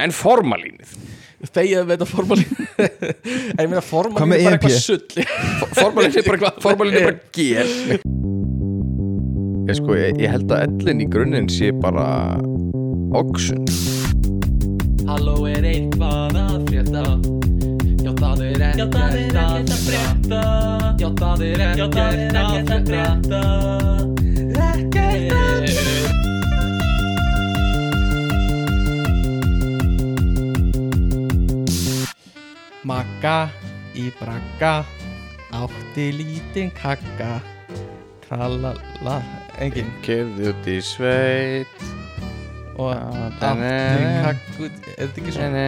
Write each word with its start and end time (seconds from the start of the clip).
En 0.00 0.12
formalínið? 0.16 0.96
Þegið 1.40 1.86
með 1.88 1.94
þetta 1.94 2.06
formalín 2.10 2.50
en 3.56 3.62
ég 3.62 3.68
meina 3.70 3.80
formalín 3.84 4.34
er 4.36 4.42
bara 4.44 4.56
EP? 4.56 4.56
eitthvað 4.58 4.74
sull. 4.84 5.08
Formalín 5.78 6.18
er 6.20 6.26
bara, 6.28 6.50
formalín 6.64 6.98
er 7.00 7.06
bara 7.06 7.20
gél 7.32 7.70
Ég 9.70 9.78
sko, 9.78 9.94
ég, 9.96 10.18
ég 10.20 10.32
held 10.34 10.50
að 10.52 10.66
ellin 10.66 11.00
í 11.04 11.06
grunninn 11.08 11.48
sé 11.52 11.70
bara 11.80 12.04
Oxun. 13.16 13.64
Halló 15.08 15.36
er 15.50 15.64
eitthvað 15.70 16.36
að 16.42 16.56
frétta? 16.68 17.04
Já 18.00 18.12
það 18.20 18.44
er 18.50 18.64
ekkert 18.68 18.94
að 19.00 19.74
frétta. 19.86 20.42
Já 21.00 21.08
það 21.22 21.44
er 21.48 21.66
ekkert 21.70 21.98
að 22.76 22.88
frétta. 22.90 23.42
Ekkert 24.70 25.36
að 25.40 26.09
Magga 32.90 33.46
í 33.94 34.08
bragga 34.18 34.82
átti 35.54 36.08
lítinn 36.16 36.72
kakka 36.74 37.36
tralala 38.24 39.16
engin 39.62 39.90
Kerði 40.02 40.50
út 40.50 40.66
í 40.66 40.78
sveit 40.82 41.84
og 42.74 42.90
átti 42.90 43.52
kakku 44.24 44.66
er 44.66 44.74
þetta 44.96 45.22
ekki 45.22 45.36
svona 45.36 45.62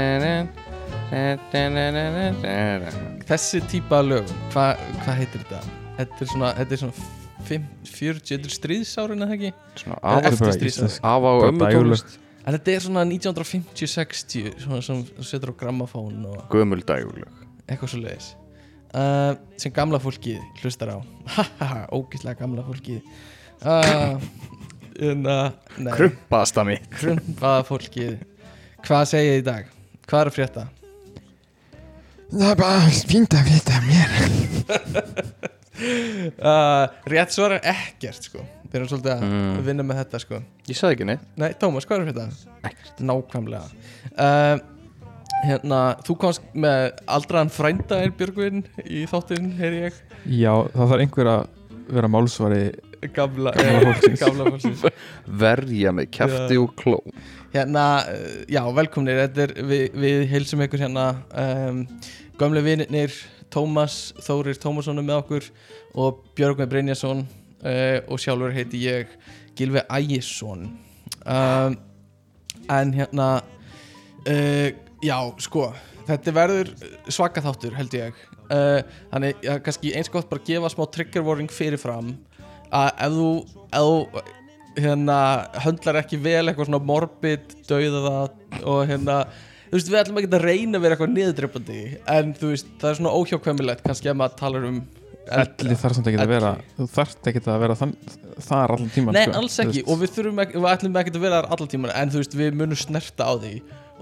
þessi 3.30 3.62
típa 3.70 4.02
lögum 4.02 4.42
hvað 4.50 4.82
hva 5.04 5.12
heitir 5.20 5.44
þetta? 5.44 5.60
Þetta 6.00 6.18
er 6.24 6.32
svona, 6.32 6.50
þetta 6.58 6.74
er 6.74 6.82
svona 6.82 6.96
5, 7.52 7.70
40, 7.92 8.26
þetta 8.32 8.50
er 8.50 8.56
stríðsárin 8.56 9.24
eða 9.28 9.38
ekki? 9.38 9.54
Svona 9.84 10.02
af, 10.02 10.26
eftir 10.26 10.42
bara 10.42 10.58
stríðsárin 10.58 10.90
íslensk. 10.90 11.06
af 11.06 11.22
á 11.22 11.30
Bara 11.30 11.52
ömmu 11.52 11.70
tónlist 11.76 12.21
En 12.42 12.56
þetta 12.56 12.72
er 12.74 12.82
svona 12.82 13.04
1950-60 13.06 14.56
svona 14.64 14.80
sem 14.82 15.02
setur 15.22 15.52
á 15.54 15.60
grammafón 15.60 16.24
og 16.26 16.40
Gömul 16.50 16.82
dægurlög. 16.82 17.30
eitthvað 17.70 17.92
svo 17.92 18.00
leiðis 18.02 18.32
uh, 18.96 19.36
sem 19.60 19.72
gamla 19.74 20.00
fólkið 20.02 20.40
hlustar 20.62 20.96
á. 20.96 20.98
Hahaha, 21.36 21.86
ógislega 21.94 22.40
gamla 22.42 22.64
fólkið. 22.66 23.00
Uh, 23.62 24.18
en 24.98 25.22
uh, 25.26 25.48
nei, 25.78 25.92
Krumpaðasta 25.94 26.66
mitt. 26.66 26.90
Krumpaða 26.98 27.62
fólkið. 27.70 28.18
Hvað 28.82 29.08
segið 29.12 29.32
þið 29.36 29.40
í 29.40 29.46
dag? 29.46 29.70
Hvað 30.10 30.24
er 30.24 30.32
að 30.32 30.38
frétta? 30.40 30.66
Það 32.32 32.48
er 32.50 32.58
bara 32.58 32.92
fínt 33.12 33.34
að 33.36 33.50
vita 33.52 33.80
mér 33.86 34.08
Uh, 36.42 36.86
rétt 37.10 37.32
svara 37.34 37.58
er 37.60 37.72
ekkert 37.74 38.26
sko. 38.28 38.42
Við 38.72 38.78
erum 38.78 38.88
svolítið 38.90 39.12
að 39.12 39.22
Mm. 39.26 39.56
vinna 39.66 39.84
með 39.86 39.98
þetta 40.02 40.20
sko. 40.22 40.38
Ég 40.68 40.78
sagði 40.78 40.96
ekki 40.96 41.06
neitt. 41.10 41.24
Nei, 41.40 41.48
Tómas, 41.60 41.86
hvað 41.88 42.04
er 42.06 42.12
þetta? 42.12 42.52
Ekkert. 42.70 43.02
Nákvæmlega. 43.10 43.66
Uh, 44.16 44.68
Hérna, 45.42 45.78
þú 46.06 46.14
komst 46.22 46.42
með 46.54 46.92
aldraðan 47.10 47.48
frænda 47.50 47.96
er 48.04 48.12
Björgvin 48.14 48.60
í 48.86 49.00
þáttinn, 49.10 49.48
heyri 49.58 49.80
ég. 49.88 49.96
Já, 50.30 50.52
það 50.70 50.92
þarf 50.92 51.02
einhver 51.02 51.30
að 51.32 51.40
vera 51.96 52.10
málsvari 52.14 52.60
Gamla, 53.16 53.50
Gamla 53.56 53.72
eh, 53.72 53.86
fólksins. 53.88 54.20
gamla 54.22 54.46
fólksins. 54.52 54.84
Verja 55.42 55.90
með 55.98 56.10
kjafti 56.14 56.54
Já. 56.54 56.60
og 56.62 56.76
kló. 56.78 57.00
Hérna, 57.56 57.86
uh, 58.06 58.36
já, 58.54 58.62
velkomnir. 58.78 59.18
Þetta 59.24 59.42
er, 59.48 59.54
við, 59.72 59.82
við 60.04 60.22
heilsum 60.30 60.62
ykkur 60.68 60.84
hérna 60.86 61.08
um, 61.34 61.82
Gömlu 62.38 62.62
vinirnir 62.62 63.16
Tómas, 63.52 64.00
Þórir 64.24 64.58
Tómasson 64.60 65.00
er 65.00 65.06
með 65.06 65.20
okkur 65.22 65.48
og 66.00 66.22
Björgvin 66.38 66.70
Brynjason 66.72 67.22
uh, 67.24 67.98
og 68.08 68.20
sjálfur 68.22 68.54
heiti 68.56 68.82
ég 68.86 69.12
Gilvi 69.58 69.84
Ægisson. 69.92 70.68
Um, 71.22 71.78
En 72.70 72.92
hérna 72.94 73.42
uh, 74.28 74.68
Já, 75.02 75.16
sko 75.42 75.72
Þetta 76.06 76.34
verður 76.34 76.70
svaka 77.12 77.42
þáttur 77.44 77.74
held 77.78 77.94
ég. 77.94 78.16
Uh, 78.50 78.80
Þannig, 79.12 79.38
já, 79.44 79.52
kannski 79.62 79.92
eins 79.94 80.10
gott 80.10 80.30
bara 80.30 80.42
gefa 80.46 80.70
smá 80.72 80.86
trigger 80.90 81.22
warning 81.26 81.50
fyrirfram 81.52 82.16
að 82.72 82.88
ef 83.06 83.14
þú, 83.14 83.28
ef 83.68 83.84
þú 83.86 84.22
hérna, 84.80 85.18
höndlar 85.62 86.00
ekki 86.00 86.18
vel 86.22 86.46
eitthvað 86.48 86.70
svona 86.70 86.82
morbid, 86.88 87.56
dauða 87.68 88.12
og 88.64 88.80
hérna, 88.88 89.18
þú 89.72 89.78
veist, 89.78 89.88
við 89.88 90.00
ætlum 90.02 90.18
ekki 90.20 90.28
að 90.28 90.42
reyna 90.44 90.78
að 90.78 90.84
vera 90.84 90.96
eitthvað 90.96 91.14
niðurdreipandi 91.14 91.78
en 92.12 92.34
þú 92.36 92.50
veist, 92.50 92.72
það 92.82 92.90
er 92.90 92.98
svona 92.98 93.14
óhjákvæmilegt 93.16 93.86
kannski 93.86 94.10
að 94.12 94.18
maður 94.20 94.36
talar 94.42 94.66
um 94.68 94.82
Elli 95.32 95.76
þarf 95.78 95.94
samt 95.94 96.08
ekki 96.10 96.18
að 96.18 96.32
vera 96.32 96.48
Þú 96.74 96.86
þarft 96.90 97.28
ekki 97.30 97.40
að 97.46 97.60
vera 97.62 97.76
þann, 97.78 97.92
þar 98.42 98.72
allan 98.74 98.90
tíman 98.90 99.14
Nei, 99.14 99.22
sko. 99.22 99.34
alls 99.38 99.58
ekki, 99.62 99.84
og 99.86 100.00
við 100.00 100.14
þurfum 100.16 100.42
ekki, 100.42 100.58
við 100.58 100.72
ætlum 100.72 100.98
ekki 100.98 101.12
að 101.14 101.22
vera 101.22 101.38
þar 101.38 101.48
allan 101.54 101.70
tíman 101.72 101.92
en 101.94 102.12
þú 102.12 102.22
veist, 102.22 102.34
við 102.40 102.58
munum 102.58 102.80
snerta 102.80 103.28
á 103.30 103.32
því 103.38 103.52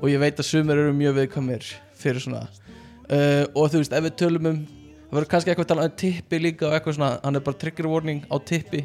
og 0.00 0.06
ég 0.08 0.22
veit 0.22 0.40
að 0.40 0.48
sumir 0.48 0.80
eru 0.80 0.94
mjög 0.96 1.18
viðkvæmir 1.18 1.68
fyrir 2.00 2.24
svona 2.24 2.40
uh, 2.48 3.44
og 3.52 3.68
þú 3.68 3.82
veist, 3.82 3.92
ef 3.92 4.06
við 4.06 4.16
tölum 4.22 4.48
um 4.48 4.62
það 5.10 5.18
verður 5.18 5.30
kannski 5.34 5.52
eitthvað 5.52 5.66
að 5.66 5.72
tala 5.74 5.86
um 5.90 5.96
tippi 6.00 6.40
líka 6.40 6.68
og 6.70 6.76
eitthvað 6.78 6.96
svona, 6.96 7.12
hann 7.20 7.36
er 7.36 7.44
bara 7.44 7.60
trigger 7.60 7.88
warning 7.90 8.20
á 8.30 8.36
tippi. 8.46 8.84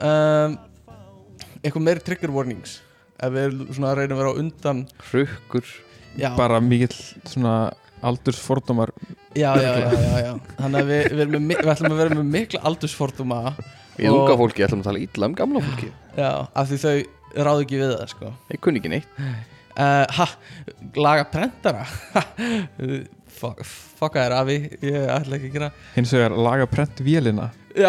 Um, 0.00 0.54
eitthvað 1.60 1.84
meiri 1.84 2.04
trigger 2.04 2.32
warnings 2.32 2.78
ef 3.20 3.34
við 3.34 3.58
svona 3.76 3.92
reyna 3.98 4.16
að 4.16 4.22
vera 4.22 4.32
á 4.32 4.40
undan 4.40 4.82
Hrukkur 5.10 5.66
já, 6.18 6.30
Bara 6.36 6.60
mikill 6.60 6.96
svona 7.28 7.72
aldursfordómar. 8.02 8.90
Já, 9.36 9.52
já, 9.60 9.72
já, 9.78 9.90
já, 9.92 10.18
já. 10.24 10.32
þannig 10.58 10.80
að 10.80 10.88
við, 10.90 11.04
við, 11.12 11.20
erum 11.26 11.44
með, 11.46 11.60
við 11.62 11.72
ætlum 11.74 11.92
að 11.94 12.00
vera 12.02 12.14
með 12.18 12.30
mikla 12.34 12.60
aldursforduma 12.70 13.40
Og- 13.50 14.14
unga 14.16 14.36
fólki 14.40 14.64
ætlum 14.64 14.80
að 14.82 14.88
tala 14.88 15.02
illa 15.04 15.28
um 15.28 15.34
gamla 15.38 15.60
fólki 15.66 15.90
já, 16.16 16.30
af 16.54 16.70
því 16.70 16.78
þau 16.82 16.94
ráðu 17.46 17.64
ekki 17.66 17.78
við 17.82 17.92
það 17.94 18.08
sko. 18.14 18.32
Ég 18.50 18.60
kunni 18.64 18.80
ekki 18.80 18.90
neitt. 18.90 19.20
Uh, 19.80 20.04
ha, 20.16 20.26
laga 20.98 21.28
prentara? 21.30 21.84
Fuck- 23.40 23.62
fucka 24.00 24.24
þér 24.26 24.34
afi 24.40 24.56
ég 24.84 25.06
ætla 25.14 25.36
ekki 25.38 25.48
að 25.50 25.54
gera 25.54 25.68
Hins 25.94 26.10
vegar 26.16 26.34
laga 26.36 26.66
prent 26.68 26.98
vélina 27.06 27.46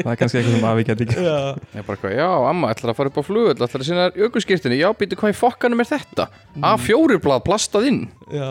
Það 0.00 0.10
er 0.12 0.18
kannski 0.20 0.38
eitthvað 0.40 0.54
sem 0.56 0.66
afi 0.70 0.84
geti 0.88 1.06
ekki 1.06 1.24
já, 1.24 1.36
Ég 1.76 1.86
bara 1.86 1.98
hvað, 2.02 2.14
já, 2.18 2.26
amma 2.50 2.70
ætlar 2.74 2.92
að 2.92 2.98
fara 3.00 3.10
upp 3.12 3.18
á 3.18 3.24
flugöld 3.26 3.62
ætlar 3.66 3.82
að 3.82 3.88
sinna 3.88 4.06
jökulskirtinni, 4.18 4.78
já, 4.80 4.88
býtu 4.98 5.18
hvað 5.20 5.34
í 5.34 5.38
fokkanum 5.40 5.82
er 5.84 5.88
þetta? 5.90 6.26
A4 6.70 7.18
blað 7.24 7.42
plastað 7.48 7.88
inn. 7.90 8.00
Já 8.34 8.50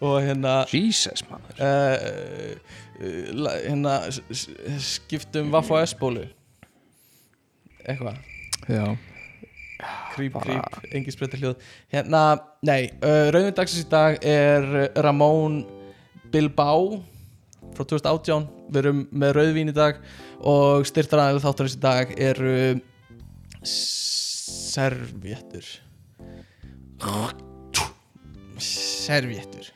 og 0.00 0.14
hérna 0.24 0.54
Jesus, 0.72 1.20
maður. 1.28 1.58
uh, 1.60 1.66
uh, 3.04 3.50
hérna 3.66 3.98
s- 4.08 4.22
s- 4.32 4.48
skiptum 4.94 5.50
Vaff 5.52 5.68
og 5.76 5.82
S-bólu 5.84 6.22
eitthvað. 7.84 8.16
Já, 8.70 8.86
Krýp, 10.14 10.34
krýp, 10.40 10.80
engi 10.92 11.12
spreytta 11.14 11.38
hljóð. 11.40 11.60
Hérna, 11.92 12.22
nei, 12.68 12.90
uh, 13.04 13.28
rauðin 13.32 13.54
dagsins 13.56 13.84
í 13.86 13.90
dag 13.92 14.18
er 14.24 14.66
Ramón 15.04 15.62
Bilbao 16.32 17.02
frá 17.76 17.84
2018 17.84 18.46
Við 18.70 18.80
erum 18.82 19.00
með 19.22 19.34
rauðvín 19.38 19.72
í 19.72 19.76
dag 19.76 20.00
og 20.40 20.86
styrtaræðilega 20.88 21.44
þáttarins 21.46 21.76
í 21.76 21.82
dag 21.84 22.14
eru 22.30 22.54
servjettur 23.70 25.66
Servjettur 28.60 29.72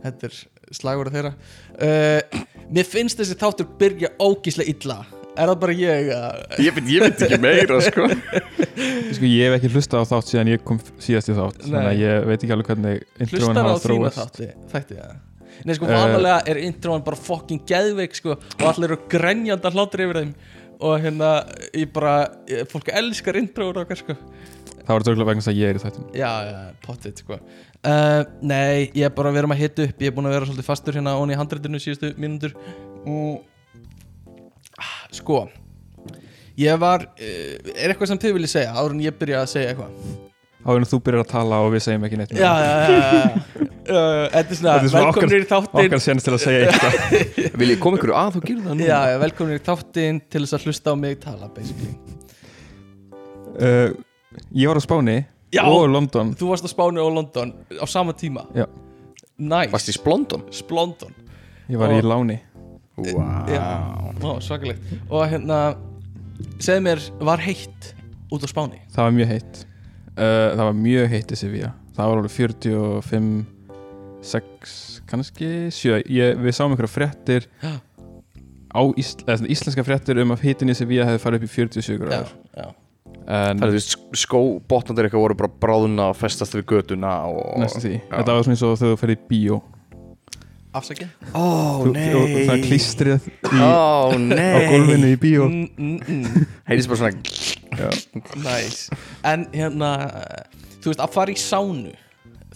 Þetta 0.00 0.30
er 0.30 0.36
slagurða 0.72 1.12
þeirra. 1.12 1.32
Uh, 1.76 2.44
Mér 2.70 2.86
finnst 2.88 3.18
þessi 3.20 3.36
þáttur 3.38 3.66
byrja 3.80 4.12
ógíslega 4.22 4.70
illa. 4.72 4.98
Er 5.34 5.50
það 5.50 5.56
bara 5.62 5.74
ég 5.76 6.08
að 6.14 6.62
Ég 6.64 6.76
veit, 6.76 6.88
ég 6.90 7.04
veit 7.04 7.24
ekki 7.26 7.38
meira, 7.42 7.78
sko. 7.84 8.06
Sko 9.16 9.28
ég 9.28 9.46
hef 9.46 9.56
ekki 9.58 9.70
hlusta 9.74 10.00
á 10.00 10.04
þátt 10.08 10.30
síðan 10.30 10.50
ég 10.54 10.62
kom 10.66 10.78
síðast 11.02 11.30
í 11.30 11.36
þátt 11.36 11.64
Þannig 11.66 11.88
að 11.90 12.00
ég 12.00 12.28
veit 12.30 12.38
ekki 12.38 12.54
alveg 12.54 12.70
hvernig 12.70 13.02
hlustar 13.30 13.68
á 13.68 13.74
þína 13.82 14.12
þátti 14.16 14.48
þætti 14.72 14.98
það 14.98 15.18
Nei 15.64 15.74
sko 15.76 15.86
Eh. 15.86 15.92
vanalega 15.94 16.42
er 16.48 16.60
introan 16.64 17.02
bara 17.04 17.16
fucking 17.16 17.60
geðveik 17.68 18.14
sko 18.16 18.36
og 18.38 18.66
allir 18.70 18.90
eru 18.92 18.98
grenjanda 19.12 19.70
hlátur 19.74 20.04
yfir 20.06 20.20
þeim. 20.22 20.34
Og 20.80 21.00
hérna 21.02 21.30
ég 21.76 21.90
bara 21.92 22.14
fólk 22.70 22.88
elskar 22.96 23.36
introur 23.36 23.82
okkar 23.82 23.98
sko. 24.00 24.16
Það 24.80 24.94
var 24.94 25.04
þetta 25.04 25.26
vegna 25.28 25.42
þess 25.42 25.50
að 25.52 25.58
ég 25.60 25.68
er 25.68 25.76
í 25.76 25.82
þættin 25.82 26.06
já, 26.16 26.30
já, 26.48 26.60
pottit 26.86 27.18
sko. 27.20 27.36
Uh, 27.84 28.24
nei, 28.42 28.90
ég 28.94 29.04
er 29.06 29.12
bara 29.16 29.30
að 29.30 29.36
vera 29.38 29.46
að 29.52 29.60
hita 29.60 29.84
upp. 29.88 30.00
Ég 30.00 30.08
er 30.10 30.16
búin 30.16 30.26
að 30.28 30.34
vera 30.36 30.48
svolítið 30.48 30.66
fastur 30.66 30.96
hérna 30.96 31.14
onni 31.20 31.36
í 31.36 31.38
handrættinu 31.40 31.78
síðustu 31.80 32.14
mínútur. 32.16 32.56
Og 33.06 33.44
Ah, 34.80 35.04
sko 35.12 35.50
ég 36.56 36.78
var, 36.80 37.02
uh, 37.04 37.72
er 37.76 37.92
eitthvað 37.92 38.08
sem 38.08 38.18
þið 38.18 38.32
viljið 38.38 38.52
segja 38.54 38.72
áður 38.72 38.94
en 38.96 39.00
ég 39.04 39.16
byrja 39.20 39.42
að 39.42 39.50
segja 39.52 39.74
eitthvað 39.74 40.29
Áður 40.60 40.82
en 40.82 40.88
þú 40.90 40.98
byrjar 41.06 41.22
að 41.24 41.30
tala 41.30 41.58
og 41.64 41.70
við 41.72 41.82
segjum 41.86 42.02
ekki 42.04 42.18
neitt 42.20 42.32
já, 42.36 42.50
já, 42.60 42.72
já, 42.72 42.88
já, 42.90 43.12
já. 43.20 43.66
Uh, 43.90 44.28
þetta 44.30 44.52
er 44.54 44.58
svona, 44.60 44.72
velkomnir 44.92 45.42
í 45.42 45.46
þáttinn. 45.50 45.80
Okkar 45.88 46.02
senst 46.04 46.26
til 46.28 46.34
að 46.36 46.42
segja 46.44 46.66
eitthvað. 46.68 47.54
Vil 47.58 47.70
ég 47.72 47.80
koma 47.82 47.98
ykkur 47.98 48.12
að 48.14 48.36
þú 48.36 48.42
gerir 48.44 48.60
það 48.68 48.76
nú? 48.78 48.84
Já, 48.86 48.98
já, 49.10 49.14
velkomin 49.18 49.56
í 49.56 49.62
þáttinn 49.66 50.20
til 50.30 50.42
þess 50.44 50.54
að 50.60 50.66
hlusta 50.68 50.92
á 50.92 50.96
mig 51.00 51.16
tala, 51.24 51.48
basically. 51.56 51.96
Uh, 53.58 53.96
Ég 54.54 54.70
var 54.70 54.78
á 54.78 54.82
Spáni 54.84 55.16
Já. 55.50 55.64
og 55.66 55.88
London. 55.90 56.30
Þú 56.38 56.52
varst 56.52 56.68
á 56.68 56.70
Spáni 56.70 57.02
og 57.02 57.10
London 57.16 57.50
á 57.82 57.86
sama 57.90 58.14
tíma. 58.14 58.44
Nice. 59.40 59.72
Varst 59.74 59.90
í 59.90 59.96
Splondon? 59.96 60.44
Splondon. 60.54 61.10
Ég 61.66 61.80
var 61.80 61.90
í 61.90 61.98
Og- 61.98 62.06
Láni. 62.12 62.38
Wow. 63.00 64.38
Svakalegt. 64.44 64.86
Og 65.08 65.26
hérna, 65.32 65.74
segðu 66.62 66.84
mér, 66.86 67.02
var 67.26 67.42
heitt 67.42 67.90
út 68.30 68.44
á 68.44 68.48
Spáni? 68.54 68.78
Það 68.94 69.02
var 69.08 69.18
mjög 69.18 69.32
heitt 69.34 69.64
uh, 70.20 70.50
það 70.54 70.66
var 70.66 70.76
mjög 70.84 71.08
heitt 71.14 71.32
í 71.32 71.40
Sevilla. 71.40 71.72
Það 71.96 72.12
var 72.12 72.20
alveg 72.20 72.36
45 72.36 73.32
6, 74.20 75.00
kannski 75.08 75.48
7 75.72 76.02
ég, 76.12 76.36
við 76.40 76.56
sáum 76.56 76.74
einhverja 76.74 76.92
fréttir 76.92 77.46
Já. 77.62 77.72
á 78.72 78.80
ísl, 79.00 79.24
eða, 79.24 79.48
íslenska 79.48 79.84
fréttir 79.86 80.20
um 80.20 80.34
að 80.34 80.44
hitin 80.44 80.72
í 80.72 80.76
Sevilla 80.76 81.08
hefði 81.08 81.22
farið 81.24 81.40
upp 81.40 81.48
í 81.48 81.52
47 81.54 81.88
já, 81.88 81.98
gráður. 82.02 82.32
Já. 82.52 82.66
en 83.24 83.62
Það 83.62 83.66
er 83.66 83.76
veist, 83.78 83.96
skóbotnandir 84.20 85.08
eitthvað 85.08 85.24
voru 85.24 85.38
bara 85.40 85.52
bráðuna 85.64 86.10
og 86.12 86.18
festast 86.20 86.56
við 86.58 86.66
götuna 86.74 87.14
og... 87.32 87.54
næstu 87.62 87.84
því, 87.86 88.00
þetta 88.12 88.36
var 88.36 88.48
svona 88.48 88.58
eins 88.58 88.66
og 88.68 88.76
þegar 88.82 88.92
þú 88.96 89.02
ferði 89.04 89.16
í 89.16 89.22
bíó. 89.32 89.60
Afsakið? 90.70 91.08
Ó, 91.34 91.44
Þú- 91.82 91.94
og 92.20 92.34
það 92.46 92.66
klistrið 92.68 93.24
í, 93.26 93.56
Ó, 93.58 94.12
nei 94.20 94.52
á 94.54 94.58
gólfinu 94.70 95.08
í 95.10 95.16
bíó. 95.18 95.48
Heyrðist 96.68 96.92
bara 96.92 97.00
svona 97.00 97.49
Nice. 98.44 98.90
En 99.24 99.46
hérna 99.52 99.90
Þú 100.80 100.90
veist, 100.92 101.00
að 101.04 101.12
fara 101.14 101.30
í 101.34 101.38
sánu 101.38 101.92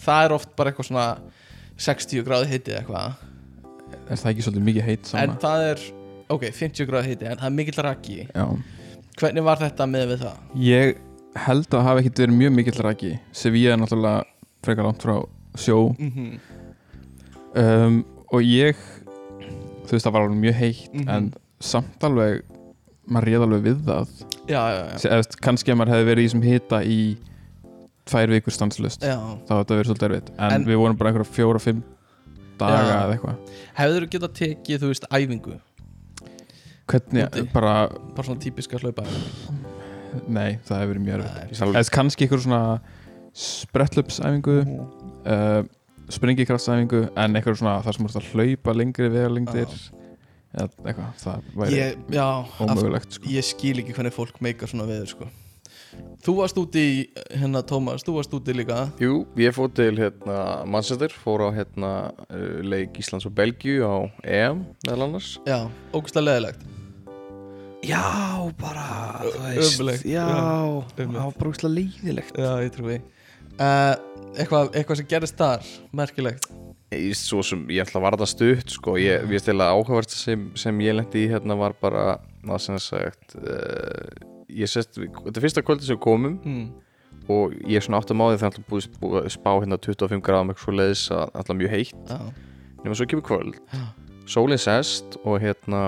Það 0.04 0.24
er 0.24 0.32
oft 0.36 0.54
bara 0.56 0.70
eitthvað 0.72 0.88
svona 0.90 1.06
60 1.76 2.24
gráði 2.26 2.48
hiti 2.50 2.74
eitthvað 2.76 3.14
er 4.10 4.16
það 4.20 4.30
ekki 4.32 4.42
svolítið 4.44 4.64
mikið 4.68 4.84
heitt 4.88 5.04
En 5.06 5.10
sama 5.10 5.36
það 5.44 5.62
er, 5.70 5.82
ok, 6.34 6.42
50 6.52 6.86
gráði 6.90 7.12
hiti 7.14 7.28
En 7.30 7.38
það 7.38 7.46
er 7.50 7.54
mikill 7.58 7.82
raki 7.86 8.18
Já. 8.34 8.46
Hvernig 9.20 9.44
var 9.46 9.58
þetta 9.62 9.86
með 9.86 10.08
við 10.12 10.24
það? 10.24 10.38
ég 10.58 10.96
held 11.46 11.64
að 11.66 11.72
það 11.74 11.86
hafi 11.88 12.02
ekkit 12.04 12.18
verið 12.24 12.36
mjög 12.40 12.52
mikill 12.58 12.82
raki 12.84 13.12
Sevilla 13.32 13.72
er 13.74 13.80
náttúrulega 13.82 14.24
frekar 14.64 14.84
langt 14.88 15.02
frá 15.06 15.16
sjó 15.58 15.78
Mm 15.98 16.10
-hmm. 16.10 16.38
um, 17.60 18.04
og 18.32 18.42
ég 18.42 18.76
þú 19.86 19.90
veist 19.92 20.06
það 20.06 20.12
var 20.12 20.22
alveg 20.24 20.38
mjög 20.40 20.54
heitt 20.54 20.94
Mhm. 20.94 21.08
en 21.08 21.34
samt 21.60 22.02
alveg 22.04 22.42
maður 23.06 23.24
réð 23.28 23.42
alveg 23.46 23.62
við 23.62 23.78
það 23.84 24.08
Já, 24.48 24.60
já, 24.70 24.80
já, 24.92 24.98
Se- 24.98 25.08
eða, 25.08 25.16
veist, 25.22 25.36
kannski 25.40 25.72
að 25.72 25.78
maður 25.80 25.92
hefði 25.94 26.06
verið 26.10 26.24
í 26.24 26.28
þessum 26.28 26.42
hita 26.44 26.80
í 26.84 26.98
tvær 28.04 28.28
vikur 28.34 28.52
stanslust 28.52 29.00
já. 29.06 29.16
þá 29.48 29.52
þetta 29.62 29.76
verið 29.78 29.88
svolítið 29.90 30.08
erfitt 30.10 30.30
en, 30.38 30.52
En- 30.52 30.64
við 30.68 30.76
vorum 30.82 30.96
bara 31.00 31.10
einhverja 31.12 31.32
fjóra, 31.32 31.60
fimm 31.64 31.82
daga 32.60 32.82
Já. 32.84 32.98
eða 33.04 33.14
eitthvað 33.14 33.54
Hefur 33.74 34.04
þú 34.04 34.10
getað 34.14 34.34
tekið, 34.40 34.82
þú 34.82 34.90
veist, 34.92 35.06
æfingu 35.10 35.54
hvernig, 36.86 37.24
Úti. 37.30 37.46
bara, 37.54 37.88
Bara 38.14 38.26
svona 38.28 38.40
típiska 38.44 38.78
hlaupa 38.78 39.06
nei, 40.28 40.58
það 40.62 40.76
hefði 40.78 40.90
verið 40.92 41.04
mjög 41.06 41.14
erfitt 41.24 41.60
Nei. 41.64 41.70
eða 41.80 41.90
kannski 41.96 42.26
einhver 42.28 42.42
svona 42.44 42.60
sprettlupsæfingu 43.34 44.58
Mhm. 44.64 44.84
uh, 45.26 45.62
springikraftsæfingu 46.12 47.00
en 47.16 47.34
eitthvað 47.34 47.56
svona 47.58 47.78
þar 47.82 47.94
sem 47.96 48.06
þú 48.06 48.10
ert 48.10 48.20
að 48.20 48.30
hlaupa 48.34 48.74
lengri 48.76 49.08
vegalengdir 49.08 49.72
eða 50.54 50.68
eitthvað, 50.88 51.14
það 51.22 51.48
væri 51.62 51.78
ég, 51.80 51.96
Já, 52.14 52.26
ómögulegt 52.64 53.16
sko. 53.18 53.30
ég 53.34 53.46
skil 53.46 53.78
ekki 53.82 53.96
hvernig 53.96 54.14
fólk 54.14 54.38
meikar 54.44 54.70
svona 54.70 54.86
veður 54.90 55.10
sko. 55.14 55.30
Þú 56.24 56.32
varst 56.40 56.56
úti 56.58 56.82
í, 56.82 56.94
hérna 57.38 57.60
Tómas, 57.66 58.02
þú 58.02 58.16
varst 58.16 58.32
úti 58.34 58.54
líka 58.56 58.80
Jú, 58.98 59.20
ég 59.38 59.54
fór 59.54 59.68
til 59.76 59.92
hérna, 60.00 60.38
Manchester, 60.66 61.12
fór 61.22 61.44
á 61.46 61.48
hérna, 61.54 61.90
uh, 62.26 62.56
leik 62.66 62.98
Íslands 62.98 63.28
og 63.28 63.34
Belgíu 63.36 63.84
á 63.86 63.96
EM 64.26 64.64
meðal 64.88 65.04
annars 65.06 65.36
Já, 65.46 65.60
ógustlega 65.94 66.26
leðilegt 66.32 66.64
Já, 67.84 68.02
bara, 68.58 68.86
þú 69.22 69.42
veist, 69.44 69.78
Ömurlegt. 69.78 70.06
Já, 70.08 70.26
það 70.96 71.14
var 71.14 71.38
bara 71.38 71.50
úrslega 71.52 71.74
leiðilegt 71.76 72.42
Já, 72.42 72.50
ég 72.64 72.74
trúi 72.74 72.96
uh, 72.98 73.94
eitthvað, 74.34 74.70
eitthvað 74.74 74.98
sem 75.02 75.10
gerist 75.14 75.38
þar, 75.38 75.68
merkilegt 75.94 76.48
Ég, 76.94 77.16
svo 77.18 77.42
sem, 77.46 77.64
ég 77.72 77.84
ætla 77.84 78.00
að 78.00 78.06
varða 78.06 78.28
stutt 78.28 78.74
sko, 78.74 78.96
ég, 79.00 79.26
veist 79.30 79.48
eða 79.50 79.72
áhugavert 79.74 80.14
sem, 80.14 80.48
sem 80.58 80.80
ég 80.84 80.96
lendi 80.96 81.24
í 81.24 81.30
hérna 81.32 81.56
var 81.58 81.76
bara 81.80 82.06
að 82.44 82.62
sem 82.62 82.78
sagt 82.82 83.36
uh, 83.40 84.32
ég 84.52 84.70
sest, 84.70 84.98
þetta 84.98 85.34
er 85.34 85.44
fyrsta 85.44 85.64
kvöldi 85.64 85.86
sem 85.88 85.96
við 85.96 86.04
komum 86.04 86.38
mm. 86.44 86.64
og 87.32 87.54
ég 87.64 87.78
er 87.78 87.84
svona 87.84 88.00
átt 88.02 88.12
að 88.12 88.20
máði 88.20 88.40
þegar 88.40 88.50
alltaf 88.52 88.66
búið, 88.70 89.20
að 89.22 89.30
spá 89.34 89.50
hérna 89.52 89.80
25 89.88 90.24
gráðum 90.24 90.52
eitthvað 90.52 90.66
svo 90.66 90.78
leiðis 90.78 91.04
að 91.14 91.24
alltaf 91.40 91.60
mjög 91.60 91.76
heitt 91.76 92.14
Já, 92.14 92.18
nema 92.84 92.98
svo 92.98 93.08
kemur 93.10 93.28
kvöld 93.30 93.60
Já. 93.72 93.84
sólinn 94.36 94.62
sest 94.62 95.18
og 95.24 95.40
hérna 95.42 95.84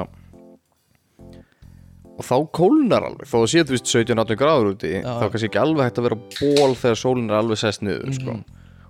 og 2.17 2.25
þá 2.25 2.37
kólnar 2.56 3.05
alveg 3.11 3.29
þó 3.29 3.37
þú 3.43 3.47
séð 3.52 3.69
þú 3.69 3.76
veist 3.76 3.91
17-18 3.93 4.41
gráður 4.41 4.70
úti 4.73 4.93
Já. 4.97 5.05
þá 5.05 5.26
kannski 5.26 5.50
ekki 5.50 5.62
alveg 5.62 5.91
hægt 5.91 6.00
að 6.00 6.09
vera 6.09 6.20
ból 6.38 6.76
þegar 6.81 7.00
sólinn 7.02 7.29
er 7.31 7.41
alveg 7.43 7.61
sest 7.61 7.85
niður 7.85 8.14
sko. 8.17 8.38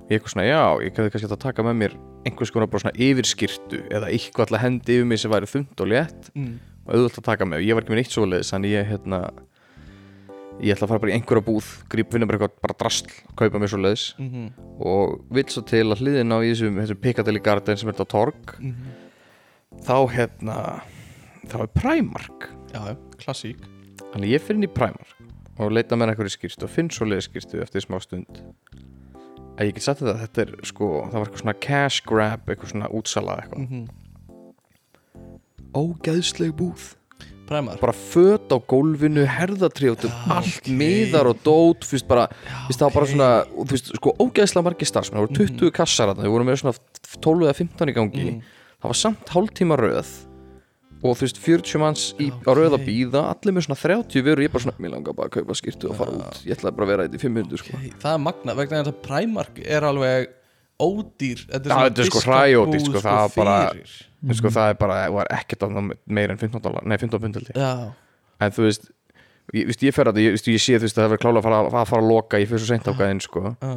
Ég 0.06 0.20
eitthvað 0.20 0.32
svona 0.36 0.46
já, 0.46 0.60
ég 0.86 0.92
hefði 0.94 1.10
kannski 1.10 1.26
hægt 1.26 1.34
að 1.34 1.42
taka 1.42 1.62
með 1.66 1.78
mér 1.80 1.94
einhvers 2.26 2.52
konar 2.54 2.68
bara 2.70 2.84
svona 2.84 2.98
yfirskirtu 3.06 3.80
eða 3.90 4.10
eitthvað 4.14 4.44
alltaf 4.46 4.62
hendi 4.62 4.94
yfir 5.00 5.08
mig 5.10 5.18
sem 5.22 5.32
væri 5.32 5.48
þund 5.50 5.82
og 5.82 5.88
létt 5.90 6.28
mm. 6.34 6.52
og 6.86 6.92
auðvitað 6.94 7.18
að 7.22 7.26
taka 7.30 7.48
með 7.50 7.64
ég 7.66 7.74
var 7.74 7.82
ekki 7.82 7.94
með 7.94 8.00
neitt 8.00 8.14
svoleiðis 8.14 8.52
þannig 8.54 8.74
ég 8.76 8.86
hérna 8.92 9.20
ég 10.62 10.72
ætla 10.72 10.86
að 10.86 10.92
fara 10.92 11.02
bara 11.02 11.12
í 11.12 11.16
einhverja 11.18 11.44
búð 11.46 11.70
gríp 11.92 12.12
finna 12.14 12.28
bara 12.30 12.38
eitthvað 12.38 12.62
bara 12.64 12.76
drasl 12.80 13.10
kaupa 13.36 13.60
mér 13.60 13.72
svoleiðis 13.72 14.04
Mm 14.18 14.28
-hmm. 14.30 14.48
og 14.80 15.20
vill 15.30 15.48
svo 15.48 15.62
til 15.62 15.84
að 15.90 16.00
hliðin 16.00 16.32
á 16.32 16.38
í 16.40 16.50
þessum, 16.52 16.78
þessum 16.80 17.00
Piccadilly 17.02 17.40
Garden 17.40 17.76
sem 17.76 17.88
er 17.88 17.94
þetta 17.94 18.08
torg 18.08 18.54
Mhm. 18.58 18.86
þá 19.82 19.96
hérna 20.14 20.82
þá 21.46 21.60
er 21.62 21.66
Primark 21.74 22.48
Já, 22.72 22.96
klassík 23.18 23.58
þannig 24.14 24.30
ég 24.30 24.40
fyrir 24.40 24.56
inn 24.56 24.68
í 24.70 24.72
Primark 24.72 25.16
og 25.58 25.72
leita 25.72 25.96
með 25.96 26.10
einhverju 26.14 26.36
skýrstu 26.36 26.64
og 26.64 26.70
finn 26.70 26.90
svo 26.90 27.06
skýrstu 27.06 27.60
eftir 27.60 27.80
smá 27.80 28.00
stund 28.00 28.42
að 29.56 29.66
ég 29.70 29.74
get 29.74 29.82
sagt 29.86 30.00
þetta 30.02 30.18
þetta 30.24 30.42
er 30.46 30.52
sko, 30.68 30.88
það 31.10 31.18
var 31.18 31.26
eitthvað 31.26 31.42
svona 31.44 31.60
cash 31.66 32.02
grab 32.06 32.48
eitthvað 32.52 32.72
svona 32.74 32.90
útsala 32.92 33.38
eitthvað. 33.42 33.58
Mm 33.58 33.68
-hmm. 33.72 33.86
ógeðsleg 35.76 36.54
búð. 36.56 36.94
Præmar 37.46 37.78
bara 37.78 37.92
föt 37.94 38.50
á 38.50 38.58
gólfinu, 38.58 39.22
herðatrjóttum 39.24 40.10
Já, 40.10 40.30
allt 40.34 40.56
ok. 40.66 40.70
miðar 40.74 41.28
og 41.30 41.36
dót 41.46 41.84
fyrst 41.86 42.08
bara, 42.08 42.24
fyrst 42.66 42.80
það 42.80 42.88
var 42.88 42.94
bara 42.96 43.06
svona 43.06 43.28
þú 43.54 43.66
veist, 43.70 43.90
sko, 44.00 44.14
ógeðslega 44.18 44.64
margir 44.66 44.88
starfsmenn 44.90 45.20
það 45.20 45.26
voru 45.28 45.46
20 45.46 45.70
kassar 45.70 46.10
þarna, 46.10 46.24
við 46.26 46.34
vorum 46.34 46.46
með 46.50 46.58
svona 46.58 46.74
12 47.22 47.46
eða 47.46 47.54
15 47.60 47.88
í 47.88 47.94
gangi, 47.94 48.24
Mm. 48.32 48.40
það 48.82 48.88
var 48.90 48.98
samt 48.98 49.26
hálftíma 49.30 49.76
röð 49.78 50.10
og 51.02 51.18
þú 51.18 51.26
veist, 51.26 51.38
40 51.42 51.82
manns 51.82 52.06
í, 52.16 52.30
Já, 52.30 52.38
á 52.46 52.50
ok. 52.56 52.86
býða 52.86 53.22
allir 53.34 53.56
með 53.56 53.66
svona 53.66 53.78
30 53.82 54.24
vörur, 54.26 54.44
ég 54.46 54.52
bara 54.54 54.64
svona 54.64 54.82
mér 54.82 54.94
langar 54.96 55.16
bara 55.18 55.30
að 55.30 55.36
kaupa 55.36 55.56
skýrtu 55.58 55.90
og 55.90 55.98
fara 55.98 56.16
út, 56.16 56.40
ég 56.46 56.56
ætlaði 56.56 56.78
bara 56.78 56.86
að 56.86 56.92
vera 56.92 57.06
þetta 57.06 57.18
í 57.18 57.22
5 57.26 57.36
minnur 57.36 57.62
sko. 57.62 57.76
okay. 57.76 57.92
Það 58.02 58.16
er 58.16 58.22
magna, 58.24 58.56
vegna 58.56 58.80
þess 58.80 58.92
að 58.94 59.00
Primark 59.06 59.62
er 59.62 59.86
alveg 59.90 60.28
ódýr 60.76 61.44
Þetta 61.46 61.70
Já, 61.70 61.72
svona 61.72 61.86
þetta 61.86 62.02
er 62.02 62.10
sko 62.10 62.22
hræódýrt, 62.26 62.88
sko, 62.90 63.02
það 63.04 64.36
sko, 64.40 64.50
það 64.50 64.72
er 64.72 64.78
bara, 64.80 64.98
var 65.14 65.30
ekkert 65.36 65.66
meira 66.04 66.34
en 66.34 66.40
15 66.40 66.62
dólar, 66.64 66.86
nei 66.88 66.96
15 66.98 67.22
pund 67.22 67.38
held 67.38 67.50
ég. 67.52 67.58
Já, 67.60 67.92
en 68.42 68.54
þú 68.56 68.66
veist, 68.66 68.88
ég, 69.54 69.70
ég 69.70 69.94
fer 69.94 70.10
að 70.10 70.18
það, 70.18 70.24
ég, 70.24 70.38
ég 70.56 70.62
sé 70.62 70.78
þú 70.80 70.86
veist, 70.88 70.96
að 70.96 71.04
það 71.04 71.12
verður 71.12 71.22
klála 71.22 71.42
að 71.42 71.46
fara 71.46 71.60
að, 71.62 71.90
fara 71.92 72.02
að 72.02 72.10
loka 72.10 72.40
ég 72.42 72.50
fyrir 72.50 72.64
svo 72.64 72.70
seint 72.72 72.90
ákvæðin 72.90 73.22
sko. 73.24 73.42
Já, 73.54 73.74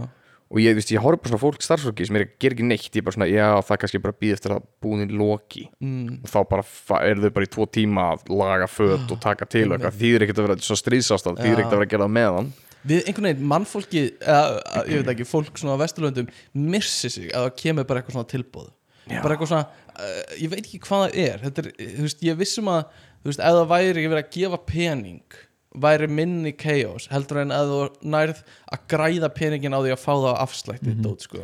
og 0.50 0.62
ég, 0.63 0.80
ég 0.81 1.04
horf 1.04 1.22
bara 1.22 1.31
svona 1.31 1.44
fólk 1.44 1.62
starfsfólki 1.62 2.07
sem 2.07 2.18
er 2.18 2.26
að 2.26 2.31
gera 2.42 2.57
ekki 2.57 2.66
neitt, 2.66 2.88
ég 2.90 3.02
er 3.02 3.06
bara 3.06 3.18
svona, 3.18 3.28
já, 3.30 3.47
það 3.66 3.76
er 3.76 3.81
kannski 3.83 4.02
bara 4.06 4.18
býð 4.23 4.35
eftir 4.38 4.56
að 4.56 4.64
búin 4.81 5.12
loki. 5.14 5.68
Mm, 5.83 6.23
og 6.23 6.31
þá 6.31 6.40
bara 6.50 6.66
eru 7.06 7.26
þau 7.26 7.35
bara 7.35 7.50
í 7.50 7.52
tvo 7.54 7.68
tíma 7.69 8.07
að 8.16 8.31
laga 8.42 8.69
föt 8.71 9.14
og 9.14 9.21
taka 9.21 9.45
til 9.50 9.68
eitthvað. 9.68 10.00
Þýðir 10.00 10.26
ekkert 10.26 10.42
að 10.42 10.50
vera 10.50 10.66
svo 10.66 10.80
stríðsástand, 10.80 11.44
þýðir 11.44 11.54
Já. 11.54 11.59
ekkert 11.59 11.76
að 11.76 11.78
vera 11.78 11.90
að 11.90 11.94
gera 11.94 12.09
meðan 12.19 12.52
Við 12.88 13.09
einhvern 13.09 13.28
veginn, 13.28 13.47
mannfólki 13.52 14.02
eða, 14.23 14.83
ég 14.88 15.02
veit 15.02 15.09
ekki, 15.14 15.28
fólk 15.28 15.57
svona 15.59 15.76
á 15.76 15.81
Vesturlöndum 15.81 16.30
missi 16.56 17.09
sig 17.12 17.28
að 17.33 17.50
það 17.50 17.57
kemur 17.59 17.88
bara 17.90 18.00
eitthvað 18.00 18.16
svona 18.16 18.30
tilbúð 18.31 18.69
Já. 19.09 19.19
bara 19.19 19.35
eitthvað 19.35 19.52
svona, 19.52 19.90
uh, 20.00 20.21
ég 20.40 20.54
veit 20.54 20.62
ekki 20.62 20.80
hvað 20.85 21.04
það 21.04 21.19
er. 21.26 21.44
Þetta 21.44 21.64
er, 21.64 21.69
þú 21.97 22.06
veist, 22.06 22.23
ég 22.23 22.40
vissum 22.40 22.71
að 22.71 22.81
þú 23.19 23.31
veist, 23.31 23.44
ef 23.44 23.57
það 23.57 23.69
væri 23.73 24.06
verið 24.06 24.21
að 24.21 24.31
gefa 24.38 24.62
pening 24.69 25.40
væri 25.81 26.07
minni 26.12 26.52
chaos 26.59 27.07
heldur 27.12 27.42
en 27.44 27.52
að 27.56 27.71
þú 27.74 27.80
nærð 28.16 28.42
að 28.74 28.86
græða 28.94 29.30
peningin 29.36 29.74
á 29.76 29.80
því 29.81 29.94
að 29.95 30.04
fá 30.06 30.14
það 30.14 30.31
á 30.36 30.42
afslætti 30.45 30.94
Mhm. 30.95 31.04
dót, 31.06 31.21
sko. 31.28 31.44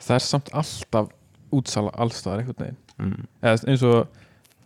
það 0.00 0.14
er 0.14 0.24
samt 0.26 0.50
alltaf 0.52 1.08
útsala 1.52 1.90
allstaðar 1.98 2.44
einhvern 2.44 2.62
veginn 2.62 2.78
mm. 2.98 3.26
eða 3.42 3.68
eins 3.68 3.82
og 3.82 4.06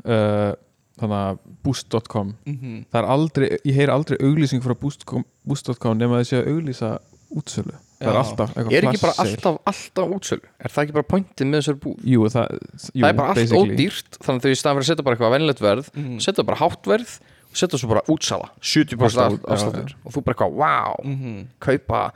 uh, 0.05 0.53
þannig 1.01 1.19
að 1.25 1.39
boost.com 1.65 2.35
mm 2.47 2.85
það 2.93 3.01
er 3.01 3.09
aldrei, 3.17 3.49
ég 3.65 3.75
heyri 3.75 3.91
aldrei 3.95 4.19
auglýsing 4.21 4.63
frá 4.63 4.75
boost.com 4.79 5.25
boost.com 5.45 5.99
nema 5.99 6.21
þessi 6.23 6.39
að 6.43 6.53
auglýsa 6.53 6.91
útsölu 7.35 7.73
það 7.99 8.11
er 8.13 8.19
alltaf 8.21 8.51
eitthvað 8.55 8.75
er 8.79 8.87
ekki 8.91 9.01
bara 9.03 9.15
alltaf, 9.25 9.57
alltaf 9.71 10.13
útsölu 10.19 10.45
er 10.61 10.71
það 10.75 10.85
ekki 10.85 10.95
bara 10.99 11.09
pointið 11.11 11.49
með 11.51 11.63
þessar 11.63 11.79
búð 11.83 12.05
jú, 12.13 12.27
það, 12.31 12.53
jú, 12.93 13.01
það 13.01 13.09
er 13.09 13.17
bara 13.19 13.29
allt 13.33 13.41
basically. 13.41 13.75
ódýrt 13.75 14.19
þannig 14.21 14.39
að 14.39 14.45
þau 14.45 14.53
í 14.55 14.59
staðan 14.61 14.77
fyrir 14.79 14.85
að 14.85 14.91
setja 14.93 15.07
bara 15.09 15.17
eitthvað 15.17 15.35
venilegt 15.35 15.63
verð 15.65 15.89
Mhm. 15.97 16.19
setja 16.29 16.45
bara 16.47 16.61
hátt 16.63 16.85
verð 16.93 17.15
setja 17.55 17.81
svo 17.81 17.91
bara 17.95 18.05
útsala 18.11 18.51
70% 18.61 18.99
Afslátt, 19.09 19.41
já, 19.41 19.53
afsláttur 19.55 19.97
og 20.05 20.15
þú 20.15 20.23
bara 20.25 20.35
eitthvað, 20.35 20.57
wow, 20.61 20.95
-hmm. 21.05 21.47
kaupa 21.59 22.13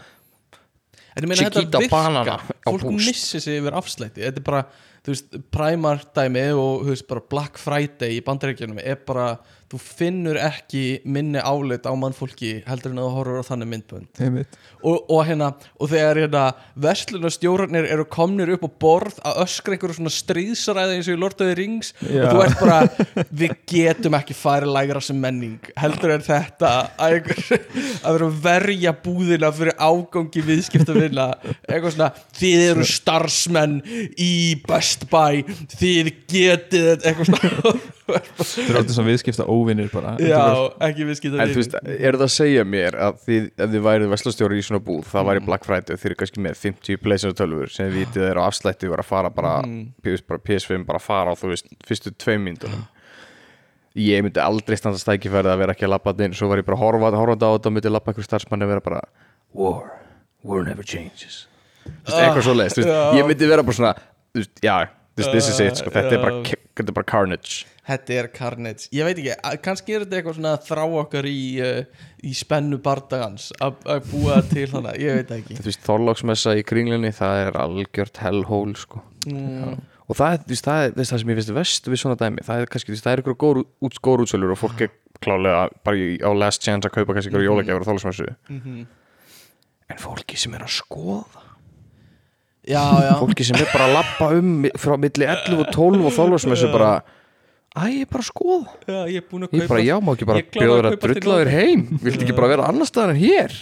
En 1.16 1.24
ég 1.24 1.28
meina 1.28 1.48
þetta 1.48 1.64
Chiquita 1.64 1.80
banana 1.90 2.38
Fólk 2.66 2.82
Boost. 2.82 3.06
missi 3.06 3.40
sig 3.40 3.58
yfir 3.58 3.74
afslætti 3.74 4.22
Þetta 4.22 4.38
er 4.38 4.46
bara, 4.46 4.62
þú 5.02 5.14
veist, 5.14 5.38
Primark 5.50 6.14
dæmi 6.14 6.52
og 6.52 6.84
þú 6.86 6.92
veist, 6.92 7.08
bara 7.08 7.20
Black 7.30 7.58
Friday 7.58 8.18
í 8.18 8.22
bandaríkjunum 8.22 8.78
er 8.78 9.00
bara, 9.06 9.38
þú 9.68 9.78
finnur 9.82 10.38
ekki 10.40 10.82
minni 11.04 11.40
álit 11.44 11.84
á 11.84 11.92
mannfólki 11.92 12.62
heldur 12.68 12.94
en 12.94 13.00
að 13.02 13.08
þú 13.08 13.16
horfur 13.18 13.42
á 13.44 13.48
þannig 13.50 13.68
myndbönd. 13.74 14.20
Og, 14.78 15.10
og 15.10 15.24
hérna, 15.26 15.50
og 15.76 15.90
þegar 15.90 16.20
hérna 16.22 16.44
verslunarstjórnir 16.78 17.88
eru 17.90 18.06
komnir 18.08 18.52
upp 18.54 18.64
á 18.64 18.70
borð 18.80 19.18
að 19.26 19.42
öskra 19.44 19.76
einhverju 19.76 19.98
svona 19.98 20.12
stríðsaræði 20.14 20.96
eins 20.96 21.10
og 21.10 21.18
í 21.18 21.20
Lord 21.20 21.36
of 21.42 21.50
the 21.50 21.56
Rings 21.58 21.92
Já. 22.00 22.22
og 22.22 22.30
þú 22.32 22.44
ert 22.46 22.62
bara, 22.62 23.26
við 23.42 23.56
getum 23.68 24.16
ekki 24.18 24.36
farið 24.38 24.72
lægra 24.78 25.02
sem 25.04 25.20
menning, 25.20 25.58
heldur 25.76 26.14
en 26.14 26.24
þetta 26.24 26.72
að, 26.78 26.88
einhver, 27.10 27.68
að 28.08 28.26
verja 28.46 28.94
búðina 29.04 29.52
fyrir 29.52 29.76
ágangi 29.76 30.46
viðskiptavinna, 30.48 31.28
eitthvað 31.68 31.96
svona 31.98 32.10
þið 32.38 32.64
eru 32.70 32.88
starfsmenn 32.88 33.78
í 34.16 34.32
Best 34.64 35.08
Buy, 35.12 35.44
þið 35.76 36.12
getið 36.30 37.04
eitthvað 37.04 37.32
svona. 37.34 37.76
Þetta 38.08 38.62
er 38.64 38.78
alltaf 38.80 38.94
svona 38.94 39.10
viðskipta 39.10 39.44
óvinnir 39.58 39.90
bara 39.92 40.14
já, 40.22 40.40
ekki 40.88 41.06
En 41.08 41.52
þú 41.52 41.60
veist, 41.60 41.76
er 41.82 42.18
það 42.18 42.26
að 42.26 42.34
segja 42.34 42.64
mér 42.68 42.98
að 43.08 43.18
þið, 43.26 43.48
ef 43.54 43.72
þið 43.74 43.86
værið 43.88 44.12
vestlastjóri 44.14 44.60
í 44.60 44.66
svona 44.66 44.82
búð 44.84 45.02
það 45.10 45.28
væri 45.30 45.44
Black 45.48 45.68
Friday 45.68 45.96
og 45.96 46.02
þið 46.02 46.10
eru 46.10 46.18
kannski 46.22 46.44
með 46.46 46.60
50 46.62 47.02
pleysinu 47.04 47.36
tölfur 47.38 47.72
sem 47.74 47.88
þið 47.88 47.98
vitið 48.02 48.28
er 48.28 48.40
á 48.40 48.42
afslætti 48.46 48.92
var 48.92 49.02
að 49.04 49.10
fara 49.10 49.32
bara, 49.34 49.56
PS, 50.04 50.24
bara 50.28 50.44
PS5 50.48 50.86
bara 50.88 51.02
að 51.02 51.08
fara 51.08 51.34
á 51.34 51.38
þú 51.38 51.52
veist, 51.52 51.70
fyrstu 51.88 52.14
tveim 52.16 52.46
myndunum 52.48 52.86
ég 53.98 54.22
myndi 54.22 54.40
aldrei 54.42 54.76
standa 54.78 55.00
stækifærið 55.00 55.52
að 55.52 55.62
vera 55.62 55.74
ekki 55.74 55.86
að 55.88 55.94
labba 55.94 56.12
þetta 56.12 56.28
inn 56.28 56.36
svo 56.38 56.50
var 56.50 56.60
ég 56.60 56.66
bara 56.68 56.78
horfað, 56.80 57.16
horfað 57.18 57.46
á 57.48 57.50
þetta 57.56 57.70
og 57.70 57.74
myndi 57.74 57.92
labba 57.92 58.12
einhver 58.12 58.26
starfsmanni 58.26 58.66
að 58.66 58.72
vera 58.74 58.84
bara 58.84 59.00
War, 59.56 59.88
war 60.44 60.62
never 60.62 60.84
changes. 60.84 61.46
Þú 61.88 62.12
veist, 62.12 62.18
eitthvað 62.20 62.44
svo 62.44 62.54
leiðist, 62.54 62.80
já. 62.84 62.98
ég 63.16 63.26
myndi 63.26 63.48
vera 63.48 63.64
bara 63.64 63.78
svona 63.78 63.94
já, 64.62 64.74
veist, 65.16 65.32
this 65.32 65.48
is 65.48 65.60
it 65.64 65.80
sko, 65.80 65.92
þetta 65.94 66.18
er 66.18 66.22
bara, 66.22 66.42
þetta 66.44 66.92
er 66.92 66.96
bara 67.00 67.08
carnage 67.08 67.64
Þetta 67.88 68.16
er 68.18 68.26
Carnage, 68.34 68.88
ég 68.92 69.06
veit 69.06 69.16
ekki 69.22 69.60
kannski 69.64 69.94
er 69.96 70.02
þetta 70.04 70.18
eitthvað 70.18 70.34
svona 70.36 70.50
að 70.58 70.64
þrá 70.66 70.82
okkar 71.02 71.28
í, 71.30 71.40
uh, 71.64 72.08
í 72.20 72.32
spennu 72.36 72.76
bardagans 72.84 73.46
að 73.64 74.02
búa 74.10 74.42
til 74.50 74.66
hana, 74.74 74.92
ég 75.00 75.22
veit 75.22 75.32
ekki. 75.38 75.56
Þú 75.56 75.70
veist, 75.70 75.84
þorláksmessa 75.86 76.52
í 76.60 76.66
kringlunni 76.68 77.14
það 77.16 77.44
er 77.46 77.58
algjört 77.62 78.20
hellhól 78.20 78.74
sko. 78.76 79.00
mm, 79.30 79.78
og 80.04 80.20
það 80.20 80.36
er, 80.36 80.44
þú 80.44 80.54
veist, 80.54 80.68
það 80.68 80.84
er 80.84 80.94
það 81.00 81.22
sem 81.22 81.32
ég 81.32 81.40
finnst 81.40 81.56
vest 81.56 81.88
við 81.88 82.02
svona 82.04 82.20
dæmi. 82.20 82.44
Það 82.44 82.60
er 82.60 82.72
kannski, 82.74 82.92
þú 82.92 82.96
veist, 82.98 83.08
það 83.08 83.16
er 83.16 83.24
ykkur 83.24 83.40
gór, 83.46 83.64
út, 83.88 83.98
gór 84.04 84.24
útsölur 84.26 84.52
og 84.52 84.60
fólk 84.60 84.84
er 84.84 84.94
klálega 85.24 85.66
bara 85.84 85.96
í, 85.96 86.14
á 86.20 86.30
last 86.36 86.64
chance 86.64 86.84
að 86.88 86.98
kaupa 87.00 87.16
kannski 87.16 87.32
ykkur 87.32 87.48
jólagjafur 87.48 87.84
á 87.84 87.88
þorláksmessu. 87.88 88.30
Mhm. 88.52 88.86
en 89.88 89.96
fólki 89.96 90.36
sem 90.36 90.52
er 90.52 90.66
að 90.66 90.74
skoða. 90.76 91.46
Já, 92.68 92.84
já, 93.00 93.12
fólki 93.16 93.44
sem 93.48 93.56
er 93.56 93.70
bara 93.72 93.86
að 93.88 93.94
lappa 93.96 94.26
um 94.36 94.66
frá 94.76 94.98
milli 95.00 95.24
11 95.24 95.62
og 95.62 95.70
12 95.72 96.04
og 96.04 96.12
þorláksmessu 96.12 96.68
bara 96.68 96.90
æ, 97.78 97.86
ég 97.94 98.04
er 98.04 98.10
bara 98.12 98.24
að 98.24 98.28
skoða. 98.28 98.76
Já, 98.88 98.98
ég 99.12 99.16
er 99.22 99.26
búin 99.30 99.46
að 99.46 99.54
ég 99.54 99.64
kaupa 99.64 99.72
bara, 99.74 99.82
já, 99.86 99.96
má 100.02 100.12
ekki 100.14 100.28
bara 100.28 100.42
bjóður 100.58 100.84
að 100.88 100.92
að 100.92 100.96
kaupa 100.98 101.10
drulla 101.14 101.40
þér 101.42 101.50
heim? 101.54 101.82
Viltu 102.04 102.24
ekki 102.26 102.36
bara 102.38 102.50
vera 102.52 102.68
annar 102.72 102.88
staðar 102.90 103.14
en 103.14 103.20
hér? 103.22 103.56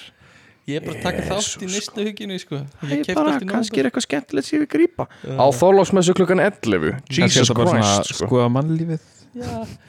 Ég 0.66 0.80
er 0.80 0.86
bara 0.88 0.96
að 0.98 1.02
taka 1.06 1.22
þátt 1.28 1.62
í 1.62 1.66
Jesus, 1.68 1.76
næstu 1.76 2.04
huginu 2.08 2.36
sko. 2.42 2.58
Ég 2.90 3.02
keypti 3.04 3.14
bara, 3.14 3.36
kannski 3.46 3.78
er 3.82 3.86
eitthvað 3.90 4.06
skemmtilegt 4.08 4.48
sem 4.48 4.56
ég 4.58 4.64
vil 4.64 4.70
grípa. 4.72 5.06
Á 5.38 5.46
þorláksmessu 5.54 6.14
klukkan 6.18 6.42
11 6.42 6.96
Kannski 7.06 7.22
er 7.22 7.30
Jesus 7.30 7.52
Christ 7.54 8.10
sko. 8.16 8.26
skoða 8.26 8.48
mannlífið. 8.56 9.04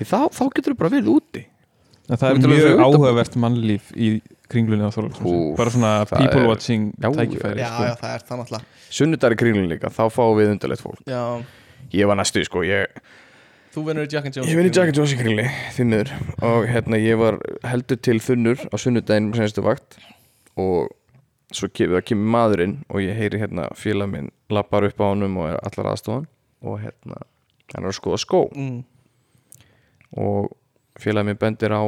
Þá, 0.05 0.19
þá 0.38 0.43
getur 0.53 0.75
þú 0.75 0.77
bara 0.84 0.91
verið 0.93 1.10
úti. 1.15 1.46
En 2.07 2.15
það 2.22 2.29
er 2.29 2.51
mjög 2.53 2.81
áhugavert 2.86 3.34
mannlíf 3.41 3.89
í 3.98 4.12
kringlunni 4.48 4.86
á 4.88 4.91
Þorlóksmessu 4.96 5.27
Úff, 5.27 5.57
bara 5.57 5.72
svona 5.74 5.89
people 6.07 6.43
er- 6.43 6.48
watching 6.48 6.86
Já, 6.96 7.10
tækifæri 7.12 7.60
já, 7.60 7.67
sko. 7.67 7.84
já, 7.84 7.93
það 8.00 8.13
er 8.13 8.22
það 8.29 8.39
náttúrulega. 8.43 8.63
Sunnudagur 9.00 9.36
í 9.36 9.39
kringlun 9.41 9.67
líka, 9.74 9.89
þá 9.91 10.03
fáum 10.13 10.38
við 10.39 10.53
undarlegt 10.53 10.86
fólk. 10.86 11.01
Ég 11.91 12.07
var 12.07 12.15
næstu, 12.22 12.46
sko, 12.48 12.62
ég, 12.63 12.88
þú 13.77 13.84
vinnur 13.86 14.07
í 14.07 14.10
Jack 14.10 14.25
and 14.25 14.38
Jones 14.38 14.50
ég 14.50 14.57
vinn 14.57 14.69
í 14.69 14.74
Jack 14.74 14.89
and 14.89 14.98
Jones 14.98 15.13
í 15.13 15.17
kringli 15.19 15.43
miður, 15.86 16.12
og 16.41 16.65
hérna 16.72 16.98
ég 16.98 17.19
var 17.22 17.38
heldur 17.67 18.00
til 18.01 18.17
þunnur 18.24 18.63
á 18.74 18.75
sunnudaginn 18.81 19.34
senstu 19.38 19.62
vakt. 19.65 20.00
Og 20.57 20.89
svo 21.53 21.69
kemur, 21.69 22.01
kemur 22.01 22.31
maðurinn 22.34 22.79
og 22.89 23.03
ég 23.05 23.17
heyri 23.17 23.39
hérna 23.41 23.67
félag 23.77 24.10
minn 24.12 24.31
lappar 24.50 24.88
upp 24.88 24.98
á 24.98 25.05
honum 25.12 25.38
og 25.43 25.51
er 25.51 25.60
allar 25.62 25.91
aðstofan 25.93 26.25
og 26.65 26.79
hérna, 26.81 27.22
hann 27.75 27.86
er 27.86 27.91
að 27.91 28.00
skoða 28.00 28.22
skó. 28.24 28.48
Mm. 28.57 28.81
og 30.17 30.50
félag 30.98 31.27
minn 31.27 31.38
bendir 31.38 31.75
á 31.75 31.84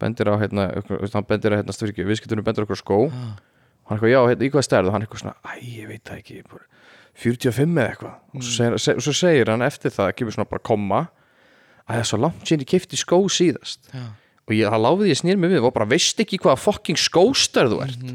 bendir 0.00 0.28
á 0.28 0.36
hérna, 0.40 0.68
hann 0.84 1.28
bendir 1.28 1.56
á 1.56 1.58
hérna 1.60 1.76
styrki, 1.76 2.04
viðskiptunum 2.04 2.44
bendir 2.44 2.66
okkur 2.66 2.78
skó. 2.78 2.98
Ah. 3.08 3.38
hann 3.88 3.96
eitthvað, 3.96 4.12
já, 4.12 4.20
hérna, 4.28 4.44
í 4.44 4.52
hvað 4.52 4.66
stærð? 4.68 4.90
Og 4.90 4.96
hann 4.96 5.06
eitthvað 5.06 5.24
svona, 5.24 5.36
æ, 5.40 5.52
ég 5.64 5.88
veit 5.88 6.04
það 6.04 6.20
ekki 6.20 6.42
bara 6.44 6.68
45 7.20 7.76
eða 7.76 7.86
eitthvað. 7.90 8.16
Og 8.34 8.44
svo 8.44 8.54
segir, 8.56 8.78
se, 8.82 8.96
svo 9.04 9.14
segir 9.16 9.52
hann 9.52 9.64
eftir 9.66 9.94
það, 9.94 10.12
kemur 10.18 10.36
svona 10.36 10.50
bara 10.50 10.66
komma 10.70 11.00
að 11.84 11.94
það 11.94 12.02
er 12.02 12.10
svo 12.10 12.20
langt 12.24 12.46
síðan 12.46 12.64
ég 12.64 12.72
kefti 12.74 13.00
skó 13.00 13.20
síðast. 13.32 13.90
Já. 13.94 14.06
og 14.50 14.54
ég, 14.56 14.66
það 14.66 14.84
láfið 14.86 15.10
ég 15.10 15.18
snýr 15.20 15.40
mig 15.40 15.52
við 15.52 15.66
og 15.66 15.74
bara 15.76 15.88
veist 15.90 16.22
ekki 16.22 16.40
hvaða 16.42 16.58
fucking 16.58 16.98
skóstærð 16.98 17.76
þú 17.76 17.82
ert. 17.86 18.06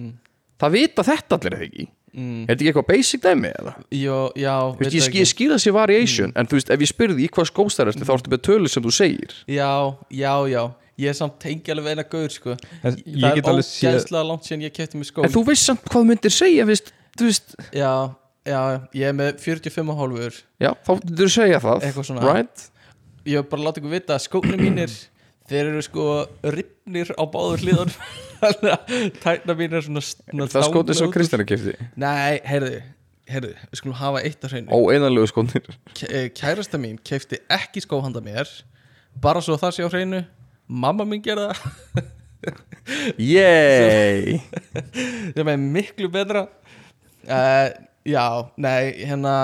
Það 0.60 0.76
vita 0.76 1.06
þetta 1.08 1.38
allir 1.40 1.58
eða 1.58 1.68
ekki? 1.70 1.86
Mm. 2.16 2.46
er 2.46 2.54
þetta 2.54 2.64
ekki 2.64 2.70
eitthvað 2.72 2.88
basic 2.88 3.24
dæmi 3.26 3.50
eða? 3.52 3.72
Jó, 3.92 4.18
já, 4.40 4.54
veist, 4.80 4.94
ég, 4.96 5.16
ég 5.20 5.28
skýra 5.28 5.58
sér 5.60 5.74
variation 5.76 6.32
en 6.40 6.48
þú 6.48 6.56
veist, 6.56 6.70
ef 6.72 6.84
ég 6.86 6.92
spyrði 6.92 7.26
í 7.26 7.32
hvað 7.36 7.50
skóstærð 7.50 7.92
ertu 7.92 8.08
þá 8.08 8.14
ertu 8.16 8.32
með 8.32 8.44
tölu 8.48 8.72
sem 8.72 8.86
þú 8.86 8.94
segir. 8.96 9.34
Já, 9.52 9.72
já, 10.16 10.32
já. 10.48 10.62
Ég 10.96 11.12
er 11.12 11.18
samt 11.18 11.36
tengi 11.44 11.74
alveg 11.74 11.92
eina 11.92 12.06
gaur 12.08 12.32
sko. 12.32 12.54
En 12.56 12.96
Það 12.96 13.02
ég 13.04 13.36
get 13.36 13.42
er 13.42 13.52
alveg 13.52 13.68
séð 13.68 13.90
ógæðslega 13.90 14.28
langt 14.30 14.48
síðan 14.48 14.64
ég 14.64 14.76
kefti 14.78 15.02
mig 15.02 15.10
skó. 15.10 15.26
En 15.28 15.34
þú 15.34 15.44
veist 15.50 15.68
samt 15.68 15.90
hvað 15.92 16.08
myndir 16.08 16.32
segja 16.32 16.68
veist, 16.70 16.94
þú 17.20 17.28
veist, 17.28 17.58
Já, 17.76 17.92
já, 18.46 18.60
ég 18.96 19.10
er 19.10 19.18
með 19.18 19.42
45 19.44 19.92
og 19.94 20.00
hálfur. 20.00 20.40
Já, 20.62 20.72
þá 20.86 20.92
þú 21.10 21.28
segja 21.34 21.60
það 21.64 21.84
Eitthvað 21.90 22.08
svona. 22.10 22.26
right? 22.30 22.66
Ég 23.26 23.40
hef 23.42 23.50
bara 23.52 23.66
látið 23.68 23.82
ykkur 23.84 23.94
vita 23.96 24.16
að 24.18 24.26
skóknir 24.28 24.62
mínir 24.62 24.96
Þeir 25.50 25.68
eru 25.70 25.82
sko 25.86 26.04
ripnir 26.56 27.12
á 27.14 27.24
báður 27.30 27.62
að 28.46 28.94
tækna 29.22 29.54
mín 29.58 29.76
er 29.78 29.84
svona, 29.86 30.02
svona 30.02 30.48
það 30.50 30.64
skótið 30.72 30.98
svo 30.98 31.10
Kristjana 31.14 31.46
kefti 31.46 31.76
Nei, 32.02 32.40
heyrðu, 32.50 32.80
heyrðu, 33.30 33.52
við 33.70 33.80
skulum 33.82 33.98
hafa 34.00 34.24
eitt 34.26 34.42
á 34.42 34.48
hreinu. 34.50 34.74
Óeinanlegu 34.74 35.30
skótnir 35.30 35.70
K- 35.94 36.10
eh, 36.10 36.26
Kærasta 36.34 36.82
mín 36.82 36.98
kefti 37.06 37.38
ekki 37.54 37.84
skó 37.86 38.00
handa 38.02 38.24
mér 38.26 38.50
Bara 39.22 39.42
svo 39.46 39.54
það 39.62 39.76
sé 39.78 39.86
á 39.86 39.90
hreinu. 39.94 40.24
Mamma 40.66 41.06
mín 41.06 41.22
gerða 41.24 41.54
það. 41.54 42.10
Yey 43.22 44.40
Það 45.36 45.50
er 45.54 45.62
miklu 45.62 46.10
betra. 46.14 46.46
Uh, 47.26 47.70
Já, 48.06 48.26
nei, 48.62 48.94
hérna 49.06 49.36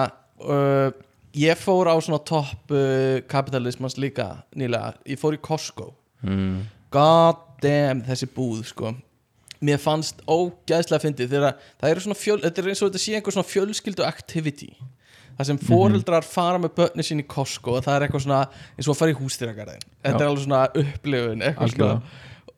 uh, 0.45 0.91
Ég 1.31 1.55
fór 1.55 1.87
á 1.87 1.95
svona 2.03 2.19
topp 2.27 2.73
uh, 2.75 3.21
kapitalismans 3.31 3.95
líka 3.95 4.41
nýlega. 4.51 4.97
Ég 5.07 5.19
fór 5.19 5.37
í 5.37 5.39
Costco. 5.39 5.93
Mm. 6.25 6.65
God 6.91 7.39
damn, 7.63 8.01
þessi 8.03 8.27
búð 8.35 8.65
sko. 8.67 8.91
Mér 9.63 9.79
fannst 9.79 10.19
ógæðslega 10.25 11.05
fyndið 11.05 11.35
þegar 11.35 11.59
það 11.79 11.93
eru 11.93 12.03
svona 12.03 12.17
fjöl, 12.19 12.39
þetta 12.43 12.61
er 12.61 12.69
eins 12.71 12.81
og 12.81 12.89
þetta 12.89 13.03
sé 13.03 13.13
einhver 13.15 13.35
svona 13.35 13.47
fjölskyldu 13.47 14.05
activity. 14.07 14.71
Það 15.37 15.47
sem 15.47 15.59
foreldrar 15.69 16.27
fara 16.27 16.59
með 16.61 16.73
börni 16.81 17.05
sín 17.05 17.21
í 17.23 17.27
Costco 17.29 17.77
og 17.77 17.85
það 17.85 17.95
er 17.95 18.05
eitthvað 18.05 18.25
svona 18.25 18.41
eins 18.75 18.89
og 18.89 18.93
að 18.93 18.99
fara 18.99 19.13
í 19.13 19.19
hústýragarðin 19.21 19.85
þetta 20.03 20.19
er 20.19 20.25
alveg 20.27 20.43
svona 20.43 20.63
upplifun 20.81 21.45
svona. 21.71 21.93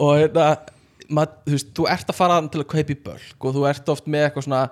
Og 0.01 0.23
þetta, 0.23 0.47
mað, 1.13 1.35
þú 1.45 1.53
veist, 1.53 1.69
þú 1.77 1.85
ert 1.93 2.09
að 2.09 2.17
fara 2.17 2.39
til 2.47 2.63
að 2.63 2.71
kaupa 2.73 2.95
í 2.95 2.97
bölk 3.05 3.45
og 3.45 3.55
þú 3.59 3.67
ert 3.69 3.93
oft 3.93 4.09
með 4.09 4.25
eitthvað 4.27 4.47
svona 4.47 4.63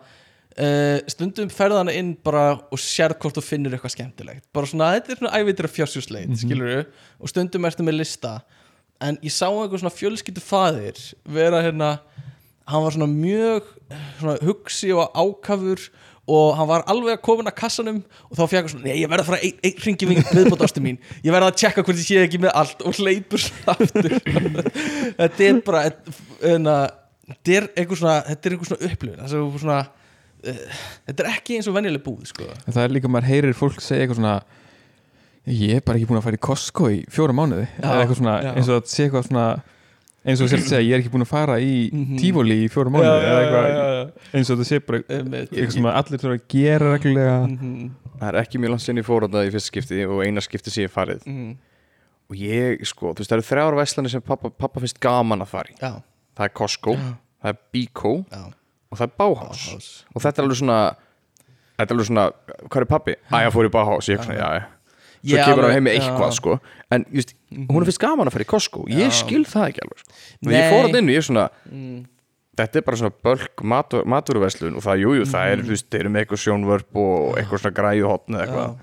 Uh, 0.51 0.99
stundum 1.07 1.47
ferðana 1.47 1.93
inn 1.95 2.09
bara 2.19 2.57
og 2.59 2.79
sér 2.81 3.13
hvort 3.15 3.37
þú 3.37 3.43
finnur 3.45 3.75
eitthvað 3.75 3.93
skemmtilegt. 3.95 4.43
Bara 4.51 4.67
svona, 4.67 4.89
þetta 4.97 5.13
er 5.13 5.21
svona 5.21 5.37
ævitir 5.39 5.67
af 5.69 5.75
fjársjúsleit 5.77 6.27
mm 6.27 6.35
-hmm. 6.35 6.85
og 7.19 7.29
stundum 7.29 7.65
ertu 7.65 7.83
með 7.83 7.99
lista. 8.01 8.41
En 9.01 9.17
ég 9.23 9.31
sá 9.31 9.47
einhver 9.47 9.79
svona 9.79 9.95
fjölskyldu 9.95 10.41
faðir 10.41 10.97
vera 11.25 11.61
hérna 11.61 11.99
hann 12.67 12.83
var 12.83 12.91
svona 12.91 13.07
mjög 13.07 13.63
svona 14.19 14.37
hugsi 14.41 14.91
og 14.91 15.11
ákafur 15.15 15.89
og 16.27 16.57
hann 16.57 16.67
var 16.69 16.83
alveg 16.87 17.17
að 17.17 17.23
komin 17.25 17.49
að 17.49 17.57
kassanum 17.57 18.03
og 18.29 18.37
þá 18.37 18.41
hann 18.53 18.69
svona, 18.69 18.93
ég 18.93 19.09
verð 19.09 19.23
að 19.23 19.29
fara 19.31 19.41
einn 19.41 19.57
ein 19.63 19.79
ringi 19.85 20.05
viðbót 20.07 20.63
ástu 20.67 20.83
mín, 20.83 20.99
ég 21.23 21.33
verð 21.33 21.49
að 21.49 21.57
tjekka 21.63 21.83
hvort 21.83 21.97
ég 21.97 22.05
sé 22.07 22.21
ekki 22.21 22.41
með 22.43 22.53
allt 22.61 22.83
og 22.85 22.99
hleypur 22.99 23.41
svona 23.41 23.75
aftur. 23.75 24.17
Þetta 25.17 25.47
er 25.47 25.61
bara 25.65 25.81
hérna, 25.87 26.75
þetta 27.31 27.57
er 27.57 27.67
einhver 27.75 27.97
svona 27.99 28.19
er 28.29 28.57
svona 28.69 28.91
upplifun. 28.91 29.19
Það 29.23 29.35
er 29.39 29.65
svona 29.65 29.81
þetta 30.41 31.23
er 31.25 31.29
ekki 31.35 31.57
eins 31.59 31.67
og 31.69 31.75
venjuleg 31.77 32.03
búð 32.05 32.25
sko. 32.31 32.47
En 32.65 32.73
það 32.73 32.83
er 32.87 32.95
líka, 32.95 33.11
maður 33.11 33.29
heyrir 33.31 33.53
fólk 33.57 33.81
segja 33.83 34.05
eitthvað 34.07 34.19
svona 34.21 34.35
ég 35.49 35.75
er 35.79 35.83
bara 35.85 35.97
ekki 35.97 36.07
búin 36.09 36.19
að 36.21 36.25
fara 36.27 36.37
í 36.37 36.41
Costco 36.45 36.89
í 36.93 36.99
fjóra 37.09 37.33
mánuði 37.33 37.67
Já, 37.81 38.13
svona, 38.13 38.35
já. 38.45 38.51
eins 38.55 38.67
og 38.69 38.81
það 38.83 38.91
sé 38.93 39.05
eitthvað 39.07 39.27
svona 39.29 39.45
eins 40.21 40.37
og 40.37 40.45
það 40.45 40.51
sé 40.51 40.57
að 40.59 40.67
segja, 40.69 40.85
ég 40.85 40.93
er 40.93 41.01
ekki 41.01 41.11
búin 41.15 41.25
að 41.25 41.31
fara 41.31 41.55
í 41.57 41.71
Mhm. 41.89 42.17
tífóli 42.21 42.57
í 42.61 42.67
fjóra 42.69 42.93
mánuði 42.93 43.25
eða 43.25 43.39
eitthvað, 43.41 43.65
já, 43.71 44.27
eins 44.37 44.51
og 44.53 44.59
það 44.61 44.69
sé 44.69 44.79
bara 44.85 44.99
eitthvað 45.09 45.71
sem 45.73 45.87
að 45.89 45.97
allir 46.01 46.21
þurfa 46.21 46.37
að 46.37 46.47
gera 46.53 46.91
reglulega 46.93 47.37
Mhm, 47.47 47.91
það 48.19 48.27
er 48.29 48.39
ekki 48.43 48.59
mjög 48.61 48.69
langt 48.75 48.81
sinni 48.85 49.01
fórhanda 49.07 49.41
í 49.47 49.51
fyrst 49.51 49.71
skipti 49.71 50.05
og 50.05 50.21
eina 50.25 50.41
skipti 50.45 50.69
sem 50.69 50.83
ég 50.83 50.89
hef 50.91 50.95
farið 50.95 51.25
mhm. 51.25 51.57
og 52.29 52.35
ég, 52.37 52.85
sko, 52.85 53.13
þú 53.13 53.17
veist, 53.17 53.31
það 53.33 53.37
eru 53.41 53.49
þrjár 53.49 53.75
veslanir 53.81 54.09
sem 54.13 54.21
pappa, 54.21 54.49
pappa 54.53 54.79
finnst 54.79 54.99
gaman 55.01 55.41
að 55.41 55.47
fara 55.47 55.73
í 55.73 55.75
já, 55.81 56.01
það 56.37 56.45
er 56.45 56.53
Costco, 56.53 56.93
Já. 56.93 57.17
það 57.41 57.49
er 57.49 57.57
Biko 57.73 58.13
já 58.29 58.43
og 58.91 58.99
það 58.99 59.07
er 59.07 59.15
Bauhaus. 59.17 59.63
Og 60.13 60.21
þetta 60.21 60.41
er 60.41 60.45
alveg 60.47 60.59
svona 60.61 60.77
þetta 61.79 61.87
er 61.87 61.95
alveg 61.95 62.07
svona, 62.11 62.27
hvað 62.67 62.81
er 62.83 62.89
pappi? 62.91 63.15
Æ, 63.31 63.35
ég 63.47 63.55
fór 63.55 63.65
í 63.69 63.73
Bauhaus, 63.73 64.09
ég 64.11 64.19
eitthvað, 64.19 64.37
já, 64.37 64.49
já 64.59 64.69
svo 65.21 65.35
Ég 65.37 65.45
kemur 65.45 65.65
hann 65.67 65.75
heim 65.77 65.83
með 65.85 65.93
já. 65.93 66.01
eitthvað 66.01 66.31
sko. 66.33 66.53
En 66.91 67.03
just, 67.13 67.35
hún 67.53 67.83
finnst 67.85 67.99
gaman 68.01 68.25
að 68.29 68.33
fara 68.33 68.45
í 68.45 68.47
Costco. 68.49 68.85
Ég 68.89 69.11
Já. 69.11 69.17
skil 69.21 69.43
það 69.45 69.67
ekki 69.69 69.83
alveg 69.85 69.99
sko. 70.01 70.15
og 70.47 70.51
ég 70.55 70.71
fór 70.73 70.87
að 70.87 70.95
inn 70.97 71.09
og 71.09 71.13
ég 71.13 71.21
er 71.21 71.27
svona 71.27 71.43
Mm. 71.71 71.99
þetta 72.57 72.75
er 72.75 72.81
bara 72.87 72.97
svona 72.97 73.13
bölk 73.23 73.63
matur, 73.63 74.03
maturverslun 74.05 74.75
og 74.75 74.81
það, 74.81 75.03
jújú, 75.03 75.19
jú, 75.21 75.25
það 75.29 75.51
er, 75.51 75.61
þú 75.61 75.69
veist, 75.75 75.89
þeir 75.93 75.99
eru 76.01 76.09
með 76.09 76.21
eitthvað 76.25 76.41
sjónvörp 76.45 76.97
og 77.03 77.37
eitthvað 77.37 77.61
svona 77.61 77.77
græjuhotn 77.77 78.33
eða 78.35 78.41
eitthvað. 78.47 78.75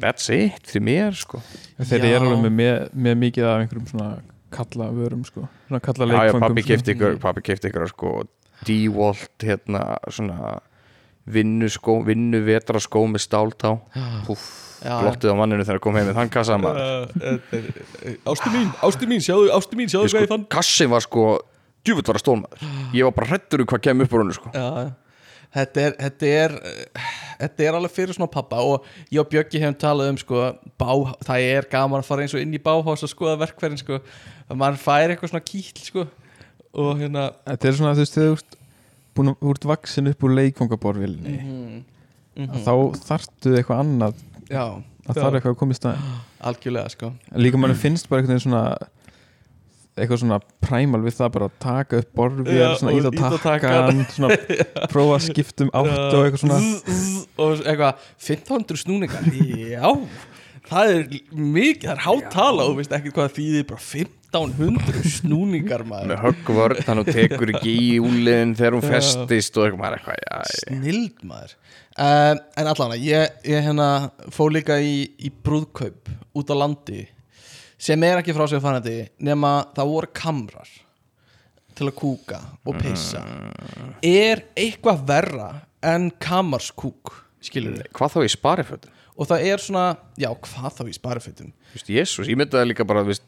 That's 0.00 0.28
it, 0.32 0.62
því 0.72 0.80
mér 0.88 1.12
sko. 1.16 1.40
Þeir 1.80 2.00
Já. 2.04 2.16
eru 2.16 2.32
alveg 2.32 2.52
með, 2.52 2.90
með, 2.92 3.14
mikið 3.22 3.44
af 3.48 3.60
einhverjum 3.62 3.86
svona 3.92 4.08
kalla 4.56 4.88
vörum 4.92 5.22
sko. 5.24 5.46
Svona 5.68 5.80
kalla 5.84 6.04
já, 6.06 6.08
já, 6.12 6.16
leikfangum 6.32 6.48
pappi 6.48 6.62
kefti 6.68 6.94
ykkur, 6.96 7.16
pappi 7.20 7.44
kefti 7.44 7.68
ykkur 7.70 7.88
sko, 7.92 8.12
D-Walt, 8.64 9.34
hérna 9.44 9.82
svona 10.08 10.56
vinnuskó, 11.26 11.98
vinnu 12.06 12.38
vetraskó 12.46 13.02
með 13.10 13.24
stáltá 13.26 13.72
glottið 14.86 15.32
á 15.32 15.36
manninu 15.38 15.64
þegar 15.66 15.80
kom 15.82 15.96
heim 15.98 16.06
með 16.10 16.18
þann 16.20 16.30
kassa 16.30 16.58
maður. 16.60 17.08
Ástu 18.30 18.52
mín, 18.54 18.68
ástu 18.86 19.08
mín, 19.10 19.24
sjáðu, 19.24 19.48
ástu 19.56 19.78
mín, 19.78 19.90
sjáðu 19.90 20.06
ég, 20.06 20.28
sko, 20.28 20.38
kassin 20.52 20.92
var 20.92 21.02
sko 21.02 21.24
djúvitt 21.86 22.10
var 22.10 22.18
að 22.20 22.24
stólmaður 22.24 22.94
ég 22.94 23.08
var 23.08 23.16
bara 23.16 23.30
hrettur 23.32 23.62
um 23.64 23.68
hvað 23.72 23.82
kemur 23.88 24.06
upp 24.06 24.14
úr 24.14 24.22
hennu 24.22 24.36
sko. 24.36 24.52
Já, 24.54 24.92
þetta 25.56 25.82
er 25.86 25.96
þetta 26.04 26.30
er, 26.44 26.54
þetta 27.40 27.66
er 27.66 27.78
alveg 27.80 27.94
fyrir 27.96 28.18
svona 28.18 28.30
pappa 28.36 28.62
og 28.62 28.86
ég 29.10 29.22
og 29.22 29.30
Bjöggi 29.32 29.62
hefum 29.62 29.78
talað 29.82 30.12
um 30.12 30.20
sko, 30.22 30.44
bá, 30.78 30.88
það 31.26 31.48
er 31.56 31.68
gaman 31.72 32.02
að 32.04 32.10
fara 32.10 32.26
eins 32.26 32.36
og 32.36 32.44
inn 32.44 32.54
í 32.54 32.62
báhás 32.62 33.02
og 33.06 33.12
skoða 33.12 33.40
verkverðin 33.42 33.82
sko, 33.82 33.98
að 34.46 34.62
maður 34.62 34.82
fær 34.84 35.14
eitthvað 35.14 35.32
svona 35.34 35.48
kýll 35.50 35.82
sko, 35.88 36.06
og 36.76 37.00
hérna 37.00 37.28
Þetta 37.46 37.68
er 37.70 37.78
svona, 37.78 37.94
þú 37.96 38.04
veist, 38.04 38.16
þegar 38.16 38.32
þú 38.32 38.36
ert 38.36 38.58
að, 39.16 39.30
þú 39.40 39.54
ert 39.54 39.68
vaksin 39.72 40.10
upp 40.12 40.26
úr 40.26 40.34
leikfangaborvilni 40.36 41.36
mm, 41.40 41.78
þá 42.66 42.74
þarftu 43.06 43.54
eitthvað 43.56 43.82
annað 43.84 44.20
já, 44.50 44.64
að 44.66 45.16
Já. 45.16 45.22
þarf 45.22 45.38
eitthvað 45.38 45.54
að 45.54 45.60
koma 45.62 45.76
í 45.76 45.78
stað 45.80 46.04
algjörlega 46.46 46.92
sko. 46.92 47.14
Líka 47.40 47.60
mann 47.60 47.74
finnst 47.78 48.10
bara 48.10 48.26
veginn 48.26 48.42
svona 48.44 48.64
eitthvað 49.96 50.20
svona 50.20 50.38
præmal 50.60 51.00
við 51.06 51.14
það 51.16 51.30
bara 51.36 51.46
að 51.48 51.54
taka 51.64 52.00
upp 52.02 52.18
Já, 52.52 52.66
svona 52.76 52.92
á 52.92 53.12
takkan 53.40 54.02
svona 54.16 54.38
prófa 54.92 55.16
að 55.16 55.24
skipta 55.30 55.64
um 55.64 55.70
átt 55.72 55.94
og 56.12 56.26
eitthvað 56.26 56.42
svona. 56.42 56.58
Zzz, 56.60 57.22
og 57.40 57.62
eitthvað 57.62 58.02
1500 58.20 58.82
snúningar. 58.82 59.30
Já, 59.72 59.88
það 60.68 60.92
er 60.92 61.06
mikið, 61.32 61.86
það 61.86 61.94
er 61.94 62.04
hátala 62.04 62.68
og 62.68 62.76
veist 62.82 62.92
ekki 62.98 63.14
hvað 63.16 63.34
þýðir 63.38 63.66
bara 63.72 63.84
1500 64.36 65.10
snúningar 65.16 65.84
maður. 65.88 66.12
Með 66.12 66.22
höggvörn, 66.24 66.80
að 66.84 67.00
hún 67.00 67.10
tekur 67.10 67.52
ekki 67.54 67.74
í 67.82 67.90
úliðin 68.02 68.54
þegar 68.58 68.78
hún 68.78 68.86
festist 68.86 69.58
og 69.58 69.68
eitthvað 69.68 69.98
eitthvað, 69.98 70.22
já. 70.22 70.54
snild 70.60 71.26
maður. 71.26 71.56
Um, 71.96 72.40
en 72.60 72.70
allan 72.72 72.96
ég, 73.00 73.36
ég 73.48 73.62
hérna 73.64 73.90
fó 74.34 74.42
líka 74.52 74.76
í, 74.84 75.06
í 75.16 75.30
brúðkaup 75.32 76.10
út 76.36 76.50
á 76.52 76.56
landi 76.60 77.06
sem 77.80 78.02
er 78.04 78.20
ekki 78.20 78.34
frá 78.36 78.44
sig 78.50 78.60
fannandi 78.60 78.98
nema 79.24 79.52
það 79.76 79.92
voru 79.92 80.10
kamrar 80.16 80.74
til 81.76 81.88
að 81.90 81.96
kúka 81.96 82.40
og 82.64 82.76
pissa. 82.80 83.22
Er 84.04 84.44
eitthvað 84.56 85.06
verra 85.08 85.48
en 85.84 86.10
kamarskúk 86.20 87.14
skilur 87.44 87.76
þið 87.78 87.90
hvað 87.96 88.14
þá 88.14 88.20
í 88.22 88.30
sparifötum? 88.32 88.94
Og 89.16 89.28
það 89.30 89.46
er 89.48 89.62
svona, 89.64 89.84
já 90.20 90.28
hvað 90.28 90.74
þá 90.76 90.82
í 90.84 90.94
sparifötum? 90.96 91.52
Þú 91.70 91.78
veist, 91.78 91.92
Jésús, 91.92 92.28
ég 92.28 92.36
myndi 92.36 92.56
það 92.56 92.68
líka 92.68 92.84
bara 92.88 93.04
þú 93.04 93.14
veist, 93.14 93.24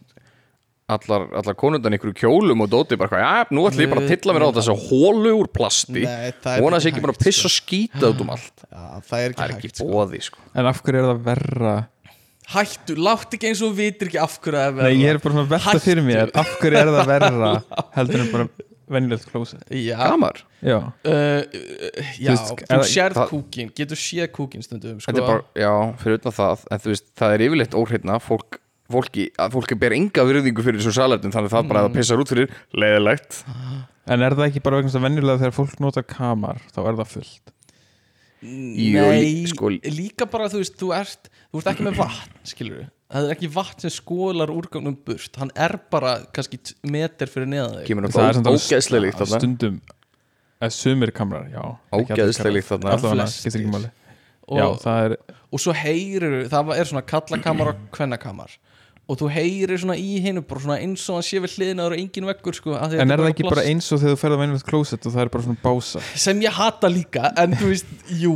allar, 0.88 1.26
allar 1.40 1.56
konundan 1.60 1.96
ykkur 1.98 2.14
kjólum 2.16 2.64
og 2.64 2.70
dóti 2.72 2.96
bara, 3.00 3.10
hvað, 3.12 3.24
já, 3.24 3.50
nú 3.54 3.66
ætlum 3.68 3.84
ég 3.84 3.92
bara 3.92 4.04
að 4.04 4.12
tilla 4.14 4.34
mér 4.36 4.46
á 4.48 4.50
þessu 4.58 4.76
hólu 4.88 5.34
úr 5.42 5.50
plasti. 5.52 6.04
Það 6.06 6.56
hann 6.64 6.78
ekki 6.78 6.84
sé 6.86 6.92
ekki 6.94 7.04
bara 7.04 7.16
að 7.16 7.22
pissa 7.26 7.46
og 7.50 7.54
skýta 7.58 8.10
út 8.12 8.24
um 8.24 8.32
allt. 8.34 8.64
Það 9.08 9.18
er 9.20 9.36
ekki 9.36 9.42
það 9.42 9.54
er 9.68 9.74
sko. 9.76 9.88
bóði, 9.92 10.22
sko. 10.30 10.38
En 10.56 10.70
af 10.72 10.82
hverju 10.82 11.02
er 11.04 11.08
það 11.12 11.22
verra? 11.28 11.76
hættu, 12.48 12.94
látt 12.96 13.34
ekki 13.36 13.50
eins 13.50 13.60
og 13.60 13.74
þú 13.74 13.76
vitir 13.76 14.08
ekki 14.08 14.20
af 14.24 14.38
hverju 14.40 14.56
það 14.56 14.70
er 14.70 14.76
verra. 14.78 14.88
Nei, 14.88 15.02
ég 15.02 15.10
er 15.12 15.18
bara 15.20 15.34
svona 15.34 15.44
að 15.44 15.50
velta 15.52 15.68
Hættu. 15.68 15.84
fyrir 15.84 16.06
mér 16.06 16.30
af 16.32 16.52
hverju 16.62 16.78
er 16.80 16.90
það 16.94 17.10
verra 17.10 17.50
heldur 17.98 18.22
en 18.24 18.30
bara 18.32 18.46
venjulegt 18.88 19.26
klósett 19.28 19.74
já, 19.76 19.98
Gamar, 20.00 20.38
Já, 20.64 20.78
Uh, 21.04 21.44
já, 22.16 22.32
Þú 22.32 22.32
veist, 22.32 22.62
þú 22.64 22.78
er- 22.78 22.88
sérð 22.88 23.18
það- 23.20 23.28
kúkin 23.34 23.68
getur 23.76 24.00
séð 24.00 24.30
kúkin 24.32 24.64
stundum 24.64 24.96
sko. 24.98 25.12
þetta 25.12 25.20
er 25.20 25.28
bara, 25.28 25.44
já, 25.54 25.72
fyrir 26.00 26.16
utan 26.22 26.32
það 26.38 26.64
en 26.72 26.78
þú 26.86 26.88
veist, 26.94 27.06
það 27.20 27.34
er 27.36 27.44
yfirleitt 27.50 27.76
óhreinna 27.82 28.16
fólk, 28.18 28.58
fólki, 28.92 29.28
að 29.38 29.54
fólki 29.56 29.78
ber 29.78 29.94
enga 29.96 30.24
virðingu 30.28 30.64
fyrir 30.64 30.80
þessu 30.80 30.94
salertum, 30.96 31.34
þannig 31.34 31.52
að 31.52 31.56
það 31.56 31.70
bara 31.72 31.82
að 31.84 31.88
það 31.88 31.98
pissar 31.98 32.22
út 32.22 32.32
fyrir 32.32 32.52
leiðilegt. 32.72 33.40
En 34.08 34.24
er 34.24 34.36
það 34.38 34.46
ekki 34.48 34.64
bara 34.64 34.80
vegna 34.80 34.88
þess 34.90 35.00
að 35.00 35.06
venjulega 35.08 35.42
þegar 35.44 35.56
fólk 35.58 35.80
notar 35.84 36.06
kamar 36.08 36.62
þá 36.72 36.78
er 36.84 37.00
það 37.02 37.10
fullt? 37.16 37.54
Nei, 38.38 39.46
sko- 39.50 39.74
líka 39.82 40.28
bara 40.30 40.46
þú 40.52 40.62
veist, 40.62 40.78
þú 40.78 40.92
ert, 40.94 41.28
þú 41.50 41.60
ert 41.60 41.72
ekki 41.72 41.88
með 41.88 41.98
vatn 41.98 42.38
skilur 42.46 42.86
það 43.08 43.26
er 43.26 43.34
ekki 43.34 43.48
vatn 43.52 43.84
sem 43.84 43.92
skólar 43.94 44.50
úrgangnum 44.52 44.96
burt, 45.06 45.38
hann 45.40 45.52
er 45.56 45.78
bara 45.92 46.18
kannski 46.34 46.60
meter 46.84 47.30
fyrir 47.30 47.48
neðan 47.48 47.78
þig. 47.78 47.86
Kemur 47.88 48.08
Það 48.08 48.18
er 48.20 48.36
náttúrulega 48.36 48.36
samt 48.36 48.50
alveg 48.50 48.66
ógeðslega 48.68 49.04
líkt 49.04 49.22
þarna 49.22 49.40
stundum 49.42 49.78
eða 50.58 50.74
sumir 50.74 51.12
kamrar, 51.16 51.46
já. 51.52 51.62
Kamrar. 51.92 52.52
líkt 52.56 52.68
þarna. 52.68 52.96
Allavega, 52.96 53.90
og, 54.48 54.56
Já, 54.58 54.66
það 54.82 55.04
er, 55.06 55.14
og 55.52 55.60
svo 55.62 55.74
heyrir, 55.76 56.36
það 56.52 56.72
er 56.76 56.88
svona 56.88 57.04
kallakamar 57.08 57.72
og 57.74 57.80
kvennakamar 57.94 58.54
og 59.08 59.16
þú 59.16 59.28
heyrir 59.32 59.80
svona 59.80 59.96
í 59.96 60.20
bara 60.44 60.60
svona 60.60 60.76
eins 60.82 61.04
og 61.08 61.16
hann 61.16 61.24
sé 61.24 61.40
við 61.40 61.54
hliðinaður 61.56 61.94
og 61.96 62.00
engin 62.02 62.26
veggur 62.28 62.56
sko, 62.58 62.74
en 62.76 62.90
þetta 62.92 63.04
er 63.06 63.22
það 63.22 63.30
ekki 63.30 63.46
bara 63.46 63.56
plast. 63.56 63.70
eins 63.70 63.86
og 63.94 64.02
þegar 64.02 64.12
þú 64.12 64.20
ferð 64.22 64.36
að 64.36 64.42
venjulegt 64.42 64.66
klósett 64.68 65.06
og 65.08 65.14
það 65.14 65.22
er 65.22 65.30
bara 65.32 65.46
svona 65.46 65.62
bása? 65.62 66.02
Sem 66.24 66.42
ég 66.44 66.58
hata 66.58 66.90
líka 66.92 67.30
en 67.40 67.54
þú 67.56 67.70
veist, 67.70 67.94
jú, 68.20 68.34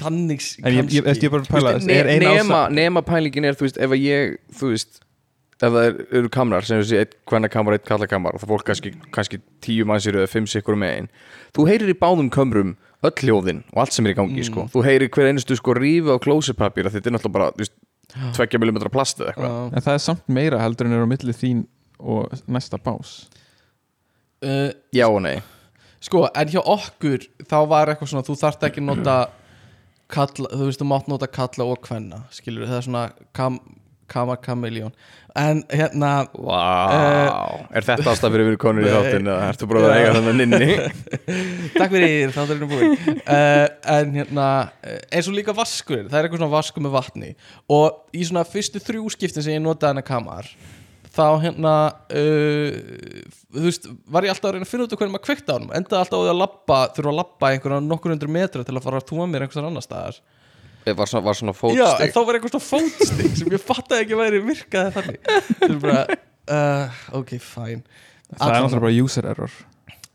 þannig 0.00 0.42
en 0.64 0.80
ég, 0.80 0.90
ég, 0.96 1.12
ég, 1.14 1.30
bara 1.30 1.46
pæla, 1.46 1.76
Þú 1.76 1.78
veist, 1.78 1.94
er 1.94 2.10
ne 2.10 2.34
nema, 2.40 2.64
nema 2.74 3.04
pælingin 3.06 3.46
er, 3.46 3.58
þú 3.58 3.68
veist, 3.68 3.78
ef 3.78 3.94
að 3.94 4.02
ég 4.02 4.34
þú 4.58 4.72
veist, 4.74 5.00
ef 5.60 5.74
það 5.76 5.86
er, 5.86 5.98
eru 6.18 6.32
kamrar 6.34 6.66
sem 6.66 6.82
þessi, 6.82 7.00
eitt 7.04 7.14
hvenna 7.30 7.50
kamar, 7.52 7.78
eitt 7.78 7.86
kalla 7.86 8.10
kamar 8.10 8.34
og 8.34 8.42
það 8.42 8.54
fólk 8.56 8.66
kannski, 8.72 8.94
kannski 9.14 9.42
tíu 9.62 9.86
mannsir 9.86 10.18
eða 10.18 10.32
fimm 10.32 10.48
sikkur 10.50 10.78
með 10.80 10.96
einn, 10.96 11.10
þú 11.54 11.68
heyrir 11.70 11.92
í 11.94 11.98
báðum 12.00 12.32
kamrum 12.34 12.74
öll 13.06 13.14
hljóðin 13.22 13.62
og 13.72 13.84
allt 13.84 13.94
sem 13.94 14.08
er 14.08 14.12
í 14.12 14.18
gangi 14.18 14.42
sko. 14.44 14.66
þú 14.72 14.82
heyrir 14.84 15.12
hver 15.12 15.30
einustu 15.30 15.56
sko 15.56 15.76
rífi 15.78 16.12
á 16.12 16.18
klósipapír 16.20 16.90
þetta 16.90 17.08
er 17.08 17.14
náttúrulega 17.16 17.36
bara, 17.36 17.52
þú 17.54 17.62
veist, 17.62 17.76
tveggja 18.36 18.60
millimetra 18.62 18.90
plast 18.92 19.20
eða 19.20 19.32
eitthvað, 19.32 19.58
en 19.74 19.86
það 19.86 19.96
er 19.96 20.04
samt 20.06 20.28
meira 20.32 20.60
heldur 20.62 20.88
en 20.88 20.96
er 20.96 21.06
á 21.06 21.08
milli 21.10 21.34
þín 21.36 21.64
og 22.00 22.32
næsta 22.50 22.80
bás. 22.80 23.14
Uh, 24.40 24.70
já 24.96 25.04
og 25.08 25.20
nei. 25.24 25.38
Sko, 26.00 26.24
en 26.32 26.48
hjá 26.48 26.62
okkur 26.64 27.26
þá 27.44 27.58
var 27.68 27.92
eitthvað 27.92 28.14
svona, 28.14 28.24
þú 28.24 28.38
þarft 28.40 28.62
ekki 28.70 28.84
nota 28.84 29.16
kalla, 30.10 30.48
þú 30.48 30.68
veist, 30.70 30.80
þú 30.80 30.88
mátt 30.88 31.10
nota 31.12 31.28
kalla 31.30 31.66
og 31.68 31.82
kvenna, 31.84 32.22
skilur 32.34 32.66
það 32.68 32.78
er 32.78 32.86
svona 32.86 33.02
kam, 33.36 33.58
kama 34.10 34.36
kamiljón 34.42 34.94
en 35.38 35.60
hérna, 35.70 36.10
Vá, 36.34 36.62
er 37.70 37.86
þetta 37.86 38.10
ástaf 38.12 38.32
fyrir 38.32 38.48
við 38.50 38.58
konur 38.62 38.86
í 38.86 38.90
þáttin 38.90 39.30
eða 39.30 39.50
ertu 39.52 39.68
bara 39.70 39.84
að 39.86 39.94
eiga 39.98 40.16
þannig 40.16 40.38
nynni 40.40 40.70
takk 41.78 41.94
fyrir 41.94 42.34
þátturinn 42.34 42.72
búinn. 42.72 42.96
Uh, 43.20 43.66
en 43.94 44.18
hérna, 44.18 44.48
eh, 44.82 44.98
eins 45.14 45.30
og 45.30 45.36
líka 45.36 45.54
vaskur 45.56 46.08
það 46.08 46.18
er 46.18 46.26
eitthvað 46.26 46.42
svona 46.42 46.56
vaskur 46.56 46.84
með 46.86 46.96
vatni. 46.96 47.32
Og 47.70 48.16
í 48.16 48.26
svona 48.26 48.44
fyrstu 48.48 48.82
þrjú 48.82 49.14
skiptin 49.14 49.46
sem 49.46 49.56
ég 49.56 49.64
notaði 49.64 49.94
hennar 49.94 50.08
kamar 50.08 50.50
þá 51.10 51.24
hérna 51.42 51.74
uh, 51.90 52.74
þú 53.50 53.64
veist, 53.66 53.88
var 54.06 54.26
ég 54.26 54.34
alltaf 54.34 54.50
að 54.50 54.56
reyna 54.56 54.66
að 54.66 54.72
finna 54.72 54.86
út 54.86 54.94
hvernig 54.94 55.14
maður 55.16 55.26
kveikta 55.26 55.54
á 55.54 55.58
hann 55.58 55.72
endaði 55.74 56.02
alltaf 56.04 56.18
á 56.18 56.22
því 56.22 56.32
að 56.32 56.42
labba, 56.42 56.82
þurfa 56.96 57.10
að 57.10 57.18
labba 57.18 57.50
einhverja 57.50 57.80
nokkur 57.86 58.14
hundru 58.14 58.30
metra 58.34 58.66
til 58.66 58.76
að 58.76 58.84
fara 58.84 59.00
að 59.00 59.08
túa 59.10 59.26
mér 59.26 59.46
einhversan 59.46 59.66
annar 59.70 59.86
staðar 59.86 60.20
var 60.96 61.06
svona, 61.10 61.24
var 61.24 61.34
svona 61.38 61.52
Já, 61.52 61.56
en 61.56 61.60
fótstig 61.60 62.12
þá 62.14 62.20
var 62.26 62.34
eitthvað 62.38 62.54
svona 62.54 62.68
fótstig 62.70 63.34
sem 63.40 63.50
ég 63.54 63.64
fattaði 63.64 64.04
ekki 64.06 64.18
væri 64.20 64.40
virkaði 64.46 64.92
þannig. 64.96 65.18
Það 65.60 65.66
er 65.70 65.80
bara, 65.84 66.04
uh, 66.56 67.02
ok, 67.20 67.34
fine. 67.38 67.82
Það 68.30 68.54
er 68.54 68.62
náttúrulega 68.64 68.84
bara 68.86 69.04
user 69.04 69.28
error. 69.34 69.58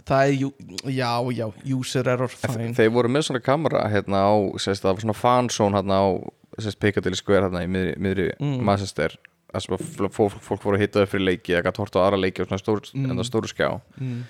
Það 0.06 0.22
er, 0.30 0.34
já, 0.94 1.12
já, 1.34 1.46
user 1.76 2.08
error, 2.14 2.30
fine. 2.30 2.74
þeir 2.78 2.92
voru 2.94 3.10
með 3.10 3.24
svona 3.30 3.42
kamera 3.42 3.86
hérna 3.90 4.20
á, 4.30 4.34
sérst, 4.62 4.84
það 4.86 4.92
var 4.94 5.02
svona 5.06 5.18
fansón 5.18 5.74
hérna 5.80 5.98
á, 5.98 6.06
sérst, 6.62 6.78
Piccadilly 6.80 7.18
Square 7.18 7.48
hérna 7.50 7.64
í 7.66 7.70
miðri, 7.74 7.96
miðri 7.98 8.28
Mm. 8.40 8.60
Manchester. 8.68 9.16
Þar 9.56 9.64
sem 9.64 10.10
fólk, 10.12 10.34
fólk 10.44 10.62
voru 10.68 10.76
að 10.78 10.82
hitta 10.84 11.02
upp 11.06 11.10
fyrir 11.14 11.26
leiki 11.30 11.54
eða 11.56 11.64
gætt 11.70 11.78
horta 11.80 12.02
á 12.04 12.06
aðra 12.10 12.20
leiki 12.22 12.42
og 12.44 12.50
svona 12.50 12.60
stór, 12.62 12.82
Mm. 12.94 13.10
enda 13.14 13.24
stóru 13.24 13.48
skjá. 13.50 13.70
Mm. 13.98 14.24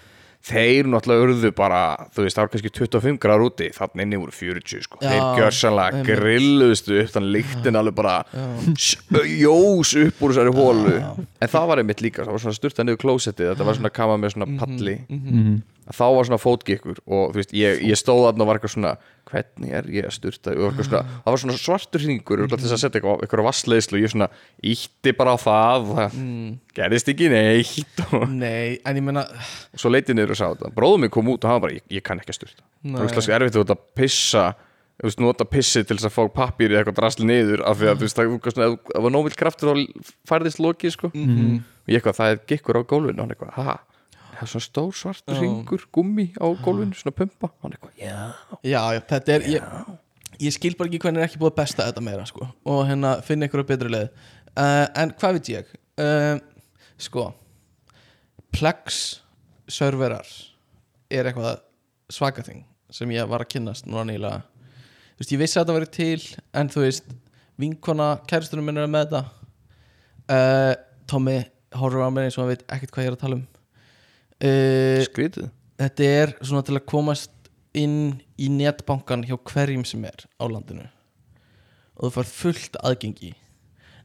Þeir 0.45 0.89
náttúrulega 0.91 1.25
urðu 1.25 1.51
bara 1.57 1.81
þú 2.13 2.25
veist, 2.25 2.37
það 2.37 2.43
var 2.45 2.51
kannski 2.53 2.71
25 2.77 3.19
gráður 3.23 3.45
úti 3.47 3.69
þannig 3.73 4.05
inni 4.05 4.19
voru 4.21 4.35
40 4.35 4.83
sko. 4.85 4.99
Já, 5.01 5.09
þeir 5.09 5.39
gjörsanlega 5.39 6.01
einmitt. 6.01 6.09
grilluðustu 6.11 6.99
upp 7.01 7.13
þannig 7.15 7.33
líktin 7.39 7.79
alveg 7.79 7.95
bara 7.97 8.15
jós 9.41 9.95
upp 10.05 10.21
úr 10.21 10.35
þessari 10.35 10.53
hólu 10.55 10.95
en 11.41 11.53
það 11.55 11.69
var 11.71 11.81
einmitt 11.81 12.03
líka, 12.05 12.25
það 12.25 12.35
var 12.37 12.43
svona 12.45 12.59
styrta 12.59 12.85
niður 12.85 13.01
klósettið 13.05 13.53
þetta 13.53 13.69
var 13.69 13.79
svona 13.79 13.93
kama 13.95 14.19
með 14.21 14.35
svona 14.35 14.49
palli. 14.61 14.99
mm. 15.09 15.55
Þá 15.93 16.05
var 16.15 16.25
svona 16.25 16.41
fótgikkur 16.41 17.01
og 17.05 17.33
þú 17.33 17.37
veist, 17.37 17.53
ég, 17.53 17.83
ég 17.85 17.99
stóð 17.99 18.23
þarna 18.25 18.45
og 18.45 18.49
var 18.49 18.59
eitthvað 18.59 18.73
svona 18.73 18.93
hvernig 19.29 19.71
er 19.77 19.87
ég 19.93 20.07
að 20.09 20.15
styrta 20.15 20.53
og 20.55 20.67
eitthvað 20.69 20.87
svona, 20.89 21.01
það 21.25 21.35
var 21.35 21.41
svona 21.43 21.57
svartur 21.61 22.05
hringur 22.05 22.43
mm. 22.45 22.53
þess 22.55 22.75
að 22.75 22.81
setja 22.83 22.99
eitthvað, 23.01 23.23
eitthvað 23.25 23.47
vassleislu 23.49 23.97
og 23.99 24.05
ég 24.05 24.13
svona 24.13 24.29
ítti 24.73 25.15
bara 25.17 25.33
á 25.33 25.37
það 25.45 25.89
og 25.89 25.97
það 26.01 26.19
Mm. 26.25 26.51
gerðist 26.77 27.09
ekki 27.11 27.27
neitt 27.33 28.03
og 28.15 28.29
Nei, 28.31 28.77
en 28.85 28.97
ég 28.97 29.03
meina 29.03 29.25
svo 29.75 29.91
leitið 29.91 30.15
niður 30.17 30.35
og 30.35 30.39
sá 30.39 30.45
þetta 30.53 30.71
bróðum 30.77 31.05
mig 31.05 31.11
kom 31.13 31.27
út 31.33 31.43
og 31.43 31.49
hann 31.51 31.59
var 31.59 31.67
bara, 31.67 31.77
ég, 31.77 31.85
ég 31.97 32.05
kann 32.05 32.21
ekki 32.21 32.33
að 32.33 32.39
styrta 32.39 32.63
Nei. 32.85 32.95
það 32.95 33.05
er 33.05 33.15
svona 33.17 33.37
erfitt 33.39 33.55
að 33.55 33.59
þú 33.59 33.65
ert 33.65 33.75
að 33.75 33.83
pissa 33.99 34.45
þú 34.95 35.09
veist, 35.09 35.19
nota 35.19 35.45
pissi 35.49 35.83
til 35.83 35.97
þess 35.97 36.07
að 36.07 36.13
fá 36.15 36.23
pappír 36.37 36.71
eða 36.71 36.83
eitthvað 36.83 36.99
drasli 37.01 37.27
niður 37.27 37.63
af 37.67 37.79
því 37.81 37.89
að 37.91 37.97
þú 37.99 38.07
veist, 38.07 38.21
það 38.21 39.01
var 39.05 39.11
nómill 39.11 39.35
kraftur 39.35 39.73
og 39.73 39.81
færðist 40.29 40.61
loki 40.63 40.91
sko. 40.93 41.09
Mhm. 41.11 41.57
og 41.85 41.91
ég 41.91 41.99
eitthvað, 41.99 42.15
það 42.21 42.39
gikkur 42.53 42.79
á 42.79 42.81
gólfinu 42.87 43.19
og 43.19 43.25
hann 43.25 43.33
eitthvað, 43.35 43.57
ha, 43.59 43.75
það 44.35 44.45
er 44.45 44.51
svona 44.51 44.65
stór 44.65 44.97
svartur 44.99 45.39
ringur, 45.41 45.85
gummi 45.95 46.27
á 46.37 46.45
gólfinu 46.63 46.97
svona 46.97 47.15
pumpa, 47.15 47.51
eitthvað, 47.69 47.93
já. 47.99 48.17
Já, 48.61 48.81
já, 48.95 49.01
þetta 49.11 49.35
er 49.35 49.47
ég, 49.53 49.69
ég 50.41 50.55
skil 50.55 50.75
bara 50.79 50.91
ekki 50.91 51.01
hvernig 51.05 51.23
er 51.23 51.29
ekki 51.29 51.41
búið 51.41 51.53
að 51.53 51.59
besta 51.61 51.87
þetta 51.89 52.03
meira 52.05 52.27
sko. 52.29 52.47
og 52.67 52.83
hérna 52.89 53.15
finna 53.25 53.49
ykkur 53.49 53.65
betri 53.67 53.91
leið. 53.91 54.09
Uh, 54.55 54.85
en 55.01 55.11
hvað 55.19 55.39
veit 55.39 55.51
ég? 55.51 55.73
Uh, 55.99 56.37
sko 57.01 57.29
Plex 58.55 58.99
serverar 59.67 60.27
er 61.11 61.27
eitthvað 61.27 61.59
svakaþing 62.13 62.63
sem 62.93 63.11
ég 63.11 63.27
var 63.27 63.43
að 63.43 63.51
kynnast 63.55 63.87
núna 63.87 64.05
nýlega. 64.07 64.43
Þú 65.15 65.23
veist, 65.23 65.33
ég 65.33 65.41
vissi 65.41 65.59
að 65.59 65.65
þetta 65.65 65.75
væri 65.75 65.89
til 65.95 66.27
en 66.55 66.69
þú 66.71 66.85
veist, 66.85 67.09
vinkona 67.59 68.07
kæristunum 68.29 68.67
minn 68.67 68.79
er 68.79 68.87
með 68.91 69.09
þetta. 69.09 69.23
Uh, 70.25 70.73
Tommy 71.09 71.41
horfir 71.75 72.05
á 72.07 72.09
mér 72.13 72.29
eins 72.29 72.37
og 72.39 72.45
hann 72.45 72.53
veit 72.53 72.63
ekkert 72.71 72.95
hvað 72.95 73.05
ég 73.05 73.11
er 73.11 73.17
að 73.17 73.23
tala 73.25 73.39
um 73.39 73.45
uh, 74.43 75.05
skrítið. 75.05 75.49
þetta 75.81 76.11
er 76.19 76.35
svona 76.41 76.65
til 76.65 76.77
að 76.79 76.85
komast 76.89 77.31
inn 77.75 78.21
í 78.39 78.49
netbankan 78.51 79.25
hjá 79.27 79.35
hverjum 79.51 79.83
sem 79.87 80.03
er 80.07 80.27
á 80.39 80.45
landinu. 80.47 80.87
Og 81.95 82.07
þú 82.07 82.13
fær 82.17 82.31
fullt 82.31 82.79
aðgengi. 82.83 83.33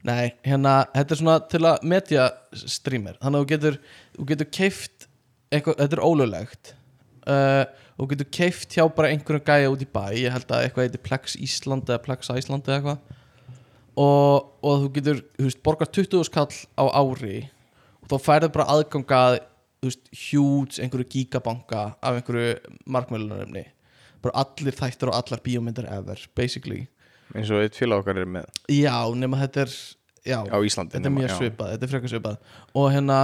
Nei, 0.07 0.33
hérna, 0.47 0.87
þetta 0.95 1.15
er 1.15 1.21
svona 1.21 1.37
til 1.51 1.61
að 1.69 1.87
media 1.93 2.31
streamer, 2.57 3.19
þannig 3.21 3.37
að 3.37 3.45
þú 3.45 3.51
getur 3.51 3.79
þú 4.17 4.27
getur 4.31 4.51
keift 4.57 5.07
eitthvað, 5.53 5.81
þetta 5.83 5.99
er 5.99 6.05
ólöglegt. 6.07 6.75
Uh, 7.21 7.65
og 8.01 8.07
þú 8.07 8.11
getur 8.15 8.31
keift 8.33 8.75
hjá 8.77 8.85
bara 8.97 9.11
einhverjum 9.13 9.45
gæja 9.45 9.73
út 9.73 9.85
í 9.85 9.89
bæ. 9.91 10.05
Ég 10.17 10.33
held 10.33 10.49
að 10.49 10.67
eitthvað 10.67 10.87
heitir 10.87 11.05
Plex 11.05 11.37
Ísland 11.37 11.91
eða 11.91 12.03
Plex 12.07 12.33
Ísland 12.33 12.71
eða 12.71 12.79
eitthvað. 12.79 13.17
Og, 14.01 14.47
og 14.65 14.85
þú 14.85 14.91
getur, 14.95 15.23
þú 15.37 15.49
veist, 15.49 15.63
borgar 15.67 15.91
20 15.93 16.25
skall 16.31 16.49
á 16.81 16.85
ári. 16.97 17.43
Og 18.01 18.13
þá 18.13 18.17
færðu 18.25 18.53
bara 18.55 18.69
aðgangað 18.73 19.41
huge 19.83 20.81
einhverju 20.83 21.09
gigabanka 21.09 21.85
af 22.03 22.19
einhverju 22.19 22.57
markmælunarefni 22.87 23.65
bara 24.25 24.45
allir 24.45 24.77
þættir 24.77 25.11
og 25.11 25.17
allar 25.17 25.41
bíómyndar 25.45 25.89
ever, 25.91 26.21
basically. 26.37 26.85
Eins 27.35 27.51
og 27.53 27.63
eitt 27.63 27.79
félag 27.79 28.03
okkar 28.03 28.21
er 28.21 28.29
með. 28.29 28.49
Já, 28.73 28.95
nema 29.17 29.39
þetta 29.41 29.65
er 29.65 29.75
já, 30.27 30.39
á 30.45 30.59
Íslandi 30.67 30.97
þetta 30.97 31.11
er 31.11 31.15
mjög 31.15 31.37
svipað, 31.39 31.75
þetta 31.75 31.87
er 31.87 31.93
frekar 31.95 32.13
svipað. 32.13 32.41
Og 32.77 32.89
hérna 32.93 33.21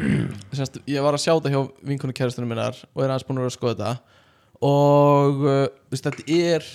semst, 0.58 0.78
ég 0.86 1.06
var 1.06 1.16
að 1.16 1.24
sjá 1.24 1.32
þetta 1.32 1.54
hjá 1.54 1.62
vinkonu 1.90 2.16
kæristunum 2.16 2.52
minnar 2.52 2.78
og 2.92 3.02
er 3.02 3.08
aðeins 3.14 3.26
búin 3.28 3.42
að 3.42 3.48
að 3.48 3.56
skoða 3.56 3.78
þetta. 3.80 4.20
Og 4.66 5.42
uh, 5.44 5.64
veist, 5.92 6.06
þetta 6.06 6.36
er 6.36 6.68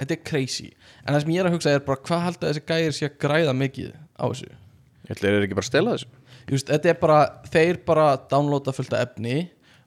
þetta 0.00 0.16
er 0.16 0.24
crazy. 0.30 0.70
En 1.04 1.12
það 1.12 1.26
sem 1.26 1.34
ég 1.34 1.42
er 1.42 1.50
að 1.50 1.58
hugsa 1.58 1.74
er 1.74 1.84
bara 1.84 2.04
hvað 2.06 2.24
haldið 2.28 2.48
þessi 2.48 2.66
gæðir 2.70 2.96
sé 2.96 3.10
að 3.10 3.20
græða 3.26 3.56
mikið 3.58 3.92
á 4.16 4.24
þessu? 4.24 4.50
Ég 5.04 5.16
ætla 5.16 5.34
er 5.34 5.44
ekki 5.44 5.58
bara 5.58 5.66
að 5.66 5.72
stela 5.72 5.96
þessu 5.98 6.19
veist, 6.56 6.70
þetta 6.70 6.90
er 6.92 6.98
bara, 7.00 7.20
þeir 7.52 7.78
bara 7.86 8.08
downloada 8.30 8.74
fullt 8.74 8.96
af 8.96 9.08
efni 9.08 9.36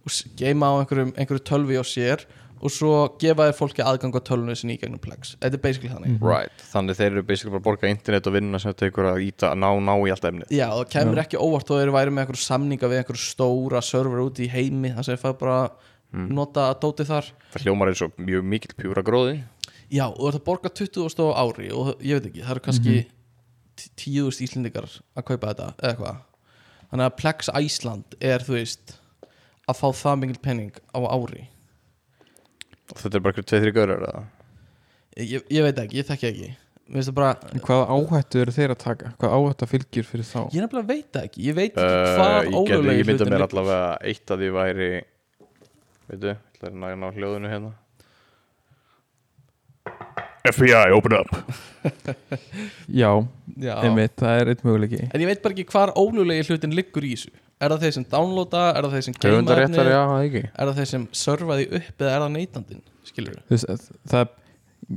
og 0.03 0.15
geima 0.39 0.71
á 0.71 0.73
einhverjum, 0.81 1.13
einhverju 1.17 1.43
tölvi 1.47 1.79
á 1.79 1.83
sér 1.87 2.25
og 2.63 2.71
svo 2.71 2.91
gefa 3.19 3.49
þér 3.49 3.55
fólki 3.57 3.83
aðgang 3.83 4.15
á 4.15 4.21
tölvinu 4.23 4.55
sinni 4.55 4.77
í 4.77 4.79
gegnum 4.79 5.01
Plex. 5.03 5.33
Þetta 5.41 5.57
er 5.57 5.63
basically 5.63 5.91
þannig. 5.91 6.21
Right, 6.23 6.61
þannig 6.71 6.99
þeir 6.99 7.09
eru 7.09 7.23
basically 7.27 7.51
bara 7.51 7.59
að 7.59 7.65
borga 7.67 7.89
internet 7.91 8.29
og 8.29 8.35
vinnuna 8.37 8.61
sem 8.61 8.71
þetta 8.71 8.85
tekur 8.85 9.09
að 9.09 9.23
íta 9.25 9.49
ná, 9.59 9.67
ná 9.83 9.93
í 9.97 10.13
allt 10.13 10.27
efnið. 10.29 10.53
Já, 10.55 10.67
það 10.71 10.85
kemur 10.93 11.21
ekki 11.25 11.41
óvart 11.41 11.73
og 11.73 11.81
þeir 11.81 11.91
væri 11.97 12.13
með 12.13 12.23
einhverju 12.23 12.43
samninga 12.45 12.91
við 12.91 13.01
einhverju 13.01 13.23
stóra 13.25 13.81
server 13.83 14.23
úti 14.23 14.45
í 14.47 14.53
heimi 14.53 14.93
þar 14.95 15.07
sem 15.09 15.17
þeir 15.17 15.23
fæ 15.25 15.41
bara 15.41 15.57
nota 16.13 16.69
að 16.69 16.79
dóti 16.85 17.07
þar. 17.09 17.33
Það 17.51 17.67
hljómar 17.67 17.91
eins 17.91 18.05
og 18.05 18.15
mjög 18.21 18.47
mikill 18.53 18.77
pjúra 18.79 19.03
gróði. 19.03 19.41
Já, 19.91 20.05
og 20.07 20.29
þetta 20.29 20.45
borga 20.47 20.71
20.000 20.71 21.27
á 21.27 21.31
ári 21.43 21.67
og 21.75 21.91
ég 21.99 22.21
veit 22.21 22.31
ekki, 22.31 22.45
það 22.45 22.55
eru 22.55 22.65
kannski 22.69 22.95
mm 23.01 23.11
10.000 23.73 24.45
íslendingar 24.45 24.87
að 25.17 25.25
kaupa 25.27 25.51
þetta 25.51 25.67
eða 25.79 25.91
eitthvað 25.91 26.21
þannig 26.93 27.09
að 27.09 27.15
Plex 27.17 27.49
Æsland 27.57 28.15
er, 28.21 28.43
þú 28.45 28.53
veist 28.59 28.93
að 29.65 29.79
fá 29.79 29.87
það 29.97 30.19
mingil 30.21 30.41
penning 30.43 30.75
á 30.93 30.99
ári. 31.09 31.47
Og 32.93 32.99
þetta 33.01 33.17
er 33.17 33.23
bara 33.23 33.33
eitthvað 33.33 33.47
tveið 33.49 33.63
þrjá 33.65 33.75
göður 33.79 33.93
eða? 33.95 34.23
Ég, 35.23 35.47
ég 35.53 35.65
veit 35.65 35.79
ekki, 35.81 35.97
ég 35.97 36.07
þekki 36.11 36.29
ekki. 36.29 36.51
Bara, 37.15 37.31
En 37.55 37.63
hvaða 37.63 37.95
áhættu 37.95 38.41
eru 38.43 38.53
þeir 38.53 38.73
að 38.75 38.81
taka? 38.83 39.13
Hvaða 39.21 39.37
áhættu 39.39 39.67
fylgir 39.71 40.05
fyrir 40.05 40.27
þá? 40.27 40.41
ég 40.53 40.61
nefnilega 40.61 40.89
veit 40.91 41.19
ekki. 41.23 41.45
Ég 41.47 41.55
veit 41.57 41.71
ekki 41.71 41.87
Uh, 41.87 42.09
hvað 42.19 42.33
ég, 42.35 42.43
geti, 42.43 42.57
ólöglegi 42.59 43.01
ég 43.01 43.09
mynda 43.09 43.27
mér 43.31 43.45
allavega 43.47 43.87
eitt 44.11 44.33
að 44.35 44.43
því 44.43 44.49
væri 44.57 44.89
veitu, 46.11 46.35
það 46.59 46.67
er 46.69 46.75
nægna 46.83 47.09
á 47.09 47.15
hljóðinu 47.15 47.53
hérna 47.53 47.71
FBI, 50.43 50.91
open 50.91 51.13
up. 51.15 51.29
Já, 53.01 53.09
Já. 53.59 53.73
einmitt, 53.79 54.15
það 54.19 54.41
er 54.41 54.51
eitt 54.51 54.63
möguleiki. 54.67 55.01
En 55.09 55.23
ég 55.23 55.29
veit 55.29 55.43
bara 55.43 55.55
ekki 55.55 55.65
hvar 55.71 55.93
ólöglegi 55.95 56.49
hlutin 56.49 56.75
liggur 56.75 57.05
í 57.07 57.13
þessu. 57.15 57.31
Er 57.63 57.71
það 57.71 57.85
þeir 57.85 57.95
sem 57.95 58.05
downloada, 58.11 58.63
er 58.73 58.87
það 58.87 58.95
þeir 58.97 59.05
sem 59.07 59.17
geima 59.23 59.57
ekki. 60.19 60.43
Er 60.51 60.67
það 60.67 60.79
þeir 60.81 60.89
sem 60.91 61.05
servaði 61.15 61.67
upp 61.79 62.03
eða 62.03 62.15
er 62.15 62.25
það 62.25 62.33
neytandinn 62.35 62.83
Skilur 63.07 63.39
Þú 63.47 63.55
veist, 63.55 63.87
það 64.11 64.33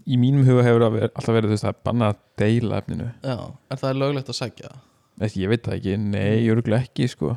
í 0.02 0.18
mínum 0.18 0.46
huga 0.48 0.64
hefur 0.66 0.84
það 0.86 0.98
alltaf 1.06 1.36
verið 1.36 1.54
það 1.54 1.70
er 1.70 1.78
bannað 1.86 2.12
að 2.12 2.20
deila 2.42 2.80
efninu. 2.82 3.08
Já, 3.22 3.36
er 3.70 3.82
það 3.82 4.00
löglegt 4.02 4.32
að 4.32 4.38
sækja 4.40 4.72
það? 4.72 5.38
Ég 5.40 5.52
veit 5.52 5.64
það 5.64 5.78
ekki, 5.78 5.96
nei, 6.02 6.48
örgulega 6.52 6.88
ekki 6.88 7.10
sko. 7.12 7.36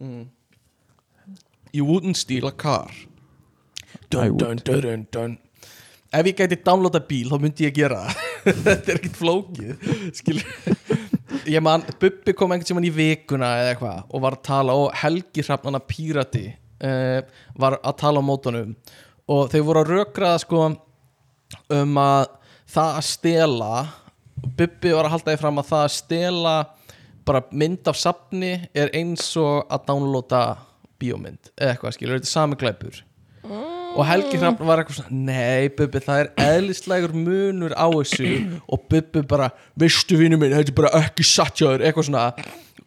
mm. 0.00 0.28
You 1.72 1.84
wouldn't 1.86 2.18
steal 2.18 2.48
a 2.48 2.50
car. 2.50 2.90
Dun, 4.10 4.36
dun, 4.40 4.58
dun, 4.64 4.80
dun, 4.82 5.06
dun. 5.14 5.36
Ef 6.10 6.26
ég 6.26 6.38
gæti 6.40 6.58
downloada 6.66 6.98
bíl 7.06 7.28
þá 7.30 7.36
myndi 7.38 7.66
ég 7.68 7.76
gera 7.76 8.00
það. 8.02 8.22
Þetta 8.64 8.92
er 8.92 8.96
ekkert 8.98 9.18
flókið 9.20 9.92
Skilur. 10.18 10.96
Ég 11.50 11.62
man, 11.62 11.84
Bubbi 12.02 12.34
kom 12.36 12.50
einhvern 12.50 12.66
tímann 12.66 12.88
í 12.88 12.90
vikuna 12.94 13.52
eða 13.60 13.74
eitthvað 13.74 14.00
og 14.10 14.24
var 14.24 14.36
að 14.36 14.42
tala 14.48 14.74
og 14.76 14.88
Helgi 14.98 15.44
Hrafnana 15.46 15.80
Pírati 15.86 16.48
uh, 16.50 17.20
var 17.54 17.78
að 17.78 17.96
tala 18.02 18.22
á 18.22 18.26
mótunum. 18.26 18.74
Og 19.30 19.46
þeir 19.52 19.64
voru 19.68 19.84
að 19.84 19.92
rökraða 19.94 20.42
sko 20.42 20.64
um 21.76 22.02
að 22.02 22.24
það 22.70 22.98
að 22.98 23.06
stela 23.10 23.72
Bubbi 24.40 24.94
var 24.96 25.06
að 25.06 25.14
halda 25.14 25.34
því 25.34 25.42
fram 25.44 25.62
að 25.62 25.70
það 25.70 25.84
að 25.84 25.94
stela 25.94 26.56
bara 27.28 27.44
mynd 27.52 27.90
af 27.90 27.98
safni 28.00 28.52
er 28.74 28.90
eins 28.96 29.28
og 29.38 29.70
að 29.70 29.86
downloada 29.92 30.42
bíómynd 31.00 31.52
eða 31.54 31.74
eitthvað 31.74 31.96
skilur, 31.96 32.18
þetta 32.18 32.28
er 32.28 32.34
sami 32.34 32.58
glæpur 32.60 33.00
og 33.96 34.06
Helgi 34.06 34.38
Hrafn 34.38 34.68
var 34.68 34.80
eitthvað 34.80 35.00
svona 35.00 35.20
nei 35.30 35.70
Bubbi 35.76 36.02
það 36.04 36.22
er 36.22 36.30
eðlislegur 36.46 37.14
munur 37.16 37.74
á 37.74 37.86
þessu. 37.90 38.30
Og 38.70 38.86
Bubbi 38.90 39.24
bara 39.28 39.50
veistu 39.78 40.18
vinnu 40.20 40.38
minn, 40.40 40.54
þetta 40.54 40.72
er 40.72 40.78
bara 40.78 40.94
ekki 41.02 41.26
satt 41.26 41.58
hjá 41.58 41.68
þér 41.72 41.86
eitthvað 41.88 42.08
svona. 42.10 42.24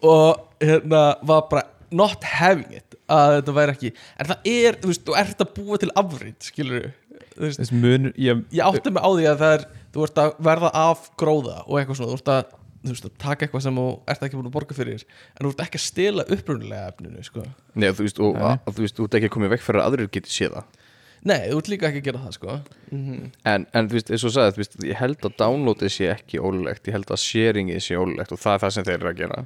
Og 0.04 0.64
hérna 0.64 1.04
var 1.28 1.46
bara 1.52 1.68
not 1.94 2.26
having 2.26 2.74
it 2.74 2.98
að 3.12 3.38
þetta 3.38 3.56
væri 3.60 3.76
ekki 3.76 3.94
en 3.94 4.30
það 4.32 4.50
er, 4.50 4.80
þú 4.82 4.90
veist, 4.90 5.06
þú 5.06 5.16
ert 5.20 5.44
að 5.44 5.54
búa 5.58 5.80
til 5.82 5.92
afrýtt 6.00 6.50
skilur 6.50 6.90
þú 7.34 7.68
munur, 7.76 8.14
ég, 8.22 8.44
ég 8.54 8.66
átti 8.66 8.94
mig 8.94 9.04
á 9.06 9.10
því 9.10 9.30
að 9.30 9.40
það 9.44 9.56
er 9.58 9.66
þú 9.94 10.06
ert 10.08 10.22
að 10.24 10.36
verða 10.48 10.72
af 10.84 11.08
gróða 11.20 11.58
og 11.66 11.80
eitthvað 11.80 12.00
svona, 12.00 12.14
þú 12.14 12.20
ert 12.20 12.32
að 12.34 12.54
þú 12.84 12.92
veist, 12.92 13.08
að 13.08 13.18
taka 13.24 13.46
eitthvað 13.46 13.66
sem 13.66 13.80
þú 13.80 13.88
ert 14.12 14.26
ekki 14.28 14.40
búin 14.40 14.50
að 14.50 14.56
borga 14.58 14.78
fyrir 14.78 15.04
en 15.04 15.46
þú 15.46 15.52
ert 15.54 15.66
ekki 15.66 15.80
að 15.80 15.86
stela 15.86 16.26
upprunulega 16.36 16.90
efninu 16.92 17.24
sko. 17.24 17.46
Nei, 17.80 17.90
þú 17.96 18.08
veist, 18.08 18.24
og, 18.24 18.40
að, 18.40 18.58
þú 18.70 18.86
veist, 18.86 18.98
þú 18.98 19.08
ert 19.08 19.20
ekki 19.20 19.30
að 19.30 19.36
koma 19.38 19.48
í 19.48 19.54
vekk 19.54 19.66
fyrir 19.68 19.82
að 19.84 19.92
aðrir 19.92 20.10
geti 20.18 20.34
séð 20.34 20.58
það 20.58 20.82
nei, 21.30 21.40
þú 21.50 21.58
ert 21.62 21.72
líka 21.72 21.90
ekki 21.90 22.02
að 22.04 22.08
gera 22.10 22.22
það 22.26 22.36
sko. 22.38 22.60
mm 22.92 23.26
en, 23.54 23.66
en 23.74 23.90
þú 23.90 23.98
veist, 24.00 24.12
eins 24.14 24.28
og 24.28 24.36
sagði, 24.36 24.56
þú 24.58 24.64
veist, 24.64 24.78
ég 24.90 25.00
held 25.00 25.28
að 25.30 25.36
downloadið 25.40 25.94
sé 25.96 26.12
ekki 26.14 26.42
ólulegt, 26.44 26.88
ég 26.90 26.98
held 26.98 27.12
að 27.16 27.24
sharingið 27.24 27.84
sé 27.86 27.98
ólulegt 28.00 28.36
og 28.36 28.42
það 28.44 28.58
er 28.58 28.64
það 28.66 28.76
sem 28.78 28.88
þeir 28.90 29.00
eru 29.00 29.12
að 29.14 29.20
gera. 29.24 29.42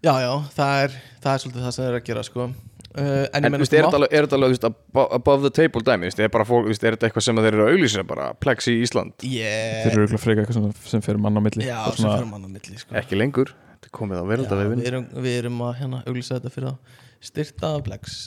Já, 0.00 0.12
já, 0.24 0.32
það 0.56 0.82
er, 0.86 0.98
það 1.20 1.32
er 1.34 1.42
svolítið 1.44 1.64
það 1.66 1.74
sem 1.76 1.84
þeir 1.84 1.90
eru 1.92 2.00
að 2.00 2.06
gera 2.10 2.22
sko. 2.24 2.44
uh, 2.90 3.24
en, 3.36 3.44
En, 3.44 3.56
veist, 3.60 3.74
er 3.76 3.84
þetta 3.84 3.98
alveg, 4.00 4.14
er 4.16 4.26
þetta 4.26 4.38
alveg, 4.40 4.78
above 5.20 5.42
the 5.44 5.50
table 5.60 5.82
dæmi, 5.84 6.06
þú 6.06 6.10
veist, 6.10 6.22
er 6.24 6.32
bara 6.32 6.46
fólk, 6.48 6.64
þú 6.64 6.72
veist, 6.72 6.86
er 6.88 6.96
þetta 6.96 7.10
eitthvað 7.10 7.26
sem 7.26 7.42
þeir 7.44 7.50
eru 7.52 7.66
að 7.66 7.72
auglýsa 7.74 8.06
bara, 8.08 8.30
Plex 8.40 8.70
í 8.72 8.78
Ísland? 8.80 9.12
Yeah, 9.28 9.84
þeir 9.84 9.92
eru 9.92 10.06
örgulega 10.06 10.22
freka 10.24 10.46
eitthvað 10.46 10.88
sem, 10.88 11.04
fyrir 11.04 11.20
mann 11.20 11.36
á 11.36 11.42
milli. 11.44 11.68
Já, 11.68 11.76
svona, 11.92 12.16
fyrir 12.16 12.30
mann 12.32 12.48
á 12.48 12.50
milli 12.56 12.80
sko. 12.80 12.96
ekki 12.96 13.20
lengur, 13.20 13.52
þetta 13.76 13.92
komið 14.00 14.18
á 14.18 14.24
Já, 14.24 14.30
veraldavefin 14.32 14.80
við, 14.80 14.88
erum, 14.94 15.06
við 15.28 15.38
erum 15.44 15.60
að 15.68 15.76
hérna, 15.82 16.02
auglýsa 16.08 16.38
þetta 16.40 16.54
fyrir 16.56 16.72
þá. 16.72 16.98
Styrta 17.20 17.74
Plex 17.84 18.18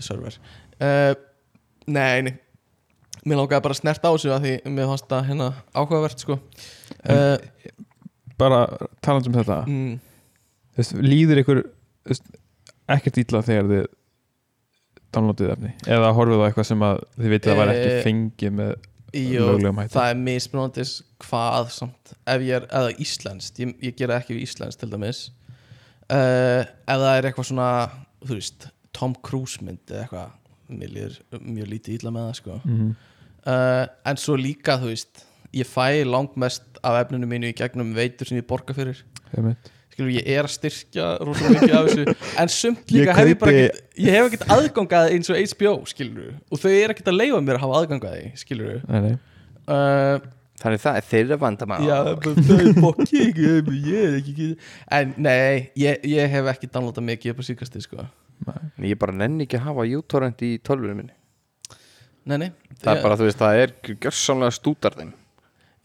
server. 0.00 0.40
Uh, 0.80 1.12
Nei, 1.88 2.22
nei. 2.26 2.34
Mér 3.28 3.40
langaði 3.40 3.64
bara 3.64 3.74
að 3.74 3.80
snerta 3.80 4.10
á 4.10 4.14
þessu 4.14 4.30
að 4.34 4.44
því 4.46 4.52
mér 4.76 4.90
fannst 4.92 5.08
það 5.10 5.24
hérna 5.30 5.46
áhugavert 5.74 6.22
sko. 6.22 6.36
Uh, 7.02 7.36
bara 8.38 8.60
talandi 9.04 9.30
um 9.32 9.36
þetta. 9.38 9.56
mm, 9.66 9.94
þú 10.76 10.82
veist, 10.82 10.94
líður 11.02 11.40
ykkur 11.42 11.62
veist, 12.08 12.28
ekkert 12.94 13.18
illa 13.24 13.42
þegar 13.46 13.70
þið 13.72 13.88
downloadið 15.16 15.50
efni? 15.54 15.72
Eða 15.88 16.12
horfið 16.16 16.44
á 16.44 16.46
eitthvað 16.48 16.68
sem 16.70 16.84
að 16.86 17.02
þið 17.16 17.32
vitið 17.34 17.52
að 17.54 17.60
væri 17.62 17.74
ekki 17.74 17.90
Eh, 17.96 18.02
fengið 18.06 18.54
með 18.60 18.72
hætti? 19.80 19.94
það 19.96 20.10
er 20.12 20.18
mismunandis 20.20 20.90
hvað 21.24 21.70
samt. 21.74 22.12
Ef 22.28 22.42
ég 22.44 22.58
er, 22.60 22.66
eða 22.80 22.90
íslenskt 23.00 23.60
ég, 23.62 23.74
ég 23.88 23.96
gera 23.96 24.18
ekki 24.20 24.36
við 24.36 24.44
íslenskt 24.44 24.82
til 24.84 24.90
dæmis. 24.92 25.22
Uh, 26.08 26.62
ef 26.88 27.00
það 27.02 27.14
er 27.18 27.28
eitthvað 27.28 27.48
svona 27.50 27.70
þú 28.24 28.36
veist, 28.38 28.68
Tom 28.96 29.14
Cruise 29.24 29.60
mynd 29.64 29.80
eða 29.90 30.04
eitthvað, 30.06 30.30
mér 30.68 30.92
líður 30.94 31.16
mjög 31.40 31.72
lítið 31.72 31.96
illa 31.98 32.12
með 32.14 32.28
það 32.28 32.36
sko. 32.42 32.58
Mhm. 32.64 32.92
uh, 33.46 33.86
en 34.12 34.20
svo 34.20 34.36
líka 34.38 34.78
þú 34.82 34.92
veist 34.92 35.24
ég 35.56 35.66
fæ 35.68 36.04
langmest 36.04 36.62
af 36.84 37.00
efninu 37.04 37.26
mínu 37.30 37.48
í 37.50 37.56
gegnum 37.56 37.94
veitur 37.96 38.28
sem 38.28 38.38
ég 38.40 38.46
borga 38.48 38.74
fyrir. 38.76 39.00
Skilur 39.98 40.12
ég 40.14 40.28
er 40.30 40.46
að 40.46 40.52
styrkja 40.54 41.06
rosa 41.26 41.48
mikið 41.50 41.72
af 41.74 41.88
þessu 41.88 42.16
en 42.44 42.50
sumt 42.52 42.92
líka 42.94 43.10
Ég 43.10 43.18
hef 43.18 43.30
ég 43.32 43.38
bara 43.40 43.54
ekkert 43.56 43.98
ég 43.98 44.14
hef 44.14 44.26
ekkert 44.28 44.52
aðgangað 44.54 45.12
eins 45.16 45.30
og 45.32 45.40
HBO 45.54 45.72
skilur 45.90 46.34
og 46.52 46.60
þau 46.62 46.70
er 46.70 46.92
ekkert 46.94 47.10
að 47.10 47.16
leifa 47.18 47.40
mér 47.42 47.58
að 47.58 47.64
hafa 47.64 47.80
aðgangað 47.82 48.14
því 48.18 48.28
skilur 48.44 48.82
Nei, 48.86 49.00
nei. 49.08 49.16
uh, 49.66 50.18
Þannig 50.58 50.80
það 50.82 50.96
er 50.98 51.04
þeirra 51.06 51.36
vandamál. 51.38 51.76
Já, 51.86 51.98
það 52.18 52.48
er 52.54 52.78
bóki 52.82 53.20
ég 53.30 53.98
er 54.02 54.16
ekki 54.18 54.46
en 54.96 55.12
nei, 55.22 55.68
ég, 55.78 56.00
ég 56.02 56.32
hef 56.32 56.48
ekki 56.50 56.70
downloadað 56.74 57.06
mikið 57.12 57.30
upp 57.34 57.42
á 57.42 57.44
síkasti 57.46 57.82
sko 57.84 58.06
Ég 58.88 58.98
bara 59.00 59.14
nenni 59.14 59.46
ekki 59.46 59.58
að 59.58 59.68
hafa 59.68 59.86
uTorrent 59.98 60.42
í 60.46 60.50
tölvunum 60.64 61.00
minni. 61.02 61.14
Nei, 62.28 62.36
nei. 62.44 62.50
Það 62.82 62.92
er 62.92 63.02
bara, 63.02 63.16
þú 63.18 63.26
veist, 63.28 63.40
það 63.40 63.62
er 63.62 63.72
gjörsamlega 63.88 64.54
stútarðin 64.58 65.14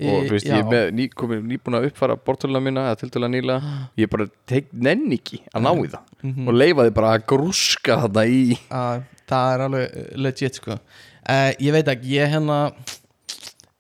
og 0.04 0.26
þú 0.26 0.34
veist, 0.34 0.48
ég 0.50 0.58
er 0.58 0.68
með 0.68 0.90
ný, 0.98 1.06
komin, 1.16 1.44
nýbúin 1.48 1.78
að 1.78 1.88
uppfara 1.88 2.18
bortöluna 2.20 2.60
mína 2.64 2.88
eða 2.90 3.00
tiltöla 3.04 3.30
nýla 3.32 3.58
ég 4.00 4.10
bara 4.12 4.26
tek, 4.50 4.72
nenni 4.74 5.20
ekki 5.22 5.40
að 5.54 5.64
ná 5.64 5.72
í 5.72 5.92
það. 5.94 6.10
Mhm. 6.24 6.48
og 6.50 6.58
leifa 6.58 6.88
þið 6.88 6.96
bara 6.98 7.14
að 7.14 7.26
grúska 7.32 8.00
þarna 8.02 8.26
í 8.28 8.42
að 8.70 9.06
það 9.32 9.54
er 9.54 9.64
alveg 9.68 9.86
uh, 10.02 10.10
legit 10.26 10.60
sko. 10.60 10.78
Uh, 11.24 11.52
ég 11.64 11.78
veit 11.78 11.94
ekki, 11.94 12.12
ég 12.18 12.34
hérna 12.34 12.58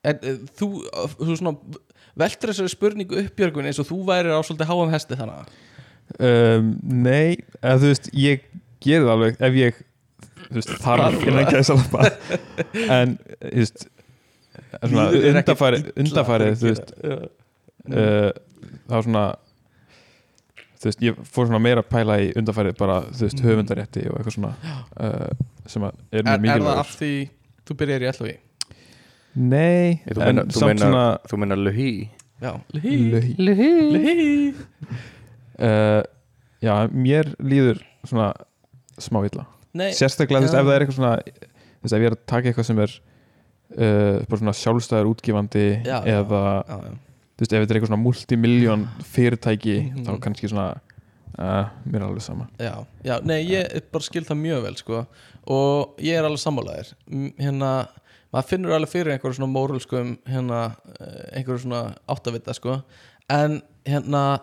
er, 0.03 0.21
uh, 0.21 0.39
þú, 0.59 0.69
uh, 0.87 1.17
þú 1.19 1.37
svona 1.41 1.81
veltur 2.23 2.53
þessari 2.53 2.71
spurningu 2.71 3.19
uppbjörgun 3.25 3.67
eins 3.67 3.81
og 3.81 3.89
þú 3.89 3.99
værir 4.07 4.37
á 4.37 4.39
svolítið 4.45 4.69
háum 4.69 4.93
hesti 4.93 5.17
þannig 5.19 5.53
um, 6.19 6.73
Nei, 6.83 7.41
eða 7.59 7.79
þú 7.81 7.91
veist 7.91 8.09
ég 8.15 8.47
gerði 8.83 9.05
það 9.07 9.13
alveg 9.15 9.41
ef 9.49 9.53
ég 9.59 9.81
veist, 10.53 10.73
þarf 10.83 11.23
innan 11.27 11.49
gæsalappa. 11.51 12.09
en 12.99 13.17
þú 13.41 13.55
veist 13.61 13.87
svona 14.83 15.05
Líður 15.11 15.23
þér 15.23 15.39
ekkert 15.39 15.53
undarfæri, 15.53 15.79
illa 15.79 16.03
undarfæri 16.03 16.49
fyrir 16.49 16.59
þú 16.59 16.67
veist 16.69 16.93
uh, 17.03 17.25
það. 17.89 18.31
var 18.93 19.05
svona 19.07 19.23
þú 20.83 20.89
veist, 20.89 21.03
ég 21.07 21.19
fór 21.33 21.47
svona 21.49 21.61
meira 21.63 21.83
að 21.83 21.89
pæla 21.93 22.15
í 22.19 22.31
undarfæri 22.39 22.73
bara, 22.79 22.97
þú 23.15 23.25
veist, 23.27 23.39
Mhm. 23.39 23.47
höfundarétti 23.49 24.01
og 24.09 24.17
eitthvað 24.19 24.35
svona 24.37 24.53
uh, 24.99 25.29
sem 25.65 25.85
að 25.87 25.93
er 26.11 26.23
mjög 26.23 26.27
er 26.27 26.31
það 26.33 26.41
mikilvægur. 26.47 26.79
af 26.83 26.95
því 26.99 27.13
þú 27.69 27.77
byrjar 27.81 28.01
í 28.03 28.09
LHI 28.13 28.35
Nei, 29.35 30.01
en 30.05 30.17
meina- 30.19 30.43
þú 30.45 30.59
samt 30.59 30.67
meina- 30.69 30.85
svona 30.85 31.05
þú 31.29 31.37
meina 31.41 31.55
Luhi 31.57 32.09
já, 32.43 32.51
Löhi. 32.73 33.35
LHI 33.39 34.53
uh, 35.59 36.03
Já, 36.63 36.87
mér 36.95 37.33
líður 37.43 37.81
svona 38.07 38.29
smá 38.99 39.23
illa 39.25 39.45
nei, 39.73 39.91
sérstaklega 39.97 40.45
Já. 40.45 40.59
ef 40.59 40.67
það 40.67 40.75
er 40.75 40.81
eitthvað 40.85 40.99
svona 40.99 41.15
veist 41.83 41.93
ef 41.93 41.99
ég 42.03 42.05
er 42.11 42.15
að 42.17 42.23
taka 42.29 42.49
eitthvað 42.51 42.67
sem 42.69 42.79
er 42.83 42.91
uh, 42.93 44.19
bara 44.29 44.39
svona 44.43 44.55
sjálfstæður 44.59 45.11
útgefandi 45.13 45.65
Já, 45.85 45.97
já. 46.05 46.19
eða 46.19 46.43
já, 46.67 46.77
já. 46.87 46.93
þú 47.33 47.43
veist 47.45 47.53
ef 47.53 47.63
þetta 47.63 47.73
er 47.73 47.79
eitthvað 47.79 47.91
svona 47.93 48.03
multimiljón 48.05 48.87
fyrirtæki 49.13 49.77
Mhm. 49.83 50.05
þá 50.07 50.11
kannski 50.27 50.49
svona 50.51 50.67
uh, 51.39 51.65
mér 51.89 52.01
er 52.01 52.07
alveg 52.07 52.21
sama 52.21 52.47
Já, 52.59 52.75
já, 53.03 53.17
nei, 53.25 53.41
ég 53.49 53.81
bara 53.91 54.03
skil 54.05 54.23
það 54.27 54.41
mjög 54.45 54.63
vel 54.67 54.75
sko 54.79 55.05
og 55.47 55.97
ég 55.99 56.15
er 56.19 56.23
alveg 56.29 56.39
sammálaðir 56.45 56.93
M- 57.11 57.33
hérna, 57.41 57.71
maður 58.33 58.47
finnur 58.53 58.75
alveg 58.77 58.89
fyrir 58.93 59.13
einhverju 59.15 59.39
svona 59.41 59.51
mórulskum 59.53 60.17
hérna, 60.29 60.75
eh, 60.99 61.39
einhverju 61.39 61.65
svona 61.65 61.95
áttavita 62.07 62.53
sko 62.55 62.77
en 63.29 63.61
hérna 63.85 64.39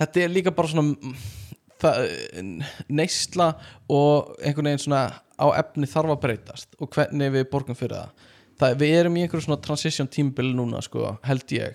þetta 0.00 0.22
er 0.26 0.28
líka 0.36 0.50
bara 0.54 0.68
svona 0.68 0.94
neysla 2.88 3.48
og 3.92 4.34
einhvern 4.42 4.70
veginn 4.70 4.84
svona 4.84 5.04
á 5.38 5.46
efni 5.58 5.88
þarf 5.90 6.14
að 6.14 6.20
breytast 6.26 6.76
og 6.78 6.92
hvernig 6.94 7.32
við 7.34 7.48
borgum 7.50 7.78
fyrir 7.78 7.96
það, 7.96 8.28
það 8.60 8.76
við 8.82 8.94
erum 9.00 9.16
í 9.18 9.24
einhverju 9.24 9.46
svona 9.46 9.64
transition 9.64 10.10
tímbil 10.10 10.52
núna 10.56 10.82
sko 10.84 11.16
held 11.26 11.56
ég. 11.56 11.74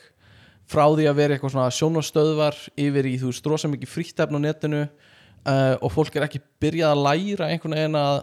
Frá 0.67 0.84
því 0.91 1.06
að 1.08 1.20
vera 1.22 1.36
eitthvað 1.36 1.54
svona 1.56 1.76
sjónastöðvar 1.76 2.58
yfir 2.76 3.08
í 3.08 3.13
þú 3.22 3.32
veist 3.32 3.46
rosa 3.48 3.70
mikið 3.72 3.91
frítt 3.91 4.24
efni 4.24 4.39
á 4.39 4.46
netinu 4.48 4.82
uh, 4.84 5.76
og 5.80 5.93
fólk 5.93 6.17
er 6.17 6.28
ekki 6.28 6.43
byrjað 6.62 6.96
að 6.96 7.06
læra 7.06 7.52
einhvern 7.52 7.78
veginn 7.78 8.00
að 8.00 8.17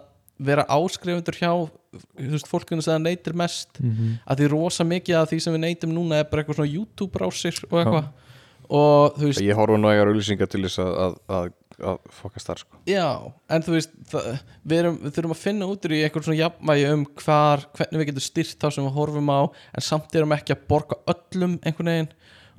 vera 0.45 0.67
áskrifundur 0.69 1.37
hjá 1.39 1.51
þú 1.95 2.31
veist, 2.35 2.49
fólkinu 2.51 2.83
sem 2.83 2.97
það 2.97 3.05
neytir 3.07 3.37
mest. 3.39 3.79
-hmm. 3.81 4.19
að 4.27 4.39
því 4.39 4.51
rosa 4.51 4.85
mikið 4.85 5.17
af 5.17 5.29
því 5.31 5.41
sem 5.41 5.55
við 5.55 5.61
neytum 5.61 5.95
núna 5.95 6.21
er 6.21 6.25
bara 6.31 6.43
eitthvað 6.43 6.57
svona 6.57 6.75
YouTube-rásir 6.75 7.65
og 7.71 7.79
eitthvað. 7.81 8.09
Og 8.69 9.17
þú 9.19 9.29
veist, 9.29 9.41
Ég 9.41 9.55
horfa 9.55 9.77
nægar 9.77 10.09
auðlýsingar 10.09 10.49
til 10.49 10.63
þess 10.65 10.79
að, 10.79 10.93
að, 11.05 11.15
að, 11.29 11.53
að 11.81 11.99
fokast 12.11 12.47
þar 12.51 12.59
sko 12.63 12.79
já 12.87 13.07
en 13.51 13.63
þú 13.67 13.73
veist, 13.77 13.91
það, 14.11 14.29
við, 14.65 14.79
erum, 14.79 14.99
við 15.03 15.15
þurfum 15.17 15.35
að 15.35 15.43
finna 15.43 15.67
út 15.73 15.89
í 15.91 16.01
eitthvað 16.05 16.25
svona 16.29 16.39
jafnvægi 16.41 16.87
um 16.93 17.05
hvar 17.25 17.65
hvernig 17.79 18.01
við 18.03 18.09
getum 18.13 18.27
styrt 18.29 18.59
þá 18.61 18.69
sem 18.77 18.85
við 18.89 18.95
horfum 18.99 19.31
á 19.35 19.41
en 19.75 19.87
samt 19.89 20.15
erum 20.15 20.33
ekki 20.37 20.55
að 20.57 20.65
borga 20.71 21.01
öllum 21.15 21.59
einhvern 21.65 21.91
veginn 21.93 22.13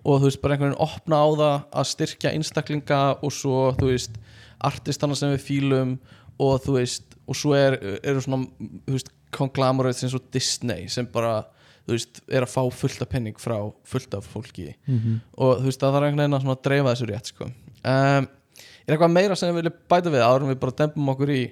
og 0.05 0.19
þú 0.21 0.27
veist, 0.29 0.41
bara 0.43 0.53
einhvern 0.57 0.73
veginn 0.75 0.85
opna 0.85 1.17
á 1.23 1.27
það 1.39 1.55
að 1.81 1.89
styrkja 1.95 2.33
einstaklinga 2.37 3.01
og 3.25 3.31
svo, 3.33 3.71
þú 3.79 3.89
veist, 3.93 4.19
artistana 4.61 5.15
sem 5.17 5.31
við 5.33 5.43
fílum 5.47 5.95
og 6.41 6.59
þú 6.65 6.75
veist 6.79 7.15
og 7.25 7.35
svo 7.39 7.55
er, 7.57 7.79
eru 8.05 8.21
svona 8.21 8.45
þú 8.85 8.93
veist, 8.99 9.09
konglamorætt 9.35 9.97
sem 9.97 10.11
svo 10.13 10.19
Disney 10.31 10.85
sem 10.91 11.07
bara, 11.11 11.39
þú 11.87 11.95
veist, 11.95 12.21
er 12.29 12.45
að 12.45 12.53
fá 12.53 12.61
fullt 12.71 13.01
af 13.01 13.09
penning 13.11 13.35
frá 13.41 13.57
fullt 13.87 14.13
af 14.13 14.27
fólki 14.29 14.75
Mhm. 14.87 15.21
og 15.37 15.59
þú 15.63 15.65
veist, 15.71 15.79
það 15.81 15.95
þarf 15.97 16.05
einhvern 16.05 16.21
veginn 16.23 16.37
að 16.37 16.45
svona 16.45 16.61
dreifa 16.69 16.93
þessu 16.93 17.09
rétt 17.09 17.31
sko. 17.33 17.49
um, 17.85 18.27
er 18.85 18.95
eitthvað 18.95 19.15
meira 19.15 19.37
sem 19.39 19.51
við 19.51 19.61
viljum 19.61 19.77
bæta 19.91 20.13
við 20.13 20.25
en 20.25 20.49
við 20.51 20.59
bara 20.63 20.77
dempum 20.83 21.13
okkur 21.15 21.33
í 21.35 21.43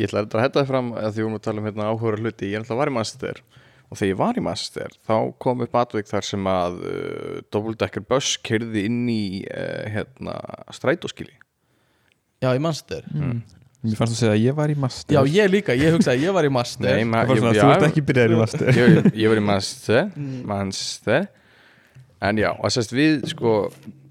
Ég 0.00 0.08
ætla 0.08 0.22
að 0.24 0.40
hætta 0.40 0.62
það 0.62 0.70
fram 0.70 0.86
að 0.96 1.10
því 1.12 1.24
vorum 1.26 1.36
að 1.36 1.42
tala 1.44 1.60
um 1.60 1.66
hérna 1.68 1.88
áhuga 1.92 2.16
hluti. 2.18 2.48
Ég 2.48 2.62
ætla 2.62 2.74
að 2.74 2.78
var 2.80 2.90
í 2.90 2.94
Manchester 2.96 3.42
og 3.92 3.98
þegar 4.00 4.08
ég 4.08 4.18
var 4.22 4.38
í 4.40 4.42
Manchester 4.46 4.94
þá 5.04 5.16
kom 5.44 5.60
upp 5.66 5.74
atvik 5.82 6.08
þar 6.08 6.24
sem 6.26 6.46
að 6.48 6.78
uh, 6.80 7.40
Doubledecker 7.52 8.04
Bus 8.08 8.30
kerði 8.40 8.86
inn 8.88 9.02
í 9.12 9.24
uh, 9.44 9.82
hérna 9.92 10.38
strætóskili 10.72 11.34
já, 12.42 12.48
í 12.56 12.62
Manchester. 12.62 13.04
Mm. 13.12 13.42
Mér 13.82 13.98
fannst 13.98 14.14
að 14.16 14.20
segja 14.22 14.32
að 14.38 14.44
ég 14.46 14.56
var 14.56 14.72
í 14.72 14.76
master 14.78 15.16
já, 15.18 15.20
ég 15.36 15.50
líka, 15.52 15.74
ég 15.76 15.92
hugsaði 15.92 16.20
að 16.22 16.24
ég 16.28 16.34
var 16.36 16.46
í 16.46 16.50
Master 16.54 16.86
Nei, 16.86 17.04
ma- 17.04 17.24
Það 17.26 17.32
var 17.32 17.40
svona, 17.40 17.52
ég- 17.52 17.62
þú 17.62 17.72
ert 17.76 17.86
ekki 17.88 18.04
byrjaður 18.08 18.34
í 18.34 18.38
master 18.38 18.76
ég, 18.78 19.08
ég 19.18 19.32
var 19.32 19.40
í 19.40 19.44
Manchester 19.48 20.10
Manchester. 20.52 21.24
En 22.22 22.38
já, 22.38 22.48
og 22.54 22.62
þess 22.70 22.92
að 22.94 22.98
við 23.00 23.24
sko 23.32 23.54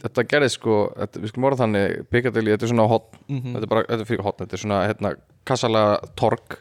þetta 0.02 0.24
gerði 0.32 0.50
sko, 0.56 0.76
þetta, 0.98 1.22
við 1.22 1.32
skulum 1.32 1.48
orða 1.52 1.62
þannig 1.66 2.10
Piccadilly, 2.10 2.52
þetta 2.56 2.68
er 2.68 2.74
svona 2.74 2.88
hot 2.92 3.08
Mhm. 3.30 3.54
þetta 3.56 3.64
er 3.68 3.72
bara, 3.76 3.84
þetta 3.90 4.02
er 4.06 4.10
fyrir 4.12 4.24
hot, 4.28 4.38
þetta 4.42 4.54
er 4.58 4.64
svona 4.66 4.82
hérna, 4.90 5.16
kassalega 5.46 6.16
torg. 6.16 6.58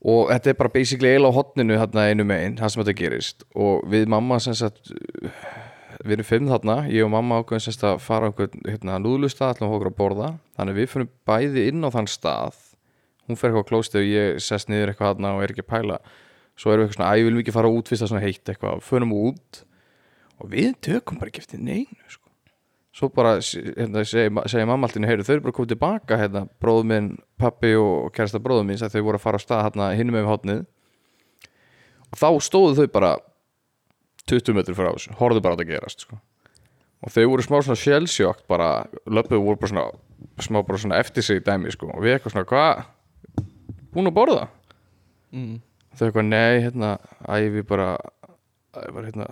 Og 0.00 0.30
þetta 0.32 0.48
er 0.48 0.56
bara 0.56 0.72
basically 0.72 1.10
eiginlega 1.10 1.28
á 1.28 1.36
hotninu 1.36 1.76
hérna 1.76 2.06
einu 2.08 2.24
megin, 2.24 2.54
það 2.56 2.70
sem 2.72 2.82
þetta 2.82 2.96
gerist. 2.96 3.42
Og 3.54 3.82
við 3.92 4.06
mamma 4.08 4.38
sem 4.40 4.54
sagt 4.56 4.88
við 6.00 6.14
erum 6.16 6.24
fimm 6.24 6.46
þarna, 6.48 6.76
ég 6.88 7.04
og 7.04 7.10
mamma 7.12 7.42
ákveðum 7.42 7.60
sem 7.66 7.74
sagt 7.76 7.84
að 7.84 7.98
fara 8.00 8.30
einhvern 8.30 8.62
hérna 8.64 8.96
núðlusta 9.04 9.50
ætlum 9.52 9.74
okkur 9.76 9.90
að 9.90 9.98
borða, 9.98 10.30
þannig 10.56 10.72
að 10.72 10.80
við 10.80 10.88
fyrir 10.94 11.08
bæði 11.28 11.66
inn 11.68 11.84
á 11.84 11.88
þann 11.92 12.08
stað. 12.08 12.56
Hún 13.28 13.36
fer 13.36 13.50
eitthvað 13.52 13.68
klósti 13.68 14.00
og 14.00 14.08
ég 14.08 14.40
sest 14.40 14.70
niður 14.72 14.94
eitthvað 14.94 15.12
þarna 15.18 15.34
og 15.36 15.42
er 15.44 15.52
ekki 15.52 15.66
að 15.66 15.72
pæla. 15.74 15.98
Svo 16.56 16.72
erum 16.72 16.86
við 16.86 16.88
eitthvað 16.88 16.96
svona, 16.96 17.10
æ, 17.12 17.16
við 17.20 17.28
viljum 17.28 17.42
ekki 17.44 17.56
fara 17.58 17.68
út 17.76 17.88
fyrst 17.92 18.02
er 18.06 18.10
svona 18.14 18.24
heitt 18.24 18.48
eitthvað, 18.54 18.80
förum 18.88 19.12
út 19.20 19.60
og 20.40 20.50
við 20.52 20.74
tökum 20.84 21.20
bara 21.20 21.32
ekki 21.32 21.44
eftir 21.44 21.62
neinu 21.62 22.08
sko. 22.08 22.26
svo 22.96 23.08
bara 23.14 23.36
hérna, 23.38 24.02
segi, 24.04 24.32
segi 24.50 24.66
mamma 24.66 24.88
alltaf 24.88 25.06
heyru, 25.06 25.24
þau 25.24 25.34
eru 25.36 25.44
bara 25.46 25.56
komið 25.56 25.72
tilbaka 25.74 26.18
hérna, 26.20 26.44
bróðu 26.62 26.88
minn, 26.90 27.10
pappi 27.38 27.74
og 27.78 28.10
kærasta 28.16 28.42
bróðu 28.42 28.66
minn 28.66 28.80
þau 28.80 29.04
voru 29.06 29.20
að 29.20 29.24
fara 29.24 29.40
á 29.40 29.44
stað 29.44 29.64
hérna 29.68 29.90
hinum 29.98 30.18
með 30.18 30.30
hotnið 30.30 30.64
og 32.10 32.18
þá 32.18 32.28
stóðu 32.42 32.80
þau 32.80 32.92
bara 32.96 33.12
20 34.30 34.56
metri 34.56 34.76
frá 34.76 34.90
þessu, 34.90 35.14
horfðu 35.18 35.42
bara 35.44 35.54
á 35.54 35.58
þetta 35.58 35.70
gerast 35.70 36.06
sko. 36.06 36.20
og 37.00 37.14
þau 37.14 37.26
voru 37.32 37.46
smá 37.46 37.58
svona 37.62 37.82
sjálfsjókt 37.82 38.46
bara, 38.50 38.70
löpuðu 39.06 39.44
voru 39.46 39.60
bara 39.62 39.72
svona 39.74 39.86
smá 40.44 40.60
bara 40.66 40.80
svona 40.80 41.00
eftir 41.00 41.24
sig 41.24 41.44
dæmi 41.46 41.72
sko. 41.72 41.90
og 41.94 42.04
við 42.04 42.16
eitthvað 42.16 42.34
svona, 42.36 42.48
hvað 42.50 43.46
búin 43.94 44.10
að 44.10 44.16
borða? 44.18 44.48
mm. 45.34 45.60
þau 45.94 46.06
eitthvað, 46.08 46.26
nei, 46.28 46.60
hérna 46.66 46.96
æ, 47.26 47.48
við 47.54 47.66
bara, 47.70 47.94
æ, 48.74 48.82
bara 48.90 49.06
hérna, 49.08 49.28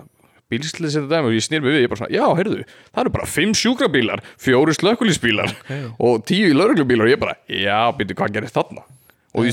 bílslið 0.52 0.92
setja 0.94 1.08
dæmi 1.10 1.28
og 1.30 1.34
ég 1.36 1.44
snýr 1.44 1.60
mig 1.64 1.74
við 1.74 1.82
ég 1.84 1.90
bara 1.92 2.00
svona, 2.02 2.14
já, 2.14 2.24
heyrðu, 2.38 2.62
það 2.92 3.02
eru 3.04 3.14
bara 3.16 3.26
fimm 3.28 3.54
sjúkrabílar 3.58 4.22
fjóri 4.40 4.74
slökkulísbílar 4.78 5.50
okay. 5.52 5.82
og 6.00 6.22
tíu 6.28 6.52
lauruglubílar 6.56 7.08
og 7.08 7.12
ég 7.12 7.20
bara, 7.20 7.34
já, 7.52 7.80
býttu, 7.98 8.16
hvað 8.18 8.32
gerir 8.38 8.54
þarna? 8.54 8.84
Og 9.36 9.50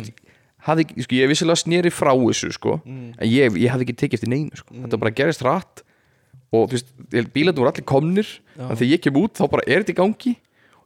hafði, 0.65 0.85
ekki- 0.87 1.03
sko, 1.05 1.17
ég 1.19 1.29
vissilega 1.33 1.59
snýri 1.61 1.91
frá 1.93 2.13
þessu, 2.15 2.51
sko 2.55 2.79
Mm. 2.85 3.11
en 3.19 3.27
ég, 3.29 3.57
ég 3.59 3.69
hafði 3.73 3.85
ekki 3.89 3.97
tekið 4.01 4.19
eftir 4.21 4.31
neinu, 4.31 4.55
sko. 4.55 4.73
Þetta 4.73 4.99
bara 5.03 5.11
gerist 5.11 5.43
rætt 5.45 5.83
og 6.55 6.69
þú 6.69 6.77
veist, 6.77 6.89
bílarnir 7.35 7.59
voru 7.59 7.71
allir 7.73 7.85
komnir 7.85 8.27
en 8.57 8.75
þegar 8.77 8.91
ég 8.95 9.01
kem 9.03 9.19
út, 9.19 9.35
þá 9.35 9.49
bara 9.51 9.67
er 9.67 9.83
þetta 9.83 9.93
í 9.93 9.99
gangi 9.99 10.35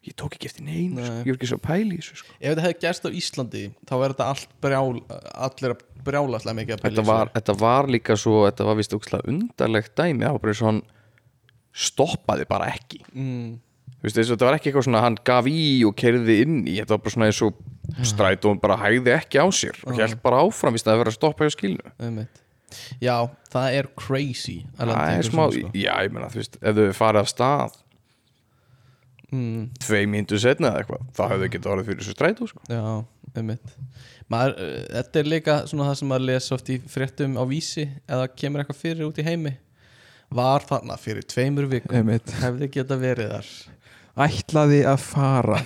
ég 0.07 0.15
tók 0.15 0.35
ekki 0.37 0.49
eftir 0.49 0.63
neinu, 0.63 0.99
Nei. 0.99 1.05
sko, 1.05 1.15
ég 1.19 1.33
var 1.33 1.37
ekki 1.39 1.49
svo 1.51 1.59
að 1.59 1.65
pæla 1.67 1.95
í 1.95 1.99
þessu, 1.99 2.19
sko 2.21 2.35
ef 2.39 2.45
þetta 2.49 2.65
hefði 2.65 2.79
gerst 2.85 3.07
á 3.07 3.09
Íslandi 3.19 3.63
þá 3.83 3.93
er 3.97 4.13
þetta 4.13 4.27
allt 4.33 4.53
brjál 4.63 4.99
allir 5.47 5.73
að 5.75 5.81
brjála 6.07 6.39
alltaf 6.39 6.55
mikið 6.59 6.75
að 6.75 6.83
pæla 6.83 6.91
í 6.91 6.95
þetta 6.95 7.07
var, 7.09 7.31
þetta 7.35 7.55
var 7.59 7.89
líka 7.95 8.19
svo 8.19 8.43
þetta 8.47 8.67
var 8.69 8.79
vist 8.79 8.95
undarlegt 8.95 9.95
dæmi 9.99 10.23
það 10.25 10.37
var 10.37 10.45
bara 10.45 10.69
hann 10.69 10.83
stoppaði 11.75 12.47
bara 12.49 12.69
ekki 12.73 13.03
mm. 13.13 13.57
Þessu, 13.99 14.29
þetta 14.31 14.47
var 14.47 14.55
ekki 14.55 14.69
eitthvað 14.69 14.85
svona 14.87 15.01
hann 15.03 15.17
gaf 15.27 15.47
í 15.51 15.63
og 15.83 15.95
kerði 15.99 16.37
inn 16.45 16.59
í 16.63 16.77
þetta 16.77 16.95
var 16.95 17.01
bara 17.03 17.13
svona 17.17 17.27
eins 17.27 17.41
og 17.43 17.57
stræt 18.07 18.45
og 18.45 18.53
hann 18.53 18.61
bara 18.63 18.77
hægði 18.79 19.11
ekki 19.17 19.41
á 19.43 19.47
sér 19.51 19.81
og 19.83 19.99
held 19.99 20.21
bara 20.23 20.39
áfram 20.45 20.77
í 20.77 20.79
staði 20.79 20.95
að 20.95 21.01
vera 21.03 21.11
að 21.11 21.17
stoppa 21.17 21.47
hjá 21.47 21.55
skilnu 21.57 21.91
einmitt. 21.99 22.39
Já, 23.01 23.15
það 23.49 23.75
er 23.79 23.89
crazy 23.97 24.59
Það 24.77 24.91
er 24.93 25.25
smá, 25.25 25.31
svona, 25.33 25.51
sko. 25.57 25.71
já, 25.73 25.93
ég 26.05 26.13
meina, 26.15 26.29
þú 26.31 26.39
veist 26.39 26.57
ef 26.61 26.79
þau 26.79 26.97
farið 26.99 27.21
af 27.25 27.31
stað 27.33 27.77
mm, 29.31 29.63
tvei 29.85 30.03
mínútur 30.09 30.41
setna 30.41 30.73
eða 30.73 30.83
eitthvað. 30.83 31.07
Þá 31.17 31.23
hefðu 31.33 31.49
getið 31.55 31.71
orðið 31.73 31.89
fyrir 31.89 32.03
þessu 32.03 32.15
strætó 32.15 32.49
sko. 32.49 32.61
Já, 32.69 32.83
einmitt. 33.39 33.73
Maður, 34.29 34.53
uh, 34.65 34.83
Þetta 34.97 35.21
er 35.21 35.31
líka 35.33 35.57
svona 35.71 35.89
það 35.89 35.97
sem 36.01 36.13
maður 36.13 36.27
lesa 36.29 36.53
oft 36.57 36.69
í 36.69 36.77
fréttum 36.93 37.39
á 37.39 37.43
vísi 37.49 37.87
eða 38.05 38.29
kemur 38.35 38.63
eitthvað 38.63 38.81
fyrir 38.83 39.07
út 39.09 39.19
í 39.21 39.27
heimi. 39.27 39.55
Var 40.39 40.69
þarna 40.69 40.99
fyrir 41.01 41.25
tveimur 41.25 41.69
vikum. 41.71 41.95
Einmitt. 41.97 42.35
hefði 42.43 42.69
geta 42.75 42.99
verið 43.01 43.33
þar. 43.33 43.51
Ætlaði 44.19 44.83
að 44.89 45.01
fara. 45.01 45.59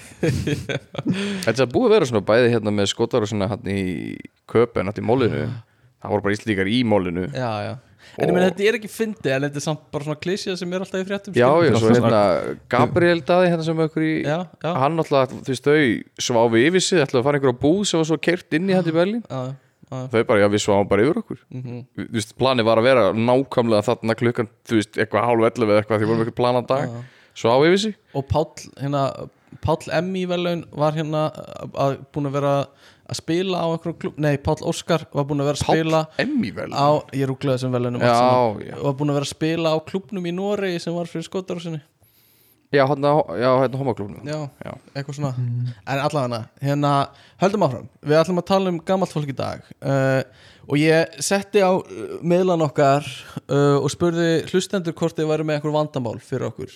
Þetta 1.46 1.58
er 1.58 1.70
búið 1.72 1.88
að 1.88 1.94
vera 1.96 2.08
svona 2.10 2.26
bæði 2.28 2.52
hérna 2.54 2.74
með 2.76 2.92
skotar 2.92 3.26
og 3.26 3.32
svona 3.32 3.50
hann 3.50 3.70
í 3.72 3.84
köpen, 4.50 4.88
hann 4.88 5.00
í 5.00 5.06
mólinu 5.06 5.48
það 6.04 6.12
voru 6.12 6.26
bara 6.26 6.38
íslíkar 6.38 6.70
í 6.70 6.84
mólinu 6.88 7.28
Já, 7.32 7.52
já 7.64 7.74
En 8.14 8.30
ég 8.30 8.36
meina 8.36 8.50
þetta 8.52 8.66
er 8.70 8.78
ekki 8.78 8.90
fyndið 8.92 9.34
en 9.34 9.46
þetta 9.48 9.60
er 9.60 9.66
samt 9.66 9.84
bara 9.94 10.06
svona 10.06 10.22
klísja 10.22 10.54
sem 10.60 10.74
er 10.76 10.84
alltaf 10.86 11.02
í 11.02 11.08
fréttum 11.08 11.34
Já, 11.38 11.48
skilur. 11.50 11.66
já, 11.66 11.80
svo 11.82 11.94
hérna 11.96 12.22
Gabriel 12.70 13.24
Daði 13.26 13.50
hérna 13.50 13.66
sem 13.66 13.84
okkur 13.88 14.06
í 14.06 14.14
já, 14.22 14.38
já, 14.46 14.70
hann 14.84 15.04
alltaf, 15.04 15.34
þú 15.34 15.54
veist, 15.54 15.70
þau 15.70 16.28
sváfi 16.28 16.64
yfir 16.70 16.86
sig 16.86 17.04
ætlaði 17.04 17.22
að 17.24 17.28
fara 17.30 17.42
einhver 17.42 17.56
á 17.58 17.64
búð 17.64 17.84
sem 17.90 18.02
var 18.04 18.10
svo 18.12 18.20
kert 18.30 18.58
inn 18.60 18.70
í 18.70 18.78
í 18.78 18.96
Berlín 18.96 19.24
já, 19.26 19.42
já. 19.50 20.02
þau 20.14 20.20
bara, 20.30 20.44
já, 20.44 20.48
við 20.54 20.66
sváum 20.68 20.90
bara 20.92 21.08
yfir 21.08 21.22
okkur 21.24 21.42
mhm. 21.50 21.84
Þú 21.98 22.10
veist, 22.20 22.36
planið 22.38 22.70
var 22.70 22.82
að 22.84 22.90
vera 22.92 23.06
nákvæmlega 23.18 23.88
þarna 23.90 24.18
klukkan, 24.22 24.52
þú 24.70 24.82
veist, 24.82 25.00
eitthvað 25.00 25.30
hálf 25.32 25.48
11 25.50 25.70
eða 25.72 25.82
eitthvað 25.82 26.04
því 26.04 26.12
vorum 26.12 26.26
eitthvað 26.26 26.42
planað 26.44 26.70
dag, 26.70 26.94
Já. 26.94 27.32
sváfi 27.44 27.72
yfir 27.72 27.84
sig 27.88 27.98
Og 28.14 28.30
Páll, 28.30 28.68
hérna 28.78 29.08
Páll 29.62 29.92
Emmi 29.94 30.26
velun 30.30 30.66
var 30.74 30.96
hérna 30.98 31.28
að, 31.74 32.00
búin 32.16 32.30
að 32.30 32.36
vera 32.40 32.54
að 33.04 33.20
spila 33.20 33.62
á 33.62 33.68
einhverjum 33.74 34.00
klub 34.02 34.20
Nei, 34.24 34.38
Páll 34.42 34.64
Óskar 34.66 35.06
var 35.14 35.28
búin 35.30 35.44
að 35.44 35.52
vera 35.52 35.60
að 35.60 35.66
spila 35.68 36.04
Emmi 36.24 36.52
vel 36.56 36.70
á, 36.74 36.90
ég 37.14 37.28
rúglaði 37.30 37.60
þessum 37.60 37.76
velunum 37.76 38.02
Já, 38.04 38.14
já. 38.64 38.76
var 38.82 38.96
búin 39.00 39.14
að 39.14 39.20
vera 39.20 39.28
að 39.30 39.34
spila 39.36 39.74
á 39.76 39.78
klubnum 39.86 40.30
í 40.30 40.36
Noregi 40.36 40.80
sem 40.84 40.96
var 40.98 41.12
fyrir 41.12 41.28
skotarásinni 41.28 41.82
Já, 42.74 42.88
hérna, 42.90 43.10
já, 43.38 43.50
hérna 43.62 43.78
homoklubnum 43.78 44.26
já, 44.26 44.50
Já. 44.66 44.72
eitthvað 44.96 45.18
svona. 45.20 45.34
En 45.86 46.00
allavega 46.02 46.40
hérna, 46.58 46.94
höldum 47.44 47.66
áfram. 47.68 47.90
Við 48.02 48.18
ætlum 48.18 48.42
að 48.42 48.48
tala 48.50 48.72
um 48.72 48.80
gammalt 48.82 49.14
fólk 49.14 49.30
í 49.30 49.36
dag. 49.38 49.68
Uh, 49.78 50.24
og 50.66 50.80
ég 50.82 51.18
setti 51.22 51.62
á 51.62 51.70
uh, 51.70 51.84
miðlan 52.26 52.64
okkar 52.66 53.06
uh, 53.46 53.78
og 53.78 53.92
spurði 53.94 54.48
hlustendur 54.50 54.96
hvort 54.98 55.14
þið 55.20 55.30
væri 55.30 55.46
með 55.46 55.60
einhver 55.60 55.76
vandamál 55.76 56.16
fyrir 56.24 56.48
okkur 56.50 56.72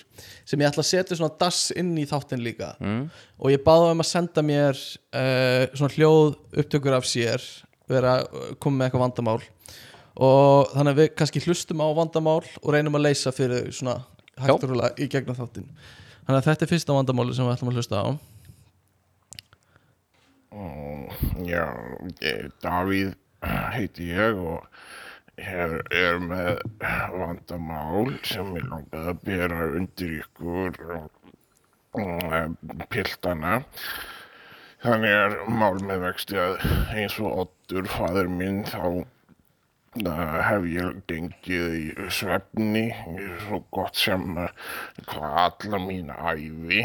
sem 0.46 0.62
ég 0.62 0.70
ætla 0.70 0.84
að 0.84 0.90
setja 0.92 1.18
svona 1.18 1.34
dass 1.40 1.72
inn 1.74 1.96
í 1.98 2.06
þáttinn 2.06 2.44
líka. 2.46 2.76
Mm. 2.78 3.08
og 3.42 3.50
ég 3.50 3.64
baði 3.66 3.88
um 3.96 4.04
að 4.04 4.10
senda 4.12 4.44
mér 4.46 4.78
uh, 4.78 5.64
svona 5.72 5.94
hljóð 5.96 6.36
upptökur 6.62 6.94
af 7.00 7.08
sér 7.10 7.42
vera 7.90 8.20
að 8.20 8.54
koma 8.62 8.84
með 8.84 8.86
eitthvað 8.86 9.04
vandamál. 9.06 9.40
Og 10.18 10.70
þannig 10.76 10.94
að 10.94 11.02
við 11.02 11.10
kannski 11.18 11.42
hlustum 11.42 11.82
á 11.82 11.88
vandamál 11.98 12.44
og 12.44 12.70
reynum 12.74 12.98
að 12.98 13.08
leysa 13.08 13.34
fyrir 13.34 13.66
þau 13.66 13.78
svona 13.80 13.96
hægt 14.44 14.64
og 14.64 14.70
rúlega 14.72 14.94
í 14.98 15.08
gegnum 15.12 15.38
þáttinn. 15.38 15.70
Þannig 16.26 16.40
að 16.40 16.48
þetta 16.50 16.66
er 16.66 16.72
fyrsta 16.72 16.96
vandamáli 16.98 17.36
sem 17.36 17.46
við 17.48 17.54
ætlum 17.56 17.72
að 17.72 17.80
hlusta 17.80 18.02
á. 18.04 18.08
Já, 21.48 21.64
ég, 22.20 22.48
Davíð 22.64 23.12
heiti 23.72 24.08
ég 24.10 24.38
og 24.40 24.64
hér 25.38 25.78
er 25.94 26.18
með 26.22 26.62
vandamál 27.14 28.10
sem 28.26 28.50
ég 28.56 28.66
langaði 28.66 29.12
að 29.12 29.20
bera 29.26 29.68
undir 29.78 30.14
ykkur 30.18 30.78
um, 31.98 32.56
piltana. 32.90 33.60
Þannig 34.82 35.14
er 35.14 35.36
mál 35.50 35.78
með 35.82 36.04
vexti 36.06 36.38
að 36.38 36.58
eins 36.94 37.18
og 37.22 37.44
Oddur, 37.44 37.88
fadur 37.90 38.28
minn, 38.30 38.62
þá 38.66 39.04
uh, 40.06 40.38
hef 40.46 40.66
ég 40.70 40.98
gengið 41.10 41.76
í 41.78 42.08
svefni 42.14 42.84
svo 43.44 43.62
gott 43.74 43.98
sem 43.98 44.36
uh, 44.38 44.50
hvað 45.10 45.38
alla 45.44 45.80
mína 45.82 46.18
æfi. 46.32 46.84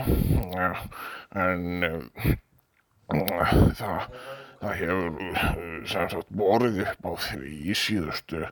En 1.43 1.87
uh, 1.87 2.31
það, 3.77 4.07
það 4.61 4.77
hefur 4.81 5.19
uh, 5.29 5.43
sem 5.89 6.13
sagt 6.15 6.31
borðið 6.33 6.85
upp 6.87 7.09
á 7.09 7.13
því 7.27 7.57
í 7.73 7.77
síðustu 7.77 8.45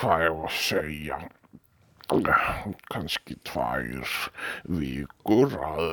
hvað 0.00 0.26
ég 0.26 0.40
var 0.40 0.50
að 0.50 0.58
segja 0.66 1.22
kannski 2.92 3.38
tvær 3.48 4.16
vikur 4.68 5.54
að 5.64 5.86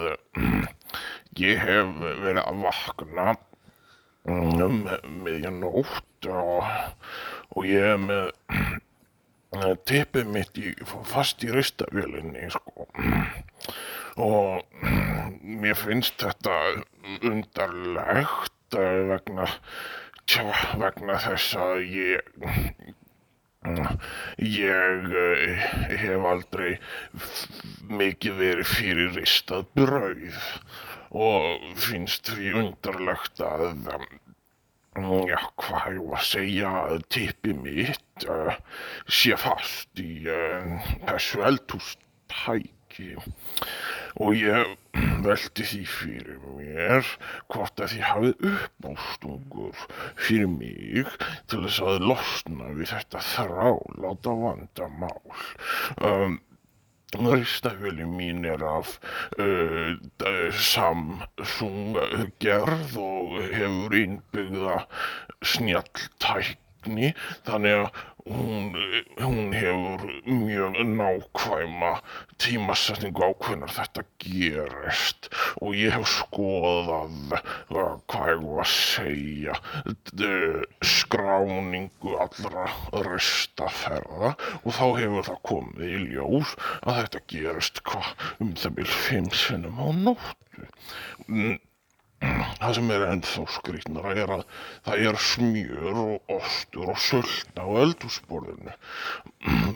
ég 1.40 1.62
hef 1.64 1.94
verið 2.02 2.42
að 2.44 2.66
vakna 2.66 3.36
um 4.28 4.84
miðjanótt 5.24 6.28
og, 6.30 6.68
og 7.56 7.68
ég 7.68 7.86
er 7.94 8.02
með 8.04 8.32
uh, 9.56 9.76
tippið 9.90 10.32
mitt 10.34 10.60
í, 10.60 10.74
fast 11.08 11.44
í 11.46 11.52
ristavélinni 11.54 12.50
sko. 12.54 12.90
Og 14.20 14.66
mér 15.42 15.78
finnst 15.80 16.20
þetta 16.20 16.56
undarlegt 17.24 18.76
eh, 18.76 19.04
vegna, 19.08 19.48
tjá, 20.28 20.44
vegna 20.82 21.16
þess 21.24 21.56
að 21.56 21.86
ég 21.88 22.26
ég 24.40 25.16
eh, 25.24 25.64
hef 26.00 26.28
aldrei 26.32 26.78
mikið 27.92 28.38
verið 28.40 28.70
fyrir 28.72 29.12
ristað 29.18 29.66
brauð 29.76 30.38
og 31.10 31.70
finnst 31.80 32.30
því 32.30 32.52
undarlegt 32.64 33.42
að 33.42 33.66
um, 33.96 35.26
já, 35.30 35.40
hvað 35.62 35.96
ég 35.96 36.04
var 36.10 36.20
að 36.20 36.28
segja 36.28 36.74
að 36.84 37.08
tippi 37.16 37.56
mitt 37.58 38.28
uh, 38.30 38.54
sé 39.08 39.38
fast 39.40 40.02
í 40.02 40.26
uh, 40.30 40.92
þessu 41.08 41.44
eldhústæki 41.50 43.16
og 44.20 44.36
ég 44.36 44.76
velti 45.24 45.66
því 45.68 45.82
fyrir 45.88 46.40
mér 46.58 47.08
hvort 47.52 47.80
að 47.80 47.94
því 47.94 48.02
hafið 48.08 48.46
uppástungur 48.52 49.86
fyrir 50.20 50.52
mig 50.52 51.08
til 51.52 51.64
þess 51.66 51.82
að 51.86 52.06
losna 52.12 52.74
við 52.76 52.92
þetta 52.94 53.24
þráláta 53.30 54.36
vandamál. 54.44 55.42
Um, 56.04 56.40
Ristavéli 57.18 58.06
mín 58.06 58.46
er 58.46 58.62
af 58.64 59.00
uh, 59.40 59.96
d- 60.22 60.52
Samsung 60.54 61.98
gerð 62.44 62.98
og 63.02 63.40
hefur 63.50 63.96
innbyggða 63.98 64.76
snjalltækni 65.42 67.14
þannig 67.48 67.76
að 67.80 67.90
hún, 68.26 68.74
hún 69.22 69.54
hefur 69.54 70.04
mjög 70.26 70.80
nákvæma 70.86 71.92
tímasetningu 72.42 73.24
á 73.24 73.32
hvenar 73.40 73.72
þetta 73.74 74.04
gerist 74.22 75.30
og 75.62 75.78
ég 75.78 75.96
hef 75.96 76.08
skoðað 76.12 77.38
uh, 77.38 77.96
hvað 78.10 78.32
ég 78.34 78.44
var 78.46 78.64
að 78.66 78.74
segja 78.74 79.56
skráningu 80.86 82.18
allra 82.26 82.68
ristaferða 83.08 84.36
og 84.64 84.70
þá 84.76 84.86
hefur 85.00 85.30
það 85.32 85.42
komið 85.54 85.88
í 85.88 86.04
ljós 86.14 86.58
að 86.84 87.02
þetta 87.04 87.26
gerist 87.36 87.84
hvað 87.88 88.14
um 88.44 88.54
það 88.60 88.78
vil 88.82 88.92
fimm 89.00 89.34
sinnum 89.46 89.80
á 89.80 89.88
nóttu. 90.06 90.70
Það 92.20 92.74
sem 92.76 92.90
er 92.92 93.04
ennþá 93.08 93.44
skrýtnara 93.56 94.12
er 94.20 94.32
að 94.36 94.42
það 94.84 95.04
er 95.08 95.18
smjör 95.24 96.00
og 96.02 96.34
ostur 96.36 96.90
og 96.92 97.00
sölna 97.00 97.64
á 97.64 97.68
eldhúsborðinu 97.86 98.74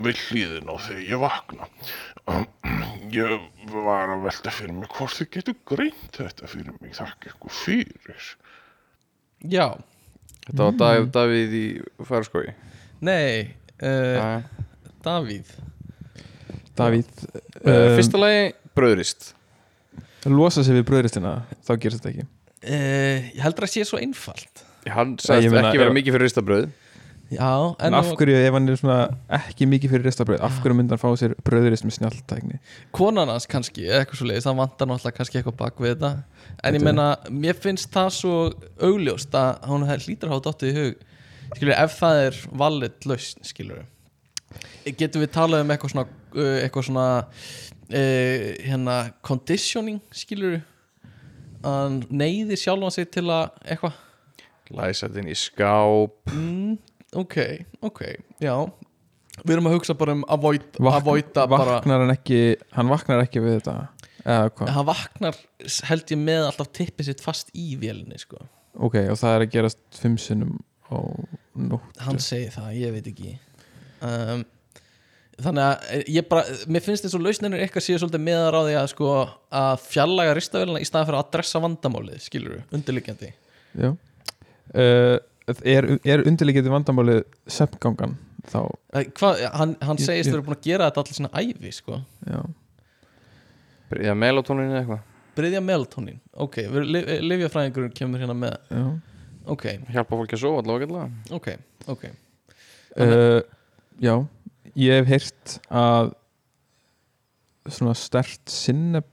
við 0.04 0.24
hlýðin 0.28 0.68
á 0.68 0.76
þegar 0.84 1.06
ég 1.08 1.22
vakna. 1.24 1.70
Ég 3.14 3.46
var 3.72 4.12
að 4.12 4.26
velta 4.28 4.52
fyrir 4.52 4.76
mig 4.76 4.92
hvort 4.92 5.16
þið 5.16 5.30
getur 5.38 5.58
greint 5.72 6.18
þetta 6.20 6.50
fyrir 6.52 6.76
mig, 6.82 6.96
þakka 6.98 7.32
ykkur 7.32 7.56
fyrir. 7.62 8.28
já, 9.48 9.68
Þetta 10.44 10.66
var 10.68 10.76
Davíð, 10.82 11.06
Davíð 11.16 11.56
í 11.56 11.68
færskói 12.04 12.50
nei 13.04 13.56
uh, 13.80 14.44
Davíð. 15.04 15.56
Davíð 16.76 17.08
uh, 17.64 17.96
Fyrsta 17.96 18.20
lagi, 18.20 18.52
bröðrist 18.76 19.32
losa 20.32 20.64
sig 20.64 20.78
við 20.78 20.86
bröðristina 20.88 21.34
þá 21.66 21.74
gerist 21.84 22.00
þetta 22.04 22.12
ekki. 22.14 22.28
Uh, 22.64 23.28
ég 23.36 23.42
heldur 23.44 23.68
að 23.68 23.74
sé 23.74 23.84
svo 23.88 24.00
einfalt. 24.00 24.64
Hann 24.88 25.18
sagðist 25.20 25.48
Ég 25.50 25.54
meina, 25.54 25.70
ekki 25.72 25.82
vera 25.84 25.96
mikið 25.96 26.16
fyrir 26.16 26.28
ristabröð 26.28 26.66
já, 27.34 27.50
en 27.80 27.88
en 27.88 27.96
af 27.98 28.10
hverju 28.20 28.36
ef 28.36 28.54
hann 28.54 28.70
er 28.70 28.78
svona 28.78 28.98
ekki 29.40 29.68
mikið 29.72 29.94
fyrir 29.94 30.06
ristabröð 30.10 30.44
af 30.44 30.58
hverju 30.62 30.76
myndi 30.78 30.94
hann 30.94 31.02
fá 31.02 31.08
sér 31.18 31.34
bröðrist 31.48 31.88
með 31.88 31.96
snjalltækni? 31.98 32.60
Konan 32.96 33.32
hans 33.32 33.48
kannski, 33.50 33.88
eða 33.88 34.04
eitthvað 34.04 34.20
svo 34.20 34.28
leiðis 34.30 34.48
það 34.48 34.60
vantar 34.60 34.92
náttúrulega 34.92 35.18
kannski 35.20 35.40
eitthvað 35.40 35.58
bak 35.64 35.80
við 35.82 35.96
þetta. 35.96 36.12
En 36.14 36.20
ég 36.20 36.60
Þetta 36.62 36.76
er- 36.76 36.86
meina, 36.90 37.08
mér 37.32 37.60
finnst 37.64 37.90
það 37.96 38.12
svo 38.20 38.36
augljóst 38.80 39.40
að 39.40 39.66
hún 39.72 39.88
hlýtur 39.88 40.34
hafa 40.34 40.46
dottið 40.50 40.70
í 40.70 40.78
hug. 40.78 41.10
Skilur, 41.54 41.76
ef 41.78 41.98
það 42.00 42.22
er 42.28 42.40
valid 42.64 43.10
lausn, 43.10 43.44
skilur 43.44 43.84
getum 44.92 45.24
við 45.24 45.32
talað 45.34 45.64
um 45.64 45.72
eitthvað 45.74 45.94
svona 45.94 46.08
eitthvað 46.34 46.88
svona 46.90 47.08
uh, 47.24 48.48
hérna, 48.64 48.98
conditioning 49.26 50.02
skilur 50.16 50.62
að 51.64 51.78
hann 51.78 52.00
neyðir 52.12 52.60
sjálfan 52.60 52.96
sig 52.96 53.12
til 53.14 53.28
að 53.32 53.52
eitthvað. 53.64 54.00
Læsa 54.74 55.08
þetta 55.08 55.22
inn 55.22 55.30
í 55.32 55.38
skáp. 55.38 56.34
Mm, 56.34 56.74
ok, 57.20 57.38
ok, 57.86 58.02
já. 58.44 58.56
Við 59.44 59.56
erum 59.56 59.68
að 59.70 59.76
hugsa 59.78 59.96
bara 59.98 60.14
um 60.18 60.24
að 60.30 60.44
voita, 60.46 61.46
vaknar 61.50 62.04
hann 62.04 62.14
ekki 62.14 62.42
hann 62.76 62.92
vaknar 62.92 63.24
ekki 63.26 63.42
við 63.42 63.60
þetta 63.60 63.78
eða 64.24 64.68
Hann 64.72 64.86
vaknar 64.88 65.40
held 65.90 66.12
ég 66.14 66.20
með 66.22 66.46
alltaf 66.48 66.70
tippið 66.78 67.10
sitt 67.10 67.24
fast 67.24 67.50
í 67.58 67.74
vélinni 67.82 68.20
sko. 68.22 68.38
ok, 68.74 69.00
og 69.12 69.18
það 69.20 69.34
er 69.34 69.46
að 69.46 69.56
gerast 69.56 69.82
fimm 70.00 70.20
sinnum 70.22 70.60
á 70.88 70.98
nótt 71.58 72.04
Hann 72.06 72.22
segir 72.24 72.54
það, 72.54 72.70
ég 72.78 72.94
veit 72.96 73.10
ekki. 73.10 73.34
Um, 74.04 74.46
Þannig 75.42 75.64
að 75.66 75.86
eh, 75.96 76.04
ég 76.14 76.28
bara, 76.30 76.44
mér 76.70 76.84
finnst 76.86 77.06
þess 77.08 77.16
að 77.18 77.24
lausninur 77.26 77.62
eitthvað 77.64 77.86
séu 77.88 77.98
svolítið 77.98 78.22
meðar 78.22 78.54
á 78.54 78.62
því 78.68 78.74
að 78.78 78.90
sko 78.92 79.08
að 79.60 79.86
fjallaga 79.88 80.36
ristavélina 80.38 80.82
í 80.84 80.86
staðan 80.86 81.08
fyrir 81.10 81.18
að 81.20 81.24
adressa 81.26 81.62
vandamálið, 81.64 82.20
skilur 82.28 82.54
við, 82.60 82.66
undirliggjandi. 82.78 83.32
Já. 83.82 83.90
Uh, 84.74 85.18
er, 85.66 85.88
er 86.06 86.24
undirleikiti 86.30 86.70
vandamálið 86.72 87.24
svefngangan 87.50 88.14
þá, 88.50 88.60
Eh, 88.94 89.08
Hvað, 89.18 89.42
hann, 89.58 89.74
hann 89.82 89.98
Ég- 89.98 90.06
segist 90.06 90.30
ég- 90.30 90.36
vera 90.36 90.46
búin 90.46 90.56
að 90.60 90.68
gera 90.68 90.92
þetta 90.92 91.02
allir 91.02 91.18
svona 91.18 91.32
ævi 91.42 91.72
sko. 91.74 91.98
Já. 92.30 92.42
Já, 94.04 94.14
melatonin 94.18 94.70
eða 94.70 94.82
eitthvað. 94.84 95.02
Bryðja 95.34 95.62
melatonin, 95.66 96.20
ok, 96.46 96.56
livjafræðingurinn 97.26 97.94
kemur 97.98 98.22
hérna 98.22 98.36
með, 98.38 98.54
já. 98.70 98.84
Ok, 99.50 99.64
Hjálpa 99.92 100.16
fólki 100.20 100.38
að 100.38 100.42
sofa 100.46 100.62
allavega 100.62 100.88
allavega. 100.88 101.34
Ok, 101.34 101.48
ok. 101.90 102.06
Uh, 102.94 103.42
Já, 104.02 104.14
ég 104.80 105.00
hef 105.00 105.08
heyrt 105.12 105.56
að 105.70 106.14
svona 107.70 107.94
stert 107.96 108.52
sinneb 108.52 109.08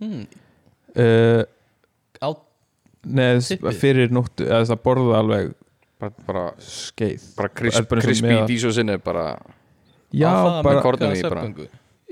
hmm, 0.00 0.24
uh, 0.96 1.44
Á, 2.22 2.28
neð 3.04 3.50
fyrir 3.76 4.12
nóttu 4.14 4.46
eða 4.48 4.64
það 4.72 4.82
borða 4.86 5.18
alveg 5.20 5.54
Bara, 5.96 6.12
bara, 6.26 6.44
skeið. 6.60 7.22
bara 7.38 7.48
krisp, 7.56 7.86
bara 7.88 8.02
eins 8.02 8.04
og 8.04 8.10
crispy 8.10 8.28
með 8.28 8.40
að- 8.42 8.50
dísu 8.50 8.72
sinni 8.76 8.96
bara. 9.00 9.22
Já, 10.12 10.28
á 10.28 10.62
bara, 10.62 10.80
í 11.16 11.22
bara. 11.24 11.44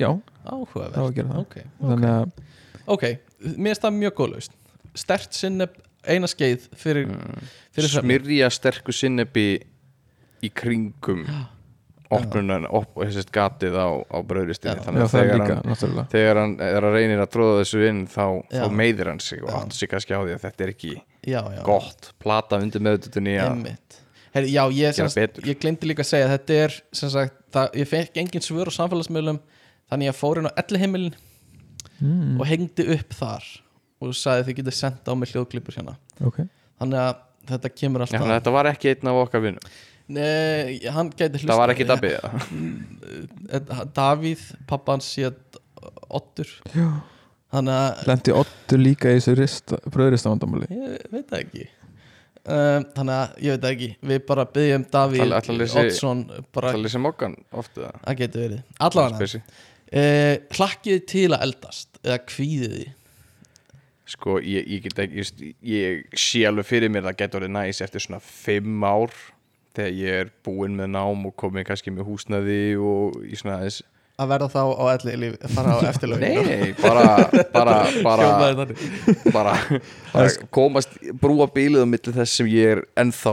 já, 0.01 0.09
að 0.49 1.11
gera 1.15 1.29
það. 1.29 1.39
Ok, 1.45 1.57
að, 2.89 3.03
mér 3.45 3.75
finnst 3.75 3.85
það 3.85 3.99
mjög 3.99 4.15
góð 4.15 4.33
laust 4.33 4.53
Stert 4.95 5.33
sinneb, 5.37 5.77
eina 6.07 6.27
skeið 6.31 6.69
fyrir, 6.79 7.07
mm, 7.11 7.45
fyrir 7.75 7.93
smyrja 7.93 8.49
sterku 8.51 8.93
sinnebi 8.93 9.47
í 10.45 10.51
kringum 10.55 11.25
opnunan, 12.13 12.67
op, 12.69 12.91
þessist 13.01 13.33
gatið 13.35 13.77
á, 13.81 13.89
á 14.05 14.19
bröðristinni 14.29 14.77
Já. 14.77 14.85
þannig 14.85 15.05
að 15.05 15.07
er 15.07 15.15
þegar 15.15 15.41
líka, 15.41 15.57
hann, 15.57 16.09
þegar 16.13 16.41
hann 16.43 16.55
er 16.67 16.87
að 16.89 16.97
reynir 16.99 17.23
að 17.25 17.31
tróða 17.33 17.59
þessu 17.63 17.83
inn 17.89 18.05
þá, 18.11 18.27
þá 18.53 18.67
meiðir 18.81 19.11
hann 19.13 19.23
sig 19.25 19.43
og 19.43 19.51
Já. 19.51 19.57
áttu 19.61 19.79
sig 19.79 19.93
kannski 19.93 20.17
á 20.17 20.21
því 20.21 20.37
að 20.37 20.45
þetta 20.45 20.67
er 20.67 20.73
ekki 20.75 20.95
Já, 21.25 21.41
já, 21.41 21.61
gott 21.65 22.11
plata 22.21 22.61
undir 22.61 22.85
meðututunni 22.85 23.39
að 23.41 23.65
Já, 24.51 24.65
ég, 24.75 24.99
betur. 25.15 25.45
ég 25.47 25.61
glemdi 25.63 25.87
líka 25.87 26.03
að 26.03 26.09
segja 26.11 26.27
að 26.27 26.33
Þetta 26.35 26.55
er, 26.59 26.73
sem 26.99 27.11
sagt, 27.13 27.37
það, 27.55 27.77
ég 27.79 27.87
fekk 27.87 28.17
engin 28.19 28.43
svör 28.43 28.67
á 28.67 28.73
samfélagsmiðlum 28.75 29.39
Þannig 29.93 30.11
ég 30.11 30.17
fór 30.19 30.41
inn 30.41 30.49
á 30.51 30.59
elliheimilin 30.59 31.15
mm, 32.01 32.41
og 32.41 32.49
hengdi 32.49 32.87
upp 32.97 33.15
þar 33.15 33.47
og 34.03 34.17
sagði 34.19 34.49
þið 34.49 34.59
getið 34.61 34.77
senda 34.77 35.15
á 35.15 35.15
mig 35.17 35.31
hljóðklipur 35.33 35.77
hérna. 35.79 35.97
Ok, 36.25 36.41
Þannig 36.81 37.01
að 37.05 37.21
þetta 37.49 37.71
kemur 37.73 38.05
alltaf 38.05 38.21
þannig 38.21 38.35
að 38.35 38.41
þetta 38.41 38.55
var 38.57 38.69
ekki 38.71 38.93
einn 38.93 39.11
af 39.11 39.21
okkar 39.23 39.45
vinnum 39.45 39.73
Nei, 40.13 40.81
hann 40.93 41.09
gæti 41.17 41.39
hlustað 41.41 41.55
það 41.55 41.61
var 41.63 41.73
ekki 41.73 41.87
Dabbi 41.89 42.13
eða? 42.19 42.31
Eh, 43.55 43.81
Davíð, 43.95 44.43
pappa 44.69 44.97
hans 44.97 45.07
séð 45.15 45.37
Ottur 46.15 46.49
að 47.55 47.69
lendi 48.09 48.35
Ottur 48.35 48.81
líka 48.81 49.13
í 49.15 49.21
þessu 49.23 49.79
bröðristavandamáli 49.95 50.69
ég 50.73 51.05
veit 51.13 51.29
það 51.31 51.41
ekki. 51.45 51.67
Um, 52.45 52.87
Þannig 52.97 53.15
að 53.15 53.37
ég 53.45 53.55
veit 53.55 53.63
það 53.63 53.71
ekki. 53.75 53.91
Við 54.11 54.25
bara 54.29 54.47
byggjum 54.57 54.87
Davíð 54.93 55.23
að 55.23 56.25
bara, 56.53 56.73
Það 56.75 56.83
lýsir 56.83 57.05
mokkan 57.05 57.37
ofta 57.57 57.93
Það 58.03 58.19
getur 58.19 58.45
verið. 58.45 58.65
Allavega. 58.89 59.43
Uh, 59.95 60.35
Hlakkið 60.59 61.07
til 61.15 61.29
að 61.31 61.47
eldast 61.47 62.01
Eða 62.03 62.19
kvíðið 62.29 62.77
þið 62.81 62.93
Sko, 64.15 64.37
ég, 64.45 64.67
ég 64.69 64.83
get 64.85 64.99
ekki 65.01 65.55
ég 65.65 66.19
sé 66.21 66.43
alveg 66.45 66.67
fyrir 66.69 66.91
mér 66.93 67.07
það 67.07 67.21
getur 67.23 67.41
orðið 67.41 67.55
næs 67.55 67.81
eftir 67.87 68.03
svona 68.05 68.21
fimm 68.21 68.85
ár 68.85 69.15
þegar 69.75 69.97
ég 69.99 70.21
er 70.25 70.31
búinn 70.47 70.77
með 70.79 70.93
nám 70.95 71.27
og 71.29 71.35
komið 71.41 71.67
kannski 71.71 71.93
með 71.95 72.07
húsnaði 72.11 72.61
og 72.79 73.19
í 73.27 73.37
svona 73.41 73.59
aðeins 73.61 73.83
Að 74.15 74.29
verða 74.31 74.47
þá 74.47 74.61
á 74.79 74.85
elli 74.95 75.13
líf 75.19 75.33
Fara 75.57 75.73
á 75.75 75.79
eftirlögin 75.91 76.23
Nei, 76.23 76.45
nei, 76.47 76.75
bara 76.79 77.07
bara, 77.51 77.75
bara, 78.07 78.29
bara, 79.35 79.55
bara 80.15 80.29
komast 80.55 80.95
brúa 81.19 81.49
bílið 81.51 81.83
á 81.83 81.89
milli 81.91 82.15
þess 82.15 82.37
sem 82.39 82.47
ég 82.53 82.77
er 82.77 82.83
ennþá. 83.03 83.33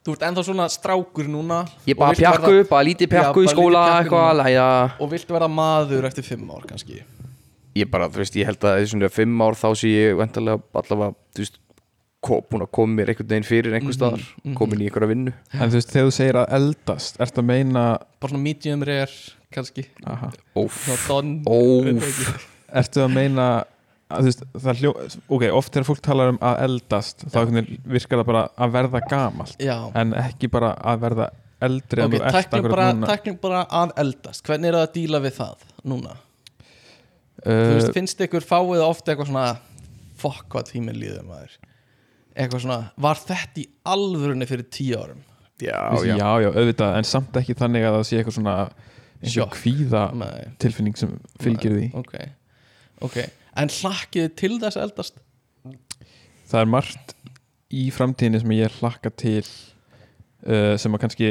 Þú 0.00 0.14
ert 0.16 0.24
ennþá 0.30 0.44
svona 0.48 0.70
strákur 0.72 1.28
núna 1.28 1.58
Ég 1.84 1.98
bara 2.00 2.16
pjakku, 2.16 2.48
verða- 2.48 2.70
bara 2.72 2.86
lítið 2.88 3.10
Já, 3.10 3.12
pjakku 3.18 3.44
í 3.44 3.50
skóla 3.52 3.82
eitthvað, 3.98 4.24
núna. 4.32 4.38
læja 4.40 4.68
Og 5.04 5.12
viltu 5.12 5.36
verða 5.36 5.50
maður 5.52 6.08
eftir 6.08 6.24
fimm 6.30 6.48
ár 6.56 6.64
kannski? 6.70 7.02
Ég 7.76 7.90
bara, 7.92 8.08
þú 8.08 8.22
veist, 8.24 8.40
ég 8.40 8.48
held 8.48 8.64
að 8.64 8.80
þessu 8.80 8.94
svona 8.96 9.12
fimm 9.12 9.44
ár 9.44 9.60
þá 9.60 9.68
sé 9.78 9.92
ég 9.92 10.16
allavega, 10.24 11.12
þú 11.36 11.44
veist 11.44 11.59
búin 12.20 12.64
að 12.64 12.70
koma 12.76 12.98
mér 12.98 13.12
einhvern 13.12 13.30
veginn 13.32 13.48
fyrir 13.48 13.74
einhver 13.76 13.96
staðar, 13.96 14.22
mhm. 14.42 14.54
komin 14.58 14.82
í 14.82 14.88
einhverja 14.88 15.10
vinnu. 15.10 15.34
En 15.56 15.72
þú 15.72 15.78
veist, 15.78 15.92
þegar 15.92 16.08
þú 16.08 16.14
segir 16.16 16.38
að 16.40 16.54
eldast 16.58 17.20
Ertu 17.24 17.42
að 17.42 17.48
meina 17.48 17.84
Bara 18.20 18.32
svona 18.32 18.44
medium 18.44 18.84
rare 18.86 19.18
kannski. 19.50 19.86
Aha, 20.06 20.30
Óf, 20.60 20.78
Óf. 21.10 22.48
Ertu 22.80 23.04
að 23.04 23.14
meina 23.16 23.46
að, 24.10 24.18
þú 24.18 24.24
veist, 24.28 24.44
það 24.66 24.82
hljó, 24.82 24.92
Ok, 25.26 25.46
oft 25.60 25.72
þegar 25.74 25.88
fólk 25.88 26.02
talar 26.06 26.34
um 26.34 26.40
að 26.50 26.64
eldast 26.66 27.24
þá 27.26 27.38
einhvern 27.40 27.60
veginn 27.60 27.86
virkar 27.96 28.20
það 28.20 28.28
bara 28.32 28.44
að 28.54 28.74
verða 28.76 29.02
gamalt 29.10 29.64
Já. 29.64 29.76
en 30.02 30.12
ekki 30.20 30.52
bara 30.52 30.74
að 30.76 31.06
verða 31.06 31.30
eldri 31.70 32.04
Ok, 32.04 32.18
þú 32.18 32.20
ert 32.20 32.58
akkurat 32.58 32.76
bara, 32.76 33.38
bara 33.46 33.64
að 33.80 33.96
eldast. 34.04 34.44
Hvernig 34.44 34.70
er 34.70 34.78
það 34.78 34.86
að 34.86 34.94
díla 34.98 35.22
við 35.24 35.34
það 35.40 35.66
núna? 35.88 36.14
Þú 37.40 37.56
uh, 37.56 37.74
veist, 37.78 37.94
finnst 37.96 38.22
ykkur 38.28 38.44
fáið 38.44 38.84
ofta 38.84 39.14
eitthvað 39.14 39.32
svona 39.32 39.48
Fokk 40.20 40.50
hvað 40.52 40.74
tíminn 40.74 40.98
líður 41.00 41.24
maður 41.24 41.54
Eitthvað 42.36 42.62
svona, 42.64 42.78
var 43.00 43.18
þetta 43.18 43.62
í 43.62 43.66
alvörunni 43.90 44.46
fyrir 44.48 44.68
tíu 44.72 44.98
árum? 45.00 45.24
já, 45.60 45.76
já, 46.06 46.14
já, 46.16 46.48
auðvitað 46.48 46.94
en 46.96 47.04
samt 47.04 47.34
ekki 47.36 47.52
þannig 47.58 47.82
að 47.84 47.96
það 47.98 48.04
sé 48.08 48.16
eitthvað 48.20 48.36
svona 48.38 48.54
einhver 49.20 49.50
kvíða 49.52 50.04
Nei, 50.16 50.44
tilfinning 50.62 50.96
sem 50.96 51.10
fylgir 51.42 51.74
því. 51.76 51.88
ok. 52.00 52.14
Ok, 53.04 53.16
en 53.60 53.72
hlakkið 53.74 54.30
til 54.40 54.54
þess 54.62 54.78
eldast? 54.80 55.20
það 56.50 56.62
er 56.62 56.70
margt 56.72 57.12
í 57.76 57.82
framtíðinni 57.94 58.40
sem 58.42 58.54
ég 58.56 58.78
hlakka 58.80 59.12
til 59.20 59.44
uh, 59.44 60.74
sem 60.80 60.96
að 60.96 61.02
kannski 61.04 61.28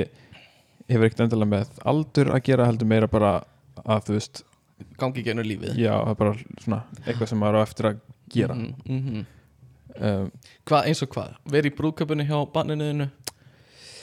hefur 0.89 1.08
ekkert 1.10 1.26
endilega 1.26 1.52
með 1.56 1.82
aldur 1.89 2.30
að 2.36 2.45
gera 2.52 2.70
heldur 2.70 2.89
meira 2.89 3.10
bara 3.12 3.34
að 3.84 4.06
þú 4.12 4.16
veist 4.20 4.43
Gangi 5.00 5.26
genur 5.26 5.43
lífið. 5.43 5.74
já, 5.76 5.91
það 6.06 6.14
er 6.14 6.20
bara 6.22 6.38
svona 6.64 6.80
eitthvað 7.04 7.32
sem 7.34 7.41
maður 7.41 7.58
á 7.60 7.62
eftir 7.66 7.89
að 7.89 7.97
gera. 8.32 8.56
Mhm, 8.56 8.95
mhm. 9.00 9.26
Um, 9.98 10.28
Hvað, 10.70 10.90
eins 10.92 11.04
og 11.06 11.12
hvað? 11.16 11.32
Verið 11.54 11.72
í 11.72 11.76
brúðköpunni 11.80 12.28
hjá 12.30 12.38
banninuðinu? 12.54 13.10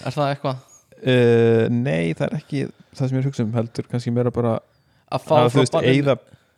Er 0.07 0.17
það 0.17 0.33
eitthvað? 0.35 0.65
uh, 0.97 1.67
nei, 1.73 2.15
það 2.17 2.27
er 2.31 2.39
ekki 2.41 2.65
það 2.97 3.03
sem 3.05 3.13
ég 3.13 3.21
er 3.21 3.23
að 3.23 3.29
hugsa 3.31 3.45
um 3.47 3.55
heldur 3.57 3.89
kannski 3.93 4.15
meira 4.17 4.33
bara 4.35 4.57
Að 5.13 5.23
fá 5.29 5.35
að 5.45 5.53
frá 5.55 5.65
banninu- 5.77 6.17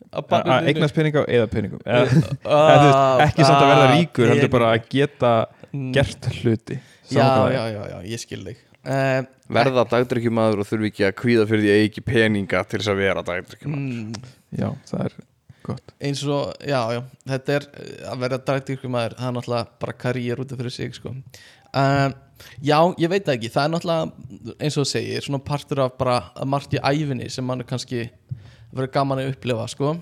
að 0.08 0.32
að 0.48 0.68
eignast 0.70 0.94
peninga 0.96 1.20
og 1.20 1.28
eigða 1.28 1.48
peningum 1.52 1.80
eða, 1.84 2.20
Ah, 2.48 3.18
ekki 3.26 3.44
samt 3.44 3.60
að 3.60 3.68
verða 3.74 3.86
ah, 3.88 3.94
ríkur 3.98 4.30
heldur 4.32 4.52
bara 4.56 4.70
að 4.76 4.86
geta 4.94 5.32
Mm. 5.68 5.90
gert 5.92 6.24
hluti 6.40 6.78
já, 7.12 7.26
já, 7.52 7.62
já, 7.68 7.80
já, 7.92 7.96
ég 8.08 8.20
skil 8.22 8.38
þig 8.46 8.56
uh, 8.88 9.18
verða 9.52 9.82
dagdrykkjumadur 9.90 10.62
og 10.62 10.68
þurfi 10.70 10.88
ekki 10.88 11.04
að 11.04 11.12
kvíða 11.20 11.44
fyrir 11.50 11.60
því 11.60 11.68
að 11.68 11.76
eigi 11.82 11.88
ekki 11.90 12.02
peninga 12.06 12.62
til 12.64 12.78
þess 12.80 12.88
að 12.94 13.00
vera 13.02 13.24
dagdrykkjumadur 13.26 13.82
mm, 13.82 14.30
já, 14.62 14.70
það 14.88 15.02
er 15.04 15.18
gott 15.68 15.92
eins 16.00 16.22
og, 16.26 16.54
já, 16.64 16.78
já 16.96 17.02
þetta 17.32 17.56
er 17.58 17.66
uh, 17.68 17.92
að 18.12 18.24
vera 18.24 18.40
drættirkumæður 18.50 19.18
það 19.18 19.28
er 19.28 19.36
náttúrulega 19.36 19.78
bara 19.84 19.98
karriér 20.04 20.42
út 20.42 20.54
af 20.54 20.62
fyrir 20.62 20.74
sig 20.74 20.96
sko. 20.96 21.14
uh, 21.14 22.08
já, 22.62 22.78
ég 22.98 23.12
veit 23.12 23.26
það 23.26 23.34
ekki 23.36 23.52
það 23.54 23.64
er 23.64 23.74
náttúrulega, 23.74 24.54
eins 24.58 24.78
og 24.78 24.86
þú 24.86 24.92
segir 24.92 25.26
svona 25.26 25.42
partur 25.50 25.84
af 25.84 25.98
bara 26.00 26.18
að 26.34 26.50
margt 26.54 26.76
í 26.76 26.82
æfinni 26.82 27.30
sem 27.32 27.46
mann 27.46 27.64
er 27.64 27.68
kannski 27.68 28.08
verið 28.72 28.94
gaman 28.96 29.22
að 29.22 29.32
upplifa 29.34 29.68
sko. 29.72 29.94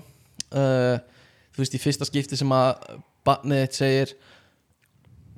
uh, 0.51 0.95
þú 1.55 1.63
veist, 1.63 1.77
í 1.77 1.83
fyrsta 1.83 2.07
skipti 2.07 2.39
sem 2.39 2.53
að 2.53 2.99
barnið 3.27 3.65
þitt 3.65 3.81
segir 3.81 4.15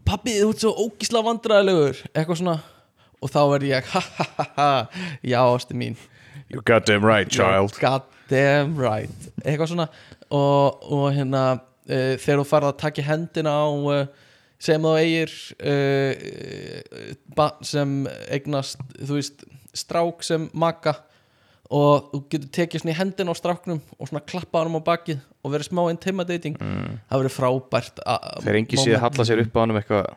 pappi, 0.06 0.36
þú 0.42 0.52
ert 0.54 0.64
svo 0.64 0.76
ógísla 0.86 1.24
vandræðilegur 1.26 2.04
eitthvað 2.14 2.42
svona 2.42 2.60
og 3.20 3.32
þá 3.34 3.42
er 3.58 3.68
ég, 3.68 3.92
ha 3.94 4.02
ha 4.18 4.26
ha 4.38 4.48
ha 4.56 4.70
já, 5.22 5.40
ástu 5.42 5.76
mín 5.78 5.98
you 6.50 6.62
goddamn 6.66 7.06
right 7.06 7.30
child 7.30 7.76
God 7.80 8.08
damn 8.30 8.78
right 8.80 9.30
eitthvað 9.44 9.74
svona 9.74 9.88
og, 10.30 10.84
og 10.90 11.06
hérna 11.16 11.44
uh, 11.58 12.16
þegar 12.22 12.42
þú 12.42 12.48
farið 12.50 12.72
að 12.72 12.82
taka 12.84 13.06
hendina 13.10 13.54
á 13.54 13.68
uh, 13.70 14.02
sem 14.60 14.84
þú 14.84 14.96
eigir 15.00 15.36
uh, 15.60 16.12
sem 17.66 18.02
eignast 18.30 18.82
þú 19.00 19.20
veist 19.20 19.46
strák 19.78 20.26
sem 20.26 20.50
maka 20.54 20.98
og 21.70 22.10
þú 22.10 22.22
getur 22.32 22.50
tekið 22.58 22.82
svona 22.82 22.94
í 22.96 22.98
hendina 22.98 23.34
á 23.34 23.38
stráknum 23.38 23.82
og 23.98 24.10
svona 24.10 24.26
klappa 24.26 24.64
hann 24.64 24.74
á 24.74 24.82
bakið 24.82 25.20
og 25.46 25.54
verið 25.54 25.70
smá 25.70 25.84
intimidating 25.92 26.58
mm. 26.58 26.96
það 27.12 27.22
verið 27.24 27.36
frábært 27.36 28.02
þegar 28.02 28.60
engi 28.64 28.80
sé 28.80 28.90
að 28.90 28.96
moment. 28.96 29.04
halla 29.06 29.28
sér 29.30 29.44
upp 29.46 29.54
á 29.56 29.60
hann 29.62 29.74
um 29.76 29.80
eitthvað 29.80 30.10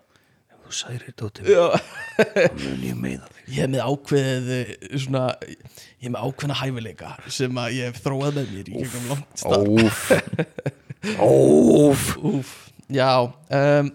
þú 0.73 0.79
særi 0.81 1.13
dóttir 1.21 1.49
Já. 1.53 1.65
mun 2.57 2.85
ég 2.87 2.99
meiða 2.99 3.29
þig? 3.29 3.47
Ég 3.53 3.59
hef 3.61 3.71
með 3.73 3.83
ákveðið 3.93 4.51
eh, 4.57 4.73
svona, 5.05 5.23
ég 5.45 6.07
hef 6.07 6.13
með 6.15 6.27
ákveðna 6.27 6.59
hæfileika 6.63 7.13
sem 7.39 7.63
að 7.63 7.77
ég 7.77 7.91
hef 7.91 8.03
þróað 8.05 8.39
með 8.39 8.53
mér 8.57 8.71
í 8.73 8.77
gegnum 8.81 9.09
langt 9.13 9.43
starf. 9.43 10.05
Óf 11.21 11.43
Óf 11.83 12.05
Úf, 12.23 12.53
já 12.93 13.11
um, 13.27 13.89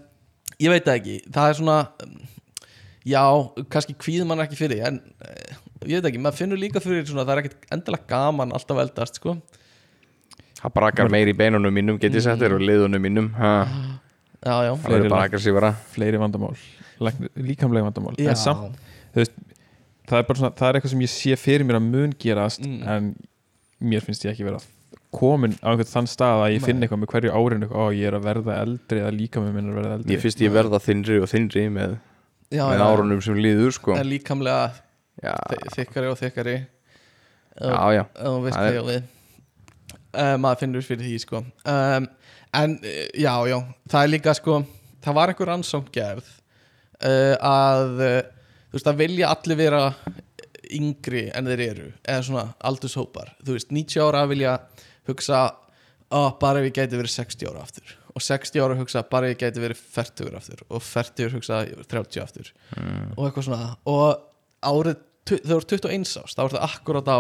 ég 0.60 0.74
veit 0.74 0.86
það 0.86 0.98
ekki, 1.00 1.20
það 1.34 1.52
er 1.52 1.60
svona 1.62 1.78
já, 3.08 3.24
kannski 3.74 3.96
kvíð 3.98 4.26
mann 4.28 4.44
ekki 4.44 4.60
fyrir 4.60 4.82
því, 4.82 4.90
en 4.90 5.00
uh, 5.24 5.62
ég 5.88 6.02
veit 6.02 6.10
ekki, 6.12 6.22
maður 6.24 6.42
finnur 6.42 6.62
líka 6.62 6.84
fyrir 6.84 7.08
svona, 7.08 7.24
það 7.24 7.38
er 7.38 7.46
ekkit 7.46 7.72
endilega 7.78 8.10
gaman 8.12 8.52
alltaf 8.58 8.84
eldast, 8.84 9.22
sko. 9.22 9.38
Það 10.58 10.74
brakar 10.74 11.12
meir 11.14 11.30
í 11.32 11.38
beinunum 11.38 11.74
mínum 11.74 12.00
get 12.02 12.16
ég 12.18 12.26
sagt 12.26 12.42
þér 12.42 12.58
og 12.58 12.64
liðunum 12.66 13.04
mínum 13.08 13.32
ha. 13.38 13.54
Já, 14.46 14.56
já, 14.68 14.74
bara 15.10 15.24
aggressífara 15.26 15.74
fleiri 15.94 16.18
vandamál 16.22 16.56
líkamlega 17.38 17.86
vandamál. 17.90 18.16
Já. 18.18 18.34
samt, 18.36 18.78
það 19.16 20.18
er 20.22 20.24
bara 20.30 20.40
svona 20.40 20.54
það 20.58 20.70
er 20.70 20.80
eitthvað 20.80 20.94
sem 20.94 21.04
ég 21.06 21.12
sé 21.14 21.36
fyrir 21.38 21.66
mér 21.68 21.78
að 21.80 21.88
mun 21.92 22.14
gerast 22.20 22.62
Mm. 22.66 22.88
en 22.88 23.16
mér 23.82 24.02
finnst 24.06 24.24
ég 24.26 24.32
ekki 24.34 24.46
vera 24.48 24.60
komin 25.14 25.54
á 25.64 25.70
einhvern 25.72 25.90
þann 25.90 26.08
stað 26.10 26.42
að 26.46 26.54
ég 26.56 26.64
finn 26.66 26.82
eitthvað 26.84 27.02
með 27.04 27.12
hverju 27.14 27.32
árinu 27.34 27.68
ó 27.72 27.84
ég 27.96 28.08
er 28.10 28.18
að 28.18 28.26
verða 28.28 28.58
eldri 28.62 29.00
eða 29.02 29.14
líka 29.16 29.40
með 29.42 29.54
minn 29.56 29.70
er 29.70 29.74
að 29.74 29.82
verða 29.82 29.96
eldri. 30.00 30.14
Ég 30.16 30.22
finnst 30.22 30.42
ég 30.42 30.52
verða 30.54 30.80
þinnri 30.84 31.20
og 31.22 31.30
þinnri 31.32 31.64
með, 31.72 31.94
já, 32.52 32.64
með 32.68 32.78
já, 32.82 32.88
árunum 32.88 33.22
sem 33.24 33.36
líður 33.36 33.72
sko. 33.78 33.96
En 33.98 34.06
líkamlega 34.10 34.72
Já, 35.24 35.34
þykkari 35.74 36.10
og 36.12 36.18
þykkari. 36.20 36.58
Já, 37.58 37.78
já. 37.96 38.04
Veist 38.44 38.58
Það 38.58 38.68
hvað 38.68 38.76
er- 38.78 38.90
við. 38.92 39.04
Uh, 40.18 40.36
maður 40.38 40.60
finnur 40.62 40.82
fyrir 40.86 41.06
því 41.08 41.16
sko. 41.24 41.40
Um, 41.66 42.06
en 42.56 42.78
uh, 42.80 43.04
já, 43.18 43.34
já 43.52 43.58
það 43.92 44.02
er 44.02 44.14
líka 44.14 44.36
sko, 44.38 44.62
það 45.04 45.20
var 45.20 45.34
einhver 45.34 45.52
rannsókn 45.52 45.92
gerð 45.96 46.26
uh, 47.04 47.36
að 47.36 48.02
uh, 48.02 48.18
þú 48.70 48.80
veist, 48.80 48.90
að 48.92 49.04
vilja 49.04 49.32
allir 49.34 49.62
vera 49.62 49.84
yngri 50.68 51.28
en 51.36 51.48
þeir 51.48 51.64
eru 51.64 51.88
eða 52.04 52.26
svona 52.28 52.50
aldurshópar, 52.68 53.32
þú 53.44 53.56
veist 53.56 53.72
90 53.72 54.04
ára 54.04 54.26
vilja 54.28 54.58
hugsa 55.08 55.46
ó, 56.12 56.32
bara 56.40 56.62
ef 56.62 56.70
ég 56.70 56.76
gæti 56.76 57.00
verið 57.00 57.16
60 57.16 57.50
ára 57.52 57.64
aftur. 57.64 57.96
Og 58.18 58.24
60 58.24 58.64
ára 58.64 58.78
hugsa 58.80 59.04
bara 59.08 59.28
ef 59.28 59.36
ég 59.36 59.44
gæti 59.44 59.64
verið 59.64 59.82
40 59.96 60.30
ára 60.30 60.40
aftur. 60.42 60.64
Og 60.72 60.84
40 60.84 61.36
hugsa 61.36 61.60
30 61.68 62.24
aftur. 62.24 62.52
Og 63.16 63.28
eitthvað 63.28 63.48
svona. 63.50 63.70
Og 63.92 64.24
árið, 64.68 65.04
þú 65.28 65.60
ert 65.60 65.76
21 65.76 66.08
ást 66.24 66.40
þá 66.40 66.44
er 66.46 66.56
það 66.56 66.68
akkurat 66.70 67.12
á 67.12 67.20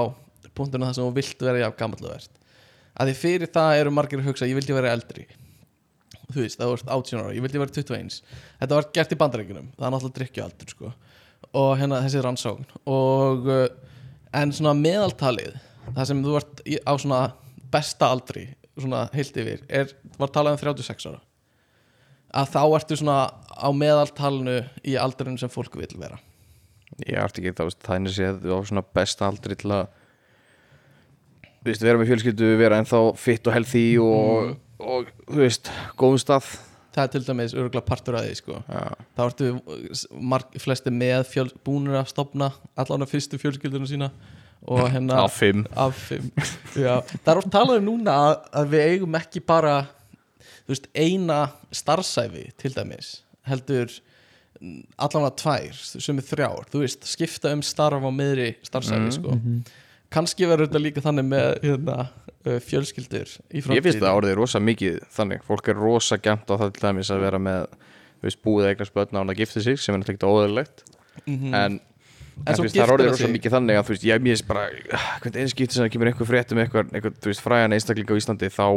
punktinu 0.57 0.87
það 0.87 0.97
sem 0.97 1.05
þú 1.05 1.15
vilt 1.17 1.43
vera 1.43 1.63
jafn 1.65 1.79
gamall 1.79 2.05
og 2.05 2.13
verð 2.15 2.29
að 2.97 3.11
því 3.11 3.17
fyrir 3.21 3.51
það 3.53 3.81
eru 3.81 3.93
margir 3.93 4.21
að 4.21 4.31
hugsa 4.31 4.49
ég 4.49 4.57
vildi 4.57 4.75
vera 4.75 4.93
eldri. 4.95 5.27
Þú 6.27 6.41
veist, 6.43 6.59
það 6.59 6.73
vart 6.73 6.89
18 6.91 7.21
ára, 7.21 7.35
ég 7.35 7.43
vildi 7.45 7.61
vera 7.61 7.75
21 7.77 8.17
þetta 8.59 8.73
var 8.73 8.89
gert 8.97 9.13
í 9.13 9.19
bandarækjunum, 9.21 9.69
það 9.77 9.87
er 9.87 9.93
náttúrulega 9.93 10.17
drikkjualdur 10.19 10.73
sko. 10.73 10.93
og 11.53 11.69
hérna 11.79 12.01
þessi 12.03 12.23
rannsókn. 12.25 12.65
Og 12.91 13.47
uh, 13.47 13.67
en 14.35 14.51
svona 14.51 14.75
meðaltalið 14.75 15.55
það 15.95 16.09
sem 16.09 16.23
þú 16.25 16.33
vart 16.35 16.63
á 16.67 16.93
svona 16.99 17.21
besta 17.71 18.09
aldri 18.11 18.47
svona 18.77 19.07
heilt 19.13 19.37
yfir, 19.39 19.63
er, 19.69 19.93
var 20.19 20.31
talað 20.33 20.57
um 20.57 20.61
36 20.61 21.09
ára. 21.09 21.21
Að 22.37 22.51
þá 22.53 22.61
ertu 22.77 22.97
svona 22.99 23.19
á 23.57 23.69
meðaltalinu 23.73 24.57
í 24.85 24.97
aldurinn 24.99 25.39
sem 25.39 25.51
fólk 25.51 25.77
vil 25.79 25.89
vera. 25.97 26.19
Ég 27.05 27.17
ætti 27.21 27.43
ekki 27.43 27.55
það, 27.57 27.71
þannig 27.85 28.15
séð 28.15 28.45
á 28.51 28.57
svona 28.67 28.83
besta 28.83 29.27
aldri 29.29 29.57
til 29.59 29.71
að 29.75 29.87
veist, 31.71 31.83
vera 31.85 31.99
með 32.01 32.09
fjölskyldu, 32.11 32.47
vera 32.59 32.79
ennþá 32.81 33.01
fitt 33.19 33.47
og 33.49 33.53
healthy 33.57 33.83
og, 34.03 34.55
og 34.79 35.11
þú 35.27 35.41
veist, 35.43 35.71
góðum 35.99 36.21
stað. 36.23 36.47
Það 36.97 37.03
er 37.03 37.11
til 37.13 37.21
dæmis 37.27 37.53
örgulega 37.53 37.85
partur 37.85 38.15
að 38.17 38.25
því 38.25 38.37
sko. 38.39 38.55
Já, 38.73 38.85
þá 39.17 39.21
ertu 39.27 39.49
marg, 40.31 40.55
flesti 40.63 40.93
með 40.93 41.27
fjöl, 41.29 41.51
búnir 41.67 41.99
að 41.99 42.07
stopna 42.09 42.47
allan 42.79 43.05
að 43.05 43.11
fyrstu 43.13 43.37
fjölskyldunum 43.41 43.85
sína 43.89 44.07
og 44.65 44.87
hérna 44.89 45.19
á 45.21 45.27
fimm. 45.29 45.61
Af 45.77 45.99
fimm. 46.07 46.31
Já, 46.73 46.95
það 47.21 47.29
er 47.35 47.41
oft 47.43 47.51
talað 47.53 47.83
um 47.83 47.85
núna 47.91 48.15
að, 48.31 48.33
að 48.63 48.71
við 48.73 48.87
eigum 48.95 49.19
ekki 49.19 49.43
bara 49.45 49.75
þú 50.65 50.73
veist, 50.73 50.89
eina 50.97 51.37
starfsæfi 51.71 52.47
til 52.59 52.73
dæmis 52.73 53.11
heldur 53.47 53.93
mm, 54.59 54.81
allan 55.05 55.27
að 55.29 55.37
tvær 55.43 55.77
sem 55.85 56.17
er 56.19 56.25
þrjár, 56.33 56.65
þú 56.73 56.81
veist, 56.81 57.05
skipta 57.13 57.53
um 57.55 57.61
starf 57.63 58.01
á 58.03 58.11
miðri 58.11 58.55
starfsæfi 58.65 59.05
Mhm. 59.05 59.13
sko 59.21 59.37
kannski 60.13 60.47
verður 60.49 60.69
þetta 60.69 60.81
líka 60.83 61.01
þannig 61.03 61.25
með 61.31 61.47
hérna, 61.63 61.97
uh, 62.47 62.59
fjölskyldur 62.63 63.27
í 63.27 63.61
framtíðinni. 63.61 63.75
Ég 63.79 63.83
finnst 63.87 64.03
það 64.03 64.19
orðið 64.21 64.35
rosa 64.39 64.59
mikið 64.63 64.99
þannig. 65.17 65.43
Fólk 65.47 65.67
er 65.73 65.75
rosa 65.81 66.17
gæmt 66.17 66.47
á 66.47 66.55
það 66.55 66.71
til 66.77 66.85
dæmis 66.87 67.11
að 67.11 67.23
vera 67.27 67.39
með 67.39 67.65
veist, 68.23 68.39
búið 68.45 68.71
eignast 68.71 68.93
börn 68.95 69.13
á 69.13 69.19
hann 69.21 69.29
að 69.33 69.41
gifta 69.43 69.61
sig 69.61 69.77
sem 69.79 69.93
er 69.95 70.01
náttúrulega 70.03 70.31
óðurlegt 70.31 70.83
Mhm. 71.25 71.49
En, 71.53 71.53
en, 71.55 71.79
En 72.45 72.53
þú 72.55 72.61
veist, 72.67 72.75
það 72.77 72.83
er 72.83 72.91
giftir 72.93 73.09
rosa 73.09 73.27
mikið 73.33 73.53
þannig 73.55 73.77
að 73.79 73.85
þú 73.87 73.89
veist, 73.95 74.03
ég 74.05 74.21
finnst 74.21 74.47
bara 74.47 74.65
hvernig 75.23 75.39
einn 75.41 75.49
skipti 75.49 75.73
sem 75.73 75.83
það 75.83 75.91
kemur 75.95 76.07
einhver 76.11 76.27
frétt 76.29 76.51
um 76.53 76.59
einhver, 76.61 76.85
einhver 76.93 77.13
þú 77.17 77.31
veist, 77.31 77.41
fræjan 77.41 77.73
einstakling 77.73 78.05
á 78.13 78.15
Íslandi 78.21 78.49
þá 78.53 78.67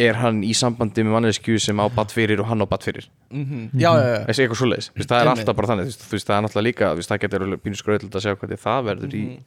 er 0.00 0.14
hann 0.18 0.40
í 0.42 0.50
sambandi 0.56 1.04
með 1.06 1.14
manneskju 1.14 1.58
sem 1.60 1.78
á 1.78 1.86
bat 1.94 2.10
fyrir 2.10 2.40
og 2.42 2.48
hann 2.50 2.64
á 2.64 2.66
bat 2.66 2.82
fyrir. 2.82 3.06
Mhm. 3.30 3.70
já, 3.78 3.90
já, 3.94 4.06
já, 4.10 4.26
þessi 4.26 4.42
eitthvað 4.42 4.60
svoleiðis, 4.62 4.90
það 5.06 5.20
er 5.20 5.30
alltaf 5.34 5.56
bara 5.56 5.68
þannig. 5.70 5.94
Það 6.10 6.36
er 6.36 6.42
náttúrulega 6.46 6.66
líka, 6.66 6.92
það 7.06 7.20
getur 7.20 7.56
pínu 7.62 7.78
skröðlut 7.78 8.14
að 8.18 8.24
sjá 8.26 8.34
hvernig 8.40 8.60
það 8.66 8.84
verður 8.90 9.14
í 9.14 9.22
Mhm. 9.22 9.38
En 9.38 9.44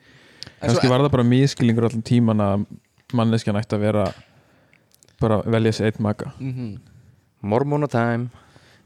kannski 0.68 0.90
var 0.92 1.04
það 1.06 1.12
bara 1.18 1.24
miskilningur 1.34 1.88
allan 1.90 2.06
tíman 2.08 2.44
að 2.44 2.66
manneskjan 3.14 3.60
ætti 3.60 3.78
að 3.78 3.84
vera 3.88 4.06
bara 5.22 5.42
velja 5.46 5.72
sér 5.78 5.92
eitt 5.92 6.00
maka 6.04 6.32
Mhm. 6.40 6.80
Mormona 7.44 7.88
time 7.92 8.30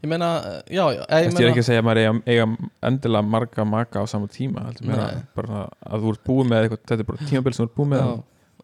Ég 0.02 0.06
meina, 0.12 0.26
uh, 0.38 0.62
já, 0.70 0.84
já 0.94 1.00
ég 1.02 1.06
Þess, 1.08 1.10
ég 1.10 1.26
er 1.26 1.32
meina, 1.34 1.50
ekki 1.50 1.62
að 1.62 1.66
segja 1.68 1.80
að 1.82 1.86
maður 1.88 2.00
eiga, 2.02 2.12
eiga 2.30 2.44
endilega 2.86 3.22
marga 3.26 3.64
maka 3.66 3.98
á 3.98 4.04
sama 4.06 4.28
tíma 4.30 4.62
heldur 4.68 4.86
mér 4.86 5.00
að, 5.02 5.14
Nei. 5.14 5.22
bara 5.34 5.62
að 5.90 6.04
þú 6.04 6.12
ert 6.12 6.22
búið 6.28 6.46
með 6.52 6.58
eitthvað, 6.66 6.82
þetta 6.86 7.02
er 7.02 7.08
bara 7.08 7.26
tímabil 7.30 7.54
sem 7.56 7.64
þú 7.64 7.68
ert 7.68 7.76
búið 7.80 7.88
með 7.94 8.02
já, 8.04 8.12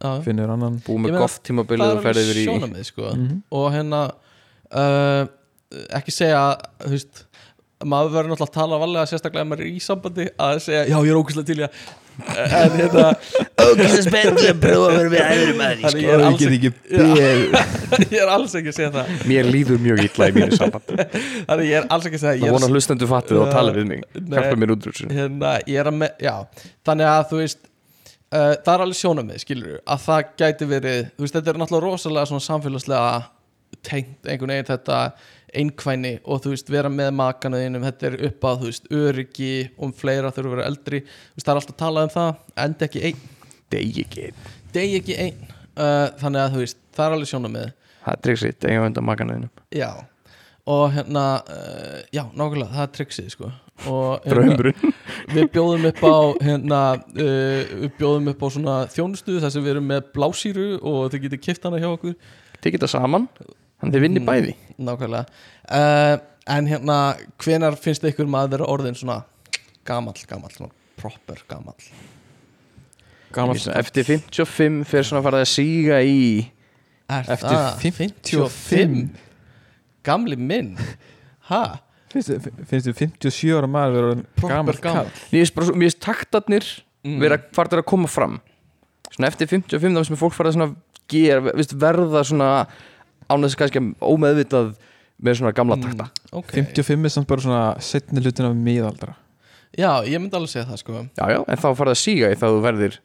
já, 0.05 0.13
finnur 0.29 0.53
annan 0.55 0.77
búið 0.87 0.95
Ég 0.95 1.03
með 1.09 1.17
meina, 1.17 1.29
tímabilið 1.49 1.85
það 1.85 1.91
og 1.91 1.99
er 1.99 2.07
ferðið 2.07 2.23
alveg 2.23 2.35
yfir 2.35 2.39
í 2.39 2.47
sjónamið 2.47 2.85
sko. 2.91 3.11
Mhm. 3.17 3.43
og 3.51 3.67
hérna 3.75 4.03
uh, 4.71 5.25
ekki 5.99 6.15
segja 6.15 6.45
þú 6.85 6.93
veist, 6.95 7.25
maður 7.85 8.15
verður 8.15 8.31
náttúrulega 8.31 8.51
að 8.51 8.59
tala 8.61 8.79
valega 8.85 9.11
sérstaklega 9.11 9.43
ef 9.43 9.51
maður 9.51 9.65
er 9.67 9.75
í 9.75 9.83
sambandi 9.83 10.29
að 10.39 10.63
segja, 10.69 10.85
já 10.87 10.97
ég 11.03 11.11
er 11.11 11.19
ógæslega 11.19 11.51
til 11.51 11.59
að 11.67 11.83
en 12.25 12.77
hérna 12.79 13.07
Ógæslega 13.65 14.05
spennt 14.07 14.41
að 14.45 14.61
prófa 14.63 14.89
að 14.91 14.97
vera 14.97 15.11
með 15.11 15.25
æðurum 15.35 15.63
að 15.65 15.75
því 15.75 15.85
Þannig 15.85 15.91
sko. 15.91 16.05
ég 16.05 16.15
er 16.15 16.25
alls 16.29 16.41
get 16.41 16.55
ekki, 16.57 16.71
ég 18.15 18.23
er 18.23 18.33
alls 18.35 18.57
ekki 18.61 18.73
að 18.73 18.79
segja 18.79 18.93
það. 18.95 19.13
Mér 19.31 19.51
líður 19.51 19.83
mjög 19.85 20.03
illa 20.07 20.29
í 20.31 20.37
mínu 20.39 20.59
samband 20.59 20.95
þannig 21.51 21.69
ég 21.71 21.77
er 21.81 21.87
alls 21.97 22.09
ekki 22.09 22.21
að 22.21 22.25
segja 22.25 22.35
það 22.35 22.49
ég 22.49 22.57
vona 22.57 22.71
hlustendu 22.73 23.11
fattið 23.11 23.43
og 23.43 23.53
tala 23.55 23.75
við 23.77 23.91
mig. 23.91 24.03
Hjálpa 24.15 24.59
mér 24.63 24.75
út 24.75 24.89
úr 24.89 24.97
þessu. 24.97 25.11
Hérna, 25.15 25.55
ég 25.71 25.83
er 25.83 25.91
að 25.91 26.01
með, 26.01 26.17
já. 26.25 26.35
Þannig 26.89 27.11
að 27.13 27.23
þú 27.33 27.41
veist 27.43 27.63
uh, 27.65 28.55
það 28.65 28.73
er 28.75 28.85
alveg 28.87 29.01
sjónamið, 29.01 29.45
skilur 29.45 29.79
að 29.85 30.03
það 30.09 30.35
gæti 30.43 30.71
verið, 30.71 31.01
þú 31.15 31.27
veist, 31.27 31.39
þetta 31.39 31.55
er 31.55 31.63
náttúrulega 31.63 31.89
rosalega 31.89 32.31
svona 32.31 32.47
samfélagslega 32.49 33.07
tengt 33.85 34.29
einhvern 34.31 34.55
veginn 34.55 34.71
þetta 34.71 34.99
einkvæni 35.61 36.17
og 36.25 36.43
þú 36.45 36.55
veist, 36.55 36.73
vera 36.73 36.91
með 36.93 37.13
makanuðinum 37.21 37.87
þetta 37.89 38.11
er 38.11 38.19
upp 38.31 38.49
að, 38.51 38.61
þú 38.61 38.73
veist, 38.73 38.91
öryggi 39.01 39.55
og 39.77 39.87
um 39.89 39.95
fleira 39.97 40.33
þurfa 40.35 40.51
að 40.51 40.57
vera 40.57 40.69
eldri. 40.73 41.01
Veist, 41.35 41.47
það 41.47 41.55
er 41.55 41.63
alltaf 41.63 41.81
talað 41.81 42.09
um 42.09 42.15
það, 42.17 42.43
enda 42.67 42.89
ekki 42.89 43.07
einn. 43.11 43.25
Degi 43.75 44.05
ekki, 44.05 44.29
degi 44.75 45.01
ekki 45.01 45.23
einn. 45.29 45.49
Uh, 45.75 46.13
þannig 46.21 46.45
að 46.45 46.53
þú 46.55 46.63
veist, 46.63 46.85
það 46.95 47.07
er 47.07 47.17
alveg 47.17 47.31
sjónamið 47.33 47.73
það 48.05 48.17
er 48.17 48.25
tryggsið 48.27 48.69
eiga 48.69 48.89
undan 48.89 49.07
makanuðinum 49.09 49.53
já, 49.75 49.91
og 50.71 50.85
hérna 50.95 51.25
uh, 51.41 51.99
já, 52.15 52.25
nákvæmlega, 52.33 52.71
það 52.73 52.85
er 52.85 52.93
tryggsið 52.99 53.31
sko. 53.35 53.51
Og 53.91 54.23
hérna, 54.29 54.73
við 55.35 55.49
bjóðum 55.53 55.89
upp 55.91 56.01
á 56.07 56.17
hérna, 56.47 56.81
uh, 57.17 57.75
við 57.83 57.91
bjóðum 57.99 58.31
upp 58.33 58.45
á 58.45 58.49
svona 58.55 58.77
þjónustu 58.93 59.41
þar 59.43 59.53
sem 59.55 59.65
við 59.65 59.75
erum 59.75 59.91
með 59.91 60.09
blásýru 60.15 60.69
og 60.79 61.11
þið 61.13 61.27
getur 61.27 61.43
kipt 61.49 61.69
hana 61.69 61.83
hjá 61.83 61.91
okkur. 61.91 62.17
Þið 62.61 62.77
geta 62.77 62.91
saman, 62.93 63.29
þannig 63.85 63.95
þið 63.99 64.05
vinni 64.07 64.21
Mm. 64.21 64.27
bæði. 64.27 64.55
nákvæmlega. 64.81 65.27
Uh, 65.71 66.17
en 66.47 66.67
hérna, 66.67 66.99
hvenar 67.39 67.77
finnst 67.81 68.03
ykkur 68.05 68.27
maður 68.29 68.65
orðin 68.67 68.97
svona 68.99 69.23
gamall, 69.85 70.15
gamall, 70.29 70.51
svona 70.51 70.71
proper 70.97 71.39
gamall? 71.49 71.77
Gamall 73.35 73.59
eftir 73.75 74.05
55 74.07 74.85
fyrir 74.87 75.07
svona 75.09 75.21
að 75.23 75.27
fara 75.27 75.41
að 75.43 75.51
síga 75.51 75.97
í 76.07 76.19
er 77.11 77.31
Eftir 77.35 77.49
það 77.51 77.81
55? 77.83 79.09
gamli 80.07 80.37
minn? 80.39 80.77
Ha, 81.51 81.63
finnst 82.13 82.31
þið 82.31 82.47
finnst 82.71 82.87
þið 82.89 83.01
57 83.03 83.57
ára 83.59 83.69
maður 83.71 83.97
vera 83.97 84.11
orðinn 84.13 84.27
proper 84.39 84.55
gamall? 84.55 84.79
gamall. 84.87 85.11
Kall 85.11 85.33
mér 85.33 85.43
finnst 85.43 85.55
bara 85.57 85.67
svo- 85.67 85.75
mér 85.77 85.89
finnst 85.91 86.01
taktarnir 86.07 86.69
Mm. 87.05 87.19
vera 87.21 87.37
fartir 87.53 87.79
að 87.83 87.85
koma 87.85 88.09
fram. 88.09 88.39
Svona 89.13 89.29
eftir 89.29 89.47
55 89.51 89.93
þá 89.99 90.07
sem 90.07 90.17
fólk 90.17 90.33
farið 90.33 90.55
svona 90.55 90.75
gera, 91.09 91.41
veist, 91.53 91.75
verða 91.77 92.23
svona 92.25 92.67
án 93.31 93.45
þess 93.47 93.59
kannski 93.61 93.83
ómeðvitað 94.05 94.75
með 95.25 95.39
svona 95.39 95.53
gamla 95.57 95.77
takta. 95.81 96.09
ok, 96.35 96.51
55 96.53 97.05
er 97.09 97.13
samt 97.15 97.29
bara 97.31 97.45
svona 97.45 97.63
setni 97.81 98.21
hlutin 98.25 98.49
af 98.51 98.55
miðaldra. 98.59 99.15
Já, 99.75 99.91
ég 100.07 100.21
myndi 100.23 100.37
alveg 100.39 100.51
segja 100.53 100.67
það 100.69 100.81
sko. 100.83 101.01
Já, 101.19 101.25
já, 101.35 101.41
en 101.49 101.59
þá 101.59 101.69
farið 101.79 101.95
að 101.95 102.01
síga 102.03 102.31
í 102.31 102.37
þá 102.39 102.47
þú 102.47 102.61
verðir 102.63 102.99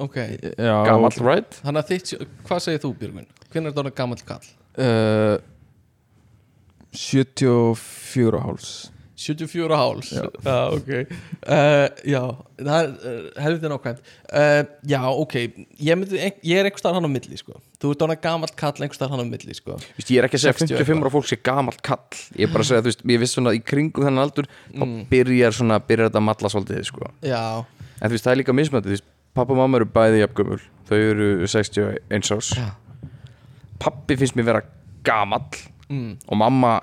ok, 0.00 0.16
Já, 0.56 0.74
gamall, 0.86 1.12
right? 1.26 1.58
þannig 1.62 1.82
að 1.84 1.90
þitt, 1.92 2.28
hvað 2.48 2.62
segir 2.64 2.80
þú 2.82 2.90
Björgun? 3.02 3.26
hvenær 3.52 3.70
er 3.70 3.76
þetta 3.76 3.92
gamall 4.00 4.22
kall? 4.26 4.46
uh, 4.80 5.36
74 6.94 8.34
og 8.34 8.42
háls 8.46 8.70
74 9.20 9.76
háls 9.76 10.10
já, 10.14 10.24
ok. 10.72 10.90
Uh, 11.44 11.86
já, 12.08 12.20
það 12.56 12.78
er 12.78 12.92
uh, 12.94 13.18
helviti 13.44 13.70
nákvæmt. 13.72 13.98
Uh, 14.32 14.62
já, 14.88 15.00
ok, 15.12 15.34
ég, 15.76 15.98
myndi, 15.98 16.16
ég 16.16 16.56
er 16.56 16.68
einhver 16.68 16.80
staðar 16.80 17.00
hann 17.00 17.08
á 17.08 17.12
milli 17.12 17.36
sko. 17.36 17.58
þú 17.80 17.92
ert 17.92 18.04
ánað 18.06 18.22
gamalt 18.24 18.56
kall 18.56 18.80
einhver 18.80 18.96
staðar 18.96 19.18
hann 19.18 19.28
á 19.28 19.32
milli 19.34 19.56
sko. 19.56 19.76
Vist, 19.98 20.12
ég 20.14 20.22
er 20.22 20.28
ekki 20.28 20.40
að 20.40 20.44
segja 20.46 20.56
60 20.62 20.80
55 20.80 21.04
ára 21.04 21.12
fólk 21.12 21.28
sé 21.28 21.38
gamalt 21.44 21.82
kall. 21.84 22.22
Ég 22.38 22.48
er 22.48 22.54
bara 22.54 22.64
að 22.64 22.70
segja, 22.70 22.84
þú 22.86 22.92
veist, 22.92 23.04
ég 23.12 23.22
veist 23.24 23.36
svona 23.36 23.54
í 23.56 23.60
kringum 23.60 24.08
þennan 24.08 24.24
aldur 24.24 24.48
þá 24.72 24.86
byrjar 25.12 25.58
svona, 25.58 25.80
byrjar 25.84 26.08
þetta 26.08 26.22
að 26.22 26.26
matla 26.30 26.52
svolítið 26.54 26.88
sko. 26.88 27.12
já, 27.20 27.42
en 28.00 28.06
þú 28.06 28.16
veist, 28.16 28.24
það 28.24 28.32
er 28.32 28.40
líka 28.40 28.56
mismöndi, 28.56 28.88
þú 28.88 28.96
veist, 28.96 29.08
pappa 29.36 29.54
og 29.54 29.60
mamma 29.60 29.80
eru 29.82 29.90
bæði 29.92 30.24
jafngömmul, 30.24 30.62
þau 30.88 30.96
eru 30.98 31.28
61 31.44 32.32
árs. 32.38 32.54
Já. 32.56 32.70
pappi 33.80 34.16
finnst 34.20 34.36
mér 34.36 34.48
vera 34.48 34.64
gamall 35.04 35.60
mm, 35.88 36.26
og 36.28 36.40
mamma 36.40 36.74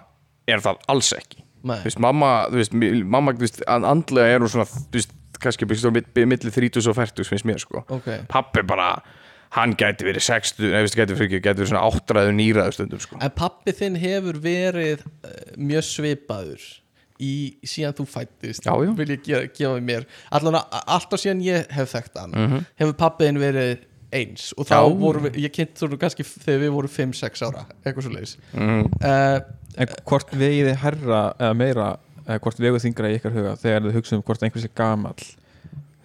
er 0.48 0.62
það 0.64 0.80
alls 0.94 1.12
ekki 1.18 1.47
þú 1.64 1.84
veist, 1.84 2.00
mamma, 2.00 2.32
þú 2.52 2.60
veist, 2.62 2.74
mamma 3.06 3.34
þú 3.34 3.46
veist, 3.46 3.62
an- 3.68 3.86
andlega 3.86 4.36
er 4.36 4.40
hún 4.46 4.50
svona, 4.54 4.66
þú 4.70 4.98
veist, 5.00 5.14
kannski 5.40 5.66
byrst 5.70 5.86
á 5.86 5.92
milli 5.94 6.52
30 6.52 6.90
og 6.90 6.96
40 6.98 7.24
finnst 7.30 7.46
mér 7.46 7.60
sko. 7.62 7.84
Ok. 7.90 8.08
Pappi 8.28 8.64
bara, 8.66 9.02
hann 9.58 9.76
gæti 9.80 10.04
verið 10.08 10.24
60, 10.26 10.72
nei, 10.72 10.82
veist, 10.86 10.96
gæti, 10.98 11.16
fyrir, 11.18 11.40
gæti 11.42 11.62
verið 11.62 11.72
svona 11.72 11.86
áttræður 11.88 12.34
nýraður 12.36 12.74
stundum 12.74 13.00
sko. 13.00 13.20
En 13.22 13.32
pappi 13.32 13.72
þinn 13.78 13.96
hefur 14.02 14.40
verið 14.44 15.06
uh, 15.24 15.32
mjög 15.58 15.86
svipaður 15.88 16.66
í 17.18 17.58
síðan 17.66 17.96
þú 17.98 18.04
fættist 18.06 18.66
Já, 18.68 18.74
já. 18.78 18.92
vil 18.94 19.08
ég 19.16 19.22
gefa, 19.26 19.48
gefa 19.58 19.80
mér. 19.82 20.04
Allan 20.38 20.60
alltaf 20.62 21.18
síðan 21.24 21.40
ég 21.42 21.64
hef 21.74 21.90
þekkt 21.96 22.20
hann 22.22 22.36
Mhm. 22.38 22.66
hefur 22.78 22.94
pappi 23.00 23.26
þinn 23.26 23.40
verið 23.42 23.78
eins 24.14 24.54
og 24.58 24.66
þá 24.70 24.78
Já. 24.78 24.96
vorum 25.02 25.24
við, 25.28 25.38
ég 25.44 25.52
kynnt 25.52 25.76
þú 25.82 25.98
kannski 26.00 26.24
þegar 26.24 26.62
við 26.64 26.72
vorum 26.78 26.90
5-6 26.94 27.42
ára, 27.48 27.66
eitthvað 27.84 28.06
svo 28.08 28.14
leiðis 28.16 28.38
mm. 28.54 28.84
uh, 29.04 29.40
En 29.78 29.88
hvort 30.10 30.32
vegið 30.34 30.70
þið 30.72 30.78
herra 30.82 31.22
eða 31.38 31.54
meira, 31.60 31.88
eða 32.26 32.40
hvort 32.42 32.58
vegið 32.64 32.86
þingra 32.88 33.10
í 33.12 33.18
ykkar 33.20 33.36
huga 33.36 33.56
þegar 33.62 33.84
þið 33.88 33.98
hugsa 34.00 34.16
um 34.18 34.24
hvort 34.26 34.44
einhvers 34.48 34.66
er 34.66 34.74
gamall 34.80 35.26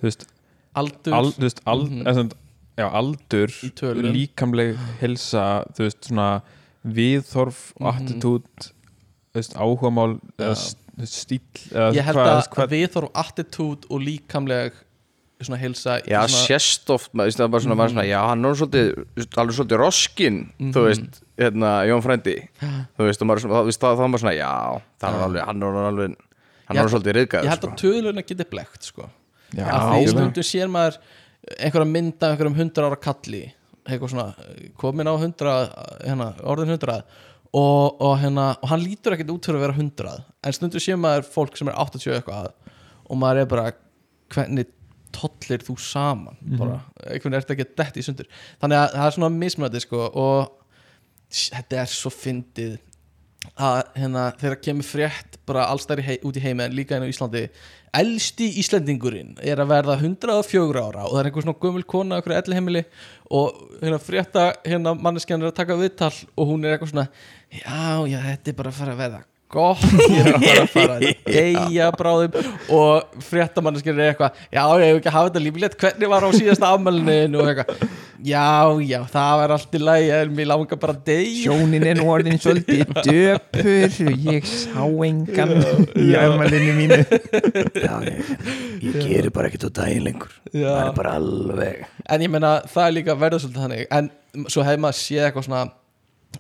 þú 0.03 0.09
veist, 0.09 0.27
aldur 0.75 1.15
al, 1.17 1.31
þú 1.33 1.47
veist 1.47 1.63
al, 1.67 1.81
Mhm. 1.87 2.03
eða 2.03 2.15
svona, 2.19 2.37
já, 2.83 2.87
aldur 3.01 3.49
Í 3.63 3.71
tölum. 3.79 4.13
líkamleg 4.13 4.77
helsa 5.01 5.47
þú 5.77 5.87
veist, 5.87 6.05
svona 6.11 6.29
viðþorf 6.85 7.73
Mhm. 7.79 7.89
attitút 7.93 8.71
þú 9.33 9.39
veist, 9.41 9.55
áhugamál 9.57 10.21
eða 10.39 10.53
Já. 10.53 10.57
s- 10.59 10.77
þú 10.93 11.01
veist, 11.07 11.17
stíl 11.25 11.41
eða 11.73 11.93
ég 11.95 12.03
held 12.05 12.17
hvað- 12.17 12.33
að, 12.37 12.49
hvað- 12.51 12.67
að 12.67 12.73
við 12.77 12.89
þarfum 12.93 13.13
attitút 13.25 13.85
og 13.91 14.01
líkamleg 14.01 14.73
svona 15.49 15.59
hilsa 15.61 15.97
Já, 16.07 16.19
svona, 16.27 16.43
sérst 16.49 16.91
oft, 16.95 17.13
maður, 17.13 17.29
veist, 17.31 17.39
það 17.41 17.47
er 17.49 17.53
bara 17.55 17.65
svona, 17.67 17.77
maður 17.81 17.93
svona, 17.95 18.05
já, 18.09 18.19
hann 18.29 18.45
er 18.49 18.59
svolítið, 18.61 18.91
alveg 19.43 19.57
svolítið 19.59 19.81
roskin, 19.83 20.39
þú 20.59 20.69
Mhm. 20.83 20.87
veist, 20.89 21.23
hérna, 21.43 21.71
Jón 21.91 22.03
Frændi, 22.05 22.37
þú 22.63 23.07
veist, 23.09 23.23
og 23.23 23.29
maður 23.31 23.37
er 23.41 23.45
svona, 23.47 23.55
þá, 23.57 23.65
veist, 23.71 23.81
þá, 23.81 23.89
þá 23.99 24.03
er 24.07 24.13
maður 24.13 24.23
svona, 24.25 24.37
já, 24.39 24.53
það 25.03 25.17
er 25.19 25.25
alveg, 25.27 25.47
hann 25.51 25.63
er 25.63 25.81
alveg, 25.93 26.17
hann 26.69 26.77
er 26.83 26.93
svolítið 26.95 27.17
riðgæður, 27.19 27.45
ég 27.45 27.53
held 27.55 27.63
sko. 27.67 27.73
að 27.73 27.83
töluna 27.83 28.23
geti 28.27 28.49
blekt 28.51 28.83
sko. 28.93 29.09
Já, 29.53 29.67
að 29.69 29.91
því 29.93 30.07
stundum 30.15 30.47
sér 30.49 30.69
maður 30.73 30.97
einhverja 31.59 31.91
mynda 31.91 32.31
einhverjum 32.33 32.57
hundra 32.57 32.87
ára 32.89 32.97
kalli 33.03 33.43
eitthvað 33.85 34.13
svona, 34.15 34.35
komin 34.79 35.11
á 35.11 35.15
hundra 35.19 35.53
hérna, 36.07 36.29
orðin 36.47 36.71
hundrað 36.77 37.03
og, 37.53 38.01
og, 38.01 38.15
hérna, 38.23 38.57
og 38.63 38.69
hann 38.71 38.81
lítur 38.81 39.13
ekkert 39.17 39.33
út 39.35 39.45
fyrir 39.45 39.59
að 39.59 39.65
vera 39.67 39.77
hundrað 39.77 40.23
en 40.47 40.53
stundum 40.57 40.81
sér 40.81 40.97
maður 40.97 41.27
fólk 41.35 41.59
sem 41.59 41.69
er 41.69 41.75
80 41.75 42.15
eitthvað 42.17 42.53
og 43.11 43.19
maður 43.21 43.43
er 43.43 43.51
bara 43.51 43.73
hvernig 44.33 44.71
tollir 45.15 45.65
þú 45.67 45.77
saman 45.81 46.39
bara, 46.59 46.81
einhvern 47.07 47.37
er 47.37 47.45
þetta 47.45 47.57
ekki 47.57 47.69
dett 47.83 48.01
í 48.01 48.07
sundur. 48.07 48.31
Þannig 48.63 48.81
að 48.81 48.97
það 48.97 49.07
er 49.07 49.17
svona 49.17 49.33
mismöndi 49.37 49.83
sko 49.85 50.07
og 50.09 50.59
þetta 51.33 51.83
er 51.83 51.93
svo 51.93 52.13
fyndið 52.13 52.81
að 53.59 53.79
hérna, 53.99 54.27
þegar 54.39 54.59
kemur 54.63 54.87
frétt 54.87 55.39
bara 55.49 55.67
allstæri 55.73 56.05
hei, 56.07 56.17
út 56.23 56.37
í 56.39 56.43
heimi 56.45 56.63
en 56.65 56.77
líka 56.77 56.97
inn 56.97 57.05
á 57.05 57.11
Íslandi 57.11 57.43
elsti 57.99 58.47
Íslendingurinn 58.63 59.35
er 59.43 59.61
að 59.61 59.73
verða 59.73 59.97
104 59.99 60.85
ára 60.85 61.05
og 61.09 61.13
það 61.13 61.19
er 61.21 61.29
einhver 61.29 61.47
svona 61.47 61.63
gömul 61.65 61.85
kona 61.89 62.21
okkur 62.23 62.37
elli 62.39 62.57
heimili 62.57 62.85
og 63.35 63.59
hérna 63.83 63.99
frétta 64.03 64.47
hérna 64.65 64.95
manneskjan 64.95 65.43
er 65.43 65.51
að 65.51 65.59
taka 65.59 65.77
viðtal 65.81 66.13
og 66.15 66.49
hún 66.53 66.65
er 66.65 66.77
eitthvað 66.77 66.95
svona 66.95 67.09
já, 67.51 68.07
já, 68.15 68.19
þetta 68.31 68.53
er 68.53 68.59
bara 68.63 68.73
að 68.73 68.79
fara 68.79 68.95
að 68.95 69.03
verða 69.03 69.23
gott, 69.53 69.83
ég 70.09 70.29
er 70.31 70.61
að 70.63 70.71
fara 70.73 70.97
að 70.99 71.09
deyja 71.27 71.91
bráðum. 71.97 72.39
Og 72.73 73.19
fréttamanneskjan 73.29 74.01
er 74.01 74.13
eitthvað, 74.13 74.39
já, 74.53 74.63
ég 74.81 74.87
hef 74.89 75.01
ekki 75.01 75.11
að 75.11 75.17
hafa 75.19 75.31
þetta 75.31 75.45
lífilegt 75.47 75.77
hvernig 75.83 76.13
var 76.13 76.27
á 76.27 76.31
síðasta 76.37 76.71
afmælinu 76.73 77.43
og 77.43 77.51
eitthvað, 77.53 77.85
já, 78.23 78.45
já, 78.87 78.99
það 79.13 79.35
var 79.43 79.55
allt 79.57 79.77
í 79.77 79.83
lagi 79.83 80.13
en 80.17 80.33
mér 80.39 80.51
langar 80.53 80.81
bara 80.83 80.97
að 80.97 81.03
deyja. 81.11 81.35
Sjónin 81.43 81.87
er 81.91 81.99
nú 82.01 82.09
orðin 82.13 82.41
svolítið 82.43 82.95
döpur. 83.09 83.99
Ég 84.33 84.49
sá 84.49 84.81
engan 85.09 85.55
í 85.99 86.09
afmælinu 86.19 86.77
mínu. 86.79 87.01
Já, 87.83 87.95
ég, 88.07 88.33
ég 88.83 88.97
gerir 89.03 89.33
bara 89.35 89.49
ekkert 89.51 89.69
á 89.69 89.71
daginn 89.83 90.07
lengur. 90.07 90.33
Já. 90.53 90.69
Það 90.69 90.83
er 90.87 90.97
bara 90.97 91.15
alveg. 91.19 91.85
En 92.15 92.25
ég 92.25 92.31
meina 92.33 92.53
það 92.71 92.87
er 92.87 92.95
líka 92.97 93.17
verður 93.19 93.43
svolítið 93.45 93.65
þannig. 93.67 93.85
En 93.99 94.47
svo 94.53 94.65
hefur 94.67 94.83
maður 94.87 94.99
séð 95.01 95.27
eitthvað 95.29 95.47
svona 95.49 95.63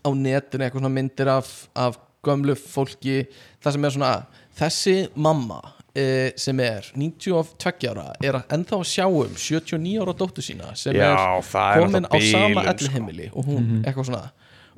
á 0.00 0.08
netinu, 0.16 0.64
eitthvað 0.64 0.80
svona 0.80 0.92
myndir 0.94 1.30
af, 1.32 1.50
af 1.76 1.98
gömlu 2.26 2.54
fólki 2.58 3.22
það 3.62 3.76
sem 3.76 3.86
er 3.86 3.94
svona, 3.96 4.10
þessi 4.58 4.96
mamma 5.14 5.60
e, 5.94 6.04
sem 6.40 6.60
er 6.62 6.90
92 6.94 7.90
ára 7.90 8.06
er 8.22 8.38
að 8.38 8.54
ennþá 8.56 8.78
að 8.78 8.86
sjá 8.92 9.06
um 9.08 9.34
79 9.36 9.94
ára 10.02 10.14
dóttur 10.18 10.46
sína 10.46 10.70
sem 10.78 10.96
Já, 10.96 11.08
er 11.08 11.16
er 11.16 11.82
komin 11.82 12.08
á 12.08 12.16
sama 12.20 12.62
sko. 12.62 12.74
ellihemili 12.74 13.30
og 13.32 13.48
hún, 13.48 13.72
eitthvað 13.82 14.08
svona. 14.10 14.22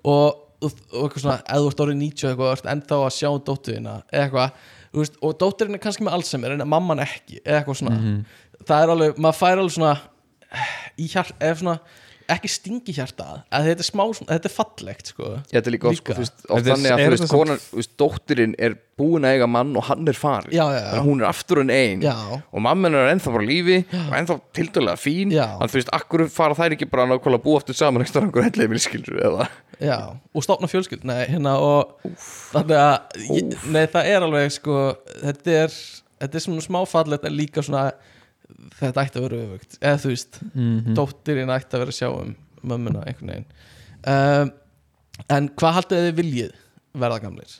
Og, 0.05 0.41
og, 0.61 0.79
og 0.93 1.03
eitthvað 1.05 1.27
svona, 1.27 1.37
eða 1.45 1.61
þú 1.61 1.73
ert 1.73 1.85
orðið 1.87 2.01
90 2.05 2.31
eitthvað, 2.31 2.65
ennþá 2.75 3.03
að 3.03 3.15
sjá 3.19 3.29
um 3.35 3.45
eða 4.13 4.25
eitthvað, 4.25 4.65
veist, 4.95 5.21
og 5.21 5.37
dótturinn 5.43 5.79
er 5.79 5.85
kannski 5.85 6.07
með 6.07 6.19
Alzheimer 6.19 6.57
en 6.57 6.69
mamman 6.71 7.05
ekki, 7.05 7.41
eða 7.45 7.61
eitthvað 7.61 7.81
svona. 7.83 8.17
Það 8.65 8.83
er 8.83 8.95
alveg, 8.95 9.21
maður 9.21 9.41
fær 9.41 9.61
alveg 9.61 9.77
svona 9.77 9.95
í 11.01 11.09
hjart, 11.11 11.35
eða 11.43 11.61
svona 11.61 11.79
ekki 12.33 12.49
stingi 12.49 12.95
hjarta 12.97 13.27
að 13.53 13.67
þetta 13.69 13.85
er 13.85 13.89
smá, 13.89 14.03
þetta 14.21 14.49
er 14.49 14.55
fallegt 14.55 15.11
sko. 15.13 15.31
Þetta 15.51 15.71
er 15.71 15.75
líka, 15.75 15.91
oft, 15.91 16.01
Líka. 16.01 16.27
sko, 16.29 16.59
þannig 16.65 16.95
að, 16.95 17.03
veist, 17.15 17.27
konan, 17.33 17.61
veist, 17.75 17.93
dóttirinn 18.01 18.55
er 18.59 18.77
búin 18.99 19.27
að 19.27 19.37
eiga 19.37 19.49
mann 19.51 19.75
og 19.77 19.85
hann 19.89 20.07
er 20.09 20.17
farin 20.17 20.55
Já, 20.55 20.63
já, 20.71 20.79
já. 20.79 20.91
Að 20.95 21.09
hún 21.09 21.21
er 21.23 21.29
aftur 21.29 21.61
en 21.65 21.73
ein 21.75 22.05
Já. 22.05 22.15
og 22.39 22.63
mamman 22.65 22.95
er 22.95 23.11
ennþá 23.13 23.35
bara 23.35 23.45
á 23.45 23.51
lífi 23.51 23.79
og 23.91 24.15
ennþá 24.21 24.39
tildulega 24.55 25.01
fín. 25.01 25.35
Þannig, 25.35 25.75
þú 25.75 25.81
veist, 25.81 25.93
akkur 25.99 26.27
fara 26.33 26.57
þær 26.59 26.77
ekki 26.79 26.89
bara 26.93 27.09
nákvæmlega 27.11 27.41
að 27.41 27.45
búa 27.49 27.61
aftur 27.61 27.79
saman 27.79 28.07
ekstra 28.07 28.25
einhver 28.25 29.49
Já, 29.83 30.15
og 30.35 30.45
stofna 30.45 30.69
fjölskyld 30.71 31.05
Nei, 31.09 31.25
hérna 31.31 31.57
og 31.59 31.95
þannig 32.53 32.79
að 32.79 33.25
ég, 33.35 33.55
Nei, 33.75 33.85
það 33.91 34.11
er 34.13 34.27
alveg 34.27 34.53
sko 34.55 34.77
Þetta 35.21 35.57
er, 35.65 35.79
þetta 36.23 36.41
er 36.41 36.45
smá 36.69 36.81
fallegt 36.89 37.27
En 37.29 37.35
líka 37.37 37.65
svona 37.65 37.89
Þetta 38.79 39.05
ætti 39.05 39.21
að 39.21 39.25
vera 39.29 39.41
öfugt. 39.45 39.79
Eða 39.81 40.01
þú 40.03 40.11
veist, 40.13 40.39
Mhm. 40.55 40.95
dóttirinn 40.97 41.53
ætti 41.55 41.77
að 41.77 41.83
vera 41.85 41.93
að 41.95 41.99
sjá 42.01 42.09
um 42.21 42.37
Mömmuna 42.65 43.05
einhvern 43.07 43.31
veginn. 43.33 43.47
Um, 44.07 44.53
En 45.31 45.49
hvað 45.51 45.75
haldið 45.79 46.01
þið 46.09 46.15
viljið 46.19 46.53
Verða 46.99 47.21
gamlir? 47.23 47.53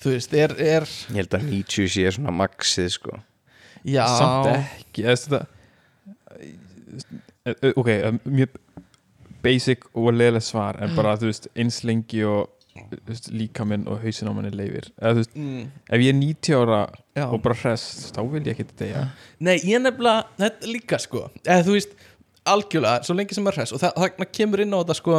Þú 0.00 0.12
veist, 0.14 0.32
er, 0.34 0.54
er 0.60 0.86
Ég 0.86 1.16
held 1.20 1.34
að 1.36 1.48
90 1.50 1.88
sé 1.92 2.04
svona 2.14 2.32
maxið, 2.32 2.90
sko. 2.94 3.18
Já, 3.84 4.04
samt 4.06 4.46
ekki 4.56 5.04
eða, 5.04 5.46
þetta, 7.46 7.72
ok, 7.76 7.90
mjög 8.26 8.56
basic 9.44 9.84
og 9.94 10.08
leðileg 10.16 10.42
svar 10.42 10.78
en 10.82 10.94
bara 10.96 11.16
þú 11.20 11.28
veist 11.30 11.48
eins 11.54 11.82
lengi 11.86 12.22
og 12.26 12.48
þú 12.92 13.00
veist, 13.10 13.30
líkaminn 13.32 13.86
og 13.90 14.02
hausin 14.04 14.30
á 14.30 14.32
manni 14.36 14.52
leifir 14.54 14.88
eða 15.00 15.12
þú 15.16 15.22
veist, 15.22 15.34
mm, 15.36 15.64
ef 15.90 16.04
ég 16.04 16.12
er 16.12 16.18
90 16.20 16.58
ára 16.60 16.80
Já. 17.16 17.24
og 17.30 17.42
bara 17.46 17.58
hress, 17.62 18.12
þá 18.12 18.20
vil 18.32 18.42
ég 18.44 18.52
ekki 18.54 18.68
þetta 18.72 19.02
Nei, 19.40 19.56
ég 19.64 19.82
nefnilega, 19.82 20.26
þetta 20.42 20.72
líka 20.72 21.00
sko 21.02 21.24
eða 21.44 21.66
þú 21.66 21.76
veist, 21.78 21.96
algjörlega 22.46 23.02
svo 23.08 23.18
lengi 23.18 23.36
sem 23.38 23.50
er 23.50 23.58
hress 23.58 23.74
og 23.76 23.82
það, 23.82 23.98
það 24.20 24.32
kemur 24.38 24.64
inn 24.64 24.76
á 24.76 24.78
þetta 24.82 24.98
sko 25.00 25.18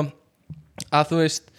að 0.94 1.12
þú 1.12 1.22
veist 1.24 1.52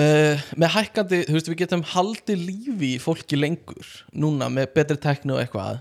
uh, 0.00 0.42
með 0.58 0.74
hækkandi, 0.76 1.22
þú 1.28 1.38
veist, 1.38 1.52
við 1.52 1.62
getum 1.62 1.86
haldið 1.94 2.44
lífi 2.48 2.92
í 2.96 3.00
fólki 3.02 3.38
lengur 3.38 3.96
núna 4.16 4.50
með 4.52 4.72
betri 4.76 5.00
tekni 5.02 5.36
og 5.36 5.42
eitthvað 5.44 5.80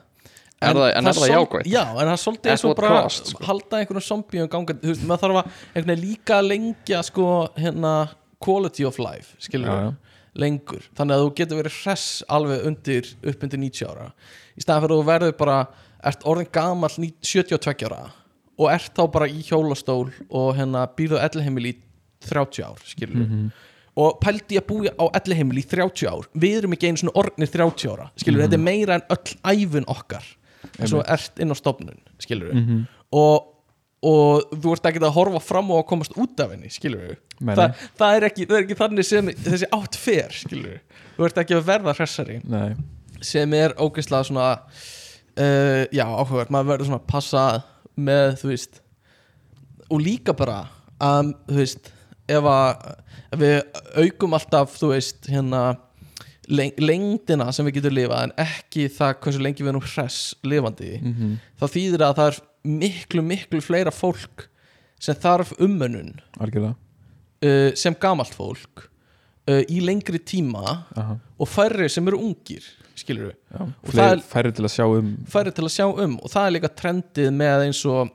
Er 0.62 0.78
það- 0.78 0.92
en 0.94 1.08
er 1.10 1.16
það 1.18 1.32
jákvætt? 1.32 1.68
Já, 1.72 1.82
en 1.90 1.96
það 2.06 2.12
er 2.12 2.20
svolítið 2.22 2.52
eins 2.52 2.64
og 2.66 2.76
bara 2.78 3.02
cost, 3.02 3.30
sko? 3.32 3.44
halda 3.48 3.78
einhvern 3.80 4.04
zombíum 4.06 4.48
gangandi, 4.48 4.84
þú 4.86 4.92
veist, 4.92 5.06
maður 5.10 5.24
þarf 5.24 5.86
að 5.90 6.02
líka 6.04 6.38
lengja 6.46 7.00
sko 7.02 7.48
hérna 7.58 7.94
quality 8.42 8.86
of 8.88 8.98
life, 9.00 9.36
skilur 9.40 9.70
já. 9.70 9.96
lengur, 10.36 10.82
þannig 10.96 11.16
að 11.18 11.24
þú 11.26 11.32
getur 11.36 11.60
verið 11.62 11.78
hress 11.84 12.24
alveg 12.32 12.66
undir, 12.70 13.08
upp 13.28 13.44
undir 13.44 13.60
90 13.60 13.88
ára. 13.92 14.12
Í 14.58 14.64
staðan 14.64 14.86
fyrir 14.86 14.96
að 14.96 15.02
þú 15.02 15.08
verður 15.12 15.38
bara 15.42 15.58
ert 16.12 16.24
orðin 16.24 16.52
gamall 16.56 16.96
ní- 17.04 17.14
72 17.22 17.86
ára 17.90 18.12
og 18.58 18.70
ert 18.72 18.94
þá 18.96 19.04
bara 19.12 19.28
í 19.28 19.42
hjólastól 19.44 20.12
og 20.30 20.56
hérna 20.56 20.86
býrðu 20.98 21.20
ellheimil 21.20 21.66
í 21.72 21.76
30 22.22 22.64
ár, 22.64 22.80
skilur 22.86 23.26
Mhm. 23.28 23.52
og 23.98 24.20
pældi 24.22 24.58
að 24.58 24.68
búi 24.68 24.88
á 24.88 25.06
ellheimil 25.20 25.58
í 25.60 25.66
30 25.68 26.08
ár. 26.08 26.26
Við 26.36 26.58
erum 26.62 26.72
ekki 26.74 26.88
einu 26.88 26.98
svona 26.98 27.16
orðnir 27.18 27.52
30 27.52 27.90
ára 27.92 28.10
skilur, 28.16 28.42
þetta 28.48 28.54
er 28.54 28.58
meira 28.58 28.94
en 28.96 29.02
öll 29.10 29.36
æfun 29.44 29.86
okkar 29.88 30.24
eins 30.80 30.94
og 30.94 31.04
ert 31.10 31.40
inn 31.40 31.50
á 31.52 31.56
stofnun, 31.58 31.98
skilur 32.20 32.54
Mhm. 32.54 32.88
og 33.12 33.48
og 34.02 34.56
þú 34.56 34.74
ert 34.74 34.88
ekki 34.90 35.02
að 35.04 35.14
horfa 35.14 35.42
fram 35.44 35.70
og 35.74 35.84
að 35.84 35.90
komast 35.92 36.16
út 36.18 36.42
af 36.42 36.56
henni 36.56 36.72
skilur 36.74 37.04
við 37.12 37.20
Þa, 37.42 37.68
það, 37.98 38.16
er 38.16 38.26
ekki, 38.28 38.46
það 38.46 38.58
er 38.58 38.66
ekki 38.66 38.78
þannig 38.78 39.06
sem 39.08 39.30
þessi 39.46 39.70
átt 39.78 39.98
fer 39.98 40.36
skilur 40.38 40.74
við 40.76 41.06
þú 41.18 41.28
ert 41.28 41.40
ekki 41.42 41.56
að 41.58 41.64
verða 41.68 41.94
hressari. 41.98 42.36
Nei, 42.50 42.76
sem 43.26 43.54
er 43.58 43.74
ógeðslega 43.82 44.28
svona 44.30 44.50
uh, 44.66 45.84
já 45.94 46.06
áhugavert, 46.06 46.54
maður 46.54 46.72
verður 46.74 46.90
svona 46.90 47.02
að 47.02 47.10
passa 47.12 47.46
með 48.02 48.36
þú 48.42 48.52
veist 48.54 48.82
og 49.92 50.02
líka 50.02 50.36
bara 50.38 50.60
að 51.02 51.34
þú 51.50 51.60
veist 51.60 51.92
ef 52.32 52.50
að 52.52 52.86
ef 53.32 53.42
við 53.42 53.58
aukum 54.06 54.38
alltaf 54.38 54.78
þú 54.80 54.94
veist 54.94 55.30
hérna 55.32 55.64
leng 56.52 56.80
lengdina 56.82 57.50
sem 57.54 57.68
við 57.68 57.80
getum 57.80 57.96
lifað 57.96 58.26
en 58.26 58.34
ekki 58.44 58.88
það 58.92 59.18
hversu 59.24 59.44
lengi 59.44 59.64
við 59.64 59.74
erum 59.74 59.86
hress 59.86 60.22
lifandi 60.48 60.94
mm 61.00 61.36
þá 61.62 61.66
þýðir 61.76 62.04
að 62.08 62.16
það 62.18 62.32
er 62.32 62.40
miklu 62.68 63.24
miklu 63.26 63.62
fleira 63.64 63.94
fólk 63.94 64.48
sem 65.02 65.18
þarf 65.18 65.54
umönnun 65.62 66.14
uh, 67.46 67.72
sem 67.78 67.96
gamalt 67.98 68.36
fólk 68.38 68.86
uh, 69.50 69.64
í 69.66 69.82
lengri 69.84 70.22
tíma 70.22 70.64
Aha, 70.96 71.18
og 71.38 71.50
færri 71.50 71.90
sem 71.90 72.08
eru 72.08 72.22
ungir 72.30 72.66
skilur 72.96 73.32
við 73.32 74.26
færri 74.30 74.54
til 74.54 74.68
að 74.68 74.74
sjá 74.76 74.86
um 74.88 75.14
færri 75.30 75.54
til 75.56 75.66
að 75.66 75.76
sjá 75.76 75.86
um 75.90 76.18
og 76.20 76.34
það 76.34 76.48
er 76.48 76.58
líka 76.58 76.74
trendið 76.82 77.32
með 77.34 77.68
eins 77.68 77.86
og 77.90 78.12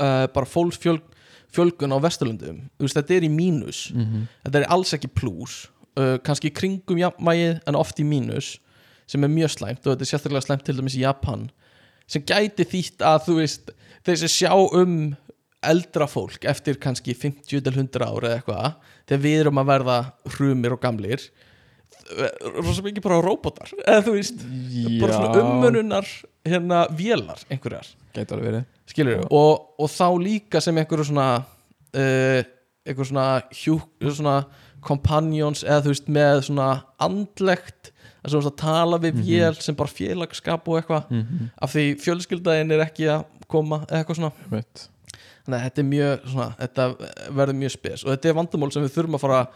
uh, 0.00 0.26
bara 0.34 0.48
fólksfjölgun 0.48 1.94
á 1.94 1.98
Vesturlundum 2.02 2.64
þetta 2.80 3.16
er 3.16 3.26
í 3.26 3.32
mínus. 3.32 3.90
Mm 3.94 4.26
þetta 4.44 4.62
er 4.62 4.72
alls 4.72 4.94
ekki 4.96 5.12
plús 5.14 5.68
uh, 5.98 6.18
kannski 6.24 6.50
í 6.50 6.54
kringum 6.54 6.98
jafnmægið 7.00 7.60
en 7.66 7.78
oft 7.78 8.00
í 8.00 8.06
mínus 8.06 8.58
sem 9.10 9.24
er 9.24 9.32
mjög 9.32 9.56
slæmt 9.56 9.86
og 9.86 9.94
þetta 9.94 10.06
er 10.06 10.10
sérstaklega 10.12 10.46
slæmt 10.46 10.64
til 10.66 10.76
dæmis 10.78 10.96
í 10.98 11.04
Japan 11.04 11.50
sem 12.10 12.24
gæti 12.26 12.66
þýtt 12.68 13.04
að 13.06 13.26
þú 13.28 13.36
veist 13.40 13.74
þeir 14.06 14.22
sem 14.22 14.32
sjá 14.32 14.54
um 14.54 14.96
eldra 15.70 16.08
fólk 16.08 16.46
eftir 16.48 16.78
kannski 16.80 17.14
50 17.14 17.44
til 17.60 17.74
100 17.74 18.06
ár 18.06 18.24
eða 18.24 18.38
eitthvað 18.38 18.68
þegar 19.10 19.22
við 19.26 19.40
erum 19.42 19.60
að 19.60 19.70
verða 19.74 20.00
hrumir 20.36 20.76
og 20.76 20.82
gamlir 20.82 21.28
rosa 22.64 22.82
mikið 22.84 23.04
bara 23.04 23.20
robotar 23.22 23.72
eða 23.84 24.04
þú 24.06 24.14
veist 24.16 24.44
bara 25.00 25.18
svona 25.18 25.42
umönunar 25.44 26.08
hérna 26.46 26.84
vélar 26.96 27.42
einhverjar. 27.50 27.86
Gæti 28.14 28.34
alveg 28.34 28.48
verið. 28.48 28.64
Skilur 28.90 29.26
og, 29.28 29.68
og 29.78 29.92
þá 29.92 30.06
líka 30.22 30.62
sem 30.64 30.80
einhverju 30.80 31.10
svona 31.10 31.28
uh, 31.44 32.40
einhver 32.86 33.10
svona 33.10 33.26
hjú, 33.54 33.78
svona 34.08 34.36
companions 34.84 35.64
eða 35.66 35.84
þú 35.84 35.94
veist 35.94 36.10
með 36.10 36.44
svona 36.48 36.68
andlegt 37.02 37.92
veist 38.24 38.46
að 38.52 38.56
tala 38.56 38.98
við 38.98 39.14
Mhm. 39.14 39.24
vél 39.26 39.60
sem 39.62 39.74
bara 39.74 39.88
félagskap 39.88 40.68
og 40.68 40.76
eitthvað. 40.82 41.10
Mm 41.10 41.22
-hmm. 41.22 41.50
af 41.62 41.74
því 41.74 41.84
fjölskyldaðin 42.04 42.72
er 42.72 42.84
ekki 42.86 43.06
að 43.08 43.24
koma 43.48 43.84
eitthvað 43.90 44.16
svona. 44.16 44.32
Þannig 44.50 45.58
að 45.58 45.64
þetta 45.70 45.82
mjög 45.88 46.28
svona, 46.30 46.54
þetta 46.60 46.96
verður 47.32 47.54
mjög 47.56 47.70
spes. 47.70 48.04
Og 48.04 48.10
þetta 48.12 48.28
er 48.28 48.34
vandamál 48.34 48.72
sem 48.72 48.82
við 48.82 48.92
þurfum 48.94 49.14
að 49.14 49.20
fara 49.20 49.40
að 49.40 49.48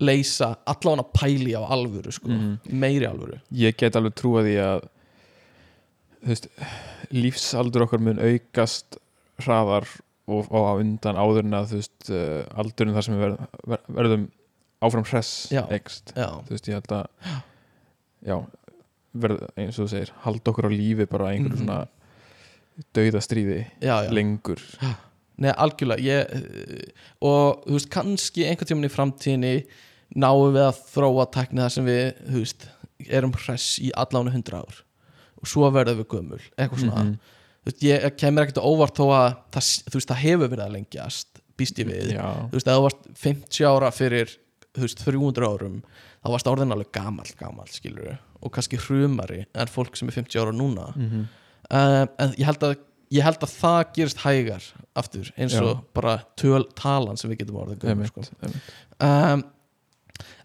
leysa 0.00 0.56
allavega 0.66 1.04
að 1.04 1.12
pæli 1.12 1.52
á 1.54 1.62
alvöru 1.68 2.12
sko, 2.12 2.28
Mhm. 2.28 2.58
meiri 2.70 3.06
alvöru. 3.06 3.40
Ég 3.52 3.76
get 3.76 3.94
alveg 3.96 4.14
trúa 4.14 4.42
því 4.42 4.56
að 4.58 4.82
veist, 6.26 6.48
lífsaldur 7.14 7.82
okkar 7.86 8.00
mun 8.00 8.18
aukast 8.18 8.96
hraðar 9.40 9.86
og, 10.28 10.48
og 10.50 10.64
á 10.66 10.72
undan 10.80 11.16
áður 11.16 11.44
en 11.44 11.52
að 11.52 11.72
veist, 11.78 12.10
uh, 12.10 12.44
aldurinn 12.58 12.94
þar 12.96 13.02
sem 13.06 13.14
við 13.14 13.22
verð, 13.24 13.46
ver, 13.66 13.78
verðum 13.88 14.26
áfram 14.82 15.06
hress 15.08 15.48
ekst, 15.74 16.12
þú 16.14 16.50
veist, 16.50 16.68
ég 16.68 16.74
held 16.78 16.92
að 16.98 17.06
já, 18.26 18.36
verð 19.14 19.44
eins 19.56 19.78
og 19.78 19.86
þú 19.86 19.90
segir, 19.90 20.12
halda 20.24 20.50
okkur 20.52 20.68
á 20.68 20.70
lífi 20.72 21.06
bara 21.08 21.30
einhverju 21.32 21.58
Mhm. 21.58 21.64
svona 21.66 21.88
dauðastríði 22.94 23.60
já, 23.82 24.04
já. 24.06 24.10
lengur 24.14 24.60
Nei, 25.38 25.52
algjörlega 25.54 26.02
ég, 26.02 26.90
og 27.22 27.60
þú 27.62 27.76
veist, 27.76 27.88
kannski 27.94 28.42
einhvern 28.48 28.66
tímann 28.66 28.88
í 28.88 28.90
framtíðinni 28.90 29.52
náum 30.18 30.48
við 30.56 30.64
að 30.66 30.80
þróa 30.90 31.26
tækni 31.30 31.62
þar 31.62 31.70
sem 31.76 31.86
við, 31.86 32.06
þú 32.26 32.40
veist 32.42 32.64
erum 33.08 33.34
hress 33.38 33.78
í 33.78 33.92
allánu 33.94 34.32
hundra 34.34 34.64
ár 34.64 34.80
og 35.38 35.46
svo 35.46 35.68
verðum 35.70 36.00
við 36.00 36.08
gömul, 36.10 36.40
eitthvað 36.58 36.82
svona 36.82 37.04
Mhm. 37.04 37.12
þú 37.62 37.70
veist, 37.70 37.82
ég 37.86 38.16
kemur 38.18 38.42
ekkert 38.46 38.64
óvart 38.64 38.96
þó 38.98 39.06
að 39.14 39.36
það, 39.52 39.68
þú 39.86 39.94
veist, 39.94 40.08
það 40.10 40.22
hefur 40.24 40.48
verið 40.48 40.66
að 40.66 40.74
lengjast 40.74 41.28
býst 41.56 41.78
ég 41.78 41.86
við, 41.86 42.12
já, 42.18 42.26
þú 42.50 42.58
veist, 42.58 42.66
þú 42.66 42.82
varst 42.82 43.02
50 43.14 43.64
ára 43.70 43.90
fyrir, 43.94 44.36
þú 44.74 44.80
veist, 44.82 44.98
300 45.06 45.46
árum 45.46 45.82
þá 46.28 46.34
varst 46.36 46.50
orðin 46.50 46.74
alveg 46.76 46.92
gamall, 46.92 47.30
gamall 47.40 47.70
skilur 47.72 48.18
og 48.38 48.52
kannski 48.54 48.78
hrumari 48.84 49.46
en 49.56 49.70
fólk 49.72 49.96
sem 49.98 50.10
er 50.10 50.20
50 50.20 50.42
ára 50.44 50.54
núna 50.54 50.90
mm 50.94 51.26
uh, 51.72 52.04
en 52.20 52.34
ég 52.38 52.46
held, 52.48 52.64
að, 52.64 52.76
ég 53.14 53.24
held 53.26 53.44
að 53.44 53.54
það 53.54 53.78
gerist 53.96 54.22
hægar 54.24 54.66
aftur 54.98 55.30
eins 55.36 55.56
og 55.60 55.70
Já. 55.70 55.80
bara 55.96 56.16
töl, 56.40 56.64
talan 56.78 57.20
sem 57.20 57.32
við 57.32 57.42
getum 57.42 57.60
orðið 57.62 57.88
einmitt, 57.92 58.12
sko. 58.12 58.52
um, 59.04 59.44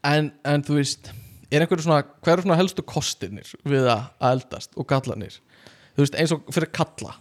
en, 0.10 0.32
en 0.48 0.66
þú 0.66 0.80
veist 0.80 1.12
er 1.54 1.64
einhverju 1.64 1.86
svona, 1.86 2.02
hver 2.26 2.40
er 2.40 2.46
svona 2.48 2.60
helstu 2.60 2.86
kostinir 2.88 3.54
við 3.68 3.88
að 3.94 4.08
eldast 4.32 4.76
og 4.80 4.90
gallanir 4.90 5.38
þú 5.94 6.06
veist 6.06 6.20
eins 6.20 6.36
og 6.36 6.46
fyrir 6.54 6.72
kalla 6.74 7.18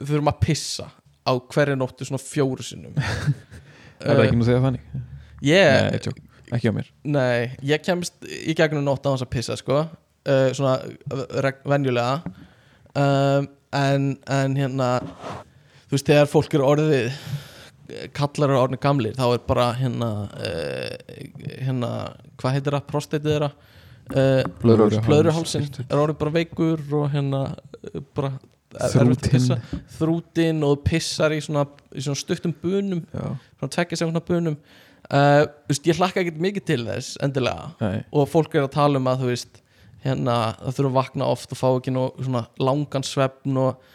þurfum 0.00 0.32
að 0.32 0.42
pissa 0.42 0.88
á 1.22 1.32
hverju 1.38 1.78
nóttu 1.78 2.08
svona 2.08 2.22
fjóru 2.22 2.64
sinnum 2.66 2.96
er 4.02 4.16
það 4.16 4.24
ekki 4.26 4.38
nú 4.40 4.48
segja 4.48 4.64
þannig? 4.64 4.86
ég, 5.46 5.90
Nei, 5.92 6.22
ekki 6.56 6.70
á 6.70 6.74
mér. 6.76 6.88
Nei, 7.04 7.50
ég 7.66 7.82
kemst 7.84 8.26
í 8.28 8.54
gegnum 8.58 8.84
nótt 8.86 9.06
á 9.06 9.12
hans 9.12 9.24
að 9.24 9.32
pissa 9.34 9.56
sko. 9.58 9.84
Uh, 10.22 10.50
svona 10.54 10.76
reg- 11.42 11.64
venjulega. 11.66 12.20
Um, 12.94 13.48
en, 13.72 14.10
en 14.28 14.54
hérna 14.60 14.90
þú 15.88 15.96
veist, 15.96 16.06
þegar 16.10 16.28
fólk 16.30 16.54
eru 16.58 16.66
orðið 16.68 17.08
kallar 18.16 18.52
eru 18.52 18.60
orðið 18.62 18.80
gamlir 18.84 19.16
þá 19.16 19.24
er 19.34 19.40
bara 19.48 19.66
hérna 19.76 20.08
uh, 20.28 21.16
hérna, 21.58 21.90
hvað 22.40 22.54
heitir 22.56 22.76
það, 22.76 22.86
prostatið 22.92 23.32
þeirra 23.32 23.48
uh, 23.52 24.52
Blöðruháls. 24.62 25.02
blöðruhálsin. 25.08 25.66
Er 25.88 26.00
orðið 26.04 26.20
bara 26.22 26.34
veikur 26.36 26.84
og 27.00 27.10
hérna 27.12 27.42
bara 28.16 28.32
pissa. 29.24 29.58
þrútinn 29.98 30.62
og 30.64 30.80
pissar 30.86 31.34
í 31.36 31.40
svona, 31.44 31.66
í 31.92 32.00
svona 32.04 32.20
stuttum 32.22 32.54
bunum. 32.62 33.02
Svona 33.12 33.72
tvekja 33.74 33.98
sekundar 34.04 34.24
bunum 34.28 34.56
uh, 35.12 35.42
veist, 35.70 35.86
ég 35.88 35.98
hlakka 36.00 36.22
ekkert 36.22 36.42
mikið 36.42 36.68
til 36.68 36.80
þess 36.88 37.18
endilega. 37.24 37.72
Nei, 37.82 38.04
og 38.12 38.30
fólk 38.32 38.56
er 38.56 38.66
að 38.66 38.74
tala 38.76 39.00
um 39.00 39.10
að 39.12 39.24
þú 39.24 39.32
veist 39.32 39.62
hérna, 40.02 40.36
það 40.58 40.78
þurfa 40.78 40.90
að 40.90 40.98
vakna 40.98 41.32
oft 41.32 41.54
og 41.54 41.60
fá 41.60 41.68
ekki 41.70 41.94
nú 41.94 42.06
svona 42.18 42.46
langan 42.62 43.06
svefn 43.06 43.60
og 43.62 43.92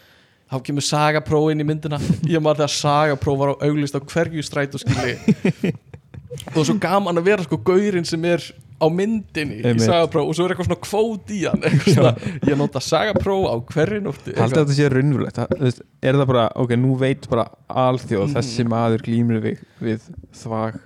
þá 0.48 0.62
kemur 0.64 0.86
sagapróf 0.86 1.50
inn 1.52 1.64
í 1.64 1.68
myndina. 1.68 2.00
Ég 2.24 2.40
maður 2.40 2.62
þegar 2.62 2.74
sagapróf 2.76 3.42
var 3.42 3.52
á 3.52 3.62
auglist 3.68 3.98
á 3.98 4.00
hverju 4.00 4.44
stræt 4.46 4.78
og 4.78 4.84
skilji 4.84 5.74
og 6.56 6.62
svo 6.62 6.76
gaman 6.80 7.20
að 7.20 7.28
vera 7.28 7.44
sko 7.44 7.58
gaurinn 7.64 8.08
sem 8.08 8.24
er 8.28 8.44
á 8.78 8.86
myndinni 8.94 9.56
í 9.58 9.64
Einmitt. 9.66 9.84
sagapróf 9.88 10.28
og 10.30 10.36
svo 10.38 10.44
er 10.46 10.54
eitthvað 10.54 10.68
svona 10.68 10.82
kvót 10.86 11.32
í 11.34 11.40
hann 11.48 11.64
svona, 11.82 12.12
ég 12.46 12.56
nota 12.60 12.78
sagapróf 12.84 13.48
á 13.50 13.54
hverju 13.74 14.00
nóttu 14.04 14.34
Haldið 14.38 14.60
að 14.60 14.68
þetta 14.68 14.76
sé 14.78 14.88
raunverulegt 14.92 15.82
Er 16.02 16.14
það 16.20 16.26
bara, 16.30 16.44
ok, 16.54 16.76
nú 16.78 16.94
veit 17.00 17.26
bara 17.32 17.48
alþjóð 17.68 18.28
Mhm. 18.28 18.36
þessi 18.38 18.68
maður 18.70 19.02
glýmur 19.08 19.42
við, 19.42 19.64
við 19.82 20.06
þvag 20.44 20.78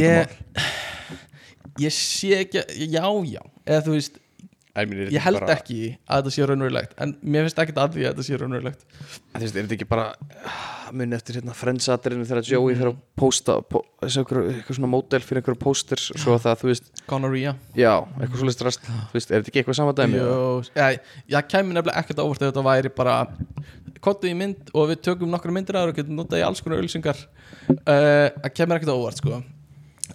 ég, 0.00 0.34
ég 1.86 1.92
sé 1.94 2.34
ekki 2.42 2.62
já 2.90 3.04
já, 3.30 3.40
eða 3.66 3.82
þú 3.86 3.94
veist 3.98 4.18
ég 4.74 5.22
held 5.22 5.44
ekki 5.54 5.80
að 6.02 6.24
þetta 6.24 6.32
sé 6.34 6.46
raunverulegt 6.48 6.94
en 6.98 7.12
mér 7.22 7.44
finnst 7.46 7.60
ekki 7.62 7.74
að 7.78 7.92
því 7.94 8.04
að 8.04 8.14
þetta 8.14 8.24
sé 8.26 8.38
raunverulegt. 8.40 8.80
Þú 9.34 9.42
veist, 9.44 9.54
er 9.54 9.60
þetta 9.60 9.76
ekki 9.76 9.86
bara 9.90 10.06
muni 10.94 11.16
eftir 11.16 11.38
hérna 11.38 11.54
frendsatirinu 11.56 12.26
þegar 12.26 12.48
Joey 12.48 12.74
fyrir 12.74 12.90
að 12.90 12.98
posta 13.18 13.56
po, 13.62 13.84
eitthvað 14.02 14.74
svona 14.74 14.90
módel 14.90 15.22
fyrir 15.22 15.40
einhverju 15.40 15.60
posters 15.62 16.08
og 16.14 16.20
svo 16.22 16.36
það, 16.42 16.58
þú 16.60 16.70
veist, 16.72 16.90
gonorrhea. 17.10 17.54
Já, 17.78 17.92
eitthvað 18.18 18.42
svolítið 18.42 18.58
strast 18.58 18.84
þú 18.90 19.16
veist, 19.16 19.30
er 19.30 19.40
þetta 19.40 19.52
ekki 19.52 19.62
eitthvað 19.62 19.78
sama 19.80 19.94
dæmi? 19.96 20.20
Jó, 20.20 20.42
ja, 20.74 20.90
ég 21.36 21.48
kemur 21.54 21.78
nefnilega 21.78 22.02
ekkert 22.02 22.20
á 22.20 22.26
óvart 22.26 22.42
ef 22.42 22.50
þetta 22.52 22.66
væri 22.66 22.94
bara 22.98 23.16
kottu 24.04 24.28
í 24.28 24.36
mynd 24.36 24.74
og 24.74 24.90
við 24.92 25.02
tökum 25.06 25.32
nokkra 25.32 25.54
myndir 25.54 25.78
aður 25.78 25.94
og 25.94 25.98
getum 26.02 26.18
notað 26.18 26.42
í 26.42 26.46
alls 26.46 26.62
konar 26.64 26.82
ölsingar 26.82 27.22
uh, 27.24 28.28
það 28.42 28.52
kemur 28.58 28.80
ekkert 28.80 28.92
á 28.92 28.98
óvart 28.98 29.22
sko. 29.22 29.40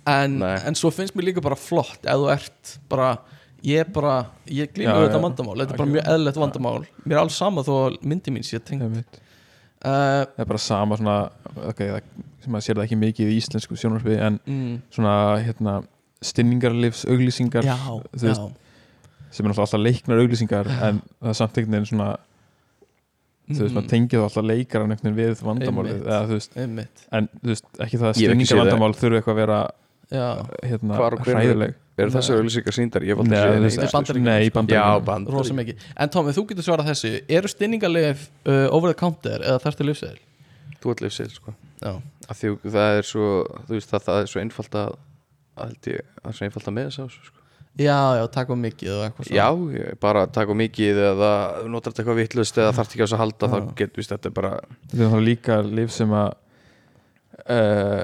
En, 0.10 0.40
en 0.44 0.78
svo 0.78 0.92
finnst 0.94 1.16
mér 1.18 1.32
líka 1.32 1.44
bara 1.44 1.58
flott 1.58 2.06
ef 2.06 2.20
þú 2.22 2.30
ert 2.36 2.76
bara 2.92 3.14
ég 3.66 3.84
er 3.84 3.90
bara, 3.94 4.14
ég 4.48 4.72
glýmur 4.76 4.94
Já, 4.94 5.00
við 5.00 5.08
þetta 5.08 5.20
já. 5.20 5.26
vandamál. 5.26 5.58
Þetta 5.60 5.76
er 5.76 5.82
bara 5.82 5.94
mjög 5.96 6.12
eðlilegt 6.14 6.40
vandamál. 6.44 6.78
Mér 7.04 7.18
er 7.18 7.22
alls 7.24 7.40
sama 7.40 7.64
þó 7.68 7.74
að 7.80 7.98
myndi 8.12 8.36
mín 8.36 8.48
sé 8.48 8.62
tengt 8.64 9.20
Það 9.80 10.10
uh, 10.20 10.42
er 10.44 10.48
bara 10.50 10.60
sama 10.60 10.98
svona 11.00 11.18
ok, 11.70 11.78
það, 11.80 12.08
sem 12.44 12.52
maður 12.52 12.66
sér 12.66 12.80
það 12.80 12.86
ekki 12.86 12.98
mikið 13.00 13.30
í 13.32 13.36
íslensku 13.40 13.78
sjónarsbyði 13.80 14.18
en 14.26 14.40
mm, 14.44 14.74
svona 14.92 15.14
hérna 15.40 15.76
stinningarlifs 16.20 17.06
auglýsingar 17.08 17.68
já, 17.68 17.78
veist, 18.12 18.42
já. 18.42 19.14
sem 19.32 19.48
er 19.48 19.54
alltaf 19.56 19.80
leiknar 19.80 20.20
auglýsingar 20.20 20.68
en 20.68 21.00
það 21.22 21.32
er 21.32 21.38
samt 21.40 21.60
einhvern 21.62 21.78
veginn 21.78 21.90
svona 21.94 22.10
þú 23.50 23.62
veist, 23.64 23.76
maður 23.78 23.90
tengið 23.94 24.20
þá 24.20 24.28
alltaf 24.28 24.48
leikaran 24.50 24.96
einhvern 24.96 25.16
veginn 25.16 25.32
við 25.32 25.44
vandamálið 25.48 26.02
eða 26.02 26.22
þú 26.26 26.40
veist, 26.42 26.60
en 26.60 27.30
þú 27.38 27.54
veist, 27.54 27.70
ekki 27.78 28.02
það 28.02 28.10
að 28.10 28.20
séð 28.20 28.34
stinningarvandamál 28.34 28.92
þurfi 29.00 29.22
eitthvað 29.22 29.36
að 29.38 29.42
vera 29.46 29.62
já, 30.12 30.28
hérna 30.74 31.00
hræðileg 31.24 31.80
eru 32.06 32.14
þessar 32.16 32.40
auðlýsingar 32.40 32.76
síndar? 32.80 33.06
Ég 33.08 33.14
hef 33.16 33.24
aldrei 33.24 33.36
Nei, 33.36 33.40
séð 33.40 33.50
þú 33.50 33.60
neitt. 33.60 33.66
veist, 33.68 33.80
Þetta 33.80 33.98
Bandaríkjunum, 33.98 34.30
Nei, 34.30 34.40
í 34.40 34.50
sko. 34.50 34.60
Já, 34.60 34.60
bandaríkjunum 34.60 35.06
band 35.10 35.34
rosa 35.36 35.58
mikið 35.60 35.86
en 36.06 36.10
Tómi, 36.16 36.34
þú 36.38 36.46
getur 36.52 36.68
svarað 36.70 36.90
þessu 36.94 37.12
eru 37.40 37.52
stinningarlif 37.52 38.26
uh, 38.46 38.68
over 38.76 38.94
the 38.94 38.98
counter 39.00 39.40
eða 39.46 39.62
þarftu 39.66 39.88
lifseðil? 39.90 40.20
þú 40.80 40.94
ert 40.94 41.02
lifseil 41.04 41.30
sko 41.34 41.54
já, 41.84 41.92
að 42.30 42.38
því 42.40 42.54
það 42.72 42.98
er 43.00 43.08
svo 43.10 43.26
þú 43.68 43.76
veist 43.76 43.92
það, 43.92 44.06
það 44.08 44.22
er 44.24 44.30
svo 44.32 44.42
einfalt 44.44 44.78
að 44.80 44.94
að 45.60 45.74
það 45.84 46.00
er 46.32 46.38
svo 46.38 46.48
einfalt 46.48 46.70
að 46.72 46.76
með 46.78 46.86
þess 46.90 47.02
að 47.04 47.10
sko. 47.18 47.42
já, 47.80 47.98
já, 48.20 48.24
takk 48.36 48.54
um 48.56 48.62
mikið 48.64 48.92
og 48.96 49.02
eitthvað 49.08 49.32
já, 49.36 49.48
ég, 49.76 49.98
bara 50.00 50.22
taka 50.40 50.56
mikið 50.56 51.02
eða 51.10 51.32
notar 51.68 51.92
þetta 51.92 52.04
eitthvað 52.06 52.22
vittlust 52.22 52.62
eða 52.64 52.76
þarf 52.78 52.94
ekki 52.94 53.04
á 53.04 53.06
þess 53.08 53.18
að 53.18 53.24
halda 53.26 53.52
þá 53.52 53.58
getur 53.82 54.00
við 54.00 54.10
þetta 54.14 54.32
er 54.32 54.38
bara 54.40 54.54
þetta 54.94 55.10
er 55.20 55.26
líka 55.28 55.60
lif 55.68 55.92
sem 55.96 56.16
að 56.16 56.30
uh, 57.44 58.02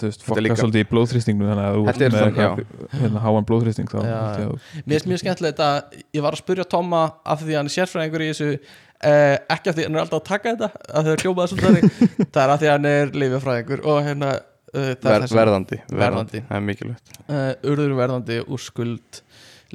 þú 0.00 0.08
veist, 0.08 0.22
er 0.22 0.26
fokka 0.28 0.42
líka- 0.44 0.56
svolítið 0.60 0.82
í 0.84 0.88
blóðþrýstingnu 0.92 1.48
þannig 1.50 1.66
að 1.66 1.76
þú 1.76 1.84
Þetta 1.86 2.02
er 2.02 2.06
ert 2.06 2.16
með 2.16 2.26
eitthvað, 2.26 2.90
hérna, 3.00 3.22
háan 3.26 3.46
blóðþrýsting 3.50 3.88
þá 3.92 3.98
Mér 4.02 4.96
finnst 4.96 5.08
mjög 5.12 5.22
skemmtilegt 5.24 5.62
að 5.66 5.76
ég 6.16 6.26
var 6.26 6.36
að 6.36 6.42
spurja 6.42 6.66
Tomma 6.76 7.02
af 7.24 7.42
því 7.42 7.54
að 7.54 7.60
hann 7.60 7.70
er 7.70 7.76
sérfræðingur 7.76 8.24
í 8.26 8.28
þessu 8.32 8.50
eh, 8.56 9.36
ekki 9.56 9.70
af 9.72 9.76
því 9.78 9.86
hann 9.86 9.96
er 9.98 10.04
alltaf 10.04 10.20
að 10.22 10.28
taka 10.30 10.52
þetta 10.54 10.68
að 11.00 11.08
þau 11.08 11.12
er 11.16 11.24
hljómaða 11.24 11.50
svolítið 11.52 12.04
það 12.34 12.42
er 12.46 12.54
af 12.54 12.60
því 12.62 12.68
að 12.70 12.74
hann 12.76 12.90
er 12.92 13.14
lifjafræðingur 13.22 13.84
og 13.86 14.00
hérna 14.06 14.30
uh, 14.36 14.92
það 14.94 15.10
ver, 15.10 15.26
er 15.26 15.36
verðandi, 15.40 15.80
Verðandi. 15.92 16.42
það 16.48 16.56
er 16.60 16.64
mikilvægt. 16.70 17.12
Uh, 17.28 17.52
urður 17.72 17.96
verðandi 18.00 18.40
úr 18.46 18.62
skuld 18.64 19.20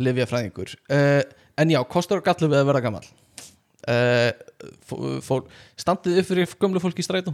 lifjafræðingur 0.01 0.75
uh, 0.91 1.21
en 1.61 1.73
já, 1.73 1.81
kostur 1.91 2.21
og 2.21 2.25
gallur 2.25 2.51
við 2.53 2.61
að 2.63 2.69
vera 2.71 2.83
gammal 2.87 3.05
uh, 3.91 4.31
standið 5.81 6.21
upp 6.21 6.29
fyrir 6.29 6.53
gömlu 6.61 6.81
fólki 6.83 7.03
í 7.03 7.07
strætó 7.07 7.33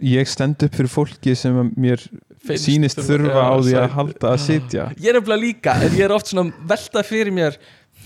ég 0.00 0.28
stend 0.28 0.62
upp 0.66 0.74
fyrir 0.74 0.90
fólki 0.92 1.34
sem 1.38 1.56
mér 1.76 2.02
Finnst 2.44 2.66
sýnist 2.68 2.98
þurfa- 3.00 3.30
þurfa 3.30 3.44
á 3.48 3.54
því 3.64 3.74
að 3.80 3.90
halda 3.94 4.30
að 4.34 4.40
sitja. 4.42 4.86
Ég 5.00 5.08
er 5.12 5.18
nefnilega 5.20 5.40
líka, 5.40 5.76
en 5.80 5.94
ég 5.96 6.04
er 6.04 6.12
oft 6.12 6.28
svona 6.28 6.52
veltað 6.68 7.06
fyrir 7.08 7.32
mér 7.32 7.56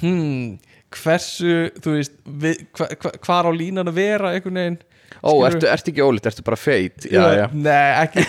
hmm, 0.00 0.58
hversu, 0.94 1.56
þú 1.82 1.96
veist 1.96 2.14
við, 2.24 2.60
hva, 2.78 2.86
hva, 3.02 3.12
hvar 3.26 3.48
á 3.50 3.52
línan 3.52 3.90
að 3.90 3.98
vera 3.98 4.34
einhvern 4.36 4.60
veginn? 4.60 4.78
Ó, 5.24 5.32
ertu, 5.48 5.66
ertu 5.66 5.90
ekki 5.90 6.04
ólít, 6.04 6.28
ertu 6.30 6.44
bara 6.46 6.56
feit? 6.60 7.08
Já, 7.10 7.24
já, 7.34 7.46
Nei, 7.52 7.88
ekki 8.04 8.22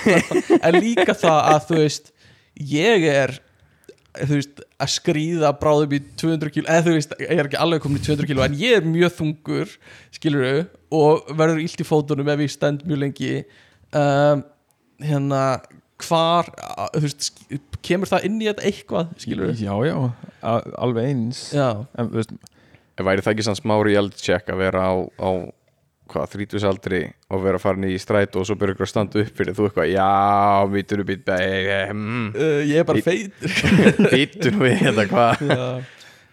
En 0.64 0.80
líka 0.82 1.14
það 1.14 1.40
að 1.54 1.68
þú 1.70 1.78
veist 1.84 2.10
Ég 2.72 3.06
er 3.12 3.36
veist, 4.18 4.62
að 4.82 4.92
skrýða 4.96 5.52
bráðum 5.62 5.94
í 5.96 6.00
200 6.20 6.54
kíl 6.56 6.64
Eða 6.66 6.86
þú 6.88 6.94
veist, 6.98 7.16
ég 7.22 7.34
er 7.42 7.50
ekki 7.50 7.60
alveg 7.62 7.84
komin 7.84 8.02
í 8.02 8.06
200 8.08 8.30
kíl 8.30 8.42
En 8.46 8.56
ég 8.60 8.78
er 8.80 8.88
mjög 8.88 9.14
þungur 9.20 9.74
Skilur 10.16 10.64
Og 10.96 11.30
verður 11.38 11.62
illt 11.64 11.84
í 11.84 11.88
fótunum 11.88 12.32
ef 12.34 12.42
ég 12.42 12.50
stend 12.54 12.82
mjög 12.90 13.04
lengi. 13.04 13.34
Um, 13.94 14.42
Hérna 15.06 15.44
Hvar, 16.00 16.48
þú 16.96 17.04
veist 17.06 17.30
Kemur 17.86 18.10
það 18.10 18.26
inn 18.30 18.40
í 18.42 18.48
þetta 18.50 18.66
eitthvað 18.70 19.14
Skilur 19.22 19.54
já, 19.60 19.74
já, 19.88 19.96
a- 20.42 20.64
alveg 20.80 21.10
eins. 21.12 21.42
Já, 21.56 21.70
en, 21.96 22.10
þú 22.10 22.22
veist, 22.22 22.34
væri 23.00 23.24
það 23.24 23.34
ekki 23.36 23.46
sann 23.48 23.58
smá 23.60 23.76
realcheck 23.84 24.50
að 24.52 24.62
vera 24.64 24.84
á, 24.90 24.94
á 25.20 25.30
hvað, 26.10 26.30
þrítusaldri 26.34 27.02
og 27.30 27.44
vera 27.44 27.62
farin 27.62 27.88
í 27.90 27.98
stræt 28.02 28.38
og 28.40 28.48
svo 28.48 28.58
byrja 28.60 28.78
ykkur 28.78 28.88
að 28.88 28.92
standa 28.94 29.24
upp 29.24 29.36
fyrir 29.40 29.58
þú 29.58 29.70
eitthvað, 29.70 29.92
já, 29.94 30.10
býtur 30.74 31.04
upp 31.06 31.14
mm, 31.96 32.30
uh, 32.36 32.62
ég 32.68 32.82
er 32.82 32.88
bara 32.90 33.04
feit 33.06 33.46
býtur 34.14 34.58
við 34.62 34.82
þetta 34.88 35.08
hvað. 35.12 35.46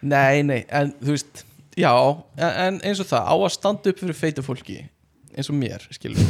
Nei, 0.07 0.43
nei, 0.45 0.61
en 0.69 0.93
þú 1.01 1.15
veist 1.15 1.47
Já, 1.77 1.93
en, 2.41 2.53
en 2.65 2.77
eins 2.89 2.99
og 3.03 3.05
það 3.05 3.27
á 3.29 3.35
að 3.37 3.51
standa 3.53 3.91
upp 3.91 3.99
fyrir 4.01 4.17
feitu 4.17 4.43
fólki 4.45 4.79
eins 5.37 5.49
og 5.51 5.57
mér, 5.59 5.83
skilur 5.93 6.23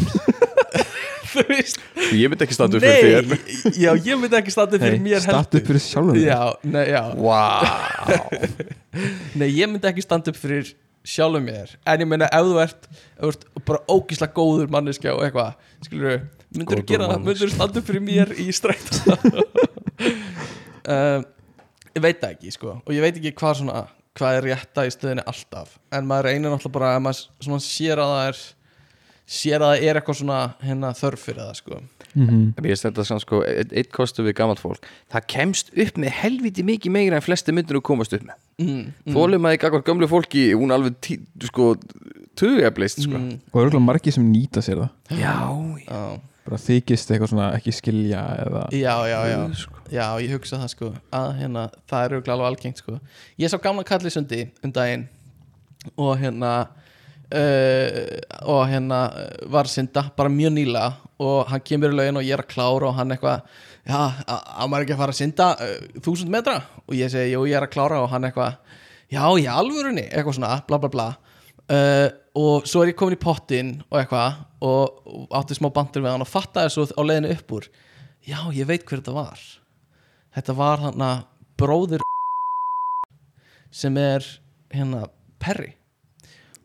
Þú 1.27 1.43
veist 1.47 1.79
ég 2.15 2.31
myndi 2.31 2.43
ekki 2.43 2.55
standa 2.55 2.79
upp 2.79 2.83
fyrir 2.83 3.29
þér 3.29 3.77
já, 3.79 3.91
ég 3.95 4.19
myndi 4.19 4.37
ekki 4.41 4.51
standa 4.51 4.75
upp 4.75 4.83
fyrir 4.83 4.97
hey, 4.97 5.03
mér 5.05 5.23
start 5.23 5.55
upp 5.59 5.69
fyrir 5.69 5.83
sjálfum 5.83 6.17
þér. 6.17 6.27
Já, 6.27 6.41
nei, 6.67 6.83
já 6.91 7.01
wow. 7.15 8.35
Nei, 9.39 9.47
ég 9.53 9.71
myndi 9.71 9.87
ekki 9.91 10.03
standa 10.03 10.33
upp 10.33 10.39
fyrir 10.39 10.73
sjálfum 11.07 11.45
mér. 11.47 11.71
En 11.87 12.03
ég 12.03 12.09
meina, 12.09 12.27
ef 12.33 12.47
þú 12.49 12.57
ert, 12.63 12.87
ef 12.91 13.21
þú 13.23 13.31
ert 13.31 13.45
bara 13.69 13.81
ógísla 13.93 14.27
góður 14.35 14.71
manneskja 14.73 15.15
og 15.15 15.23
eitthvað 15.27 15.55
Skilur 15.87 16.17
myndir 16.55 16.81
Góður 16.81 16.85
gera 16.91 17.07
það, 17.07 17.13
manneskja. 17.13 17.27
myndir 17.31 17.53
standa 17.55 17.83
fyrir 17.87 18.03
mér 18.07 18.33
í 18.43 18.47
strætt 18.55 18.87
um, 20.87 21.25
Ég 21.97 22.03
veit 22.03 22.19
það 22.21 22.33
ekki, 22.35 22.51
sko. 22.53 22.75
Og 22.85 22.93
ég 22.93 23.01
veit 23.01 23.15
ekki 23.17 23.31
hvað 23.39 23.55
svona, 23.63 23.79
hvað 24.17 24.35
er 24.37 24.45
rétta 24.51 24.83
í 24.85 24.91
stöðinni 24.93 25.23
alltaf. 25.31 25.71
En 25.97 26.05
maður 26.05 26.27
reynir 26.29 26.51
náttúrulega 26.53 26.75
bara 26.75 26.91
að 26.93 27.03
maður 27.07 27.21
svona 27.47 27.63
sér 27.65 28.01
að 28.03 28.11
það 28.13 28.27
er 28.27 28.41
sér 29.37 29.65
að 29.65 29.71
það 29.73 29.87
er 29.87 29.99
eitthvað 29.99 30.19
svona 30.21 30.41
hérna, 30.61 30.91
þörf 30.99 31.23
fyrir 31.25 31.41
það, 31.41 31.57
sko 31.63 31.79
Mhm. 32.17 32.53
en 32.57 32.65
ég 32.65 32.79
stenda 32.79 33.03
samt 33.05 33.21
sko, 33.21 33.43
eitt, 33.45 33.73
eitt 33.73 33.91
kostu 33.93 34.23
við 34.25 34.37
gammalt 34.39 34.61
fólk 34.61 34.85
það 35.13 35.27
kemst 35.33 35.71
upp 35.75 35.99
með 36.01 36.15
helviti 36.21 36.65
mikið 36.65 36.91
meira 36.91 37.19
en 37.19 37.25
flesti 37.25 37.53
myndir 37.53 37.77
þú 37.77 37.83
komast 37.91 38.15
upp 38.17 38.23
með 38.25 38.37
mm, 38.63 38.79
mm. 39.05 39.13
þólum 39.13 39.45
að 39.45 39.57
ekki 39.57 39.69
akkur 39.69 39.85
gömlu 39.91 40.09
fólki 40.09 40.47
hún 40.53 40.73
alveg 40.73 40.97
tí, 41.01 41.19
sko 41.45 41.75
tugablist 42.37 43.03
sko. 43.03 43.17
mm, 43.17 43.37
og 43.51 43.59
það 43.59 43.69
eru 43.69 43.83
margir 43.83 44.15
sem 44.17 44.25
nýta 44.25 44.63
sér 44.65 44.81
það 44.83 45.21
já, 45.21 45.35
já, 45.85 46.01
bara 46.47 46.61
þykist 46.63 47.11
eitthvað 47.11 47.33
svona 47.33 47.51
ekki 47.57 47.75
skilja 47.75 48.23
eða 48.45 48.63
já, 48.71 48.95
já, 49.11 49.19
já. 49.33 49.39
sko. 49.61 49.83
Já, 49.87 50.05
ég 50.19 50.33
hugsa 50.35 50.59
það 50.59 50.73
sko 50.73 50.89
að 51.15 51.29
hérna, 51.41 51.67
það 51.87 52.03
er 52.03 52.15
auðvitað 52.17 52.33
alveg 52.33 52.49
algengt 52.49 52.81
sko 52.81 52.97
Ég 53.39 53.51
sá 53.51 53.55
gamla 53.63 53.85
kalli 53.87 54.11
sundi 54.11 54.41
um 54.65 54.73
daginn 54.75 55.07
og 55.95 56.17
hérna 56.19 56.51
uh, 57.33 57.97
og 58.47 58.61
hérna 58.71 59.01
uh, 59.11 59.47
var 59.51 59.69
synda 59.71 60.07
bara 60.17 60.31
mjög 60.31 60.53
nýla 60.55 60.85
og 61.23 61.47
hann 61.51 61.63
kemur 61.65 61.93
í 61.93 61.97
laugin 61.97 62.19
og 62.19 62.27
ég 62.27 62.37
er 62.37 62.43
að 62.45 62.51
klára 62.53 62.89
og 62.89 62.95
hann 62.97 63.15
eitthvað 63.15 63.45
já, 63.87 63.99
á 64.27 64.63
maður 64.67 64.85
ekki 64.85 64.95
að 64.95 65.01
fara 65.01 65.15
að 65.15 65.19
synda 65.21 65.47
uh, 65.63 66.01
þúsund 66.03 66.33
metra? 66.33 66.59
Og 66.87 66.97
ég 66.97 67.11
segi, 67.11 67.33
jú, 67.33 67.45
ég 67.49 67.57
er 67.59 67.67
að 67.67 67.73
klára. 67.73 68.01
Og 68.03 68.11
hann 68.11 68.27
eitthvað, 68.27 68.59
já, 69.13 69.23
í 69.23 69.47
alvörunni? 69.51 70.05
Eitthvað 70.11 70.39
svona, 70.39 70.57
bla 70.67 70.81
bla 70.83 70.91
bla. 70.93 71.07
Uh, 71.67 72.07
og 72.39 72.67
svo 72.69 72.83
er 72.83 72.93
ég 72.93 72.99
komin 72.99 73.17
í 73.17 73.19
pottin 73.19 73.73
og 73.89 73.97
eitthvað 73.99 74.37
og, 74.63 75.01
og 75.03 75.33
átti 75.35 75.57
smá 75.57 75.67
bandur 75.75 76.05
við 76.05 76.13
hann 76.13 76.23
og 76.23 76.29
fattaði 76.29 76.71
svo 76.71 76.85
á 76.87 77.01
leiðinu 77.03 77.33
upp 77.33 77.55
úr 77.57 77.67
já, 78.23 78.39
ég 78.55 78.69
veit 78.69 78.85
hver 78.87 79.01
þetta 79.01 79.15
var. 79.15 79.41
Þetta 80.37 80.55
var 80.55 80.83
hann 80.85 81.03
að 81.03 81.25
bróðir 81.59 82.05
sem 83.73 83.97
er 83.99 84.25
hérna 84.71 85.07
Perry 85.41 85.76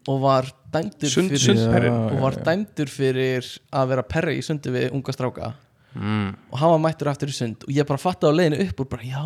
og 0.08 0.20
var 0.22 0.48
dæmdur 0.72 1.10
Sund- 1.12 1.30
fyrir 1.30 1.42
Sundperri. 1.44 1.90
og 1.90 2.20
var 2.22 2.36
dæmdur 2.46 2.88
fyrir 2.90 3.46
að 3.72 3.88
vera 3.92 4.02
Perry 4.02 4.38
í 4.38 4.42
sundi 4.44 4.72
við 4.74 4.92
unga 4.92 5.12
stráka. 5.14 5.52
Mm. 5.92 6.30
og 6.50 6.56
hann 6.56 6.70
var 6.72 6.78
mættur 6.80 7.08
aftur 7.10 7.28
í 7.28 7.34
sund 7.36 7.66
og 7.66 7.72
ég 7.76 7.84
bara 7.84 8.00
fattaði 8.00 8.32
á 8.32 8.36
leiðinu 8.38 8.60
upp 8.64 8.78
og 8.80 8.88
bara 8.88 9.02
já, 9.04 9.24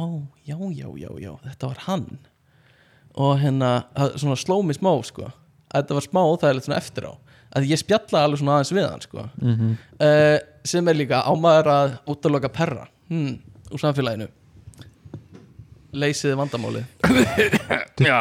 já, 0.51 0.57
já, 0.75 0.89
já, 0.99 1.11
já 1.23 1.33
þetta 1.45 1.69
var 1.69 1.79
hann. 1.87 2.19
Og 3.15 3.39
hérna, 3.39 3.69
svona 4.19 4.35
sló 4.37 4.57
mig 4.67 4.75
smá 4.77 4.91
sko, 5.07 5.29
að 5.71 5.77
þetta 5.85 5.95
var 5.95 6.07
smá 6.09 6.21
óþægilegt 6.27 6.67
svona 6.67 6.81
eftir 6.83 7.07
á. 7.07 7.13
Að 7.55 7.69
ég 7.71 7.79
spjalla 7.79 8.25
alveg 8.27 8.41
svona 8.43 8.57
aðeins 8.59 8.75
við 8.75 8.89
hann 8.91 9.01
sko. 9.07 9.29
Mhm. 9.41 9.71
uh, 10.03 10.39
sem 10.67 10.89
er 10.89 10.99
líka 10.99 11.23
á 11.23 11.31
maður 11.39 11.71
að 11.71 11.95
útaloka 12.11 12.51
perra 12.51 12.89
hmm, 13.09 13.39
úr 13.71 13.79
samfélaginu. 13.79 14.27
Leysiði 15.97 16.35
vandamálið. 16.37 16.85
Já 18.11 18.21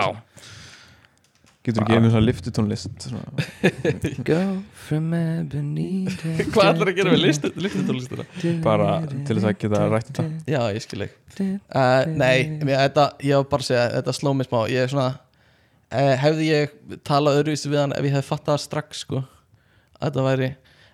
getur 1.66 1.84
ekki 1.84 1.98
einu 1.98 2.10
svona 2.14 2.26
liftutónlist 2.28 3.06
svona. 3.10 3.46
go 4.30 4.40
from 4.86 5.14
ebony 5.18 6.06
hvað 6.54 6.70
ætlar 6.72 6.92
að 6.92 6.98
gera 7.00 7.14
við 7.16 7.24
listutónlistina? 7.66 8.26
bara 8.66 8.90
til 9.10 9.38
þess 9.38 9.50
að 9.50 9.58
geta 9.64 9.84
rætt 9.92 10.12
þetta 10.12 10.26
já, 10.54 10.60
ég 10.76 10.86
skil 10.86 11.06
ekki 11.08 11.48
uh, 11.50 12.02
nei, 12.12 12.38
mér, 12.62 12.86
þetta, 12.86 13.08
ég 13.26 13.42
var 13.42 13.50
bara 13.56 13.66
að 13.66 13.70
segja 13.72 13.86
þetta 13.98 14.16
sló 14.20 14.36
mig 14.38 14.50
smá, 14.50 14.60
ég 14.72 14.86
er 14.86 14.94
svona 14.94 15.10
uh, 15.16 16.14
hefði 16.24 16.50
ég 16.52 16.78
talað 17.08 17.42
öðruvísi 17.42 17.72
við 17.74 17.82
hann 17.84 17.98
ef 17.98 18.08
ég 18.10 18.16
hefði 18.18 18.30
fattað 18.30 18.54
það 18.56 18.64
strax 18.68 19.04
sko 19.06 19.22
að 19.24 20.08
þetta 20.10 20.26
væri, 20.30 20.50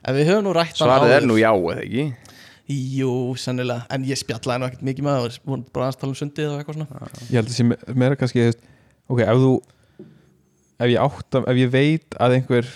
ef 0.07 0.19
við 0.19 0.30
höfum 0.32 0.47
nú 0.47 0.55
rætt 0.57 0.78
svarið 0.80 1.15
er 1.17 1.28
nú 1.30 1.39
já 1.41 1.51
eða 1.51 1.80
ekki? 1.84 2.09
Jú, 2.72 3.11
sennilega, 3.41 3.84
en 3.91 4.05
ég 4.07 4.19
spjallaði 4.19 4.61
nú 4.61 4.67
ekkert 4.69 4.84
mikið 4.88 5.03
með 5.03 5.17
það, 5.19 5.63
bara 5.74 5.88
aðeins 5.88 5.97
tala 5.99 6.13
um 6.13 6.17
sundið 6.19 6.51
og 6.51 6.59
eitthvað 6.61 6.78
svona. 6.78 7.09
Ég 7.26 7.34
held 7.36 7.49
að 7.49 7.55
sé 7.57 7.65
me- 7.67 7.95
meira 7.99 8.15
kannski 8.19 8.45
ok, 9.11 9.24
ef 9.26 9.41
þú 9.41 9.49
ef 10.82 10.91
ég 10.91 11.01
átta, 11.01 11.43
ef 11.47 11.59
ég 11.61 11.71
veit 11.73 12.17
að 12.21 12.38
einhver 12.39 12.71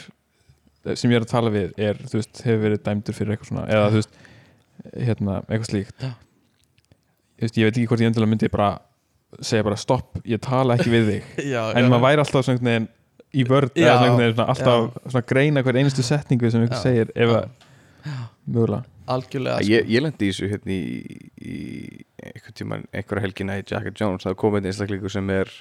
sem 0.93 1.11
ég 1.11 1.17
er 1.17 1.25
að 1.25 1.31
tala 1.31 1.53
við 1.53 1.71
er, 1.81 2.01
þú 2.05 2.19
veist, 2.19 2.41
hefur 2.45 2.61
verið 2.67 2.83
dæmdur 2.85 3.17
fyrir 3.17 3.35
eitthvað 3.35 3.51
svona 3.51 3.65
eða 3.73 3.87
þú 3.89 4.01
veist, 4.01 4.19
hérna, 4.93 5.37
eitthvað 5.47 5.69
slíkt 5.71 6.05
Já. 6.05 6.11
Þú 7.35 7.47
veist, 7.47 7.57
ég 7.59 7.67
veit 7.67 7.77
ekki 7.79 7.87
hvort 7.91 8.03
ég 8.03 8.11
endilega 8.11 8.31
myndi 8.31 8.51
bara 8.53 8.69
segja 9.43 9.65
bara 9.67 9.79
stopp, 9.79 10.21
ég 10.23 10.41
tala 10.43 10.77
ekki 10.77 10.93
við 10.93 11.09
þig 11.09 11.39
já, 11.55 11.61
en 11.75 11.89
maður 11.89 12.05
væri 12.05 12.23
alltaf 12.23 12.47
svona 12.47 12.61
veginn 12.61 12.89
í 13.35 13.45
vörð 13.49 13.73
Já, 13.75 13.87
eða 13.87 13.95
svona 13.95 14.05
einhvern 14.05 14.21
veginn 14.21 14.37
svona 14.37 14.53
alltaf 14.53 14.99
svona 15.11 15.29
greina 15.33 15.63
hver 15.65 15.79
einustu 15.81 16.05
setningu 16.05 16.51
sem 16.53 16.63
einhver 16.63 16.77
Já. 16.77 16.83
segir 16.85 17.11
ef 17.15 17.33
Já. 17.33 17.39
að 17.41 18.19
mögulega 18.45 18.83
algjörlega 19.15 19.61
sko. 19.61 19.69
ég, 19.73 19.89
ég 19.91 20.03
lendi 20.05 20.27
í 20.27 20.31
þessu 20.33 20.49
hérna 20.49 20.75
í, 20.75 20.83
í 21.41 21.55
einhvern 22.25 22.57
tímann, 22.57 22.85
einhverja 22.93 23.25
helgina 23.25 23.57
í 23.59 23.65
Jack 23.65 23.89
and 23.89 23.99
Jones 23.99 24.25
það 24.25 24.37
kom 24.41 24.57
einn 24.57 24.69
einstaklingur 24.69 25.13
sem 25.13 25.29
er 25.33 25.51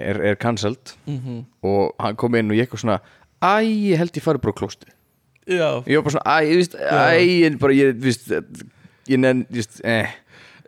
er, 0.00 0.20
er 0.32 0.40
cancelled. 0.40 0.96
Mm 1.06 1.44
og 1.62 1.94
hann 2.00 2.16
kom 2.16 2.34
inn 2.38 2.50
og 2.50 2.56
ég 2.56 2.64
eitthvað 2.66 2.84
svona 2.84 3.00
æ, 3.40 3.60
ég 3.92 4.00
held 4.00 4.16
ég 4.16 4.24
farið 4.24 4.44
bara 4.44 4.54
á 4.56 4.60
klósti 4.60 4.88
já, 5.50 5.68
ég 5.86 5.98
var 5.98 6.04
bara 6.06 6.14
svona, 6.16 6.34
æ, 6.36 6.36
ég 6.48 6.60
veist, 6.60 6.76
æ, 6.76 7.04
ég 7.20 7.58
bara, 7.60 7.76
ég, 7.76 7.96
veist 8.00 8.30
ég 9.10 9.20
nenn, 9.20 9.44
ég 9.50 9.62
veist, 9.62 9.80
eh. 9.84 10.12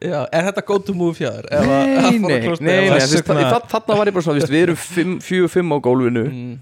Já, 0.03 0.25
er 0.35 0.49
þetta 0.49 0.65
go 0.67 0.79
to 0.83 0.95
move 0.99 1.15
fjár? 1.15 1.47
Nei, 1.47 2.19
nei, 2.19 2.41
nei, 2.59 2.91
þarna 2.91 3.97
var 4.01 4.11
ég 4.11 4.17
bara 4.17 4.25
svona, 4.27 4.49
við 4.51 4.65
erum 4.65 4.79
fimm, 4.81 5.17
fjögur, 5.23 5.53
fimm 5.53 5.71
á 5.71 5.79
gólfinu. 5.85 6.25
Mm. 6.27 6.57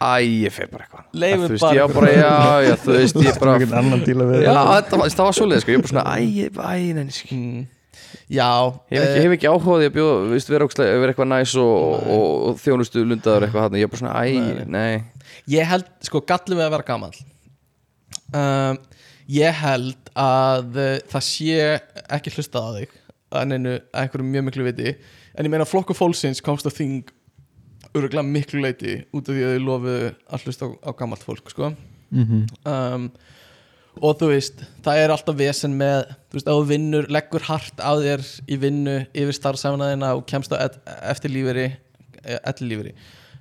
æ, 0.00 0.14
ég 0.46 0.54
fer 0.54 0.70
bara 0.72 0.86
eitthvað. 0.86 1.04
Veist, 1.12 1.66
bara 1.66 1.76
ég 1.76 1.84
var 1.84 1.94
bara, 1.98 2.14
já, 2.14 2.32
já, 2.70 2.74
þú 2.80 2.96
veist, 2.96 3.20
ég 3.26 3.38
bara 3.42 3.58
það 3.60 5.24
var 5.26 5.36
svoleið, 5.36 5.64
sko, 5.66 5.74
ég 5.74 5.82
var 5.82 5.84
bara 5.84 5.92
svona, 5.92 6.06
æ, 6.16 6.28
ég, 6.40 6.56
æ, 6.56 6.94
neini, 6.96 7.18
sko 7.18 7.40
Já 8.26 8.74
Ég 8.90 8.98
hef 8.98 9.04
ekki, 9.06 9.18
eh, 9.18 9.22
hef 9.22 9.34
ekki 9.36 9.50
áhugaði 9.52 9.86
að 9.86 9.94
bjóða, 9.94 10.14
vera, 10.50 11.10
eitthvað 11.12 11.28
næs 11.30 11.52
og, 11.62 11.76
og, 12.10 12.24
og 12.48 12.58
þjónustu 12.58 13.04
lundaður 13.06 13.46
eitthvað 13.46 13.66
hann 13.68 13.78
Ég 13.78 13.86
er 13.86 13.92
bara 13.92 14.02
svona, 14.02 14.24
æ, 14.26 14.66
nei, 14.66 15.04
Ég 15.50 15.68
held, 15.70 15.88
sko, 16.02 16.22
gallið 16.26 16.58
við 16.58 16.66
að 16.66 16.72
vera 16.74 16.86
gamall. 16.88 17.18
Um, 18.34 18.80
Ég 19.30 19.58
held 19.58 20.10
að 20.14 20.78
uh, 20.78 20.92
það 21.10 21.24
sé 21.26 21.68
ekki 22.14 22.32
hlustað 22.34 22.66
á 22.66 22.70
þig 22.80 22.96
að 23.36 23.48
neinu, 23.50 23.72
að 23.90 24.02
einhverju 24.04 24.26
mjög 24.26 24.44
miklu 24.46 24.66
viti. 24.68 24.92
En 25.34 25.46
ég 25.46 25.52
meina 25.52 25.66
flokku 25.66 25.96
fólksins 25.98 26.42
komst 26.44 26.66
á 26.66 26.70
þing 26.70 27.10
öruglega 27.96 28.22
miklu 28.26 28.62
leiti 28.62 29.00
út 29.10 29.26
af 29.26 29.34
því 29.34 29.42
að 29.46 29.56
þau 29.56 29.64
lofuðu 29.66 30.10
að 30.12 30.46
hlusta 30.46 30.68
á, 30.68 30.70
á 30.86 30.90
gammalt 30.98 31.26
fólk, 31.26 31.50
sko. 31.52 31.72
Mhm. 32.14 32.44
um, 32.70 33.08
og 34.02 34.18
þú 34.20 34.30
veist 34.32 34.60
það 34.84 35.02
er 35.02 35.14
alltaf 35.14 35.36
vesen 35.38 35.76
með 35.78 36.10
þú 36.28 36.38
veist, 36.38 36.48
að 36.50 36.58
þú 36.58 36.66
vinnur, 36.70 37.08
leggur 37.12 37.46
hart 37.48 37.80
á 37.80 37.92
þér 37.96 38.24
í 38.48 38.58
vinnu 38.60 38.96
yfir 39.16 39.36
starfsæfnaðina 39.38 40.12
og 40.18 40.26
kemst 40.28 40.52
á 40.52 40.60
ed- 40.66 40.80
eftirlíferi 41.14 41.70
ellilíferi 42.26 42.92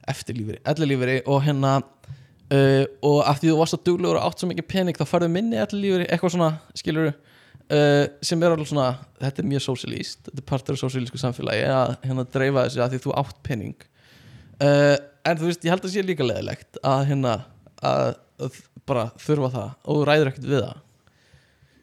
eftirlíferi, 0.08 0.60
ellilíferi 0.70 1.18
og 1.26 1.42
hérna 1.46 1.80
uh, 1.82 2.84
og 3.02 3.22
af 3.26 3.40
því 3.42 3.52
þú 3.52 3.56
varst 3.60 3.76
svo 3.76 3.82
duglegur 3.88 4.20
og 4.20 4.28
átt 4.28 4.44
svo 4.44 4.50
mikið 4.52 4.68
pening 4.70 5.00
þá 5.00 5.06
farðu 5.10 5.32
minni 5.34 5.58
ellilíferi, 5.62 6.06
eitthvað 6.10 6.36
svona 6.36 6.52
skilur 6.78 7.10
uh, 7.10 8.06
sem 8.22 8.46
er 8.46 8.54
alveg 8.54 8.70
svona 8.70 8.92
þetta 9.24 9.42
er 9.42 9.50
mjög 9.50 9.66
sósilíst, 9.66 10.22
þetta 10.30 10.44
er 10.44 10.48
partur 10.54 10.78
af 10.78 10.84
sósilísku 10.84 11.22
samfélagi 11.22 11.66
að 11.72 11.96
hérna 12.06 12.28
dreifa 12.38 12.68
þessu 12.68 12.86
að 12.86 12.96
því 12.96 13.02
þú 13.08 13.16
átt 13.24 13.42
pening. 13.48 13.76
Uh, 14.62 14.96
en 15.26 15.42
þú 15.42 15.50
veist, 15.50 15.66
ég 15.66 15.74
held 15.74 15.88
að 15.90 15.96
sé 15.96 16.06
líka 16.06 16.28
leðilegt 16.28 16.80
að 16.86 17.08
hérna 17.10 17.34
að, 17.82 18.14
að 18.46 18.62
bara 18.90 19.08
þurfa 19.22 19.52
það 19.56 19.70
og 19.74 20.00
þú 20.00 20.06
ræður 20.10 20.32
ekkert 20.32 20.48
við 20.52 20.64
það. 20.66 20.80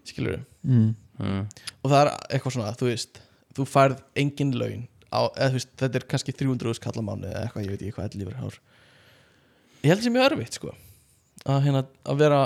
Skilur 0.09 0.39
mm. 0.39 0.89
mm. 1.19 1.43
og 1.83 1.93
það 1.93 1.99
er 2.01 2.13
eitthvað 2.29 2.57
svona, 2.57 2.75
þú 2.79 2.89
veist 2.91 3.21
þú 3.57 3.69
færð 3.69 4.01
engin 4.23 4.55
laun 4.59 4.87
á, 5.13 5.21
eða 5.29 5.51
þú 5.51 5.59
veist, 5.59 5.75
þetta 5.83 6.01
er 6.01 6.09
kannski 6.15 6.37
300 6.39 6.79
skalla 6.79 7.05
mánu 7.07 7.29
eða 7.29 7.45
eitthvað, 7.45 7.67
ég 7.67 7.75
veit 7.75 7.85
ekki 7.85 7.97
hvað 7.99 8.09
allir 8.09 8.23
lífur 8.23 8.41
hár. 8.41 8.59
Ég 9.83 9.93
held 9.93 10.07
sem 10.07 10.15
mjög 10.15 10.29
erfitt 10.31 10.59
sko 10.59 10.73
að 11.43 11.65
hérna, 11.67 11.85
að 12.07 12.19
vera 12.23 12.41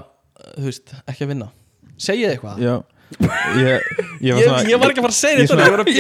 þú 0.57 0.69
veist, 0.71 0.93
ekki 1.05 1.27
að 1.27 1.33
vinna. 1.35 1.49
Segið 1.97 2.33
eitthvað. 2.35 2.63
Já 2.65 2.77
Ég, 3.07 3.83
ég 4.21 4.35
var 4.35 4.43
svona 4.43 4.63
ég 4.67 4.81
var 4.83 4.91
ekki 4.91 4.99
að 4.99 5.05
fara 5.05 5.13
að 5.13 5.17
segja 5.17 5.43
þetta. 5.47 5.57
ég 5.63 5.71
var 5.73 5.81
að 5.83 5.91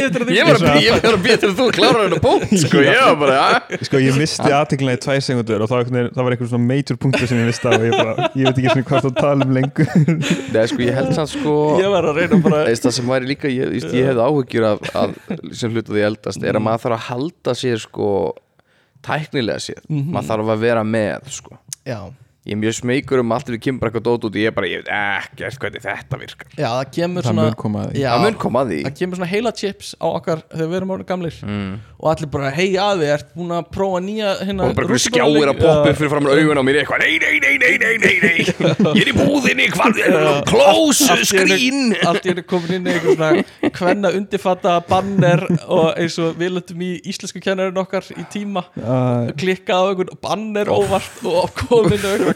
þetta 0.67 1.11
að 1.11 1.15
að 1.15 1.21
býja 1.23 1.37
til 1.39 1.51
að 1.53 1.61
þú 1.61 1.67
klárar 1.77 2.01
hennar 2.03 2.23
bótt, 2.25 2.55
sko, 2.65 2.81
ég 2.83 2.99
var 2.99 3.19
bara, 3.21 3.37
ja 3.37 3.79
Sko 3.87 4.01
ég 4.03 4.19
misti 4.19 4.51
aðteglina 4.57 4.97
í 4.97 5.01
tvær 5.05 5.23
segundur 5.23 5.63
og 5.63 5.71
það 5.71 5.93
var, 5.95 6.35
eitthvað 6.35 6.51
svona 6.51 6.67
major 6.67 6.99
punktur 7.05 7.31
sem 7.31 7.39
ég 7.39 7.47
misti 7.53 7.71
af 7.71 7.77
og 7.79 7.87
ég, 7.87 7.95
bara, 7.95 8.27
ég 8.35 8.51
veit 8.51 8.59
ekki 8.59 8.75
svona 8.75 8.89
hvað 8.91 9.07
það 9.07 9.15
tala 9.21 9.47
um 9.47 9.55
lengur. 9.55 9.95
Nei, 10.57 10.67
sko, 10.73 10.81
ég 10.83 10.99
held 10.99 11.15
samt, 11.21 11.33
sko 11.37 11.55
ég 11.79 11.95
var 11.95 12.11
að 12.11 12.21
reyna 12.21 12.41
bara 12.49 12.65
Eist, 12.73 12.89
það 12.89 12.97
sem 12.99 13.15
væri 13.15 13.31
líka, 13.31 13.55
ég, 13.55 13.77
ég, 13.79 13.89
ég 14.01 14.11
hefði 14.11 14.27
áhyggjur 14.27 14.69
af, 14.73 14.91
af 15.05 15.41
sem 15.63 15.73
hlutu 15.79 15.95
því 15.95 16.05
eldast, 16.11 16.43
er 16.43 16.59
að 16.59 16.67
maður 16.67 16.85
þarf 16.89 16.99
að 16.99 17.07
halda 17.13 17.57
sér 17.63 17.83
sko 17.87 18.11
tæknilega 19.07 19.63
sér, 19.63 19.83
maður 19.87 20.31
þarf 20.33 20.55
að 20.57 20.65
vera 20.67 20.83
með 20.87 21.31
sko, 21.39 21.55
já, 21.87 22.01
ég 22.47 22.55
er 22.55 22.61
mjög 22.63 22.77
smeykur 22.79 23.21
um 23.23 23.33
allt 23.35 23.49
við 23.51 23.61
kemur 23.65 23.83
bara 23.83 23.91
eitthvað 23.91 24.05
dót 24.07 24.27
út 24.29 24.37
og 24.37 24.39
ég 24.39 24.51
er 24.51 24.55
bara, 24.55 24.69
ég 24.71 24.83
veit 24.85 24.91
ekkert 24.95 25.59
hvernig 25.65 25.83
þetta 25.83 26.19
virkar. 26.21 26.51
Já, 26.55 26.69
það 26.71 26.93
kemur 26.97 27.25
Það 27.27 27.33
svona 27.33 27.47
mun 27.47 27.57
koma 27.63 27.83
að 27.83 27.89
því. 27.91 28.03
Já, 28.03 28.09
það 28.13 28.25
mun 28.27 28.39
koma 28.45 28.63
að 28.63 28.71
því. 28.73 28.79
Það 28.87 28.97
kemur 29.01 29.21
svona 29.21 29.31
heila 29.33 29.53
chips 29.61 29.89
á 29.99 30.07
okkar 30.07 30.43
þegar 30.53 30.71
við 30.71 30.79
erum 30.79 30.93
orðin 30.95 31.09
gamlir. 31.11 31.41
Mm. 31.47 31.73
og 31.97 32.11
allir 32.13 32.29
bara, 32.29 32.51
hei 32.53 32.69
aði, 32.77 33.07
ert 33.09 33.31
búin 33.35 33.55
að 33.57 33.69
prófa 33.73 34.01
nýja 34.05 34.33
hérna, 34.45 34.67
og 34.67 34.75
bara 34.77 34.85
einhver 34.85 34.93
rússabolluleik?" 34.93 35.43
skjáir 35.43 35.49
að 35.49 35.61
poppa 35.63 35.91
upp 35.91 35.97
fyrir 35.97 36.11
fram 36.13 36.27
augun 36.29 36.61
á 36.61 36.65
mér 36.67 36.79
eitthvað, 36.83 37.01
nei, 37.03 37.15
nei, 37.23 37.37
nei, 37.41 37.55
nei, 37.57 37.75
nei, 37.81 37.95
nei, 38.05 38.17
nei. 38.21 38.39
Ég 38.99 39.01
er 39.01 39.11
í 39.11 39.15
búðinni, 39.17 39.69
hvað, 39.73 39.93
close 40.51 41.17
screen 41.25 41.97
allt 42.05 42.29
í 42.29 42.35
henni 42.35 42.45
komin 42.47 42.77
inn 42.77 42.87
í 42.87 42.95
einhver 42.95 43.17
svona 43.17 43.71
kvenna 43.75 44.13
undirfatta 44.13 44.77
banner 44.87 45.47
og 45.65 45.97
eins 45.97 46.19
og 46.23 46.37
við 46.39 46.59
löndum 46.59 46.85
í 46.85 46.93
íslensku 47.09 47.41
kennarinn 47.43 47.81
okkar 47.81 48.05
í 48.13 48.27
tíma. 48.33 48.67
Uh, 48.77 49.33
klikkað 49.41 50.05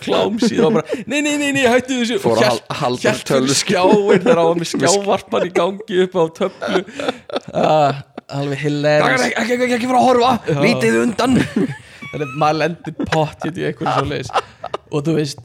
klámsíð 0.05 0.63
og 0.67 0.77
bara, 0.79 0.99
nei, 1.07 1.21
nei, 1.27 1.35
nei, 1.41 1.51
nei, 1.57 1.65
hættu 1.71 1.99
þessu. 2.01 2.19
Fór 2.23 2.41
að 2.47 2.61
halda 2.81 3.15
tölvu- 3.29 3.57
skjáin 3.61 4.25
þegar 4.25 4.41
á 4.41 4.45
hann 4.49 4.63
með 4.63 4.71
skjávarpan 4.75 5.47
í 5.49 5.53
gangi 5.61 6.01
upp 6.07 6.19
á 6.19 6.25
töflu. 6.41 6.83
Uh, 7.51 8.01
alveg 8.41 8.65
hilarious. 8.65 9.27
Ekki, 9.29 9.37
ekki, 9.45 9.59
ekki, 9.61 9.79
ekki 9.79 9.91
fara 9.93 10.03
að 10.03 10.09
horfa, 10.11 10.61
lítið 10.65 10.99
undan. 11.05 11.39
Þannig 12.11 12.27
að 12.27 12.37
maður 12.43 12.59
lendir 12.65 12.95
pott 13.07 13.45
í 13.47 13.51
einhverju 13.69 13.93
svo 13.95 14.07
leiðis 14.11 14.31
og 14.91 15.05
þú 15.07 15.13
veist 15.15 15.45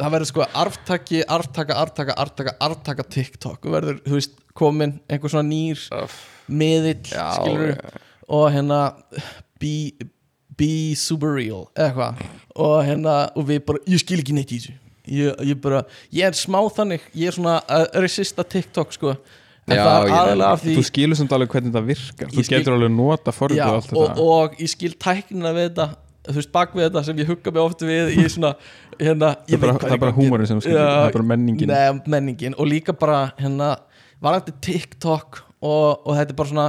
það 0.00 0.12
verður 0.16 0.28
sko 0.30 0.46
arftaki, 0.62 1.20
arftaka, 1.36 1.76
arftaka, 1.78 2.16
arftaka, 2.18 2.54
arftaka 2.66 3.04
TikTok. 3.14 3.60
Og 3.68 3.74
verður, 3.76 4.00
þú 4.06 4.16
veist, 4.16 4.34
komin 4.58 4.96
einhver 5.06 5.30
svona 5.32 5.46
nýr 5.46 5.84
miðill, 6.50 7.04
skilur 7.12 7.76
og 8.30 8.46
hérna 8.54 8.80
be, 9.62 9.74
be 10.60 10.70
super 10.98 11.34
real, 11.38 11.66
eða 11.74 11.88
eitthvað. 11.88 12.38
Og 12.60 12.76
hérna, 12.86 13.16
og 13.34 13.46
við 13.48 13.62
bara, 13.68 13.82
ég 13.88 14.02
skil 14.02 14.20
ekki 14.22 14.36
neitt 14.36 14.52
í 14.52 14.60
þessu. 14.60 14.76
Ég, 15.10 15.40
ég 15.48 15.60
bara, 15.62 15.82
ég 16.14 16.28
er 16.28 16.36
smá 16.38 16.60
þannig 16.76 17.06
ég 17.18 17.30
er 17.32 17.34
svona 17.34 17.56
að 17.66 17.86
resista 18.04 18.44
TikTok 18.46 18.92
sko, 18.94 19.14
en 19.66 19.74
Já, 19.74 19.82
það 19.82 20.28
er 20.34 20.44
af 20.44 20.60
því 20.62 20.76
Þú 20.76 20.84
skilur 20.86 21.18
samt 21.18 21.32
alveg 21.34 21.56
hvernig 21.56 21.74
það 21.74 21.88
virkar. 21.88 22.30
Þú 22.30 22.44
skil- 22.44 22.58
getur 22.58 22.76
alveg 22.76 22.92
nota 22.94 23.34
forrið 23.34 23.64
og 23.64 23.74
allt 23.78 23.90
og, 23.94 24.04
þetta. 24.04 24.28
og 24.36 24.62
ég 24.62 24.70
skil 24.74 24.92
tæknina 25.00 25.52
við 25.56 25.68
þetta 25.70 25.88
þú 26.28 26.36
veist, 26.36 26.52
bak 26.52 26.74
við 26.76 26.86
þetta 26.86 27.04
sem 27.08 27.20
ég 27.22 27.30
hugga 27.32 27.52
mig 27.56 27.62
oft 27.64 27.84
við 27.86 28.12
í 28.12 28.24
svona, 28.28 28.52
hérna 29.00 29.32
Það 29.48 29.56
er 29.56 29.62
bara, 29.64 29.76
það 29.80 29.94
er 29.96 30.02
bara 30.04 30.16
húmorinn 30.20 30.50
sem 30.50 30.60
þú 30.60 30.66
skilur, 30.66 30.80
það 30.84 31.06
er 31.08 31.16
bara 31.16 31.28
menningin. 31.32 31.72
Nei, 31.72 32.02
menningin. 32.14 32.56
Og 32.60 32.68
líka 32.68 32.94
bara, 33.00 33.20
hérna 33.40 33.70
varandi 34.22 34.54
TikTok 34.60 35.40
og, 35.60 36.06
og 36.06 36.12
þetta 36.18 36.34
er 36.34 36.38
bara 36.38 36.52
svona 36.52 36.66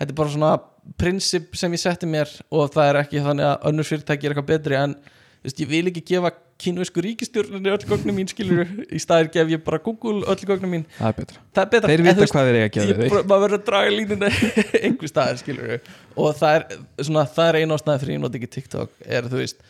þetta 0.00 0.12
er 0.12 0.18
bara 0.20 0.34
svona 0.34 0.52
prinsip 1.00 1.56
sem 1.58 1.72
ég 1.76 1.82
setti 1.82 2.08
mér 2.10 2.30
og 2.50 2.70
það 2.74 2.90
er 2.92 3.00
ekki 3.04 3.24
þannig 3.24 3.48
að 3.48 3.66
önnur 3.70 3.88
fyrirtæki 3.88 4.26
er 4.28 4.34
eitthvað 4.34 4.50
betri 4.52 4.78
en 4.80 4.94
þú 5.00 5.48
veist, 5.48 5.60
ég 5.62 5.70
vil 5.70 5.90
ekki 5.90 6.02
gefa 6.12 6.30
kínversku 6.60 7.00
ríkistjórnir 7.04 7.72
öll 7.72 7.84
gögnum 7.88 8.18
mín 8.20 8.28
skilur 8.28 8.68
í 8.92 8.98
staðir 9.00 9.30
gef 9.32 9.48
ég 9.54 9.62
bara 9.64 9.78
Google 9.80 10.26
öll 10.28 10.42
gögnum 10.44 10.74
mín. 10.74 10.82
Það 10.98 11.08
er 11.08 11.16
betra. 11.20 11.42
Það 11.56 11.62
er 11.62 11.70
betra. 11.74 11.90
Þeir 11.90 12.02
vita 12.04 12.20
veist, 12.20 12.34
hvað 12.34 12.48
þeir 12.50 12.58
eiga 12.58 12.66
að 12.66 12.74
gefa 12.74 12.98
þig. 13.00 13.14
maður 13.30 13.44
verður 13.46 13.56
að 13.56 13.66
draga 13.70 13.94
línuna 13.94 14.30
einhver 14.84 15.12
staðar 15.12 15.40
skilur 15.40 15.72
og 16.20 16.36
það 16.42 16.58
er, 16.58 16.66
svona, 17.00 17.24
það 17.38 17.48
er 17.52 17.60
eina 17.62 17.78
ástæði 17.80 18.02
fyrir 18.04 18.16
ég 18.18 18.22
noti 18.26 18.40
ekki 18.42 18.50
TikTok 18.58 19.08
er 19.08 19.30
þú 19.32 19.40
veist 19.40 19.64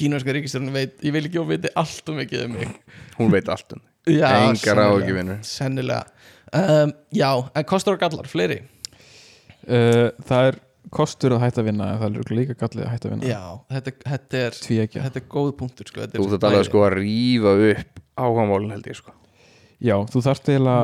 kínverska 0.00 0.36
ríkistjórnir 0.38 0.76
veit, 0.78 0.94
ég 1.04 1.12
vil 1.18 1.26
ekki 1.28 1.42
að 1.42 1.50
viti 1.52 1.72
allt 1.84 2.08
um 2.08 2.20
mikið 2.22 2.46
um 2.46 2.54
mig. 2.56 2.76
Hún 3.18 3.32
veit 3.34 3.50
allt 3.52 3.76
um 3.76 3.82
já, 4.08 4.28
Engar 4.32 4.56
sennilega. 4.56 4.88
áhyggjuvinur. 4.88 5.42
sennilega. 5.44 6.04
Um, 6.52 6.96
já, 7.12 7.28
en 7.60 7.68
kostur 7.68 7.98
og 7.98 8.00
gallar, 8.00 8.28
fleiri 8.28 8.62
Það 9.66 10.46
er 10.50 10.58
kostur 10.92 11.32
að 11.36 11.40
hætta 11.46 11.62
að 11.62 11.68
vinna 11.70 11.86
en 11.94 12.00
það 12.02 12.16
er 12.20 12.34
líka 12.36 12.54
gallið 12.60 12.84
að 12.84 12.90
hætta 12.92 13.08
að 13.08 13.12
vinna. 13.14 13.28
Já, 13.30 13.42
þetta, 13.72 13.92
þetta 14.10 14.40
er 14.42 14.58
þetta 14.58 15.20
er 15.22 15.26
góð 15.32 15.52
punktur 15.60 15.88
sko, 15.88 16.06
þú 16.12 16.26
þarf 16.34 16.46
alveg 16.50 16.66
sko 16.68 16.82
að 16.84 16.96
rífa 16.98 17.54
upp 17.70 18.02
áhugamálin 18.22 18.74
held 18.74 18.90
ég 18.90 18.98
sko. 18.98 19.14
Já, 19.82 19.96
þú 20.12 20.22
þarft 20.26 20.50
eiginlega 20.52 20.82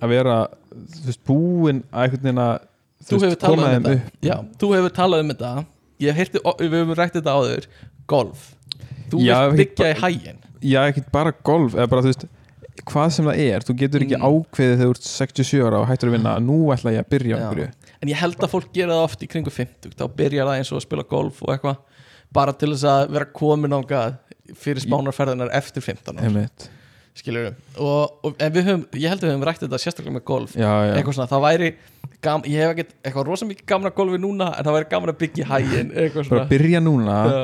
að 0.00 0.14
vera 0.14 0.36
þú 0.70 1.04
veist, 1.10 1.22
búin 1.28 1.82
að 1.90 2.06
einhvern 2.06 2.24
veginn 2.24 2.42
að 2.46 2.54
þú 3.04 3.18
veist, 3.18 3.26
hefur 3.26 3.42
talað 3.44 3.76
um 3.76 3.84
þetta. 3.90 4.10
já, 4.30 4.36
þú 4.62 4.72
hefur 4.78 4.94
talað 4.96 5.24
um 5.26 5.32
þetta. 5.34 5.52
Ég 6.00 6.16
heyrti, 6.16 6.40
við 6.62 6.76
hefum 6.80 6.96
rætt 6.96 7.16
þetta 7.18 7.34
áður. 7.36 7.66
Golf. 8.08 8.46
Þú 9.10 9.20
Já, 9.26 9.36
vilt 9.50 9.58
byggja 9.60 9.84
bara- 9.84 9.90
í 9.90 10.00
hægin 10.00 10.38
Já, 10.60 10.80
ekki 10.90 11.02
bara 11.12 11.32
golf 11.44 11.74
eða 11.74 11.88
bara 11.90 12.02
þú 12.04 12.10
veist 12.12 12.24
hvað 12.86 13.10
sem 13.12 13.24
það 13.26 13.38
er, 13.44 13.60
þú 13.66 13.74
getur 13.80 14.02
ekki 14.06 14.16
Mm. 14.16 14.24
ákveðið 14.30 14.76
þegar 14.80 14.86
þú 14.86 14.94
ert 14.94 15.06
67 15.10 15.62
ára 15.66 15.80
og 15.80 15.86
hættur 15.88 16.08
að 16.08 16.14
vinna. 16.16 16.34
Nú 16.40 16.56
ætla 16.72 16.92
ég 16.94 17.04
að 17.04 17.08
byrja 17.10 17.36
á 17.36 17.38
einhverju 17.40 17.68
en 18.02 18.08
ég 18.12 18.16
held 18.20 18.38
að 18.40 18.52
fólk 18.54 18.70
gera 18.74 18.96
það 18.96 19.06
oft 19.10 19.22
í 19.22 19.28
kringu 19.30 19.52
50 19.52 19.94
þá 19.98 20.04
byrjar 20.16 20.48
það 20.50 20.58
eins 20.60 20.72
og 20.72 20.80
að 20.80 20.84
spila 20.86 21.04
golf 21.10 21.40
og 21.44 21.54
eitthvað 21.54 21.78
bara 22.32 22.52
til 22.56 22.70
þess 22.74 22.84
að 22.88 23.08
vera 23.16 23.26
komin 23.36 23.74
ángað 23.76 24.18
fyrir 24.60 24.82
spánarferðinar 24.84 25.50
eftir 25.58 25.82
15 25.84 26.16
ára 26.18 26.26
Einmitt. 26.28 26.68
skilur 27.20 27.50
og, 27.76 28.20
og 28.24 28.36
við 28.40 28.64
höfum, 28.66 28.84
ég 28.96 29.10
held 29.12 29.20
að 29.22 29.26
við 29.28 29.34
höfum 29.34 29.46
rætt 29.48 29.64
þetta 29.64 29.80
sérstaklega 29.82 30.14
með 30.16 30.24
golf. 30.30 30.54
Já, 30.56 30.70
já, 30.86 30.92
eitthvað 30.96 31.16
svona, 31.18 31.30
það 31.30 31.42
væri 31.44 31.68
gam, 32.24 32.44
ég 32.46 32.62
hef 32.62 32.72
ekkert 32.74 32.94
eitthvað 33.02 33.26
rosa 33.28 33.48
mikið 33.50 33.66
gaman 33.72 33.90
að 33.90 33.96
golfi 33.98 34.20
núna 34.22 34.48
en 34.54 34.66
það 34.68 34.76
væri 34.78 34.88
gaman 34.94 35.12
að 35.12 35.18
byggja 35.24 35.44
í 35.44 35.50
hægin 35.50 35.92
bara 36.30 36.46
byrja 36.54 36.80
núna 36.86 37.18
Já, 37.26 37.42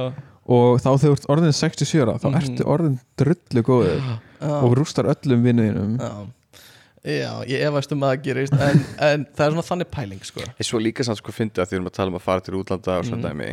og 0.57 0.79
þá 0.79 0.89
þegar 0.93 1.03
þú 1.03 1.13
ert 1.19 1.29
orðin 1.35 1.57
67 1.59 2.03
ára 2.07 2.17
þá 2.23 2.27
Mhm. 2.31 2.39
ertu 2.41 2.67
orðin 2.77 2.99
drullu 3.19 3.63
góður 3.67 4.03
og 4.47 4.77
rústar 4.79 5.09
öllum 5.11 5.43
vinnuðinum 5.47 5.97
já. 7.07 7.31
ég 7.49 7.65
efast 7.71 7.93
um 7.95 8.03
að 8.03 8.13
það 8.15 8.23
gerist 8.27 8.53
en, 8.59 8.85
en 9.09 9.27
það 9.37 9.47
er 9.47 9.55
svona 9.57 9.67
þannig 9.71 9.91
pæling 9.95 10.23
sko. 10.27 10.45
Ég 10.59 10.67
svo 10.69 10.81
líka 10.83 11.07
samt 11.07 11.23
sko 11.23 11.33
fyndi 11.33 11.63
að 11.63 11.71
því 11.71 11.77
við 11.77 11.81
erum 11.81 11.91
að 11.93 11.97
tala 12.01 12.13
um 12.15 12.21
að 12.21 12.27
fara 12.27 12.45
til 12.47 12.59
útlanda 12.61 12.99
og 13.01 13.09
svona 13.09 13.31
dæmi 13.31 13.51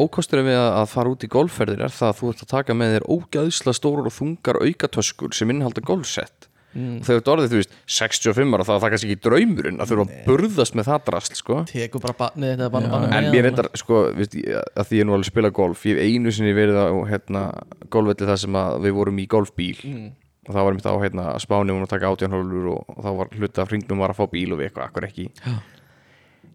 Ókosturinn 0.00 0.46
við 0.46 0.56
að 0.60 0.86
fara 0.88 1.10
út 1.12 1.24
í 1.26 1.28
golfferðir 1.28 1.80
er 1.84 1.92
það 1.92 2.12
að 2.12 2.18
þú 2.20 2.28
ert 2.32 2.44
að 2.44 2.50
taka 2.54 2.76
með 2.78 2.92
þér 2.94 3.06
ógæðsla 3.10 3.72
stórar 3.74 4.06
og 4.08 4.14
þungar 4.14 4.60
aukatöskur 4.64 5.34
sem 5.36 5.50
innihalda 5.52 5.82
golfsett 5.84 6.46
Mm. 6.70 7.00
og 7.00 7.06
þegar 7.08 7.22
þú 7.26 7.30
orðið, 7.32 7.48
þú 7.50 7.58
veist, 7.58 7.72
65 7.90 8.52
ára 8.54 8.62
þá 8.62 8.68
er 8.70 8.76
það 8.84 8.92
kannski 8.92 9.06
ekki 9.10 9.22
draumurinn 9.26 9.80
að 9.82 9.88
þurfa 9.90 10.04
að 10.04 10.20
burðast 10.28 10.76
með 10.78 10.86
það 10.86 11.00
drasl, 11.08 11.32
sko 11.40 11.56
tekur 11.66 12.02
bara 12.04 12.14
barnið 12.20 12.52
þetta 12.52 12.68
bara 12.76 12.90
barnið 12.92 13.14
en 13.16 13.26
mér 13.34 13.42
reyndar, 13.48 13.68
sko, 13.80 13.96
veist, 14.14 14.36
ég- 14.38 14.68
að 14.78 14.86
því 14.86 15.00
ég 15.00 15.08
nú 15.08 15.16
alveg 15.16 15.26
spila 15.32 15.50
golf 15.50 15.82
ég 15.90 15.98
hef 15.98 16.04
einu 16.06 16.30
sinni 16.36 16.52
verið 16.54 16.78
á, 16.78 16.86
hérna 17.10 17.42
golfvelli 17.90 18.28
þar 18.30 18.38
sem 18.44 18.58
að 18.62 18.78
við 18.86 18.94
vorum 19.00 19.18
í 19.18 19.26
golfbíl 19.34 19.80
Mm. 19.82 20.06
Og 20.50 20.56
það 20.58 20.66
var 20.68 20.76
mitt 20.80 20.88
á, 20.90 20.94
hérna, 21.06 21.26
Spáni 21.42 21.74
og 21.78 21.88
taka 21.90 22.10
átjánhólur 22.10 22.70
og, 22.74 22.88
og 22.96 23.04
þá 23.06 23.10
var 23.22 23.36
hluta 23.38 23.62
af 23.64 23.70
hringnum 23.72 24.02
var 24.02 24.12
að 24.14 24.18
fá 24.20 24.26
bíl 24.34 24.50
og 24.52 24.58
við 24.60 24.68
eitthvað, 24.72 24.90
akkur 24.90 25.06
ekki? 25.06 25.30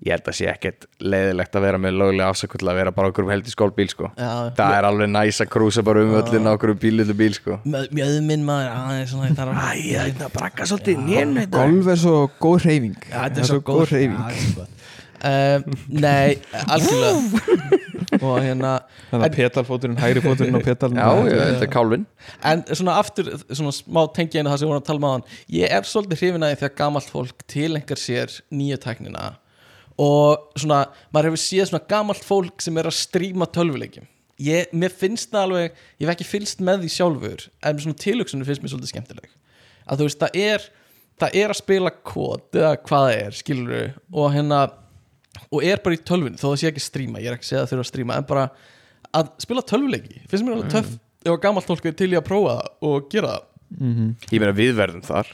Ég 0.05 0.11
held 0.11 0.25
að 0.27 0.35
sé 0.35 0.45
ekkert 0.51 0.83
leiðilegt 1.01 1.55
að 1.55 1.63
vera 1.65 1.77
með 1.81 1.95
löglega 1.97 2.27
afsakull 2.33 2.67
að 2.67 2.77
vera 2.81 2.91
bara 2.93 3.09
okkur 3.09 3.25
um 3.25 3.31
heldis 3.31 3.55
golfbíl, 3.57 3.87
sko. 3.89 4.09
Já, 4.19 4.31
það 4.57 4.73
er 4.75 4.87
alveg 4.89 5.09
næs 5.13 5.39
að 5.41 5.49
krúsa 5.55 5.83
bara 5.87 6.03
um 6.03 6.11
öllin 6.19 6.45
á 6.45 6.51
okkur 6.51 6.73
bílilu 6.83 7.15
bíl, 7.17 7.31
sko. 7.37 7.57
Mjöð- 7.63 7.93
mjöðminn 7.95 8.43
maður 8.45 8.73
aðeins 8.75 9.13
svona 9.15 9.31
ég 9.31 9.39
þarf 9.39 10.27
að 10.27 10.35
brakka 10.35 10.67
svolítið 10.69 11.01
nén 11.07 11.33
Golf 11.55 11.87
er 11.95 12.01
svo 12.03 12.17
góð 12.43 12.67
hreyfing. 12.67 12.99
Já, 13.07 13.17
þetta 13.23 13.45
er 13.45 13.49
svo 13.53 13.61
góð 13.71 13.85
hreyfing 13.95 14.67
Já, 15.21 15.61
um, 15.65 15.75
Nei, 15.89 16.37
algjörlega. 16.65 17.81
Og 18.21 18.37
hérna 18.43 18.73
Þannig 19.09 19.25
að 19.25 19.35
petalfóturinn, 19.35 19.97
hægri 19.99 20.21
fóturinn 20.23 20.57
og 20.59 20.63
petalinn 20.65 20.99
já, 21.01 21.07
ég, 21.25 21.39
þetta 21.41 21.65
er 21.65 21.71
kálfin 21.73 22.05
En 22.45 22.61
svona 22.69 22.97
aftur, 23.01 23.31
svona 23.49 23.73
smá 23.75 24.01
tengi 24.15 24.39
einu 24.39 24.51
það 24.51 24.59
sem 24.61 24.67
við 24.67 24.71
vorum 24.71 24.83
að 24.83 24.89
tala 24.89 25.01
um 25.01 25.07
aðan 25.09 25.25
Ég 25.55 25.73
er 25.75 25.89
svolítið 25.89 26.21
hrifin 26.21 26.45
að 26.45 26.53
því 26.53 26.59
þegar 26.61 26.75
gamalt 26.81 27.11
fólk 27.11 27.45
tilengar 27.51 28.01
sér 28.01 28.35
nýju 28.53 28.77
tæknina. 28.85 29.25
Og 30.01 30.59
svona, 30.59 30.81
maður 31.15 31.31
hefur 31.31 31.43
séð 31.43 31.69
svona 31.71 31.87
gamalt 31.91 32.27
fólk 32.27 32.63
sem 32.63 32.79
er 32.79 32.89
að 32.89 32.97
stríma 32.99 33.47
tölvuleikjum. 33.55 34.07
Ég, 34.43 34.71
Mér 34.75 34.91
finnst 34.91 35.31
það 35.31 35.45
alveg, 35.47 35.83
ég 35.99 36.07
hef 36.07 36.15
ekki 36.15 36.27
fylst 36.27 36.63
með 36.67 36.81
því 36.83 36.89
sjálfur 36.91 37.45
En 37.63 37.77
svona 37.79 38.01
tilhugsunum 38.03 38.47
finnst 38.47 38.63
mér 38.63 38.73
svolítið 38.73 38.91
skemmtileg. 38.91 39.29
Að 39.87 40.01
þú 40.01 40.07
veist, 40.09 40.23
það 40.25 40.39
er, 40.41 40.65
það 41.23 41.37
er 41.41 41.53
að 41.53 41.61
spila 41.61 41.93
kód 42.03 42.59
Eða 42.59 42.73
hvað 42.81 43.05
það 43.05 43.21
er, 43.21 43.37
skilur 43.39 43.93
Og 44.11 44.33
hérna, 44.35 44.59
og 45.51 45.65
er 45.65 45.81
bara 45.85 45.97
í 45.97 46.03
tölvunni 46.05 46.39
Þó 46.41 46.47
það 46.49 46.59
sé 46.61 46.69
ekki 46.71 46.83
stríma, 46.83 47.21
ég 47.23 47.31
er 47.31 47.37
ekki 47.37 47.47
að 47.47 47.51
segja 47.51 47.63
að 47.63 47.71
þurfa 47.71 47.85
að 47.85 47.91
stríma 47.91 48.19
En 48.19 48.29
bara 48.29 48.45
að 49.15 49.33
spila 49.43 49.65
tölvuleiki 49.71 50.21
Finnst 50.29 50.45
mér 50.45 50.57
alveg 50.57 50.73
töff 50.73 50.93
Ef 51.25 51.33
að 51.33 51.41
gamalt 51.41 51.69
fólk 51.69 51.87
er 51.89 51.97
til 51.97 52.11
í 52.13 52.19
að 52.19 52.27
prófa 52.27 52.59
það 52.59 52.89
og 52.89 53.09
gera 53.09 53.33
það 53.33 53.51
ég 53.75 54.39
meina 54.39 54.53
við 54.55 54.75
verðum 54.77 55.03
þar 55.05 55.31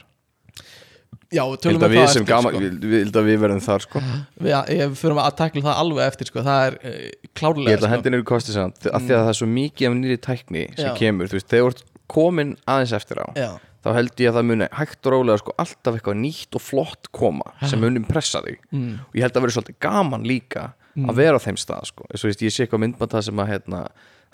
Já, 1.32 1.42
tölum 1.64 1.80
að 1.80 1.94
við 1.94 1.96
við 1.96 2.02
það 2.02 2.10
eftir 2.10 2.24
gaman, 2.28 2.52
sko. 2.52 2.60
ég 2.62 2.98
held 2.98 3.16
að 3.16 3.28
við 3.28 3.38
verðum 3.40 3.62
þar, 3.64 3.84
sko 3.86 4.00
við, 4.02 4.56
Ég 4.76 4.96
fyrir 5.00 5.20
að 5.22 5.36
takla 5.38 5.62
það 5.64 5.78
alveg 5.82 6.08
eftir 6.10 6.28
sko. 6.28 6.42
Það 6.44 6.64
er 6.66 6.74
uh, 6.76 6.98
klárlega 7.38 7.70
Ég 7.72 7.76
held 7.76 7.78
að 7.78 7.86
sko. 7.86 7.92
hendin 7.94 8.16
eru 8.18 8.26
kostið 8.28 8.56
samt 8.58 8.82
mm. 8.82 8.90
að 8.92 9.06
því 9.06 9.14
að 9.16 9.22
það 9.22 9.30
er 9.32 9.38
svo 9.38 9.48
mikið 9.52 9.88
af 9.88 9.96
nýri 9.96 10.18
tækni 10.26 10.64
sem 10.76 10.90
Já. 10.90 10.92
kemur, 10.98 11.30
þú 11.30 11.38
veist, 11.38 11.48
þegar 11.52 11.64
þú 11.64 11.72
ert 11.72 11.84
komin 12.12 12.52
aðeins 12.68 12.94
eftir 12.98 13.22
á, 13.24 13.26
Já, 13.38 13.48
þá 13.82 13.88
held 13.96 14.20
ég 14.22 14.30
að 14.30 14.38
það 14.38 14.48
muni 14.50 14.68
hægt 14.78 15.06
og 15.08 15.12
rólega 15.16 15.40
sko 15.42 15.54
alltaf 15.58 15.96
eitthvað 15.98 16.20
nýtt 16.22 16.58
og 16.58 16.62
flott 16.62 17.10
koma 17.12 17.52
sem 17.66 17.80
muni 17.82 18.02
pressa 18.06 18.42
þig. 18.44 18.60
Mm. 18.70 18.94
og 19.08 19.18
ég 19.18 19.26
held 19.26 19.36
að 19.36 19.46
vera 19.46 19.56
svolítið 19.58 19.78
gaman 19.82 20.26
líka 20.28 20.68
að 20.96 21.14
vera 21.16 21.38
á 21.40 21.44
þeim 21.44 21.56
stað 21.60 21.86
sko, 21.88 22.04
eins 22.10 22.22
og 22.24 22.28
veist, 22.30 22.42
ég 22.44 22.52
sé 22.52 22.66
eitthvað 22.66 22.82
myndband 22.84 23.14
það 23.14 23.22
sem 23.28 23.38
að 23.42 23.52
hérna, 23.52 23.78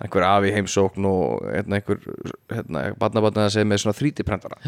einhver 0.03 0.25
afi 0.27 0.51
heimsókn 0.57 1.07
og 1.07 1.45
hérna, 1.47 1.79
einhver 1.79 2.01
hérna, 2.51 2.83
barnabarnið 2.99 3.45
að 3.45 3.53
segja 3.55 3.69
með 3.71 3.83
svona 3.85 3.99
3D-prentara 3.99 4.59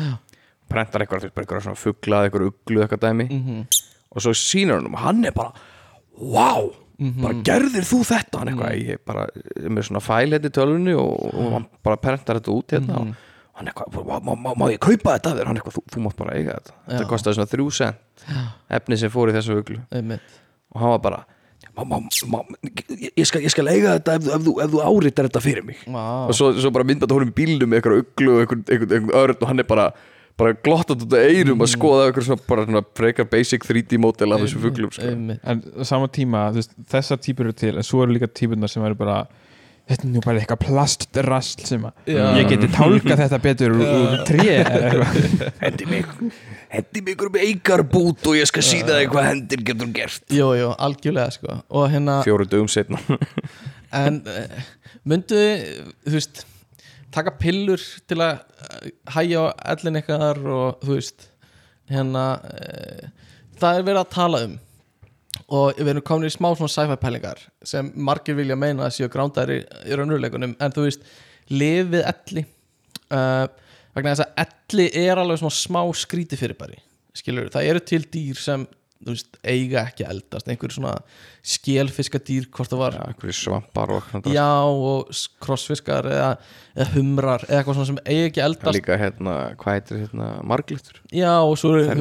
prentar 0.71 1.03
eitthvað, 1.03 1.27
bara 1.35 1.45
eitthvað 1.45 1.65
svona 1.67 1.81
fuglað 1.81 2.29
eitthvað 2.29 2.47
uglu 2.53 2.85
eitthvað 2.85 3.03
dæmi. 3.09 3.27
Mhm. 3.31 3.65
og 4.11 4.23
svo 4.23 4.33
sýnur 4.35 4.79
hann 4.81 4.87
og 4.91 4.99
hann 4.99 5.25
er 5.25 5.35
bara 5.35 5.53
wow, 6.19 6.71
bara 7.23 7.35
gerðir 7.47 7.87
þú 7.87 8.01
þetta? 8.07 8.39
Hann 8.39 8.53
eitthvað, 8.53 8.79
ég 8.87 9.03
bara 9.07 9.27
með 9.71 9.87
svona 9.89 10.03
fæl 10.03 10.31
hérna 10.35 10.51
í 10.51 10.55
tölvunni 10.57 10.95
og, 10.99 11.27
og 11.35 11.53
hann 11.57 11.67
bara 11.83 11.97
prentar 11.97 12.41
þetta 12.41 12.55
út 12.55 12.75
hérna 12.75 13.03
og 13.03 13.13
hann 13.61 13.71
eitthvað, 13.71 13.99
má, 14.09 14.15
má, 14.25 14.33
má, 14.35 14.53
má 14.57 14.69
ég 14.73 14.81
kaupa 14.83 15.17
þetta 15.19 15.35
þér? 15.37 15.51
Hann 15.51 15.61
eitthvað, 15.61 15.77
þú, 15.77 15.83
þú 15.95 16.05
mátt 16.07 16.17
bara 16.21 16.37
eiga 16.39 16.57
þetta. 16.57 16.79
Þetta 16.87 17.03
Já. 17.05 17.09
kostaði 17.11 17.39
svona 17.39 17.51
þrjú 17.51 17.67
sent 17.77 18.25
efni 18.79 18.99
sem 19.01 19.13
fór 19.13 19.33
í 19.33 19.37
þessu 19.37 19.59
uglu. 19.61 19.83
Einmitt. 19.93 20.39
Og 20.75 20.83
hann 20.83 20.95
var 20.95 21.05
bara 21.05 21.21
má, 21.77 21.85
má, 21.87 21.99
má, 22.33 22.41
ég, 23.17 23.27
skal, 23.29 23.43
ég 23.45 23.53
skal 23.53 23.69
eiga 23.71 23.97
þetta 23.99 24.17
ef, 24.19 24.31
ef, 24.37 24.47
þú, 24.47 24.55
ef 24.65 24.73
þú 24.73 24.81
áritar 24.87 25.29
þetta 25.29 25.43
fyrir 25.45 25.67
mig. 25.67 25.83
Vá. 25.87 26.07
og 26.29 26.37
svo, 26.37 26.53
svo 26.59 26.73
bara 26.75 26.87
myndbætt 26.89 27.15
honum 27.15 27.33
í 27.33 27.37
bílnum 27.37 27.71
með 27.71 27.81
eitthvað 27.81 28.03
uglu 28.05 28.33
og 28.37 28.57
eitthvað, 28.57 29.13
örn 29.23 29.39
og 29.39 29.53
hann 29.53 29.63
er 29.63 29.69
bara 29.69 29.91
bara 30.41 30.57
glottat 30.57 31.03
út 31.05 31.15
af 31.17 31.27
eirum 31.29 31.61
að 31.61 31.73
skoða 31.75 32.07
eitthvað 32.09 32.27
svona 32.31 32.45
bara 32.49 32.65
svona 32.65 32.83
frekar 32.97 33.27
basic 33.29 33.67
3D 33.69 33.99
mótel 34.01 34.33
af 34.33 34.41
þessu 34.45 34.63
fuglum 34.63 34.93
sko. 34.95 35.11
En 35.11 35.35
á 35.37 35.85
sama 35.85 36.09
tíma, 36.09 36.47
veist, 36.55 36.73
þessar 36.91 37.21
típur 37.21 37.51
eru 37.51 37.57
til 37.61 37.75
en 37.77 37.87
svo 37.87 38.01
eru 38.07 38.17
líka 38.17 38.31
típurnar 38.31 38.73
sem 38.73 38.85
eru 38.87 38.97
bara 38.97 39.19
þetta 39.91 40.07
er 40.07 40.13
nú 40.13 40.23
bara 40.23 40.41
eitthvað 40.41 40.63
plastrasl 40.69 41.67
sem 41.67 41.87
að 41.89 42.13
Já. 42.15 42.23
ég 42.39 42.51
geti 42.53 42.71
tálkað 42.71 43.23
þetta 43.25 43.41
betur 43.43 43.75
úr, 43.75 43.83
úr 43.91 44.21
tré 44.29 44.57
Hendi 45.65 45.89
mig 45.91 46.07
Hendi 46.71 47.03
mig 47.07 47.25
um 47.27 47.39
eikar 47.41 47.83
bút 47.83 48.31
og 48.31 48.39
ég 48.39 48.47
skal 48.47 48.63
sína 48.63 49.01
þig 49.01 49.11
hvað 49.11 49.27
hendir 49.27 49.65
getur 49.67 49.91
gert. 49.95 50.23
Jú, 50.31 50.53
jú, 50.55 50.69
algjörlega 50.79 51.35
sko. 51.35 51.57
Og 51.75 51.89
hérna, 51.91 52.21
fjóru 52.23 52.47
dögum 52.47 52.71
setna 52.71 53.01
en 54.05 54.21
uh, 54.23 54.61
myndu 55.03 55.41
þú 56.07 56.15
veist 56.15 56.45
taka 57.11 57.35
pillur 57.41 57.83
til 58.07 58.21
að 58.23 58.39
eh, 58.39 58.93
hægja 59.17 59.43
á 59.43 59.47
ellin 59.75 59.99
eitthvað 59.99 60.45
og 60.47 60.85
þú 60.85 60.95
veist 60.95 61.27
hérna 61.91 62.27
uh, 62.39 63.09
það 63.59 63.81
er 63.81 63.89
verið 63.89 64.03
að 64.05 64.13
tala 64.15 64.45
um 64.47 64.59
og 65.51 65.79
við 65.79 65.93
erum 65.95 66.07
komin 66.07 66.31
í 66.31 66.35
smá 66.35 66.51
svona 66.53 66.71
sci-fi 66.71 66.99
pælingar 67.03 67.41
sem 67.67 67.91
margir 67.95 68.39
vilja 68.39 68.59
meina 68.59 68.87
að 68.87 68.97
séu 68.99 69.11
grándæri 69.11 69.63
í 69.63 69.99
raunveruleikunum. 69.99 70.55
En 70.63 70.77
þú 70.77 70.87
veist 70.87 71.09
lifið 71.51 72.05
elli. 72.07 72.45
Uh, 73.11 73.49
vegna 73.97 74.15
þess 74.15 74.27
að 74.27 74.45
elli 74.45 74.87
er 75.03 75.19
alveg 75.19 75.41
svona 75.41 75.57
smá 75.57 75.83
skríti 75.99 76.39
fyrirbæri 76.39 76.79
skilur, 77.17 77.51
það 77.53 77.71
eru 77.73 77.83
til 77.83 78.05
dýr 78.13 78.39
sem 78.39 78.67
veist, 79.07 79.39
eiga 79.47 79.85
ekki 79.89 80.05
eldast. 80.05 80.49
Einhver 80.51 80.73
svona 80.75 80.93
skélfiskadýr 81.47 82.49
hvort 82.53 82.73
það 82.73 82.81
var 82.83 82.97
Já, 82.99 83.03
einhverju 83.09 83.37
svampar 83.39 83.93
og 83.95 84.09
Já, 84.29 84.49
og 84.67 85.13
krossfiskar 85.41 86.09
eða, 86.11 86.31
eða 86.75 86.89
humrar 86.95 87.45
eða 87.47 87.61
eitthvað 87.61 87.79
svona 87.79 87.89
sem 87.91 88.01
eigi 88.05 88.27
ekki 88.29 88.43
eldast. 88.45 88.77
líka 88.77 88.99
hérna, 89.01 89.37
hvað 89.61 89.79
heitir 89.79 90.03
hérna 90.03 90.29
margliftur 90.53 91.01
Já, 91.17 91.33
og 91.41 91.57
svo 91.61 91.73
eru 91.77 91.87
er 91.87 91.95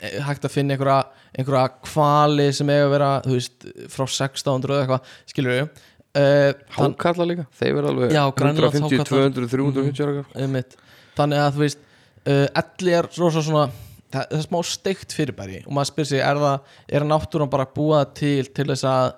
eh, 0.00 0.16
hægt 0.24 0.48
að 0.48 0.54
finna 0.54 0.76
einhverja, 0.76 1.02
einhverja 1.36 1.66
kvali 1.84 2.48
sem 2.56 2.72
eiga 2.72 2.86
að 2.86 2.94
vera 2.96 3.10
veist, 3.26 3.68
frá 3.92 4.06
1600 4.06 4.72
eða 4.72 4.86
eitthvað 4.86 5.12
skilur 5.34 5.54
við 5.56 5.66
uh, 5.66 6.54
þann, 6.78 6.94
Hákalla 6.96 7.28
líka, 7.28 7.44
þeir 7.60 7.76
verða 7.76 7.92
alveg 7.92 8.16
Já, 8.16 8.22
Grænlands 8.38 8.80
150, 8.80 9.04
hákarlar. 9.04 9.36
200, 9.36 9.52
350 9.52 10.08
ára 10.08 10.24
einmitt. 10.46 10.80
þannig 11.18 11.44
að 11.44 11.52
þú 11.58 11.64
veist 11.66 11.84
uh, 11.84 12.46
elli 12.62 12.96
er 12.96 13.10
rosa 13.18 13.44
svona 13.44 13.66
það, 14.12 14.26
það 14.30 14.36
er 14.40 14.44
smá 14.46 14.58
steikt 14.66 15.16
fyrirbæri. 15.16 15.62
Og 15.66 15.72
maður 15.76 15.90
spyr 15.92 16.10
sig, 16.12 16.22
er 16.24 16.42
það, 16.42 16.76
er 16.98 17.08
náttúran 17.08 17.50
bara 17.52 17.68
búað 17.74 18.12
til 18.20 18.44
til 18.54 18.68
þess 18.70 18.86
að 18.88 19.08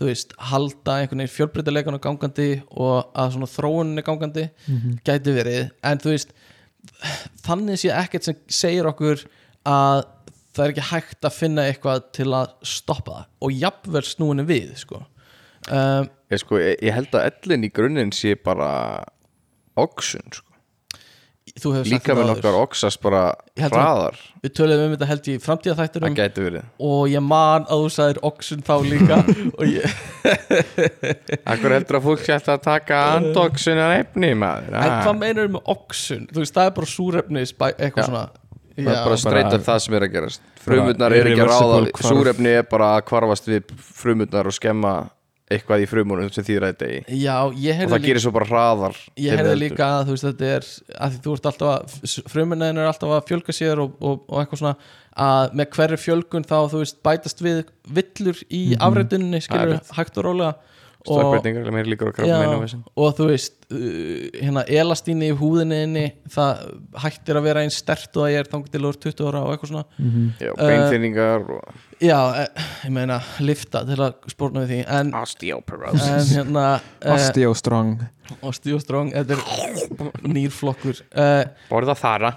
þú 0.00 0.06
veist, 0.08 0.30
halda 0.50 0.94
einhvern 0.96 1.20
veginn 1.20 1.34
fjölbreytileikan 1.34 1.98
gangandi 2.00 2.48
og 2.72 3.10
að 3.20 3.34
svona 3.34 3.48
þróunin 3.52 4.00
er 4.00 4.06
gangandi 4.06 4.46
gæti 5.04 5.34
verið, 5.36 5.66
en 5.84 6.00
þú 6.00 6.14
veist 6.14 6.32
þannig 7.44 7.82
sé 7.82 7.90
ekkert 7.92 8.24
sem 8.24 8.38
segir 8.48 8.88
okkur 8.88 9.26
að 9.68 10.06
það 10.56 10.64
er 10.64 10.72
ekki 10.72 10.86
hægt 10.88 11.28
að 11.28 11.36
finna 11.36 11.66
eitthvað 11.68 12.06
til 12.16 12.28
að 12.32 12.54
stoppa 12.66 13.18
það. 13.18 13.26
Og 13.44 13.58
jafnvel 13.60 14.02
snúinu 14.08 14.46
við 14.48 14.72
sko. 14.80 15.02
um, 15.70 16.08
Ég, 16.30 16.40
sko, 16.42 16.58
ég, 16.62 16.76
ég 16.80 16.94
held 16.94 17.14
að 17.18 17.28
ellin 17.28 17.66
í 17.66 17.70
grunninn 17.74 18.12
sé 18.14 18.36
bara 18.38 18.70
oxun 19.78 20.26
sko. 20.32 20.46
Þú 21.58 21.72
hefur 21.74 21.86
sagt 21.88 21.92
Líka 21.94 22.14
með 22.18 22.28
nokkar 22.30 22.56
oxast 22.60 23.00
bara 23.02 23.22
hraðar. 23.58 24.18
við 24.44 24.52
töluðum 24.58 24.84
um 24.86 24.92
þetta 24.94 25.08
held 25.10 25.30
í 25.30 25.36
gæti 26.20 26.44
verið. 26.46 26.66
Og 26.90 27.02
ég 27.10 27.24
man 27.26 27.64
að 27.66 27.82
þú 27.84 27.88
sagðir 27.96 28.20
oxun 28.30 28.62
þá 28.66 28.74
líka. 28.86 29.18
Og 29.58 29.64
ég, 29.66 29.96
Akkur 31.44 31.74
heldur 31.74 31.98
að 32.00 32.06
fólk 32.06 32.24
alltaf 32.36 32.54
að 32.58 32.62
taka 32.66 33.00
andoxunar 33.16 33.96
efni 33.98 34.32
maður? 34.38 34.74
En 34.74 34.90
Ah. 34.90 35.00
hvað 35.06 35.18
meinar 35.20 35.50
með 35.56 35.72
oxun? 35.74 36.28
Þú 36.30 36.44
veist 36.44 36.54
það 36.56 36.70
er 36.70 36.76
bara 36.78 36.92
súrefni 36.94 37.44
eitthvað 37.46 38.04
svona. 38.10 38.24
Það 38.80 38.92
er 38.94 39.04
bara 39.04 39.16
straight 39.20 39.54
up 39.58 39.64
það 39.66 39.80
sem 39.84 39.94
er 39.98 40.06
að 40.06 40.12
gerast. 40.14 40.40
Bara 40.40 40.64
Frumurnar 40.64 41.12
er 41.16 41.28
ekki 41.30 41.42
að 41.44 41.50
ráða. 41.50 41.80
Súrefni 42.06 42.52
er 42.60 42.66
bara 42.70 42.92
að 42.96 43.04
kvarfast 43.10 43.48
við 43.50 43.74
frumurnar 44.00 44.46
og 44.48 44.56
skemma 44.56 44.94
eitthvað 45.50 45.84
í 45.84 45.88
frumunum 45.90 46.30
sem 46.30 46.46
þýðir 46.46 46.66
þetta 46.68 46.88
í 46.88 47.20
já, 47.24 47.34
og 47.42 47.92
það 47.92 48.06
gerir 48.06 48.22
svo 48.22 48.32
bara 48.34 48.48
hraðar 48.48 48.98
ég 49.18 49.34
heyrði 49.34 49.56
líka 49.58 49.88
að 49.96 50.04
þú 50.06 50.16
veist 50.16 50.26
þetta 50.28 50.50
er 50.54 50.66
að 50.94 51.14
því 51.14 51.22
þú 51.24 51.34
ert 51.36 51.48
alltaf 51.50 51.70
að 51.74 52.16
frumunniðin 52.34 52.80
er 52.80 52.90
alltaf 52.90 53.14
að 53.16 53.28
fjölga 53.30 53.56
sér 53.56 53.82
og, 53.82 53.96
og, 53.98 54.22
og 54.28 54.42
eitthvað 54.42 54.62
svona 54.62 54.74
að 55.26 55.56
með 55.58 55.70
hverju 55.76 56.00
fjölgun 56.04 56.46
þá 56.46 56.56
þú 56.70 56.82
veist 56.84 57.00
bætast 57.06 57.42
við 57.42 57.62
villur 57.98 58.42
í 58.46 58.62
mm 58.70 58.76
-hmm. 58.76 58.84
er 59.58 59.96
hægt 59.98 60.18
og 60.18 60.28
rólega 60.28 60.54
stökkbreytingar, 61.06 61.70
meir 61.74 61.88
líkur 61.90 62.12
á 62.12 62.60
vesinn 62.60 62.82
og 62.94 63.14
þú 63.18 63.28
veist 63.30 63.56
uh, 63.72 64.28
hérna 64.36 64.64
elastíni 64.68 65.30
í 65.30 65.36
húðinni 65.40 65.80
inni, 65.86 66.04
það 66.32 66.62
hættir 67.04 67.40
að 67.40 67.46
vera 67.48 67.64
einn 67.64 67.74
stert 67.74 68.10
og 68.16 68.26
það 68.26 68.38
er 68.40 68.50
þangur 68.52 68.74
til 68.74 68.84
úr 68.90 69.00
20 69.06 69.30
ára 69.30 69.42
og 69.46 69.54
eitthvað 69.54 69.72
svona. 69.72 69.84
Já, 70.40 70.50
Eh, 70.50 70.66
beinþynningar 70.66 71.50
og 71.56 71.82
já, 72.00 72.18
eh, 72.42 72.64
ég 72.84 72.94
meina 72.94 73.20
lifta 73.40 73.84
til 73.88 73.98
að 74.00 74.30
spórna 74.32 74.64
við 74.64 74.72
því 74.74 74.80
en, 74.98 75.12
osteoporosis 75.20 76.08
en 76.10 76.32
hérna 76.36 76.64
uh, 76.80 77.14
Osteo 77.14 77.54
strong 77.54 78.00
osteostrong, 78.46 79.10
þetta 79.10 79.36
er 79.36 80.10
nýrflokkur. 80.36 81.00
Uh, 81.10 81.42
Borða 81.70 81.96
þara. 81.98 82.32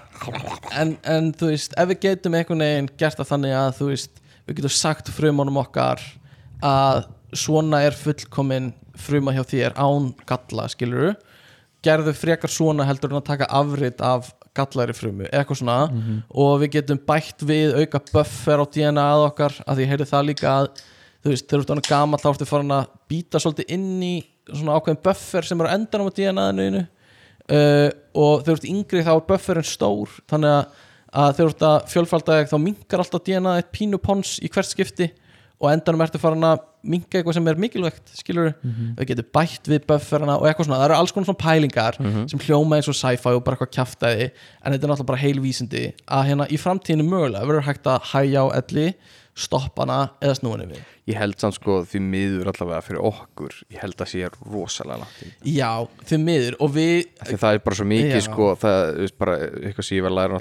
en, 0.80 0.96
en 1.06 1.30
þú 1.36 1.52
veist, 1.52 1.76
ef 1.78 1.90
við 1.92 2.00
getum 2.08 2.34
einhvern 2.38 2.64
veginn 2.64 2.90
gert 2.98 3.20
það 3.20 3.30
þannig 3.34 3.56
að 3.60 3.70
þú 3.78 3.90
veist, 3.92 4.22
við 4.48 4.58
getum 4.58 4.74
sagt 4.74 5.12
frumunum 5.14 5.60
okkar 5.62 6.02
að 6.64 7.04
svona 7.36 7.82
er 7.84 7.96
fullkomin 7.98 8.72
fruma 8.98 9.34
hjá 9.34 9.42
þér 9.50 9.76
án 9.76 10.12
galla, 10.28 10.68
skilur 10.70 11.14
gerðu 11.84 12.14
frekar 12.16 12.52
svona 12.52 12.86
heldur 12.88 13.12
en 13.12 13.20
að 13.20 13.28
taka 13.28 13.48
afrit 13.52 14.00
af 14.04 14.30
gallari 14.54 14.94
frumu, 14.94 15.26
eitthvað 15.28 15.60
svona. 15.60 15.78
Og 16.30 16.60
við 16.62 16.76
getum 16.78 17.00
bætt 17.08 17.42
við 17.46 17.74
auka 17.80 18.00
buffer 18.12 18.62
á 18.62 18.64
DNA 18.64 19.06
að 19.16 19.24
okkar, 19.28 19.56
að 19.66 19.82
ég 19.82 19.90
heyrði 19.90 20.06
það 20.10 20.28
líka 20.30 20.52
að 20.52 20.68
þú 21.24 21.32
veist, 21.32 21.48
þegar 21.48 21.64
þú 21.64 21.76
ert 21.76 21.90
gamall 21.90 22.20
þá 22.22 22.28
ertu 22.30 22.48
farin 22.48 22.76
að 22.76 22.88
býta 23.10 23.40
svolítið 23.42 23.74
inn 23.74 24.02
í 24.04 24.14
svona 24.46 24.78
ákveðin 24.78 25.02
buffer 25.08 25.48
sem 25.48 25.60
er 25.60 25.70
á 25.72 25.74
endanum 25.74 26.10
á 26.12 26.16
DNA-inu 26.18 26.82
uh, 26.84 27.90
og 28.14 28.44
þegar 28.44 28.50
þú 28.50 28.56
ert 28.58 28.70
yngri 28.70 29.04
þá 29.04 29.12
er 29.14 29.26
bufferin 29.32 29.68
stór. 29.68 30.16
Þannig 30.30 30.54
að, 30.54 30.80
að 31.10 31.36
þegar 31.38 31.50
þú 31.50 31.56
ert 31.56 31.68
að 31.70 31.78
fjölfalda 31.94 32.40
þá 32.52 32.56
minkar 32.68 33.04
alltaf 33.04 33.26
DNA 33.26 33.58
eitt 33.58 33.72
pínu 33.74 34.00
pons 34.04 34.36
í 34.44 34.52
hvert 34.52 34.70
skipti 34.70 35.10
og 35.64 35.72
endanum 35.72 36.04
ertu 36.04 36.20
farin 36.22 36.46
að 36.46 36.62
minka 36.84 37.16
eitthvað 37.18 37.38
sem 37.38 37.48
er 37.48 37.60
mikilvægt 37.64 38.12
skilur 38.18 38.52
við 38.98 39.08
getum 39.10 39.28
bætt 39.32 39.70
við 39.72 39.86
bufferina 39.88 40.36
og 40.36 40.46
eitthvað 40.50 40.68
svona, 40.68 40.80
það 40.82 40.88
eru 40.90 40.98
alls 41.00 41.14
konar 41.16 41.30
svona 41.30 41.44
pælingar 41.46 41.98
sem 42.28 42.44
hljóma 42.44 42.76
eins 42.78 42.90
og 42.92 42.98
sci-fi 42.98 43.32
og 43.32 43.44
bara 43.46 43.56
eitthvað 43.56 43.74
kjaftaði 43.78 44.26
en 44.30 44.74
þetta 44.74 44.84
er 44.84 44.92
náttúrulega 44.92 45.10
bara 45.14 45.22
heilvísindi 45.24 45.84
að 46.04 46.26
hérna 46.28 46.48
í 46.52 46.60
framtíðinu 46.60 47.08
mögulega 47.08 47.48
verður 47.48 47.68
hægt 47.70 47.88
að 47.88 48.10
hæja 48.12 48.44
á 48.44 48.46
elli 48.60 48.90
stoppa 49.34 49.82
hana 49.82 50.12
eða 50.22 50.36
snúinu 50.38 50.66
við. 50.70 50.82
Ég 51.10 51.18
held 51.18 51.40
samt 51.42 51.56
sko 51.56 51.80
því 51.88 52.00
miður 52.06 52.48
allavega 52.52 52.84
fyrir 52.86 53.02
okkur 53.04 53.56
Ég 53.74 53.80
held 53.82 53.98
að 54.00 54.08
sé 54.12 54.28
rosalega 54.46 55.00
langt 55.02 55.42
já, 55.44 55.70
þið 56.08 56.22
miður 56.22 56.56
og 56.64 56.70
við 56.76 57.08
Því 57.18 57.38
það 57.42 57.56
er 57.56 57.64
bara 57.66 57.78
svo 57.80 57.86
mikið 57.90 58.14
Já. 58.14 58.24
sko 58.28 58.46
það, 58.62 58.78
veist, 59.02 59.16
bara, 59.20 59.34
eitthvað 59.58 59.88
sem 59.88 59.98
ég 59.98 60.06
var 60.06 60.14
að 60.14 60.18
læra 60.20 60.38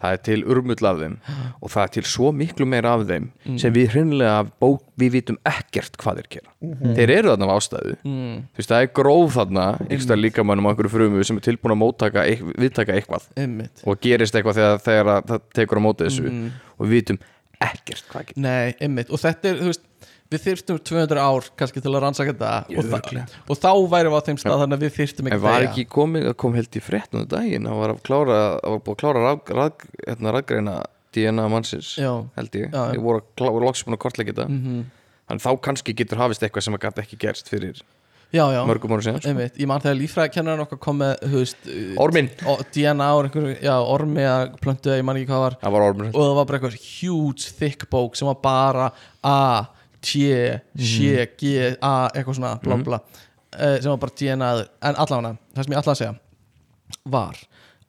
mm, 0.00 0.04
það 0.04 0.16
er 0.16 0.22
til 0.26 0.44
urmull 0.44 0.88
af 0.90 1.00
þeim 1.00 1.16
og 1.60 1.72
það 1.72 1.82
er 1.82 1.92
til 1.96 2.04
svo 2.08 2.30
miklu 2.36 2.66
meira 2.68 2.94
af 2.96 3.04
þeim 3.08 3.28
sem 3.60 3.74
við 3.74 3.94
hreinlega 3.94 4.46
bók, 4.62 4.84
við 5.00 5.12
vitum 5.16 5.40
ekkert 5.48 5.96
hvað 6.00 6.20
þeir 6.20 6.30
gera. 6.34 6.54
Þeir 6.96 7.14
eru 7.16 7.32
þarna 7.32 7.48
af 7.48 7.60
ástæðu. 7.60 7.96
Mm, 8.04 8.38
þú 8.52 8.62
veist 8.62 8.72
það 8.72 8.86
er 8.86 8.90
gróð 9.00 9.34
þarna 9.36 9.66
einhverstað 9.86 10.22
líkamannum 10.24 10.68
á 10.68 10.70
einhverju 10.72 10.94
frumu 10.94 11.26
sem 11.26 11.40
er 11.40 11.46
tilbúin 11.46 11.76
að 11.76 11.80
móttaka 11.82 12.24
viðtaka 12.60 12.96
eitthvað. 12.96 13.28
Og 13.84 14.00
gerist 14.04 14.36
eitthvað 14.36 14.60
þegar, 14.60 14.82
þegar 14.86 15.12
að 15.14 15.30
það 15.30 15.46
tekur 15.60 15.80
á 15.80 15.82
móti 15.84 16.08
þessu. 16.08 16.26
Mm. 16.30 16.50
og 16.76 16.88
við 16.88 16.98
vitum 17.00 17.20
ekkert 17.60 18.06
hvað 18.10 18.28
getur 18.30 18.44
Nei, 18.44 18.74
einmitt, 18.80 19.10
og 19.12 19.20
þetta 19.20 19.50
er, 19.50 19.60
þú 19.60 19.70
veist 19.72 19.86
við 20.30 20.42
þyrftum 20.46 20.78
200 20.86 21.18
ár 21.26 21.48
kannski 21.58 21.82
til 21.82 21.90
að 21.90 22.02
rannsaka 22.04 22.34
þetta 22.36 22.50
og, 22.78 22.90
þa 22.92 23.24
og 23.50 23.58
þá 23.58 23.70
værum 23.94 24.14
við 24.14 24.20
á 24.20 24.26
þeim 24.28 24.38
stað 24.42 24.60
þannig 24.62 24.78
að 24.78 24.84
við 24.84 24.94
þyrftum 25.00 25.26
En 25.26 25.32
ekki 25.34 25.42
var 25.44 25.56
þegja. 25.58 25.70
ekki 25.72 25.84
komið, 25.96 26.26
það 26.30 26.36
kom 26.44 26.54
held 26.60 26.78
í 26.78 26.82
fréttunum 26.86 27.28
daginn? 27.32 27.66
Það 27.70 27.80
var 27.82 27.94
að 27.96 28.02
klára, 28.06 28.38
það 28.62 28.74
var 28.76 28.82
búið 28.86 28.94
að 28.96 29.00
klára 29.02 29.24
rað, 29.26 29.40
rað, 29.60 29.86
hérna, 30.06 30.34
raðgreina 30.36 30.76
DNA 31.16 31.46
mannsins 31.50 31.94
Já, 31.98 32.12
held 32.38 32.58
ég, 32.60 32.68
já. 32.70 32.82
ég 32.94 33.02
voru 33.02 33.18
að 33.24 33.30
klára 33.42 33.64
loks 33.66 33.82
búin 33.86 33.96
að 33.98 34.02
kortleika 34.06 34.30
þetta. 34.36 34.46
Mhm, 34.54 34.84
þannig 35.30 35.46
þá 35.46 35.50
kannski 35.66 35.96
getur 35.98 36.22
hafist 36.22 36.42
eitthvað 36.46 36.66
sem 36.68 36.78
að 36.78 36.84
gæti 36.86 37.02
ekki 37.04 37.18
gerst 37.26 37.50
fyrir 37.50 37.80
já, 38.30 38.44
já. 38.54 38.60
mörgum 38.62 38.92
árum 38.94 39.02
síðan 39.02 39.18
sko. 39.18 39.32
einmitt, 39.32 39.56
ég 39.58 39.66
man 39.66 39.82
þegar 39.82 39.98
líffræðikennarinn 39.98 40.62
okkar 40.62 40.78
kom 40.78 41.00
með 41.02 41.24
veist, 41.34 41.58
uh, 41.66 41.98
Orminn, 42.04 42.30
o- 42.46 42.60
DNA 42.70 43.08
og 43.18 43.24
einhverju, 43.26 43.56
ormi 43.90 44.22
að 44.30 44.54
plöntu 44.62 44.94
ég 44.94 45.02
man 45.02 45.18
ekki 45.18 45.26
hvað 45.32 45.40
það 45.40 45.44
var. 45.48 45.56
Það 45.64 45.74
var 45.74 45.86
og 46.14 46.22
það 46.22 46.36
var 46.38 46.46
bara 46.52 46.58
eitthvað 46.60 46.78
huge 46.86 47.50
thick 47.58 47.88
bók 47.90 48.14
sem 48.14 48.30
var 48.30 48.38
bara 48.46 48.92
A, 49.26 49.66
T, 50.00 50.24
C, 50.80 51.26
G, 51.38 51.54
A 51.76 51.94
eitthvað 52.14 52.38
svona, 52.38 52.54
bla 52.62 52.78
bla 52.80 53.00
uh, 53.00 53.76
sem 53.80 53.90
var 53.90 54.00
bara 54.02 54.16
DNA 54.16 54.50
en 54.88 54.98
allavega, 55.04 55.36
það 55.54 55.66
sem 55.66 55.74
ég 55.74 55.80
allavega 55.80 55.94
að 55.94 56.02
segja 56.02 57.06
var 57.14 57.40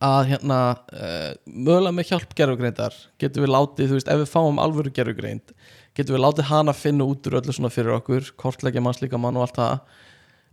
að 0.02 0.32
hérna 0.32 0.60
uh, 0.74 1.32
mögulega 1.46 1.96
með 1.96 2.10
hjálp 2.12 2.36
gerfugreindar 2.38 2.96
getum 3.22 3.46
við 3.46 3.54
látið, 3.54 3.90
þú 3.92 3.98
veist, 4.00 4.10
ef 4.10 4.22
við 4.24 4.32
fáum 4.32 4.62
alvöru 4.62 4.94
gerfugreind, 4.96 5.54
getum 5.98 6.18
við 6.18 6.24
látið 6.26 6.50
hana 6.50 6.74
finna 6.78 7.06
út 7.06 7.28
úr 7.30 7.38
öllu 7.42 7.56
svona 7.56 7.74
fyrir 7.74 7.98
okkur, 8.00 8.32
kortleggja 8.40 8.82
mannslíka 8.84 9.20
mann 9.22 9.38
og 9.38 9.46
allt 9.46 9.60
það. 9.60 10.00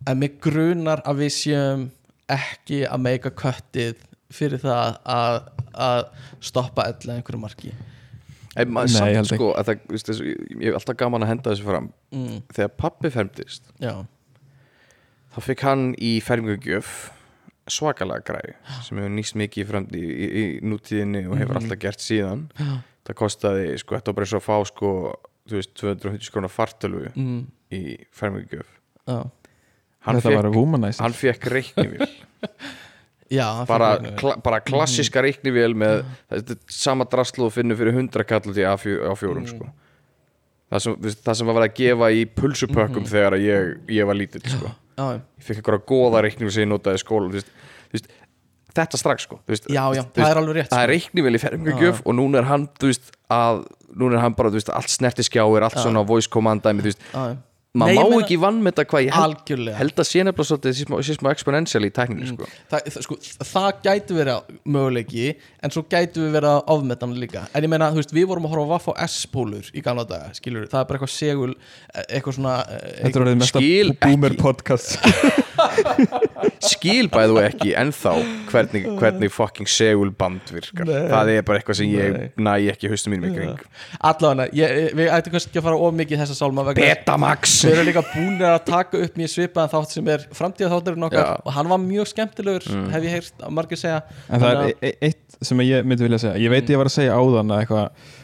En 0.08 0.20
mig 0.20 0.36
grunar 0.44 1.00
að 1.08 1.24
við 1.24 1.32
séum 1.38 1.86
ekki 2.30 2.82
að 2.86 3.04
meika 3.06 3.32
köttið 3.32 4.04
fyrir 4.34 4.60
það 4.60 4.98
að, 5.08 5.38
að 5.72 6.02
stoppa 6.44 6.90
ella 6.92 7.16
einhverju 7.16 7.40
marki 7.40 7.72
En 8.58 8.72
maður 8.74 8.94
Nei, 8.94 9.14
samt 9.18 9.30
sko 9.32 9.50
að 9.54 9.68
það, 9.68 9.82
veist, 9.92 10.08
þessu, 10.10 10.24
ég 10.58 10.64
hef 10.68 10.78
alltaf 10.80 10.98
gaman 10.98 11.24
að 11.26 11.30
henda 11.32 11.52
þessu 11.52 11.66
fram. 11.68 11.86
Mm, 12.14 12.40
þegar 12.56 12.72
pappi 12.82 13.10
fermdist 13.14 13.70
já, 13.82 13.92
þá 15.34 15.38
fikk 15.44 15.64
hann 15.68 15.84
í 16.02 16.12
fermingugjöf 16.24 16.92
svakalega 17.68 18.24
græði 18.24 18.54
sem 18.86 18.98
hefur 19.00 19.12
nýst 19.12 19.36
mikið 19.38 19.62
í, 19.62 19.66
fremd, 19.68 19.96
í, 19.96 20.04
í, 20.08 20.28
í 20.42 20.44
nútíðinni 20.64 21.26
og 21.28 21.36
hefur 21.40 21.60
alltaf 21.60 21.80
gert 21.82 22.00
síðan. 22.04 22.46
Já. 22.56 22.70
það 23.08 23.18
kostaði, 23.22 23.66
sko, 23.82 23.98
þetta 23.98 24.12
var 24.12 24.18
bara 24.20 24.30
svo 24.32 24.40
að 24.40 24.46
fá 24.48 24.56
sko, 24.72 24.92
þú 25.48 25.60
veist, 25.60 25.74
250 25.80 26.30
skrónar 26.30 26.52
fartölu 26.52 27.04
mm, 27.12 27.38
í 27.76 27.82
fermingugjöf 28.16 28.72
já, 29.08 29.18
hann 30.08 30.18
Þetta 30.20 30.34
var 30.34 30.48
fekk, 30.48 30.56
womanizer 30.58 31.04
hann 31.04 31.16
fekk 31.16 31.48
reiknivél 31.52 32.08
já 33.30 33.64
bara, 33.68 33.90
kla, 34.18 34.36
bara 34.44 34.60
klassiska 34.64 35.22
reiknivél 35.24 35.74
með 35.78 36.02
þetta 36.30 36.56
er 36.56 36.60
sama 36.72 37.06
draslu 37.08 37.48
og 37.48 37.54
finnur 37.54 37.78
fyrir 37.78 37.96
100 37.96 38.26
kall 38.28 38.54
í 38.54 38.66
A4 38.68 39.08
á 39.08 39.12
fjórum 39.18 39.48
sko. 39.48 39.68
það, 40.72 40.84
sem, 40.84 41.08
það 41.26 41.40
sem 41.40 41.50
var 41.50 41.58
verið 41.58 41.70
að 41.70 41.80
gefa 41.80 42.10
í 42.12 42.22
pulsupökkum 42.38 43.08
þegar 43.08 43.38
að 43.38 43.48
ég, 43.48 43.74
ég 43.98 44.08
var 44.08 44.18
lítill 44.18 44.44
sko. 44.46 44.72
ég 44.98 45.50
fikk 45.50 45.60
einhverja 45.60 45.84
góða 45.92 46.24
reikningu 46.26 46.54
sem 46.54 46.64
ég 46.64 46.70
notaði 46.72 47.00
í 47.00 47.04
skóla 47.04 47.32
veist, 47.32 47.52
veist, 47.94 48.08
þetta 48.78 49.00
strax 49.00 49.28
sko, 49.28 49.40
veist, 49.48 49.68
já, 49.68 49.82
já, 49.96 50.04
það 50.16 50.30
er 50.30 50.42
alveg 50.42 50.60
rétt 50.60 50.72
það 50.72 50.84
er 50.84 50.88
sko. 50.88 50.94
reiknivél 50.96 51.34
í 51.34 51.42
fermingugjöf 51.42 52.00
og 52.04 52.16
núna 52.16 52.40
er 52.40 52.48
hann 52.48 52.68
að, 53.28 53.62
núna 53.92 54.16
er 54.16 54.24
hann 54.24 54.38
bara 54.38 54.54
allt 54.56 54.92
snerti 54.92 55.26
skjáir, 55.26 55.68
allt 55.68 55.80
svona 55.82 56.06
voice 56.08 56.30
command 56.32 56.64
dæmi, 56.64 56.96
maður 57.78 57.92
Nei, 57.92 57.98
má 57.98 58.02
ég 58.02 58.10
meina- 58.12 58.24
ekki 58.26 58.38
vannmeta 58.42 58.84
hvað 58.90 59.04
ég 59.06 59.14
held, 59.16 59.36
algjörlega. 59.38 59.76
Held 59.78 60.02
að 60.02 60.08
sé 60.08 60.24
nefnilega 60.26 60.48
svolítið 60.50 60.76
sé 61.08 61.16
smá, 61.18 61.30
exponential 61.32 61.82
í 61.86 61.90
tækninni 61.98 62.28
sko. 62.32 62.48
það, 62.72 62.88
það, 62.94 63.02
sko, 63.06 63.18
það 63.52 63.68
gæti 63.86 64.18
verið 64.18 64.54
möguleiki 64.76 65.26
en 65.62 65.70
svo 65.74 65.82
gæti 65.88 66.22
við 66.24 66.32
verið 66.38 66.50
að 66.54 66.72
ofmetan 66.76 67.14
líka. 67.22 67.46
En 67.54 67.62
ég 67.64 67.72
meina, 67.72 67.90
þú 67.94 68.02
veist, 68.02 68.14
við 68.18 68.26
vorum 68.30 68.48
að 68.48 68.54
horfa 68.56 68.66
á 68.68 68.72
Vaff 68.74 68.88
og 68.92 69.02
S-pólur 69.08 69.70
í 69.74 69.82
gamla 69.84 70.04
daga, 70.08 70.32
skilur, 70.36 70.66
það 70.68 70.80
er 70.80 70.88
bara 70.90 70.98
eitthvað 70.98 71.14
segul 71.16 71.52
eh, 71.54 72.02
eitthvað 72.18 72.38
svona 72.38 72.56
Þetta 72.98 73.20
orðið 73.22 73.38
mesta 73.42 73.58
Skil 73.62 73.92
boomer 74.02 74.34
ekki. 74.34 74.42
podcast 74.42 74.98
skil 76.72 77.08
bæðu 77.12 77.38
ekki 77.44 77.72
ennþá 77.78 78.12
hvernig, 78.50 78.86
hvernig 78.98 79.32
fucking 79.32 79.70
segulband 79.70 80.52
virkar. 80.54 80.90
Það 81.12 81.32
er 81.34 81.46
bara 81.46 81.60
eitthvað 81.60 81.78
sem 81.80 81.92
ég 81.92 82.38
næ 82.38 82.54
ekki 82.72 82.90
haustum 82.92 83.14
mínum 83.14 83.34
kring. 83.34 83.64
Allavega, 84.10 84.48
ég, 84.56 84.92
við 84.98 85.12
ættum 85.14 85.34
kannski 85.34 85.52
ekki 85.52 85.62
að 85.62 85.68
fara 85.68 85.80
of 85.88 85.96
mikið 85.98 86.22
þessa 86.24 86.38
sálma 86.38 86.66
Betamax! 86.78 87.56
við 87.66 87.74
erum 87.76 87.88
líka 87.88 88.04
búinir 88.12 88.48
að 88.52 88.60
taka 88.68 89.02
upp 89.06 89.18
mjög 89.18 89.34
svipaðan 89.34 89.72
þátt 89.74 89.96
sem 89.96 90.12
er 90.14 90.26
framtíða 90.36 90.70
þátturinn 90.74 91.08
okkar 91.08 91.24
Já. 91.24 91.32
Mm. 91.32 91.44
og 91.44 91.56
hann 91.58 91.72
var 91.72 91.82
mjög 91.82 92.10
skemmtilegur 92.12 92.68
hef 92.94 93.08
ég 93.08 93.16
heyrt 93.18 93.44
að 93.44 93.56
margir 93.58 93.80
segja. 93.80 94.00
En 94.28 94.44
það 94.44 94.54
er 94.54 94.70
e- 94.70 94.78
e- 94.90 94.96
eitt 95.10 95.38
sem 95.48 95.66
ég 95.66 95.86
myndi 95.88 96.06
vilja 96.06 96.22
segja. 96.24 96.40
Ég 96.42 96.52
veit 96.52 96.72
ég 96.72 96.80
var 96.80 96.90
að 96.90 96.96
segja 96.98 97.18
áðan 97.18 97.54
að 97.54 97.64
eitthvað 97.64 98.16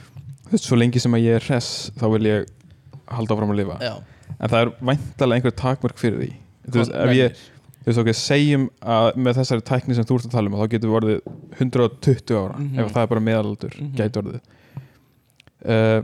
Svo 0.60 0.76
lengi 0.78 1.00
sem 1.02 1.14
að 1.16 1.24
ég 1.24 1.38
er 1.38 1.46
hress 1.48 1.90
þá 1.98 2.04
vil 2.12 2.26
ég 2.28 2.50
halda 3.10 3.34
áfram 3.34 3.52
að 3.54 3.60
lifa. 3.62 3.78
Já, 3.82 3.94
En 4.38 4.50
það 4.50 4.60
er 4.60 4.70
væntalega 4.90 5.40
einhver 5.40 5.54
takmörk 5.58 6.00
fyrir 6.00 6.20
því 6.20 6.30
Þú 6.68 6.80
veist, 6.80 6.94
ef 6.94 7.14
ég 7.18 7.42
Þú 7.84 7.90
veist, 7.90 7.98
ok, 8.00 8.08
segjum 8.16 8.62
að 8.80 9.06
með 9.20 9.36
þessari 9.42 9.62
tækni 9.68 9.94
sem 9.94 10.04
þú 10.08 10.14
ert 10.16 10.24
að 10.30 10.32
tala 10.32 10.48
um 10.48 10.54
þá 10.56 10.68
getur 10.72 10.88
við 10.88 10.98
orðið 11.00 11.18
120 11.60 12.38
ára 12.38 12.54
Mhm. 12.56 12.78
ef 12.80 12.92
það 12.94 13.02
er 13.02 13.10
bara 13.10 13.20
meðalaldur, 13.20 13.74
Mhm. 13.80 13.90
gæti 13.98 14.20
orðið 14.22 14.40
uh, 15.68 16.02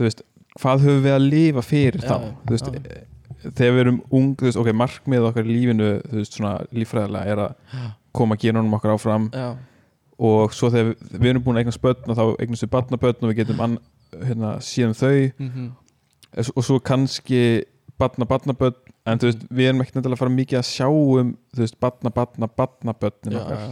Þú 0.00 0.06
veist, 0.08 0.22
hvað 0.58 0.82
höfum 0.86 1.02
við 1.04 1.14
að 1.14 1.28
lifa 1.30 1.62
fyrir 1.62 2.00
Já, 2.02 2.08
þá? 2.08 2.16
Þú 2.48 2.54
veist, 2.56 2.70
já. 2.72 2.80
eh, 2.90 3.50
þegar 3.50 3.72
við 3.76 3.80
erum 3.84 3.98
ung, 4.10 4.30
þú 4.40 4.46
veist, 4.48 4.58
ok, 4.62 4.70
markmið 4.80 5.26
okkar 5.30 5.44
í 5.46 5.54
lífinu, 5.54 5.88
þú 6.08 6.18
veist, 6.18 6.34
svona 6.38 6.52
líffræðilega 6.74 7.26
er 7.34 7.42
að 7.44 7.54
koma 8.16 8.36
genunum 8.36 8.74
okkar 8.74 8.94
áfram 8.96 9.30
já, 9.30 9.56
og 10.18 10.50
svo 10.56 10.70
þegar 10.72 10.90
við, 10.90 11.18
við 11.20 11.30
erum 11.30 11.42
búin 11.46 11.56
að 11.60 11.62
eignast 11.64 11.80
börn 11.84 12.10
og 12.10 12.16
þá 12.18 12.24
eignast 12.42 12.64
við 12.66 12.72
barnabörn 12.74 13.22
og 13.22 13.30
við 13.30 13.36
getum 13.44 13.60
an, 13.60 13.78
hérna, 14.24 14.56
síðan 14.58 14.96
þau 14.98 15.32
mhm, 15.38 15.70
og 16.56 16.64
svo 16.66 16.80
kannski 16.80 17.42
barna 18.00 18.26
barnabörn 18.26 18.74
en 19.12 19.20
þú 19.22 19.30
veist, 19.30 19.44
við 19.50 19.70
erum 19.70 19.84
ekki 19.84 19.96
nefnilega 19.96 20.16
að 20.18 20.22
fara 20.24 20.34
mikið 20.38 20.58
að 20.60 20.66
sjá 20.70 20.88
um 20.90 21.30
þú 21.54 21.64
veist, 21.64 21.78
barna 21.82 22.12
barna 22.14 22.50
barnabörnin 22.60 23.36
já, 23.36 23.40
okkar. 23.44 23.70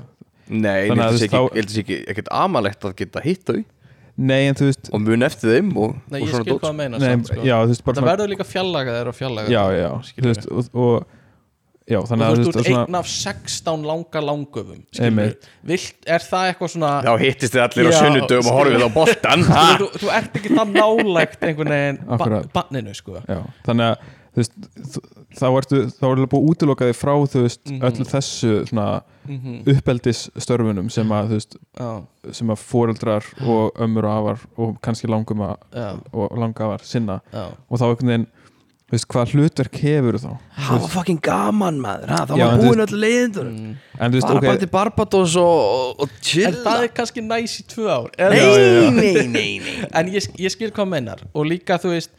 Nei, 0.48 0.77
ég 0.86 0.94
held 0.94 1.02
að 1.05 1.74
sé 1.74 1.82
ekki, 1.82 1.98
ekkert 2.09 2.31
amalegt 2.32 2.86
að 2.89 2.97
geta 3.02 3.24
hitt 3.24 3.44
þau. 3.48 3.59
Nei 4.19 4.48
en 4.48 4.56
þú 4.59 4.66
veist 4.66 4.89
og 4.90 5.02
mun 5.05 5.23
eftir 5.23 5.52
þeim 5.55 5.69
og, 5.78 5.93
Nei, 6.10 6.19
og 6.19 6.24
ég 6.24 6.32
svona 6.32 6.43
skil 6.43 6.55
dót. 6.56 6.62
hvað 6.65 6.73
að 6.73 6.78
meina 6.81 6.98
nei, 6.98 7.10
samt, 7.12 7.28
sko. 7.31 7.44
já, 7.47 7.55
veist 7.70 7.85
Það 7.85 7.98
svona, 8.01 8.09
verður 8.09 8.32
líka 8.32 8.47
fjallaga 8.48 8.97
þeirra 8.97 9.12
og 9.12 9.19
fjallaga 9.19 9.52
já, 9.52 9.62
já, 9.78 9.90
þú 10.16 10.27
veist 10.27 10.48
og, 10.48 10.70
og 10.74 10.97
já, 11.89 11.98
og 12.01 12.09
þú 12.09 12.16
að 12.16 12.24
veist, 12.24 12.48
þú 12.48 12.65
svona, 12.66 12.82
einn 12.89 12.98
af 12.98 13.12
16 13.12 13.86
langa 13.93 14.23
langöfum. 14.27 14.82
Vilt, 15.70 16.01
er 16.16 16.27
það 16.27 16.51
eitthvað 16.51 16.73
svona 16.74 16.90
Já, 17.06 17.12
hittist 17.23 17.55
þið 17.55 17.65
allir 17.69 17.86
á 17.86 17.93
Já, 17.93 18.01
sunnudögum 18.02 18.51
og 18.51 18.59
horfið 18.59 18.82
á 18.82 18.90
boltan 18.98 19.47
þú, 19.47 19.62
þú, 19.78 19.89
þú 20.02 20.12
ert 20.19 20.40
ekki 20.43 20.55
það 20.59 20.74
nálægt 20.82 21.47
einhvern 21.48 21.74
veginn 21.77 22.02
ba 22.10 22.43
banninu 22.59 22.98
sko. 22.98 23.23
Já, 23.23 23.39
þannig 23.70 23.93
að 23.93 24.15
veist, 24.37 24.53
þá 25.39 25.47
ertu 25.59 25.81
þá 25.91 26.03
er 26.05 26.13
alveg 26.15 26.29
búið 26.33 26.43
að 26.45 26.51
útiloka 26.53 26.89
þig 26.89 26.97
frá 26.99 27.15
þú 27.33 27.43
veist, 27.47 27.63
Mhm. 27.71 27.81
öllu 27.89 28.05
þessu 28.13 28.53
svona 28.69 29.03
mm 29.29 29.59
uppeldis 29.69 30.31
störfunum 30.41 30.91
sem 30.91 31.09
að 31.09 31.29
þú 31.29 31.37
veist, 31.39 31.57
já, 31.79 32.03
sem 32.33 32.49
að 32.49 32.63
foreldrar 32.65 33.25
og 33.45 33.73
ömmur 33.77 34.05
og 34.05 34.19
afar 34.19 34.39
og 34.57 34.81
kannski 34.81 35.09
langum 35.09 35.39
að, 35.45 35.57
já, 35.75 36.01
og 36.13 36.31
langafar 36.39 36.81
sinna. 36.85 37.21
Já. 37.33 37.49
Og 37.71 37.79
þá 37.79 37.85
einhvern 37.91 38.09
veginn, 38.09 38.27
þú 38.89 38.93
veist, 38.97 39.07
hvað 39.13 39.33
hlutverk 39.35 39.75
hefur 39.83 40.17
þá? 40.23 40.31
Það 40.57 40.81
var 40.81 40.89
fucking 40.89 41.21
gaman 41.21 41.79
maður. 41.81 42.09
Ha? 42.09 42.23
Það 42.25 42.39
Já, 42.39 42.47
var 42.49 42.59
búin 42.65 42.81
öll 42.87 42.97
leiðindur 43.03 43.45
Mm. 43.53 43.77
en 44.01 44.11
þú 44.13 44.15
veist, 44.17 44.27
Bara 44.29 44.39
ok, 44.39 44.47
bara 44.47 44.57
til 44.59 44.67
Barbados 44.69 45.37
og, 45.37 45.45
og, 45.45 46.01
og 46.01 46.09
En 46.09 46.23
chilla 46.23 46.65
það 46.65 46.83
er 46.85 46.89
kannski 46.89 47.21
næs 47.21 47.61
í 47.61 47.67
tvö 47.69 47.89
ár 47.89 48.09
Nei, 48.19 48.91
nei, 48.91 49.27
nei, 49.27 49.59
nei. 49.59 49.89
En 49.93 50.07
ég, 50.09 50.25
ég 50.39 50.51
skil 50.51 50.71
hvað 50.71 50.89
mennar 50.89 51.19
Og 51.35 51.45
líka 51.45 51.77
þú 51.79 51.93
veist 51.93 52.11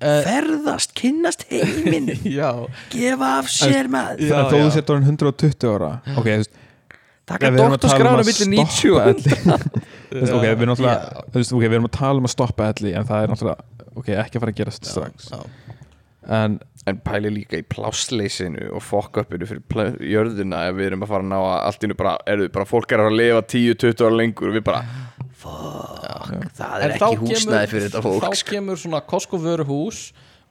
Ferðast, 0.00 0.92
kynnast 0.98 1.46
heiminn. 1.50 2.10
Já, 2.38 2.50
Gefa 2.92 3.30
af 3.38 3.48
sér 3.52 3.88
maður. 3.92 4.26
Þó 4.26 4.34
já. 4.34 4.50
þú 4.50 4.68
sért 4.74 4.92
orðin 4.94 5.10
120 5.14 5.70
ára. 5.70 5.90
Ok, 6.14 6.28
þú 6.28 6.38
veist, 6.42 6.60
Taka 7.24 7.48
að 7.48 7.54
um 7.56 7.72
doktorskrána 7.72 8.20
að 8.20 8.28
millir 8.28 8.50
90 8.52 8.66
og 8.66 8.74
stoppa 8.76 9.04
elli. 9.14 9.82
Þú 10.14 10.18
veist, 10.20 10.34
ok, 10.36 10.42
við 10.44 10.50
erum 10.52 10.70
náttúrulega 10.74 11.22
ok, 11.24 11.62
við 11.64 11.76
erum 11.78 11.86
að 11.88 11.94
tala 11.96 12.20
um 12.20 12.28
að 12.28 12.32
stoppa 12.34 12.66
elli 12.74 12.92
en 12.94 13.06
það 13.08 13.22
er 13.24 13.32
náttúrulega, 13.32 13.86
ok, 13.94 14.10
ekki 14.20 14.36
að 14.36 14.44
fara 14.44 14.52
að 14.52 14.58
gerast 14.60 14.90
strax. 14.90 15.30
já, 15.32 15.40
en 16.36 16.58
En 16.84 16.98
pæli 17.00 17.30
líka 17.32 17.56
í 17.56 17.64
plássleysinu 17.64 18.66
og 18.76 18.82
fokk-uppinu 18.84 19.46
fyrir 19.48 19.94
jörðina 20.04 20.66
ef 20.68 20.74
við 20.76 20.90
erum 20.90 21.04
að 21.06 21.12
fara 21.14 21.24
að 21.24 21.30
ná 21.30 21.36
að 21.38 21.54
allt 21.70 21.86
innu 21.86 21.96
bara, 21.96 22.12
erðu 22.28 22.48
bara 22.52 22.68
fólk 22.68 22.92
er 22.92 23.02
að 23.06 23.16
lifa 23.16 23.44
10-20 23.54 24.04
ára 24.04 24.18
lengur 24.18 24.50
og 24.50 24.58
við 24.58 24.64
bara, 24.66 24.82
Það 25.44 26.76
En 26.84 26.90
er 26.90 26.98
þá 27.00 27.08
ekki 27.12 27.32
húsnæði 27.32 27.72
fyrir 27.72 27.88
þetta 27.90 28.04
fólk 28.04 28.22
Þá 28.28 28.44
kemur 28.52 28.80
svona 28.80 29.00
Costco 29.10 29.40
vöruhús 29.42 30.04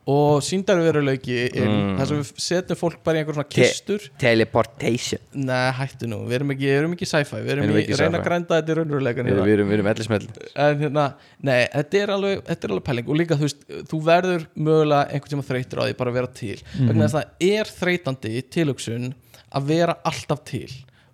og 0.03 0.41
síndarveruleiki 0.44 1.36
Mm. 1.64 1.94
þar 1.95 2.07
sem 2.10 2.18
við 2.20 2.32
setjum 2.44 2.76
fólk 2.76 2.98
bara 3.07 3.15
í 3.15 3.22
einhver 3.22 3.38
svona 3.38 3.48
Te- 3.48 3.61
kistur. 3.61 4.07
Teleportation. 4.20 5.22
Nei, 5.34 5.72
hættu 5.78 6.10
nú, 6.11 6.18
við 6.28 6.36
erum 6.41 6.52
ekki, 6.52 6.65
við 6.68 6.80
erum 6.82 6.95
ekki 6.98 7.07
sci-fi 7.07 7.40
við 7.40 7.52
erum 7.53 7.64
erum 7.70 7.78
ekki 7.80 7.95
reyna 8.02 8.20
að 8.20 8.26
grænda 8.28 8.57
þetta 8.57 8.74
í 8.74 8.78
raunveruleikan 8.82 9.24
við, 9.30 9.32
hérna. 9.32 9.45
við 9.48 9.53
erum, 9.56 9.70
við 9.72 9.78
erum 9.78 9.90
ellismell 9.94 10.28
en 10.65 10.84
hérna, 10.84 11.06
nei, 11.40 11.61
þetta 11.72 12.02
er 12.03 12.14
alveg 12.18 12.44
þetta 12.49 12.68
er 12.68 12.74
alveg 12.76 12.84
pæling. 12.90 13.07
Og 13.07 13.15
líka 13.22 13.38
þú 13.40 13.48
veist 13.48 13.64
þú 13.94 14.02
verður 14.10 14.45
mögulega 14.60 15.07
einhvern 15.07 15.34
tíma 15.38 15.48
þreytur 15.53 15.80
á 15.80 15.84
því 15.88 15.95
bara 16.03 16.11
að 16.11 16.20
vera 16.20 16.34
til. 16.44 16.57
Vegna 16.84 17.07
þess 17.07 17.15
að 17.15 17.24
það 17.24 17.48
er 17.56 17.74
þreytandi 17.80 18.34
tilhugsun 18.57 19.14
að 19.56 19.72
vera 19.72 19.95
alltaf 20.03 20.44
til 20.52 20.68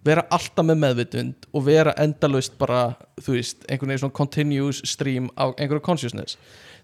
vera 0.06 0.24
alltaf 0.32 0.66
með 0.66 0.82
meðvitund 0.84 1.50
og 1.52 1.66
vera 1.68 1.94
endalaust 2.00 2.56
bara, 2.60 2.94
þú 3.20 3.36
veist, 3.36 3.64
einhvern 3.68 3.92
veginn 3.92 4.04
svona 4.06 4.20
continuous 4.20 4.82
stream 4.88 5.30
á 5.36 5.52
einhverju 5.52 5.84
consciousness. 5.86 6.38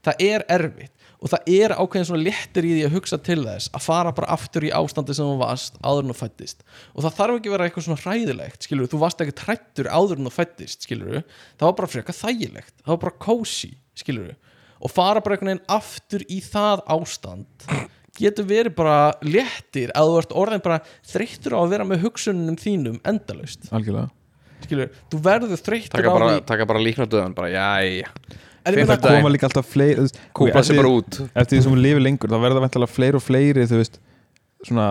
Það 0.05 0.23
er 0.27 0.45
erfitt 0.51 1.05
og 1.25 1.31
það 1.31 1.47
er 1.55 1.73
ákveðin 1.73 2.07
svona 2.09 2.25
léttir 2.25 2.67
í 2.67 2.73
því 2.75 2.81
að 2.85 2.95
hugsa 2.97 3.17
til 3.23 3.39
þess 3.45 3.71
að 3.73 3.85
fara 3.85 4.11
bara 4.13 4.33
aftur 4.35 4.67
í 4.67 4.71
ástandi 4.75 5.15
sem 5.15 5.25
þú 5.25 5.37
varst 5.39 5.79
áður 5.81 6.03
en 6.03 6.11
þú 6.11 6.17
fættist 6.19 6.65
og 6.91 7.05
það 7.05 7.15
þarf 7.19 7.39
ekki 7.39 7.53
vera 7.53 7.67
eitthvað 7.67 7.85
svona 7.87 8.03
hræðilegt 8.03 8.67
skilur 8.67 8.91
þú 8.91 8.99
varst 9.01 9.23
ekki 9.23 9.37
trættur 9.39 9.89
áður 9.89 10.19
en 10.19 10.29
þú 10.29 10.33
fættist 10.35 10.85
skilur 10.85 11.21
það 11.23 11.65
var 11.65 11.77
bara 11.79 11.91
frekar 11.95 12.19
þægilegt. 12.19 12.75
Það 12.83 12.91
var 12.93 13.01
bara 13.05 13.17
cozy 13.25 13.71
skilur 13.97 14.35
og 14.75 14.91
fara 14.91 15.23
bara 15.23 15.37
einhvern 15.37 15.53
veginn 15.53 15.65
aftur 15.79 16.25
í 16.29 16.41
það 16.45 16.83
ástand 16.97 17.69
getur 18.19 18.47
verið 18.49 18.75
bara 18.77 18.97
léttir 19.25 19.91
að 19.95 20.11
þú 20.11 20.17
ert 20.21 20.35
orðin 20.43 20.63
bara 20.65 20.79
þreyttur 21.11 21.55
á 21.55 21.59
að 21.63 21.69
vera 21.75 21.87
með 21.89 22.03
hugsunum 22.05 22.55
þínum 22.61 22.99
endalaust 23.03 23.67
algjörlega 23.71 24.09
skilur, 24.65 24.89
þú 25.11 25.21
verður 25.25 25.61
þreyttur 25.61 26.07
á 26.07 26.11
bara, 26.15 26.29
því 26.39 26.45
taka 26.49 26.65
bara 26.69 26.79
líkna 26.81 27.05
döðan 27.11 27.33
bara, 27.37 27.49
jæja, 27.53 28.09
fimmtudaginn. 28.65 29.19
koma 29.21 29.29
líka 29.35 29.45
alltaf 29.49 29.67
fleiri 29.69 30.05
eftir- 30.07 30.63
sig 30.63 30.77
bara 30.79 30.93
út 30.95 31.19
eftir 31.35 31.57
því 31.59 31.63
sem 31.67 31.75
við 31.75 31.83
lifið 31.85 32.05
lengur 32.07 32.31
þá 32.31 32.37
verða 32.45 32.63
vantilega 32.63 32.93
fleiri 32.95 33.19
og 33.19 33.25
fleiri 33.25 33.67
þú 33.69 33.81
veist, 33.81 33.99
svona 34.65 34.87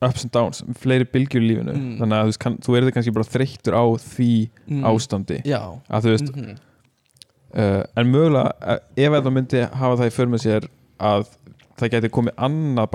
ups 0.00 0.22
and 0.24 0.30
downs, 0.32 0.62
fleiri 0.78 1.04
bylgjur 1.10 1.42
í 1.42 1.48
lífinu 1.50 1.74
Mm. 1.74 1.98
þannig 1.98 2.16
að 2.16 2.22
þú, 2.22 2.30
veist, 2.30 2.38
kann, 2.44 2.56
þú 2.62 2.76
erði 2.78 2.92
kannski 2.94 3.12
bara 3.18 3.28
þreyttur 3.34 3.74
á 3.74 3.84
því 3.98 4.30
Mm. 4.70 4.82
ástandi 4.92 5.42
já 5.44 5.60
að 5.90 6.02
þú 6.06 6.14
veist, 6.14 6.30
mhm. 6.36 6.56
uh, 7.58 7.82
en 7.96 8.12
mögulega 8.12 8.52
uh, 8.62 8.78
ef 8.96 9.12
það 9.18 9.32
myndi 9.34 9.62
hafa 9.74 9.96
það 9.98 10.06
í 10.06 10.12
för 10.16 10.26
með 10.26 10.44
sér 10.46 10.68
að 11.00 11.26
það 11.78 11.90
geti 11.94 12.10
komið 12.18 12.34
annað 12.48 12.90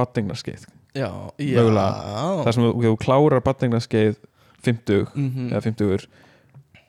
Mögulega. 1.58 2.44
þar 2.46 2.54
sem 2.54 2.64
þú, 2.64 2.74
klárar 3.02 3.42
batningarskeið 3.48 4.16
50 4.64 5.08
Mhm. 5.16 5.50
eða 5.52 5.62
50 5.66 6.08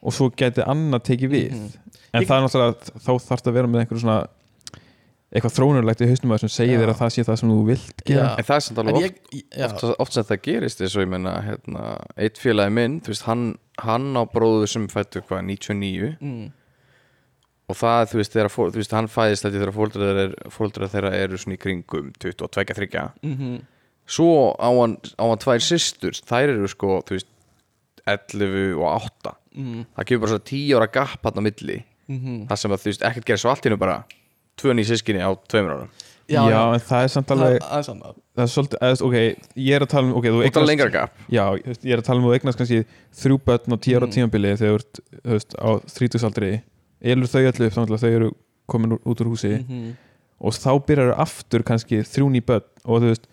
og 0.05 0.13
svo 0.13 0.29
geti 0.37 0.63
annað 0.63 1.03
tekið 1.09 1.31
við. 1.31 1.51
Mhm. 1.53 1.71
en 2.15 2.23
Ég- 2.23 2.29
það 2.29 2.37
er 2.37 2.45
náttúrulega 2.45 2.75
þá 3.01 3.13
þarf 3.19 3.41
það 3.43 3.49
að 3.51 3.53
vera 3.55 3.67
með 3.69 3.81
einhverju 3.87 4.01
svona 4.05 4.27
eitthvað 5.35 5.55
þrónurlegt 5.57 6.03
í 6.05 6.07
hausnum 6.07 6.31
að 6.37 6.41
sem 6.45 6.49
segir 6.55 6.79
þér 6.79 6.91
að 6.93 6.99
það 7.01 7.11
sé 7.11 7.23
það 7.27 7.39
sem 7.41 7.51
þú 7.51 7.65
vilt 7.67 8.05
gera. 8.07 8.27
En 8.39 8.45
það 8.45 8.55
er 8.55 8.61
samt 8.61 8.79
en 8.79 8.87
alveg 8.93 9.17
oft, 9.65 9.83
oft, 9.85 9.97
oft 10.05 10.13
sem 10.13 10.25
það 10.29 10.43
gerist 10.47 10.81
eins 10.85 10.95
og 10.97 11.03
ég 11.03 11.09
menna 11.11 11.33
hérna, 11.43 11.87
eitt 12.17 12.39
félagi 12.39 12.71
minn, 12.77 13.01
þú 13.01 13.11
veist, 13.11 13.23
hann, 13.27 13.59
hann 13.83 14.15
á 14.15 14.23
bróður 14.31 14.69
sem 14.71 14.87
fættu 14.87 15.25
hvað, 15.27 15.43
99 15.49 16.17
mm, 16.21 16.53
og 17.69 17.77
það, 17.81 18.03
þú 18.11 18.19
veist, 18.21 18.33
þegar 18.35 18.51
fó- 18.53 18.71
þú 18.71 18.81
veist, 18.83 18.93
hann 18.93 19.09
fæðist 19.09 19.47
þetta 19.47 19.61
þegar 19.63 19.73
fóldrar, 19.79 20.19
er, 20.25 20.35
fóldrar 20.53 20.91
þeirra 20.93 21.13
eru 21.17 21.39
svona 21.41 21.57
í 21.57 21.61
kringum 21.63 22.11
22-23 22.21 23.05
mhm, 23.23 23.55
svo 24.07 24.53
á 24.61 24.69
hann, 24.69 24.99
á 25.17 25.25
hann 25.25 25.41
tvær 25.41 25.63
systur. 25.65 26.13
Þær 26.29 26.53
eru 26.59 26.69
sko, 26.69 26.99
þú 27.09 27.17
veist 27.17 27.31
11 28.05 28.75
og 28.77 28.85
8 29.01 29.33
mm, 29.57 29.85
það 29.97 30.09
kemur 30.11 30.25
bara 30.27 30.33
svona 30.35 30.49
10 30.51 30.75
ára 30.77 30.89
gap 30.93 31.25
hann 31.25 31.41
á 31.41 31.43
milli. 31.47 31.79
Mhm. 32.05 32.43
það 32.51 32.59
sem 32.61 32.75
að 32.75 32.83
þú 32.83 32.91
veist, 32.91 33.05
ekkert 33.09 33.25
gerir 33.31 33.41
svo 33.41 33.51
allt 33.55 33.65
í 33.65 33.71
nú 33.73 33.79
bara. 33.81 34.03
Tvö 34.61 34.75
ný 34.77 34.85
sískinni 34.85 35.23
á 35.25 35.33
tveimur 35.49 35.73
árum. 35.79 35.95
Já, 36.29 36.41
já, 36.49 36.61
en 36.73 36.81
það 36.81 37.03
er 37.05 37.11
samt 37.13 37.27
það 37.29 37.41
alveg 37.45 37.57
það 37.65 37.79
er 37.79 37.83
sann 37.85 37.99
það. 38.01 38.15
er 38.45 38.47
svolítið, 38.53 38.79
eða, 38.85 39.01
ok, 39.09 39.17
ég 39.61 39.75
er 39.77 39.83
að 39.85 39.91
tala 39.93 40.07
um 40.09 40.13
ok, 40.21 40.25
þú 40.29 40.39
og 40.45 40.53
það 40.55 40.63
er 40.63 40.69
lengra 40.71 40.91
gap. 40.95 41.17
Já, 41.33 41.43
ég 41.65 41.91
er 41.93 42.01
að 42.01 42.07
tala 42.07 42.21
um 42.21 42.29
þú 42.29 42.35
eignast 42.37 42.61
kannski 42.61 42.79
þrjú 43.21 43.37
börn 43.49 43.73
á 43.73 43.77
tíu 43.85 43.97
ára 43.99 44.07
Mm. 44.09 44.15
tímabili 44.17 44.53
þegar 44.61 44.71
þú 44.71 44.79
ert, 44.81 45.01
þú 45.25 45.35
veist, 45.35 45.57
á 45.61 45.69
þrítugsaldri 45.97 46.53
elur 47.05 47.29
þau 47.31 47.43
öllu 47.45 47.69
upp, 47.69 47.77
þannig 47.77 47.95
að 47.99 48.05
þau 48.07 48.13
eru 48.19 48.33
komin 48.73 48.97
út 48.99 49.21
úr 49.21 49.29
húsi 49.33 49.53
Mhm. 49.61 49.95
og 50.41 50.53
þá 50.57 50.71
byrjar 50.89 51.15
aftur 51.21 51.63
kannski 51.63 52.01
þrjú 52.03 52.31
ný 52.33 52.41
börn 52.45 52.65
og 52.85 53.01
þú 53.03 53.11
veist, 53.13 53.27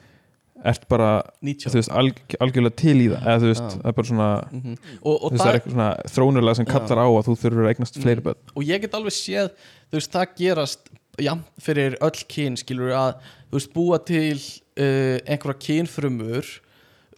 ert 0.64 0.84
bara 0.91 1.23
90 1.41 1.72
þú 1.72 1.77
veist, 1.80 1.89
alg, 1.98 2.19
algjörlega 2.39 2.76
til 2.77 2.98
í 3.02 3.07
það 3.10 3.23
eða 3.26 3.39
þú 3.41 3.48
veist, 3.49 3.69
það 3.81 3.85
er 3.89 3.95
bara 3.98 4.07
svona 4.11 4.30
Mhm. 4.52 4.76
og, 5.02 5.15
og, 5.23 5.31
þú 5.31 5.31
veist, 5.31 5.41
það 5.43 5.49
er 5.53 5.60
eitthvað 5.60 5.72
svona 5.73 5.89
þrónurlega 6.15 6.56
sem 6.56 6.65
kallar 6.65 6.99
á 7.02 7.07
að 7.10 7.26
þú 7.27 7.35
þurfur 7.41 7.64
að 7.65 7.72
eignast 7.73 7.98
fleiri 8.03 8.22
Mm. 8.22 8.23
börn 8.23 8.56
og 8.56 8.64
ég 8.64 8.81
get 8.81 8.91
alveg 8.93 9.15
séð 9.18 9.49
þú 9.91 9.98
veist, 9.98 10.11
það 10.11 10.35
gerast 10.38 10.80
já, 11.18 11.34
fyrir 11.60 11.98
öll 12.02 12.23
kyn 12.27 12.56
skilur 12.57 12.91
að 12.93 13.14
þú 13.52 13.57
veist, 13.57 13.73
búa 13.73 13.98
til 14.06 14.38
uh, 14.77 15.18
einhverja 15.27 15.60
kynfrumur 15.60 16.45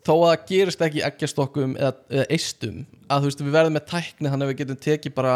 þó 0.03 0.13
að 0.23 0.29
það 0.31 0.47
gerist 0.47 0.81
ekki 0.81 0.99
í 1.01 1.05
eggjastokkum 1.07 1.75
eða, 1.77 1.93
eða 2.09 2.25
eistum 2.29 2.85
að 3.09 3.23
þú 3.23 3.29
veist, 3.29 3.43
við 3.43 3.55
verðum 3.57 3.77
með 3.77 3.85
tækni 3.91 4.31
þannig 4.31 4.45
að 4.45 4.51
við 4.51 4.59
getum 4.61 4.79
tekið 4.85 5.15
bara 5.17 5.35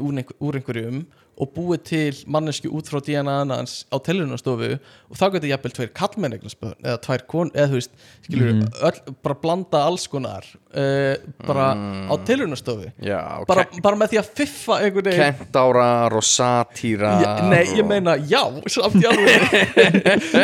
úr, 0.00 0.16
einhver, 0.20 0.38
úr 0.40 0.58
einhverjum 0.60 1.04
og 1.38 1.50
búið 1.56 1.82
til 1.88 2.18
mannesku 2.30 2.70
út 2.70 2.86
frá 2.90 3.00
DNA 3.04 3.36
hans 3.56 3.84
á 3.92 3.96
tellunastofu 3.98 4.74
og 4.78 5.16
þá 5.18 5.24
getur 5.34 5.48
jafnvel 5.50 5.72
tveir 5.76 5.92
kallmenn 5.94 6.36
eða 6.38 6.98
tvær 7.02 7.24
kon, 7.26 7.50
eða 7.54 7.68
þú 7.72 7.78
veist 7.80 7.90
skilur, 8.26 8.52
Mhm. 8.54 8.68
öll, 8.82 9.14
bara 9.22 9.34
blanda 9.42 9.78
alls 9.86 10.06
konar 10.06 10.44
uh, 10.74 11.14
bara 11.46 11.74
Mm. 11.74 12.08
á 12.10 12.14
tellunastofu 12.26 12.92
já, 13.02 13.40
og 13.40 13.46
bara, 13.46 13.66
bara 13.82 13.96
með 13.96 14.08
því 14.14 14.18
að 14.20 14.28
fiffa 14.34 14.78
einhvern 14.80 15.04
veginn. 15.04 15.34
Kentárar 15.34 16.12
og 16.14 16.22
satýra 16.22 17.12
Já, 17.22 17.48
nei, 17.50 17.64
ég 17.78 17.86
meina, 17.86 18.16
já, 18.18 18.42
samt 18.68 18.94
alveg 19.04 19.74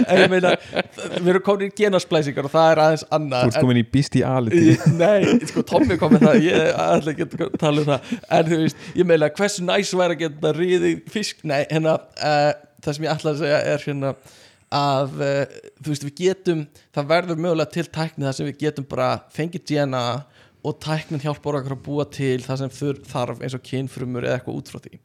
En 0.09 0.19
ég 0.25 0.31
meina, 0.31 0.55
við 1.21 1.29
erum 1.35 1.43
komin 1.45 1.71
í 1.71 1.75
genasplæsingar 1.77 2.45
og 2.49 2.53
það 2.55 2.73
er 2.73 2.81
aðeins 2.85 3.05
þú 3.05 3.11
annað 3.19 3.47
ert 3.51 3.61
komin 3.61 3.81
í 3.81 3.85
bestiality. 3.93 4.77
Nei, 4.99 5.39
sko, 5.51 5.63
Tommi 5.67 5.97
kom 6.01 6.15
með 6.17 6.27
það 6.29 6.41
Ég 6.47 6.81
ætla 6.85 7.15
ekki 7.15 7.27
að 7.29 7.59
tala 7.61 7.83
um 7.85 7.89
það. 7.91 8.13
En 8.39 8.45
þú 8.51 8.59
veist, 8.65 8.77
ég 8.97 9.07
meina, 9.11 9.29
hversu 9.31 9.65
næs 9.67 9.93
væri 10.01 10.17
að 10.17 10.23
geta 10.25 10.53
ríði 10.81 11.13
fisk? 11.13 11.45
Nei, 11.49 11.63
hérna, 11.71 11.97
uh, 12.19 12.53
það 12.85 12.97
sem 12.97 13.07
ég 13.07 13.15
ætla 13.15 13.35
að 13.35 13.43
segja 13.43 13.61
er 13.71 13.87
hérna 13.87 14.13
að 14.81 15.17
uh, 15.27 15.57
þú 15.81 15.93
veist, 15.93 16.07
við 16.09 16.19
getum 16.21 16.67
það 16.97 17.09
verður 17.15 17.41
mögulega 17.45 17.75
til 17.77 17.87
tækni 17.91 18.29
þar 18.29 18.37
sem 18.39 18.51
við 18.51 18.61
getum 18.65 18.87
bara 18.91 19.09
fengið 19.35 19.67
DNA 19.71 20.05
og 20.61 20.77
tæknin 20.85 21.23
hjálpar 21.23 21.57
okkur 21.61 21.77
að 21.77 21.85
búa 21.87 22.05
til 22.13 22.37
það 22.45 22.61
sem 22.63 22.75
þur, 22.77 23.01
þarf 23.09 23.41
eins 23.41 23.57
og 23.57 23.65
kynfrumur 23.65 24.27
eða 24.27 24.39
eitthvað 24.39 24.59
út 24.61 24.69
frá 24.73 24.81
því. 24.85 24.99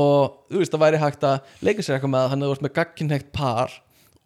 Og 0.00 0.38
þú 0.48 0.62
veist 0.62 0.72
það 0.72 0.84
væri 0.86 1.00
hægt 1.02 1.26
að 1.28 1.50
leika 1.66 1.84
sér 1.84 1.98
eitthvað 1.98 2.14
með 2.14 2.24
að 2.24 2.30
hann 2.32 2.44
hefur 2.46 2.62
með 2.64 2.74
gagginhegt 2.78 3.32
par 3.36 3.74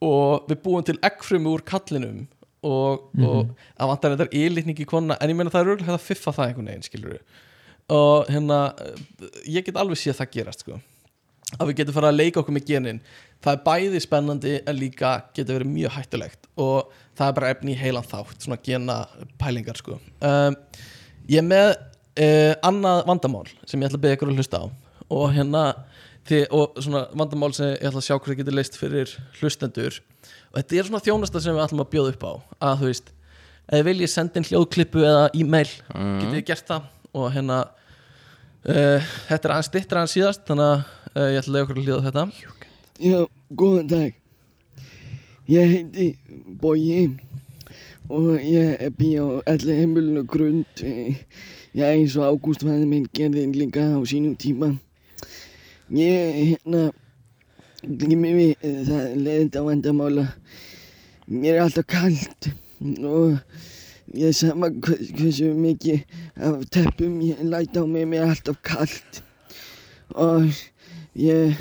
og 0.05 0.47
við 0.51 0.61
búum 0.63 0.85
til 0.87 0.99
eggfrumu 1.03 1.57
úr 1.57 1.65
kallinum 1.67 2.27
og, 2.65 3.09
og 3.21 3.51
að 3.77 3.91
vantar 3.91 4.15
þetta 4.15 4.39
ílitning 4.41 4.79
í 4.81 4.87
konuna 4.89 5.19
en 5.21 5.33
ég 5.33 5.39
meina 5.39 5.53
það 5.53 5.65
er 5.65 5.73
örgulega 5.75 5.93
hægt 5.93 6.01
að 6.01 6.09
fiffa 6.09 6.35
það 6.37 6.51
einhvern 6.51 6.71
veginn 6.71 6.87
skilur 6.87 7.19
og 7.93 8.29
hérna 8.33 8.59
ég 9.45 9.65
get 9.67 9.77
alveg 9.77 10.01
séð 10.01 10.21
það 10.21 10.35
gerast 10.39 10.65
sko. 10.65 10.81
Að 11.55 11.71
við 11.71 11.81
getum 11.81 11.95
fara 11.95 12.11
að 12.11 12.19
leika 12.19 12.41
okkur 12.41 12.57
með 12.57 12.69
genin. 12.71 13.01
Það 13.45 13.57
er 13.57 13.65
bæði 13.67 14.01
spennandi 14.03 14.55
en 14.65 14.79
líka 14.79 15.11
getur 15.37 15.59
verið 15.59 15.71
mjög 15.71 15.97
hættulegt. 15.99 16.49
Og 16.57 16.93
það 17.15 17.27
er 17.29 17.37
bara 17.37 17.51
efni 17.53 17.75
í 17.75 17.79
heilan 17.79 18.07
þátt 18.09 18.47
svona 18.47 18.59
gena 18.65 18.97
pælingar 19.39 19.79
sko. 19.79 19.99
Um, 20.25 20.57
ég 21.29 21.43
er 21.43 21.47
með 21.47 21.69
uh, 21.75 22.55
annað 22.65 23.05
vandamál 23.11 23.45
sem 23.69 23.79
ég 23.79 23.91
ætla 23.91 24.01
að 24.01 24.07
beða 24.07 24.19
ykkur 24.19 24.33
að 24.33 24.41
hlusta 24.41 24.63
á. 24.65 24.67
Og 25.15 25.27
hérna 25.37 25.65
þið, 26.27 26.47
og 26.57 26.81
svona 26.81 27.05
vandamál 27.13 27.53
sem 27.55 27.75
ég 27.75 27.85
ætla 27.85 28.01
að 28.01 28.09
sjá 28.09 28.17
hvað 28.17 28.41
getur 28.41 28.59
leist 28.59 28.81
fyrir 28.81 29.15
hlustendur. 29.39 30.01
Og 30.51 30.59
þetta 30.59 30.81
er 30.81 30.89
svona 30.89 31.05
þjónasta 31.05 31.45
sem 31.45 31.55
við 31.55 31.67
ætlum 31.69 31.85
að 31.85 31.93
bjóða 31.93 32.17
upp 32.17 32.25
á. 32.27 32.33
Að 32.71 32.81
þú 32.81 32.91
veist, 32.91 33.15
þið 33.69 33.89
viljið 33.93 34.15
senda 34.17 34.41
inn 34.41 34.49
hljóðklippu 34.49 35.05
eða 35.05 35.25
e-mail 35.37 35.69
getið 35.69 36.35
þið 36.39 36.47
gert 36.51 36.73
það 36.73 36.91
og 37.15 37.31
hérna 37.35 37.63
uh, 38.67 39.15
þetta 39.31 39.49
er 39.49 39.57
aðeins 39.57 39.73
dittra 39.75 40.03
aðeins 40.03 40.19
síðast 40.19 40.45
þannig 40.51 40.69
að 40.69 40.85
uh, 41.15 41.31
ég 41.31 41.41
ætla 41.41 41.51
að 41.51 41.55
lega 41.55 41.67
okkur 41.67 41.81
að 41.81 41.89
hljóða 41.89 42.07
þetta 42.11 42.29
Já, 42.95 43.25
góðan 43.51 43.89
dag. 43.91 44.13
Ég 45.51 45.67
heiti 45.67 46.05
Bogi 46.61 47.17
og 48.07 48.39
ég 48.39 48.77
er 48.79 48.93
bí 48.95 49.17
á 49.19 49.43
allir 49.51 49.81
heimilinu 49.81 50.23
grund. 50.31 50.85
Já, 51.75 51.89
eins 51.91 52.15
og 52.15 52.29
Ágúst 52.29 52.63
fæði 52.63 52.87
minn 52.87 53.09
gerði 53.11 53.49
líka 53.51 53.83
á 53.83 53.99
sínum 54.07 54.37
tíma. 54.39 54.71
Ég, 55.91 56.55
hérna, 56.55 56.93
glými 57.83 58.31
við 58.39 58.87
það 58.87 59.19
leðinda 59.27 59.65
vandamála. 59.67 60.29
Mér 61.27 61.57
er 61.59 61.65
alltaf 61.65 61.91
kallt 61.91 62.53
og 63.03 63.41
ég 64.13 64.29
er 64.29 64.33
sama 64.33 64.69
hvers- 64.69 65.13
hversu 65.17 65.55
mikið 65.55 66.03
af 66.37 66.65
teppum 66.71 67.21
ég 67.21 67.41
læt 67.43 67.77
á 67.77 67.87
mig, 67.87 68.07
mér 68.07 68.23
er 68.23 68.31
alltaf 68.35 68.61
kallt. 68.63 69.23
Og 70.11 70.51
ég, 71.17 71.57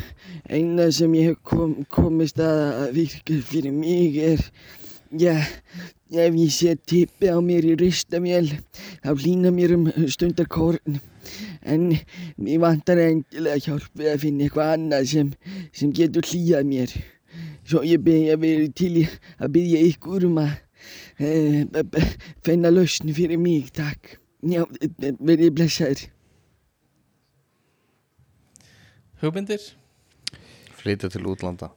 eina 0.50 0.92
sem 0.92 1.14
ég 1.14 1.24
hef 1.32 1.40
kom, 1.44 1.86
komist 1.90 2.40
að 2.40 2.62
að 2.84 2.94
virka 2.94 3.40
fyrir 3.42 3.72
mig 3.72 4.18
er, 4.18 4.44
já, 5.20 5.40
ef 6.12 6.36
ég 6.36 6.52
sé 6.52 6.76
tippi 6.76 7.32
á 7.32 7.40
mér 7.42 7.66
í 7.66 7.78
ristavél, 7.80 8.52
þá 9.04 9.10
hlýna 9.14 9.52
mér 9.52 9.76
um 9.78 9.88
stundarkorn. 10.08 11.00
En 11.64 11.94
mér 12.38 12.60
vantar 12.60 13.00
endilega 13.00 13.62
hjálp 13.64 13.90
við 13.96 14.12
að 14.12 14.20
finna 14.20 14.44
eitthvað 14.44 14.74
annað 14.76 15.08
sem, 15.08 15.34
sem 15.72 15.94
getur 15.96 16.28
hlýjað 16.28 16.68
mér. 16.68 16.92
Svo 17.64 17.80
ég 17.88 18.04
byrja 18.04 18.36
verið 18.36 18.74
til 18.76 19.08
að 19.40 19.54
byrja 19.56 19.86
ykkur 19.88 20.26
um 20.28 20.42
að 20.44 20.58
finna 22.46 22.74
lausn 22.74 23.14
fyrir 23.14 23.40
mig, 23.40 23.70
takk. 23.76 24.18
Já, 24.44 24.66
verið 25.20 25.54
blessaður. 25.56 26.08
hugmyndir? 29.24 29.64
Flytja 30.80 31.10
til 31.12 31.28
útlanda. 31.32 31.72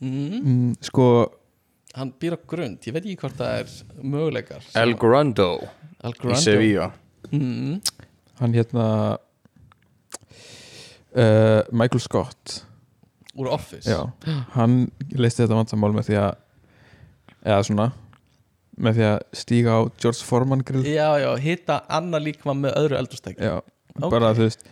Mm. 0.00 0.40
mm, 0.40 0.74
sko, 0.86 1.06
hann 1.96 2.12
býr 2.20 2.38
á 2.38 2.40
grund, 2.48 2.78
ég 2.86 2.94
veit 2.94 3.04
ekki 3.04 3.18
hvort 3.20 3.36
það 3.36 3.56
er 3.58 3.72
möguleikar 4.00 4.68
El 4.80 4.94
Grando 4.96 5.50
El 6.00 6.14
í 6.14 6.20
Grando 6.22 6.40
Sevilla. 6.40 6.86
Mm. 7.28 7.80
hann 8.40 8.54
hérna 8.56 8.86
uh, 11.12 11.60
Michael 11.68 12.00
Scott. 12.00 12.62
Úr 13.36 13.50
Office? 13.52 13.90
Já, 13.90 14.08
hann 14.56 14.86
leisti 15.12 15.44
þetta 15.44 15.58
vandamál 15.58 15.92
með 15.98 16.08
því 16.10 16.20
að 16.22 16.32
eða 17.40 17.66
svona 17.66 17.90
með 18.80 18.98
því 18.98 19.06
að 19.10 19.18
stíga 19.44 19.70
á 19.76 19.80
George 20.00 20.24
Foreman 20.24 20.62
grill. 20.66 20.84
Já, 20.88 21.08
já, 21.20 21.30
hitta 21.38 21.80
annar 21.88 22.20
líkma 22.24 22.54
með 22.56 22.76
öðru 22.80 22.98
eldurstæk 23.00 23.36
já, 23.38 23.60
Ok. 24.00 24.10
bara 24.10 24.32
þú 24.34 24.46
veist 24.48 24.64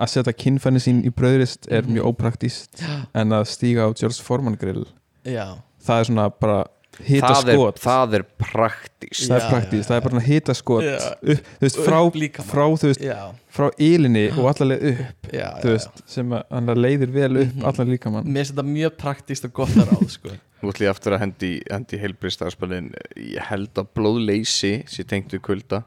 að 0.00 0.08
setja 0.14 0.32
kinnfæni 0.32 0.80
sín 0.80 1.02
í 1.04 1.10
bröðrist 1.12 1.66
er 1.70 1.82
Mhm. 1.82 1.92
mjög 1.96 2.04
ópraktíst 2.14 2.82
en 3.14 3.28
að 3.30 3.46
stíga 3.48 3.88
á 3.88 3.92
George 3.96 4.20
Foreman 4.22 4.56
grill 4.60 4.86
já, 5.24 5.56
það 5.82 6.00
er 6.00 6.04
svona 6.04 6.30
bara 6.40 6.66
hita 7.00 7.26
það 7.28 7.48
er, 7.48 7.54
skot 7.56 7.78
það 7.80 8.14
er 8.18 8.24
praktíst 8.38 9.28
það 9.30 9.36
er 9.36 9.50
praktíst, 9.50 9.88
það 9.88 9.96
er 9.96 10.00
bara 10.08 10.20
hita 10.20 10.52
skot 10.54 10.82
þú 10.84 11.36
veist, 11.60 11.76
frá, 11.80 12.00
frá 12.44 12.64
þú 12.76 12.88
veist, 12.90 13.00
já, 13.00 13.32
frá 13.50 13.70
ylinni 13.78 14.26
og 14.36 14.48
allarleið 14.52 15.00
upp 15.00 15.30
já, 15.32 15.48
þú 15.60 15.64
já, 15.64 15.72
veist, 15.72 16.02
sem 16.06 16.28
að 16.30 16.42
hann 16.50 16.66
leiðir 16.76 17.10
vel 17.12 17.36
upp 17.36 17.54
Mhm. 17.54 17.64
allar 17.64 17.86
líkamann. 17.86 18.24
Mér 18.24 18.44
finnst 18.44 18.54
þetta 18.54 18.66
mjög 18.68 18.96
praktíst 18.98 19.44
og 19.44 19.52
gott 19.52 19.68
að 19.70 19.88
ráð 19.88 20.10
sko. 20.10 20.28
Nú 20.60 20.68
ætlum 20.72 20.84
ég 20.86 20.90
aftur 20.92 21.14
að 21.16 21.22
hendi, 21.24 21.50
hendi 21.72 21.98
heilbristaðarspilin 22.02 22.90
Ég 23.16 23.46
held 23.48 23.78
að 23.80 23.86
blóðleysi 23.96 24.72
sé 24.90 25.04
tengt 25.08 25.32
við 25.32 25.40
kulda. 25.46 25.82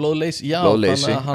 Blóðleys, 0.00 0.40
já, 0.42 0.58
Blóðleysi, 0.64 1.12
að 1.12 1.26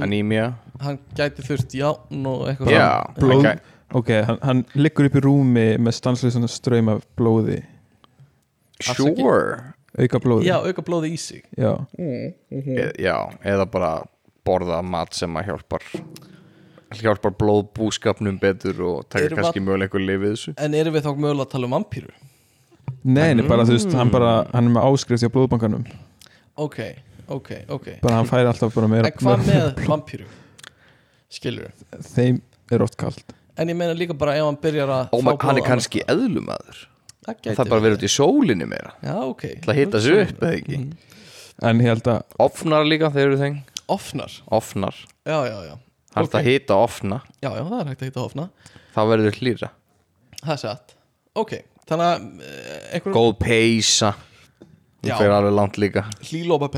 hann, 0.82 0.98
gæti 1.16 1.44
þurft 1.46 1.76
játn 1.78 2.26
og 2.28 2.48
eitthvað 2.50 2.72
Já, 2.74 2.88
Blóð- 3.20 3.46
hann 3.46 3.60
gæ- 3.60 3.96
ok, 4.00 4.10
hann, 4.28 4.40
hann 4.42 4.64
liggur 4.76 5.06
upp 5.10 5.16
í 5.16 5.22
rúmi 5.24 5.66
með 5.78 5.94
stansleysan 6.00 6.48
ströym 6.50 6.90
af 6.96 7.06
blóði. 7.16 7.62
Sure. 8.82 9.74
Auka 9.96 10.20
blóði 10.20 10.50
já, 10.50 10.58
auka 10.60 10.84
blóði 10.84 11.14
í 11.16 11.20
sig. 11.20 11.44
Já. 11.56 11.72
e, 11.98 12.34
Já, 13.00 13.16
eða 13.48 13.66
bara 13.72 13.92
borða 14.46 14.82
mat 14.84 15.14
sem 15.16 15.32
að 15.40 15.46
hjálpar 15.52 15.86
hjálpar 17.02 17.36
blóðbúskapnum 17.40 18.38
betur 18.42 18.80
og 18.86 19.10
taka 19.10 19.28
Erum 19.30 19.42
kannski 19.42 19.64
mögulega 19.64 19.90
einhver 19.90 20.06
lifið 20.06 20.32
þessu? 20.36 20.56
En 20.62 20.78
erum 20.78 20.96
við 20.96 21.06
þá 21.06 21.12
mögulega 21.14 21.46
að 21.48 21.54
tala 21.56 21.70
um 21.70 21.76
vampíru 21.78 22.14
Nei, 23.06 23.36
nei, 23.38 23.44
bara 23.46 23.66
þú 23.68 23.76
veist, 23.76 23.92
hann 23.94 24.10
bara 24.14 24.32
hann 24.50 24.70
er 24.70 24.74
með 24.74 24.88
áskrift 24.88 25.22
hjá 25.22 25.30
blóðbankanum. 25.34 25.84
Ok, 26.62 26.80
ok, 27.30 27.52
ok. 27.76 27.88
Bara 28.02 28.18
hann 28.18 28.30
færi 28.30 28.50
alltaf 28.50 28.74
bara 28.74 28.90
meira 28.90 29.12
en 29.12 29.20
hvað 29.20 29.46
með 29.46 29.82
vampíru 29.86 30.26
skilur 31.36 31.70
þeim 32.16 32.40
er 32.74 32.86
oft 32.86 32.98
kalt. 32.98 33.36
En 33.62 33.70
ég 33.70 33.78
meina 33.78 33.94
líka 33.98 34.18
bara 34.18 34.36
ef 34.40 34.48
hann 34.48 34.58
byrjar 34.62 34.94
að 34.96 35.14
Ó, 35.14 35.22
hann 35.22 35.62
er 35.62 35.66
kannski 35.66 36.02
eðlumadur 36.10 36.82
það 37.26 37.40
Það 37.46 37.62
er 37.64 37.70
bara 37.72 37.80
að 37.80 37.86
vera 37.88 37.98
út 37.98 38.06
í 38.06 38.12
sólinni 38.14 38.68
meira. 38.70 38.92
Já, 39.02 39.16
ok. 39.26 39.46
Það 39.66 40.02
sig 40.06 40.20
upp, 40.26 40.44
eða 40.44 40.58
ekki? 40.60 40.82
En 41.66 41.82
ég 41.82 41.90
held 41.90 42.10
að 42.12 42.38
Ofnar 42.46 42.86
líka, 42.86 43.10
þeir 43.14 43.30
eru 43.30 43.40
þeng. 43.40 43.62
Ofnar, 43.90 44.34
Ofnar, 44.54 44.98
já, 45.26 45.38
já, 45.46 45.58
já 45.70 45.74
það 46.16 46.22
er 46.22 46.30
Ok. 46.30 46.36
að 46.40 46.50
hita 46.50 46.78
ofna 46.80 47.22
já, 47.44 47.50
já, 47.50 47.64
það 47.68 47.80
er 47.80 47.90
hægt 47.92 48.04
að 48.04 48.10
hita 48.12 48.24
ofna 48.26 48.50
Það 48.96 49.10
verður 49.12 49.38
hlýra. 49.42 49.70
Það 50.40 50.54
er 50.54 50.62
satt, 50.62 50.94
ok 51.36 51.54
þannig 51.86 52.08
að 52.08 52.46
eh, 52.48 52.86
einhver 52.96 53.16
Góð 53.16 53.34
peysa. 53.42 54.14
Já. 55.06 55.12
Það 55.12 55.20
fyrir 55.22 55.36
alveg 55.36 55.54
langt 55.54 55.76
líka. 55.78 56.04
Hlýlópa 56.26 56.70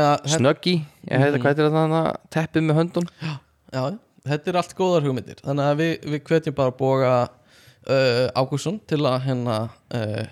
er 0.00 0.06
að 0.08 0.28
Snöggi, 0.32 0.76
ég 1.10 1.20
heita 1.20 1.40
hvað 1.42 1.50
er 1.50 1.58
þetta 1.66 2.02
Teppið 2.32 2.64
með 2.64 2.78
höndun 2.80 3.08
Já, 3.20 3.82
þetta 4.30 4.52
er 4.52 4.58
allt 4.62 4.76
góðar 4.78 5.04
hugmyndir. 5.04 5.42
Þannig 5.44 5.68
að 5.68 5.82
við, 5.82 5.92
við 6.14 6.22
hvetjum 6.30 6.56
bara 6.56 6.72
að 6.72 6.78
boga 6.80 7.12
uh, 7.26 8.22
Ágússon 8.40 8.78
til 8.88 9.02
að 9.04 9.18
hérna 9.26 9.58
uh, 9.66 10.22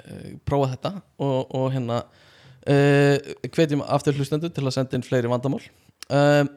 prófa 0.49 0.71
þetta 0.73 0.95
og, 1.19 1.55
og 1.61 1.69
hérna 1.75 2.01
uh, 2.07 3.35
hvetjum 3.51 3.85
aftur 3.85 4.17
hlustendur 4.17 4.55
til 4.55 4.65
að 4.65 4.77
senda 4.79 4.97
inn 4.97 5.07
fleiri 5.07 5.31
vandamál. 5.33 5.63
Um, 6.09 6.49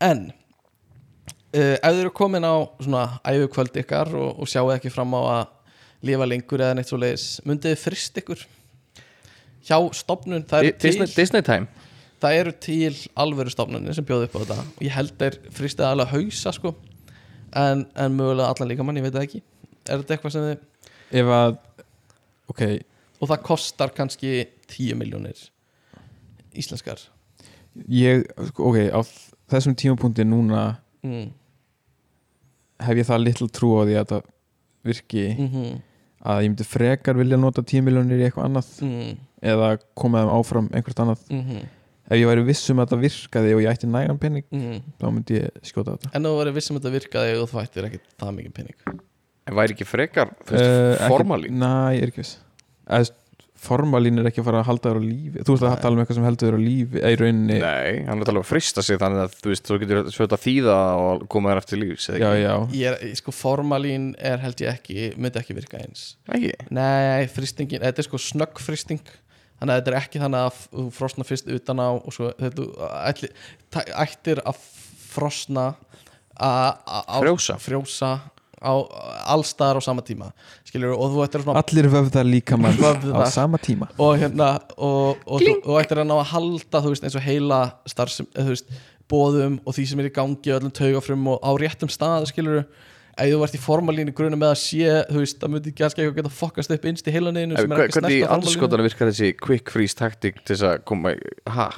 En 0.00 0.30
uh, 1.56 1.76
ef 1.76 1.90
þið 1.90 2.00
eru 2.04 2.14
komin 2.16 2.46
á 2.46 2.54
svona 2.80 3.04
æfukvöld 3.26 3.76
ykkar 3.82 4.12
og, 4.16 4.40
og 4.40 4.50
sjáu 4.50 4.70
ekki 4.74 4.92
fram 4.92 5.14
á 5.16 5.20
að 5.20 5.44
lifa 6.10 6.28
lengur 6.28 6.64
eða 6.64 6.78
neitt 6.78 6.88
svo 6.88 6.98
leiðis 7.00 7.28
myndið 7.44 7.74
þið 7.74 7.84
frist 7.84 8.20
ykkur? 8.22 8.46
Hjá 9.68 9.76
stofnun 9.98 10.46
það 10.48 10.70
Disney, 10.80 11.10
Disney 11.12 11.44
time. 11.44 11.68
Það 12.20 12.36
eru 12.36 12.52
til 12.64 12.94
alvöru 13.20 13.52
stofnunni 13.52 13.92
sem 13.96 14.04
bjóðu 14.08 14.28
upp 14.28 14.36
á 14.36 14.40
þetta. 14.40 14.64
Og 14.76 14.82
ég 14.84 14.94
held 14.96 15.12
þeir 15.20 15.36
fristið 15.56 15.86
alveg 15.88 16.08
að 16.08 16.16
hausa 16.16 16.52
sko. 16.56 16.72
En, 17.56 17.84
en 17.96 18.16
mögulega 18.16 18.48
allan 18.52 18.70
líka 18.70 18.84
mann, 18.86 18.98
ég 19.00 19.04
veit 19.04 19.14
það 19.16 19.26
ekki. 19.26 19.42
Er 19.88 20.00
þetta 20.00 20.16
eitthvað 20.16 20.34
sem 20.36 20.48
þið 20.48 20.66
ef 21.10 21.30
að 21.34 21.56
ok, 22.50 22.62
og 23.20 23.30
það 23.30 23.42
kostar 23.46 23.94
kannski 23.94 24.34
10 24.70 24.98
miljónir 25.00 25.42
íslenskar. 26.58 27.02
Ég 27.90 28.26
ok, 28.38 28.78
á 28.90 29.00
þessum 29.50 29.76
tímapunkti 29.78 30.26
núna 30.26 30.80
mm. 31.06 31.28
Hef 32.80 32.96
ég 33.00 33.06
það 33.10 33.24
litlu 33.26 33.48
trú 33.52 33.70
á 33.78 33.82
því 33.86 33.96
að 34.00 34.10
það 34.14 34.22
virki 34.90 35.24
Mm 35.38 35.78
að 36.20 36.42
ég 36.44 36.50
myndi 36.50 36.64
frekar 36.68 37.16
vilja 37.16 37.36
nota 37.40 37.62
10 37.64 37.80
miljónir 37.86 38.18
í 38.20 38.24
eitthvað 38.28 38.44
annað 38.50 38.66
Mm. 38.84 39.14
eða 39.42 39.68
koma 39.96 40.20
þeim 40.20 40.32
áfram 40.36 40.66
einhvert 40.76 40.98
annað. 41.00 41.22
Mm 41.30 41.62
ef 42.10 42.18
ég 42.18 42.26
væri 42.26 42.42
viss 42.44 42.68
um 42.70 42.80
að 42.82 42.90
það 42.90 43.00
virkaði 43.06 43.54
og 43.54 43.60
ég 43.62 43.70
ætti 43.70 43.86
nægan 43.88 44.18
penning 44.20 44.44
Mm. 44.52 44.82
þá 45.00 45.04
myndi 45.14 45.38
ég 45.40 45.48
skjóta 45.62 45.94
þetta. 45.96 46.10
En 46.12 46.22
þú 46.26 46.32
verður 46.42 46.54
vissum 46.58 46.76
að 46.76 46.82
þetta 46.82 46.92
virkaði 46.98 47.40
og 47.40 47.48
þú 47.48 47.60
ættir 47.62 47.84
ekki 47.88 48.00
það 48.20 48.34
mikið 48.36 48.52
pening? 48.52 48.74
En 49.46 49.54
væri 49.54 49.72
ekki 49.76 49.86
frekar, 49.86 50.28
ekki- 50.44 51.08
formalín? 51.08 51.50
Næ, 51.56 51.96
ég 51.96 52.02
er 52.02 52.08
ekki 52.12 52.16
viss 52.20 52.36
Formalín 53.60 54.16
er 54.22 54.28
ekki 54.30 54.40
að 54.40 54.46
fara 54.48 54.60
að 54.62 54.68
halda 54.70 54.88
þér 54.90 54.98
á 54.98 55.02
lífi 55.04 55.42
Þú 55.44 55.52
veist 55.54 55.64
að 55.66 55.72
Nei. 55.74 55.80
tala 55.84 55.92
um 55.96 56.00
eitthvað 56.02 56.16
sem 56.18 56.26
heldur 56.28 56.48
þér 56.48 56.56
á 56.56 56.60
lífi 56.64 57.00
eða 57.02 57.10
í 57.12 57.18
rauninni, 57.20 57.58
Nei, 57.60 58.04
hann 58.08 58.22
er 58.22 58.28
talað 58.30 58.44
að 58.44 58.48
frista 58.50 58.84
sig 58.86 59.00
þannig 59.02 59.20
að 59.26 59.34
þú 59.36 59.50
veist, 59.52 59.64
þú 59.68 59.78
getur 59.82 60.08
svöld 60.14 60.34
að 60.36 60.44
þýða 60.46 60.76
og 61.04 61.24
koma 61.34 61.50
þér 61.52 61.60
eftir 61.62 61.80
lífs 61.82 62.06
já, 62.14 62.30
já 62.40 62.54
ég 62.72 62.86
er, 62.94 63.14
sko 63.20 63.34
formalín 63.36 64.06
er 64.16 64.40
held 64.46 64.62
ég 64.64 64.72
ekki 64.80 65.10
myndi 65.20 65.42
ekki 65.42 65.58
virka 65.60 65.82
eins 65.82 66.06
Ekki? 66.32 66.54
nei, 66.72 67.26
fristingin, 67.34 67.84
þetta 67.84 68.00
er 68.00 68.08
sko 68.08 68.22
snöggfristing 68.30 69.04
þannig 69.60 69.74
að 69.74 69.80
þetta 69.82 69.92
er 69.92 69.98
ekki 70.00 70.22
þannig 70.24 70.46
að 70.48 70.60
þú 70.72 70.86
frosna 70.96 71.28
fyrst 71.28 71.52
utan 71.52 71.84
á 71.84 71.88
og 72.00 72.10
svo 72.16 72.30
þetta 72.40 73.84
ættir 74.06 74.40
að 74.48 74.56
frosna 75.10 75.74
a- 76.40 76.76
a- 76.80 77.04
á- 77.04 77.20
Frjósa. 77.20 77.58
frjósa 77.60 78.12
á 78.60 78.72
allstaðar 79.32 79.80
á 79.80 79.82
sama 79.84 80.04
tíma 80.04 80.30
skilur 80.68 80.92
og 80.92 81.14
þú 81.14 81.24
ættir 81.24 81.40
að 81.40 81.46
svona 81.48 81.62
allir 81.64 81.88
vöfðar 81.94 82.28
líka 82.28 82.58
mann 82.60 82.76
á 82.76 83.24
sama 83.32 83.60
tíma. 83.60 83.88
Og 83.96 84.20
hérna 84.20 84.52
og, 84.76 85.16
og, 85.24 85.40
og, 85.40 85.64
og 85.64 85.80
ættir 85.80 86.02
að 86.02 86.10
ná 86.10 86.16
að 86.18 86.30
halda 86.34 86.84
þú 86.84 86.92
veist 86.92 87.08
eins 87.08 87.16
og 87.16 87.24
heila 87.24 87.60
eða, 87.88 88.06
þú 88.36 88.48
veist, 88.52 88.78
bóðum 89.10 89.58
og 89.64 89.76
því 89.76 89.88
sem 89.90 90.02
er 90.02 90.10
í 90.10 90.14
gangi 90.14 90.52
og 90.52 90.60
öllum 90.60 90.76
taugafrum 90.76 91.28
og 91.32 91.42
á 91.42 91.50
réttum 91.64 91.90
stað 91.92 92.28
skilur 92.30 92.62
ef 93.20 93.32
þú 93.32 93.42
ert 93.44 93.56
í 93.56 93.60
formalínu 93.60 94.14
grunum 94.16 94.40
með 94.40 94.54
að 94.54 94.60
sé 94.62 94.94
þú 95.10 95.22
veist, 95.24 95.40
það 95.40 95.54
myndi 95.54 95.74
kannski 95.76 96.04
eitthvað 96.04 96.20
geta 96.20 96.32
fokkast 96.36 96.74
upp 96.76 96.88
innst 96.90 97.08
í 97.08 97.14
heilaninu 97.14 97.58
sem 97.58 97.74
er 97.74 97.84
ekki 97.86 97.98
Hvernig 97.98 98.18
í 98.20 98.24
anskotanum 98.36 98.88
virkar 98.88 99.10
þessi 99.10 99.32
quick 99.40 99.72
freeze 99.72 99.98
taktik 99.98 100.44
til 100.44 100.54
þess 100.54 100.68
að 100.68 100.84
koma 100.88 101.16
Ha? 101.50 101.70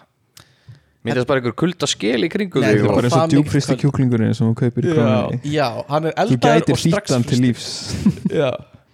Myndast 1.03 1.27
bara 1.27 1.41
einhver 1.43 1.55
kulda 1.59 1.87
skel 1.91 2.23
í 2.23 2.29
kringum 2.31 2.63
Nei, 2.63 2.69
þig 2.77 2.83
þetta 2.83 2.91
og 2.93 2.99
bara 2.99 3.09
eins 3.09 3.15
það 3.15 3.23
og 3.23 3.27
mikið 3.27 3.37
djúpfristi 3.39 3.73
kvöld. 3.73 3.81
kjúklingurinn 3.83 4.37
sem 4.39 4.47
þú 4.47 4.55
kaupir 4.61 4.85
í 4.87 4.93
Já, 4.93 4.95
krónunni. 4.95 5.39
já, 5.51 5.67
hann 5.89 6.05
er 6.07 6.13
þú 6.15 6.23
eldaður 6.23 6.61
gætir 6.61 6.75
og 6.77 6.81
strax 6.83 7.11
hlýttan 7.11 7.25
til 7.27 7.41
lífs. 7.43 7.69
Já, 8.43 8.51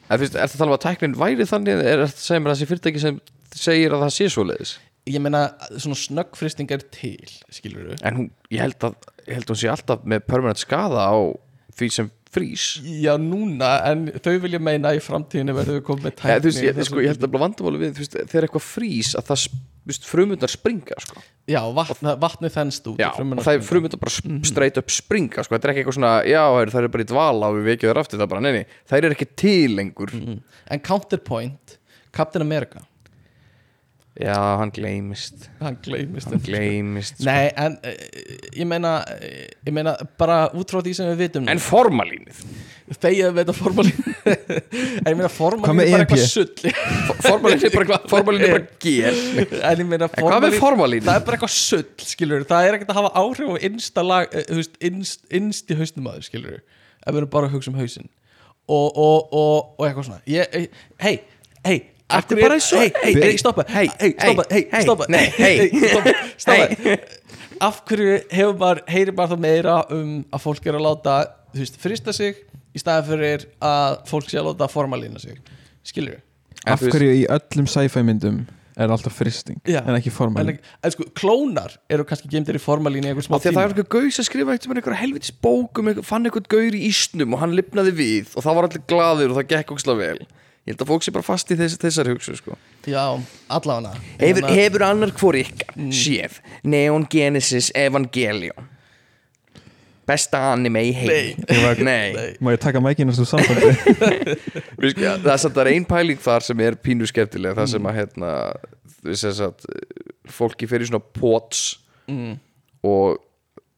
er 0.09 0.23
það 0.25 0.39
að 0.47 0.55
tala 0.57 0.71
um 0.71 0.77
að 0.79 0.85
tæknin 0.87 1.17
væri 1.21 1.47
þannig 1.51 1.75
eða 1.75 1.91
er 1.93 2.01
það 2.01 2.07
að 2.09 2.23
segja 2.25 2.41
mér 2.45 2.53
að 2.53 2.57
þessi 2.57 2.69
fyrirtæki 2.71 3.03
sem 3.05 3.19
segir 3.59 3.97
að 3.97 4.05
það 4.07 4.15
sé 4.17 4.31
svoleiðis? 4.33 4.73
Ég 5.09 5.25
meina 5.25 5.43
svona 5.77 6.01
snöggfristing 6.01 6.73
er 6.73 6.83
til 6.93 7.29
skilur 7.53 7.93
En 8.01 8.17
hún, 8.23 8.31
ég 8.53 8.65
held 8.65 8.89
að, 8.89 8.97
ég 9.29 9.37
held 9.39 9.47
að 9.49 9.53
hún 9.55 9.61
sé 9.63 9.71
alltaf 9.73 10.09
með 10.09 10.25
permanent 10.29 10.61
skada 10.65 11.05
á 11.13 11.17
því 11.79 11.91
sem 11.95 12.11
frís 12.35 12.67
Já, 12.85 13.13
núna, 13.21 13.71
en 13.89 14.07
þau 14.25 14.35
vilja 14.45 14.61
meina 14.63 14.93
í 14.97 15.01
framtíðinu 15.03 15.55
verður 15.57 15.79
við 15.79 15.85
komið 15.89 16.07
með 16.09 16.17
tækni 16.21 16.39
þú 16.39 16.51
veist, 16.51 16.65
ég, 16.67 16.81
sko, 16.89 17.03
ég 17.05 17.15
held 17.15 17.27
að 17.27 17.33
bara 17.35 17.45
vandamáli 17.47 17.81
við, 17.83 17.95
veist, 18.01 18.19
þegar 18.33 18.49
eitthvað 18.49 18.65
frís 18.67 19.13
að 19.19 19.31
það, 19.31 19.45
veist, 19.93 20.09
frumundar 20.09 20.53
springa, 20.53 20.99
sko. 21.05 21.25
Já, 21.49 21.61
vatn, 21.79 22.11
vatnið 22.25 22.55
þennst 22.59 22.91
út 22.93 23.01
Já, 23.01 23.09
það 23.17 23.53
er 23.55 23.65
frumundar 23.65 24.03
bara 24.03 24.17
mm 24.25 24.43
straight 24.49 24.81
up 24.81 24.93
springa, 24.93 25.45
sko. 25.45 25.57
Þetta 25.57 25.69
er 25.69 25.75
ekki 25.75 25.85
eitthvað 25.85 25.99
svona, 26.01 26.13
já, 26.29 26.43
það 26.75 26.83
er 26.83 26.93
bara 26.95 27.07
í 27.07 27.11
dvala 27.15 27.51
og 27.51 27.59
við 27.59 27.73
vekjum 27.73 27.93
þar 27.93 28.03
aftur, 28.05 28.23
það 28.23 28.31
bara, 28.35 28.45
neini, 28.45 28.63
það 28.89 29.09
er 29.09 29.17
ekki 29.17 29.31
til 29.45 29.75
lengur. 29.79 30.15
En 30.69 30.85
Counterpoint, 30.85 31.79
Captain 32.15 32.45
America 32.45 32.85
Já, 34.19 34.35
hann 34.59 34.73
gleymist, 34.75 35.45
Hann 35.63 35.77
gleymist 35.79 36.27
hann 36.27 36.41
gleymist, 36.43 37.21
sko. 37.21 37.27
Nei, 37.29 37.53
en 37.55 37.77
uh, 37.87 37.91
ég 38.59 38.67
meina 38.67 38.97
eh, 39.15 39.45
ég 39.63 39.75
meina 39.75 39.93
bara 40.19 40.39
út 40.59 40.73
frá 40.73 40.81
því 40.83 40.95
sem 40.99 41.11
við 41.13 41.21
vitum 41.21 41.51
En 41.53 41.61
formalínið, 41.63 42.41
þegar 42.97 43.37
við 43.37 43.39
þetta 43.45 43.55
formalín 43.55 44.01
en 45.05 45.13
ég 45.13 45.21
meina 45.21 45.29
Hvað 45.29 45.37
formalín 45.37 45.79
með 45.79 45.87
er 45.87 45.93
bara 45.93 46.01
eitthvað 46.03 46.25
sull. 46.33 46.73
Formalínið 47.29 47.67
er 47.69 47.77
bara, 47.77 48.01
formalínið 48.13 48.49
er 48.49 48.57
bara 48.57 48.81
gél. 48.83 49.21
en 49.71 49.83
ég 49.85 49.91
meina 49.93 50.09
formalín 50.17 50.57
formalínið? 50.65 51.07
það 51.11 51.21
er 51.21 51.27
bara 51.29 51.39
eitthvað 51.39 51.55
sull 51.55 52.09
skilur 52.09 52.47
það 52.51 52.67
er 52.71 52.79
ekkert 52.79 52.91
að 52.97 52.99
hafa 52.99 53.13
áhrif 53.23 53.53
á 53.55 53.57
innsta 53.71 54.05
lag 54.07 54.35
eh, 54.35 54.49
þú 54.49 54.59
veist, 54.59 54.81
innst, 54.89 55.23
innst 55.31 55.71
í 55.71 55.77
hausnum 55.79 56.11
aður 56.11 56.27
skilur 56.27 56.57
ef 56.59 57.13
við 57.13 57.21
erum 57.21 57.31
bara 57.37 57.47
að 57.47 57.55
hugsa 57.55 57.71
um 57.71 57.79
hausinn. 57.79 58.11
Og, 58.67 58.99
og, 58.99 59.31
og, 59.31 59.71
og 59.79 59.87
eitthvað 59.87 60.11
svona. 60.11 60.21
Ég, 60.29 60.75
hei, 61.01 61.15
hei 61.65 61.79
Ertu 62.09 62.35
hverju 62.37 62.45
bara 62.47 62.57
er- 62.57 62.65
svo- 62.65 62.81
hei, 62.81 62.93
hei, 63.05 63.15
hei, 63.21 63.37
stoppa 63.41 63.65
Hey, 63.69 63.89
hei, 64.01 64.13
stoppa, 64.17 64.45
hey, 64.51 64.63
hei, 64.63 64.69
hey, 64.73 64.83
stoppa 64.87 65.07
nei, 65.13 65.25
hey. 65.37 65.71
stoppa, 65.93 66.13
stoppa 66.41 66.99
af 67.69 67.81
hverju 67.89 68.13
hefur 68.33 68.55
maður 68.61 68.81
heyrir 68.89 69.17
maður 69.19 69.35
það 69.35 69.43
meira 69.45 69.75
um 69.93 70.13
að 70.33 70.45
fólk 70.47 70.69
er 70.71 70.79
að 70.79 70.85
láta 70.87 71.17
þú 71.53 71.65
veist, 71.65 71.81
frista 71.83 72.15
sig 72.17 72.37
í 72.77 72.81
staðan 72.81 73.09
fyrir 73.11 73.45
að 73.61 73.99
fólk 74.09 74.29
sé 74.31 74.39
að 74.41 74.47
láta 74.53 74.69
formalína 74.73 75.21
sig? 75.21 75.41
Skilur 75.85 76.21
En 76.67 76.73
af 76.77 76.81
hverju 76.87 77.11
í 77.23 77.27
öllum 77.35 77.69
sci-fi 77.71 78.03
myndum 78.07 78.47
er 78.79 78.93
alltaf 78.95 79.17
fristing 79.19 79.59
Já. 79.67 79.81
en 79.83 79.97
ekki 79.99 80.07
en, 80.13 80.15
formalin 80.15 80.59
en 80.87 80.93
sko, 80.95 81.05
klónar 81.19 81.73
eru 81.91 82.05
kannski 82.07 82.29
gemdir 82.31 82.55
í 82.55 82.63
formalínu 82.63 83.09
í 83.09 83.13
einhver 83.13 83.27
smá 83.27 83.37
Af 83.37 83.43
því 83.43 83.51
að 83.51 83.53
tíma. 83.53 83.59
það 83.59 83.65
er 83.65 83.73
eitthvað 83.75 83.95
gaus 83.99 84.19
að 84.23 84.29
skrifa 84.31 84.55
eitthvað 84.55 84.71
með 84.73 84.79
einhver 84.81 84.99
helvitis 85.03 85.33
bókum, 85.43 85.91
fann 86.07 86.29
eitthvað 86.31 86.47
gaur 86.55 86.77
í 86.79 86.83
ísnum 86.87 87.35
og 87.35 87.43
hann 87.43 87.57
lifnaði 87.59 87.95
við 87.99 88.37
og 88.39 88.47
það 88.47 88.55
var 88.61 88.69
allir 88.69 88.85
glaður 88.93 89.33
og 89.35 89.41
það 89.41 89.49
gekk 89.57 89.75
óksla 89.75 89.97
vel. 89.99 90.21
Ég 90.69 90.75
held 90.75 90.83
að 90.85 90.91
fólk 90.91 91.05
sé 91.07 91.13
bara 91.17 91.25
fast 91.25 91.49
í 91.49 91.57
þess, 91.57 91.79
þessari 91.81 92.13
hugsu, 92.13 92.35
sko. 92.37 92.57
já, 92.85 93.05
allavega. 93.49 93.95
Hefur, 94.21 94.43
Hérna- 94.43 94.57
hefur 94.59 94.83
annar 94.85 95.13
hvor 95.17 95.39
ykkar 95.39 95.79
séð 95.97 96.43
Neon 96.63 97.07
Genesis 97.09 97.71
Evangelion? 97.73 98.67
Besta 100.09 100.41
anime 100.53 100.83
í 100.89 100.93
heim 100.97 101.09
Nei, 101.09 102.13
Nei. 102.17 102.27
má 102.41 102.53
ég 102.53 102.61
taka 102.61 102.81
mækina 102.85 103.13
svo 103.17 103.27
sambandi? 103.29 103.73
Við 104.81 104.95
sko, 104.95 105.15
Það 105.25 105.33
er 105.33 105.41
samt 105.43 105.61
að 105.61 105.71
ein 105.73 105.87
pæling 105.89 106.21
þar 106.21 106.45
sem 106.47 106.61
er 106.65 106.77
pínu 106.81 107.09
skemmtilega 107.09 107.59
Það 107.61 107.73
sem 107.75 107.89
að 107.89 107.99
hérna 107.99 108.35
þess 109.09 109.43
að 109.49 109.67
fólki 110.33 110.69
fer 110.69 110.85
í 110.85 110.89
svona 110.91 111.01
pots 111.01 111.65
mm. 112.09 112.37
og 112.89 113.21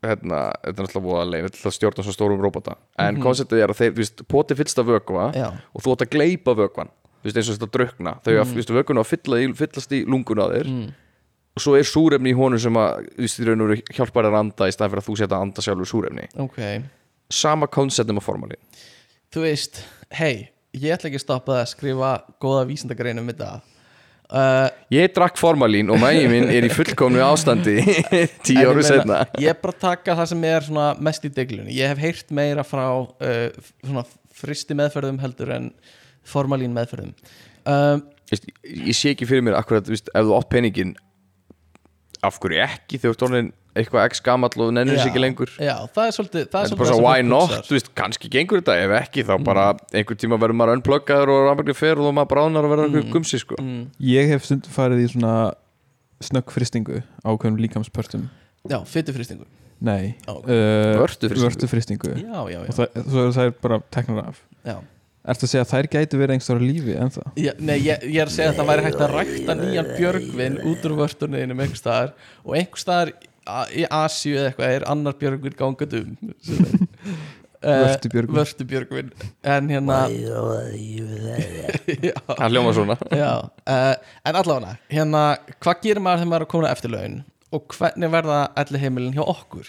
hérna, 0.05 0.40
þetta 0.64 0.70
er 0.72 0.86
náttúrulega 0.86 1.06
voðaleg 1.06 1.44
þetta 1.47 1.56
er 1.56 1.60
alltaf 1.60 1.77
stjórna 1.77 2.06
svo 2.06 2.14
stórum 2.16 2.40
róbota 2.44 2.78
en 3.05 3.20
konceptið 3.20 3.64
er 3.64 3.74
að 3.74 3.82
þeir, 3.82 3.93
þú 3.93 4.05
veist, 4.05 4.24
poti 4.31 4.56
fyllst 4.59 4.81
af 4.81 4.89
vökva 4.89 5.27
Já. 5.36 5.48
og 5.51 5.85
þú 5.85 5.94
átt 5.94 6.06
að 6.06 6.14
gleypa 6.16 6.56
vökvan 6.59 6.93
þú 7.20 7.28
veist, 7.28 7.36
eins 7.36 7.51
og 7.51 7.59
þetta 7.59 7.74
drukna. 7.77 8.14
Þau 8.24 8.32
að, 8.32 8.55
þú 8.55 8.60
veist, 8.60 8.74
að 8.97 9.09
fylla 9.10 9.40
í, 9.40 9.51
fyllast 9.59 9.93
í 9.93 9.98
lungun 10.09 10.40
á 10.40 10.47
þér. 10.55 10.70
Og 11.59 11.60
svo 11.60 11.74
er 11.77 11.85
súrefni 11.85 12.32
í 12.32 12.36
honum 12.39 12.62
sem 12.62 12.78
að, 12.81 13.10
þú 13.12 13.27
veist, 13.27 13.43
og 13.44 13.51
veru 13.66 13.77
hjálpar 13.93 14.24
þér 14.24 14.31
að 14.31 14.39
anda 14.39 14.68
í 14.70 14.72
staðan 14.72 14.94
fyrir 14.94 15.02
að 15.02 15.09
þú 15.10 15.16
setja 15.18 15.36
að 15.36 15.44
anda 15.44 15.64
sjálfur 15.66 15.90
súrefni. 15.90 16.24
Ok, 16.40 16.60
sama 17.31 17.68
konceptum 17.70 18.18
á 18.18 18.22
formalin 18.24 18.60
þú 19.31 19.44
veist 19.47 19.85
hei, 20.18 20.51
ég 20.74 20.94
ætla 20.94 21.10
ekki 21.10 21.20
að 21.20 21.27
stoppa 21.27 21.60
að 21.60 21.68
skrifa 21.70 22.14
góða 22.43 22.66
vísindagrein 22.70 23.22
um 23.22 23.31
þetta 23.31 23.51
uh, 24.31 24.69
ég 24.94 25.12
drakk 25.16 25.39
formalín 25.40 25.93
og 25.93 26.01
mægi 26.02 26.28
minn 26.31 26.51
er 26.52 26.66
í 26.66 26.73
fullkomnu 26.73 27.23
ástandi 27.27 27.78
tíu 28.47 28.62
ég 28.62 28.73
meina, 28.73 28.86
setna 28.86 29.20
ég 29.43 29.52
er 29.52 29.61
bara 29.61 29.77
að 29.77 29.82
taka 29.86 30.16
það 30.23 30.32
sem 30.32 30.48
er 30.51 30.70
mest 31.02 31.27
í 31.27 31.32
deglunni 31.36 31.77
ég 31.77 31.93
hef 31.93 32.02
heyrt 32.02 32.35
meira 32.35 32.66
frá 32.66 32.86
uh, 33.02 33.47
svona 33.82 34.07
fristi 34.40 34.77
meðferðum 34.78 35.20
heldur 35.20 35.52
en 35.52 35.70
formalín 36.27 36.74
meðferðum. 36.77 37.15
Um, 37.69 38.02
Veist, 38.31 38.47
ég 38.62 38.94
sé 38.94 39.11
ekki 39.11 39.27
fyrir 39.27 39.43
mér 39.43 39.57
akkurat, 39.59 39.89
veist, 39.90 40.07
ef 40.15 40.27
þú 40.28 40.36
átt 40.36 40.51
peningin 40.52 40.93
af 42.26 42.38
hverju 42.42 42.62
ekki? 42.66 42.98
Þegar 43.01 43.10
þú 43.10 43.16
ert 43.16 43.24
orðin 43.28 43.51
eitthvað 43.80 44.06
x 44.10 44.22
gamall 44.26 44.64
og 44.64 44.72
nennir 44.74 44.98
já, 44.98 45.05
ekki 45.06 45.22
lengur. 45.22 45.52
Já, 45.62 45.74
það 45.94 46.09
er 46.09 46.16
svolítið 46.16 46.42
það 46.42 46.51
Það 46.51 46.60
er 46.60 46.66
er 46.66 46.72
svolítið 46.72 46.82
bara 46.82 46.90
það 46.90 46.98
svo 46.98 47.06
why 47.06 47.26
not, 47.26 47.55
þú 47.68 47.76
veist, 47.76 47.92
kannski 48.01 48.30
gengur 48.34 48.60
þetta. 48.60 48.76
Ef 48.84 48.94
ekki 48.98 49.24
þá 49.28 49.32
bara 49.47 49.66
einhver 49.94 50.18
tíma 50.20 50.40
verður 50.42 50.59
maður 50.60 50.80
unpluggaður 50.80 51.32
og 51.36 51.47
rafmagnir 51.48 51.78
fer 51.78 52.02
og 52.02 52.12
maður 52.18 52.32
bráðnar 52.34 52.66
og 52.66 52.74
verður 52.74 52.90
einhver 52.90 53.09
gumsi 53.14 53.40
sko. 53.40 53.60
Mm, 53.62 53.86
ég 54.10 54.34
hef 54.34 54.48
stund 54.48 54.68
farið 54.74 55.05
í 55.06 55.09
svona 55.14 55.34
snöggfristingu 56.20 57.01
ákveðum 57.24 57.62
líkamspörtum. 57.62 58.28
Já, 58.68 58.80
fytufristingu 58.84 59.47
nei, 59.80 60.14
Já. 60.26 60.34
uh, 60.36 61.01
vörtufrystingu. 61.01 62.12
já, 62.20 62.40
já, 62.52 62.59
já, 62.60 62.68
og 62.68 62.74
það, 62.76 63.05
svo 63.09 63.22
eru 63.24 63.32
þær 63.36 63.52
bara 63.64 63.78
teknar 63.90 64.26
af. 64.28 64.42
Já. 64.64 64.76
Ertu 65.20 65.44
að 65.44 65.51
segja 65.52 65.62
að 65.66 65.72
þær 65.74 65.86
gætu 65.92 66.18
verið 66.20 66.34
einhverjum 66.38 66.64
lífi 66.64 66.94
en 66.97 67.10
það? 67.12 67.26
Já, 67.36 67.51
nei, 67.60 67.74
ég, 67.84 68.05
ég 68.09 68.22
er 68.22 68.30
að 68.30 68.36
segja 68.38 68.52
að 68.55 68.60
það 68.60 68.70
væri 68.70 68.84
hægt 68.86 69.02
að 69.05 69.10
rækta 69.18 69.56
nýjan 69.59 69.90
björgvin 69.98 70.56
út 70.70 70.86
úr 70.88 70.94
vörtunniðinum 70.97 71.60
einhver 71.60 71.80
staðar 71.80 72.14
og 72.40 72.56
einhver 72.56 72.80
staðar 72.80 73.12
í 73.76 73.84
Asíu 73.84 74.38
eða 74.38 74.48
eitthvað 74.48 74.72
er 74.78 74.86
annar 74.94 75.18
björgvin 75.20 75.59
gangað 75.59 75.98
um 76.01 76.09
Vörtubjörgvin. 77.60 78.36
Vörtubjörgvin. 78.38 79.10
En 79.44 79.68
hérna 79.68 80.09
já, 82.09 82.14
hann 82.38 82.55
hljóma 82.55 82.72
svona. 82.72 82.97
Já 83.12 83.44
uh, 83.44 83.94
en 84.24 84.38
allavega 84.40 84.78
hérna, 84.88 85.36
hvað 85.60 85.82
gerir 85.84 86.01
maður 86.01 86.22
þegar 86.22 86.30
maður 86.30 86.40
er 86.40 86.47
að 86.47 86.52
koma 86.55 86.70
eftir 86.72 86.94
laun 86.94 87.18
og 87.52 87.76
hvernig 87.76 88.12
verða 88.14 88.38
allir 88.62 88.80
heimilin 88.80 89.16
hjá 89.18 89.24
okkur? 89.26 89.68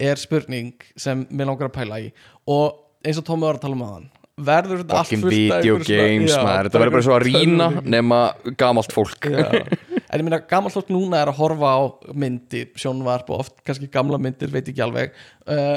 Er 0.00 0.16
spurning 0.16 0.72
sem 0.96 1.26
mér 1.28 1.50
langar 1.50 1.68
að 1.68 1.76
pæla 1.76 2.00
í. 2.00 2.08
Og 2.48 2.80
eins 3.04 3.20
og 3.20 3.26
Tómi 3.28 3.44
var 3.44 3.58
að 3.58 3.66
tala 3.66 3.76
um 3.76 3.84
aðan 3.84 4.08
verður 4.46 4.80
þetta 4.84 4.98
allt 5.00 5.10
fullt 5.12 5.26
af 5.26 5.62
video 5.62 5.76
games 5.82 6.32
Já, 6.32 6.40
maður, 6.46 6.68
þetta 6.68 6.80
verður 6.82 6.94
bara 6.96 7.06
svo 7.06 7.14
að 7.16 7.24
tölvuleikjum. 7.26 7.90
nema 7.94 8.18
gamalt 8.62 8.94
fólk 8.94 9.28
en 9.28 10.16
ég 10.20 10.24
meina 10.26 10.40
gamalt 10.50 10.76
fólk 10.76 10.90
núna 10.94 11.20
er 11.24 11.32
að 11.32 11.38
horfa 11.42 11.70
á 11.74 11.80
myndir, 12.14 12.70
sjónvarp 12.78 13.30
og 13.34 13.44
oft 13.44 13.58
kannski 13.66 13.90
gamla 13.92 14.18
myndir, 14.22 14.50
veit 14.54 14.68
ekki 14.70 14.84
alveg 14.86 15.12
uh, 15.50 15.76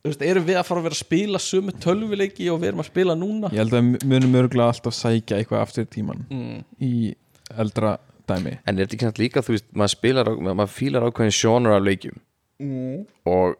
þú 0.00 0.10
veist, 0.12 0.24
erum 0.26 0.46
við 0.48 0.58
að 0.60 0.68
fara 0.70 0.82
að 0.82 0.88
vera 0.88 0.96
að 0.98 1.02
spila 1.04 1.40
sömu 1.44 1.74
tölvuleiki 1.84 2.50
og 2.52 2.60
við 2.62 2.72
erum 2.72 2.82
að 2.84 2.90
spila 2.90 3.16
núna 3.20 3.50
Ég 3.54 3.62
held 3.62 3.74
að 3.76 3.88
við 3.94 4.06
munum 4.14 4.38
örgulega 4.42 4.74
alltaf 4.74 4.96
sækja 4.96 5.38
eitthvað 5.40 5.64
aftur 5.66 5.86
í 5.86 5.90
tíman 5.96 6.24
mm. 6.30 6.60
í 6.80 6.94
eldra 7.60 7.94
dæmi 8.30 8.56
en 8.64 8.74
er 8.78 8.84
þetta 8.86 8.96
ekki 8.98 9.08
samt 9.10 9.22
líka, 9.22 9.42
þú 9.46 9.56
veist, 9.56 9.68
maður 9.74 9.94
spilar 9.96 10.32
maður 10.50 10.74
fílar 10.76 11.06
ákveðin 11.10 11.38
sjónur 11.42 11.76
af 11.78 11.86
leikjum 11.86 12.18
Mm. 12.60 13.06
og 13.24 13.54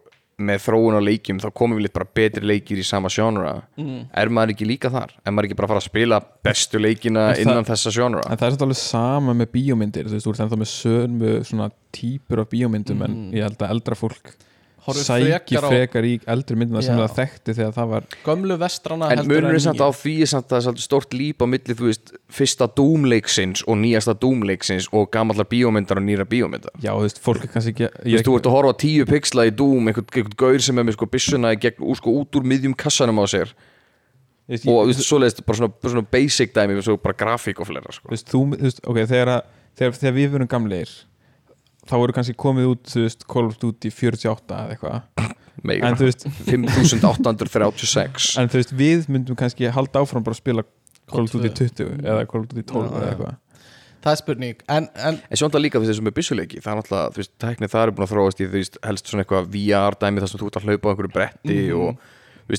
með 0.47 0.59
þróun 0.65 0.97
á 0.97 1.01
leikjum 1.05 1.39
þá 1.43 1.47
komum 1.53 1.77
við 1.77 1.85
litt 1.87 1.93
bara 1.93 2.09
betri 2.15 2.45
leikir 2.45 2.77
í 2.81 2.85
sama 2.85 3.09
sjónura 3.09 3.53
Mm. 3.77 4.07
er 4.13 4.27
maður 4.29 4.53
ekki 4.55 4.67
líka 4.67 4.89
þar? 4.91 5.11
er 5.25 5.31
maður 5.31 5.49
ekki 5.49 5.57
bara 5.61 5.67
að 5.67 5.73
fara 5.75 5.81
að 5.83 5.89
spila 5.89 6.21
bestu 6.43 6.79
leikina 6.79 7.27
En 7.29 7.35
það- 7.35 7.41
innan 7.45 7.65
þessa 7.65 7.91
sjónura? 7.95 8.23
En 8.31 8.37
það 8.37 8.47
er 8.51 8.57
svolítið 8.57 8.81
sama 8.81 9.33
með 9.33 9.51
bíómyndir 9.55 10.05
Þú 10.05 10.13
veist, 10.17 10.25
þú 10.27 10.31
ert 10.35 10.43
ennþá 10.45 10.61
með 10.61 10.71
sömu 10.75 11.33
svona 11.45 11.71
típur 11.93 12.39
af 12.41 12.49
bíómyndum 12.49 13.03
En 13.05 13.31
ég 13.33 13.43
held 13.43 13.57
að 13.57 13.69
eldra 13.75 13.95
fólk 13.95 14.35
sæki 14.89 15.55
frekar 15.57 15.65
á 15.65 15.69
frekar 15.69 16.07
í 16.07 16.13
eldri 16.33 16.57
myndina 16.57 16.81
sem 16.85 16.97
það 16.97 17.15
þekkti 17.19 17.55
þegar 17.57 17.73
það 17.75 17.89
var 17.91 18.07
gömlu 18.25 18.57
vestrana 18.61 19.09
En 19.11 19.21
heldur 19.21 19.31
munurinn 19.31 19.59
en 19.59 19.63
samt 19.65 19.83
á 19.83 19.89
því 19.93 20.15
er 20.25 20.31
samt 20.31 20.47
að 20.47 20.51
það 20.51 20.59
er 20.59 20.65
svolítið 20.65 20.85
stórt 20.87 21.17
líp 21.17 21.43
á 21.43 21.45
milli, 21.53 21.77
þú 21.77 21.87
veist, 21.89 22.13
fyrsta 22.31 22.67
Doom-leiksins 22.79 23.65
og 23.67 23.79
nýjasta 23.81 24.15
Doom-leiksins 24.21 24.89
og 24.91 25.09
gamallar 25.13 25.49
bíómyndar 25.51 26.01
og 26.01 26.07
nýra 26.07 26.25
bíómyndar 26.29 26.73
já, 26.81 26.91
þú 26.91 27.05
veist, 27.05 27.21
fólk 27.21 27.45
er 27.45 27.53
kannski 27.53 27.75
ekki 27.75 27.91
Þú 27.91 28.15
veist, 28.15 28.29
þú 28.29 28.37
ert 28.39 28.49
að 28.49 28.57
horfa 28.57 28.77
tíu 28.81 29.09
pixla 29.09 29.47
í 29.49 29.53
Doom 29.53 29.91
einhvern, 29.91 30.09
einhvern 30.09 30.39
gaur 30.41 30.65
sem 30.65 30.81
er 30.81 30.87
með 30.87 30.97
sko 30.97 31.09
byssuna 31.13 31.53
í 31.53 31.61
gegn, 31.61 31.85
sko, 32.01 32.15
út 32.23 32.39
úr 32.39 32.47
miðjum 32.47 32.73
kassanum 32.77 33.21
á 33.21 33.25
sér. 33.29 33.53
Veist, 34.49 34.65
og 34.67 34.83
þú 34.83 34.89
veist, 34.89 35.05
svoleiðist 35.05 35.45
bara 35.47 35.59
svona, 35.61 35.71
bara 35.77 35.93
svona 35.93 36.09
basic 36.11 36.51
dæmi 36.55 36.81
svo 36.83 36.97
bara 36.99 37.15
grafík 37.15 37.61
og 37.61 37.69
fleira 37.69 37.93
sko. 37.93 38.09
þú 38.09 38.15
veist, 38.15 38.27
þú, 38.31 38.41
þú 38.57 38.65
veist, 38.65 38.81
ok, 38.83 38.99
þegar, 39.13 39.33
að, 39.37 39.57
þegar, 39.79 39.97
þegar 40.01 40.15
við 40.17 40.33
verum 40.33 40.49
gamleir 40.51 40.95
þá 41.91 41.95
voru 41.99 42.15
kannski 42.15 42.33
komið 42.39 42.69
út, 42.71 42.83
þú 42.95 43.03
veist, 43.05 43.27
Call 43.29 43.49
of 43.51 43.59
Duty 43.61 43.91
48 43.91 44.57
eða 44.57 44.75
eitthvað, 44.77 45.35
meira, 45.67 45.91
en 45.91 45.99
þú 45.99 46.07
veist 46.07 46.25
5836 46.47 48.31
en 48.41 48.49
þú 48.51 48.59
veist, 48.61 48.73
við 48.77 49.07
myndum 49.11 49.37
kannski 49.39 49.69
halda 49.75 50.01
áfram 50.05 50.23
bara 50.25 50.35
að 50.37 50.41
spila 50.43 50.63
Call 51.11 51.25
of 51.27 51.33
Duty 51.35 51.51
20 51.67 52.05
eða 52.07 52.25
Call 52.31 52.45
of 52.45 52.51
Duty 52.51 52.63
12 52.71 52.87
Já, 52.87 52.91
eða 53.01 53.09
eitthvað. 53.13 53.39
Það 54.01 54.15
er 54.15 54.17
spurning. 54.17 54.61
En, 54.73 54.85
en 54.97 55.17
En 55.19 55.37
náttúrulega 55.37 55.61
líka 55.61 55.77
þú 55.77 55.81
veist 55.83 55.91
þessum 55.91 56.05
með 56.07 56.13
byssuleiki. 56.17 56.61
Það 56.63 56.71
er 56.71 56.77
náttúrulega, 56.79 57.09
þú 57.13 57.19
veist, 57.21 57.31
tæknið 57.43 57.69
það 57.73 57.83
er 57.83 57.91
búin 57.97 58.05
að 58.07 58.13
þróast 58.15 58.39
í 58.41 58.45
þú 58.47 58.55
veist, 58.55 58.79
helst 58.87 59.11
svona 59.11 59.25
eitthvað 59.25 59.49
VR 59.53 59.97
dæmi 60.01 60.23
þar 60.23 60.31
sem 60.31 60.41
þú 60.41 60.47
ert 60.49 60.57
að 60.57 60.65
hlaupa 60.65 60.81
á 60.81 60.91
einhverju 60.95 61.11
bretti 61.17 61.57
Mhm. 61.67 61.75
og 61.77 62.07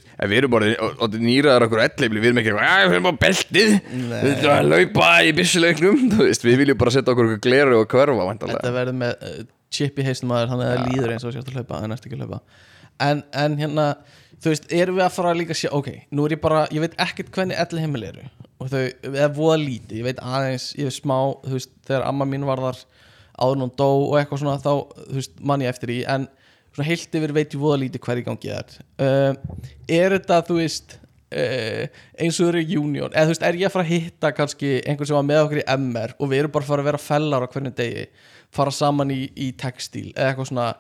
ef 0.01 0.31
við 0.31 0.39
erum 0.41 0.53
bara 0.55 0.71
og, 0.87 0.95
og 1.05 1.17
nýraðar 1.21 1.67
okkur 1.67 1.83
elleifli, 1.85 2.23
við 2.23 2.29
erum 2.31 2.41
ekki 2.43 2.53
eitthvað, 2.53 2.73
"Æ, 2.73 2.87
við 2.89 2.97
erum 2.97 3.11
á 3.11 3.15
beltið. 3.25 3.75
Við 3.93 4.31
erum 4.33 4.53
að 4.55 4.71
hlaupa 4.73 5.11
í 5.23 5.33
veist, 6.29 6.45
við 6.47 6.59
viljum 6.63 6.79
bara 6.79 6.95
setja 6.95 7.13
okkur 7.13 7.29
okkur 7.31 7.43
gleru 7.49 7.81
og 7.81 7.89
hverfa 7.93 8.29
þetta 8.41 8.73
verður 8.79 8.99
með 9.03 9.13
uh, 9.29 9.43
chip 9.73 9.99
í 9.99 10.07
haustum 10.07 10.33
aður 10.37 10.53
þannig 10.53 10.69
að 10.69 10.77
það 10.77 10.93
líður 10.93 11.15
eins 11.15 11.25
og 11.27 11.35
sérst 11.37 11.51
að 11.53 11.59
hlaupa 11.59 11.83
en 11.85 11.97
eftir 11.97 12.11
ekki 12.11 12.19
að 12.21 12.25
hlaupa. 12.27 12.41
En, 13.03 13.23
en 13.45 13.59
hérna, 13.59 13.87
þú 14.43 14.53
veist, 14.53 14.67
erum 14.73 14.99
við 14.99 15.07
að 15.07 15.15
fara 15.17 15.33
að 15.33 15.41
líka 15.41 15.55
að 15.57 15.61
sjá 15.63 15.71
ok, 15.77 15.89
nú 16.13 16.27
er 16.27 16.37
ég 16.37 16.43
bara, 16.43 16.65
ég 16.75 16.85
veit 16.85 16.99
ekkert 17.03 17.33
hvernig 17.35 17.59
elli 17.63 17.85
heimil 17.85 18.05
eru. 18.09 18.27
Og 18.63 18.69
þau, 18.71 18.83
eða 19.11 19.31
voða 19.35 19.57
lítið 19.63 19.99
ég 19.99 20.07
veit 20.07 20.21
aðeins, 20.23 20.69
ég 20.79 20.87
veit 20.87 20.95
smá 20.95 21.17
þú 21.43 21.57
veist, 21.57 21.73
þegar 21.89 22.05
amma 22.07 22.29
mín 22.29 22.45
var 22.47 22.63
þar 22.63 22.79
áður 23.43 23.63
hún 23.65 23.73
dó 23.81 23.89
og 23.89 24.15
eitthvað 24.21 24.43
svona, 24.45 24.59
þá, 24.63 24.73
þú 25.09 25.19
veist, 25.19 25.35
mann 25.43 25.65
ég 25.65 25.73
eftir 25.73 25.91
í 25.95 25.99
en 26.07 26.29
svona 26.73 26.89
heilt 26.89 27.15
yfir 27.19 27.33
veit 27.37 27.55
ég 27.55 27.61
voða 27.63 27.81
lítið 27.83 28.05
hver 28.07 28.21
í 28.23 28.27
gangi 28.27 28.53
er 28.57 28.77
uh, 29.05 29.33
er 29.89 30.17
þetta, 30.19 30.39
þú 30.49 30.59
veist 30.61 30.95
uh, 30.97 31.83
eins 32.23 32.41
og 32.41 32.53
eru 32.53 32.63
union 32.83 33.11
eða 33.13 33.27
þú 33.29 33.35
veist, 33.35 33.47
er 33.49 33.59
ég 33.61 33.69
að 33.69 33.75
fara 33.77 33.87
að 33.89 33.93
hitta 33.97 34.33
kannski 34.37 34.71
einhvern 34.87 35.11
sem 35.11 35.19
var 35.19 35.29
með 35.29 35.43
okkur 35.47 35.63
í 35.63 35.67
MR 35.77 36.15
og 36.19 36.31
við 36.33 36.43
erum 36.45 36.55
bara 36.55 36.65
að 36.67 36.73
fara 36.73 36.85
að 36.87 36.91
vera 36.93 37.03
fellar 37.09 37.45
á 37.45 37.53
hvernig 37.53 37.77
degi 37.83 38.07
fara 38.53 38.75
saman 38.77 39.13
í, 39.13 39.21
í 39.37 39.53
textíl 39.57 40.11
eða 40.13 40.31
eitthvað 40.33 40.51
svona 40.53 40.71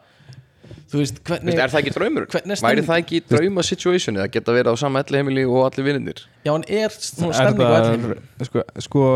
þú 0.92 1.00
veist, 1.02 1.20
hvernig 1.26 1.58
er 1.58 1.72
það 1.72 1.80
ekki 1.82 1.92
draumur? 1.96 2.26
Hvernig 2.32 2.60
Væri 2.64 2.84
það 2.86 3.00
ekki 3.02 3.20
drauma 3.28 3.64
situation 3.66 4.18
eða 4.20 4.30
geta 4.32 4.54
verið 4.56 4.72
á 4.72 4.76
sama 4.80 5.02
elli 5.04 5.20
heimili 5.20 5.44
og 5.48 5.62
allir 5.66 5.86
vinnir? 5.88 6.24
já, 6.46 6.52
en 6.54 6.64
er 6.68 6.92
svona 6.96 7.32
Er 7.32 7.38
stemning 7.40 7.68
á 7.68 7.72
það- 7.72 7.92
allir 7.92 8.48
sko, 8.48 8.66
sko 8.88 9.06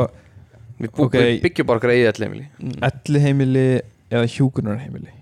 Við, 0.77 0.91
bú, 0.93 1.07
Ok. 1.07 1.15
við 1.17 1.39
byggjum 1.41 1.67
bara 1.71 1.93
eigið 1.93 2.09
elli 2.11 2.27
heimili 2.27 2.47
elli 2.91 3.21
heimili 3.25 3.67
eða 4.13 4.27
hjúkunarheimili 4.29 5.16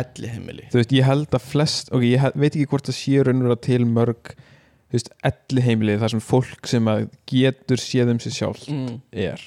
elli 0.00 0.30
heimili 0.32 0.66
þú 0.72 0.80
veist, 0.80 0.92
ég 0.96 1.06
held 1.08 1.36
að 1.38 1.44
flest 1.50 1.92
ok, 1.94 2.02
ég 2.08 2.22
held, 2.24 2.36
veit 2.42 2.52
ekki 2.56 2.66
hvort 2.72 2.88
það 2.90 2.96
sé 2.98 3.22
raunverulega 3.28 3.62
til 3.66 3.84
mörg 3.86 4.32
þú 4.34 4.96
veist, 4.98 5.12
elli 5.30 5.64
heimili 5.68 5.96
þar 6.02 6.12
sem 6.14 6.22
fólk 6.24 6.68
sem 6.70 6.90
að 6.90 7.06
getur 7.30 7.82
séð 7.82 8.12
um 8.14 8.20
sig 8.22 8.36
sjálf 8.36 8.66
mm, 8.70 8.98
er. 9.12 9.40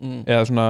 Mm. 0.00 0.22
eða 0.26 0.46
svona, 0.48 0.68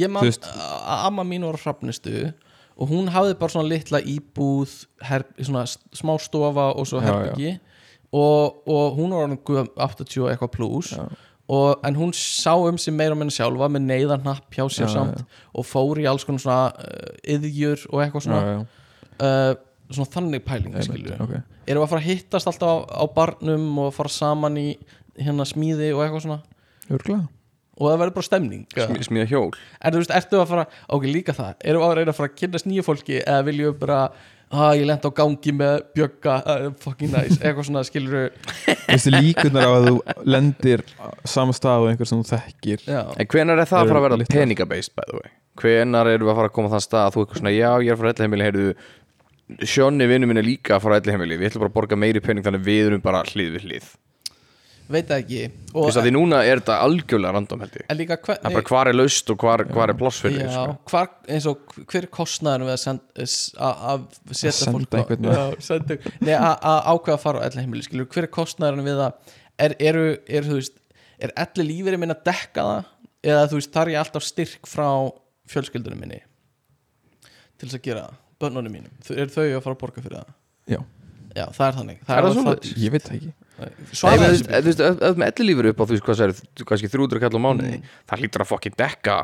ég 0.00 0.10
man 0.10 0.24
Þú 0.26 0.30
veist- 0.32 0.48
að 0.50 1.06
amma 1.10 1.24
mín 1.28 1.44
var 1.46 1.60
hrafnistu 1.62 2.32
og 2.76 2.90
hún 2.90 3.06
hafði 3.14 3.36
bara 3.40 3.52
svona 3.54 3.70
litla 3.70 4.00
íbúð 4.04 4.72
her, 5.08 5.24
svona 5.40 5.62
s- 5.64 5.78
smá 5.96 6.16
stofa 6.20 6.72
og 6.76 6.84
svo 6.90 7.00
Já, 7.00 7.06
herbyggi 7.06 7.54
og, 8.12 8.62
og 8.68 8.96
hún 8.98 9.14
var 9.14 9.24
orðin 9.28 9.40
guð 9.44 9.70
80 9.76 10.20
og 10.24 10.28
eitthvað 10.32 10.52
pluss 10.58 10.92
Já. 10.96 11.06
Og, 11.48 11.78
en 11.86 11.94
hún 11.98 12.10
sá 12.16 12.54
um 12.58 12.78
sig 12.78 12.94
meira 12.94 13.14
og 13.14 13.20
minna 13.20 13.30
sjálfa 13.34 13.68
með 13.70 13.84
neyðarnapp 13.90 14.50
hjá 14.56 14.64
sér 14.66 14.88
Já, 14.88 14.94
samt 14.96 15.22
og 15.54 15.66
fór 15.68 16.00
í 16.02 16.08
alls 16.10 16.24
konar 16.26 16.42
svona 16.42 16.72
uh, 16.74 17.12
yðjur 17.36 17.84
og 17.92 18.02
eitthvað 18.02 18.24
já, 18.24 18.26
svona. 18.26 18.42
Já, 18.50 18.58
uh, 19.20 19.52
svona 19.94 20.10
þannig 20.16 20.42
pæling 20.48 20.74
einmitt, 20.74 20.88
skilju 20.90 21.14
ok. 21.22 21.34
erum 21.70 21.80
við 21.80 21.86
að 21.86 21.92
fara 21.94 22.02
að 22.02 22.08
hittast 22.10 22.50
alltaf 22.50 22.66
á, 22.66 22.74
á 22.98 23.04
barnum 23.14 23.68
og 23.84 23.92
fara 23.94 24.10
saman 24.10 24.58
í 24.58 24.66
hérna 25.22 25.46
smíði 25.46 25.92
og 25.94 26.02
eitthvað 26.02 26.24
svona? 26.26 26.40
Örugglega. 26.90 27.28
og 27.76 27.90
það 27.90 27.98
verður 28.02 28.16
bara 28.16 28.26
stemning? 28.26 28.64
Smi- 28.74 29.04
Smíða 29.06 29.28
hjól. 29.30 29.50
Þú 29.84 30.00
veist, 30.00 30.12
ertu 30.18 30.38
að 30.40 30.48
fara, 30.50 30.66
ok, 30.96 31.06
líka 31.12 31.34
það. 31.36 31.54
Erum 31.62 31.82
við 31.82 31.88
að 31.90 31.96
reyna 32.00 32.12
að 32.14 32.18
fara 32.18 32.30
að 32.32 32.36
kynast 32.40 32.66
nýju 32.70 32.84
fólki 32.86 33.18
Eða 33.22 33.42
viljum 33.46 33.68
við 33.72 33.78
bara, 33.82 33.98
að 34.54 34.72
ég 34.80 34.86
lent 34.88 35.06
á 35.06 35.10
gangi 35.16 35.54
með 35.56 35.78
bjögga, 35.96 36.34
uh, 36.46 36.66
fucking 36.82 37.10
nice. 37.12 37.38
Eitthvað 37.40 37.68
svona, 37.68 37.82
skilur 37.86 38.28
veistu 38.86 39.14
líkunar 39.14 39.66
á 39.66 39.72
að 39.72 39.88
þú 39.88 39.96
lendir 40.28 40.84
á 41.02 41.06
sama 41.26 41.56
stað 41.56 41.86
og 41.86 41.90
einhver 41.90 42.10
sem 42.10 42.22
þú 42.22 42.30
þekkir? 42.34 42.84
Já, 42.86 43.02
En 43.16 43.32
hvenar 43.32 43.62
er 43.62 43.70
það 43.70 43.82
að 43.82 43.90
fara 43.90 44.02
að 44.02 44.06
vera 44.06 44.20
by 44.94 45.08
the 45.10 45.18
way? 45.18 45.34
Hvenar 45.56 46.12
erum 46.12 46.28
við 46.28 46.34
að 46.34 46.40
fara 46.42 46.52
að 46.52 46.56
koma 46.60 46.72
þann 46.74 46.84
stað 46.84 47.04
að 47.06 47.14
þú 47.16 47.24
eitthvað 47.24 47.42
svona, 47.42 47.56
já, 47.56 47.70
ég 47.80 47.90
er 47.90 47.96
að 47.96 48.00
fara 48.02 48.12
að 48.12 48.16
elli 48.16 48.26
heimili, 48.26 48.48
heyrðu 48.50 48.76
Sjónni 49.62 50.08
vinnu 50.10 50.26
minn 50.26 50.40
er 50.40 50.46
líka 50.46 50.74
að 50.74 50.82
fara 50.82 50.96
að 50.96 51.04
elli 51.04 51.14
heimili 51.14 51.36
Við 51.38 51.52
ætlum 51.52 51.62
bara 51.62 51.70
að 51.70 51.76
borga 51.76 51.98
meiri 52.02 52.22
pening 52.22 52.42
þannig 52.42 52.64
við 52.66 52.88
erum 52.88 53.02
bara 53.04 53.20
hlið 53.28 53.52
við 53.54 53.66
hlið 53.68 53.92
veit 54.92 55.08
það 55.08 55.22
ekki. 55.22 55.40
Þú 55.70 55.84
veist 55.84 55.98
að 56.00 56.06
því 56.06 56.12
núna 56.14 56.40
er 56.46 56.60
þetta 56.60 56.76
algjörlega 56.84 57.34
random 57.36 57.62
held 57.64 57.78
ég. 57.78 57.86
En 57.92 57.98
líka 57.98 58.16
Það 58.22 58.36
er 58.36 58.56
bara 58.56 58.68
hvar 58.70 58.90
er 58.90 58.96
laust 58.96 59.32
og 59.32 59.42
hvar, 59.42 59.64
hvar 59.70 59.92
er 59.92 59.98
pláss 59.98 60.20
fyrir 60.24 60.44
Já, 60.44 60.50
sko. 60.54 60.76
hvar, 60.92 61.08
eins 61.36 61.48
og 61.50 61.76
hver 61.82 62.06
er 62.06 62.10
kostnaður 62.16 62.66
við 62.66 62.74
að 62.74 62.82
setja 64.40 64.74
fólk 64.74 64.96
að 64.96 66.80
ákveða 66.92 67.16
að 67.16 67.22
fara 67.24 67.42
á 67.42 67.46
elli 67.48 67.64
heimili 67.64 67.86
skilur, 67.86 68.08
hver 68.12 68.28
er 68.28 68.32
kostnaður 68.38 68.84
við 68.86 69.02
að 69.06 69.34
er, 69.66 69.76
eru, 69.90 70.06
er, 70.28 70.50
veist, 70.50 70.78
er 71.22 71.34
elli 71.46 71.68
lífeyri 71.70 72.00
minn 72.02 72.14
að 72.14 72.24
dekka 72.28 72.66
það? 72.70 72.92
Eða 73.26 73.46
þú 73.50 73.60
veist, 73.60 73.72
þar 73.74 73.92
ég 73.92 74.02
alltaf 74.02 74.26
styrk 74.26 74.68
frá 74.70 74.88
fjölskyldunum 75.50 76.02
minni 76.04 76.20
til 77.56 77.66
þess 77.66 77.78
að 77.78 77.86
gera 77.86 78.04
það, 78.04 78.20
bönnunum 78.44 78.74
mínum. 78.76 78.92
Eru 79.16 79.32
þau 79.32 79.42
að 79.46 79.62
fara 79.64 79.74
að 79.74 79.80
borga 79.80 80.04
fyrir 80.04 80.18
það? 80.20 80.34
Já. 80.68 80.80
Já, 81.36 81.44
það 81.56 81.66
er 81.66 81.76
þannig. 81.76 81.98
Er 82.00 82.06
það 82.08 82.18
alveg 82.20 82.36
svoleiðis? 82.36 82.74
ég 82.80 82.92
veit 82.94 83.06
það 83.06 83.16
ekki 83.16 83.32
Svara 83.96 84.28
þessu 84.30 84.44
þú 84.50 84.64
veist, 84.68 84.82
ef 84.84 85.16
með 85.16 85.30
elli 85.30 85.48
lífur 85.50 85.70
upp 85.70 85.80
á 85.80 85.84
þú 85.86 85.94
veist 85.94 86.06
hvað 86.06 86.22
er 86.26 86.34
kannski 86.68 86.90
300 86.92 87.22
kall 87.22 87.38
á 87.40 87.40
mánuði 87.40 87.78
það 88.04 88.22
hlýtur 88.22 88.44
að 88.44 88.50
fokkin 88.52 88.76
dekka 88.76 89.16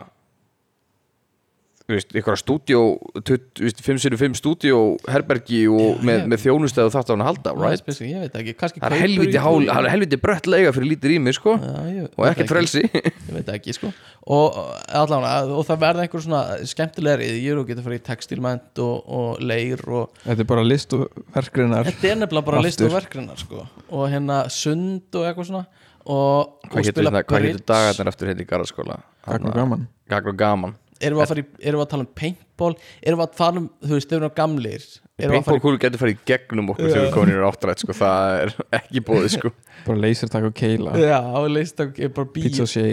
að 1.90 2.38
stúdíó 2.38 2.82
5x5 3.26 4.38
stúdíó 4.38 4.78
herbergi 5.10 5.64
og 5.70 5.98
Já, 5.98 6.04
með, 6.06 6.24
með 6.30 6.42
þjónustæðu 6.44 6.92
þátt 6.94 7.10
á 7.10 7.12
hann 7.12 7.24
að 7.24 7.28
halda 7.30 7.54
right? 7.58 7.90
Ég 8.06 8.22
veit 8.22 8.36
ekki, 8.38 8.54
kannski 8.60 8.82
það 8.82 8.94
er 8.94 9.02
helviti, 9.02 9.38
hál, 9.42 9.66
það 9.66 9.88
er 9.88 9.92
helviti 9.96 10.18
brött 10.22 10.48
lega 10.50 10.72
fyrir 10.76 10.90
lítið 10.92 11.12
rými 11.12 11.34
sko. 11.36 11.56
Og 11.58 12.26
ekki. 12.30 12.46
frelsi. 12.50 12.84
Ég 13.28 13.32
veit 13.34 13.50
ekki 13.52 13.74
sko. 13.76 13.90
Og, 14.22 14.58
allavega, 14.94 15.50
og 15.50 15.66
það 15.66 15.80
verða 15.82 16.04
einhver 16.06 16.22
svona 16.22 16.42
skemmtilegri 16.70 17.30
ég 17.42 17.58
og 17.58 17.66
getur 17.66 17.86
farið 17.86 17.98
í 17.98 18.04
textilment 18.06 18.82
og, 18.82 19.08
og 19.10 19.42
leir 19.42 19.82
og 19.90 20.12
þetta 20.22 20.44
er 20.44 20.50
bara 20.52 20.66
list 20.66 20.94
og 20.94 21.08
verkgreinar 21.34 21.88
þetta 21.88 22.12
er 22.12 22.20
nefnilega 22.20 22.46
bara 22.46 22.62
list 22.62 22.78
og 22.78 22.86
Aftur. 22.86 22.98
verkrinnar 23.00 23.42
sko. 23.42 23.66
Og 23.90 24.06
hérna 24.12 24.44
sund 24.52 25.18
og 25.18 25.26
eitthvað 25.26 25.50
svona. 25.50 25.64
Og, 26.02 26.54
og 26.62 26.70
hvað 26.70 26.88
getur 26.88 27.10
dagarnir 27.10 28.12
eftir 28.12 28.30
hérna 28.30 28.46
í 28.46 28.48
garðaskóla? 28.50 29.02
Gagn 29.26 29.50
og 29.50 29.58
gaman. 29.58 29.84
Gagn 30.10 30.32
og 30.32 30.38
gaman 30.38 30.78
erum 31.02 31.18
við 31.20 31.24
að 31.26 31.32
fara 31.32 31.42
í, 31.42 31.46
erum 31.62 31.82
við 31.82 31.86
að 31.86 31.92
tala 31.94 32.06
um 32.06 32.12
paintball? 32.22 32.74
Erum 33.02 33.22
við 33.22 33.26
að 33.26 33.36
tala 33.40 33.62
um, 33.62 33.68
þú 33.82 33.98
veist, 33.98 34.14
erum 34.16 34.28
við 34.28 34.34
gamlir. 34.38 34.86
Erum 35.18 35.18
við 35.18 35.26
að 35.26 35.32
paintball 35.32 35.50
fara 35.50 35.60
í 35.60 35.64
kúlu 35.66 35.82
getur 35.82 36.02
farið 36.02 36.16
í 36.16 36.22
gegnum 36.32 36.72
okkur 36.72 36.88
þegar 36.88 37.04
við 37.06 37.12
komin 37.16 37.34
í 37.34 37.44
áttrætt 37.50 37.84
sko 37.84 37.96
það 37.98 38.38
er 38.46 38.54
ekki 38.80 39.04
bóðið 39.10 39.34
sko. 39.36 39.52
Bara 39.86 39.98
lasertak 39.98 40.44
og 40.46 40.52
keila. 40.54 40.92
Já, 40.94 41.18
að 41.18 42.12
bara 42.14 42.26
bí 42.30 42.42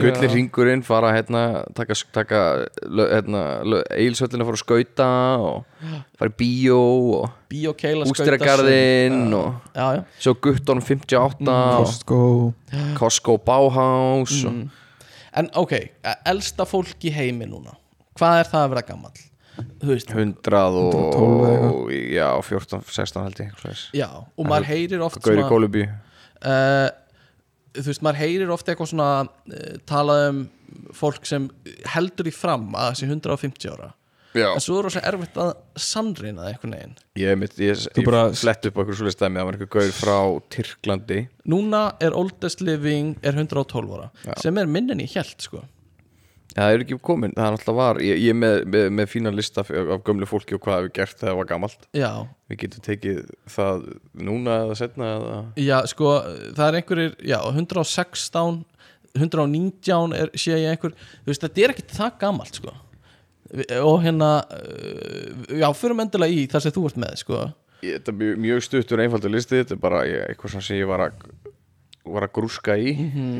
Gullir 0.01 0.31
ringurinn 0.33 0.81
fara 0.85 1.11
hérna 1.13 1.41
taka, 1.77 1.97
taka 2.15 2.39
hérna, 2.97 3.43
eilsöllin 3.93 4.41
að 4.41 4.49
fara 4.49 4.57
að 4.57 4.63
skauta 4.63 5.09
og 5.45 5.83
fara 6.17 6.31
í 6.31 6.35
bíó 6.39 6.79
og 7.19 7.35
bí 7.51 7.61
og 7.69 7.77
keila 7.77 8.07
ústýragarðinn 8.09 9.29
og 9.37 9.75
já, 9.75 9.85
já, 9.99 10.01
svo 10.25 10.33
Guttorm 10.41 10.81
58 10.81 11.45
og 11.45 11.83
Costco. 11.83 12.21
Costco 12.97 13.37
Bauhaus 13.37 14.39
og 14.45 14.49
Mm. 14.49 14.69
en 15.37 15.49
ok, 15.61 15.73
elsta 16.25 16.65
fólk 16.65 17.05
í 17.05 17.11
heimi 17.13 17.45
núna 17.45 17.75
hvað 18.19 18.43
er 18.43 18.51
það 18.53 18.65
að 18.65 18.71
vera 18.75 18.85
gammal 18.91 19.25
þú 19.79 19.89
veist, 19.89 20.13
100 20.15 20.61
og, 20.69 20.93
112 20.93 21.49
eða 21.49 21.71
og 21.73 21.91
já, 21.95 22.27
14, 22.47 22.85
16 22.99 23.25
held 23.25 23.43
ég 23.43 23.83
já, 23.97 24.07
og 24.19 24.47
maður 24.47 24.69
heyrir 24.71 25.03
oft 25.03 25.19
Gauri 25.25 25.47
Kólubi 25.49 25.83
uh, 25.89 26.87
þú 27.75 27.89
veist, 27.91 28.03
maður 28.05 28.21
heyrir 28.23 28.53
ofta 28.53 28.73
eitthvað 28.73 28.93
svona 28.93 29.11
uh, 29.25 29.77
talað 29.89 30.25
um 30.29 30.41
fólk 30.95 31.25
sem 31.27 31.47
heldur 31.95 32.29
í 32.29 32.33
fram 32.35 32.69
að 32.77 32.93
þessi 32.93 33.09
150 33.09 33.73
ára. 33.73 33.93
Já, 34.37 34.51
en 34.53 34.61
svo 34.61 34.75
er 34.77 34.93
það 34.93 35.05
erfitt 35.09 35.37
að 35.41 35.47
sannreina 35.81 36.43
það 36.43 36.49
eitthvað 36.51 36.71
neginn 36.75 36.91
ég, 37.17 37.45
ég, 37.65 37.79
Þú 37.95 38.03
ég 38.03 38.05
bara- 38.05 38.35
flett 38.37 38.67
upp 38.69 38.75
á 38.77 38.79
einhver 38.83 38.97
svoleiðis 38.99 39.17
dæmi. 39.17 39.39
Það 39.39 39.47
var 39.47 39.55
einhver 39.57 39.71
gaur 39.73 39.95
frá 39.97 40.17
Tyrklandi. 40.53 41.17
Núna 41.49 41.81
er 42.05 42.13
oldest 42.13 42.61
living 42.61 43.15
er 43.25 43.33
112 43.33 43.95
ára 43.97 44.11
sem 44.37 44.61
er 44.61 44.69
minn 44.69 44.93
en 44.93 45.01
ég 45.01 45.15
held 45.17 45.41
sko. 45.41 45.63
Já, 45.65 45.78
það 46.59 46.73
er 46.75 46.83
ekki 46.85 46.97
komin, 47.09 47.33
það 47.37 47.45
er 47.49 47.55
alltaf 47.57 47.75
var. 47.77 47.99
Ég, 48.03 48.19
ég 48.23 48.33
er 48.33 48.37
með, 48.39 48.57
með, 48.73 48.87
með 48.99 49.07
fína 49.11 49.31
lista 49.35 49.61
af 49.63 49.69
af 49.71 50.03
gömlu 50.07 50.27
fólki 50.29 50.55
og 50.57 50.61
hvað 50.65 50.77
hefur 50.79 50.93
gert 50.99 51.15
þegar 51.19 51.31
það 51.33 51.39
var 51.41 51.49
gamalt. 51.53 51.87
Já, 51.97 52.11
Við 52.49 52.57
getum 52.63 52.83
tekið 52.87 53.19
það 53.53 53.83
núna 54.29 54.55
eða 54.65 54.77
setna 54.79 55.09
eða? 55.19 55.37
Já, 55.61 55.77
sko 55.91 56.13
það 56.57 56.65
er 56.71 56.77
einhverjir, 56.79 57.15
já, 57.29 57.37
116 57.53 58.63
119 59.19 60.13
er, 60.17 60.29
sé 60.37 60.53
ég 60.57 60.69
einhver. 60.73 60.93
Þú 61.25 61.31
veist, 61.31 61.43
þetta 61.45 61.63
er 61.65 61.73
ekki 61.73 61.85
það 61.97 62.11
gamalt 62.21 62.59
sko. 62.61 62.73
Og 63.81 64.03
hérna 64.05 64.31
uh, 64.45 65.45
já, 65.57 65.65
förum 65.73 66.03
endilega 66.03 66.35
í 66.37 66.43
það 66.51 66.65
sem 66.67 66.75
þú 66.75 66.83
ert 66.91 66.99
með 67.01 67.15
sko. 67.23 67.39
Ég- 67.81 67.95
Þetta 67.97 68.11
er 68.11 68.17
mjög, 68.19 68.39
mjög 68.43 68.63
stuttur 68.67 69.01
einfaldur 69.01 69.31
listi. 69.33 69.61
Þetta 69.63 69.77
er 69.77 69.81
bara 69.81 70.01
ég, 70.05 70.25
eitthvað 70.33 70.57
sem 70.61 70.77
ég 70.77 70.89
var 70.89 71.05
að 71.07 71.23
var 72.09 72.25
að 72.25 72.33
grúska 72.39 72.73
í. 72.79 72.93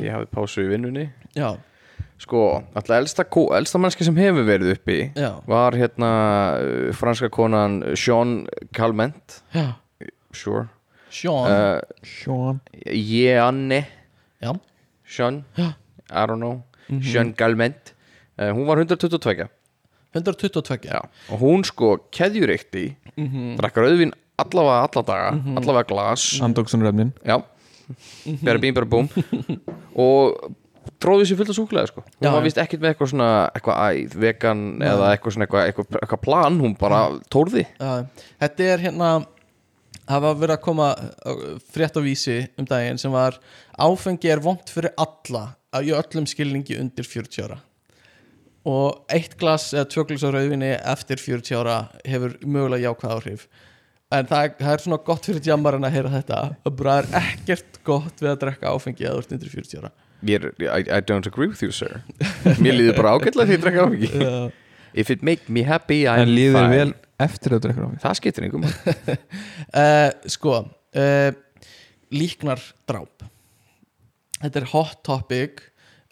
Ég 0.04 0.10
hafði 0.14 0.28
pásu 0.34 0.62
í 0.64 0.68
vinnunni. 0.70 1.08
Já, 1.34 1.48
Sko, 2.20 2.40
alltaf 2.76 2.96
elsta, 2.98 3.24
elsta 3.56 3.80
mannski 3.80 4.04
sem 4.04 4.18
hefur 4.20 4.44
verið 4.44 4.74
uppi 4.74 4.98
já, 5.16 5.30
var 5.48 5.76
hérna 5.78 6.10
uh, 6.60 6.90
franska 6.96 7.30
konan 7.32 7.80
Sean 7.96 8.42
Calment. 8.76 9.40
Já. 9.54 9.78
Sure. 10.36 10.66
Sean, 11.10 11.48
uh, 11.48 12.04
Sean 12.04 12.60
Jeanne. 12.84 13.86
Já, 14.42 14.52
Sean, 15.04 15.44
já. 15.56 15.72
I 16.10 16.26
don't 16.26 16.42
know. 16.42 16.60
Sean 17.00 17.32
Calment. 17.32 17.94
Uh, 18.36 18.52
Hún 18.52 18.68
var 18.68 18.78
122 18.78 19.48
122 20.12 20.90
Já. 20.90 21.00
og 21.30 21.38
hún 21.38 21.62
sko 21.64 21.96
keðjureikti 22.10 22.96
mm 23.16 23.26
-hmm. 23.26 23.56
drakk 23.56 23.76
rauðvin 23.76 24.12
allavega 24.36 24.88
alla 24.88 25.02
daga 25.06 25.28
allavega 25.56 25.86
glas. 25.86 26.40
Andóksunrefnin 26.42 27.12
já, 27.24 27.42
bæra 28.42 28.58
bím, 28.58 28.74
bæra 28.74 28.86
búm. 28.86 29.08
Og 29.94 30.54
tróði 31.00 31.26
sér 31.28 31.38
fullt 31.40 31.52
af 31.52 31.56
súkulega 31.58 31.90
sko. 31.90 32.04
hún 32.20 32.34
var 32.34 32.44
vist 32.44 32.58
ekkert 32.60 32.82
með 32.82 32.92
eitthvað 32.92 33.12
svona 33.12 33.28
eitthvað 33.54 33.82
æð, 33.86 34.16
vegan 34.24 34.64
eða 34.84 35.10
eitthvað 35.14 35.36
svona 35.36 35.46
eitthvað, 35.46 35.68
eitthvað, 35.70 36.00
eitthvað 36.00 36.22
plan, 36.26 36.58
hún 36.60 36.74
bara 36.80 37.00
tórði. 37.32 37.66
Já, 37.78 38.26
þetta 38.42 38.68
er 38.74 38.84
hérna 38.86 39.10
það 40.10 40.26
var 40.26 40.38
verið 40.42 40.56
að 40.56 40.62
koma 40.66 40.90
uh, 40.98 41.40
frétt 41.70 41.98
á 41.98 42.02
vísi 42.04 42.36
um 42.58 42.68
daginn 42.68 43.00
sem 43.00 43.14
var 43.14 43.38
áfengi 43.78 44.30
er 44.32 44.42
vont 44.44 44.72
fyrir 44.72 44.94
alla 45.00 45.46
að 45.74 45.90
í 45.90 45.96
öllum 45.96 46.26
skilningi 46.28 46.78
undir 46.80 47.06
40 47.06 47.46
ára. 47.46 47.60
Og 48.68 49.06
eitt 49.14 49.38
glas 49.40 49.70
eða 49.72 49.88
tvö 49.88 50.04
glas 50.10 50.26
á 50.26 50.30
rauðvinni 50.34 50.74
eftir 50.76 51.22
40 51.22 51.60
ára 51.62 51.76
hefur 52.04 52.36
mögulega 52.44 52.90
jákvæð 52.90 53.14
áhrif. 53.16 53.46
En 54.10 54.26
það, 54.26 54.56
það 54.58 54.72
er 54.74 54.82
svona 54.84 55.02
gott 55.06 55.26
fyrir 55.28 55.44
djammarinn 55.46 55.86
að 55.86 55.94
heyra 55.94 56.14
þetta 56.16 56.40
að 56.66 56.78
bara 56.80 56.96
er 57.00 57.10
ekkert 57.22 57.78
gott 57.86 58.20
við 58.20 58.32
að 58.32 58.40
drekka 58.42 58.72
áfengi 58.74 59.06
eða 59.06 59.22
undir 59.22 59.52
40 59.54 59.84
ára 59.84 59.92
Mér, 60.26 60.50
I, 60.60 60.82
I 60.84 61.00
don't 61.00 61.26
agree 61.28 61.48
with 61.48 61.62
you 61.64 61.72
sir. 61.72 62.02
Mér 62.60 62.76
líður 62.76 62.98
bara 63.00 63.14
ágætlega 63.16 63.46
því 63.48 63.56
ég 63.56 63.62
drekka 63.64 63.84
áfengi 63.86 64.50
if 64.92 65.10
it 65.14 65.22
make 65.22 65.46
me 65.48 65.62
happy 65.62 66.02
I'm 66.10 66.24
En 66.26 66.32
líður 66.34 66.58
fine. 66.58 66.74
vel 66.74 66.94
eftir 67.22 67.54
að 67.56 67.62
drekka 67.66 67.86
á 67.86 67.90
það 68.02 68.16
skiptir 68.18 68.46
einhverjum 68.46 68.66
uh, 69.80 70.10
sko 70.34 70.54
uh, 70.66 71.30
líknar 72.10 72.62
dráp. 72.90 73.24
Þetta 74.40 74.60
er 74.62 74.68
hot 74.72 75.00
topic. 75.06 75.62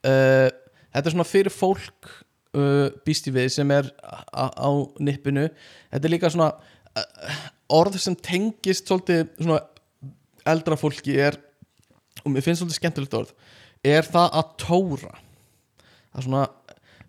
Uh, 0.05 0.47
þetta 0.94 1.05
er 1.09 1.14
svona 1.16 1.26
fyrir 1.26 1.52
fólk 1.52 2.10
uh, 2.55 2.89
býst 3.09 3.26
ég 3.30 3.35
við 3.35 3.48
sem 3.56 3.72
er 3.74 3.89
á, 4.30 4.47
á 4.52 4.68
nippinu. 5.02 5.48
Þetta 5.90 6.06
er 6.06 6.14
líka 6.14 6.30
svona 6.32 6.52
uh, 6.55 7.43
orð 7.80 7.98
sem 8.01 8.14
tengist 8.14 8.86
svolítið 8.89 9.26
svona 9.40 9.59
eldra 10.48 10.78
fólki 10.80 11.18
er 11.20 11.36
og 12.22 12.30
mér 12.32 12.44
finnst 12.47 12.62
svolítið 12.62 12.78
skemmtilegt 12.78 13.16
orð 13.18 13.35
er 13.89 14.09
það 14.09 14.39
að 14.40 14.55
tóra? 14.62 15.12
Það 16.09 16.20
er 16.20 16.27
svona 16.28 16.44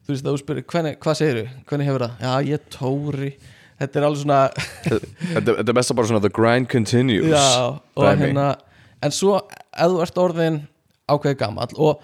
þú 0.10 0.14
veist 0.14 0.26
að 0.26 0.34
þú 0.34 0.42
spyrir 0.42 0.68
hvernig, 0.74 1.00
hvað 1.04 1.20
segirðu, 1.20 1.46
hvernig 1.70 1.90
hefur 1.90 2.06
það? 2.06 2.24
Já 2.26 2.50
ég 2.50 2.70
tóri. 2.74 3.32
Þetta 3.80 4.00
er 4.00 4.06
alveg 4.08 4.24
svona 4.24 4.40
þetta, 5.36 5.58
er 5.64 5.78
mest 5.78 5.96
bara 5.96 6.10
svona 6.10 6.24
the 6.24 6.34
grind 6.34 6.70
continues. 6.72 7.30
Já, 7.32 7.78
og 7.96 8.10
hérna 8.10 8.48
en 9.06 9.16
svo 9.16 9.38
ef 9.40 9.94
þú 9.94 10.02
ert 10.04 10.22
orðin 10.24 10.58
ákveðið 11.10 11.38
gamall 11.40 11.78
og, 11.80 12.02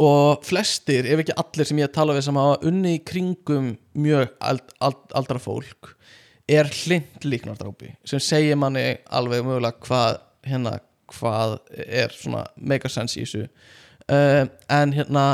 og 0.00 0.44
flestir, 0.46 1.08
ef 1.10 1.24
ekki 1.24 1.36
allir 1.40 1.68
sem 1.68 1.82
ég 1.82 1.92
tala 1.94 2.14
við 2.16 2.28
sem 2.28 2.38
hafa 2.38 2.60
unni 2.70 2.94
í 2.98 3.02
kringum 3.04 3.74
mjög 3.98 4.30
ald, 4.44 4.64
ald, 4.84 5.02
aldra 5.18 5.42
fólk 5.42 5.94
er 6.50 6.68
hlind 6.68 7.24
líknardrápi 7.24 7.94
sem 8.06 8.20
segir 8.22 8.58
manni 8.60 8.98
alveg 9.16 9.44
mögulega 9.46 9.80
hvað 9.86 10.18
hérna, 10.44 10.76
hvað 11.12 11.58
er 11.84 12.14
svona 12.14 12.44
mega 12.56 12.90
sense 12.92 13.18
í 13.18 13.24
þessu. 13.24 13.48
Uh, 14.04 14.44
en 14.72 14.92
hérna 14.96 15.24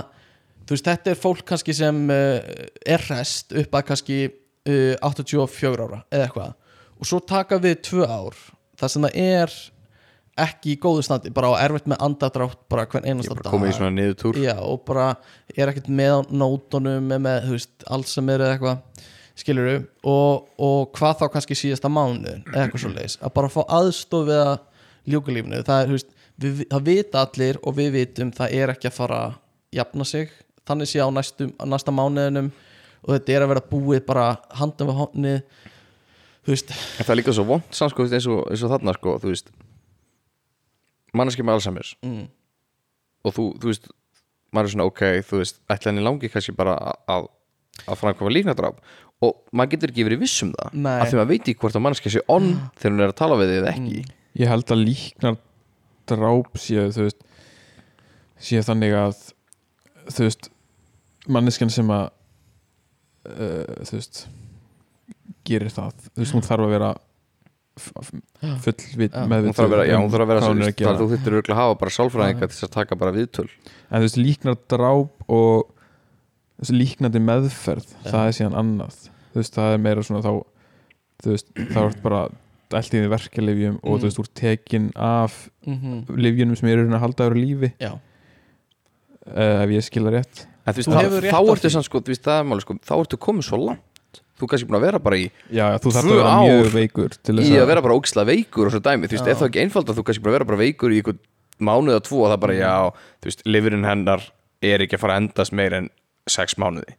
þú 0.64 0.76
veist, 0.76 0.86
þetta 0.86 1.12
er 1.12 1.18
fólk 1.18 1.42
kannski 1.48 1.74
sem 1.74 2.00
uh, 2.12 2.38
er 2.86 3.04
rest 3.10 3.54
upp 3.56 3.74
að 3.74 3.86
kannski 3.90 4.22
uh, 4.30 4.94
84 5.02 5.74
ára 5.74 6.02
eða 6.10 6.28
eitthvað. 6.28 6.56
Og 7.00 7.08
svo 7.08 7.20
taka 7.24 7.58
við 7.62 7.80
tvö 7.88 8.06
ár 8.06 8.38
þar 8.80 8.92
sem 8.92 9.06
það 9.06 9.20
er 9.24 9.54
ekki 10.40 10.74
í 10.74 10.80
góðu 10.80 11.02
standi, 11.04 11.32
bara 11.34 11.50
á 11.52 11.66
erfitt 11.66 11.88
með 11.90 12.02
andadrátt 12.06 12.60
bara 12.70 12.86
hvern 12.88 13.08
einasta 13.08 13.34
bara 13.36 13.52
komið 13.52 13.72
í 13.72 13.76
svona 13.76 13.92
niðurtúr. 13.96 14.38
Já, 14.40 14.54
og 14.62 14.84
bara 14.88 15.08
er 15.52 15.72
ekkert 15.72 15.90
með 15.92 16.14
á 16.16 16.20
nótunum 16.42 17.10
með, 17.10 17.22
með 17.26 17.48
þú 17.48 17.56
veist, 17.56 17.72
alls 17.96 18.14
sem 18.16 18.30
er 18.32 18.44
eða 18.44 18.54
eitthvað 18.56 19.08
skilur 19.40 19.68
og, 20.06 20.48
og 20.60 20.90
hvað 20.96 21.20
þá 21.20 21.26
kannski 21.34 21.58
síðasta 21.58 21.90
mánu 21.92 22.38
eða 22.38 22.64
eitthvað 22.64 22.84
svo 22.84 22.92
leis, 22.94 23.16
að 23.20 23.34
bara 23.36 23.52
fá 23.52 23.60
aðstof 23.80 24.26
við 24.28 24.42
að 24.44 24.54
ljúka 25.12 25.34
lífinu, 25.34 25.62
það 25.66 25.94
er, 25.96 26.04
það 26.70 26.86
vita 26.86 27.24
allir 27.26 27.60
og 27.62 27.76
við 27.76 27.92
vitum 27.98 28.32
það 28.36 28.56
er 28.60 28.74
ekki 28.74 28.90
að 28.90 28.96
fara 28.96 29.20
að 29.26 29.38
jafna 29.80 30.06
sig. 30.08 30.32
Þannig 30.68 30.90
sé 30.90 31.02
á 31.02 31.08
næstum, 31.10 31.54
á 31.58 31.64
næsta 31.66 31.94
mánuðinum 31.94 32.50
og 33.00 33.14
þetta 33.14 33.34
er 33.34 33.44
að 33.44 33.52
vera 33.54 33.68
búið 33.70 34.02
bara 34.06 34.26
handum 34.60 34.92
veist, 36.46 36.70
En 36.70 37.06
það 37.06 37.14
er 37.14 37.20
líka 37.20 37.34
svo 37.34 37.46
vond 37.48 37.74
samt 37.76 37.94
sko, 37.94 38.06
eins, 38.06 38.28
og, 38.30 38.44
eins 38.50 38.64
og 38.64 38.72
þarna 38.72 38.94
sko, 38.96 39.16
þú 39.22 39.32
veist 39.32 39.50
manneski 41.16 41.44
með 41.46 41.58
Alzheimer's 41.58 41.92
mm, 42.06 42.24
og 43.26 43.36
þú, 43.36 43.46
þú 43.60 43.72
veist 43.72 43.90
maður 44.54 44.68
er 44.68 44.74
svona 44.74 44.88
ok, 44.90 45.04
þú 45.26 45.42
veist, 45.42 45.60
ætla 45.70 45.92
henni 45.92 46.06
langi 46.06 46.30
kannski 46.32 46.54
bara 46.56 46.76
að, 47.10 47.28
að 47.86 48.00
framkvæma 48.02 48.34
líknadráp 48.36 48.80
og 49.20 49.42
maður 49.52 49.74
getur 49.74 49.92
ekki 49.92 50.06
verið 50.08 50.24
viss 50.24 50.46
um 50.46 50.54
það 50.56 50.78
Nei. 50.86 50.96
af 50.96 51.10
því 51.10 51.20
maður 51.20 51.32
veit 51.32 51.42
ekki 51.42 51.60
hvort 51.60 51.76
að 51.76 51.84
manneski 51.86 52.14
sé 52.14 52.24
on 52.30 52.54
þegar 52.80 52.94
hún 52.94 53.04
er 53.04 53.12
að 53.12 53.20
tala 53.20 53.38
við 53.40 53.52
þig 53.52 53.60
eða 53.60 53.74
ekki 53.74 54.04
Ég 54.38 54.46
held 54.50 54.70
að 54.70 54.84
líknar 54.86 55.36
dráp 56.10 56.58
séu 56.60 56.88
þú 56.94 57.06
veist 57.08 57.24
séu 58.40 58.62
þannig 58.66 58.94
að 58.96 59.18
þú 60.10 60.26
veist 60.26 60.48
manneskjan 61.30 61.70
sem 61.74 61.90
að 61.92 62.06
uh, 63.28 63.84
þú 63.86 63.98
veist 63.98 64.22
gerir 65.50 65.72
það, 65.74 65.94
þú 66.14 66.22
veist 66.22 66.34
hún 66.36 66.44
þarf 66.46 66.66
að 66.66 66.72
vera 66.74 66.90
f- 67.80 67.92
f- 68.00 68.62
fullvit 68.64 69.14
Já. 69.16 69.24
með 69.30 69.48
hún 69.48 69.56
þarf 69.56 69.66
að 69.66 69.74
vera, 69.74 69.86
já, 69.90 69.96
hún 70.00 70.10
þarf 70.12 70.24
að 70.24 70.30
vera 70.32 70.40
hvað 70.40 70.46
svo, 70.46 70.54
hún 70.54 70.62
er 70.62 70.66
að 70.66 70.70
það, 70.70 70.80
gera. 70.82 70.98
þú 71.00 71.08
þurftir 71.12 71.36
örgulega 71.40 71.56
að 71.56 71.60
hafa 71.64 71.78
bara 71.82 71.94
sálfræðinga 71.96 72.46
til 72.48 72.54
þess 72.56 72.66
að 72.68 72.72
taka 72.76 72.98
bara 73.00 73.14
viðtöl. 73.16 73.46
En 73.90 73.96
þú 74.02 74.06
veist 74.06 74.20
líknar 74.20 74.58
dráp 74.74 75.24
og 75.38 75.70
þessi 76.60 76.76
líknandi 76.76 77.22
meðferð 77.24 77.92
það 78.04 78.22
er 78.30 78.36
síðan 78.38 78.58
annað. 78.62 78.98
Þú 79.32 79.40
veist 79.42 79.56
það 79.58 79.74
er 79.76 79.82
meira 79.86 80.04
svona 80.06 80.22
þá 80.26 80.32
þú 81.24 81.34
veist 81.34 81.52
þá 81.74 81.80
er 81.86 81.98
bara 82.04 82.22
allt 82.78 82.94
í 82.94 83.00
því 83.00 83.08
verkelifjum 83.10 83.76
og 83.82 83.90
Mm. 83.90 83.98
þú 84.00 84.06
veist 84.08 84.20
úr 84.22 84.28
tekin 84.34 84.90
af 84.96 85.50
mm 85.66 86.04
livjunum 86.16 86.56
sem 86.58 86.68
eru 86.68 86.86
að 86.88 87.00
halda 87.04 87.26
á 87.26 87.30
lífi. 87.34 87.72
Já, 87.80 87.92
uh, 89.26 89.62
ef 89.64 89.70
ég 89.74 89.84
skilða 89.86 90.12
rétt. 90.18 90.46
En 90.66 90.74
þú 90.74 90.80
veist, 90.80 90.88
Þú 90.90 90.94
þá, 90.96 91.02
hefur 91.04 91.24
rétt 91.24 91.34
þá 91.34 91.52
ertu 91.54 91.70
sann 91.74 91.86
sko, 91.86 92.00
þú 92.04 92.12
veist, 92.14 92.24
það 92.26 92.40
er 92.42 92.48
máli 92.50 92.64
sko 92.64 92.76
þá 92.84 92.94
ertu 93.00 93.18
komið 93.18 93.46
svo 93.48 93.58
langt. 93.64 94.20
Þú 94.40 94.46
er 94.46 94.50
kannski 94.54 94.68
búin 94.70 94.78
að 94.80 94.84
vera 94.86 94.98
bara 95.04 95.16
í 95.20 95.26
já, 95.52 95.64
já, 95.68 95.78
þú 95.84 95.90
þarf 95.92 96.10
að 96.10 96.16
vera 96.16 96.36
mjög 96.40 96.70
veikur 96.72 97.10
til 97.20 97.34
í 97.36 97.42
þess 97.44 97.60
að 97.60 97.66
vera 97.70 97.82
bara 97.84 97.96
ógislega 97.98 98.30
veikur 98.30 98.66
og 98.66 98.72
svo 98.72 98.80
dæmi, 98.80 99.08
þú 99.10 99.16
veist, 99.18 99.26
er 99.28 99.36
það 99.36 99.48
ekki 99.50 99.60
einfald 99.64 99.90
að 99.92 99.98
þú 100.00 100.04
kannski 100.08 100.22
bara 100.24 100.32
vera 100.38 100.48
bara 100.48 100.60
veikur 100.62 100.90
í 100.94 101.00
einhvern 101.02 101.20
mánuð 101.60 101.92
eða 101.98 102.04
tvo 102.08 102.20
og 102.24 102.30
það 102.32 102.40
bara, 102.40 102.54
já, 102.56 102.72
þú 103.20 103.28
veist, 103.28 103.42
lifurinn 103.44 103.84
hennar 103.84 104.24
er 104.64 104.80
ekki 104.86 104.96
að 104.96 105.02
fara 105.04 105.16
að 105.18 105.22
endast 105.26 105.52
meir 105.52 105.76
en 105.76 105.90
sex 106.30 106.56
mánuði. 106.56 106.96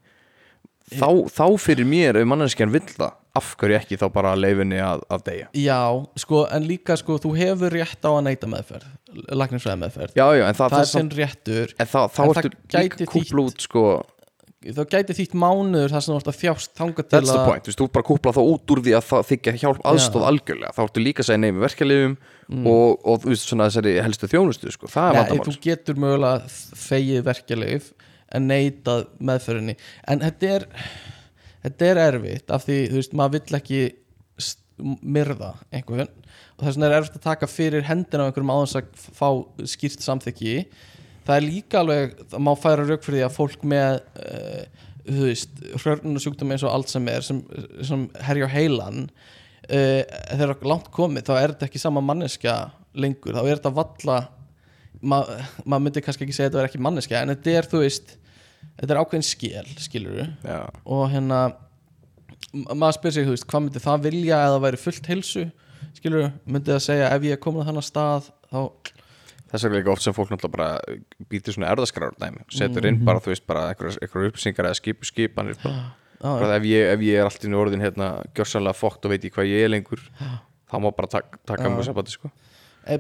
Þá, 0.92 1.08
þá 1.34 1.46
fyrir 1.58 1.88
mér, 1.90 2.20
ef 2.22 2.28
manneskjan 2.30 2.74
vill 2.74 2.86
það 2.94 3.18
af 3.38 3.52
hverju 3.60 3.78
ekki 3.80 4.00
þá 4.02 4.08
bara 4.14 4.34
leifinni 4.36 4.80
að, 4.84 5.04
að 5.12 5.26
deyja? 5.28 5.50
Já, 5.56 5.82
sko 6.20 6.46
en 6.52 6.66
líka 6.68 6.98
sko, 7.00 7.20
þú 7.24 7.34
hefur 7.40 7.76
rétt 7.78 8.04
á 8.04 8.12
að 8.12 8.24
neyta 8.28 8.50
meðferð 8.52 8.90
læknisfræði 9.12 9.82
meðferð 9.86 10.18
já, 10.18 10.26
já, 10.40 10.46
en 10.48 10.58
það, 10.58 10.74
það 10.74 10.82
er 10.82 10.90
sinn 10.92 11.14
réttur 11.16 11.76
en 11.78 11.92
það, 11.94 12.10
þá 12.16 12.22
en 12.24 12.34
ertu 12.34 12.52
líka 12.80 13.08
kúpla 13.12 13.46
út 13.48 13.66
sko, 13.66 13.86
þá 14.62 14.82
gæti 14.92 15.16
þýtt 15.18 15.36
mánuður 15.42 15.94
þar 15.96 16.04
sem 16.06 16.14
þú 16.14 16.18
ert 16.20 16.30
að 16.32 16.38
þjást 16.42 16.76
þanga 16.78 17.06
til 17.06 17.12
that's 17.16 17.32
the 17.32 17.40
að 17.40 17.48
point, 17.50 17.68
þú 17.68 17.78
þú 17.80 17.88
bara 17.96 18.08
kúpla 18.12 18.34
þá 18.36 18.42
út 18.44 18.74
úr 18.76 18.82
því 18.86 18.94
að 18.98 19.08
það 19.08 19.24
þykja 19.32 19.54
hjálp 19.64 19.80
aðstóð 19.92 20.26
algjörlega. 20.30 20.74
Þá 20.76 20.82
ertu 20.84 21.04
líka 21.04 21.24
að 21.24 21.30
segja 21.30 21.42
neymi 21.42 21.64
verkefliðum 21.64 22.14
og, 22.70 22.92
og 23.02 23.24
þú 23.24 23.32
veist, 23.32 23.48
svona 23.50 23.70
þessari 23.72 23.96
helstu 24.06 24.30
þjónustu 24.30 24.76
sko, 24.76 24.92
það 24.92 25.10
er 25.10 25.18
vandamál 25.18 25.48
þú 25.48 25.56
getur 25.66 26.04
mögulega 26.04 26.54
þegið 26.84 27.26
verkjalið 27.32 27.90
en 28.32 28.48
neitað 28.52 29.08
meðferðinni. 29.32 29.78
En 30.14 30.22
þetta 30.24 30.54
er 30.60 30.68
þetta 31.66 31.90
er 31.90 32.02
erfitt 32.08 32.54
af 32.54 32.66
því 32.68 32.78
þú 32.92 33.00
veist 33.00 33.18
maður 33.18 33.38
vill 33.38 33.60
ekki 33.60 33.82
myrða 35.02 35.54
einhvern. 35.70 36.10
Og 36.58 36.64
þess 36.64 36.78
vegna 36.78 36.88
er 36.90 36.98
erfitt 37.00 37.20
að 37.20 37.28
taka 37.28 37.50
fyrir 37.50 37.86
hendina 37.86 38.26
á 38.26 38.28
einhverjum 38.30 38.54
áðans 38.54 38.78
að 38.80 39.04
fá 39.18 39.28
skýrt 39.70 40.06
samþykki. 40.06 40.56
Það 41.28 41.36
er 41.36 41.46
líka 41.46 41.82
alveg, 41.82 42.16
það 42.32 42.44
má 42.48 42.52
færa 42.58 42.88
rauk 42.88 43.04
fyrir 43.06 43.20
því 43.20 43.26
að 43.28 43.36
fólk 43.36 43.66
með 43.70 44.00
uh, 44.26 44.88
þú 45.06 45.28
veist, 45.28 45.62
hrörnunarsjúkdómi 45.82 46.56
eins 46.56 46.66
og 46.66 46.74
Alzheimer 46.76 47.26
sem, 47.26 47.42
sem 47.86 48.06
herja 48.26 48.50
á 48.50 48.54
heilan 48.54 49.06
uh, 49.06 50.02
þegar 50.02 50.68
langt 50.68 50.92
komið 50.94 51.28
þá 51.30 51.34
er 51.38 51.54
þetta 51.54 51.70
ekki 51.70 51.82
sama 51.82 52.04
manneskja 52.06 52.56
lengur, 52.94 53.38
þá 53.38 53.42
er 53.46 53.60
þetta 53.60 53.74
valla 53.78 54.18
maður 55.02 55.46
ma 55.66 55.80
myndi 55.82 56.04
kannski 56.06 56.28
ekki 56.28 56.36
segja 56.36 56.50
að 56.50 56.54
þetta 56.54 56.64
er 56.64 56.70
ekki 56.70 56.84
manneskja 56.86 57.22
en 57.22 57.34
þetta 57.34 57.56
er, 57.58 57.70
þú 57.72 57.84
veist 57.86 58.16
þetta 58.80 58.94
er 58.96 59.02
ákveðin 59.04 59.28
skil, 59.28 59.68
skilur 59.82 60.22
Já, 60.46 60.60
og 60.86 61.04
hérna 61.14 61.42
ma- 62.54 62.76
maður 62.76 62.98
spyr 63.00 63.16
sig, 63.18 63.28
þú 63.28 63.36
veist, 63.36 63.48
hvað 63.52 63.66
myndi 63.68 63.84
það 63.84 64.06
vilja 64.08 64.40
eða 64.48 64.62
væri 64.66 64.80
fullt 64.82 65.10
heilsu, 65.12 65.46
skilur 65.98 66.32
myndi 66.46 66.74
það 66.74 66.84
segja 66.88 67.12
ef 67.16 67.28
ég 67.30 67.38
er 67.38 67.42
komin 67.44 67.64
að 67.64 67.72
þannig 67.72 67.88
stað 67.88 68.30
þá, 68.52 68.60
þess 69.52 69.66
er 69.68 69.74
líka 69.76 69.92
oft 69.92 70.06
sem 70.06 70.16
fólk 70.16 70.30
náttúrulega 70.32 70.58
bara 70.58 71.26
býtir 71.32 71.56
svona 71.56 71.72
erðaskrar 71.74 72.14
setur 72.56 72.88
inn 72.88 73.02
bara 73.08 73.20
þú 73.24 73.34
veist 73.34 73.48
bara 73.50 73.66
einhverjar 73.74 74.30
upplýsingar 74.32 74.70
eða 74.70 74.80
skip, 74.80 75.04
skipanir 75.08 75.58
bara, 75.64 75.82
já, 76.22 76.30
bara 76.30 76.56
ef, 76.60 76.68
ég, 76.70 76.88
ef 76.96 77.04
ég 77.08 77.20
er 77.20 77.28
allt 77.28 77.44
í 77.44 77.50
einu 77.50 77.60
orðin 77.60 77.84
hérna 77.84 78.12
gjörsanlega 78.38 78.78
fókt 78.80 79.06
og 79.06 79.12
veit 79.12 79.28
ég 79.28 79.34
hvað 79.36 79.52
ég 79.52 79.66
er 79.68 79.74
lengur 79.74 80.04
þá 80.72 80.76
má 80.80 80.88
bara 80.96 81.12
tak, 81.12 81.36
taka 81.46 81.68
mjög 81.68 81.90
sambandi 81.90 82.14
sko. 82.14 82.30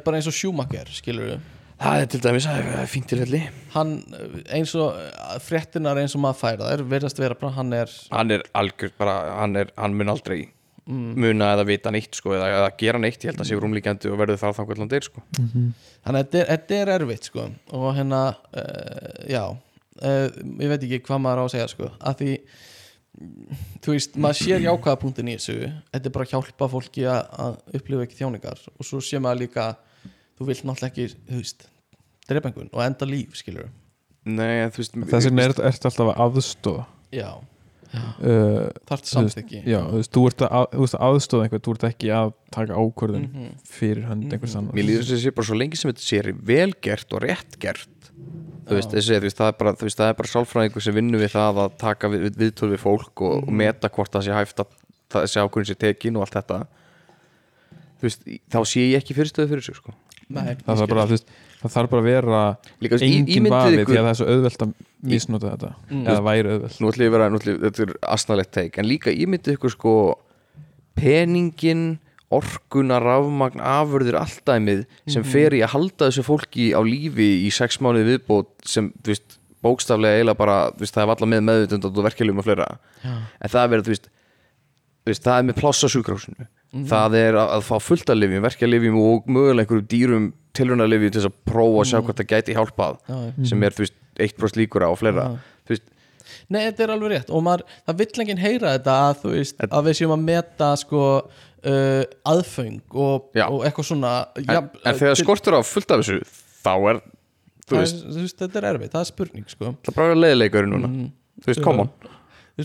Bara 0.03 0.19
eins 0.19 0.27
og 0.27 0.35
Schumacher, 0.35 0.89
skilur 0.91 1.37
Það 1.81 1.99
er 1.99 2.09
til 2.13 2.21
dæmis, 2.21 2.45
það 2.45 2.71
er 2.77 2.89
fínt 2.91 3.07
tilfelli 3.09 3.41
hann 3.73 3.93
eins 4.53 4.73
og 4.77 4.97
fréttinar 5.41 5.97
eins 5.97 6.13
og 6.17 6.21
maður 6.21 6.41
færa 6.43 6.71
þær 6.71 6.83
verðast 6.91 7.21
vera 7.21 7.37
bara 7.39 7.55
hann 7.57 7.73
er 7.73 7.93
Hann 8.11 8.33
er 8.35 8.43
algjör 8.57 8.91
bara, 8.99 9.15
hann, 9.39 9.55
er, 9.57 9.71
hann 9.79 9.95
mun 9.97 10.13
aldrei 10.13 10.43
muna 10.91 11.51
eða 11.55 11.65
vita 11.67 11.91
neitt 11.93 12.17
sko 12.17 12.33
eða, 12.35 12.47
eða 12.55 12.69
gera 12.79 13.01
neitt, 13.01 13.21
ég 13.21 13.31
held 13.31 13.43
að 13.43 13.49
sé 13.49 13.59
rúmlíkjandi 13.59 14.11
og 14.11 14.17
verður 14.19 14.39
það 14.41 14.55
þannig 14.57 14.71
hvernig 14.71 14.83
hann 14.83 14.91
deyr 14.91 15.07
sko. 15.07 15.23
Þannig 15.37 16.09
að 16.09 16.17
þetta 16.17 16.39
er, 16.41 16.49
þetta 16.51 16.79
er 16.79 16.91
erfitt 16.95 17.29
sko. 17.29 17.45
Og 17.77 17.87
hérna 17.97 18.21
uh, 18.31 19.21
já, 19.29 19.43
uh, 20.01 20.25
ég 20.63 20.73
veit 20.73 20.87
ekki 20.87 21.01
hvað 21.07 21.23
maður 21.25 21.43
á 21.43 21.45
að 21.45 21.53
segja 21.55 21.69
sko, 21.71 21.91
að 21.99 22.23
því 22.23 22.33
þú 23.83 23.95
veist, 23.95 24.17
maður 24.23 24.39
sér 24.41 24.65
jákvæða 24.65 24.99
punktin 25.03 25.31
í 25.31 25.37
þessu. 25.37 25.71
Þetta 25.93 26.09
er 26.09 26.15
bara 26.17 26.27
að 26.27 26.35
hjálpa 26.35 26.69
fólki 26.71 27.07
að, 27.11 27.21
að 27.45 27.79
upplifa 27.79 28.07
ekki 28.07 28.19
þjáningar. 28.21 28.65
Og 28.77 28.87
svo 28.87 29.01
sé 29.05 29.21
maður 29.21 29.43
líka 29.45 29.69
þú 30.41 30.49
vilt 30.49 30.65
náttúrulega 30.67 30.91
ekki, 30.91 31.07
þú 31.29 31.39
veist 31.43 31.67
drepa 32.31 32.49
einhvern 32.51 32.69
og 32.73 32.83
enda 32.87 33.07
líf, 33.09 33.37
skilur 33.39 33.69
Nei, 34.25 34.61
en 34.65 34.73
þú 34.73 34.83
veist 34.83 34.97
þess 35.09 35.29
vegna 35.29 35.47
er 35.47 35.55
þetta 35.57 35.89
alltaf 35.89 36.11
að 36.11 36.19
aðstóða 36.27 36.83
já, 37.15 37.29
uh, 37.91 38.67
þarf 38.87 39.01
Þú 39.05 39.11
samþykki. 39.15 39.61
já, 39.65 39.79
þú 39.87 39.97
veist, 40.01 40.11
þú 40.15 40.25
ert 40.29 40.43
að, 40.45 40.67
þú 40.75 40.83
veist, 40.85 40.97
að 40.99 41.07
aðstóða 41.07 41.47
einhvern 41.47 41.63
þú 41.65 41.73
ert 41.75 41.87
ekki 41.89 42.11
að 42.17 42.33
taka 42.55 42.77
ákvörðun 42.83 43.25
Mhm. 43.31 43.47
fyrir 43.65 44.05
hönd 44.09 44.33
einhvers 44.35 44.55
annar 44.59 44.77
Mér 44.77 44.85
líður 44.89 45.07
þess 45.07 45.17
að 45.17 45.23
sé 45.25 45.33
bara 45.39 45.47
svo 45.49 45.57
lengi 45.57 45.77
sem 45.81 45.91
þetta 45.91 46.05
sé 46.05 46.35
vel 46.51 46.73
gert 46.81 47.13
og 47.17 47.21
rétt 47.25 47.57
gert 47.59 47.89
þú 48.69 48.77
veist, 48.77 48.91
þessi, 48.93 49.17
þú 49.17 49.25
veist, 49.25 49.37
það 49.41 49.49
er 49.51 49.57
bara, 49.59 49.73
það 49.73 50.05
er 50.09 50.19
bara 50.21 50.31
sálfræðingur 50.31 50.81
sem 50.85 50.95
vinnur 50.95 51.19
við 51.25 51.33
það 51.33 51.57
að 51.65 51.73
taka 51.81 52.07
við, 52.13 52.21
við, 52.27 52.37
viðtöl 52.45 52.69
við 52.71 52.79
fólk 52.85 53.21
og, 53.25 53.41
og 53.47 53.51
meta 53.51 53.89
hvort 53.89 54.13
það 54.13 54.27
sé 54.29 54.37
hæft 54.37 54.61
að 54.63 54.77
það 55.11 55.25
sé 55.27 55.41
ákvörðin 55.43 55.67
sé 55.73 55.75
tekin 55.81 56.15
og 56.15 56.23
allt 56.23 56.37
þetta. 56.37 56.59
Þú 57.99 58.05
veist, 58.07 58.21
þá 58.53 58.59
sé 58.69 58.85
ég 58.93 59.01
ekki 59.01 59.15
fyrirstöðu 59.17 59.49
fyrir 59.51 59.65
sig 59.65 59.75
sko. 59.75 59.91
Nei, 60.31 60.55
það 60.65 60.81
þarf 60.81 60.91
bara, 60.93 61.05
veist, 61.11 61.31
það 61.61 61.73
þarf 61.75 61.89
bara 61.93 62.01
að 62.01 62.09
vera 62.09 62.41
Líka, 62.81 62.99
engin 63.07 63.49
vafi 63.51 63.77
ykkur- 63.77 63.91
því 63.91 63.97
að 63.99 64.05
það 64.05 64.11
er 64.13 64.19
svo 64.21 64.27
auðvelt 64.35 64.65
að 64.65 64.73
misnota 65.11 65.51
þetta. 65.55 65.71
Eða 66.01 66.21
væri 66.29 66.53
auðvelt. 66.55 66.79
Nú 66.81 66.91
ætlum 66.91 67.05
ég 67.05 67.11
að 67.11 67.17
vera, 67.17 67.29
ég, 67.31 67.59
þetta 67.65 67.85
er 67.87 67.93
asnalegt 68.15 68.51
teik 68.57 68.77
en 68.81 68.85
líka 68.89 69.11
ímyndið 69.13 69.57
ykkur 69.57 69.73
sko 69.75 69.95
peningin 70.95 71.83
orkuna, 72.31 72.99
rafmagn, 73.03 73.59
afurðir 73.59 74.15
alltæmið 74.21 74.85
sem 75.11 75.23
fer 75.27 75.51
í 75.57 75.59
að 75.65 75.73
halda 75.73 76.07
þessu 76.07 76.23
fólki 76.23 76.69
á 76.71 76.79
lífi 76.79 77.27
í 77.43 77.49
sex 77.51 77.81
mánuði 77.83 78.13
viðbót 78.13 78.47
sem, 78.63 78.87
þú 79.03 79.11
veist, 79.11 79.37
bókstaflega 79.61 80.21
eiginlega 80.21 80.39
bara, 80.39 80.55
veist, 80.79 80.95
það 80.95 81.03
er 81.03 81.09
valla 81.11 81.27
með 81.33 81.43
meðvitund 81.49 81.89
og 81.89 81.99
verkeflum 82.07 82.39
og 82.39 82.47
fleira. 82.47 82.69
En 83.03 83.51
það 83.51 83.61
er 83.65 83.73
verið, 83.75 83.89
þú 83.91 83.91
veist, 85.11 85.23
það 85.27 85.37
er 85.41 85.47
með 85.51 85.59
pláss 85.59 85.83
á 86.71 86.77
sjúkrahúsinu 86.79 86.89
það 86.91 87.15
er 87.21 87.37
að, 87.41 87.49
að 87.57 87.63
fá 87.67 87.75
fullt 87.83 88.09
af 88.13 88.17
lifjum, 88.17 88.43
verkeflifjum 88.47 88.99
og 89.01 89.25
mögulega 89.27 89.65
einhverjum 89.65 89.87
dýrum 89.91 90.27
tilrunarlifjum 90.55 91.11
til 91.11 91.21
þess 91.21 91.29
að 91.31 91.39
prófa 91.51 91.81
og 91.83 91.87
sjá 91.91 91.97
hvort 92.01 92.19
það 92.21 92.29
gæti 92.31 92.55
hjálpað 92.57 92.97
Já, 93.07 93.17
sem 93.51 93.63
er, 93.67 93.75
þú 93.75 93.85
veist, 93.85 93.97
1% 94.21 94.59
líkur 94.59 94.83
á 94.83 94.89
og 94.91 94.99
fleira. 94.99 95.27
Veist, 95.69 95.83
Nei, 96.51 96.65
þetta 96.67 96.83
er 96.83 96.91
alveg 96.95 97.11
rétt 97.13 97.29
og 97.31 97.43
maður, 97.45 97.63
það 97.87 97.97
vill 98.01 98.23
enginn 98.23 98.41
heyra 98.41 98.73
þetta 98.77 98.95
að 99.09 99.23
veist, 99.35 99.61
að 99.67 99.85
við 99.87 99.97
séum 100.01 100.13
að 100.15 100.23
meta 100.27 100.69
sko 100.79 101.01
uh, 101.21 102.03
aðföng 102.27 102.81
og, 102.91 103.29
og 103.45 103.63
eitthvað 103.67 103.87
svona 103.87 104.11
en, 104.39 104.47
ja, 104.49 104.61
en 104.83 104.99
þegar 104.99 105.19
skortur 105.21 105.55
á 105.55 105.61
fullt 105.63 105.91
af 105.95 106.03
þessu 106.03 106.19
þá 106.65 106.71
er, 106.91 107.01
þú 107.67 107.75
það, 107.75 107.81
veist, 107.83 108.01
er- 108.03 108.11
þú 108.15 108.25
veist, 108.25 108.39
þetta 108.43 108.59
er 108.61 108.67
erfitt, 108.73 108.91
það 108.95 109.03
er 109.05 109.09
spurning 109.11 109.47
sko. 109.51 109.71
Það 109.85 109.93
er 109.93 109.97
bara 110.01 110.17
leiðilegur 110.19 110.67
núna. 110.71 110.91
Þú 110.91 111.51
veist, 111.51 111.63
Þú 111.63 111.77
veist, 111.77 112.11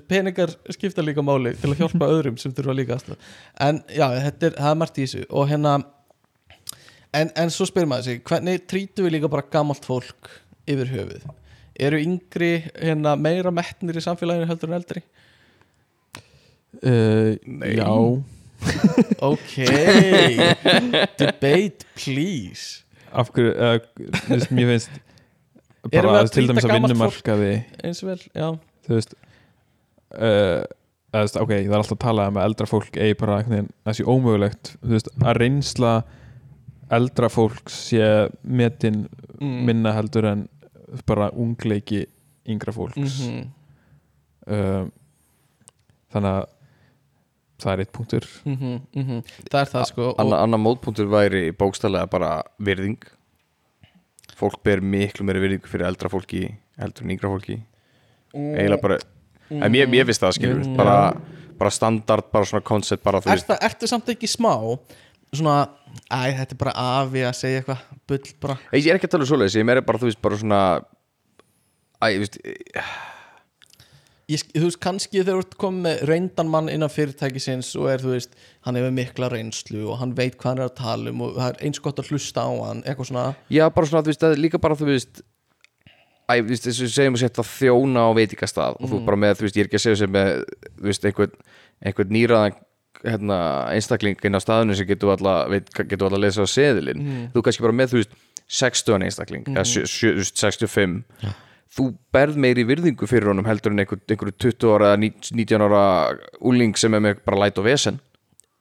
peningar 0.04 0.52
skipta 0.74 1.04
líka 1.04 1.24
máli 1.24 1.54
til 1.60 1.72
að 1.72 1.82
hjálpa 1.82 2.08
öðrum 2.14 2.38
sem 2.40 2.54
þurfa 2.56 2.76
líka 2.76 2.96
aðstæð 2.96 3.30
en 3.66 3.82
já, 3.88 4.06
þetta 4.26 4.48
er, 4.50 4.56
það 4.58 4.70
er 4.70 4.80
margt 4.82 4.98
í 4.98 5.06
þessu. 5.06 5.24
Og 5.30 5.48
hérna 5.50 5.74
en, 7.16 7.32
en 7.32 7.52
svo 7.52 7.66
spyrir 7.68 7.90
maður 7.90 8.10
sig, 8.10 8.22
hvernig 8.26 8.64
trítum 8.70 9.06
við 9.06 9.16
líka 9.16 9.32
bara 9.32 9.46
gamalt 9.52 9.86
fólk 9.88 10.30
yfir 10.68 10.92
höfuð? 10.92 11.26
Eru 11.86 12.00
yngri 12.00 12.52
hérna 12.72 13.16
meira 13.20 13.52
metnir 13.54 13.98
í 13.98 14.04
samfélaginu 14.04 14.48
heldur 14.48 14.72
en 14.72 14.78
eldri? 14.78 15.04
Uh, 16.84 17.36
já, 17.72 17.88
ok. 19.32 19.52
Debate 21.20 21.88
please. 21.96 22.82
Af 23.12 23.30
hverju 23.32 23.52
uh, 23.54 23.78
mér 24.52 24.72
finnst 24.74 24.90
bara 25.92 26.24
til 26.28 26.48
dæmis 26.48 26.66
að 26.66 26.74
vinnumarkaði. 26.76 27.52
eins 27.84 28.02
og 28.02 28.10
vel, 28.10 28.20
já. 28.34 28.48
Þú 28.86 28.98
veist 28.98 29.14
uh, 30.16 30.64
eða, 31.12 31.20
þú 31.20 31.22
veist, 31.22 31.40
ok, 31.42 31.52
það 31.54 31.72
er 31.72 31.78
alltaf 31.80 31.96
að 31.96 32.04
tala 32.06 32.28
um 32.30 32.40
að 32.40 32.48
eldra 32.50 32.66
fólk 32.70 32.96
eigi 32.96 33.18
bara 33.20 33.40
það 33.46 33.98
sé 33.98 34.04
ómögulegt. 34.04 34.72
Veist, 34.82 35.12
að 35.22 35.40
reynsla 35.42 35.92
eldra 36.96 37.28
fólk 37.32 37.70
sé 37.72 38.30
metin 38.42 39.06
Mm. 39.36 39.66
minna 39.68 39.92
heldur 39.92 40.24
en 40.24 40.48
bara 41.04 41.26
ungleiki 41.36 42.06
yngra 42.48 42.72
fólks. 42.72 43.18
Mm 43.28 43.50
uh, 44.46 44.86
þannig 46.14 46.32
að 46.32 46.44
það 47.56 47.72
er 47.72 47.82
eitt 47.82 47.92
punktur. 47.92 48.26
-hmm, 48.44 49.20
það 49.50 49.60
er 49.60 49.70
það 49.72 49.86
sko 49.90 50.08
og, 50.10 50.18
Anna, 50.22 50.40
annar 50.44 50.60
mótpunktur 50.60 51.08
væri 51.10 51.50
bókstaflega 51.56 52.06
bara 52.10 52.42
virðing. 52.58 53.00
Fólk 54.36 54.62
ber 54.62 54.80
miklu 54.80 55.24
meiri 55.24 55.40
virðingu 55.40 55.70
fyrir 55.70 55.88
eldra 55.88 56.10
fólki 56.12 56.58
heldur 56.76 57.04
en 57.04 57.14
yngra 57.14 57.32
fólki. 57.32 57.58
Eiginlega 58.34 58.82
bara 58.82 58.98
en 59.50 59.72
mér, 59.72 59.86
mér 59.88 60.06
finnst 60.08 60.22
það 60.24 60.36
skilur 60.38 60.62
Mm. 60.66 60.76
bara, 60.76 60.96
bara 61.58 61.70
standard, 61.70 62.30
bara 62.32 62.44
svona 62.44 62.64
koncept 62.64 63.02
bara 63.04 63.20
þú 63.20 63.30
er 63.30 63.36
veist 63.38 63.46
það, 63.50 63.62
ertu 63.70 63.88
samt 63.88 64.08
ekki 64.14 64.28
smá 64.28 64.54
svona, 65.34 65.68
æ, 66.10 66.32
þetta 66.38 66.52
er 66.54 66.60
bara 66.62 66.72
afi 67.02 67.22
að 67.26 67.34
segja 67.36 67.60
eitthvað 67.62 67.82
bull 68.08 68.32
bara 68.40 68.58
ég 68.72 68.86
er 68.90 68.96
ekki 68.98 69.06
að 69.10 69.14
tala 69.16 69.26
um 69.26 69.30
svoleiðis, 69.32 69.56
ég 69.60 69.64
meira 69.68 69.82
bara 69.86 69.98
þú 69.98 70.10
veist 70.10 70.22
bara 70.22 70.36
svona 70.40 70.60
æ, 72.00 72.06
þú 72.12 72.18
veist, 72.24 72.38
ég, 74.26 74.40
sk- 74.42 74.54
þú 74.56 74.64
veist, 74.66 74.80
kannski 74.82 75.20
þegar 75.22 75.36
þú 75.38 75.44
ert 75.44 75.56
komið 75.62 75.84
með 75.86 76.02
reyndan 76.10 76.50
mann 76.50 76.68
innan 76.72 76.90
fyrirtækisins 76.92 77.68
og 77.78 77.88
er, 77.92 78.02
þú 78.02 78.14
veist, 78.16 78.34
hann 78.66 78.78
hefur 78.78 78.94
mikla 78.96 79.28
reynslu 79.32 79.84
og 79.92 80.00
hann 80.02 80.14
veit 80.18 80.36
hvað 80.36 80.50
hann 80.52 80.62
er 80.64 80.70
að 80.70 80.76
tala 80.80 81.12
um 81.14 81.22
og 81.28 81.36
það 81.38 81.48
er 81.52 81.62
eins 81.68 81.82
gott 81.84 82.02
að 82.02 82.10
hlusta 82.10 82.42
á 82.42 82.50
hann, 82.66 82.82
eitthvað 82.82 83.10
svona 83.12 83.26
já 83.54 83.64
bara 83.70 83.86
svona 83.86 84.02
þú 84.06 84.12
veist, 84.12 84.26
er 84.26 84.40
líka 84.42 84.58
bara 84.62 84.74
þú 84.78 84.90
veist 84.90 85.22
Æ, 86.26 86.40
þú 86.42 86.48
veist, 86.50 86.64
þess 86.66 86.82
að 86.82 86.94
segjum 86.96 87.16
að 87.16 87.22
setja 87.22 87.44
þjóna 87.46 88.02
á 88.02 88.10
veitingastað 88.18 88.78
og 88.82 88.88
þú 88.90 88.98
bara 89.06 89.18
með, 89.22 89.34
þú 89.38 89.44
veist, 89.46 89.56
ég 89.56 89.62
er 89.62 89.68
ekki 89.70 89.78
að 89.78 89.84
segja 89.84 89.98
sem 90.02 90.10
með, 90.16 90.30
þú 90.80 90.88
veist, 90.88 91.04
einhvern, 91.06 91.36
einhvern 91.86 92.14
nýraðan 92.16 92.56
hérna, 93.06 93.36
einstakling 93.76 94.24
inn 94.26 94.34
á 94.34 94.40
staðinu 94.42 94.74
sem 94.74 94.88
getur 94.88 95.12
alla, 95.14 95.34
veit, 95.52 95.68
getur 95.76 96.08
alla 96.08 96.18
að 96.18 96.24
lesa 96.26 96.42
á 96.42 96.48
seðilinn, 96.50 97.04
þú 97.34 97.42
kannski 97.46 97.62
bara 97.66 97.76
með, 97.78 97.92
þú 97.92 98.00
veist 98.00 98.16
60 98.58 99.04
einstakling, 99.06 99.44
eða 99.54 99.66
sjö- 99.70 99.86
sjö- 99.90 100.14
þú 100.18 100.26
65 100.32 101.04
berð 102.14 102.38
meiri 102.40 102.62
virðingu 102.64 103.06
fyrir 103.10 103.28
honum 103.30 103.44
heldur 103.46 103.74
en 103.74 103.82
einhver, 103.82 103.98
einhverju 104.08 104.34
20 104.56 104.70
ára 104.74 104.92
eða 104.94 105.00
19 105.36 105.64
ára 105.66 105.82
úling 106.40 106.74
sem 106.78 106.94
er 106.96 107.02
með 107.04 107.18
bara 107.26 107.40
læt 107.42 107.58
og 107.60 107.66
vesen. 107.66 107.98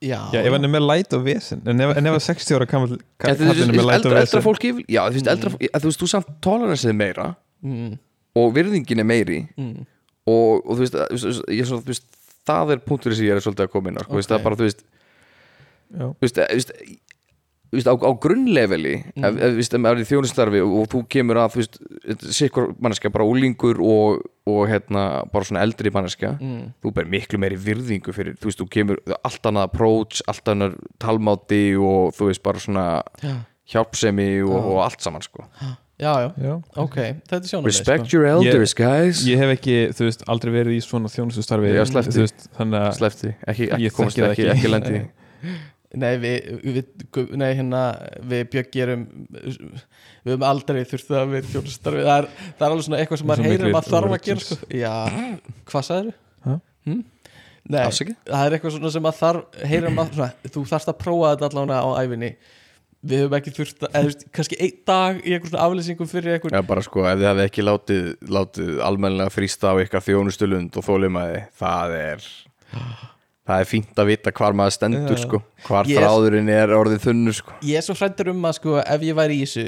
Já, 0.04 0.20
Já, 0.34 0.42
ef 0.44 0.52
hann 0.52 0.66
er 0.68 0.74
með 0.74 0.84
læt 0.90 1.14
og 1.16 1.24
vesen 1.24 1.62
en 1.66 1.80
ef, 1.82 1.94
ef 1.96 2.18
að 2.18 2.24
60 2.26 2.58
ára 2.58 2.66
er 2.68 3.72
með 3.72 3.88
læt 3.88 4.04
og 4.06 4.12
eldra, 4.12 4.20
eldra 4.20 4.20
vesen 4.26 4.44
fólki 4.44 4.72
já, 4.92 5.02
þú 5.08 5.16
veist, 5.16 5.30
eldra 5.32 5.50
fólki, 5.54 5.70
þú 5.72 5.88
veist, 5.90 6.02
þú 6.04 6.10
samt 6.12 6.34
toleransið 6.44 6.98
meira 7.00 7.30
mm, 7.66 7.96
og 8.42 8.54
virðingin 8.56 9.04
er 9.04 9.10
meiri 9.10 9.40
mm, 9.58 9.88
og, 10.26 10.62
og 10.66 10.72
þú 10.76 10.82
veist, 10.84 11.00
ég 11.52 11.64
er 11.64 11.70
svona, 11.70 11.86
þú 11.86 11.94
veist 11.94 12.22
það 12.46 12.76
er 12.76 12.86
punktur 12.86 13.16
sem 13.16 13.28
ég 13.28 13.36
er 13.36 13.44
svolítið 13.44 13.68
að 13.68 13.74
koma 13.74 13.92
inn 13.92 14.04
sko, 14.04 14.20
veist, 14.20 14.32
það 14.32 14.40
er 14.40 14.46
bara, 14.46 14.60
þú 14.60 14.70
veist 14.70 14.86
Já. 15.96 16.08
þú 16.10 16.26
veist, 16.26 16.40
þú 17.70 17.78
veist, 17.78 17.90
á, 17.90 17.94
á 17.96 18.12
grunnleveli 18.26 18.96
ef, 19.16 19.40
ef, 19.48 19.78
maður 19.78 20.00
er 20.00 20.04
í 20.04 20.08
þjónustarfi 20.10 20.62
og, 20.66 20.86
þú 20.92 21.02
kemur 21.16 21.40
að, 21.42 21.58
sikkur 22.36 22.72
manneskja, 22.82 23.14
bara 23.14 23.28
úlingur 23.30 23.82
og, 23.86 24.26
og 24.50 24.62
hérna, 24.70 25.06
bara 25.34 25.48
svona 25.48 25.64
eldri 25.66 25.94
manneskja 25.94 26.36
mm, 26.38 26.62
þú 26.84 26.94
ber 26.98 27.10
miklu 27.12 27.42
meiri 27.42 27.60
virðingu 27.62 28.16
fyrir, 28.16 28.38
þú 28.42 28.52
veist, 28.52 28.62
þú 28.62 28.70
kemur 28.78 29.02
allt 29.22 29.50
annað 29.52 29.70
approach, 29.70 30.22
allt 30.32 30.54
annað 30.54 30.78
talmáti 31.02 31.66
og 31.80 32.14
þú 32.18 32.30
veist, 32.32 32.46
bara 32.46 32.62
svona 32.62 32.86
já, 33.24 33.36
hjálpsemi 33.74 34.30
og, 34.46 34.60
og 34.60 34.84
allt 34.86 35.06
saman, 35.06 35.26
sko 35.26 35.48
já, 36.02 36.12
já, 36.26 36.30
Já. 36.44 36.54
ok, 36.82 36.96
þetta 36.98 37.38
er 37.38 37.50
sjónarmið 37.52 37.70
Respect 37.72 38.14
your 38.16 38.26
elders 38.28 38.74
guys 38.78 39.22
Ég 39.28 39.40
hef 39.40 39.54
ekki, 39.56 39.76
þú 39.96 40.10
veist, 40.10 40.26
aldrei 40.32 40.52
verið 40.56 40.76
í 40.76 40.82
svona 40.84 41.12
þjónustustarfi 41.14 41.72
Já, 41.72 41.84
að 41.86 42.90
Slefti, 42.98 43.32
ekki, 43.48 43.70
ekki 43.70 43.86
Ég 43.86 43.96
komast 43.96 44.20
ekki, 44.20 44.50
ekki. 44.50 44.50
ekki 44.58 44.74
lendi. 44.74 45.02
Nei, 45.96 46.18
við, 46.20 46.48
við, 46.66 46.88
nei, 47.40 47.50
hérna, 47.56 47.82
við 48.28 48.42
Björk 48.52 48.72
gerum 48.74 49.06
við 49.32 50.34
höfum 50.34 50.44
aldrei 50.44 50.82
þurft 50.90 51.14
að 51.16 51.36
við 51.38 51.50
þjónustarfi 51.54 52.02
það 52.04 52.18
er, 52.18 52.28
það 52.58 52.66
er 52.66 52.74
alveg 52.74 52.88
svona 52.88 53.00
eitthvað 53.00 53.22
sem 53.22 53.30
maður 53.30 53.48
heyrir 53.48 53.64
miklir 53.70 53.80
að 53.80 53.92
þarf 53.94 54.16
að 54.18 54.26
gera 54.26 54.44
sko. 54.44 54.58
Já, 54.76 54.96
hvað 55.72 55.86
sagður? 55.88 56.18
Ha? 56.48 56.58
Hm? 56.90 57.00
Nei, 57.66 57.80
Afsakið? 57.86 58.18
það 58.28 58.44
er 58.50 58.56
eitthvað 58.58 58.76
svona 58.76 58.92
sem 58.98 59.08
að 59.10 59.22
þarf 59.22 59.64
heyrir 59.72 59.96
maður, 59.96 60.20
svona, 60.20 60.52
þú 60.58 60.66
þarfst 60.74 60.92
að 60.92 61.00
prófa 61.06 61.32
þetta 61.32 61.50
allavega 61.50 61.80
á 61.80 61.90
æfinni 62.04 62.32
við 63.06 63.24
höfum 63.24 63.38
ekki 63.40 63.54
þurft 63.56 63.86
að, 63.86 63.98
eða 64.00 64.30
kannski 64.36 64.60
einn 64.60 64.78
dag 64.90 65.20
í 65.22 65.34
einhver 65.36 65.52
svona 65.52 65.66
aflýsingum 65.70 66.10
fyrir 66.12 66.36
einhver 66.36 66.56
Já, 66.56 66.62
bara 66.66 66.86
sko, 66.86 67.04
ef 67.06 67.20
þið 67.20 67.30
hefði 67.32 67.50
ekki 67.50 67.66
látið, 67.66 68.08
látið 68.38 68.72
almennilega 68.86 69.34
frýsta 69.34 69.74
á 69.74 69.82
ykkar 69.84 70.06
þjónustulund 70.06 70.80
og 70.80 70.88
þólimaði, 70.88 71.44
það 71.62 71.98
er 72.00 72.30
það 73.46 73.62
er 73.62 73.70
fínt 73.70 74.02
að 74.02 74.10
vita 74.10 74.34
hvar 74.36 74.58
maður 74.58 74.76
stendur 74.80 75.22
sko, 75.22 75.42
hvar 75.68 75.90
þráðurinn 75.90 76.50
er 76.50 76.74
orðið 76.76 77.04
þunnur 77.10 77.38
sko. 77.38 77.60
ég 77.66 77.80
er 77.80 77.86
svo 77.86 77.96
hrættur 77.98 78.32
um 78.34 78.50
að 78.50 78.58
sko 78.60 78.80
ef 78.82 79.06
ég 79.06 79.18
væri 79.18 79.38
í 79.38 79.46
þessu 79.46 79.68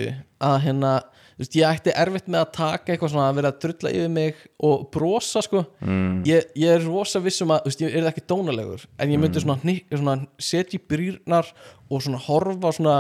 að 0.50 0.58
hérna 0.66 0.94
veist, 1.38 1.56
ég 1.58 1.68
ætti 1.70 1.94
erfitt 1.94 2.30
með 2.32 2.44
að 2.44 2.52
taka 2.58 2.94
eitthvað 2.94 3.14
svona 3.14 3.30
að 3.30 3.40
vera 3.40 3.52
að 3.54 3.62
drulla 3.64 3.94
yfir 3.94 4.12
mig 4.14 4.44
og 4.68 4.86
brosa 4.94 5.44
sko. 5.46 5.64
Mm. 5.84 6.20
ég, 6.28 6.52
ég 6.58 6.76
er 6.76 6.86
rosa 6.88 7.22
vissum 7.24 7.54
að 7.54 7.64
þú 7.64 7.72
veist, 7.72 7.86
ég 7.86 7.98
er 8.00 8.12
ekki 8.12 8.26
dónalegur 8.30 8.86
en 8.98 9.14
ég 9.14 9.22
myndi 9.22 9.44
svona, 9.44 9.60
hnik, 9.64 9.88
svona 9.94 10.20
setja 10.42 10.80
í 10.80 10.84
brýrnar 10.84 11.50
og 11.88 12.04
svona 12.04 12.22
horfa 12.26 12.74
svona, 12.76 12.98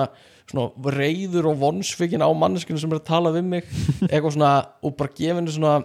svona 0.50 0.94
reyður 0.98 1.52
og 1.52 1.62
vonsvikin 1.66 2.24
á 2.24 2.30
manneskinu 2.30 2.82
sem 2.82 2.94
er 2.94 3.02
að 3.02 3.10
tala 3.10 3.34
við 3.36 3.50
mig 3.56 3.70
eitthvað 4.12 4.38
svona 4.38 4.54
og 4.82 4.98
bara 5.00 5.16
gefa 5.18 5.40
henni 5.42 5.56
svona 5.58 5.80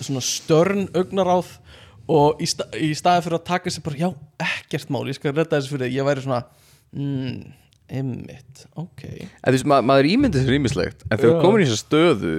svona 0.00 0.22
störn 0.24 0.88
augnaráð 0.96 1.54
og 2.10 2.42
í, 2.42 2.48
sta 2.50 2.66
í 2.74 2.90
staði 2.98 3.26
fyrir 3.26 3.38
að 3.38 3.46
taka 3.48 3.72
sér 3.72 3.84
bara 3.86 4.00
já, 4.00 4.10
ekkert 4.42 4.92
mál, 4.92 5.06
ég 5.08 5.16
skal 5.18 5.34
redda 5.34 5.58
þessu 5.58 5.76
fyrir 5.76 5.94
ég 5.94 6.06
væri 6.06 6.24
svona 6.24 6.42
mm, 6.96 7.36
einmitt, 7.90 8.64
ok 8.78 9.04
En 9.10 9.50
þú 9.50 9.56
veist, 9.56 9.68
ma 9.68 9.80
maður 9.84 10.08
ímyndið 10.14 10.46
sér 10.46 10.56
ímislegt 10.60 11.04
en 11.08 11.18
þegar 11.18 11.36
Já. 11.36 11.42
komin 11.44 11.64
í 11.64 11.68
þessa 11.68 11.84
stöðu 11.84 12.34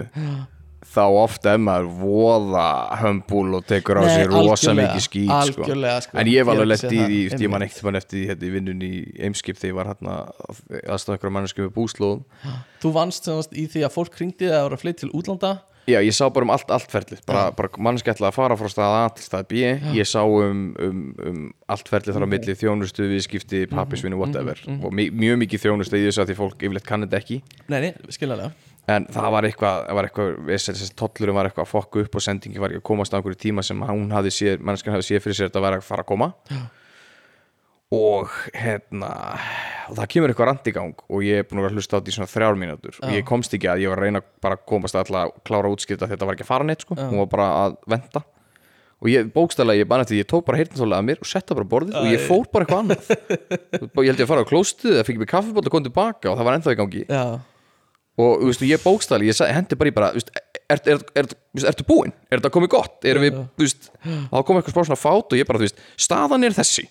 þá 0.92 1.04
ofta 1.22 1.54
er 1.56 1.62
maður 1.62 1.90
voða 2.02 2.66
hömbúl 3.00 3.56
og 3.60 3.66
tekur 3.70 4.02
á 4.02 4.04
sig 4.10 4.28
rosa 4.32 4.74
mikið 4.76 5.04
skít 5.06 5.30
sko. 5.30 5.64
algjörlega, 5.64 6.02
sko. 6.04 6.18
en 6.20 6.32
ég 6.32 6.48
var 6.48 6.60
alveg 6.60 6.72
lett 6.74 6.86
í 6.90 7.02
því 7.32 7.46
ég 7.46 7.52
man 7.54 7.66
ekkert 7.66 7.86
mann 7.88 8.00
eftir 8.00 8.18
því 8.18 8.24
hérna 8.32 8.48
í 8.48 8.54
vinnunni 8.56 8.90
í 8.92 9.02
Eimskip 9.28 9.60
þegar 9.62 9.72
ég 9.72 9.78
var 9.78 9.92
hérna 9.94 10.16
aðstáð 10.82 11.16
einhverja 11.16 11.36
mannesku 11.38 11.66
með 11.66 11.74
búslóðum 11.78 12.56
þú 12.84 12.94
vannst 12.98 13.30
semast 13.30 13.56
í 13.56 13.68
því 13.72 13.86
að 13.88 13.96
fólk 13.96 14.18
hringdi 14.20 14.50
það 14.50 14.58
að 14.60 14.68
vera 14.68 14.82
flytt 14.84 15.04
til 15.04 15.12
útlanda 15.16 15.54
Já, 15.90 15.98
ég 16.06 16.14
sá 16.14 16.28
bara 16.30 16.46
um 16.46 16.54
allt, 16.54 16.70
allt 16.74 16.92
ferlið. 16.94 17.24
Bara, 17.30 17.50
bara 17.58 17.72
manneski 17.82 18.12
ætlaði 18.14 18.30
að 18.30 18.38
fara 18.38 18.58
frá 18.60 18.70
stað 18.72 18.98
A 19.00 19.04
til 19.18 19.26
stað 19.26 19.48
B. 19.50 19.62
Ég 19.98 20.10
sá 20.10 20.22
um, 20.22 20.66
um, 20.78 21.04
um 21.28 21.40
allt 21.72 21.90
ferlið 21.90 22.18
þar 22.18 22.28
á 22.28 22.34
milli 22.36 22.58
þjónustu, 22.58 23.08
viðskipti, 23.12 23.64
pappisvinni, 23.72 24.20
whatever. 24.20 24.62
og 24.78 24.92
mi 24.94 25.10
mjög 25.10 25.42
mikið 25.46 25.66
þjónustu 25.66 25.98
í 25.98 26.06
þessu 26.08 26.26
að 26.26 26.34
því 26.34 26.42
fólk 26.42 26.68
yfirleitt 26.68 26.90
kann 26.90 27.08
þetta 27.08 27.22
ekki. 27.24 27.42
Nei, 27.72 27.94
skiljaðlega 28.14 28.54
en 28.90 29.06
það 29.14 29.34
var 29.36 29.48
eitthvað, 29.48 29.82
það 29.86 29.98
var 29.98 30.08
eitthvað 30.08 30.52
þessi 30.52 30.94
tollurum 30.98 31.38
var 31.38 31.50
eitthvað 31.50 31.66
að 31.68 31.72
fokka 31.72 32.04
upp 32.06 32.18
og 32.18 32.24
sendingi 32.26 32.62
var 32.62 32.74
ekki 32.74 32.82
að 32.82 32.88
komast 32.90 33.14
á 33.14 33.18
einhverju 33.20 33.40
tíma 33.44 33.64
sem 33.66 33.84
hún 33.86 34.14
hafði 34.16 34.34
séð 34.36 34.64
manneskan 34.66 34.96
hafði 34.96 35.08
séð 35.08 35.26
fyrir 35.26 35.38
sér 35.38 35.48
að 35.48 35.52
þetta 35.52 35.64
væri 35.68 35.80
að 35.82 35.88
fara 35.88 36.06
að 36.06 36.10
koma 36.12 36.30
og 37.92 38.32
hérna 38.56 39.12
og 39.92 39.98
það 39.98 40.10
kemur 40.14 40.32
eitthvað 40.32 40.48
rand 40.48 40.68
í 40.70 40.74
gang 40.76 41.02
og 41.12 41.24
ég 41.28 41.42
er 41.42 41.48
búin 41.48 41.64
að 41.66 41.76
hlusta 41.76 41.98
á 41.98 42.00
þetta 42.00 42.12
í 42.14 42.16
svona 42.16 42.32
þrjár 42.32 42.60
mínútur. 42.60 43.00
Og 43.04 43.16
ég 43.18 43.26
komst 43.28 43.56
ekki 43.58 43.68
að 43.68 43.84
ég 43.84 43.92
var 43.92 44.00
að 44.00 44.08
reyna 44.08 44.22
bara 44.44 44.56
að 44.56 44.68
komast 44.72 44.96
alltaf 44.96 45.18
að 45.26 45.34
klára 45.48 45.72
útskipta 45.74 46.08
þetta 46.08 46.30
var 46.30 46.38
ekki 46.38 46.46
að 46.48 46.52
fara 46.54 46.68
neitt 46.70 46.86
sko, 46.86 46.96
hún 46.96 47.20
var 47.26 47.32
bara 47.34 47.50
að 47.66 47.76
venda 47.92 48.24
og 49.02 49.10
ég 49.10 49.32
bókstæðlega, 49.34 49.82
ég 49.82 49.88
bann 49.90 50.04
eftir, 50.04 50.20
ég 50.22 50.28
tók 50.30 50.46
bara 50.46 50.60
heyrnatóllega 50.62 51.02
að 51.02 51.08
mér 51.08 51.22
og 51.24 51.30
setta 51.30 51.56
bara 51.58 51.70
borðið 51.72 51.96
og 51.98 52.10
ég 52.12 52.26
fór 52.28 52.44
bara 52.54 52.68
eitthvað 52.68 52.84
annað. 52.84 53.08
Ég 54.06 54.12
held 54.12 54.20
ég 54.22 54.26
að 54.28 54.30
fara 54.30 54.44
á 54.46 54.52
klóstið 54.52 54.92
eða 54.94 55.06
fikk 55.08 55.22
mér 55.24 55.30
kaffibótt 55.32 55.70
og 55.70 55.74
kom 55.74 55.86
tilbaka 55.88 56.30
og 56.30 56.38
það 56.38 56.48
var 56.48 56.58
ennþá 56.60 56.76
í 56.76 56.78
gangi. 56.78 57.02
Já, 57.10 57.24
og 58.22 58.44
þú 58.44 58.52
veist, 58.52 58.66
ég 58.70 58.84
bókstæli, 58.86 59.32
ég 59.32 59.42
hendi 59.58 59.80
bara 59.80 59.90
í 59.90 59.96
bara 59.96 60.12
þú 60.14 60.22
veist, 60.72 60.88
er, 60.88 61.02
er, 61.02 61.24
er, 61.24 61.32
er, 61.58 61.66
ertu 61.72 61.88
búinn? 61.88 62.14
Er 62.30 62.40
þetta 62.40 62.54
komið 62.56 62.74
gott? 62.76 63.00
Erum 63.08 63.26
við, 63.26 63.42
þú 63.58 63.66
veist, 63.68 63.92
þá 64.06 64.38
kom 64.48 64.62
eitthvað 64.62 64.88
svona 64.92 65.00
fát 65.00 65.36
og 65.36 65.42
ég 65.42 65.50
bara, 65.50 65.62
þú 65.62 65.68
veist, 65.70 65.84
staðan 66.08 66.48
er 66.48 66.56
þessi. 66.58 66.88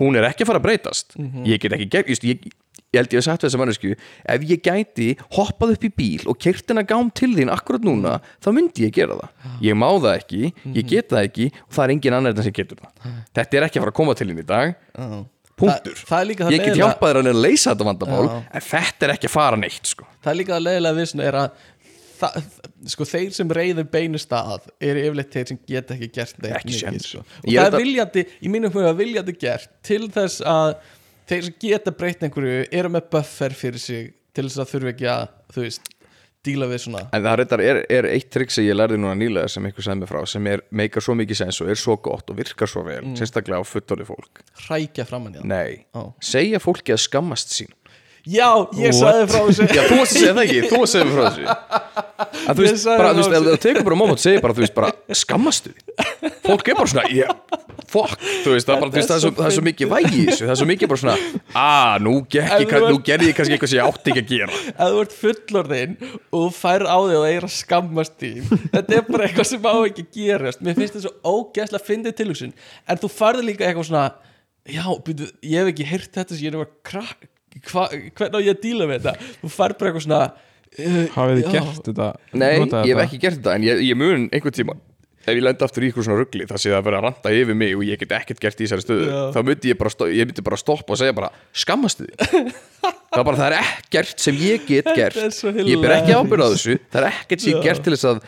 Hún 0.00 0.18
er 0.18 0.30
ekki 0.30 0.46
að 0.46 0.52
fara 0.52 0.62
að 0.62 0.68
breytast. 0.70 1.18
Ég 1.48 1.62
get 1.62 1.76
ekki, 1.76 1.90
just, 2.08 2.26
ég, 2.28 2.48
ég 2.88 3.02
held 3.02 3.12
ég 3.12 3.20
að 3.20 3.26
sagt 3.26 3.42
við 3.42 3.50
þessa 3.50 3.60
mannesku, 3.60 3.94
ef 4.32 4.44
ég 4.48 4.62
gæti 4.64 5.08
hoppað 5.36 5.74
upp 5.74 5.82
í 5.84 5.90
bíl 5.92 6.28
og 6.30 6.38
kert 6.40 6.70
hennar 6.70 6.86
gám 6.88 7.10
til 7.12 7.34
þín 7.36 7.52
akkurat 7.52 7.84
núna, 7.84 8.18
þá 8.44 8.48
myndi 8.56 8.86
ég 8.86 8.94
gera 8.96 9.18
það. 9.18 9.48
Ég 9.66 9.76
má 9.76 9.88
það 9.90 10.12
ekki, 10.14 10.52
ég 10.72 10.88
get 10.88 11.10
það 11.12 11.26
ekki 11.28 11.48
og 11.52 11.74
það 11.76 11.82
er 11.84 11.96
engin 11.96 12.16
annar 12.18 12.36
en 12.36 12.46
sem 12.46 12.56
getur 12.56 12.80
það. 12.80 13.10
Þetta 13.36 13.60
er 13.60 13.66
ekki 13.68 13.80
að 13.80 13.84
fara 13.84 13.94
að 13.94 13.98
koma 14.00 14.16
til 14.16 14.30
þín 14.30 14.40
í 14.40 14.46
dag. 14.48 14.78
Já. 14.96 15.18
punktur, 15.58 15.94
er 15.98 16.06
það 16.06 16.52
ég 16.54 16.62
get 16.62 16.76
hjálpað 16.78 17.10
þér 17.10 17.28
að 17.32 17.40
leysa 17.42 17.72
þetta 17.72 17.86
vandamál 17.88 18.26
Já. 18.28 18.34
en 18.54 18.64
þetta 18.68 19.06
er 19.06 19.12
ekki 19.16 19.26
að 19.26 19.32
fara 19.34 19.58
neitt 19.58 19.90
sko. 19.90 20.06
það 20.22 20.30
er 20.30 20.38
líka 20.38 20.54
að 20.54 20.64
leiðilega 20.68 20.98
við 20.98 21.08
svona 21.10 21.24
er 21.26 21.38
að 21.40 21.64
það, 22.20 22.46
sko 22.94 23.06
þeir 23.08 23.32
sem 23.38 23.52
reyður 23.58 23.88
beinu 23.92 24.20
stað 24.22 24.68
eru 24.80 25.02
yfirleitt 25.06 25.32
þeir 25.36 25.50
sem 25.52 25.60
geta 25.68 25.96
ekki 25.96 26.10
gert 26.18 26.38
neitt 26.44 26.56
Ekki 26.60 26.76
mikið, 26.76 27.02
sko. 27.06 27.24
og 27.24 27.50
Ég 27.52 27.58
það 27.60 27.66
er 27.66 27.76
að- 27.78 27.82
viljandi, 27.84 28.26
í 28.42 28.52
mínum 28.54 28.74
huga 28.74 28.94
viljandi 28.98 29.36
gert 29.40 29.70
til 29.86 30.08
þess 30.14 30.40
að 30.44 30.74
þeir 31.28 31.44
sem 31.48 31.54
geta 31.66 31.90
breytt 31.92 32.22
einhverju 32.28 32.66
eru 32.72 32.88
með 32.96 33.10
buffer 33.12 33.54
fyrir 33.54 33.78
sig 33.82 34.10
til 34.34 34.48
þess 34.48 34.62
að 34.64 34.74
þurfi 34.74 34.92
ekki 34.94 35.08
að 35.12 35.28
þú 35.54 35.64
veist, 35.66 35.88
díla 36.46 36.68
við 36.70 36.78
svona 36.84 37.00
En 37.12 37.24
það 37.24 37.40
er, 37.60 37.80
er 37.90 38.06
eitt 38.08 38.28
trikk 38.32 38.52
sem 38.54 38.64
ég 38.64 38.76
lærði 38.78 38.96
núna 39.02 39.16
nýlega 39.18 39.50
sem 39.50 39.64
einhver 39.66 39.84
sagði 39.84 39.98
mig 40.04 40.08
frá 40.08 40.20
sem 40.30 40.46
er, 40.46 40.62
meikar 40.70 41.02
svo 41.04 41.16
mikið 41.18 41.40
sens 41.42 41.58
og 41.60 41.68
er 41.72 41.80
svo 41.80 41.96
gott 42.00 42.30
og 42.30 42.38
virkar 42.38 42.70
svo 42.70 42.84
vel 42.86 43.02
sérstaklega 43.18 43.58
á 43.58 43.64
fullorði 43.66 44.06
fólk. 44.08 44.40
Hrækja 44.68 45.04
framann 45.08 45.34
í 45.34 45.42
það. 45.42 46.12
Segja 46.24 46.60
fólki 46.62 46.94
að 46.94 47.02
skammast 47.04 47.52
sín 47.52 47.74
já, 48.26 48.48
ég 48.78 48.96
sagði 48.96 49.28
frá 49.30 49.40
þessu. 49.46 49.68
Já, 49.68 49.82
þú 49.88 50.00
að 50.02 50.10
segja 50.12 50.34
það 50.34 50.44
ekki, 50.44 50.60
þú 50.68 50.80
að 50.82 50.88
mig 51.04 51.14
frá 51.14 51.24
þessu. 51.28 51.44
Að 52.18 52.58
þú 52.58 52.64
veist, 52.64 52.88
bara, 52.88 53.14
þú 53.14 53.22
veist, 53.22 53.36
ef 53.38 53.48
þú 53.48 53.56
tekur 53.62 53.86
bara 53.86 53.98
moment 53.98 54.22
segir 54.22 54.44
bara, 54.44 54.54
þú 54.56 54.64
veist, 54.64 54.74
bara 54.76 55.16
skammastu 55.18 55.72
fólk 56.48 56.70
er 56.70 56.78
bara 56.78 56.90
svona, 56.90 57.04
yeah, 57.12 57.30
fuck 57.88 58.16
þú 58.44 58.54
veist, 58.54 58.68
það 58.68 58.82
bara, 58.82 58.90
þú 58.90 58.98
veist, 58.98 59.10
það 59.10 59.16
er 59.16 59.22
svo, 59.22 59.32
það 59.38 59.48
er 59.48 59.54
svo 59.56 59.64
mikið 59.68 59.90
vægi 59.92 60.22
það 60.32 60.52
er 60.52 60.60
svo 60.60 60.68
mikið 60.68 60.92
bara 60.92 61.02
svona, 61.02 61.16
ah, 61.62 61.94
nú, 62.02 62.14
gerði 62.32 63.30
ég 63.30 63.38
kannski 63.38 63.56
eitthvað 63.56 63.72
sem 63.72 63.78
ég 63.78 63.86
átti 63.86 64.12
ekki 64.12 64.24
að 64.24 64.32
gera. 64.32 64.60
Ef 64.74 64.92
þú 64.92 65.02
ert 65.04 65.16
fullorðinn 65.22 65.96
og 66.02 66.38
þú 66.38 66.50
fær 66.58 66.86
á 66.88 66.98
þig 66.98 67.18
og 67.18 67.24
það 67.24 67.34
er 67.36 67.48
að 67.48 67.54
skammast 67.54 68.18
þín 68.22 68.52
þetta 68.74 68.98
er 68.98 69.08
bara 69.08 69.28
eitthvað 69.28 69.50
sem 69.52 69.68
á 69.68 69.76
ekki 69.78 70.06
að 70.06 70.18
gerast. 70.18 70.64
Mér 70.64 70.78
finnst 70.78 70.98
þetta 70.98 71.06
svo 71.06 71.36
ógæslega 71.38 71.80
að 71.80 71.88
fyndið 71.88 72.18
tilhugsun. 72.22 72.54
En 72.88 73.02
þú 73.02 73.12
færði 73.12 73.48
líka 73.48 73.68
eitthvað 73.68 73.90
svona 73.90 74.06
já, 74.68 74.84
byrju, 75.06 75.32
ég 75.48 75.62
hef 75.62 75.72
ekki 75.72 75.88
heyrt 75.88 76.14
þetta 76.18 76.34
sem 76.36 76.48
ég 76.48 76.54
er 76.54 76.64
að 76.64 76.72
krakk 76.86 77.28
hva, 77.70 77.86
hvernig 77.90 78.36
á 78.36 78.40
ég 78.44 78.52
að 78.54 78.60
díla 78.64 78.90
við 78.90 79.06
þetta 79.06 79.32
þú 79.42 79.54
færð 79.54 79.78
bara 79.80 79.90
eitthvað 79.90 80.06
svona 80.06 80.20
uh, 80.28 81.00
Hafið 81.16 81.40
þið 81.40 81.56
gert 81.56 81.88
þetta? 81.90 82.10
Nei, 82.32 82.52
ég 82.52 82.60
hef 82.60 82.70
þetta? 82.74 83.06
ekki 83.06 83.22
gert 83.24 83.40
þetta 83.40 83.56
en 83.58 83.66
ég, 83.68 83.82
ég 83.88 83.98
mun 83.98 84.28
einhvern 84.32 84.58
tíma 84.58 84.78
ef 85.28 85.36
ég 85.36 85.44
lenda 85.44 85.66
aftur 85.66 85.84
í 85.84 85.90
ykkur 85.90 86.06
svona 86.06 86.18
ruggli 86.22 86.46
það 86.48 86.60
sé 86.62 86.72
að 86.72 86.84
vera 86.86 87.00
að 87.00 87.06
ranta 87.08 87.32
yfir 87.34 87.56
mig 87.58 87.74
og 87.76 87.84
ég 87.84 88.00
get 88.00 88.14
ekkert 88.16 88.40
gert 88.42 88.60
í 88.60 88.64
þessari 88.64 88.84
stöðu 88.84 89.08
Já. 89.10 89.20
þá 89.34 89.38
myndi 89.44 89.72
ég 89.72 89.78
bara, 89.80 89.92
stó, 89.92 90.08
ég 90.08 90.28
myndi 90.28 90.44
bara 90.46 90.58
stoppa 90.60 90.94
og 90.94 91.00
segja 91.00 91.16
bara 91.16 91.30
skammastu 91.52 92.06
því 92.08 92.42
það 93.12 93.20
er 93.20 93.26
bara, 93.28 93.38
það 93.40 93.46
er 93.48 93.56
ekkert 93.60 94.24
sem 94.24 94.38
ég 94.40 94.66
get 94.68 94.88
gert 94.96 95.18
er 95.20 95.62
ég 95.68 95.82
ber 95.82 95.96
ekki 95.98 96.12
hilarious. 96.14 96.24
ábyrð 96.24 96.44
á 96.44 96.48
þessu 96.54 96.76
það 96.86 97.00
er 97.02 97.08
ekkert 97.10 97.44
sem 97.44 97.52
ég 97.52 97.58
Já. 97.58 97.64
gert 97.68 97.84
til 97.84 97.96
þess 97.96 98.08
að 98.08 98.20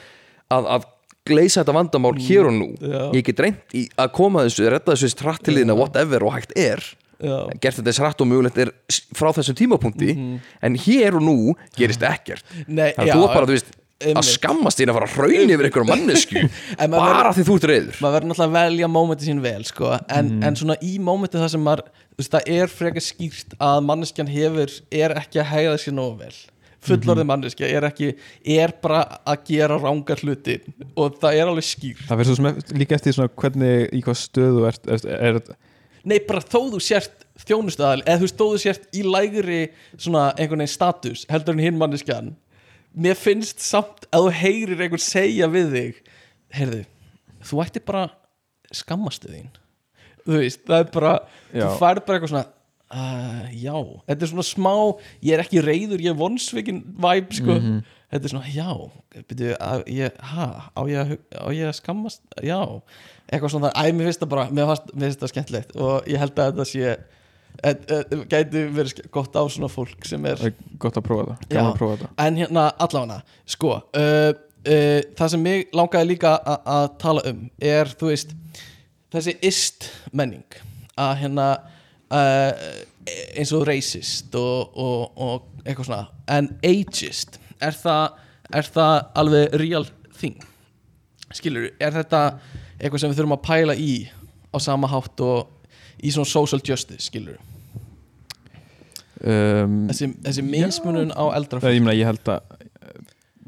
að, 0.50 0.70
að 0.76 0.88
gleysa 1.30 1.62
þetta 1.62 1.76
vandamál 1.76 2.16
hér 2.20 2.50
og 2.50 2.56
nú 2.56 2.70
Já. 2.80 3.02
ég 3.16 3.26
get 3.30 3.44
reynt 3.46 3.76
í 3.76 3.86
að 4.00 4.12
koma 4.16 4.44
þessu 4.48 4.68
redda 4.72 4.96
þessu 4.96 5.12
stratt 5.14 5.44
til 5.46 5.56
þín 5.60 5.72
að 5.74 5.82
whatever 5.84 6.26
og 6.26 6.36
hægt 6.36 6.56
er 6.58 6.84
gert 7.20 7.80
þetta 7.80 7.92
eins 7.92 8.00
rætt 8.04 8.24
og 8.24 8.30
mögulegt 8.30 8.62
er 8.64 8.72
frá 9.16 9.30
þessum 9.36 9.58
tímapunkti 9.58 10.16
en 10.16 10.80
hér 10.86 11.20
og 11.20 11.26
nú 11.26 11.36
gerist 11.76 12.04
ekkert. 12.06 12.46
Nei, 12.66 12.90
þannig 12.96 13.12
að 13.12 13.14
þú 13.16 13.26
er 13.26 13.34
bara, 13.34 13.46
þú 13.50 13.56
veist 13.58 13.76
að 14.00 14.24
skammast 14.24 14.80
þín 14.80 14.90
að 14.90 14.96
fara 14.96 15.08
að 15.10 15.16
hraun 15.18 15.50
yfir 15.52 15.66
einhverjum 15.68 15.90
mannesku 15.92 16.44
bara 16.94 17.34
því 17.36 17.42
þú 17.44 17.56
ert 17.58 17.66
reyður 17.68 17.98
maður 18.00 18.14
verður 18.14 18.30
náttúrulega 18.30 18.46
að 18.46 18.54
velja 18.54 18.88
mómenti 18.88 19.26
sín 19.28 19.42
vel 19.44 19.64
sko. 19.68 19.90
en, 20.08 20.30
en 20.40 20.56
svona 20.56 20.76
í 20.80 20.94
mómenti 21.04 21.36
það 21.36 21.52
sem 21.52 21.66
maður 21.66 21.90
þú 21.90 22.22
veist, 22.22 22.32
það 22.34 22.48
er 22.54 22.72
frekar 22.72 23.04
skýrt 23.04 23.54
að 23.60 23.82
manneskjan 23.88 24.30
hefur, 24.30 24.72
er 24.92 25.14
ekki 25.20 25.40
að 25.42 25.52
hegða 25.54 25.76
sér 25.80 25.96
nógu 25.96 26.16
vel. 26.24 26.34
Fullorðið 26.80 27.26
manneskja 27.28 27.68
er 27.68 27.84
ekki 27.90 28.14
er 28.56 28.72
bara 28.80 29.02
að 29.28 29.42
gera 29.50 29.76
rángar 29.76 30.22
hluti 30.24 30.56
og 30.96 31.18
það 31.20 31.40
er 31.40 31.50
alveg 31.50 31.66
skýrt. 31.68 32.06
Það 32.08 32.22
verður 32.22 32.30
svo 32.30 32.38
sem 32.38 32.78
líka 32.80 32.96
eftir 32.96 33.16
svona 33.16 33.32
hvernig 33.42 33.90
í 33.92 34.00
hvað 34.04 34.16
stöðu 34.22 34.64
ert, 34.70 34.88
er, 34.88 35.04
er, 35.04 35.40
er 35.40 35.58
nei 36.04 36.18
bara 36.28 36.44
þó 36.44 36.70
þú 36.74 36.80
sért 36.84 37.26
þjónustaðal 37.44 38.02
eða 38.04 38.20
þú 38.22 38.30
þú 38.40 38.60
sért 38.62 38.88
í 38.96 39.02
lægri 39.06 39.60
svona 39.96 40.30
einhvern 40.36 40.64
veginn 40.64 40.74
status 40.74 41.26
heldur 41.30 41.56
en 41.56 41.64
hinn 41.64 41.80
manneskjan 41.80 42.32
mér 42.94 43.18
finnst 43.18 43.62
samt 43.64 44.08
að 44.10 44.28
þú 44.28 44.32
heyrir 44.40 44.84
einhvern 44.84 45.04
segja 45.04 45.48
við 45.50 45.74
þig 45.76 46.00
heyrðu, 46.56 46.80
þú 47.46 47.60
ætti 47.64 47.82
bara 47.86 48.08
skammastu 48.74 49.30
þín. 49.30 49.50
Þú 50.26 50.40
veist, 50.42 50.64
það 50.66 50.82
er 50.82 50.90
bara 50.94 51.12
Já. 51.54 51.62
þú 51.64 51.70
færð 51.80 52.02
bara 52.06 52.18
eitthvað 52.18 52.32
svona 52.34 52.48
uh, 52.90 53.46
já, 53.54 53.76
þetta 54.10 54.26
er 54.26 54.30
svona 54.34 54.46
smá 54.46 54.74
ég 55.24 55.32
er 55.36 55.42
ekki 55.44 55.62
reyður, 55.64 56.02
ég 56.04 56.12
er 56.12 56.18
vonsvikin 56.18 56.82
vibe 57.00 57.38
sko, 57.38 57.56
þetta 58.10 58.20
er 58.28 58.34
svona 58.34 58.52
já, 58.52 58.68
byrju, 59.30 59.54
að 59.64 59.84
ég, 59.94 60.20
ha 60.34 60.48
á 60.74 60.80
ég, 60.90 61.14
á 61.34 61.46
ég 61.54 61.70
að 61.70 61.78
skammast 61.80 62.22
já, 62.46 62.58
eitthvað 63.30 63.54
svona, 63.54 63.70
æ, 63.78 63.92
mér 63.94 64.10
finnst 64.10 64.22
það 64.24 64.32
bara 64.34 64.46
mér 64.50 64.70
finnst, 64.74 65.22
það 65.22 65.32
skemmtilegt 65.32 65.74
og 65.78 66.10
ég 66.10 66.20
held 66.20 66.34
að 66.34 66.52
þetta 66.52 66.68
sé 66.68 66.94
et, 67.62 67.82
et, 67.90 68.14
gæti 68.30 68.64
verið 68.74 69.02
gott 69.14 69.36
á 69.38 69.42
svona 69.46 69.70
fólk 69.70 70.06
sem 70.08 70.26
er 70.30 70.42
gott 70.82 70.98
að 70.98 71.06
prófa 71.06 71.26
það, 71.30 71.48
gaman 71.50 71.72
að 71.72 71.80
prófa 71.80 71.98
það 72.02 72.24
En 72.26 72.38
hérna 72.40 72.66
allavega 72.86 73.20
sko 73.54 73.72
uh, 73.76 74.30
uh, 74.30 75.00
Það 75.18 75.32
sem 75.34 75.44
mig 75.46 75.76
langaði 75.76 76.12
líka 76.12 76.36
að 76.58 76.86
tala 77.02 77.24
um 77.30 77.44
er 77.72 77.92
þú 78.00 78.12
veist 78.12 78.34
þessi 79.10 79.36
ist 79.46 79.90
menning 80.14 80.58
að 81.00 81.14
hérna 81.24 81.46
uh, 82.12 82.50
eins 83.10 83.52
og 83.56 83.64
racist 83.68 84.34
og, 84.38 84.74
og, 84.78 85.06
og 85.16 85.64
eitthvað 85.64 85.88
svona 85.88 86.02
en 86.30 86.50
ageist 86.66 87.40
er 87.60 87.76
það, 87.76 88.18
er 88.56 88.68
það 88.74 88.96
alveg 89.20 89.56
real 89.60 89.86
thing? 90.18 90.38
Skilur, 91.34 91.68
er 91.78 91.94
þetta 91.94 92.22
eitthvað 92.80 93.00
sem 93.04 93.10
við 93.12 93.20
þurfum 93.20 93.36
að 93.38 93.44
pæla 93.46 93.76
í 93.76 93.92
á 94.50 94.58
sama 94.58 94.88
hátt 94.90 95.20
og 95.20 95.48
í 96.02 96.10
svona 96.10 96.26
social 96.30 96.60
justice 96.64 97.06
skilur 97.10 97.36
um, 99.24 99.84
þessi, 99.90 100.08
þessi 100.24 100.44
mismunun 100.46 101.12
á 101.14 101.24
eldra 101.36 101.60
Það, 101.62 101.76
ég, 101.76 101.84
meina, 101.84 101.96
ég 101.98 102.08
held 102.10 102.32
að 102.32 102.56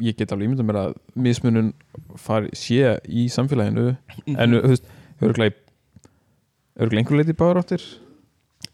ég 0.03 0.17
get 0.19 0.33
alveg 0.35 0.49
ímynda 0.49 0.65
mér 0.67 0.79
að 0.81 0.95
mismunun 1.23 1.73
fari, 2.21 2.51
sé 2.59 2.97
í 3.07 3.27
samfélaginu 3.33 3.93
Mhm. 4.27 4.37
en 4.39 4.57
þú 4.57 4.71
veist, 4.73 4.89
örgulega 5.23 5.55
örgulega 6.81 7.03
einhver 7.03 7.19
leiti 7.21 7.35
báður 7.37 7.61
áttir. 7.63 7.83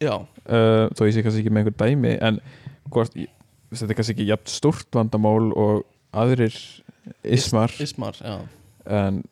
Já, 0.00 0.14
uh, 0.14 0.86
þó 0.94 1.02
ég 1.08 1.14
sé 1.16 1.22
kannski 1.24 1.42
ekki 1.42 1.52
með 1.52 1.64
einhver 1.66 1.76
dæmi 1.82 2.12
en 2.22 2.38
hvort, 2.90 3.14
ég, 3.18 3.28
þetta 3.72 3.90
er 3.90 3.98
kannski 3.98 4.14
ekki 4.14 4.28
jafn 4.30 4.46
stórt 4.52 4.90
vandamál 4.94 5.50
og 5.58 5.82
aðrir 6.14 6.54
ismar. 7.24 7.72
ismar 7.82 8.14
já. 8.22 8.38
en 8.86 9.24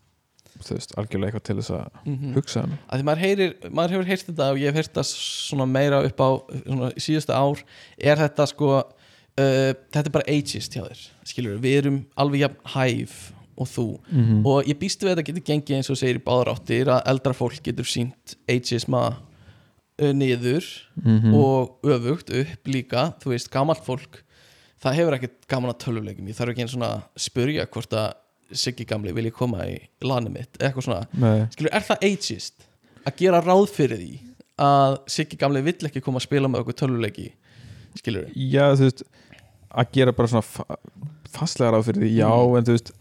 þú 0.66 0.76
veist, 0.76 0.94
algjörlega 0.98 1.32
eitthvað 1.32 1.46
til 1.48 1.56
þess 1.60 1.74
að 1.76 2.00
Mm 2.02 2.34
hugsa 2.36 2.64
um. 2.66 2.74
Að 2.86 3.00
því 3.00 3.06
maður, 3.08 3.22
heyrir, 3.24 3.54
maður 3.70 3.94
hefur 3.94 4.10
heyrt 4.10 4.26
þetta 4.30 4.48
og 4.52 4.60
ég 4.60 4.70
hef 4.70 4.80
heyrt 4.80 4.98
það 4.98 5.08
svona 5.12 5.68
meira 5.70 6.02
upp 6.06 6.20
á 6.22 6.30
svona, 6.66 6.90
síðustu 7.06 7.36
ár 7.36 7.62
er 7.98 8.20
þetta 8.24 8.48
sko 8.50 8.72
uh, 8.76 9.70
þetta 9.94 10.04
er 10.04 10.14
bara 10.18 10.28
ageist 10.36 10.76
hjá 10.76 10.82
þér 10.82 11.06
skilur, 11.30 11.62
við 11.62 11.78
erum 11.82 12.02
alveg 12.16 12.44
jafn 12.46 12.60
hæf 12.74 13.16
og 13.56 13.70
þú. 13.72 13.86
Mm 14.10 14.44
og 14.46 14.68
ég 14.68 14.78
býstu 14.80 15.06
við 15.06 15.14
að 15.14 15.16
þetta 15.16 15.30
getur 15.30 15.48
gengið 15.52 15.78
eins 15.78 15.90
og 15.90 16.00
segir 16.00 16.20
í 16.20 16.26
báðar 16.26 16.52
áttir 16.52 16.92
að 16.92 17.08
eldra 17.14 17.32
fólk 17.36 17.62
getur 17.64 17.88
sínt 17.88 18.36
ageisma 18.48 19.06
uh, 19.16 20.12
niður 20.12 20.64
-hmm. 21.00 21.32
og 21.34 21.80
öfugt 21.82 22.30
upp 22.30 22.68
líka. 22.68 23.14
Þú 23.22 23.32
veist, 23.32 23.50
gamalt 23.50 23.84
fólk 23.84 24.22
það 24.82 24.98
hefur 25.00 25.16
ekkert 25.16 25.48
gaman 25.50 25.72
að 25.72 25.82
tölvuleikum 25.84 26.30
ég 26.30 26.36
þarf 26.36 26.52
ekki 26.52 26.64
einn 26.64 26.72
svona 26.72 26.92
að 26.96 27.04
spurja 27.26 27.66
hvort 27.72 27.96
að 27.96 28.08
Siggi 28.52 28.84
gamli 28.86 29.12
vilji 29.16 29.32
koma 29.34 29.64
í 29.66 29.76
lani 30.06 30.30
mitt? 30.30 30.58
Eitthvað 30.60 30.86
svona. 30.86 31.48
Skilur, 31.54 31.72
er 31.74 31.82
það 31.88 32.04
ageist 32.10 32.66
að 33.06 33.16
gera 33.22 33.40
ráð 33.42 33.66
fyrir 33.74 33.98
því 34.02 34.12
að 34.62 34.98
Siggi 35.16 35.36
gamli 35.40 35.62
vill 35.66 35.88
ekki 35.90 36.02
koma 36.04 36.20
að 36.22 36.26
spila 36.28 36.48
með 36.48 36.62
okkur 36.64 36.78
tölvuleiki? 36.84 37.30
Skilur, 37.98 38.28
já 38.36 38.68
þú 38.76 38.86
veist 38.88 39.02
að 39.76 39.90
gera 39.96 40.12
bara 40.16 40.28
svona 40.30 40.46
fa 40.46 40.64
fastlega 41.36 41.74
ráð 41.74 41.88
fyrir 41.90 42.02
því, 42.06 42.10
já 42.16 42.28
Mm. 42.30 42.56
en 42.56 42.64
þú 42.64 42.74
veist 42.76 42.92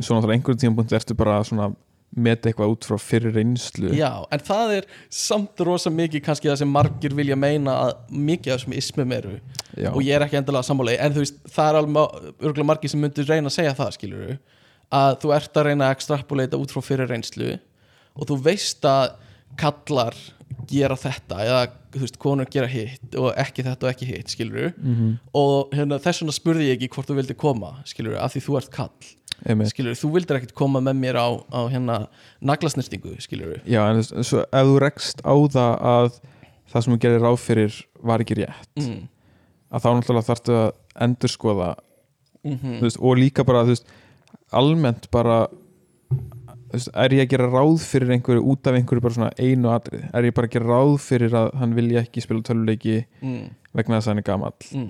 svo 0.00 0.14
náttúrulega 0.16 0.34
einhverjum 0.38 0.60
tímapunkt 0.62 0.92
ertu 0.98 1.14
bara 1.14 1.36
svona 1.44 1.68
meta 2.16 2.48
eitthvað 2.48 2.70
út 2.72 2.84
frá 2.86 2.96
fyrir 2.98 3.32
reynslu. 3.34 3.90
Já, 3.94 4.24
en 4.30 4.38
það 4.38 4.72
er 4.78 4.84
samt 5.10 5.58
rosa 5.66 5.90
mikið 5.90 6.22
kannski 6.22 6.48
það 6.50 6.58
sem 6.62 6.70
margir 6.70 7.14
vilja 7.14 7.36
meina 7.36 7.72
að 7.88 7.92
mikið 8.10 8.52
af 8.54 8.60
þessum 8.60 8.76
ismum 8.78 9.12
eru. 9.12 9.40
Já. 9.76 9.90
og 9.90 10.00
ég 10.06 10.14
er 10.14 10.22
ekki 10.22 10.38
endilega 10.38 10.62
sammála. 10.62 10.94
En 11.02 11.12
þú 11.12 11.22
veist, 11.24 11.38
það 11.50 11.68
er 11.70 11.78
alveg 11.80 12.34
örgulega 12.40 12.66
margir 12.70 12.90
sem 12.90 13.00
myndir 13.02 13.26
reyna 13.26 13.50
að 13.50 13.56
segja 13.56 13.74
það, 13.74 13.90
skilur 13.96 14.38
að 14.92 15.18
þú 15.22 15.34
ert 15.36 15.56
að 15.56 15.66
reyna 15.70 15.88
að 15.88 15.96
extrapolata 15.96 16.58
út 16.60 16.72
frá 16.74 16.82
fyrir 16.84 17.08
reynslu 17.10 17.54
og 18.14 18.28
þú 18.28 18.36
veist 18.44 18.84
að 18.84 19.14
kallar 19.58 20.14
gera 20.70 20.96
þetta 20.98 21.40
eða 21.44 21.64
þú 21.94 22.00
veist, 22.02 22.16
konur 22.18 22.48
gera 22.50 22.66
hitt 22.70 23.14
og 23.18 23.32
ekki 23.38 23.62
þetta 23.66 23.86
og 23.86 23.90
ekki 23.92 24.06
hitt, 24.08 24.28
skilur 24.32 24.72
Mhm. 24.78 25.18
og 25.34 25.70
hérna, 25.74 25.98
þess 26.02 26.22
vegna 26.22 26.32
spurði 26.34 26.68
ég 26.70 26.76
ekki 26.78 26.88
hvort 26.94 27.06
þú 27.10 27.16
vildi 27.20 27.36
koma 27.36 27.76
skilur, 27.84 28.16
af 28.18 28.34
því 28.34 28.40
þú 28.46 28.56
ert 28.58 28.70
kall 28.70 28.90
Einmitt. 29.46 29.68
skilur, 29.74 29.94
þú 29.98 30.12
vildir 30.14 30.36
ekkert 30.38 30.54
koma 30.54 30.80
með 30.80 30.96
mér 30.98 31.16
á, 31.18 31.28
á 31.52 31.60
hérna 31.70 32.08
naglasnirtingu, 32.40 33.16
skilur 33.20 33.60
Já, 33.66 33.82
en 33.90 33.96
veist, 34.00 34.14
svo 34.24 34.40
ef 34.46 34.66
þú 34.66 34.78
rekst 34.80 35.20
á 35.26 35.34
það 35.34 35.74
að 35.82 36.20
það 36.72 36.82
sem 36.84 36.94
þú 36.94 37.00
gerir 37.00 37.20
ráð 37.20 37.38
fyrir 37.42 37.84
var 38.02 38.18
ekki 38.24 38.38
rétt 38.40 38.76
mm. 38.78 39.08
að 39.74 39.82
þá 39.82 39.88
náttúrulega 39.94 40.28
þarftu 40.30 40.54
að 40.60 40.70
endurskoða 41.06 41.74
Mm 42.44 42.58
þú 42.60 42.80
veist, 42.84 42.98
og 43.00 43.16
líka 43.16 43.44
bara 43.44 43.62
þú 43.64 43.72
veist, 43.72 43.86
almennt 44.58 45.10
bara 45.14 45.42
er 46.74 47.12
ég 47.14 47.22
að 47.24 47.30
gera 47.30 47.46
ráð 47.52 47.84
fyrir 47.86 48.10
einhverju 48.16 48.42
út 48.50 48.66
af 48.66 48.74
einhverju 48.78 49.02
bara 49.04 49.14
svona 49.14 49.32
einu 49.38 49.70
atrið 49.70 50.06
er 50.10 50.26
ég 50.28 50.34
bara 50.34 50.48
að 50.48 50.54
gera 50.56 50.70
ráð 50.72 50.94
fyrir 51.04 51.36
að 51.38 51.50
hann 51.60 51.74
vilja 51.76 52.02
ekki 52.02 52.24
spila 52.24 52.42
töluleiki 52.42 52.96
Mm. 53.22 53.50
vegna 53.74 53.98
þess 54.00 54.08
að 54.08 54.10
hann 54.14 54.18
er 54.18 54.28
gamall 54.30 54.52
Mm. 54.72 54.88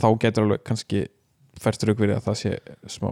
þá 0.00 0.06
getur 0.18 0.44
alveg 0.46 0.64
kannski 0.64 1.06
færstur 1.60 1.92
ykkur 1.92 2.14
að 2.16 2.24
það 2.24 2.36
sé 2.40 2.58
smá 2.88 3.10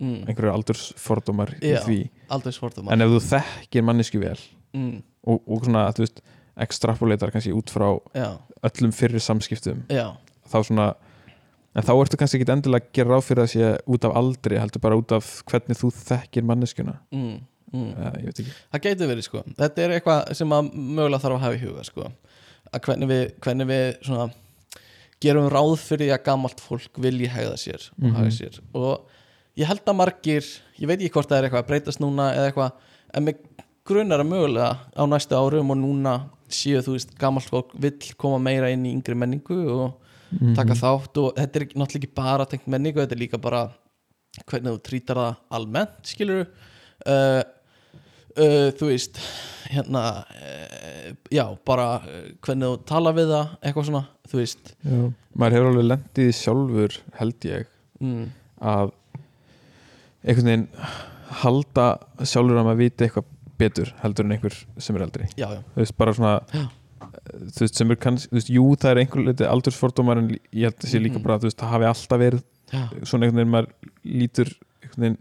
Mm. 0.00 0.24
einhverju 0.30 0.52
aldursfordómar 0.54 1.54
í 1.60 1.74
Já. 1.74 1.80
því 1.82 2.10
svortum 2.54 2.88
en 2.88 3.02
ef 3.02 3.08
þú 3.08 3.20
þekkir 3.34 3.82
mannesku 3.84 4.20
vel 4.20 4.38
mm. 4.72 5.02
og, 5.26 5.42
og 5.46 5.64
svona, 5.64 5.88
þú 5.92 6.04
veist, 6.06 6.22
extrapoletar 6.56 7.30
kannski 7.30 7.52
út 7.52 7.68
frá 7.70 8.00
já, 8.14 8.38
öllum 8.62 8.92
fyrri 8.94 9.18
samskiptum 9.20 9.82
já, 9.90 10.16
þá 10.48 10.62
svona 10.64 10.94
en 11.76 11.84
þá 11.84 11.92
ertu 12.00 12.16
kannski 12.20 12.40
ekki 12.40 12.52
endilega 12.52 12.86
að 12.86 12.92
gera 12.96 13.12
ráð 13.14 13.26
fyrir 13.28 13.42
að 13.44 13.52
sé 13.52 13.68
út 13.86 14.04
af 14.08 14.16
aldri, 14.16 14.58
heldur 14.58 14.80
bara 14.80 14.96
út 14.98 15.12
af 15.18 15.28
hvernig 15.50 15.78
þú 15.78 15.90
þekkir 15.98 16.46
manneskuna 16.48 16.96
mm. 17.12 17.38
Mm. 17.68 17.90
ekki 18.32 18.46
það 18.48 18.84
gæti 18.86 19.08
verið 19.10 19.26
sko 19.28 19.42
þetta 19.58 19.82
er 19.84 19.96
eitthvað 19.98 20.32
sem 20.38 20.54
að 20.56 20.70
mögulega 20.72 21.20
þarf 21.24 21.36
að 21.36 21.42
hafa 21.44 21.58
í 21.58 21.62
huga 21.66 21.84
sko 21.84 22.06
að 22.72 22.80
hvernig 22.86 23.10
við, 23.12 23.24
hvernig 23.44 23.68
við 23.68 23.86
svona 24.06 24.28
gerum 25.20 25.48
ráð 25.52 25.74
fyrir 25.82 26.14
að 26.14 26.24
gamalt 26.30 26.60
fólk 26.62 27.00
vilji 27.02 27.28
hegða 27.32 27.56
sér 27.60 27.90
Mhm. 27.98 28.14
haga 28.16 28.30
sér 28.32 28.58
og 28.72 29.04
ég 29.58 29.66
held 29.68 29.84
að 29.84 29.98
margir 30.00 30.44
ég 30.78 30.86
veit 30.88 31.00
ekki 31.00 31.12
hvort 31.12 31.28
það 31.28 31.38
er 31.38 31.48
eitthvað 31.48 31.62
að 31.64 31.70
breytast 31.72 32.00
núna 32.00 32.30
eða 32.34 32.50
eitthvað 32.50 32.72
en 33.14 33.24
mig 33.24 33.36
grunar 33.88 34.20
að 34.20 34.28
mögulega 34.32 34.70
á 34.96 35.02
næstu 35.08 35.34
árum 35.36 35.70
og 35.72 35.78
núna 35.80 36.14
séu 36.48 36.80
þú 36.84 36.96
veist 36.96 37.16
gamalt 37.18 37.48
fólk 37.48 37.72
vill 37.76 37.98
koma 38.16 38.38
meira 38.38 38.70
inn 38.72 38.84
í 38.86 38.92
yngri 38.96 39.14
menningu 39.16 39.58
og. 39.76 39.94
Taka 40.56 40.76
þátt 40.76 41.20
og 41.22 41.36
þetta 41.38 41.60
er 41.60 41.68
náttúrulega 41.72 42.00
ekki 42.02 42.16
bara 42.16 42.46
tengt 42.48 42.66
menningu, 42.70 43.00
þetta 43.00 43.16
er 43.16 43.22
líka 43.22 43.40
bara 43.40 43.62
hvernig 44.48 44.74
þú 44.74 44.82
trítar 44.84 45.20
það 45.20 45.38
almennt 45.58 46.10
skilur 46.10 46.42
uh, 46.44 47.40
uh, 48.36 48.68
þú 48.78 48.90
veist 48.90 49.20
hérna 49.68 50.04
uh, 50.24 51.08
já, 51.32 51.44
bara 51.66 51.88
hvernig 52.44 52.66
þú 52.66 52.74
tala 52.88 53.14
við 53.16 53.32
það 53.32 53.56
eitthvað 53.62 53.88
svona, 53.90 54.04
þú 54.28 54.40
veist. 54.42 54.72
Já. 54.84 55.00
maður 55.34 55.58
hefur 55.58 55.70
alveg 55.72 55.88
lendið 55.88 56.30
sjálfur 56.42 57.00
held 57.18 57.48
ég 57.48 57.68
mm, 58.04 58.24
að 58.74 58.94
einhvern 60.24 60.52
veginn 60.52 60.68
halda 61.42 61.88
sjálfur 62.24 62.60
að 62.60 62.68
maður 62.68 62.82
viti 62.84 63.06
eitthvað 63.06 63.34
betur 63.58 63.90
heldur 64.04 64.26
en 64.26 64.36
einhver 64.36 64.54
sem 64.78 64.96
er 64.96 65.04
eldri. 65.08 65.30
Já, 65.34 65.48
já, 65.56 65.62
þú 65.74 65.82
veist, 65.82 65.96
bara 65.98 66.14
svona 66.14 66.34
Já. 66.52 66.68
Þú 66.98 67.60
veist, 67.64 67.74
sem 67.76 67.90
er 67.90 67.96
kannski, 67.96 68.28
þú 68.30 68.38
veist, 68.38 68.50
jú 68.50 68.64
það 68.76 68.90
er 68.90 69.00
einhver 69.02 69.24
litið 69.28 69.48
aldursfordómar 69.52 70.18
en 70.22 70.28
ég 70.52 70.64
held 70.68 70.78
að 70.78 70.90
sé 70.92 70.98
líka 71.02 71.18
Mhm. 71.18 71.22
bara, 71.22 71.38
þú 71.38 71.48
veist, 71.50 71.58
það 71.58 71.72
hafi 71.74 71.84
alltaf 71.92 72.18
verið 72.18 72.42
já, 72.72 72.82
svona 73.04 73.26
einhvern 73.26 73.38
veginn 73.40 73.54
maður 73.54 73.70
lítur 74.04 74.52
einhvern 74.82 75.02
veginn, 75.04 75.18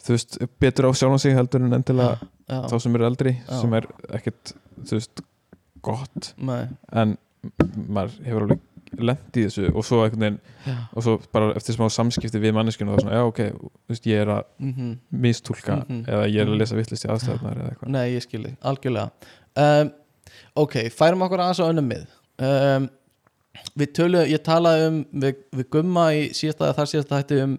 þú 0.00 0.14
veist, 0.16 0.38
betur 0.60 0.88
á 0.88 0.90
sjálfan 0.96 1.20
sig 1.20 1.34
heldur 1.36 1.62
en 1.64 1.72
endilega 1.76 2.18
já, 2.48 2.60
þá 2.70 2.80
sem 2.80 2.94
eru 2.96 3.04
eldri 3.10 3.36
Já. 3.48 3.60
sem 3.60 3.74
er 3.74 3.86
ekkert, 4.16 4.52
þú 4.84 4.96
veist, 4.98 5.22
gott. 5.82 6.34
Nei, 6.38 6.68
en 6.92 7.16
maður 7.88 8.18
hefur 8.24 8.42
alveg 8.46 8.60
lent 8.98 9.36
í 9.38 9.44
þessu 9.46 9.68
og 9.70 9.84
svo 9.86 10.00
einhvern 10.02 10.20
veginn 10.24 10.40
og 10.96 11.02
svo 11.04 11.12
bara 11.32 11.52
eftir 11.54 11.76
smá 11.76 11.86
samskipti 11.94 12.40
við 12.42 12.52
manneskinu 12.56 12.90
og 12.90 12.98
það 12.98 12.98
er 12.98 13.04
svona, 13.04 13.18
já 13.20 13.28
ok, 13.28 13.38
þú 13.54 13.92
veist, 13.94 14.06
ég 14.10 14.20
er 14.24 14.26
að 14.34 14.44
mhm. 14.58 14.88
mistúlka 15.14 15.76
Mhm. 15.88 16.04
eða 16.08 16.24
ég 16.26 16.40
er 16.40 16.46
Mhm. 16.46 16.54
að 16.54 16.58
lesa 16.58 16.76
vittlist 16.76 17.04
í 17.06 17.10
aðstæðunar 17.12 17.56
eða 17.60 17.70
eitthvað. 17.70 17.88
Nei, 17.88 18.10
ég 18.16 18.22
skilði, 18.26 18.56
algjörlega. 18.62 19.10
Um, 19.56 19.92
Ok, 20.60 20.76
færum 20.94 21.22
okkur 21.26 21.42
aðeins 21.44 21.60
á 21.62 21.70
önnum 21.70 21.86
mið. 21.90 22.08
Um, 22.40 22.88
Við 23.76 23.90
tölu, 23.98 24.20
ég 24.30 24.40
talaði 24.46 24.84
um 24.88 24.98
við, 25.20 25.38
við 25.58 25.66
gumma 25.74 26.04
í 26.16 26.20
síðasta 26.36 26.68
þar 26.76 26.86
síðasta 26.88 27.18
hætti 27.18 27.38
um 27.42 27.56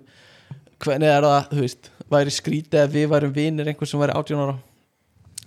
hvernig 0.82 1.12
er 1.12 1.26
það, 1.28 1.50
þú 1.52 1.64
veist, 1.66 1.90
væri 2.10 2.32
skrítið 2.34 2.80
að 2.82 2.94
við 2.96 3.10
værum 3.12 3.34
vinir 3.36 3.68
einhver 3.70 3.90
sem 3.92 4.00
væri 4.02 4.16
18 4.18 4.40
ára 4.46 4.56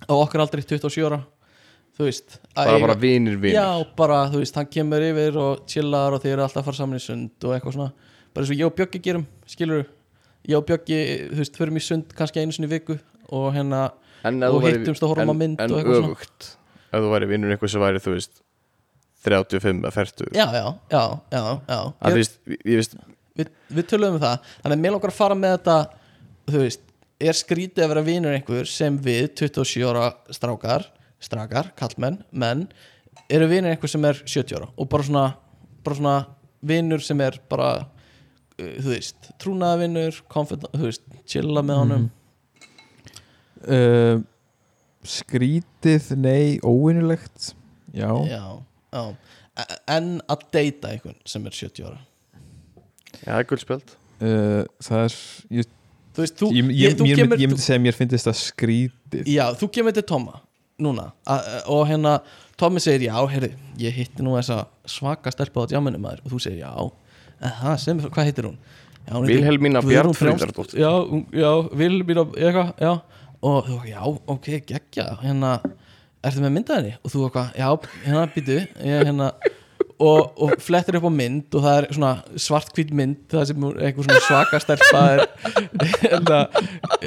og 0.05 0.21
okkar 0.21 0.43
aldrei 0.45 0.61
27 0.63 1.07
ára 1.09 1.19
þú 1.97 2.05
veist. 2.07 2.37
Bara 2.55 2.77
bara 2.85 2.95
vinir 3.01 3.35
vinir. 3.41 3.57
Já, 3.57 3.67
bara, 3.97 4.19
þú 4.31 4.43
veist, 4.43 4.55
hann 4.61 4.69
kemur 4.77 5.03
yfir 5.09 5.39
og 5.41 5.65
chillar 5.71 6.15
og 6.15 6.23
þeir 6.23 6.35
eru 6.37 6.45
alltaf 6.45 6.61
að 6.61 6.69
fara 6.69 6.79
saman 6.83 7.01
í 7.01 7.03
sund 7.03 7.47
og 7.49 7.55
eitthvað 7.57 7.75
svona, 7.79 7.91
bara 8.35 8.45
eins 8.45 8.53
og 8.53 8.61
ég 8.61 8.69
og 8.69 8.75
Bjöggi 8.79 9.01
gerum 9.09 9.25
skilur, 9.49 9.85
ég 10.45 10.59
og 10.61 10.67
Bjöggi 10.69 10.99
þú 11.33 11.41
veist, 11.41 11.57
förum 11.59 11.81
í 11.81 11.83
sund 11.89 12.13
kannski 12.15 12.43
einu 12.45 12.55
sinni 12.55 12.69
viku 12.71 12.99
og 13.33 13.49
hérna 13.57 13.87
en 14.23 14.39
og 14.45 14.61
hittumst 14.69 15.03
og 15.03 15.15
horfum 15.15 15.31
á 15.31 15.35
en- 15.35 15.41
mynd 15.41 15.59
en 15.65 15.73
og 15.73 15.81
eitthvað 15.81 16.03
svona. 16.03 16.61
Ef 16.95 17.05
þú 17.05 17.11
væri 17.13 17.29
vinnur 17.29 17.53
einhver 17.53 17.71
sem 17.71 17.83
væri 17.83 18.01
þú 18.03 18.15
veist 18.15 18.41
35 19.25 19.83
eða 19.83 19.93
40 19.95 20.33
já, 20.37 20.45
já, 20.53 20.65
já, 20.93 21.03
já, 21.33 21.43
já. 21.67 21.77
að 21.77 22.11
Ég, 22.11 22.17
veist, 22.19 22.35
ég 22.55 22.79
veist 22.79 22.97
við, 23.35 23.53
við 23.73 23.87
töluðum 23.91 24.19
um 24.19 24.23
það. 24.23 24.51
Þannig 24.63 24.77
að 24.77 24.83
mér 24.83 24.95
langar 24.95 25.13
að 25.13 25.17
fara 25.19 25.37
með 25.39 25.55
þetta 25.55 25.77
þú 26.51 26.61
veist, 26.61 26.83
er 27.25 27.39
skrítið 27.39 27.85
að 27.85 27.91
vera 27.93 28.05
vinur 28.05 28.35
einhver 28.35 28.69
sem 28.69 28.99
við 29.01 29.31
27 29.41 29.87
ára 29.89 30.11
strákar 30.35 30.89
strákar, 31.23 31.71
kallmenn, 31.79 32.19
menn 32.35 32.67
eru 33.31 33.47
vinur 33.49 33.71
einhver 33.71 33.89
sem 33.89 34.05
er 34.05 34.19
70 34.21 34.59
ára 34.59 34.69
og 34.75 34.89
bara 34.91 35.07
svona, 35.07 35.25
bara 35.85 35.97
svona 35.97 36.15
vinur 36.65 37.03
sem 37.03 37.21
er 37.23 37.39
bara 37.49 37.71
uh, 37.79 38.75
þú 38.83 38.91
veist, 38.91 39.31
trúnaðavinur 39.41 40.21
confident, 40.31 40.69
þú 40.75 40.89
veist, 40.89 41.05
chilla 41.29 41.63
með 41.65 41.81
honum. 41.81 42.07
Uh, 43.65 44.21
skrítið, 45.09 46.09
nei, 46.19 46.57
óvinnulegt 46.65 47.53
já, 47.95 48.09
já, 48.29 48.43
já. 48.91 49.03
En 49.87 50.17
að 50.27 50.47
deyta 50.51 50.91
einhvern 50.91 51.15
sem 51.27 51.45
er 51.47 51.55
70 51.55 51.85
ára. 51.87 52.01
Já, 53.21 53.29
það 53.29 53.37
er 53.39 53.47
guldspjöld 53.51 53.93
uh, 53.95 54.63
það 54.83 55.03
er 55.03 55.15
ég, 55.59 55.69
þú 56.15 56.25
veist, 56.25 56.39
þú, 56.41 56.49
ég, 56.55 56.73
ég, 56.79 56.97
þú 56.99 57.09
ég, 57.09 57.21
kemur, 57.21 57.39
ég 57.39 57.51
myndi 57.51 57.63
segja 57.63 57.79
að 57.79 57.85
mér 57.85 57.97
finnst 57.97 58.27
það 58.27 58.39
skrítið. 58.41 59.31
Já, 59.31 59.45
þú 59.59 59.71
kemur 59.77 59.95
til 59.95 60.05
Tomma 60.11 60.41
núna 60.83 61.07
a, 61.23 61.35
a, 61.35 61.59
og 61.71 61.85
hérna 61.87 62.17
Tommi 62.59 62.79
segir 62.83 63.09
já, 63.09 63.15
heyrðu, 63.31 63.51
ég 63.79 63.95
hitti 63.95 64.23
nú 64.23 64.35
þessa 64.37 64.65
svaka 64.87 65.31
stelpa 65.33 65.65
á 65.67 65.71
djáminu 65.71 65.99
maður. 65.99 66.21
Og 66.23 66.35
þú 66.35 66.41
segir 66.45 66.61
já, 66.63 66.71
en 67.39 67.55
það 67.59 67.77
sem, 67.83 68.03
hvað 68.07 68.29
heitir 68.29 68.47
hún? 68.47 68.59
Vilhelmína. 69.05 69.81
Frjánsdóttir. 69.85 70.79
Já, 70.81 70.91
já, 71.35 71.49
Vilhelmína, 71.75 72.23
eitthvað, 72.31 72.71
já 72.79 72.93
og 73.41 73.67
þú, 73.67 73.81
já, 73.89 73.99
ok, 74.05 74.49
geggja 74.69 75.09
hérna, 75.23 75.57
ertu 76.25 76.43
með 76.43 76.55
myndaðinni? 76.59 76.97
og 77.01 77.13
þú 77.13 77.27
eitthvað, 77.27 77.53
já, 77.59 77.69
hérna, 78.05 78.25
býtu 78.35 78.59
ég, 78.61 78.73
hérna 78.85 79.31
og, 79.99 80.33
og 80.41 80.55
flettir 80.59 80.97
upp 80.99 81.07
á 81.07 81.11
mynd 81.13 81.55
og 81.55 81.63
það 81.63 81.77
er 81.77 81.85
svona 81.95 82.39
svartkvít 82.45 82.91
mynd 82.95 83.19
það 83.31 83.45
sem 83.49 83.65
er 83.67 83.77
eitthvað 83.87 84.07
svona 84.07 84.23
svaka 84.25 84.59
stelpa 84.63 85.03
er 85.13 85.21
hérna, 86.01 86.39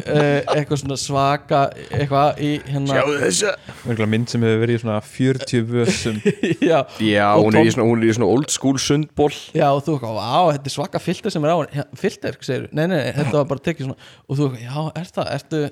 eh, 0.00 0.40
eitthvað 0.54 0.80
svona 0.82 0.98
svaka 1.00 1.60
eitthvað 1.90 2.40
í 2.44 2.50
hérna. 2.64 2.94
Sjáðu 2.96 3.18
þessa. 3.24 3.52
Örgulega 3.82 4.10
mynd 4.14 4.32
sem 4.32 4.46
hefur 4.46 4.62
verið 4.64 4.78
í 4.78 4.82
svona 4.84 5.00
40 5.10 5.66
vössum 5.74 6.20
já, 6.70 6.78
Já, 7.04 7.26
Og 7.34 7.48
hún 7.48 7.60
er, 7.60 7.68
í 7.68 7.74
svona, 7.74 7.88
hún 7.90 8.04
er 8.04 8.08
í 8.08 8.16
svona 8.16 8.30
old 8.38 8.54
school 8.54 8.80
sundból 8.82 9.32
já, 9.34 9.66
og 9.68 9.82
þú 9.84 9.98
eitthvað, 9.98 10.22
á, 10.24 10.40
þetta 10.56 10.72
er 10.72 10.76
svaka 10.78 11.02
filter 11.02 11.34
sem 11.34 11.44
er 11.44 11.52
á 11.52 11.56
henni. 11.58 11.82
Já, 11.82 11.86
filter, 12.06 12.40
segir, 12.40 12.70
nei, 12.72 12.86
nei, 12.86 12.96
nei, 13.02 13.12
þetta 13.18 13.36
var 13.36 13.52
bara 13.52 13.66
tekið 13.68 13.90
svona. 13.90 14.08
Og 14.28 14.40
þú 14.40 14.50
já, 14.62 14.74
er 14.88 15.12
það, 15.12 15.30
ertu 15.36 15.62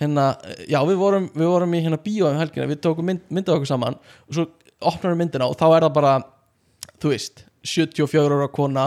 hérna, 0.00 0.30
já, 0.68 0.80
við 0.88 0.98
vorum, 1.00 1.28
við 1.36 1.50
vorum 1.52 1.76
í 1.76 1.82
hérna 1.84 2.00
bíó 2.00 2.30
um 2.30 2.40
helgina, 2.40 2.68
við 2.70 2.80
tókum 2.86 3.08
mynd, 3.10 3.22
myndið 3.28 3.58
okkur 3.58 3.68
saman 3.68 3.98
og 4.00 4.36
svo 4.36 4.46
opnarum 4.90 5.20
myndina 5.20 5.48
og 5.50 5.58
þá 5.60 5.66
er 5.68 5.86
það 5.86 5.94
bara 5.98 6.14
þú 7.02 7.12
veist, 7.12 7.44
74 7.68 8.38
ára 8.38 8.48
kona 8.52 8.86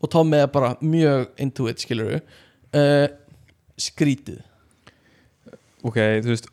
og 0.00 0.12
Tommi 0.12 0.40
er 0.40 0.48
bara 0.52 0.74
mjög 0.80 1.28
into 1.40 1.68
it, 1.68 1.80
skilur 1.80 2.18
uh, 2.20 3.08
skrítið. 3.80 4.40
Ok, 5.84 5.96
þú 5.96 6.32
veist, 6.32 6.48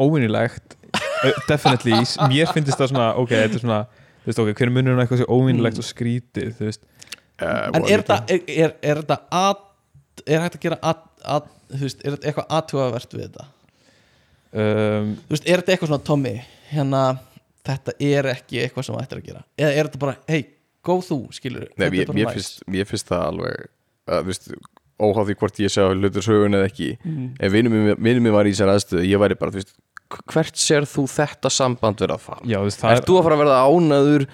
óvinnulegt 0.00 0.76
uh, 0.96 1.40
definitely, 1.48 2.00
mér 2.32 2.52
finnst 2.52 2.76
það 2.76 2.92
svona 2.94 3.10
ok, 3.20 3.34
þetta 3.34 3.60
er 3.60 3.64
svona, 3.64 3.80
þú 4.22 4.32
veist, 4.32 4.42
ok, 4.44 4.52
hver 4.54 4.68
er 4.68 4.76
munurinn 4.76 5.00
á 5.00 5.02
eitthvað 5.04 5.22
sem 5.22 5.32
óvinnulegt 5.36 5.80
og 5.80 5.88
skrítið, 5.88 6.52
þú 6.56 6.70
veist? 6.70 6.86
Uh, 7.40 7.68
en 7.76 7.88
er 7.88 8.04
þetta 8.04 8.20
er, 8.28 8.44
er, 8.52 8.76
er 8.84 9.02
þetta 9.02 9.20
að 9.32 9.66
er 10.26 10.42
hægt 10.44 10.58
að 10.58 10.64
gera 10.64 10.78
að, 10.84 11.04
að 11.24 11.48
þú 11.74 11.82
veist, 11.86 12.04
er 12.04 12.16
þetta 12.16 12.30
eitthvað 12.30 12.54
aðtugavert 12.58 13.16
við 13.16 13.26
þetta 13.26 13.46
um, 14.52 15.12
þú 15.26 15.34
veist, 15.34 15.46
er 15.48 15.60
þetta 15.62 15.74
eitthvað 15.74 15.92
svona 15.92 16.06
Tommy 16.10 16.34
hérna, 16.70 17.02
þetta 17.66 17.94
er 18.10 18.30
ekki 18.34 18.60
eitthvað 18.64 18.88
sem 18.88 18.98
ættir 19.02 19.20
að 19.22 19.28
gera 19.30 19.44
eða 19.60 19.70
er 19.76 19.88
þetta 19.90 20.02
bara, 20.04 20.16
hei, 20.30 20.40
góð 20.86 21.02
þú 21.10 21.18
skilur, 21.36 21.68
Nei, 21.76 21.86
ég, 21.86 21.92
er 22.08 22.14
nice. 22.32 22.36
finnst, 22.38 22.62
mér 22.70 22.88
finnst 22.90 23.10
það 23.10 23.24
alveg 23.30 23.56
að, 24.10 24.20
þú 24.20 24.32
veist, 24.32 24.50
óháð 25.00 25.30
því 25.30 25.38
hvort 25.40 25.60
ég 25.64 25.72
sé 25.72 25.84
á 25.84 25.88
hlutur 25.92 26.26
sögun 26.26 26.56
eða 26.58 26.68
ekki 26.70 26.90
Mhm. 27.04 27.28
ef 27.40 27.52
vinnum 27.54 27.76
mér, 27.88 27.96
var 28.36 28.44
í 28.48 28.52
þessar 28.54 28.74
aðstöðu 28.74 29.06
ég 29.08 29.20
væri 29.22 29.38
bara, 29.40 29.50
þú 29.54 29.62
veist, 29.62 29.74
hvert 30.34 30.56
sér 30.58 30.86
þú 30.90 31.04
þetta 31.06 31.50
samband 31.54 32.00
vera 32.02 32.16
að 32.18 32.24
fara? 32.26 32.42
já, 32.44 32.58
þú 32.58 32.66
veist, 32.68 32.80
það 32.82 32.96
Ert 32.96 33.06
þú 33.08 33.18
að 33.20 33.26
fara 33.28 33.36
að 33.38 33.42
verða 33.44 33.60
ánaður 33.70 34.26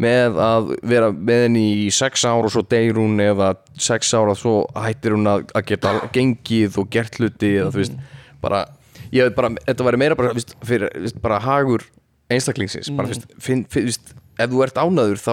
með 0.00 0.38
að 0.42 0.70
vera 0.82 1.10
með 1.14 1.44
henni 1.46 1.64
í 1.84 1.90
sex 1.94 2.24
ár 2.26 2.48
og 2.48 2.52
svo 2.52 2.64
deyr 2.66 2.98
hún 2.98 3.20
eða 3.22 3.52
sex 3.78 4.10
ár 4.16 4.32
og 4.32 4.38
svo 4.40 4.54
hættir 4.74 5.14
hún 5.14 5.30
að, 5.30 5.46
geta 5.68 5.94
gengið 6.14 6.80
og 6.82 6.90
gert 6.90 7.20
hluti 7.20 7.52
eða 7.60 7.70
þú 7.74 7.82
veist, 7.82 8.00
bara 8.42 8.64
ég 9.14 9.28
veit 9.28 9.38
bara, 9.38 9.52
þetta 9.68 9.86
væri 9.86 10.02
meira 10.02 10.18
bara, 10.18 10.34
veist, 10.34 10.56
fyrir, 10.66 10.90
veist, 10.98 11.20
bara 11.22 11.38
hagur 11.44 11.86
einstaklingsins 12.32 12.90
bara, 12.96 13.08
þú 13.10 13.14
veist, 13.14 13.30
finn, 13.38 13.64
finn, 13.70 13.86
þú 13.86 13.92
veist, 13.92 14.14
ef 14.34 14.50
þú 14.50 14.66
ert 14.66 14.82
ánaður 14.82 15.22
þá 15.22 15.32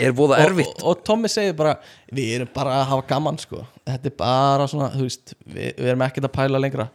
er 0.00 0.16
voða 0.16 0.40
erfitt. 0.46 0.72
og, 0.72 0.88
og 0.88 1.04
Tommy 1.04 1.28
segir 1.32 1.56
bara, 1.58 1.76
við 2.08 2.38
erum 2.38 2.52
bara 2.54 2.80
að 2.80 2.88
hafa 2.94 3.08
gaman 3.12 3.40
sko, 3.42 3.66
þetta 3.84 4.08
er 4.08 4.18
bara 4.24 4.68
svona 4.72 4.92
þú 4.96 5.04
veist, 5.04 5.36
við, 5.44 5.72
við 5.76 5.92
erum 5.92 6.06
ekkert 6.08 6.30
að 6.30 6.36
pæla 6.38 6.62
lengra. 6.62 6.88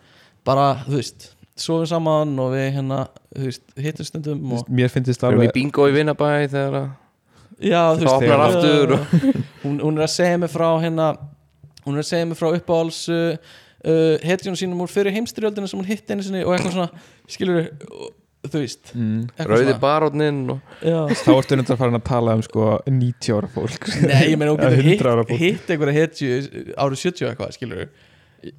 Bara, 0.47 0.71
þú 0.87 0.95
veist 0.97 1.33
sofum 1.63 1.87
saman 1.89 2.33
og 2.41 2.53
við 2.55 2.67
hérna, 2.77 2.99
hittum 3.79 4.07
stundum 4.07 4.57
og 4.57 4.69
mér 4.69 4.91
finnst 4.93 5.21
það 5.21 5.35
Við 5.35 5.41
alveg 5.41 5.55
bingo 5.55 5.87
í 5.87 5.95
vinnabæ 5.95 6.31
þegar 6.51 6.77
að 6.81 6.89
já, 7.57 7.81
þú 7.97 8.03
Það 8.03 8.03
veist, 8.03 8.17
opnar 8.17 8.37
já, 8.37 8.45
aftur 8.47 8.93
hún, 9.63 9.79
hún 9.85 9.97
er 9.97 10.05
að 10.07 10.13
segja 10.13 10.41
mig 10.43 10.53
frá 10.53 10.67
hérna 10.83 11.07
hún 11.85 11.95
er 11.95 12.03
að 12.03 12.11
segja 12.11 12.29
mig 12.29 12.39
frá 12.39 12.49
uppáhalds 12.51 13.01
uh, 13.13 13.55
uh, 13.87 14.13
hetjunum 14.27 14.59
sínum 14.59 14.85
úr 14.85 14.91
fyrir 14.91 15.15
heimstyrjöldinu 15.15 15.69
sem 15.71 15.81
hún 15.81 15.89
hitt 15.89 16.11
einu 16.11 16.25
sinni 16.25 16.45
og 16.45 16.55
eitthvað 16.55 16.77
svona 16.77 17.05
skilur 17.31 17.71
þú 18.47 18.61
veist 18.61 18.91
mm, 18.95 19.47
Rauði 19.49 19.75
baróninn 19.81 20.43
og 20.53 20.59
þá 20.83 21.31
ertu 21.33 21.57
að 21.59 21.79
fara 21.79 21.97
að 21.97 22.05
tala 22.07 22.35
um 22.37 22.43
sko 22.45 22.67
90 22.85 23.33
ára 23.35 23.49
fólk. 23.51 23.87
Nei, 24.03 24.29
ég 24.31 24.37
meina 24.39 24.51
hún 24.53 24.61
getur 24.61 24.85
100 24.93 25.11
ára 25.11 25.25
hitt, 25.31 25.41
hitt 25.41 25.73
einhverja 25.73 26.03
hetju 26.03 26.37
árið 26.77 27.01
70 27.03 27.31
eitthvað, 27.31 27.57
skilur 27.57 27.87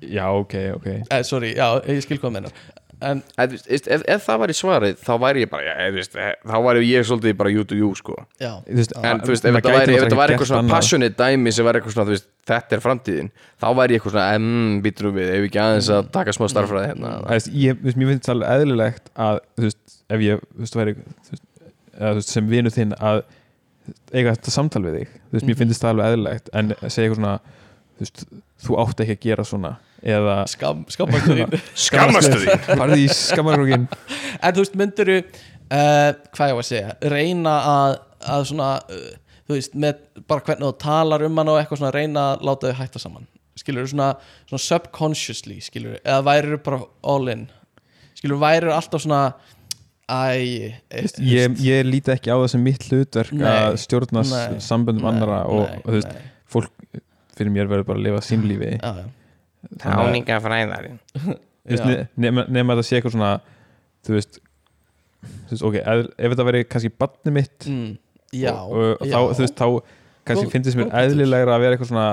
já, 0.03 0.27
ok, 0.35 0.55
ok. 0.75 0.89
Eh, 1.09 1.23
sorry, 1.25 1.55
já, 1.57 1.67
ég 1.87 2.03
skil 2.05 2.21
hvað 2.21 2.35
mennar 2.39 2.61
en, 3.03 3.23
Ef, 3.39 3.51
þú 3.53 3.69
veist, 3.71 3.89
ef, 3.95 4.03
ef 4.09 4.25
það 4.27 4.39
væri 4.43 4.55
svarið 4.59 4.97
þá 5.07 5.11
væri 5.23 5.43
ég 5.45 5.51
bara, 5.53 5.75
þú 5.89 5.95
veist, 5.99 6.17
eh, 6.19 6.33
þá 6.47 6.57
væri 6.67 6.83
ég 6.89 7.07
svolítið 7.07 7.37
bara 7.39 7.51
you 7.55 7.65
to 7.65 7.77
you 7.79 7.91
sko. 7.95 8.17
Já, 8.41 8.53
veist, 8.67 8.93
en 8.99 9.21
þú 9.23 9.33
veist, 9.33 9.45
ef 9.45 9.55
þetta 9.59 9.73
væri, 9.75 9.95
ef 9.95 10.03
þetta 10.03 10.09
náttúrulega 10.09 10.19
væri 10.19 10.33
gert 10.33 10.41
eitthvað 10.41 10.51
svona 10.53 10.73
passionate 10.73 11.17
dæmi 11.23 11.53
sem 11.55 11.65
væri 11.69 11.81
eitthvað 11.81 11.95
svona, 11.97 12.09
þú 12.09 12.15
veist, 12.17 12.29
þetta 12.49 12.77
er 12.79 12.85
framtíðin 12.87 13.31
þá 13.63 13.67
væri 13.79 13.95
ég 13.95 14.01
eitthvað 14.03 14.15
svona, 14.17 14.35
em, 14.35 14.83
býtum 14.83 15.13
við 15.15 15.29
ef 15.37 15.47
ekki 15.49 15.61
aðeins 15.63 15.91
að 15.99 16.11
taka 16.19 16.33
smá 16.37 16.47
starffræði 16.51 16.91
hérna? 16.93 17.13
Það 17.29 17.35
veist, 17.39 17.53
ég, 17.55 17.79
þú 17.79 17.85
veist, 17.91 17.99
mér 18.03 18.09
finnst 18.13 18.29
það 18.29 18.35
alveg 18.37 18.63
eðlilegt 18.63 19.11
að 19.29 19.41
þú 19.59 19.69
veist, 19.69 19.99
ef 20.09 20.25
ég 20.29 20.43
þú 20.49 20.65
veist, 20.65 20.79
væri, 20.83 20.95
þú 20.99 21.31
veist, 21.37 21.45
eða, 21.99 22.11
þú 22.11 22.15
veist, 22.23 22.35
sem 22.35 22.49
vinu 22.49 22.71
þinn 22.75 22.97
að 22.99 23.23
eiga 24.13 24.35
þetta 24.37 24.53
samtal 24.53 24.83
við 24.85 24.99
þig. 24.99 25.09
Þú 25.09 25.33
veist, 25.39 25.47
mér 25.47 25.55
Mhm. 25.55 25.59
finnst 25.63 25.83
það 25.83 25.91
alveg 25.95 26.07
eðlilegt. 26.13 26.49
En 26.53 26.75
segja 26.89 27.09
eitthvað 27.09 27.21
svona 27.23 27.41
þú, 27.99 28.07
veist, 28.07 28.25
þú 28.65 28.79
átt 28.85 29.05
ekki 29.05 29.17
að 29.19 29.23
gera 29.27 29.45
svona 29.49 29.75
eða 29.99 30.35
skam, 30.51 30.85
skammasturinn 30.95 31.55
Skammastu 31.89 32.37
því 32.45 32.57
farði 32.69 32.99
í 33.03 33.09
skammarkrókin 33.19 33.87
en 33.91 34.55
þú 34.55 34.63
veist, 34.65 34.77
myndur 34.79 35.11
uh, 35.19 36.13
hvað 36.37 36.53
ég 36.53 36.59
var 36.59 36.63
að 36.63 36.69
segja, 36.71 36.93
reyna 37.15 37.57
að, 37.73 37.97
að 38.37 38.47
svona, 38.53 38.69
uh, 38.95 39.43
þú 39.49 39.59
veist 39.59 39.75
með 39.75 40.01
bara 40.31 40.47
hvernig 40.47 40.69
þú 40.69 40.73
talar 40.87 41.27
um 41.27 41.43
hann 41.43 41.53
og 41.53 41.61
eitthvað 41.61 41.83
svona 41.83 41.95
reyna 41.99 42.25
að 42.35 42.47
láta 42.49 42.71
þau 42.73 42.81
hætta 42.85 43.03
saman? 43.03 43.29
Skilur 43.59 43.89
svona, 43.91 44.13
svona 44.47 44.63
subconsciously 44.63 45.59
skilur, 45.67 45.99
eða 46.05 46.23
værir 46.29 46.61
bara 46.63 46.79
all 47.03 47.27
in? 47.33 47.49
Skilur, 48.15 48.39
værir 48.39 48.71
alltaf 48.71 49.03
svona 49.03 49.23
æ, 50.09 50.73
e, 50.89 51.03
ég, 51.27 51.59
ég 51.67 51.85
líti 51.85 52.15
ekki 52.15 52.31
á 52.33 52.39
það 52.39 52.51
sem 52.55 52.63
mitt 52.65 52.87
hlutverk 52.89 53.35
Nei. 53.37 53.49
að 53.51 53.81
stjórna 53.83 54.23
s- 54.25 54.31
Nei. 54.33 54.61
samböndum 54.65 55.09
annara 55.11 55.43
og, 55.51 55.67
nei, 55.67 55.81
og 55.83 55.91
þú 55.91 55.97
veist, 55.99 56.15
fyrir 57.39 57.55
mér 57.55 57.71
verður 57.71 57.87
bara 57.89 57.99
að 58.03 58.07
lifa 58.09 58.25
sín 58.27 58.45
lífi 58.51 58.75
já, 58.77 58.91
já. 59.03 59.07
Táningafræðarinn 59.83 60.99
Þú 61.19 61.75
veist, 61.75 61.85
Já. 61.85 61.89
ne- 61.91 62.07
nema, 62.25 62.45
nema 62.49 62.73
að 62.75 62.79
það 62.81 62.87
sé 62.89 62.97
eitthvað 62.99 63.15
svona 63.17 63.31
þú 64.07 64.15
veist, 64.17 64.39
þú 65.49 65.53
veist 65.53 65.65
ok, 65.69 65.75
ef, 65.83 66.07
ef 66.17 66.33
þetta 66.33 66.47
veri 66.49 66.63
kannski 66.65 66.91
badni 67.03 67.33
mitt 67.37 67.67
Mm, 67.69 67.91
já, 68.33 68.53
og, 68.55 68.97
og 69.03 69.07
já. 69.07 69.13
þá, 69.13 69.21
þú 69.37 69.43
veist, 69.45 69.59
þá 69.59 69.67
kannski 70.31 70.51
finnst 70.55 70.79
mér 70.79 70.93
eðlilegra 71.03 71.57
að 71.59 71.65
vera 71.67 71.77
eitthvað 71.77 71.91
svona 71.93 72.07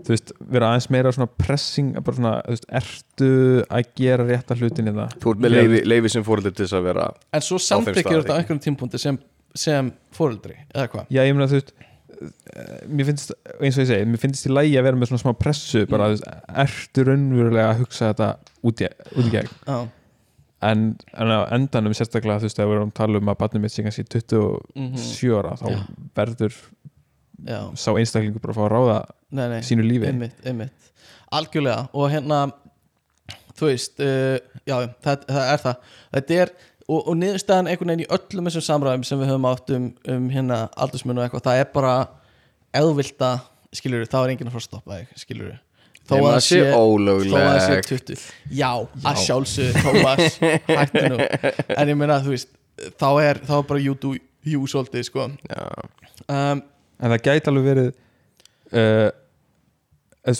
þú 0.00 0.14
veist, 0.14 0.32
vera 0.56 0.70
aðeins 0.72 0.88
meira 0.96 1.12
svona 1.14 1.28
pressing 1.44 1.92
bara 2.00 2.16
svona, 2.18 2.32
þú 2.48 2.56
veist, 2.56 2.66
ertu 2.80 3.30
að 3.68 3.92
gera 4.00 4.26
rétta 4.32 4.56
hlutin 4.58 4.90
í 4.90 4.96
það 4.96 5.14
Þú 5.22 5.34
ert 5.36 5.44
með 5.44 5.54
leifi, 5.58 5.82
leifi 5.92 6.12
sem 6.16 6.24
fóröldur 6.26 6.54
til 6.56 6.64
þess 6.66 6.78
að 6.80 6.88
vera 6.90 7.06
en 7.36 7.44
svo 7.46 7.60
þeim 7.60 7.66
samþykir 7.68 8.02
stað, 8.08 8.22
þetta 8.24 8.34
á 8.34 8.38
einhverjum 8.40 8.64
tímpúndi 8.66 8.98
sem, 9.02 9.20
sem 9.54 9.92
fóreldri, 10.16 10.56
eða 10.74 10.88
hvað 10.96 11.14
já, 11.14 11.22
ég 11.28 11.36
meina, 11.36 11.46
þú 11.52 11.60
veist 11.60 11.74
mér 12.90 13.06
finnst, 13.08 13.32
eins 13.60 13.78
og 13.78 13.84
ég 13.84 13.88
segi, 13.90 14.04
mér 14.10 14.20
finnst 14.20 14.46
í 14.48 14.52
lægi 14.52 14.76
að 14.80 14.86
vera 14.88 14.98
með 15.00 15.10
svona 15.12 15.22
smá 15.24 15.32
pressu, 15.38 15.86
bara, 15.88 16.08
Mm. 16.10 16.12
þú 16.12 16.18
veist, 16.18 16.44
ertu 16.64 17.04
raunverulega 17.08 17.70
að 17.72 17.80
hugsa 17.84 18.10
þetta 18.12 18.28
út 18.68 18.82
í, 18.84 18.88
út 19.16 19.24
í 19.24 19.32
gegn? 19.34 19.48
Já, 19.66 19.78
en, 20.70 20.82
en 21.16 21.32
á 21.32 21.38
endanum 21.56 21.94
sérstaklega, 21.96 22.40
þú 22.42 22.48
veist, 22.50 22.58
ef 22.60 22.68
við 22.68 22.76
erum 22.76 22.90
að 22.92 22.98
tala 23.00 23.18
um 23.22 23.32
að 23.32 23.38
barnið 23.40 23.64
mitt 23.64 23.72
sé 23.72 23.82
kannski 23.86 24.04
27 24.04 25.32
ára 25.38 25.54
þá 25.56 25.66
Mhm. 25.70 25.76
Já. 25.76 25.86
verður 26.20 26.54
já, 27.46 27.60
sá 27.74 27.90
einstaklingur 27.96 28.40
bara 28.44 28.52
að 28.52 28.58
fá 28.58 28.64
að 28.66 28.72
ráða 28.76 28.98
nei, 29.32 29.48
nei. 29.48 29.60
sínu 29.64 29.82
lífi. 29.86 30.06
Einmitt, 30.10 30.34
einmitt. 30.44 30.90
Algjörlega. 31.32 31.88
Og 31.94 32.10
hérna 32.10 32.52
þú 33.56 33.68
veist, 33.70 34.00
uh, 34.00 34.38
já, 34.66 34.76
það, 35.04 35.24
það 35.28 35.52
er 35.54 35.58
það. 35.64 35.76
Þetta 36.14 36.36
er, 36.42 36.50
og, 36.90 37.00
og 37.06 37.16
niðurstaðan 37.18 37.70
einhvern 37.70 37.92
veginn 37.92 38.04
í 38.04 38.10
öllum 38.16 38.48
þessum 38.48 38.66
samræðum 38.66 39.06
sem 39.06 39.20
við 39.20 39.30
höfum 39.30 39.48
átt 39.50 39.72
um, 39.76 39.88
um 40.10 40.28
hérna 40.32 40.60
aldursmun 40.80 41.20
og 41.20 41.26
eitthvað, 41.26 41.46
það 41.46 41.62
er 41.62 41.68
bara 41.74 41.94
ef 42.74 42.86
þú 42.86 42.94
vilt 42.98 43.26
að, 43.26 43.42
skilur 43.78 44.06
þá 44.10 44.16
er 44.20 44.32
enginn 44.34 44.50
að 44.50 44.56
fara 44.56 44.64
að 44.64 44.68
stoppa 44.68 44.98
þig, 44.98 45.22
skilur 45.24 45.52
þó 46.10 46.14
að 46.16 46.26
það 46.26 46.42
sé 46.46 46.60
þó 46.70 46.80
að 47.38 47.46
það 47.46 47.60
sé 47.66 47.78
20 47.90 48.24
já, 48.58 48.70
að 49.12 49.22
sjálfsögðu, 49.26 49.84
Tómas 49.86 50.38
hættu 50.80 51.06
nú, 51.12 51.20
en 51.76 51.92
ég 51.92 52.00
meina 52.00 52.20
þú 52.24 52.34
veist, 52.34 52.52
þá 52.98 53.08
er, 53.22 53.42
þá 53.46 53.54
er 53.60 53.66
bara 53.70 53.84
you 53.84 54.66
svolítið, 54.66 55.04
sko. 55.06 55.28
Um, 56.26 56.62
en 57.00 57.14
það 57.14 57.26
gæti 57.26 57.52
alveg 57.52 57.68
verið 57.68 57.90
uh, 58.74 59.10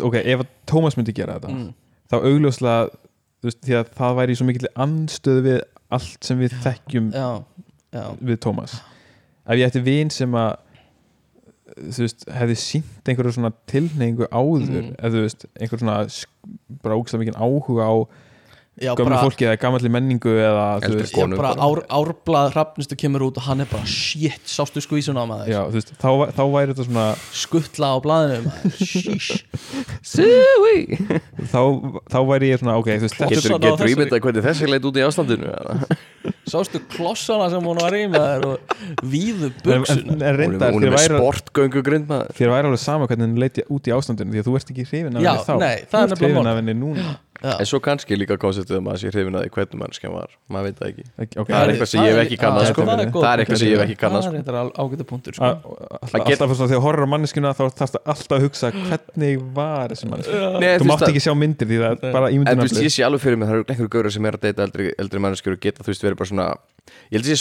ok, 0.08 0.16
ef 0.22 0.42
að 0.44 0.48
Tómas 0.70 0.96
myndi 0.98 1.14
gera 1.16 1.38
þetta 1.38 1.52
mm, 1.54 1.68
þá 2.10 2.16
augljóslega 2.20 2.90
þú 2.90 3.48
veist, 3.48 3.60
því 3.64 3.76
að 3.78 3.92
það 4.00 4.18
væri 4.18 4.34
í 4.34 4.40
svo 4.40 4.48
mikill 4.48 4.72
anstöðu 4.84 5.44
við 5.46 5.60
allt 5.90 6.24
sem 6.24 6.38
við 6.40 6.54
þekkjum 6.64 7.10
já, 7.14 7.28
já 7.94 8.04
við 8.20 8.40
Tómas 8.46 8.76
ef 9.46 9.56
ég 9.58 9.66
ætti 9.70 9.82
vin 9.86 10.10
sem 10.14 10.34
að 10.38 10.56
þú 11.80 12.02
veist, 12.04 12.24
hefði 12.34 12.56
sínt 12.58 13.08
einhverju 13.08 13.32
svona 13.36 13.52
tilneyingu 13.70 14.26
áður 14.30 14.66
Mm. 14.70 14.88
eða 14.98 15.10
þú 15.14 15.20
veist, 15.24 15.44
einhver 15.60 15.80
svona 15.80 15.98
bara 16.82 16.96
ógæslega 16.98 17.22
mikið 17.24 17.38
áhuga 17.40 17.86
á 17.86 17.94
gömlu 18.80 19.04
bara, 19.10 19.20
fólki 19.26 19.44
eða 19.44 19.58
gamalli 19.60 19.90
menningu 19.92 20.32
eða 20.40 20.62
þú 20.84 20.94
veist, 20.96 21.16
já, 21.16 21.26
ár, 21.66 21.80
árblað 21.92 22.52
hrafnistu 22.54 22.96
kemur 23.00 23.26
út 23.28 23.36
og 23.40 23.44
hann 23.48 23.60
er 23.64 23.68
bara 23.70 23.84
shit, 23.84 24.40
sástu 24.48 24.80
skvísuna 24.84 25.20
á 25.20 25.26
maður? 25.28 25.50
Já, 25.52 25.60
þú 25.68 25.76
veist, 25.80 25.92
þá, 26.00 26.10
þá 26.38 26.42
væri 26.54 26.72
þetta 26.72 26.86
svona 26.88 27.06
skuttla 27.42 27.90
á 27.92 27.96
blaðinu 28.00 28.52
þá, 31.50 31.60
þá 32.10 32.18
væri 32.30 32.50
ég 32.52 32.60
svona, 32.62 32.76
ok, 32.80 32.88
þú 32.96 33.06
veist, 33.06 33.18
þetta 33.18 33.30
Getur, 33.34 33.58
þessari- 33.66 33.94
ímyndað 33.94 34.24
hvernig 34.24 34.46
þessi 34.48 34.70
leit 34.70 34.88
út 34.90 34.96
í 35.00 35.04
ástandinu 35.06 35.54
sástu 36.50 36.80
klossana 36.90 37.46
sem 37.52 37.62
hún 37.64 37.78
var 37.80 37.94
í 37.96 38.02
maður. 38.10 38.46
Og 38.50 39.04
víðu 39.06 39.50
en 39.70 39.84
Hún 40.10 40.24
er, 40.26 40.40
hún 40.42 40.82
með 40.82 40.96
væri, 40.96 41.16
sportgöngu 41.20 41.82
grind 41.86 42.08
maður 42.10 42.34
þér 42.36 42.52
væri 42.54 42.70
alveg 42.70 42.82
sama 42.82 43.06
hvernig 43.10 43.28
hann 43.28 43.38
leiti 43.40 43.64
út 43.70 43.88
í 43.88 43.94
ástandinu 43.94 44.34
því 44.34 44.42
að 44.42 44.48
þú 44.48 44.56
ert 44.58 44.72
ekki 44.74 44.86
hrifin 44.88 45.16
af 45.16 45.22
henni 45.22 45.46
þá 45.46 45.54
nei, 45.60 45.76
það 45.90 46.00
er 46.00 46.10
þú 46.10 46.16
ert 46.16 46.24
hrifin 46.24 46.50
af 46.50 46.58
henni 46.60 46.74
núna 46.80 47.14
En 47.42 47.64
svo 47.66 47.78
kannski 47.80 48.16
líka 48.20 48.36
konceptið 48.36 48.76
um 48.78 48.88
að 48.92 48.96
sé 49.00 49.08
hrifin 49.10 49.32
að 49.38 49.46
því 49.46 49.50
hvernig 49.54 49.78
mannskja 49.80 50.10
var. 50.12 50.28
Maður 50.52 50.64
veit 50.68 50.76
það 50.80 50.88
ekki. 50.90 51.04
Ekki- 51.24 51.38
ok, 51.40 51.48
Það 51.50 51.60
er 51.60 51.68
eitthvað 51.72 51.88
sem 51.90 52.00
ég 52.04 52.10
hef 52.10 52.20
ekki 52.26 52.36
kannað, 52.40 52.60
það 52.60 52.68
sko. 52.70 52.82
það 52.84 52.90
er 52.90 52.98
Það 53.10 53.40
eitthvað 53.40 53.58
sem 53.60 53.68
ég 53.70 53.74
hef 53.76 53.84
ekki 53.86 53.96
kannað, 54.02 54.20
það 54.20 54.26
sko. 54.26 54.30
er 54.30 54.36
eitthvað 54.40 54.72
ágæta 54.84 55.04
punktur 55.10 55.32
sko. 55.34 55.44
að- 55.44 55.54
alltaf, 56.00 56.20
get- 56.26 56.40
alltaf 56.40 56.56
svona, 56.56 56.68
þegar 56.70 56.80
þú 56.80 56.84
horfir 56.84 57.00
á 57.00 57.08
manneskuna 57.14 57.48
þá 57.56 57.62
þarfst 57.80 57.96
alltaf 58.04 58.34
að 58.36 58.44
hugsa 58.44 58.66
hvernig 58.76 59.34
var 59.54 59.88
þessi 59.94 60.06
manneski 60.10 60.36
Nei, 60.60 60.72
þú 60.78 60.84
mátt 60.90 61.06
ekki 61.08 61.22
sjá 61.24 61.34
myndir 61.40 61.66
því 61.70 61.76
það 61.80 61.90
er 61.90 62.12
bara 62.12 62.26
En 62.30 62.44
þú 62.44 62.60
veist, 62.60 62.82
ég 62.84 62.92
sé 62.92 63.02
alveg 63.08 63.20
fyrir 63.24 63.38
mig, 63.40 63.48
það 63.48 63.54
eru 63.56 63.64
einhverju 63.70 63.88
gaurar 63.96 64.12
sem 64.12 64.24
er 64.26 64.32
að 64.36 64.40
deyta 64.44 64.62
eldri, 64.68 64.84
eldri 64.98 65.18
manneskjur 65.20 65.52
og 65.56 65.60
geta, 65.60 65.80
þú 65.82 65.90
veist, 65.94 66.02
verið 66.04 66.16
bara 66.20 66.28
svona 66.28 66.46
Ég 67.10 67.16
held 67.16 67.24
að 67.24 67.40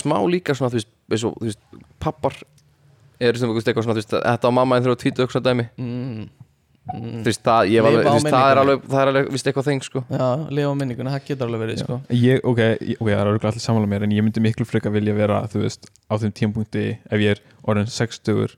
en 6.93 7.01
mm, 7.03 7.17
Þú 7.21 7.29
veist, 7.29 7.43
það, 7.45 7.59
alveg, 7.79 8.05
þú 8.07 8.13
veist, 8.15 8.29
það 8.33 8.51
er 8.51 8.57
alveg, 8.63 8.85
það 8.89 9.01
er 9.03 9.09
alveg, 9.11 9.27
víst, 9.35 9.47
eitthvað 9.51 9.67
þeng, 9.69 9.83
sko 9.85 10.03
já, 10.09 10.27
lifa 10.57 10.69
á 10.71 10.75
minninguna, 10.79 11.11
það 11.15 11.25
getur 11.27 11.47
alveg 11.49 11.61
verið 11.65 11.81
sko. 11.83 11.97
ég, 12.09 12.39
ok, 12.43 12.59
ég- 12.81 12.97
ok, 13.01 13.09
það 13.09 13.19
er 13.19 13.29
örugglega 13.33 13.51
allir 13.53 13.65
sammála 13.65 13.89
mér 13.93 14.03
en 14.07 14.15
ég 14.17 14.23
myndi 14.25 14.41
miklu 14.41 14.65
frekar 14.65 14.91
vilja 14.95 15.13
vera 15.13 15.41
þú 15.51 15.61
veist, 15.65 15.85
á 16.09 16.13
þeim 16.17 16.33
tímapunkti 16.39 16.85
ef 17.11 17.19
ég 17.19 17.35
er 17.35 17.41
orðin 17.67 17.91
60 17.93 18.55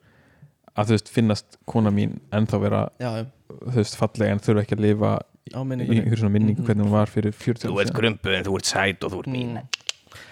að 0.77 0.85
þú 0.87 0.95
veist, 0.95 1.09
finnast 1.11 1.57
kona 1.67 1.91
mín 1.91 2.19
ennþá 2.31 2.61
vera 2.63 2.81
já, 3.01 3.25
þú 3.49 3.75
veist, 3.81 3.97
fallega 3.99 4.31
en 4.31 4.39
þurfa 4.39 4.63
ekki 4.63 4.77
að 4.79 4.85
lifa 4.87 5.11
á 5.51 5.59
í 5.59 5.65
minningunni 5.67 6.01
einhver 6.05 6.21
svona 6.21 6.31
minningu 6.37 6.61
Mhm. 6.61 6.65
hvernig 6.69 6.85
hún 6.87 6.91
var 6.95 7.07
fyrir 7.11 7.33
40 7.35 7.67
Þú 7.67 7.81
ert 7.81 7.89
síðan. 7.91 7.99
grumpuð 7.99 8.37
en 8.37 8.43
þú 8.47 8.55
ert 8.55 8.65
sæt 8.71 9.03
og 9.03 9.11
þú 9.11 9.19
ert 9.25 9.27
mín 9.33 9.57
Mm. 9.57 9.67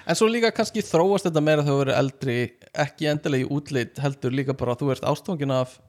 En 0.09 0.15
svo 0.15 0.27
líka 0.27 0.51
kannski 0.51 0.81
þróast 0.81 1.23
þetta 1.27 1.41
meira 1.43 1.61
þegar 1.63 1.71
þú 1.71 1.83
verður 1.85 1.97
eldri 1.99 2.51
ekki 2.73 3.05
endilega 3.07 3.45
í 3.45 3.49
útlit 3.49 3.95
heldur 4.01 4.31
líka 4.33 4.53
bara 4.57 4.73
að 4.75 4.79
þú 4.81 4.91
ert 4.91 5.01
ástofangin 5.07 5.51
af 5.53 5.79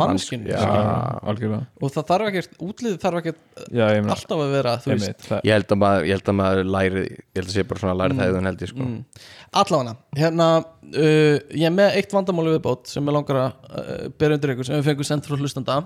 algjörlega. 0.00 1.58
Og 1.82 1.90
það 1.92 2.06
þarf 2.08 2.28
ekkert, 2.30 2.54
útlitið 2.64 2.94
þarf 3.02 3.18
ekkert 3.20 3.40
Já, 3.68 3.82
ég 3.92 3.98
meina, 4.00 4.14
alltaf 4.14 4.40
að 4.40 4.52
vera, 4.54 4.72
einmitt, 4.86 5.26
það, 5.26 5.42
Ég 5.44 5.58
held 5.58 5.74
að 5.74 5.80
maður, 5.82 6.06
ég 6.08 6.16
held 6.16 6.30
að 6.32 6.36
maður 6.38 6.70
læri, 6.76 7.02
ég 7.12 7.40
held 7.40 7.50
að 7.50 7.56
sé 7.56 7.64
bara 7.68 7.82
svona 7.82 7.96
læri 8.00 8.16
það 8.16 8.30
eða 8.30 8.42
held 8.48 8.64
ég, 8.64 8.72
sko. 8.72 8.86
mm. 8.86 9.26
Allavega, 9.62 9.94
hérna 10.16 10.46
uh, 10.62 11.36
ég 11.52 11.66
er 11.68 11.74
með 11.76 11.98
eitt 12.00 12.16
vandamáli 12.16 12.54
viðbót 12.56 12.88
sem 12.92 13.12
ég 13.12 13.16
langar 13.18 13.40
að 13.42 13.68
uh, 13.68 13.92
bera 14.22 14.38
undir 14.38 14.54
ykkur 14.54 14.70
sem 14.70 14.80
við 14.80 14.88
fengum 14.88 15.10
sendt 15.10 15.28
frá 15.28 15.36
hlustanda. 15.36 15.78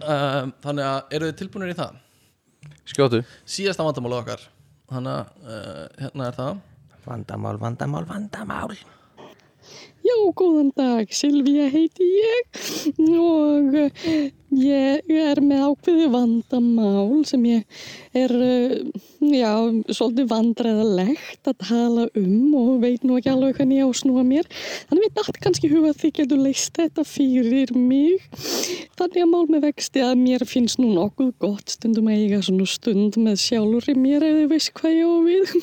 Uh, 0.00 0.54
þannig 0.62 0.86
að 0.92 1.18
eru 1.18 1.32
þið 1.32 1.40
tilbúinir 1.42 1.74
í 1.74 1.78
það? 1.80 1.98
Skjótu. 2.94 3.24
Síðasta 3.58 3.88
vandamáli 3.88 4.20
okkar. 4.22 4.46
Þannig 4.90 5.18
að 5.18 5.50
uh, 5.50 5.84
hérna 5.98 6.30
er 6.30 6.38
það. 6.38 6.64
Vandamál, 7.10 7.58
vandamál, 7.58 8.06
vandamál 8.06 8.80
Já, 10.00 10.16
góðan 10.32 10.70
dag, 10.72 11.10
Silvía 11.12 11.66
heiti 11.68 12.06
ég 12.08 12.60
og 13.20 13.74
eh, 13.76 14.30
ég 14.56 15.10
er 15.12 15.40
með 15.44 15.66
ákveði 15.66 16.06
vandamál 16.14 17.20
sem 17.28 17.42
ég 17.44 17.82
er, 18.16 18.32
eh, 18.32 18.78
já, 19.20 19.52
svolítið 19.92 20.30
vandræðalegt 20.30 21.50
að 21.52 21.58
tala 21.66 22.06
um 22.16 22.56
og 22.62 22.70
veit 22.86 23.04
nú 23.04 23.18
ekki 23.18 23.32
alveg 23.34 23.60
hvernig 23.60 23.82
ég 23.82 23.84
á 23.84 23.90
að 23.90 24.00
snúa 24.00 24.24
mér. 24.24 24.48
Þannig 24.88 25.04
við 25.04 25.20
dætt 25.20 25.40
kannski 25.44 25.72
huga 25.74 25.92
að 25.92 26.00
þið 26.00 26.16
getur 26.22 26.42
leist 26.46 26.80
þetta 26.80 27.06
fyrir 27.10 27.76
mig. 27.76 28.24
Þannig 28.96 29.20
að 29.26 29.30
mál 29.34 29.46
með 29.52 29.68
vexti 29.68 30.06
að 30.06 30.16
mér 30.24 30.46
finnst 30.48 30.80
nú 30.80 30.94
nokkuð 30.96 31.36
gott 31.44 31.76
stundum 31.76 32.08
að 32.08 32.24
eiga 32.24 32.40
svona 32.48 32.72
stund 32.72 33.20
með 33.20 33.38
sjálfur 33.44 33.92
í 33.92 34.00
mér 34.00 34.24
ef 34.24 34.40
þið 34.40 34.50
veist 34.56 34.74
hvað 34.80 34.98
ég 34.98 35.12
á 35.12 35.16
við. 35.28 35.56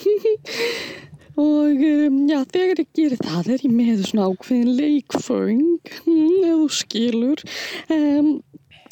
Og 1.38 1.82
um, 1.86 2.22
já, 2.26 2.40
þegar 2.50 2.80
ég 2.82 2.94
gerir 2.98 3.20
það 3.22 3.50
er 3.54 3.66
ég 3.68 3.74
með 3.74 4.06
svona 4.10 4.30
ákveðin 4.32 4.72
leikföng, 4.80 5.92
hm, 6.00 6.38
ef 6.48 6.56
þú 6.64 6.70
skilur. 6.80 7.44
Um, 7.94 8.32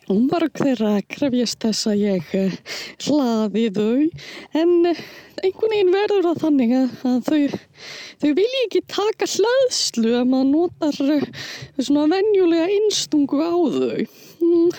og 0.06 0.20
mörg 0.28 0.60
þeirra 0.62 1.00
krefjast 1.10 1.64
þess 1.66 1.88
að 1.90 2.04
ég 2.04 2.36
uh, 2.38 2.58
hlaði 3.08 3.64
þau, 3.74 4.04
en 4.62 4.76
uh, 4.92 5.02
einhvern 5.42 5.74
veginn 5.74 5.96
verður 5.96 6.28
það 6.28 6.44
þannig 6.44 6.76
að, 6.78 6.94
að 7.10 7.32
þau, 7.32 7.64
þau 8.22 8.30
vilja 8.42 8.62
ekki 8.68 8.84
taka 8.94 9.32
hlaðslu 9.32 10.14
að 10.20 10.30
maður 10.36 10.52
notar 10.52 11.02
uh, 11.18 11.28
svona 11.80 12.06
venjulega 12.14 12.70
innstungu 12.78 13.42
á 13.42 13.54
þau. 13.80 14.25
Mm, 14.46 14.70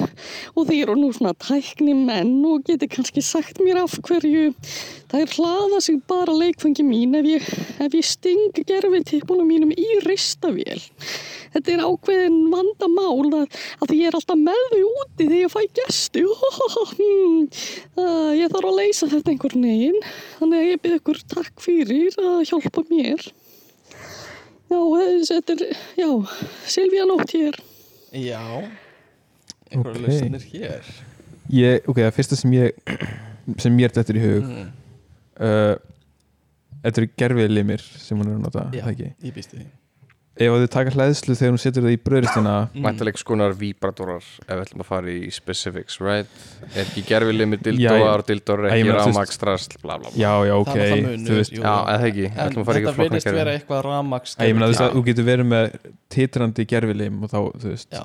og 0.55 0.67
þeir 0.69 0.83
eru 0.85 0.95
nú 1.01 1.09
svona 1.15 1.33
tækni 1.43 1.95
menn 1.97 2.39
og 2.47 2.67
geti 2.69 2.87
kannski 2.91 3.23
sagt 3.25 3.59
mér 3.63 3.81
af 3.83 3.97
hverju 4.05 4.53
það 5.11 5.23
er 5.23 5.33
hlaða 5.37 5.81
sig 5.83 5.99
bara 6.11 6.35
leikfangi 6.37 6.85
mín 6.87 7.17
ef 7.19 7.27
ég, 7.31 7.49
ef 7.83 7.97
ég 7.97 8.07
sting 8.07 8.61
gerfi 8.69 9.01
tippunum 9.11 9.49
mínum 9.49 9.73
í 9.73 9.87
ristavél. 10.05 10.83
Þetta 11.55 11.73
er 11.73 11.85
ákveðin 11.87 12.39
vandamál 12.53 13.31
að, 13.41 13.59
að 13.81 13.95
ég 13.97 14.11
er 14.11 14.19
alltaf 14.19 14.39
með 14.39 14.63
þau 14.73 14.83
úti 14.85 15.25
þegar 15.25 15.41
ég 15.41 15.53
fæ. 15.55 15.63
Uh, 17.97 18.33
ég 18.41 18.53
þarf 18.53 18.71
að 18.71 18.81
leysa 18.81 19.11
þetta 19.13 19.33
einhvern 19.33 19.69
veginn. 19.71 20.01
Þannig 20.41 20.59
að 20.63 20.71
ég 20.71 20.83
byrð 20.85 20.99
ykkur 21.01 21.23
takk 21.33 21.65
fyrir 21.65 22.19
að 22.23 22.41
hjálpa 22.51 22.87
mér. 22.91 23.29
Já, 24.67 24.81
þetta 25.31 25.55
er, 25.55 25.79
já, 25.97 26.11
Silvía 26.67 27.07
Nótt 27.09 27.33
hér. 27.33 27.63
Já 28.17 28.43
einhverja 29.71 29.97
Ok. 29.97 30.07
okay. 30.07 30.07
lausnir 30.07 30.47
hér 30.53 30.91
ég, 31.55 31.87
ok, 31.87 32.01
það 32.05 32.15
fyrsta 32.19 32.39
sem 32.39 32.57
ég 32.57 32.97
sem 33.63 33.75
mér 33.77 33.95
þetta 33.95 34.17
í 34.17 34.25
hug 34.25 34.49
mm. 34.49 34.73
uh, 35.41 35.75
Þetta 36.87 37.01
eru 37.03 37.09
gerfið 37.19 37.49
limir 37.51 37.83
sem 37.83 38.19
hún 38.21 38.29
er 38.29 38.37
að 38.37 38.43
nota, 38.45 38.65
Já. 38.71 38.85
það 38.85 38.93
ekki 38.93 39.07
Ég 39.27 39.35
býst 39.35 39.55
því 39.55 39.65
Ef 40.37 40.53
þið 40.61 40.67
taka 40.75 40.91
hlæðslu 40.93 41.35
þegar 41.39 41.53
hún 41.55 41.61
setur 41.63 41.85
það 41.87 41.95
í 41.95 41.99
bröðristina 42.05 42.55
Mm. 42.67 42.83
Mæntalega 42.85 43.21
skonar 43.23 43.55
víbratorar 43.57 44.21
ef 44.21 44.51
við 44.51 44.59
ætlum 44.67 44.83
að 44.83 44.89
fara 44.91 45.09
í 45.09 45.31
specifics, 45.33 45.97
right? 46.05 46.29
Er 46.75 46.83
ekki 46.85 47.05
Já, 47.81 47.89
dildóar, 47.95 48.25
dildóar 48.29 48.67
ekki 48.69 48.91
rámakstrasl, 48.93 49.79
bla 49.81 49.97
bla 50.03 50.11
bla 50.11 50.21
Já, 50.21 50.33
já, 50.45 50.53
ok, 50.61 50.77
þú 51.25 51.39
veist 51.39 51.55
jú. 51.57 51.63
Já, 51.65 51.73
eða 51.95 52.11
ekki, 52.11 52.27
En 52.29 52.43
ætlum 52.51 52.63
að 52.65 52.69
fara 52.69 52.83
í 52.83 52.85
þetta 52.85 53.01
verðist 53.01 53.31
vera 53.39 53.55
eitthvað 53.57 53.83
ramaks 53.89 54.37
Ég 54.37 54.53
meina 54.59 54.69
þú 54.69 54.75
veist 54.75 54.83
Já. 54.83 54.87
að 54.91 54.99
þú 54.99 55.05
getur 55.09 55.29
verið 55.31 55.49
með 55.55 55.79
titrandi 56.17 56.67
gerfilim 56.75 57.23
og 57.25 57.33
þá, 57.33 57.39
þú 57.65 57.73
veist. 57.73 57.99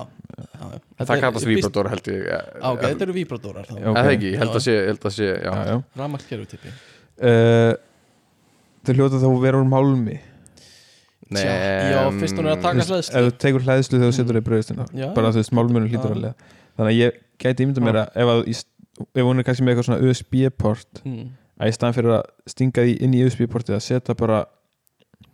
Það 1.02 1.22
kallast 1.26 1.46
víbrator 1.52 1.92
held 1.92 2.10
ég 2.14 2.26
Á, 2.32 2.68
Ok, 2.72 2.80
þetta 2.88 3.06
eru 3.10 3.16
víbratórar. 3.20 3.70
Eða 3.76 4.08
ekki, 4.16 4.32
held 4.40 4.56
að 4.56 4.64
sé, 4.64 4.78
tippi 6.56 6.72
Uh, 7.22 7.74
Þau 8.82 8.94
hljóta 8.96 9.18
þá 9.20 9.26
að 9.28 9.42
vera 9.44 9.58
úr 9.60 9.66
málmi 9.68 10.14
Nei, 11.36 11.42
Já, 11.92 12.00
fyrst 12.18 12.38
hún 12.38 12.48
er 12.48 12.54
að 12.54 12.58
Þú 12.58 12.66
taka 12.66 12.78
veist, 12.78 12.92
hlæðslu 12.92 13.18
Ef 13.18 13.26
þú 13.26 13.34
tekur 13.44 13.66
hlæðslu 13.66 13.98
þegar 13.98 14.10
þú 14.12 14.16
setur 14.18 14.38
það 14.38 14.42
í 14.42 14.46
bröðristina 14.48 14.86
Já. 14.92 15.06
bara 15.16 15.32
þú 15.32 15.42
veist, 15.42 15.54
málmunum 15.58 15.90
hlýtur 15.90 16.12
Já. 16.12 16.16
að 16.16 16.22
lega. 16.22 16.50
Þannig 16.72 16.92
að 16.92 16.98
ég 16.98 17.20
gæti 17.42 17.66
ímynda 17.66 17.84
mér 17.84 18.00
að 18.02 18.18
ef, 18.22 18.32
að, 18.32 18.64
ef 19.12 19.28
hún 19.28 19.42
er 19.42 19.48
kannski 19.48 19.66
með 19.66 19.74
eitthvað 19.74 19.88
svona 19.88 20.08
USB-port 20.08 21.04
mm. 21.04 21.28
að 21.58 21.72
í 21.72 21.76
staðan 21.76 21.96
fyrir 21.98 22.16
að 22.18 22.52
stinga 22.54 22.86
því 22.86 22.96
inn 23.06 23.16
í 23.16 23.22
USB-portið 23.26 23.78
að 23.78 23.86
setja 23.88 24.18
bara 24.18 24.42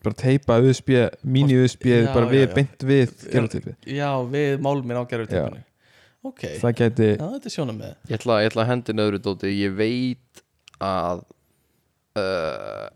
bara 0.05 0.15
teipa 0.19 0.59
USB, 0.63 0.93
mini-USB 1.27 1.89
Já, 1.91 2.11
bara 2.15 2.29
já, 2.29 2.33
við, 2.33 2.45
já. 2.45 2.53
beint 2.55 2.85
við 2.87 3.17
gerðutipi 3.33 3.75
Já, 3.97 4.11
við 4.31 4.61
málminn 4.63 5.01
á 5.01 5.05
gerfi 5.11 5.33
tippinu 5.33 5.65
Ok, 6.29 6.45
það 6.61 6.75
gæti 6.81 7.09
já, 7.15 7.25
þetta 7.25 7.49
er 7.49 7.55
sjónum 7.55 7.79
með 7.79 7.93
Ég 8.11 8.19
ætla, 8.19 8.39
ég 8.43 8.51
ætla 8.51 8.65
að 8.65 8.71
hendi 8.73 8.95
nöðru 8.99 9.21
dóti. 9.23 9.53
Ég 9.55 9.75
veit 9.79 10.43
að 10.83 11.23
uh, 12.19 12.89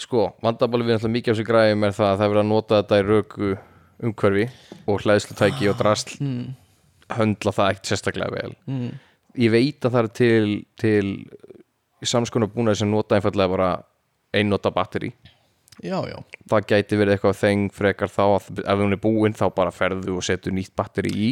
sko, 0.00 0.26
vandamáli 0.42 0.86
við 0.86 0.96
náttúrulega 0.96 1.14
mikið 1.16 1.32
af 1.32 1.38
þessu 1.38 1.48
græðum 1.48 1.86
er 1.86 1.96
það 1.96 2.10
að 2.10 2.18
það 2.18 2.26
er 2.26 2.32
verið 2.32 2.42
að 2.42 2.50
nota 2.50 2.80
þetta 2.80 3.00
í 3.00 3.06
röku 3.08 3.50
umhverfi 4.04 4.46
og 4.90 5.04
hlæðslutæki 5.04 5.70
og 5.70 5.80
drasl. 5.80 6.14
Mm, 6.20 6.46
höndla 7.14 7.54
það 7.54 7.72
ekkert 7.72 7.90
sérstaklega 7.92 8.34
vel. 8.34 8.54
Mm, 8.70 8.90
ég 9.44 9.54
veit 9.54 9.86
að 9.86 9.96
það 9.96 10.02
er 10.02 10.12
til, 10.20 10.48
til 10.80 11.06
samskonar 12.04 12.52
búnaði 12.52 12.82
sem 12.82 12.90
nota 12.90 13.18
einfallega 13.18 13.54
bara 13.54 13.70
einnota 14.34 14.72
batteri 14.74 15.12
já, 15.82 15.96
já. 16.10 16.16
Það 16.50 16.66
gæti 16.70 16.98
verið 17.00 17.16
eitthvað 17.16 17.36
þeng 17.40 17.72
frekar 17.74 18.12
þá 18.12 18.22
að 18.24 18.60
ef 18.62 18.82
hún 18.82 18.96
er 18.96 19.00
búin 19.02 19.36
þá 19.36 19.44
bara 19.56 19.72
ferðu 19.74 20.18
og 20.18 20.26
setur 20.26 20.54
nýtt 20.54 20.74
batteri 20.76 21.12
í. 21.14 21.30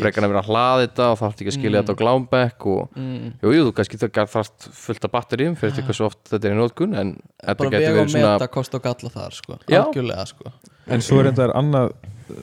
Frekar 0.00 0.22
en 0.22 0.28
að 0.28 0.34
vera 0.34 0.42
að 0.42 0.50
hlaða 0.50 0.82
þetta 0.84 1.08
og 1.12 1.18
þarf 1.22 1.38
ekki 1.38 1.52
að 1.52 1.58
skilja 1.58 1.82
þetta 1.82 1.96
á 1.96 2.00
glámbekk 2.02 2.68
og 2.74 2.98
mm, 2.98 3.32
jú, 3.44 3.54
jú, 3.54 3.64
þú 3.68 3.74
kannski 3.78 4.00
það 4.02 4.30
þarft 4.34 4.68
fullt 4.82 5.08
af 5.08 5.14
batteríum 5.14 5.58
fyrir 5.60 5.76
þetta 5.78 5.96
svo 5.96 6.10
oft 6.10 6.22
þetta 6.32 6.50
er 6.50 6.56
í 6.56 6.60
nótkun 6.60 6.98
en 7.00 7.16
þetta 7.40 7.58
bara 7.62 7.72
gæti 7.74 7.82
vega 7.84 7.94
og 7.94 8.00
verið 8.02 8.14
svona 8.16 8.34
meta 8.34 8.52
kost 8.58 8.78
og 8.78 8.84
galla 8.84 9.14
þar 9.16 9.40
sko. 9.40 9.58
Algjörlega 9.70 10.28
sko. 10.30 10.54
en 10.90 11.04
svo 11.04 11.22
er 11.22 11.30
þetta 11.32 11.50
annað 11.58 11.92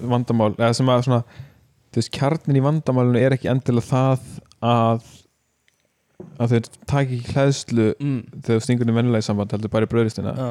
vandamál 0.02 0.54
eða 0.58 0.76
sem 0.78 0.92
að 0.94 1.08
svona 1.08 1.24
þú 1.92 2.00
veist, 2.00 2.14
kjarnin 2.16 2.60
í 2.60 2.64
vandamálinu 2.64 3.20
er 3.22 3.36
ekki 3.36 3.50
endilega 3.52 3.90
það 3.90 4.30
að 4.62 5.10
að 6.42 6.54
þau 6.54 6.70
taki 6.90 7.18
ekki 7.18 7.34
hlæðslu 7.36 7.88
mm, 7.96 8.20
þegar 8.38 8.60
þú 8.60 8.66
stingur 8.66 8.92
í 8.92 8.96
vennilega 8.96 9.26
samband 9.26 9.56
heldur 9.56 9.74
bara 9.74 9.88
í 9.88 9.92
bröðristina 9.92 10.34
já, 10.38 10.50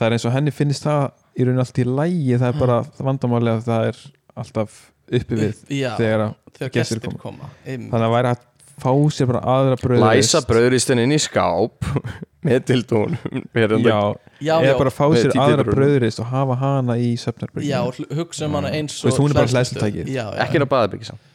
það 0.00 0.06
er 0.08 0.16
eins 0.16 0.26
og 0.28 0.34
henni 0.36 0.54
finnst 0.56 0.86
það 0.88 1.02
í 1.36 1.46
rauninni 1.46 1.64
allt 1.66 1.80
í 1.82 1.86
lægi 1.88 2.38
það 2.40 2.48
er 2.54 2.60
bara 2.64 2.78
vandamáli 3.04 3.52
að 3.54 3.66
það 3.68 3.88
er 3.92 4.00
alltaf 4.40 4.78
uppi 5.10 5.40
við 5.44 5.64
já 5.80 5.90
þegar 5.98 6.22
að 6.28 6.36
þegar 6.56 6.72
gestir 6.78 7.00
gestir 7.02 7.20
koma. 7.20 7.50
Einmitt. 7.66 7.90
þannig 7.92 8.08
að 8.08 8.14
væri 8.16 8.32
að 8.34 8.46
fá 8.80 8.92
sér 9.12 9.28
bara 9.28 9.40
aðra 9.54 9.76
bröðrist 9.76 10.06
læsa 10.32 10.40
bröðristin 10.48 11.00
inn 11.02 11.12
í 11.12 11.18
skáp 11.20 11.88
með 12.46 12.62
tildún 12.70 13.16
já, 13.20 13.98
já, 14.40 14.54
eða 14.56 14.70
já, 14.70 14.76
bara 14.78 14.92
fá 14.94 15.02
sér 15.12 15.34
aðra 15.36 15.66
bröðrist 15.68 16.22
og 16.24 16.30
hafa 16.32 16.56
hana 16.62 16.96
í 16.96 17.10
já, 17.12 17.24
söfnarbyrginu 17.26 17.90
hl- 17.98 18.14
hugsa 18.22 18.46
um 18.48 18.56
hana 18.56 18.70
eins 18.78 18.96
Þú 19.02 19.10
veist, 19.10 19.18
og 19.20 19.26
hún 19.26 19.34
er 19.34 19.40
bara 19.42 19.52
hleðslutæki. 19.52 20.06
já, 20.08 20.22
já, 20.24 20.38
ekki 20.46 20.56
inn 20.60 20.64
á 20.64 20.70
baðabyggi 20.72 21.10
samt. 21.10 21.26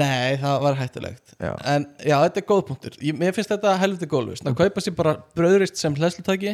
Nei, 0.00 0.36
það 0.38 0.60
var 0.62 0.76
hættulegt. 0.78 1.32
Já. 1.42 1.50
En 1.66 1.84
já, 1.98 2.14
þetta 2.22 2.38
er 2.38 2.44
góð 2.46 2.60
punktur. 2.68 2.96
Ég, 3.02 3.16
Mér 3.18 3.32
finnst 3.34 3.50
þetta 3.50 3.72
helviti 3.80 4.06
góðlust 4.06 4.46
að 4.46 4.54
kaupa 4.60 4.84
sér 4.84 4.94
bara 4.94 5.14
bröðrist 5.34 5.80
sem 5.82 5.96
hlæslutæki 5.98 6.52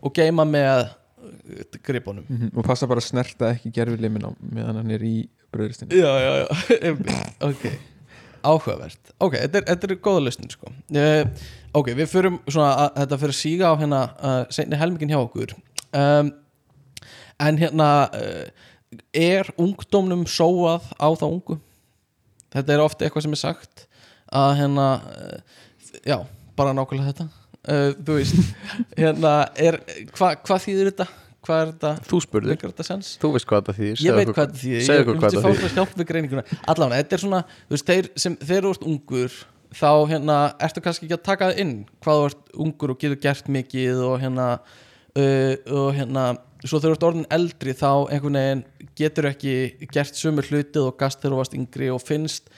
og 0.00 0.14
geima 0.16 0.44
með 0.48 0.86
uh, 0.86 1.78
gripunum 1.84 2.24
Mhm, 2.28 2.50
og 2.56 2.64
passa 2.66 2.88
bara 2.90 3.02
að 3.02 3.08
snerta 3.10 3.50
ekki 3.54 3.72
gerfileimin 3.76 4.24
á 4.24 4.30
meðan 4.40 4.80
hann 4.80 4.90
er 4.96 5.04
í 5.04 5.14
bröðristinu 5.52 5.96
Já, 5.98 6.10
já, 6.24 6.32
já. 6.44 6.92
Ok, 7.50 7.64
áhugavert 8.46 9.12
Ok, 9.20 9.34
þetta 9.42 9.60
er, 9.60 9.66
þetta 9.72 9.90
er 9.90 9.96
góða 10.06 10.22
lustin 10.28 10.50
sko. 10.52 10.70
uh, 10.96 11.24
Ok, 11.76 11.92
við 11.98 12.08
förum 12.10 12.38
svona 12.50 12.70
að, 12.86 12.94
þetta 13.02 13.18
fyrir 13.22 13.34
að 13.36 13.40
síga 13.42 13.70
á 13.70 13.74
hérna 13.80 14.00
uh, 14.18 14.42
seinni 14.54 14.78
helmingin 14.80 15.12
hjá 15.12 15.20
okkur 15.22 15.52
um, 15.92 16.32
En 17.40 17.58
hérna 17.60 17.90
uh, 18.12 18.70
er 19.14 19.48
ungdómnum 19.60 20.24
sóað 20.28 20.88
á 20.98 21.06
þá 21.14 21.26
ungu? 21.28 21.60
Þetta 22.50 22.74
er 22.74 22.82
ofta 22.82 23.06
eitthvað 23.06 23.22
sem 23.28 23.36
er 23.36 23.40
sagt 23.44 23.84
að 24.34 24.56
hérna 24.58 24.86
já, 26.06 26.16
bara 26.58 26.72
nákvæmlega 26.74 27.12
þetta 27.12 27.26
uh, 27.68 27.90
þú 27.96 28.18
veist 28.18 28.38
hérna 28.98 29.34
er, 29.58 29.80
hva, 30.16 30.34
hvað 30.40 30.64
þýðir 30.66 30.92
þetta? 30.92 31.08
Hvað 31.40 31.62
er 31.62 31.70
þetta? 31.70 31.92
þú 32.04 32.18
spurði, 32.20 32.56
þú 32.60 33.30
veist 33.34 33.48
hvað 33.48 33.62
þetta 33.62 33.76
þýðir 33.78 34.02
Ég 34.04 34.18
veit 34.18 34.32
hvað 34.34 34.42
þetta 34.42 34.60
þýðir, 34.60 34.82
ég 34.82 35.06
myndi 35.08 35.22
hvað 35.22 35.38
fá 35.40 35.48
það 35.62 35.78
hjálp 35.78 35.94
við 35.96 36.08
greininguna. 36.10 36.44
Allavega, 36.68 37.00
þetta 37.00 37.16
er 37.16 37.22
svona, 37.24 37.40
þú 37.62 37.76
veist, 37.76 37.88
þeir 37.88 38.10
sem 38.24 38.36
þeir 38.42 38.58
eru 38.58 38.74
ert 38.74 38.84
ungur 38.90 39.38
þá 39.70 39.90
hérna, 40.10 40.36
ertu 40.62 40.82
kannski 40.84 41.06
ekki 41.06 41.16
að 41.16 41.26
taka 41.26 41.50
það 41.50 41.62
inn 41.64 41.74
hvað 42.02 42.20
þú 42.20 42.28
ert 42.28 42.54
ungur 42.66 42.92
og 42.92 43.00
getur 43.00 43.20
gert 43.22 43.50
mikið 43.56 44.02
og 44.06 44.16
hérna 44.22 44.46
uh, 44.58 45.54
og 45.80 45.92
hérna, 45.96 46.24
svo 46.64 46.80
þegar 46.80 46.90
þú 46.90 46.96
ert 46.96 47.06
orðin 47.10 47.28
eldri 47.36 47.76
þá 47.78 47.90
einhvern 48.10 48.40
veginn 48.40 48.64
getur 48.98 49.30
ekki 49.30 49.54
gert 49.94 50.18
sömu 50.18 50.44
hlutið 50.44 50.88
og 50.88 50.98
gast 51.00 51.22
þegar 51.22 51.36
þú 51.36 51.40
varst 51.40 51.56
yngri 51.58 51.90
og 51.94 52.02
finnst 52.02 52.50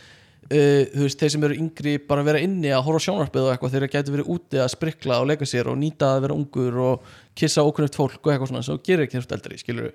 Uh, 0.51 0.89
þú 0.91 1.05
veist, 1.07 1.21
þeir 1.21 1.31
sem 1.33 1.45
eru 1.47 1.57
yngri 1.63 1.93
bara 2.03 2.25
vera 2.27 2.41
inni 2.43 2.73
að 2.75 2.83
horfa 2.89 2.99
á 2.99 3.05
sjónvarpið 3.07 3.45
og 3.45 3.53
eitthvað 3.53 3.77
þeir 3.77 3.85
getur 3.93 4.17
verið 4.17 4.33
úti 4.35 4.59
að 4.61 4.73
sprikla 4.73 5.21
og 5.23 5.29
leika 5.31 5.47
sér 5.49 5.71
og 5.71 5.79
nýta 5.79 6.09
að 6.17 6.25
vera 6.27 6.37
ungur 6.37 6.81
og 6.83 7.13
kissa 7.39 7.63
ókunnugt 7.63 7.97
fólk 7.97 8.19
og 8.19 8.33
eitthvað 8.33 8.51
svona 8.51 8.65
sem 8.67 8.75
þú 8.75 8.83
gerir 8.89 9.07
ekki 9.07 9.21
þessum 9.21 9.37
eldri, 9.39 9.61
skilur 9.63 9.95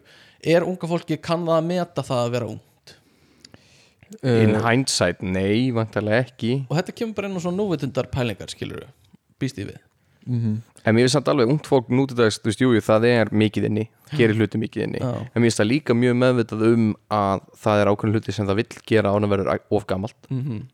er 0.55 0.65
unga 0.65 0.89
fólki, 0.89 1.19
kann 1.19 1.43
það 1.45 1.59
að 1.59 1.67
meta 1.67 2.05
það 2.07 2.23
að 2.23 2.33
vera 2.37 2.49
ung 2.53 2.63
in 4.23 4.55
uh, 4.55 4.61
hindsight, 4.63 5.19
nei, 5.19 5.67
vantarlega 5.75 6.23
ekki. 6.29 6.53
Og 6.69 6.77
þetta 6.79 6.95
kemur 6.95 7.17
bara 7.17 7.29
inn 7.29 7.35
á 7.35 7.43
svona 7.43 7.59
núvitundar 7.59 8.07
pælingar 8.13 8.53
skilur 8.53 8.87
býst 9.41 9.59
ég 9.59 9.67
við 9.73 9.81
mhm. 10.27 10.55
en 10.83 10.95
mér 10.95 11.05
finnst 11.07 11.17
samt 11.17 11.31
alveg 11.33 11.51
ungt 11.53 11.69
fólk 11.69 11.89
nútidags, 11.89 12.39
þú 12.41 12.51
veist, 12.51 12.63
jú, 12.63 12.71
jú, 12.75 12.83
það 12.85 13.07
er 13.09 13.31
mikið 13.31 13.69
inni 13.71 13.85
gerir 14.13 14.37
hluti 14.39 14.59
mikið 14.61 14.85
inni. 14.87 15.03
Já. 15.03 15.11
en 15.25 15.41
mér 15.41 15.49
finnst 15.49 15.61
það 15.61 15.71
líka 15.71 15.97
mjög 15.97 16.17
meðvitað 16.21 16.65
um 16.69 16.89
að 17.11 17.45
það 17.65 17.83
er 17.83 17.91
ákveðin 17.91 18.17
hluti 18.17 18.35
sem 18.35 18.47
það 18.47 18.59
vill 18.61 18.81
gera 18.93 19.13
án 19.13 19.27
að 19.27 19.33
vera 19.35 19.59
of 19.69 19.87
gamalt. 19.89 20.19
Mm 20.31 20.65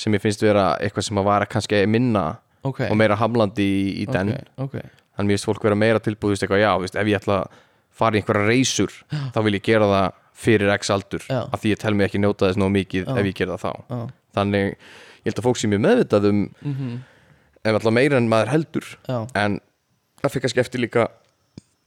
sem 0.00 0.14
ég 0.16 0.22
finnst 0.22 0.40
vera 0.40 0.78
eitthvað 0.80 1.04
sem 1.10 1.18
að 1.20 1.26
vara 1.28 1.48
kannski 1.50 1.82
minna 1.90 2.22
ok, 2.64 2.86
og 2.88 2.96
meira 2.96 3.18
hamlandi 3.20 3.66
í, 3.66 3.82
í 4.00 4.06
den. 4.08 4.32
ok, 4.56 4.64
ok 4.64 4.78
þannig 4.80 5.28
mér 5.28 5.36
finnst 5.36 5.48
fólk 5.50 5.66
vera 5.66 5.76
meira 5.76 6.00
tilbúð 6.00 6.30
þú 6.30 6.32
veist, 6.32 6.44
eitthvað, 6.46 6.62
já, 6.62 6.70
veist, 6.80 6.96
ef 6.96 7.10
ég 7.10 7.18
ætla 7.20 7.36
að 7.42 7.60
fara 8.00 8.16
í 8.16 8.22
einhverja 8.22 8.48
reysur 8.48 8.96
þá 9.34 9.38
vil 9.44 9.54
ég 9.58 9.66
gera 9.66 9.90
það 9.90 10.08
fyrir 10.40 10.72
x 10.78 10.92
aldur 10.94 11.24
Já. 11.28 11.42
af 11.44 11.60
því 11.60 11.74
ég 11.74 11.80
tel 11.82 11.94
mig 11.96 12.08
ekki 12.08 12.22
njóta 12.22 12.48
þess 12.48 12.60
nóg 12.60 12.72
mikið 12.78 13.08
Já. 13.08 13.14
ef 13.20 13.28
ég 13.28 13.36
gera 13.36 13.58
það 13.60 13.80
þá. 13.90 13.96
Þannig, 14.38 14.68
ég 15.20 15.28
held 15.28 15.40
að 15.42 15.48
fólk 15.48 15.60
sé 15.60 15.70
mjög 15.70 15.82
meðvitað 15.84 16.28
um 16.30 16.42
mm 16.64 16.98
ef 17.64 17.74
alltaf 17.74 17.94
meira 17.94 18.20
en 18.20 18.28
maður 18.30 18.54
heldur 18.54 18.86
já, 19.08 19.18
en 19.36 19.58
það 20.20 20.32
fyrir 20.34 20.44
kannski 20.46 20.62
eftir 20.64 20.84
líka 20.84 21.08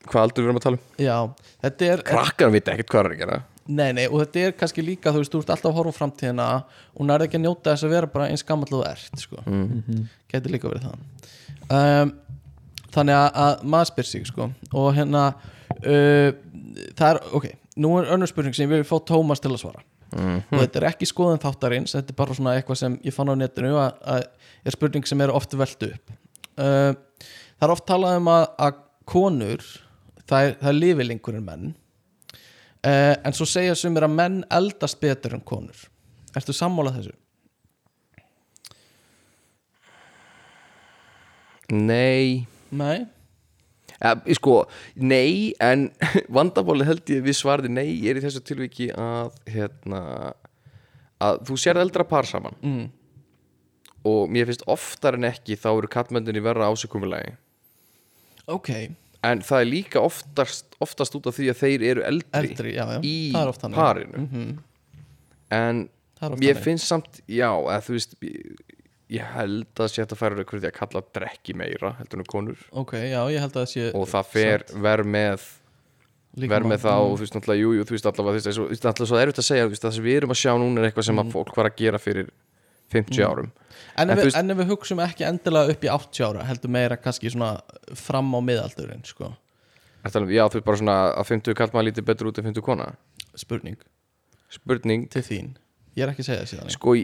hvað 0.09 0.27
aldur 0.27 0.43
við 0.43 0.49
erum 0.49 0.59
að 0.59 0.67
tala 0.67 0.79
um 0.79 1.01
já, 1.05 1.17
þetta 1.63 1.89
er 1.89 2.05
krakkar 2.07 2.53
vita 2.53 2.73
ekkert 2.75 2.93
hvað 2.93 3.05
er 3.05 3.15
að 3.15 3.21
gera 3.23 3.39
nei, 3.63 3.89
nei, 3.95 4.05
og 4.09 4.19
þetta 4.23 4.43
er 4.47 4.55
kannski 4.59 4.83
líka 4.83 5.13
þú 5.13 5.23
veist, 5.23 5.33
þú 5.33 5.43
ert 5.43 5.53
alltaf 5.55 5.71
að 5.71 5.77
horfa 5.79 5.95
framtíðina 5.97 6.47
og 6.93 7.07
nærði 7.07 7.29
ekki 7.29 7.39
að 7.39 7.45
njóta 7.45 7.73
þess 7.73 7.87
að 7.87 7.95
vera 7.95 8.11
bara 8.15 8.29
eins 8.31 8.45
gammal 8.47 8.79
og 8.79 8.85
ert 8.89 9.23
sko. 9.23 9.39
mm. 9.45 10.03
getur 10.33 10.55
líka 10.55 10.71
verið 10.71 10.89
það 10.89 11.79
um, 11.79 12.13
þannig 12.93 13.19
að, 13.19 13.29
að 13.45 13.65
maður 13.75 13.91
spyr 13.93 14.09
sig 14.09 14.27
sko. 14.29 14.49
og 14.73 14.89
hérna 14.97 15.23
uh, 15.31 16.29
það 16.99 17.07
er, 17.09 17.21
ok, 17.39 17.49
nú 17.83 17.95
er 18.01 18.11
önnur 18.15 18.31
spurning 18.31 18.57
sem 18.57 18.67
ég 18.67 18.75
vil 18.75 18.87
fá 18.87 18.97
Tómas 19.07 19.41
til 19.43 19.53
að 19.53 19.61
svara 19.63 19.85
Mm. 20.13 20.41
og 20.51 20.59
þetta 20.61 20.79
er 20.79 20.87
ekki 20.91 21.07
skoðun 21.09 21.41
þáttarins 21.41 21.95
þetta 21.95 22.13
er 22.13 22.17
bara 22.19 22.35
svona 22.37 22.55
eitthvað 22.57 22.79
sem 22.83 22.97
ég 23.05 23.15
fann 23.15 23.31
á 23.33 23.35
netinu 23.39 23.71
að, 23.81 23.95
að 24.13 24.25
er 24.63 24.75
spurning 24.75 25.07
sem 25.09 25.23
er 25.25 25.33
oft 25.33 25.55
velt 25.57 25.87
upp 25.87 26.13
uh, 26.61 26.91
það 27.57 27.65
er 27.67 27.73
oft 27.73 27.87
talað 27.89 28.19
um 28.19 28.29
að, 28.33 28.45
að 28.67 28.77
konur 29.09 29.65
það 30.29 30.49
er, 30.49 30.55
er 30.61 30.77
lifi 30.77 31.07
lengur 31.07 31.39
en 31.39 31.47
menn 31.47 31.65
uh, 32.85 33.15
en 33.15 33.35
svo 33.35 33.47
segja 33.49 33.75
sumir 33.79 34.05
að 34.05 34.15
menn 34.19 34.39
eldast 34.53 35.01
betur 35.01 35.37
en 35.37 35.45
konur 35.45 35.87
ertu 36.37 36.55
sammálað 36.55 37.01
þessu? 37.01 37.17
nei 41.73 42.45
Nei? 42.73 43.05
Ja, 44.03 44.15
sko, 44.35 44.57
nei, 44.99 45.53
en 45.63 45.87
vandabálið 46.37 46.89
held 46.89 47.13
ég 47.13 47.23
við 47.23 47.37
svarði 47.39 47.71
nei 47.71 47.87
er 48.09 48.19
í 48.19 48.23
þessu 48.25 48.41
tilviki 48.43 48.89
að 48.99 49.31
hérna, 49.53 50.01
að 51.23 51.39
þú 51.47 51.59
sérð 51.63 51.85
eldra 51.85 52.05
par 52.07 52.27
saman. 52.27 52.59
Mm. 52.63 52.83
og 54.03 54.27
mér 54.35 54.49
finnst 54.49 54.65
oftar 54.67 55.15
en 55.15 55.29
ekki 55.29 55.55
þá 55.55 55.69
eru 55.71 55.87
kattmöndin 55.87 56.35
í 56.35 56.43
verra 56.43 56.67
ásökumulagi 56.67 57.37
Ok, 58.51 58.69
en 59.23 59.41
það 59.47 59.61
er 59.61 59.69
líka 59.69 60.01
oftast, 60.03 60.75
oftast 60.83 61.15
út 61.15 61.29
af 61.31 61.37
því 61.37 61.49
að 61.53 61.59
þeir 61.61 61.85
eru 61.93 62.03
eldri, 62.09 62.39
eldri, 62.41 62.73
já, 62.75 62.83
já. 62.91 62.99
í 63.07 63.15
er 63.31 63.53
parinu. 63.77 64.25
En 65.53 65.85
Það 66.17 66.27
er 66.27 66.35
oft 66.35 66.43
mér 66.43 66.59
finnst 66.63 66.87
samt, 66.87 67.21
já, 67.31 67.47
að 67.51 67.87
þú 67.87 67.95
veist 67.95 68.17
ég, 69.09 69.25
held 69.35 69.81
að 69.83 69.89
sé 69.91 70.03
að 70.05 70.15
færa 70.19 70.43
ykkur 70.45 70.59
því 70.63 70.69
að 70.69 70.77
kalla 70.77 71.01
drekki 71.17 71.53
meira 71.57 71.93
heldur 71.99 72.19
en 72.23 72.25
konur. 72.29 72.57
Ok, 72.71 72.93
já, 72.97 73.19
það 73.51 73.93
og 73.95 74.07
það 74.07 74.25
fer 74.31 74.63
verð 74.83 75.05
með 75.05 75.43
verð 76.49 76.65
með 76.65 76.79
það 76.81 76.99
og 77.03 77.09
mm, 77.11 77.17
þú 77.17 77.21
veist 77.23 77.35
náttúrulega, 77.37 77.61
jú, 77.61 77.73
jú, 77.77 77.83
þú 77.85 77.93
veist 77.93 78.07
allavega 78.09 78.39
þú 78.41 78.63
veist, 78.69 78.85
náttúrulega 78.87 79.09
svo 79.11 79.19
erfitt 79.21 79.41
að 79.43 79.45
segja, 79.49 79.67
veist, 79.69 79.83
það 79.85 79.93
sem 79.97 80.03
við 80.07 80.15
erum 80.17 80.33
að 80.33 80.39
sjá 80.41 80.53
núna 80.57 80.81
er 80.81 80.87
eitthvað 80.89 81.05
sem 81.09 81.15
Mm. 81.15 81.21
að 81.27 81.31
fólk 81.35 81.55
var 81.59 81.69
að 81.69 81.75
gera 81.77 81.99
fyrir 82.01 82.31
50 82.93 83.23
árum. 83.25 83.51
En, 83.97 84.09
en 84.09 84.17
ef 84.17 84.23
við, 84.25 84.35
en 84.39 84.49
ef 84.53 84.57
við 84.57 84.67
hugsum 84.73 84.99
ekki 85.05 85.25
endilega 85.27 85.69
upp 85.75 85.83
í 85.85 85.89
80 85.93 86.25
ára 86.25 86.43
heldur 86.49 86.69
meira 86.73 86.97
kannski 86.97 87.29
svona 87.29 87.51
fram 87.93 88.33
á 88.33 88.39
miðaldurinn 88.41 89.05
sko. 89.05 89.29
Alveg- 90.03 90.33
Já, 90.33 90.43
þú 90.49 90.57
veist 90.57 90.65
bara 90.65 90.77
svona 90.81 90.97
að 91.13 91.29
50 91.29 91.53
kallt 91.55 91.73
maður 91.73 91.87
lítið 91.91 92.05
betur 92.09 92.27
út 92.31 92.37
en 92.41 92.43
50 92.49 92.61
kona. 92.65 92.89
Spurning. 93.35 93.77
Spurning, 94.49 95.05
til 95.09 95.21
þín. 95.21 95.53
Ég 95.95 96.03
er 96.07 96.09
ekki 96.13 96.25
að 96.25 96.29
segja 96.31 96.41
það 96.41 96.51
síðan 96.53 96.73
sko 96.73 96.97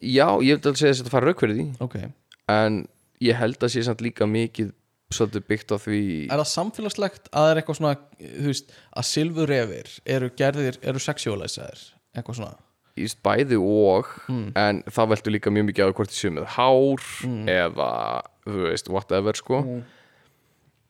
Já, 0.00 0.26
ég 0.44 0.60
að 0.60 0.76
segja 0.80 1.04
að 1.06 1.10
fara 1.12 1.26
rauk 1.30 1.40
fyrir 1.40 1.56
því. 1.56 1.66
Ok, 1.80 1.96
en 2.52 2.82
ég 3.24 3.34
held 3.40 3.56
að 3.64 3.72
sé 3.72 3.82
samt 3.86 4.02
líka 4.04 4.26
mikið 4.28 4.72
svolítið 5.14 5.44
byggt 5.48 5.70
á 5.72 5.76
því 5.78 6.00
er 6.26 6.40
það 6.42 6.48
samfélagslegt 6.50 7.28
að 7.30 7.44
það 7.44 7.50
er 7.52 7.60
eitthvað 7.62 7.76
svona 7.78 7.96
þú 8.20 8.46
veist, 8.50 8.72
að 8.96 9.04
silfurrefir 9.12 9.90
eru 10.16 10.30
gerðir, 10.36 10.78
eru 10.82 10.98
sexualisaðir? 10.98 11.84
Eitthvað 12.16 12.38
svona. 12.40 12.56
Í 12.96 13.06
bæði 13.22 13.58
og 13.60 14.06
Mm. 14.28 14.52
en 14.56 14.82
það 14.88 15.08
veldur 15.12 15.32
líka 15.36 15.50
mjög 15.52 15.66
mikið 15.70 15.84
á 15.86 15.92
hvort 15.94 16.10
þið 16.10 16.20
séu 16.20 16.32
með 16.32 16.46
hár 16.56 17.02
Mm. 17.22 17.46
eða, 17.48 17.90
þú 18.46 18.62
veist, 18.66 18.88
whatever 18.88 19.32
sko 19.36 19.62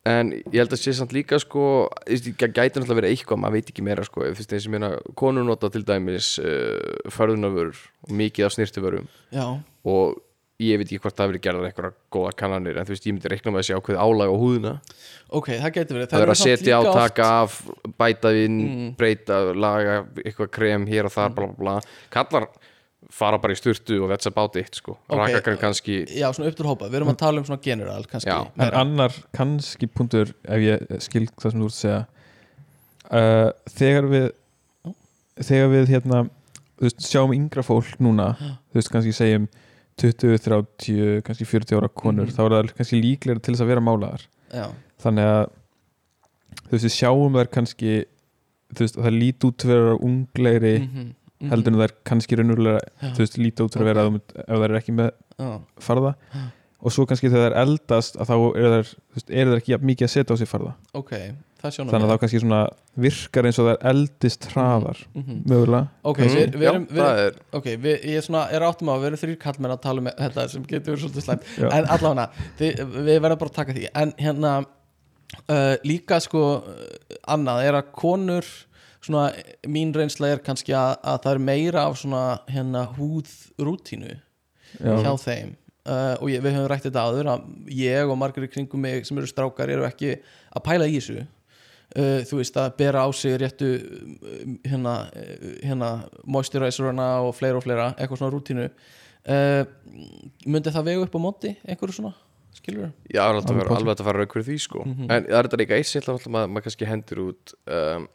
en 0.07 0.31
ég 0.39 0.59
held 0.61 0.74
að 0.77 0.83
sé 0.83 0.93
samt 0.97 1.15
líka 1.16 1.39
sko, 1.43 1.62
það 2.07 2.28
gæti 2.55 2.78
náttúrulega 2.78 2.99
verið 3.01 3.15
eitthvað 3.16 3.41
maður 3.43 3.57
veit 3.59 3.73
ekki 3.73 3.85
meira 3.87 4.05
sko, 4.07 4.23
þú 4.28 4.37
veist, 4.39 4.53
eins 4.55 4.69
og 4.69 4.74
meina 4.77 4.93
konur 5.19 5.47
nota 5.49 5.70
til 5.74 5.83
dæmis 5.89 6.37
uh, 6.39 7.11
förðunavörur 7.11 7.81
og 8.07 8.15
mikið 8.23 8.47
af 8.49 8.55
snirtiförum 8.57 9.11
og 9.87 10.23
ég 10.62 10.78
veit 10.81 10.87
ekki 10.89 11.03
hvort 11.05 11.16
það 11.19 11.33
verið 11.35 11.43
gerðar 11.45 11.66
einhverja 11.69 11.93
góða 12.16 12.31
kannanir, 12.41 12.78
en 12.81 12.87
þú 12.89 12.95
veist, 12.95 13.07
ég 13.11 13.12
myndi 13.16 13.28
reikna 13.28 13.53
með 13.53 13.61
að 13.61 13.66
sé 13.69 13.74
ákveð 13.77 13.99
álag 14.01 14.31
á 14.33 14.37
húðina, 14.41 14.70
ok, 15.37 15.51
það 15.61 15.74
getur 15.74 15.99
verið. 15.99 16.07
Það 16.12 16.16
er 16.23 16.24
eru 16.24 16.33
að 16.33 16.41
setja 16.41 16.78
á, 16.81 16.83
taka 16.97 17.27
af 17.43 17.59
bæta 18.01 18.33
inn, 18.41 18.57
Mm. 18.62 18.87
breyta 18.97 19.41
laga 19.53 19.99
eitthvað 20.23 20.49
krem 20.57 20.87
hér 20.89 21.11
og 21.11 21.12
þar, 21.12 21.35
bla 21.37 21.51
bla 21.51 21.59
bla. 21.61 21.74
Kallar 22.15 22.49
fara 23.12 23.39
bara 23.39 23.55
í 23.55 23.57
sturtu 23.59 24.01
og 24.03 24.11
that's 24.11 24.27
about 24.27 24.57
it, 24.57 24.74
sko, 24.74 24.97
Ok. 25.09 25.19
rakakrem 25.19 25.59
kannski 25.61 26.05
já, 26.11 26.27
svona 26.35 26.49
upp 26.51 26.57
til 26.57 26.66
hópa, 26.66 26.89
við 26.91 26.95
erum 27.01 27.09
að 27.12 27.19
tala 27.19 27.39
um 27.39 27.45
svona 27.45 27.62
general 27.62 28.05
kannski, 28.11 28.27
Já. 28.31 28.51
En 28.59 28.74
annar 28.74 29.12
kannski 29.33 29.87
punktur 29.87 30.33
ef 30.45 30.59
ég 30.61 31.01
skil 31.01 31.27
það 31.28 31.51
sem 31.53 31.61
þú 31.61 31.66
ert 31.66 31.77
að 31.77 31.81
segja. 31.83 32.07
Uh, 33.07 33.51
þegar 33.70 34.09
við 34.11 34.33
þegar 35.47 35.69
við 35.70 35.93
hérna 35.95 36.24
þú 36.77 36.89
veist, 36.89 37.05
sjáum 37.07 37.35
yngra 37.37 37.62
fólk 37.62 38.01
núna 38.03 38.33
þú 38.41 38.74
veist, 38.81 38.91
kannski 38.91 39.12
segjum 39.15 39.47
20, 39.97 40.39
30, 40.45 41.23
kannski 41.24 41.47
40 41.47 41.77
ára 41.78 41.89
konur 41.89 42.27
Mhm. 42.27 42.35
þá 42.37 42.41
er 42.45 42.51
það 42.57 42.74
kannski 42.77 43.01
líklega 43.01 43.41
til 43.43 43.55
þess 43.55 43.62
að 43.65 43.70
vera 43.70 43.81
málaðar. 43.81 44.27
Já, 44.53 44.66
þannig 45.01 45.24
að 45.24 45.47
þú 46.66 46.70
veist, 46.74 46.85
við 46.85 46.97
sjáum 46.99 47.33
þær 47.39 47.51
kannski 47.55 47.93
þú 48.74 48.81
veist, 48.83 48.97
það 48.97 49.19
lít 49.20 49.45
út 49.47 49.57
fyrir 49.62 49.78
að 49.78 49.87
vera 49.87 50.03
unglegri 50.03 50.74
mhm, 51.47 51.48
mhm. 51.48 51.55
heldur 51.55 51.73
en 51.73 51.81
þær 51.85 51.97
kannski 52.10 52.36
raunulega 52.40 52.82
Já. 52.82 53.09
þú 53.14 53.24
veist, 53.24 53.40
lít 53.40 53.64
út 53.64 53.78
fyrir 53.78 53.89
að 53.89 53.94
vera 53.94 54.06
okay. 54.10 54.44
ef 54.47 54.62
þær 54.62 54.70
er 54.70 54.78
ekki 54.82 54.94
með 55.01 55.10
já, 55.39 55.51
farða 55.89 56.14
og 56.86 56.93
svo 56.93 57.06
kannski 57.09 57.31
þegar 57.32 57.55
þær 57.55 57.60
eldast 57.64 58.16
að 58.20 58.31
þá 58.31 58.36
eru 58.60 58.78
veist, 58.85 59.31
eru 59.31 59.52
þær 59.55 59.60
ekki 59.62 59.73
jafn 59.74 59.90
mikið 59.90 60.06
að 60.09 60.14
setja 60.16 60.36
á 60.36 60.40
sig 60.43 60.51
farða 60.51 60.73
ok, 60.94 61.12
það 61.62 61.73
sjónum 61.77 61.94
þannig 61.94 62.06
að 62.06 62.12
þá 62.12 62.20
kannski 62.23 62.40
svona 62.43 62.60
virkar 63.06 63.48
eins 63.48 63.59
og 63.62 63.68
þær 63.70 63.81
eldist 63.90 64.48
hraðar 64.52 65.01
Mhm. 65.16 65.40
mögulega 65.48 65.89
ok, 66.02 66.20
Mm, 66.20 66.36
við, 66.36 66.52
við 66.52 66.66
já, 66.66 66.70
erum, 66.73 66.86
við 66.86 67.01
það 67.02 67.20
erum 67.23 67.27
er 67.27 67.59
ok, 67.59 67.66
við, 67.86 67.97
ég 68.05 68.16
er 68.20 68.27
svona, 68.28 68.44
er 68.52 68.66
áttum 68.68 68.89
á 68.89 68.94
að 68.94 69.01
við 69.01 69.06
erum 69.10 69.23
þrýr 69.24 69.39
kallmenn 69.47 69.73
að 69.74 69.82
tala 69.86 70.05
um 70.05 70.10
þetta 70.12 70.48
sem 70.52 70.62
getur 70.68 70.93
verið 70.94 71.05
svolítið 71.06 71.27
slæmt 71.27 71.43
Já. 71.56 71.68
en 71.73 71.90
allavega, 71.97 72.28
við, 72.60 72.85
við 73.09 73.20
verðum 73.24 73.43
bara 73.43 73.51
að 73.51 73.59
taka 73.60 73.73
því 73.73 73.89
en 73.94 74.14
hérna 74.20 74.52
uh, 75.48 75.74
líka 75.85 76.20
sko, 76.23 76.44
uh, 76.60 77.18
annað 77.35 77.64
er 77.66 77.81
að 77.81 77.93
konur 77.97 78.44
svona, 79.07 79.27
mín 79.70 79.93
reynsla 79.97 80.33
er 80.35 80.43
kannski 80.47 80.74
að, 80.77 80.97
að 81.07 81.20
það 81.24 81.33
er 81.37 81.45
meira 81.51 81.85
af 81.89 81.97
svona 82.03 82.24
hérna 82.51 82.83
húðrútínu 82.97 84.12
Já. 84.83 84.93
hjá 85.03 85.12
þeim 85.23 85.55
uh, 85.87 86.16
og 86.20 86.28
ég, 86.33 86.43
við 86.45 86.57
höfum 86.57 86.69
rætt 86.73 86.85
þetta 86.89 87.05
áður 87.07 87.31
að 87.37 87.47
ég 87.78 88.11
og 88.12 88.19
margir 88.20 88.45
í 88.47 88.51
kringum 88.53 88.83
mig 88.83 89.07
sem 89.09 89.19
eru 89.20 89.31
strákar 89.31 89.70
eru 89.73 89.87
ekki 89.89 90.16
að 90.19 90.65
pæla 90.66 90.89
í 90.91 90.99
þessu 90.99 91.20
uh, 91.23 92.20
þú 92.28 92.41
veist 92.43 92.59
að 92.61 92.74
bera 92.83 93.07
á 93.07 93.09
sig 93.16 93.39
réttu 93.41 93.70
um, 93.78 94.59
hérna, 94.66 94.97
uh, 95.15 95.49
hérna 95.62 95.91
moisturizeruna 96.27 97.09
og 97.24 97.35
fleira 97.39 97.61
og 97.61 97.65
fleira 97.65 97.93
eitthvað 97.97 98.20
svona 98.24 98.35
rútínu 98.35 98.66
uh, 98.69 99.62
myndi 100.51 100.74
það 100.74 100.89
vega 100.91 101.07
upp 101.07 101.16
á 101.16 101.20
móti 101.23 101.55
einhverju 101.65 101.97
svona, 102.01 102.12
skilur 102.59 102.91
Já, 103.09 103.23
það 103.23 103.31
er 103.31 103.39
alltaf 103.39 103.55
Alveg 103.55 103.55
að 103.55 103.62
vera- 103.62 103.70
pottur. 103.70 103.81
alveg 103.81 103.95
hægt 103.95 104.03
að 104.05 104.11
fara 104.11 104.20
rauk 104.24 104.37
fyrir 104.37 104.49
því 104.51 104.59
sko 104.66 104.85
Mhm. 104.87 105.09
En 105.09 105.24
það 105.31 105.39
er 105.41 105.49
þetta 105.49 105.62
líka 105.62 105.78
eitt 105.81 105.97
alltaf 106.03 106.28
maður, 106.35 106.53
maður 106.57 106.66
kannski 106.69 106.91
hendur 106.93 107.24
út 107.31 107.57
um, 107.70 108.09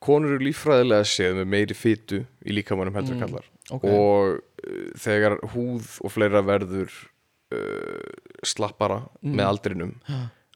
Konur 0.00 0.32
eru 0.36 0.44
líffræðilega 0.48 1.04
séð 1.04 1.34
með 1.42 1.48
meiri 1.52 1.74
fytu 1.76 2.22
í 2.48 2.54
líkamannum 2.56 2.94
heldur 2.96 3.16
mm. 3.18 3.24
kallar 3.26 3.48
ok, 3.70 3.84
Og 3.84 4.38
uh, 4.40 4.90
þegar 4.96 5.38
húð 5.54 5.90
og 6.06 6.12
fleira 6.14 6.40
verður 6.46 6.90
uh, 7.54 8.20
slappara 8.46 9.02
Mm. 9.20 9.34
með 9.36 9.44
aldrinum 9.50 9.90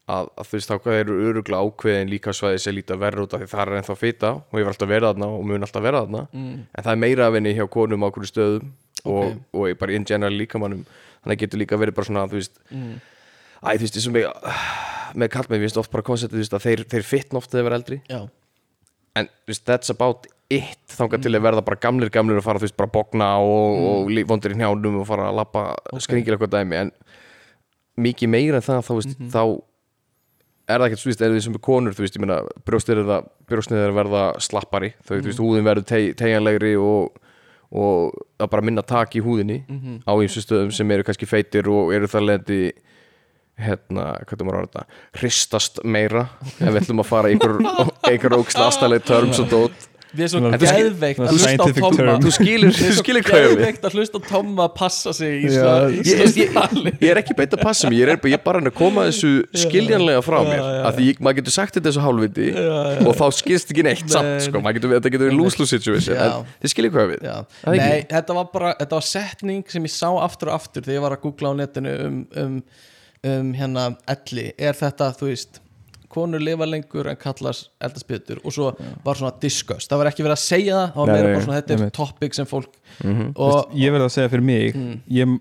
að, 0.09 0.29
að 0.41 0.47
þú 0.49 0.57
veist 0.57 0.71
þá 0.71 0.75
hvað 0.85 0.99
eru 1.03 1.15
öruglega 1.29 1.65
ákveðin 1.69 2.11
líkasvæði 2.13 2.59
sem 2.65 2.75
líta 2.77 2.97
verður 3.01 3.27
út 3.27 3.35
af 3.37 3.43
því 3.43 3.49
það 3.53 3.63
er 3.65 3.77
ennþá 3.81 3.97
fita 4.01 4.31
og 4.41 4.57
hefur 4.59 4.71
alltaf 4.73 4.89
verið 4.91 5.09
þarna 5.11 5.29
og 5.37 5.45
mun 5.49 5.65
alltaf 5.67 5.85
verið 5.85 6.01
þarna. 6.05 6.23
Mm, 6.33 6.59
en 6.73 6.85
það 6.87 6.93
er 6.95 7.01
meira 7.05 7.27
af 7.29 7.37
henni 7.39 7.53
hjá 7.57 7.65
konum 7.73 8.05
á 8.05 8.09
hverju 8.13 8.31
stöðum 8.33 8.71
og, 9.05 9.25
Ok. 9.25 9.43
og 9.53 9.79
bara 9.81 9.93
in 9.97 10.05
general 10.09 10.37
líkamannum 10.41 10.83
þannig 10.89 11.37
að 11.37 11.43
getur 11.45 11.61
líka 11.61 11.79
verið 11.81 11.97
bara 11.97 12.09
svona 12.09 12.25
þú 12.29 12.41
veist, 12.41 12.57
mm, 12.71 12.95
æ, 13.65 13.69
þú 13.77 13.85
veist, 13.85 13.97
eins 14.01 14.09
og 14.09 14.17
mig 14.17 14.27
með 15.21 15.29
kallmenn, 15.37 15.61
við 15.61 15.67
veist 15.69 15.81
oft 15.85 15.93
bara 15.93 16.03
konceptið 16.09 16.49
að 16.57 16.65
þeir, 16.69 16.85
þeir 16.93 17.05
fitna 17.09 17.41
oft 17.41 17.51
þegar 17.53 17.61
þeir 17.61 17.69
verða 17.71 17.81
eldri. 17.81 18.01
Já, 18.09 18.21
en 19.17 19.29
veist, 19.47 19.65
that's 19.67 19.91
about 19.91 20.27
it. 20.51 20.79
Þangað 20.95 21.23
til 21.23 21.33
að 21.35 21.43
verða 21.47 21.65
bara 21.65 21.77
gamlir 21.81 22.11
gamlir 22.11 22.39
og 22.41 22.45
fara 22.45 22.59
þú 22.59 22.67
veist, 22.69 22.77
bara 22.77 22.91
bókna 22.95 23.29
og, 23.41 23.79
og 23.91 24.11
lí- 24.11 24.27
vondir 24.29 24.53
í 24.55 24.59
njánum 24.61 25.01
og 25.01 25.07
fara 25.09 25.31
að 25.31 25.39
lappa 25.41 25.63
Ok. 25.93 26.01
skringil 26.05 26.35
eitthvað 26.37 26.53
dæmi. 26.59 26.77
En 26.83 26.93
mikið 27.99 28.29
meira 28.29 28.57
en 28.61 28.63
það 28.67 28.83
þá, 28.89 28.93
veist, 28.99 29.19
þá 29.31 29.43
er 30.69 30.79
það 30.81 30.87
ekkert 30.89 31.03
svo 31.03 31.11
veist, 31.13 31.23
er 31.23 31.31
því 31.35 31.43
sem 31.45 31.55
er 31.59 31.63
konur, 31.65 31.95
þú 31.95 32.05
veist, 32.05 32.17
ég 32.17 32.25
meina 32.25 32.39
brjóstið 32.67 32.97
er 32.99 33.05
það, 33.11 33.29
er 33.85 33.93
að 33.93 33.99
verða 34.01 34.23
slappari. 34.41 34.93
Þau, 35.05 35.15
þú 35.21 35.29
veist, 35.29 35.43
húðin 35.45 35.69
verður 35.69 35.87
teg, 35.91 36.15
tegjanlegri 36.17 36.73
og, 36.81 37.19
og 37.75 38.15
að 38.41 38.51
bara 38.51 38.63
minna 38.65 38.83
tak 38.83 39.15
í 39.19 39.23
húðinni 39.25 39.63
Mhm. 39.69 40.03
á 40.07 40.13
ýmsu 40.17 40.43
stöðum 40.45 40.73
sem 40.73 40.91
eru 40.91 41.03
kannski 41.05 41.27
feitir 41.27 41.69
og 41.69 41.93
eru 41.95 42.07
þar 42.07 42.27
lendi 42.31 42.73
hérna, 43.61 44.07
hvað 44.27 44.41
er 44.41 44.47
maður 44.49 44.61
að 44.61 44.69
þetta 44.69 45.21
hristast 45.21 45.83
meira 45.87 46.29
ef 46.59 46.69
við 46.69 46.81
ætlum 46.83 47.03
að 47.05 47.11
fara 47.11 47.31
í 47.31 47.37
einhver, 47.37 47.59
einhver 48.11 48.39
óksla 48.41 48.71
astaleg 48.73 49.05
terms 49.07 49.43
og 49.43 49.51
dót 49.53 49.91
við 50.15 50.25
erum 50.25 50.31
svo 50.31 50.41
svona 50.41 50.51
að 50.55 51.33
hlusta 51.33 51.55
á 51.55 51.89
term. 51.95 52.23
þú 52.23 52.33
skilur, 52.35 52.71
við 52.71 52.77
þú 52.77 52.85
erum 52.85 52.95
svo 52.95 53.03
skilur 53.03 53.25
hvað 53.27 53.41
ég 53.41 53.49
við 53.49 53.57
geðveikt 53.59 53.87
að 53.89 53.97
hlusta 53.99 54.21
á 54.21 54.23
Tomma 54.29 54.67
að 54.69 54.75
passa 54.79 55.15
sig 55.17 55.35
í 55.35 55.51
svona 55.51 55.89
ég, 55.95 56.37
ég, 56.39 57.09
er 57.11 57.21
ekki 57.21 57.37
beint 57.39 57.57
að 57.57 57.65
passa 57.65 57.91
mig 57.91 58.01
ég 58.01 58.13
er, 58.13 58.21
ég 58.31 58.37
er 58.39 58.45
bara 58.45 58.63
að 58.63 58.71
koma 58.79 59.07
þessu 59.09 59.33
skiljanlega 59.65 60.23
frá 60.25 60.39
mér. 60.47 60.63
af 60.87 60.99
því 60.99 61.09
maður 61.19 61.41
getur 61.41 61.57
sagt 61.57 61.79
þetta 61.79 61.91
þessu 61.91 62.05
hálfviti 62.05 62.49
og 63.09 63.13
þá 63.19 63.27
skilst 63.41 63.75
ekki 63.75 63.87
neitt 63.87 64.07
samt 64.15 64.47
sko. 64.47 64.63
Maður 64.65 64.79
getur, 64.79 64.97
þetta 64.99 65.15
getur 65.17 65.31
verið 65.31 65.41
lose-lose 65.43 65.79
situation 65.79 66.19
en 66.19 66.49
þið 66.63 66.75
skiljið 66.75 66.97
hvað 66.97 67.13
við 67.13 67.29
Nei, 67.75 68.01
þetta 68.11 68.39
var 68.39 68.51
bara 68.55 68.75
þetta 68.79 69.01
var 69.01 69.09
setning 69.11 69.71
sem 69.75 69.91
ég 69.91 69.95
sá 69.95 70.09
aftur 70.15 70.53
og 70.53 70.61
aftur 70.61 70.87
þegar 70.87 71.01
ég 71.01 71.07
var 71.09 71.19
að 71.19 71.25
googla 71.27 71.55
á 71.55 71.55
netinu 71.65 71.95
um, 72.05 72.21
um, 72.39 72.59
um 73.25 73.53
hérna 73.57 73.97
elli 74.09 74.53
er 74.59 74.73
þetta, 74.79 75.11
þú 75.19 75.29
veist 75.31 75.61
konur 76.15 76.39
lifa 76.39 76.67
lengur 76.69 77.09
en 77.11 77.17
kallast 77.19 77.71
eldast 77.83 78.07
betur 78.07 78.39
og 78.45 78.53
svo 78.55 78.69
var 79.05 79.17
svona 79.19 79.33
discuss 79.43 79.89
það 79.91 79.99
var 80.03 80.11
ekki 80.13 80.23
verið 80.23 80.37
að 80.37 80.43
segja 80.45 80.75
það, 80.77 80.91
það 80.95 81.01
var 81.01 81.13
meira 81.15 81.31
bara 81.33 81.45
svona 81.47 81.61
þetta 81.63 81.79
er 81.89 81.91
topic 81.91 82.35
sem 82.39 82.47
fólk 82.47 82.75
Mhm. 83.03 83.33
og, 83.37 83.73
ég 83.75 83.91
verð 83.91 84.05
að 84.07 84.13
segja 84.15 84.29
fyrir 84.31 84.45
mig 84.47 84.75
Mm. 84.77 85.01
ég, 85.11 85.41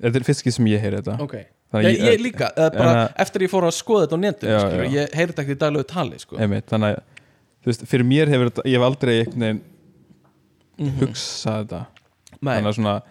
þetta 0.00 0.16
er 0.16 0.24
fyrst 0.24 0.40
ekki 0.42 0.52
sem 0.56 0.64
ég 0.66 0.80
heyri 0.80 0.96
þetta 1.02 1.20
ok, 1.20 1.34
Þannig 1.72 1.98
ég, 1.98 2.00
ég 2.12 2.20
líka 2.20 2.48
bara 2.56 2.94
að- 3.08 3.12
eftir 3.18 3.42
ég 3.42 3.50
fór 3.50 3.64
að 3.68 3.76
skoða 3.76 4.06
þetta 4.06 4.16
á 4.16 4.20
já. 4.42 4.90
ég 4.92 5.14
heyri 5.14 5.32
þetta 5.32 5.42
ekki 5.44 5.54
í 5.56 5.58
daglegu 5.58 5.86
tali 5.86 6.18
sko. 6.18 6.36
einmitt, 6.38 6.66
þannig 6.66 6.96
að 6.96 7.02
veist, 7.66 7.84
fyrir 7.86 8.04
mér 8.08 8.28
hefur 8.28 8.50
þetta, 8.50 8.62
ég 8.66 8.72
hef 8.78 8.82
aldrei 8.88 9.14
einhvern 9.24 9.40
veginn 9.40 9.60
Mhm. 10.78 10.98
hugsað 11.00 11.66
þetta 11.66 11.86
Nei. 12.40 12.54
þannig 12.56 12.68
að 12.72 12.76
svona 12.78 13.02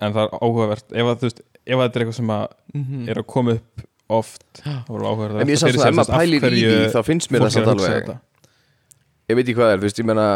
en 0.00 0.12
það 0.12 0.22
er 0.22 0.38
áhugavert 0.40 0.92
ef 0.92 1.06
að 1.10 1.16
þú 1.18 1.26
veist, 1.28 1.40
ef 1.66 1.76
að 1.78 1.84
þetta 1.86 1.96
er 2.00 2.04
eitthvað 2.04 2.18
sem 2.20 2.32
að 2.36 2.46
Mhm. 2.74 3.08
er 3.08 3.20
að 3.22 3.26
koma 3.26 3.52
upp 3.58 3.86
oft 4.12 4.62
þá 4.64 4.90
að 4.90 5.40
En 5.40 5.48
ég 5.48 5.58
svona, 5.58 5.72
sér, 5.72 5.88
ef 5.88 5.94
maður 5.94 6.16
pælir 6.18 6.42
í 6.52 6.62
því 6.62 6.92
þá 6.92 7.00
finnst 7.06 7.30
mér 7.32 7.40
það 7.46 7.50
samt 7.56 7.66
að 7.66 7.72
alveg. 7.72 8.18
Ég 9.30 9.36
veit 9.36 9.46
ekki 9.46 9.54
hvað 9.56 9.68
það 9.68 9.72
er, 9.72 9.78
þú 9.78 9.86
veist, 9.88 9.98
ég 10.02 10.04
meina 10.10 10.26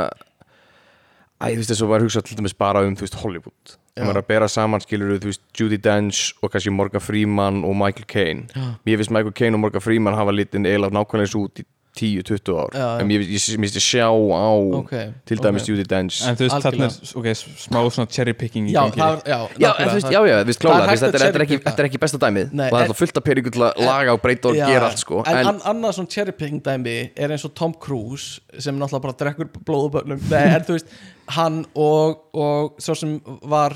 Æ, 1.37 1.53
þú 1.53 1.57
veist, 1.61 1.69
þess 1.71 1.83
að 1.85 1.89
maður 1.91 2.05
hugsa 2.07 2.21
til 2.25 2.37
dæmis 2.39 2.55
bara 2.57 2.81
um, 2.87 2.95
þú 2.97 3.05
veist, 3.05 3.17
Hollywood. 3.21 3.73
Ef 3.97 4.05
maður 4.07 4.21
að 4.23 4.27
bera 4.31 4.47
saman, 4.49 4.81
skilur 4.81 5.19
þú 5.21 5.29
veist, 5.29 5.43
Judi 5.59 5.77
Dench 5.85 6.33
og 6.43 6.51
kannski 6.53 6.73
Morgan 6.73 7.01
Freeman 7.05 7.59
og 7.65 7.75
Michael 7.77 8.07
Caine. 8.09 8.47
Mér 8.87 8.97
finnst 9.03 9.11
Michael 9.13 9.35
Caine 9.37 9.55
og 9.59 9.61
Morgan 9.61 9.85
Freeman 9.85 10.15
hafa 10.17 10.33
litin 10.33 10.65
eiginlega 10.65 10.97
nákvæmlega 10.97 11.27
eins 11.27 11.35
út 11.37 11.61
í 11.61 11.65
10-20 11.97 12.57
ár. 12.61 12.69
Já, 12.77 12.81
já. 12.81 13.01
En 13.03 13.11
ég, 13.15 13.25
ég 13.33 13.81
sjá 13.83 14.07
á 14.13 14.49
Ok, 14.81 14.93
til 15.29 15.39
dæmis 15.43 15.65
ok. 15.65 15.71
Judi 15.73 15.87
Dench. 15.89 16.21
En 16.29 16.37
þú 16.39 16.47
veist, 16.47 16.67
þarna 16.67 16.89
er 16.91 17.15
ok, 17.21 17.29
smá 17.65 17.79
svona 17.97 18.11
cherry 18.13 18.35
picking 18.37 18.69
í 18.69 18.75
já, 18.77 18.83
það, 18.93 19.23
já, 19.27 19.39
Já, 19.59 19.71
veist, 19.95 20.11
já, 20.13 20.21
já, 20.29 20.37
þú 20.43 20.51
veist, 20.53 20.63
Það 20.67 20.93
þetta, 21.03 21.23
er- 21.25 21.41
er 21.41 21.47
ekki, 21.47 21.61
er 21.73 21.89
ekki 21.89 22.01
besta 22.05 22.21
dæmið. 22.23 22.53
Nei, 22.53 22.69
það 22.71 22.79
er 22.79 22.87
alltaf 22.87 23.01
fullt 23.03 23.17
af 23.21 23.27
peningur 23.27 23.57
til 23.57 23.65
að 23.67 23.83
laga 23.87 24.15
og 24.17 24.23
breyta 24.23 24.49
og 24.53 24.57
gera 24.61 24.91
allt, 24.91 25.03
sko. 25.03 25.23
En, 25.27 25.37
En, 25.37 25.47
en 25.55 25.61
annað 25.73 25.97
svona 25.99 26.13
cherrypicking 26.15 26.63
dæmi 26.63 26.97
er 27.17 27.35
eins 27.35 27.45
og 27.49 27.55
Tom 27.55 27.75
Cruise 27.75 28.41
sem 28.59 28.77
náttúrulega 28.79 29.03
bara 29.09 29.19
drekkur 29.25 29.51
blóðubönnum 29.67 30.21
Nei, 30.31 30.45
en 30.57 30.65
þú 30.67 30.77
veist, 30.79 30.87
hann 31.35 31.63
og, 31.75 32.21
og 32.39 32.77
svo 32.83 32.95
sem 32.99 33.17
var 33.51 33.75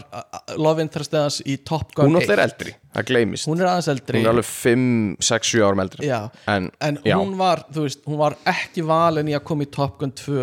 love 0.61 0.83
interest 0.85 1.15
eðans 1.17 1.41
í 1.43 1.57
Top 1.67 1.95
Gun 1.97 2.11
hún 2.11 2.21
alltaf 2.21 2.37
er 2.37 2.43
1. 2.45 2.51
eldri, 2.51 2.75
það 2.95 3.09
gleymist 3.11 3.49
hún 3.51 3.63
er 3.63 3.71
aðeins 3.73 3.89
eldri 3.91 4.21
Hún 4.21 4.29
er 4.29 4.33
alveg 4.35 4.49
5, 4.51 4.85
6, 5.31 5.51
7 5.55 5.65
árum 5.67 5.83
eldri 5.85 6.07
já, 6.11 6.21
En, 6.51 6.71
en 6.87 7.01
já, 7.07 7.17
hún 7.19 7.35
var 7.41 7.65
þú 7.75 7.87
veist, 7.89 8.05
hún 8.07 8.21
var 8.21 8.39
ekki 8.53 8.85
valin 8.87 9.31
í 9.33 9.37
að 9.39 9.47
koma 9.51 9.67
í 9.67 9.71
Top 9.75 9.99
Gun 10.01 10.15
2 10.23 10.39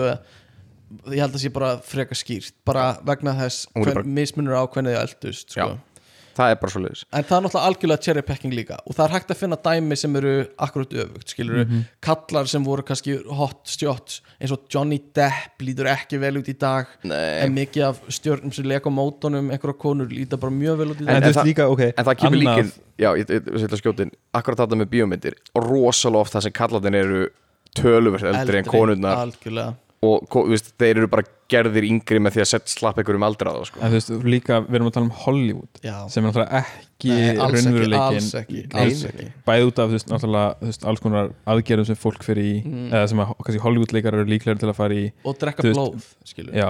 ég 1.13 1.19
held 1.19 1.35
að 1.35 1.41
sé 1.43 1.51
bara 1.55 1.73
freka 1.83 2.15
skýrt 2.15 2.55
bara 2.67 2.89
vegna 3.07 3.35
þess 3.39 3.67
Hún 3.75 4.13
mismunur 4.17 4.59
á 4.59 4.63
hvernig 4.67 4.95
þið 4.95 5.01
eldust 5.03 5.55
sko. 5.55 5.73
Já. 5.75 5.96
Það 6.37 6.51
er 6.53 6.59
bara 6.61 6.71
svo 6.73 6.81
leiðis 6.83 7.03
en 7.11 7.23
það 7.27 7.37
er 7.37 7.43
náttúrulega 7.47 7.67
algjörlega 7.71 8.03
cherry 8.05 8.21
packing 8.27 8.53
líka. 8.53 8.77
Og 8.85 8.95
það 8.95 9.05
er 9.07 9.13
hægt 9.17 9.31
að 9.33 9.39
finna 9.41 9.57
dæmi 9.67 9.97
sem 9.97 10.15
eru 10.19 10.33
akkurat 10.67 10.93
öfugt 11.03 11.33
skilur 11.33 11.63
Mhm. 11.65 11.81
kallar 12.01 12.47
sem 12.47 12.63
voru 12.65 12.83
kannski 12.85 13.17
hot 13.39 13.65
shots 13.67 14.21
eins 14.41 14.51
og 14.53 14.67
Johnny 14.73 14.99
Depp 15.13 15.59
lítur 15.61 15.89
ekki 15.91 16.19
vel 16.21 16.37
út 16.37 16.47
í 16.47 16.57
dag. 16.57 16.85
Nei. 17.03 17.39
en 17.43 17.53
mikið 17.55 17.83
af 17.89 18.01
stjörnum 18.09 18.53
sem 18.53 18.65
leka 18.65 18.89
á 18.89 18.93
mótunum 18.93 19.49
einhverja 19.51 19.77
konur 19.77 20.07
líta 20.09 20.37
bara 20.39 20.51
mjög 20.51 20.77
vel 20.77 20.87
út 20.93 21.01
í 21.01 21.07
en, 21.07 21.07
dag. 21.07 21.23
Þú 21.23 21.25
veist 21.27 21.39
það- 21.39 21.49
líka, 21.51 21.69
ok 21.71 21.81
En 21.97 22.05
það 22.05 22.15
kemur 22.21 22.37
annað- 22.37 22.57
líkin, 22.57 22.71
já, 22.99 23.09
ég, 23.17 23.25
ég, 23.29 23.41
ég 23.47 23.59
setja 23.59 23.77
skjótin. 23.81 24.11
Akkurat 24.33 24.57
þetta 24.57 24.77
með 24.77 24.85
bíómyndir. 24.93 25.33
Og 25.55 25.63
rosalega 25.63 26.19
oft 26.21 26.33
það 26.33 26.43
sem 26.43 26.51
kallarnir 26.51 26.95
eru 27.03 27.27
Töluvert 27.75 28.23
eldri, 28.23 28.57
en 28.57 28.65
konurnar. 28.65 29.17
algjörlega 29.27 29.75
Og 30.05 30.27
veist, 30.51 30.67
þeir 30.77 30.99
eru 30.99 31.07
bara 31.09 31.23
gerðir 31.49 31.85
yngri 31.87 32.19
Með 32.21 32.35
því 32.35 32.41
að 32.43 32.49
setja 32.51 32.69
slapp 32.69 32.99
einhverjum 33.01 33.23
aldraða 33.25 33.63
sko. 33.65 33.79
en 33.81 33.89
þú 33.89 33.97
veist, 33.97 34.11
líka, 34.29 34.59
við 34.67 34.75
erum 34.77 34.89
að 34.91 34.93
tala 34.97 35.07
um 35.07 35.15
Hollywood 35.23 35.79
Já. 35.81 35.95
sem 36.13 36.21
er 36.21 36.27
náttúrulega 36.29 36.59
ekki 36.61 37.15
raunveruleikin 37.39 39.31
bæði 39.47 39.65
út 39.71 39.79
af 39.81 39.89
þú 39.89 39.95
veist, 39.95 40.09
náttúrulega 40.11 40.51
þú 40.59 40.69
veist, 40.69 40.85
alls 40.91 41.01
konar 41.01 41.31
aðgerðum 41.49 41.87
sem 41.89 41.97
fólk 42.03 42.21
fyrir 42.27 42.43
í 42.45 42.53
Mm. 42.67 42.87
eða 42.91 43.07
sem 43.09 43.19
að 43.23 43.31
kannski 43.41 43.63
Hollywood 43.63 43.93
leikar 43.95 44.13
eru 44.19 44.27
líklega 44.29 44.59
til 44.61 44.69
að 44.69 44.77
fara 44.77 44.93
í 45.01 45.07
og 45.25 45.37
drekka 45.41 45.65
blóð 45.71 46.05
skilur 46.29 46.53
já, 46.53 46.69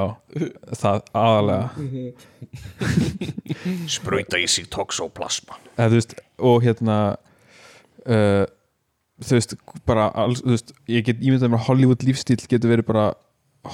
það 0.78 1.02
aðalega 1.12 1.66
Sprauta 3.92 4.40
í 4.42 4.48
sig 4.50 4.68
toxoplasma 4.74 5.58
eða, 5.78 5.90
veist, 5.96 6.16
og 6.40 6.62
hérna 6.66 6.98
uh, 8.08 8.46
þú 9.24 9.38
veist, 9.38 9.56
bara 9.90 10.10
alls, 10.14 10.42
þú 10.46 10.54
veist, 10.56 10.74
ég 10.88 11.06
get 11.08 11.20
ímyndað 11.24 11.50
mér 11.54 11.60
að 11.62 11.68
Hollywood 11.70 12.04
lífstíl 12.06 12.38
getur 12.48 12.74
verið 12.76 12.86
bara 12.90 13.08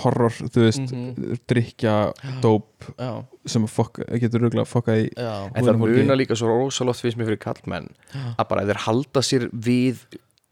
horror, 0.03 0.32
þú 0.32 0.64
veist, 0.64 0.90
Mhm. 0.90 1.40
drikja 1.48 2.14
dóp 2.41 2.88
já, 2.98 3.26
sem 3.45 3.65
fokk, 3.68 3.99
getur 4.20 4.41
röglega 4.41 4.65
fokkað 4.65 5.03
í 5.03 5.10
já, 5.14 5.52
En 5.56 5.64
það 5.65 5.78
muna 5.78 6.15
líka 6.18 6.36
svo 6.36 6.48
rosalega 6.48 6.90
oft 6.95 7.02
Fyrst 7.03 7.18
mér 7.18 7.28
fyrir 7.30 7.41
kallmenn 7.44 7.90
Að 8.40 8.48
bara 8.49 8.64
þeir 8.65 8.80
halda 8.88 9.22
sér 9.22 9.49
við 9.52 9.98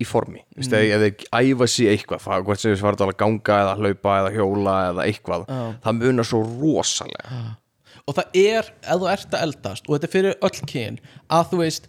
Í 0.01 0.05
formi, 0.05 0.39
mm. 0.57 0.65
ef, 0.65 0.73
ef 0.73 1.01
þeir 1.01 1.25
æfa 1.53 1.65
sér 1.69 1.91
eitthvað 1.93 2.43
Hvort 2.43 2.59
sem 2.59 2.71
þeir 2.73 2.81
fara 2.81 3.05
að 3.05 3.17
ganga 3.21 3.57
eða 3.61 3.75
hlaupa 3.77 4.15
Eða 4.19 4.31
hjóla 4.33 4.75
eða 4.91 5.03
eitthvað 5.05 5.43
Já. 5.47 5.59
Það 5.83 5.99
muna 6.01 6.23
svo 6.25 6.39
rosalega. 6.41 7.57
Og 8.09 8.15
það 8.17 8.39
er, 8.41 8.71
ef 8.81 8.97
þú 8.97 9.09
ert 9.11 9.35
að 9.37 9.43
eldast 9.45 9.85
og 9.87 9.93
þetta 9.93 10.07
er 10.07 10.13
fyrir 10.15 10.35
öll 10.41 10.65
kyn 10.71 10.97
að 11.29 11.51
þú 11.51 11.57
veist 11.61 11.87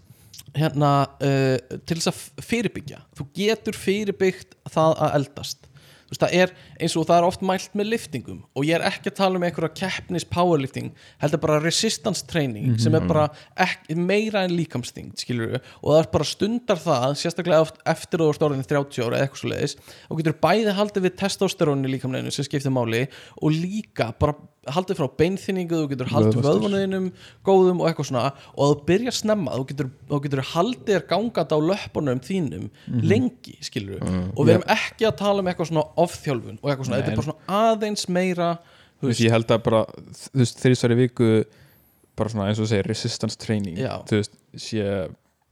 hérna, 0.59 0.93
uh, 1.23 1.79
til 1.89 1.99
þess 1.99 2.13
að 2.13 2.47
fyrirbyggja. 2.49 3.03
Þú 3.19 3.29
getur 3.37 3.79
fyrirbyggt 3.79 4.57
það 4.73 4.97
að 5.07 5.21
eldast. 5.21 5.69
Veist, 6.13 6.21
það 6.21 6.35
er 6.37 6.51
eins 6.77 6.95
og 6.99 7.07
það 7.09 7.19
er 7.19 7.27
oft 7.27 7.45
mælt 7.49 7.77
með 7.79 7.89
liftingum 7.95 8.41
og 8.53 8.67
ég 8.69 8.77
er 8.77 8.85
ekki 8.85 9.09
að 9.09 9.17
tala 9.17 9.39
um 9.39 9.47
einhverja 9.47 9.73
keppnis 9.81 10.27
powerlifting, 10.29 10.91
heldur 11.23 11.41
bara 11.41 11.61
resistance 11.63 12.27
training 12.29 12.77
sem 12.83 12.93
er 12.99 13.07
bara 13.09 13.31
ekki, 13.57 13.97
meira 13.97 14.43
en 14.45 14.53
líkamsting, 14.53 15.15
skilur 15.17 15.55
við 15.55 15.71
og 15.81 15.87
það 15.89 16.01
er 16.03 16.11
bara 16.13 16.29
stundar 16.29 16.83
það, 16.83 17.17
sérstaklega 17.23 17.65
oft 17.65 17.81
eftir 17.95 18.27
ert 18.27 18.45
orðin 18.45 18.67
30 18.67 19.07
ára 19.07 19.23
eða 19.23 19.25
eitthvað 19.25 19.41
svo 19.41 19.53
leiðis 19.55 19.77
og 20.05 20.21
getur 20.21 20.39
bæði 20.45 20.77
haldið 20.77 21.09
við 21.09 21.17
testosterónu 21.23 21.95
líkamleginu 21.95 22.35
sem 22.37 22.49
skiptir 22.49 22.77
máli 22.77 23.07
og 23.41 23.57
líka 23.57 24.13
bara 24.21 24.37
haldið 24.71 24.99
frá 25.01 25.07
beinþynningu, 25.19 25.79
þú 25.81 25.89
getur 25.91 26.11
haldið 26.13 26.37
Vöðvastur. 26.37 26.49
vöðvunuðinum 26.49 27.07
góðum 27.49 27.81
og 27.83 27.89
eitthvað 27.89 28.09
svona 28.13 28.25
og 28.55 28.69
þú 28.71 28.77
byrja 28.91 29.15
snemma, 29.17 29.57
þú 29.59 29.65
getur, 29.73 29.89
þú 30.11 30.21
getur 30.27 30.43
haldið 30.53 30.93
þér 30.93 31.07
gangandi 31.11 31.57
á 31.57 31.61
löppunum 31.71 32.21
þínum 32.23 32.69
lengi, 33.03 33.57
skilur 33.67 33.99
við 33.99 34.21
og 34.37 34.47
við 34.47 34.53
erum 34.55 34.69
ekki 34.77 35.09
að 35.09 35.17
tala 35.23 35.43
um 35.43 35.51
eitthvað 35.51 35.73
svona 35.73 35.85
ofþjálfun 36.05 36.61
og 36.63 36.71
eitthvað 36.71 36.87
svona, 36.91 37.01
þetta 37.03 37.11
er 37.11 37.19
bara 37.19 37.29
svona 37.31 37.59
aðeins 37.73 38.07
meira 38.09 38.53
þú 39.03 39.11
veist, 39.11 39.25
ég 39.27 39.35
held 39.35 39.51
að 39.51 39.65
bara 39.67 39.83
þú 40.21 40.45
veist, 40.45 40.63
þrísværi 40.63 40.99
viku 41.03 41.33
bara 42.15 42.31
svona 42.31 42.47
eins 42.53 42.61
og 42.63 42.71
segir 42.71 42.87
resistance 42.87 43.41
training 43.41 43.81
Já. 43.83 43.97
þú 44.07 44.21
veist, 44.21 44.39
sé 44.63 44.87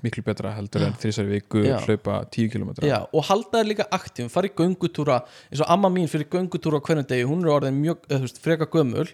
miklu 0.04 0.24
betra 0.26 0.54
heldur 0.56 0.86
en 0.86 0.96
þrísværi 1.00 1.34
viku 1.34 1.62
Já. 1.64 1.76
hlaupa 1.84 2.20
10 2.30 2.50
km 2.54 2.72
Já, 2.86 2.98
og 3.04 3.26
halda 3.28 3.60
þér 3.60 3.70
líka 3.70 3.86
aktífum, 3.90 4.32
fara 4.32 4.50
í 4.50 4.54
göngutúra 4.56 5.20
eins 5.50 5.62
og 5.64 5.70
amma 5.72 5.92
mín 5.92 6.10
fyrir 6.10 6.28
göngutúra 6.32 6.80
á 6.80 6.84
hverjum 6.84 7.06
degi, 7.10 7.28
hún 7.28 7.44
er 7.44 7.52
orðin 7.54 7.78
mjög, 7.82 8.02
þú 8.08 8.22
veist, 8.24 8.42
freka 8.44 8.68
gömul 8.70 9.06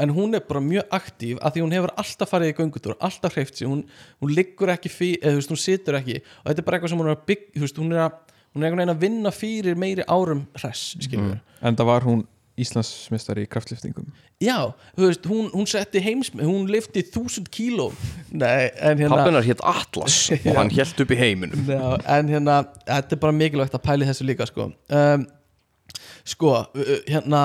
en 0.00 0.14
hún 0.16 0.34
er 0.34 0.44
bara 0.48 0.62
mjög 0.64 0.96
aktíf 0.96 1.40
af 1.44 1.54
því 1.54 1.64
hún 1.66 1.76
hefur 1.76 1.94
alltaf 2.00 2.32
farið 2.32 2.54
í 2.54 2.56
göngutúra, 2.56 2.96
alltaf 3.04 3.36
hreift 3.36 3.58
sig. 3.58 3.68
Hún, 3.68 3.82
hún 4.22 4.32
liggur 4.32 4.72
ekki 4.72 4.88
fyrir, 4.88 5.20
eða 5.20 5.34
þú 5.34 5.42
veist, 5.42 5.52
hún 5.52 5.60
situr 5.60 5.98
ekki. 5.98 6.22
Og 6.40 6.48
þetta 6.48 6.62
er 6.62 6.68
bara 6.70 6.78
eitthvað 6.78 6.94
sem 6.94 7.02
hún 7.02 7.10
er 7.10 7.18
að 7.18 7.26
bygg 7.28 7.42
þú 7.58 7.64
veist, 7.66 7.80
hún 7.82 7.92
er 7.92 8.04
að, 8.06 8.16
hún 8.54 8.64
er 8.64 8.70
einhvern 8.70 8.80
veginn 8.80 8.94
að 8.94 9.04
vinna 9.04 9.34
fyrir 9.34 9.76
meiri 9.76 10.06
árum 10.08 10.46
hress, 10.56 10.94
skilur 11.04 11.34
við 11.34 11.40
en 11.60 11.76
það 11.76 11.90
var 11.90 12.06
hún 12.08 12.22
Íslandsmestari 12.60 13.46
í 13.46 13.50
kraftliftingum. 13.50 14.10
Já, 14.42 14.72
veist, 14.98 15.26
hún, 15.30 15.48
hún 15.54 15.68
setti 15.70 16.02
heims 16.04 16.32
hún 16.36 16.68
lifti 16.70 17.02
þúsund 17.06 17.50
kíló. 17.52 17.90
Nei, 18.30 18.70
en 18.76 19.00
hérna 19.00 19.18
Pappinar 19.20 19.46
hétt 19.46 19.64
Atlas 19.66 20.22
og 20.48 20.54
hann 20.60 20.72
hélt 20.74 21.04
upp 21.04 21.12
í 21.14 21.20
heiminum. 21.20 21.66
Já, 21.68 21.84
en 22.18 22.32
hérna, 22.32 22.62
þetta 22.86 23.16
er 23.16 23.22
bara 23.26 23.36
mikilvægt 23.36 23.76
að 23.76 23.86
pæli 23.88 24.08
þessu 24.08 24.28
líka 24.28 24.48
sko. 24.50 24.70
Um, 24.88 25.28
Sko, 26.28 26.52
hérna 27.08 27.42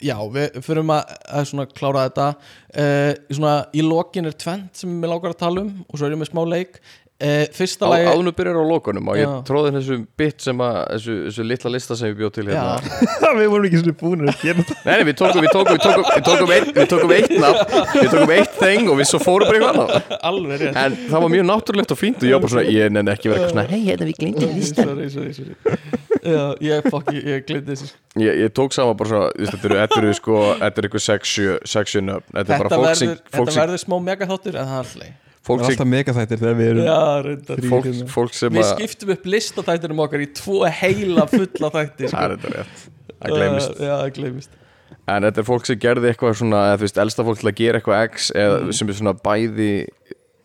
Já, 0.00 0.16
við 0.32 0.54
förum 0.64 0.92
að, 0.94 1.10
að 1.28 1.72
klára 1.76 2.06
þetta. 2.06 2.26
Uh, 2.72 3.10
svona, 3.36 3.54
Í 3.76 3.82
lokin 3.84 4.30
er 4.30 4.36
tvent 4.38 4.78
sem 4.80 4.92
við 5.02 5.10
lágar 5.10 5.34
að 5.34 5.40
tala 5.42 5.64
um 5.64 5.72
og 5.84 5.98
svo 5.98 6.08
erum 6.08 6.22
við 6.24 6.30
smá 6.30 6.40
leik 6.48 6.78
uh, 7.22 7.44
Fyrsta 7.54 7.88
lagi 7.90 8.06
Áðunum 8.10 8.34
byrjar 8.36 8.58
á 8.58 8.64
lokunum 8.66 9.10
og 9.12 9.18
ég 9.18 9.32
tróði 9.48 9.72
þessu 9.76 9.98
bit 10.18 10.44
sem 10.44 10.62
að 10.64 10.78
þessu, 10.92 11.16
þessu 11.28 11.46
litla 11.46 11.72
lista 11.74 11.96
sem 11.98 12.10
ég 12.10 12.18
bjóð 12.18 12.32
til 12.38 12.44
hérna? 12.48 12.76
Já, 12.80 13.28
við 13.40 13.48
vorum 13.52 13.68
ekki 13.68 13.80
svona 13.82 13.96
búin 14.00 14.24
að 14.24 14.42
gera 14.42 14.58
þetta. 14.60 14.78
Nei, 14.84 14.94
nei, 14.94 15.04
við 15.08 15.18
tókum, 15.20 15.44
við 15.44 15.52
tókum, 15.54 15.72
við 15.74 15.82
tókum, 15.84 16.04
við 16.10 16.28
tókum, 16.28 16.54
eitt, 16.56 16.70
við 16.78 16.90
tókum 16.92 17.14
eitt 17.18 17.34
nafn 17.44 17.58
Við 17.94 18.10
tókum 18.14 18.34
eitt 18.36 18.58
þeng 18.60 18.92
og 18.92 19.00
við 19.00 19.10
svo 19.10 19.22
fórum 19.22 19.50
bara 19.50 19.60
eitthvað 19.60 19.74
annað. 19.74 20.14
Alveg 20.30 20.64
rétt. 20.64 20.80
En 20.84 20.98
það 21.10 21.26
var 21.26 21.34
mjög 21.34 21.48
náttúrulegt 21.50 21.94
og 21.94 22.00
fínt 22.00 22.22
og 22.22 22.28
ég 22.28 22.36
var 22.36 22.44
bara 22.46 22.54
svona, 22.56 22.74
ég 22.74 22.94
nenni 22.94 23.14
ekki 23.14 23.32
verið 23.32 23.44
eitthvað 23.44 23.56
svona 23.56 23.68
Hei, 23.74 23.82
hérna 23.88 24.08
við 24.10 24.20
glemdum 24.22 24.54
listan 24.58 24.92
Sorry, 24.94 25.10
sorry, 25.10 25.32
sorry. 25.34 25.92
Já, 26.24 26.44
ég, 26.64 26.86
fuck, 26.88 27.10
ég, 27.12 27.26
ég 27.28 27.42
gleyndi 27.44 27.74
þessu 27.74 27.90
sko. 27.90 27.98
Ég, 28.22 28.38
ég 28.40 28.52
tók 28.56 28.72
saman 28.72 28.96
bara 28.96 29.10
svona, 29.10 29.50
þetta 29.50 29.68
eru, 29.68 29.80
eru 30.00 30.14
sko, 30.16 30.38
þetta 30.62 30.80
er 30.80 30.88
eitthvað 30.88 31.04
sexu, 31.04 32.00
Þetta 32.34 32.56
er 32.56 33.52
verður, 33.58 33.76
smá 33.82 33.98
megaþáttur 34.00 34.56
en 34.56 34.70
það 34.70 34.78
er 34.78 34.86
alltaf 34.86 35.23
það 35.44 35.64
er 35.64 35.70
alltaf 35.74 35.88
megaþættir 35.92 36.40
þegar 36.42 36.58
við 36.60 36.68
erum 36.72 36.86
Já, 36.88 36.98
reyndar. 37.26 37.62
fólk, 37.70 37.88
fólk 38.14 38.34
sem 38.38 38.52
Við 38.56 38.68
skiptum 38.72 39.10
upp 39.14 39.24
listaþættinum 39.34 40.02
okkar 40.06 40.22
í 40.24 40.28
tvo 40.38 40.60
heila 40.80 41.26
fulla 41.30 41.70
þætti 41.74 42.10
Það 42.12 42.24
er 42.28 42.36
þetta 42.36 42.52
rétt, 42.54 42.84
það 43.18 43.34
gleymist. 43.34 43.74
Uh, 43.74 43.84
Já, 43.84 43.94
það 44.02 44.12
gleymist. 44.20 44.60
En 45.04 45.26
þetta 45.26 45.42
er 45.42 45.48
fólk 45.50 45.66
sem 45.68 45.78
gerði 45.82 46.08
eitthvað 46.12 46.38
svona, 46.40 46.60
eða 46.70 46.78
þú 46.80 46.86
veist, 46.86 46.98
elsta 47.04 47.24
fólk 47.26 47.40
til 47.42 47.50
að 47.50 47.58
gera 47.60 47.80
eitthvað 47.80 48.04
X 48.14 48.30
eða 48.34 48.60
Mm. 48.62 48.72
sem 48.78 48.88
er 48.88 48.96
svona 49.00 49.14
bæði 49.26 49.72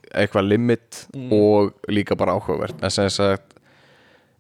eitthvað 0.09 0.47
limit 0.49 1.05
Mm. 1.15 1.31
og 1.37 1.73
líka 1.87 2.17
bara 2.17 2.33
áhugavert. 2.35 2.75
En 2.83 2.89
sem 2.91 3.07
sagt 3.13 3.53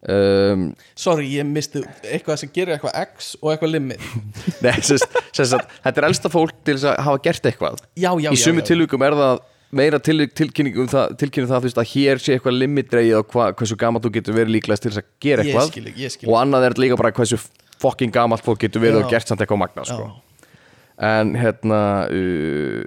um, 0.09 0.65
Sorry, 0.95 1.27
ég 1.37 1.45
misti 1.47 1.81
eitthvað 2.03 2.39
sem 2.43 2.51
gerir 2.55 2.75
eitthvað 2.77 2.95
X 3.15 3.35
og 3.41 3.51
eitthvað 3.53 3.73
limit. 3.77 4.03
Nei, 4.65 4.75
sem, 4.81 4.97
sagt- 4.99 5.71
þetta 5.85 6.01
er 6.03 6.07
elsta 6.09 6.31
fólk 6.33 6.53
til 6.67 6.75
að 6.79 6.99
hafa 7.05 7.21
gert 7.29 7.47
eitthvað. 7.51 7.79
Já, 7.95 8.11
já, 8.19 8.29
Í 8.31 8.39
já. 8.39 8.65
tilvíkum 8.73 9.03
er 9.07 9.15
það 9.19 9.39
meira 9.75 9.99
til, 10.01 10.23
tilkynning 10.33 10.77
um 10.81 10.87
það, 10.89 11.15
tilkynning 11.21 11.49
það 11.51 11.61
þú 11.63 11.69
veist, 11.69 11.81
að 11.83 11.91
hér 11.93 12.21
sé 12.23 12.35
eitthvað 12.35 12.57
limitreið 12.57 13.11
og 13.19 13.33
hva, 13.35 13.49
hversu 13.59 13.77
gamalt 13.79 14.05
þú 14.07 14.11
getur 14.17 14.37
verið 14.39 14.55
líklegast 14.57 14.85
til 14.85 14.91
þess 14.93 15.03
að 15.03 15.09
gera 15.25 15.45
Ég 15.45 15.51
eitthvað. 15.53 15.69
skil, 15.73 15.93
ég 16.03 16.13
skil 16.15 16.29
og 16.31 16.37
annað 16.41 16.65
er 16.69 16.77
líka 16.81 16.97
bara 16.99 17.11
hversu 17.13 17.37
fucking 17.79 18.13
gamalt 18.15 18.43
fólk 18.45 18.63
getur 18.65 18.81
verið 18.83 19.01
Já. 19.01 19.05
og 19.05 19.13
gert 19.13 19.29
samt 19.29 19.43
eitthvað 19.45 19.61
magna 19.61 19.85
sko. 19.87 20.09
En 20.99 21.35
hérna 21.39 21.81
uh, 22.11 22.83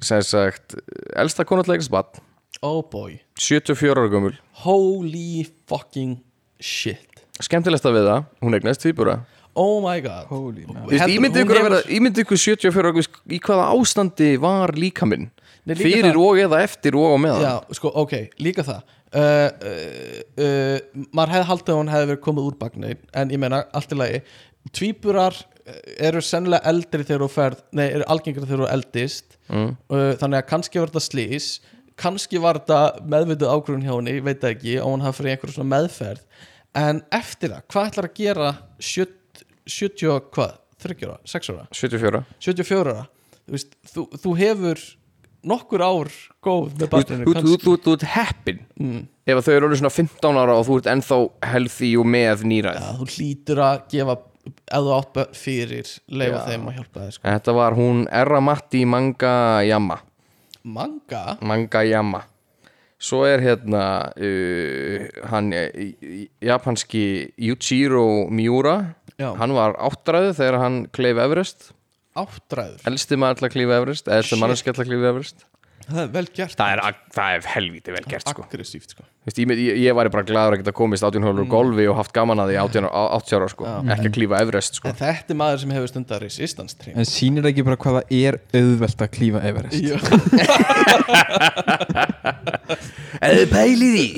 sem 0.00 0.22
sagt 0.24 0.78
elsta 1.18 1.44
konatlegast 1.44 1.90
bann 1.92 2.22
Oh 2.62 2.82
boy. 2.84 3.14
74 3.40 3.94
ára 3.96 4.08
gömul. 4.12 4.34
Holy 4.66 5.46
fucking 5.70 6.18
shit. 6.60 7.22
Skemmtilegsta 7.40 7.88
við 7.94 8.04
það, 8.04 8.24
hún 8.44 8.56
egnaðist 8.58 8.82
tvíbura. 8.84 9.14
Oh 9.56 9.78
my 9.80 10.02
god. 10.04 10.26
Þú 10.28 10.98
ímyndið 11.14 11.44
ykkur 11.46 11.56
að 11.60 11.64
hefur- 11.70 11.94
ykkur 12.24 12.40
74 12.42 12.90
ára 12.92 13.04
í 13.32 13.38
hvaða 13.40 13.64
ástandi 13.72 14.28
var 14.42 14.74
líka 14.76 15.08
minn 15.08 15.30
fyrir 15.66 16.12
það- 16.12 16.20
og 16.24 16.38
eða 16.44 16.62
eftir 16.64 16.96
og 16.96 17.14
á 17.14 17.16
meðan. 17.20 17.42
Já, 17.44 17.74
sko, 17.78 17.92
ok, 18.02 18.14
líka 18.38 18.62
það. 18.66 18.82
Uh, 19.10 19.50
uh, 19.66 20.20
uh, 20.38 21.04
Maður 21.12 21.32
hefði 21.34 21.46
haldið 21.48 21.72
að 21.74 21.78
hún 21.80 21.88
hefði 21.90 22.06
verið 22.12 22.20
komið 22.22 22.44
úr 22.46 22.54
bagni 22.60 22.92
En 23.18 23.32
ég 23.34 23.40
meina, 23.42 23.64
allt 23.74 23.90
í 23.90 23.96
lagi. 23.98 24.20
Tvíburar 24.70 25.34
uh, 25.34 25.80
eru 25.98 26.22
sennilega 26.22 26.62
eldri 26.70 27.02
þegar 27.02 27.24
þú 27.24 27.28
ferð 27.34 27.64
Nei, 27.74 27.88
eru 27.88 28.06
algengri 28.06 28.46
þegar 28.46 28.62
þú 28.62 28.68
eldist. 28.76 29.34
Mm. 29.50 29.72
uh, 29.90 30.12
Þannig 30.20 30.38
að 30.38 30.46
kannski 30.52 30.78
var 30.78 30.92
þetta 30.94 31.02
slís 31.08 31.48
Kannski 32.00 32.38
var 32.40 32.60
þetta 32.62 33.02
meðvituð 33.12 33.50
ákvörðun 33.52 33.82
hjá 33.84 33.92
henni 33.98 34.14
veit 34.24 34.44
ekki, 34.48 34.78
og 34.80 34.94
hún 34.94 35.02
hafi 35.04 35.18
fyrir 35.20 35.34
einhverjum 35.34 35.56
svona 35.58 35.72
meðferð. 35.74 36.22
En 36.80 37.02
eftir 37.12 37.50
það, 37.52 37.64
hvað 37.74 37.88
ætlar 37.90 38.06
að 38.08 38.14
gera 38.16 38.46
70, 38.80 39.42
70 39.68 40.08
og 40.14 40.30
hvað? 40.32 40.54
30 40.80 41.10
ára, 41.10 41.18
6 41.28 41.50
ára? 41.52 41.66
74 41.76 42.22
74 42.40 42.94
ára. 42.94 43.02
Þú, 43.42 43.52
veist, 43.52 43.76
þú, 43.92 44.06
þú 44.22 44.32
hefur 44.38 44.80
nokkur 45.46 45.82
ár 45.84 46.10
góð 46.44 46.72
með 46.76 46.90
barninu 46.92 47.28
þú- 47.28 47.94
ert 47.94 48.06
heppin 48.14 48.58
mm, 48.80 49.02
ef 49.26 49.44
þau 49.46 49.52
eru 49.54 49.68
orðin 49.68 49.80
svona 49.82 49.94
15 49.94 50.40
ára 50.42 50.56
og 50.58 50.66
þú 50.68 50.80
ert 50.80 50.90
ennþá 50.94 51.18
healthy 51.52 51.92
og 52.00 52.08
með 52.10 52.44
nýræð. 52.50 52.80
Ja, 52.80 52.92
þú 52.98 53.08
hlýtur 53.14 53.62
að 53.64 53.82
gefa 53.94 54.16
ef 54.50 54.84
þú 54.84 54.92
átt 54.96 55.20
fyrir 55.36 55.92
leifa 56.08 56.40
Já. 56.40 56.44
þeim 56.48 56.68
að 56.70 56.76
hjálpa 56.80 57.04
þeir 57.04 57.14
sko. 57.16 57.28
Þetta 57.28 57.56
var 57.60 57.78
hún 57.78 58.02
Erra 58.22 58.40
Matti 58.40 58.84
Manga 58.88 59.34
Yama 59.68 60.00
Manga? 60.64 61.24
Manga 61.40 61.84
Yama 61.88 62.24
Svo 63.00 63.22
er 63.24 63.40
hérna 63.40 63.82
uh, 64.12 65.04
hann 65.32 65.54
uh, 65.56 65.68
japanski 66.44 67.32
Yuichiro 67.40 68.28
Miura. 68.28 68.94
Já. 69.16 69.30
Hann 69.40 69.54
var 69.56 69.72
áttræðu 69.80 70.34
þegar 70.36 70.58
hann 70.60 70.76
kleif 70.92 71.20
Everest 71.24 71.70
Áttræður 72.18 72.90
Elsti 72.90 73.18
maður 73.20 73.40
til 73.40 73.46
að 73.46 73.54
klífa 73.54 73.78
Everest 73.78 74.10
Elsti 74.10 74.34
Shit. 74.34 74.42
manneskja 74.42 74.74
til 74.74 74.82
að 74.82 74.88
klífa 74.90 75.10
Everest 75.14 75.38
Það 75.90 76.00
er 76.02 76.10
vel 76.14 76.26
gert 76.34 76.56
Það 76.58 76.72
er, 76.72 76.96
það 77.14 77.34
er 77.34 77.46
helvíti 77.50 77.94
vel 77.94 78.02
gert 78.10 78.26
sko 78.28 78.42
Aggressíft 78.44 78.90
sko 78.94 79.04
Vist, 79.26 79.38
ég, 79.38 79.52
ég, 79.52 79.78
ég 79.84 79.96
væri 79.96 80.10
bara 80.12 80.24
gladur 80.26 80.56
að 80.56 80.62
geta 80.62 80.74
komist 80.76 81.04
átjánhólur 81.06 81.44
mm. 81.44 81.50
golfi 81.52 81.86
og 81.90 81.96
haft 81.98 82.12
gaman 82.16 82.42
að 82.42 82.52
því 82.52 82.56
átjára 82.96 83.48
sko. 83.52 83.62
ekki 83.68 84.08
að 84.08 84.14
klífa 84.16 84.40
Everest 84.40 84.78
sko. 84.80 84.88
En 84.90 84.98
þetta 84.98 85.34
er 85.34 85.38
maður 85.40 85.58
sem 85.62 85.74
hefur 85.76 85.90
stundar 85.92 86.20
resistance 86.24 86.78
training 86.80 87.02
En 87.02 87.08
sýnir 87.10 87.44
ekki 87.50 87.66
bara 87.66 87.78
hvað 87.80 87.98
það 87.98 88.06
er 88.20 88.34
auðvelt 88.60 89.04
að 89.06 89.12
klífa 89.16 89.40
Everest 89.50 89.78
Já. 89.84 89.96
Eða 93.30 93.46
pælið 93.54 93.94
í 94.00 94.08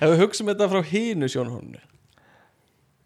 Ef 0.00 0.06
við 0.06 0.18
hugsaum 0.22 0.52
þetta 0.52 0.70
frá 0.72 0.80
hínu 0.92 1.26
sjónhónu 1.32 1.80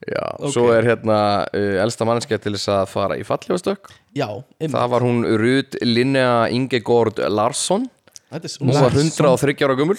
Já, 0.05 0.25
Ok. 0.37 0.51
svo 0.53 0.67
er 0.75 0.85
hérna 0.85 1.19
uh, 1.49 1.77
elsta 1.85 2.05
manneskja 2.05 2.37
til 2.43 2.53
þess 2.59 2.69
að 2.75 2.89
fara 2.93 3.17
í 3.17 3.23
falljóðstök 3.25 3.89
Já, 4.19 4.27
einmitt. 4.61 4.75
Það 4.75 4.91
var 4.93 5.07
hún 5.07 5.23
Rud 5.41 5.79
Linnea 5.81 6.33
Ingegord 6.53 7.23
Larsson 7.33 7.87
Hún 8.35 8.73
var 8.75 8.91
Larsson. 8.91 9.09
130 9.15 9.65
ára 9.65 9.77
gummul 9.79 9.97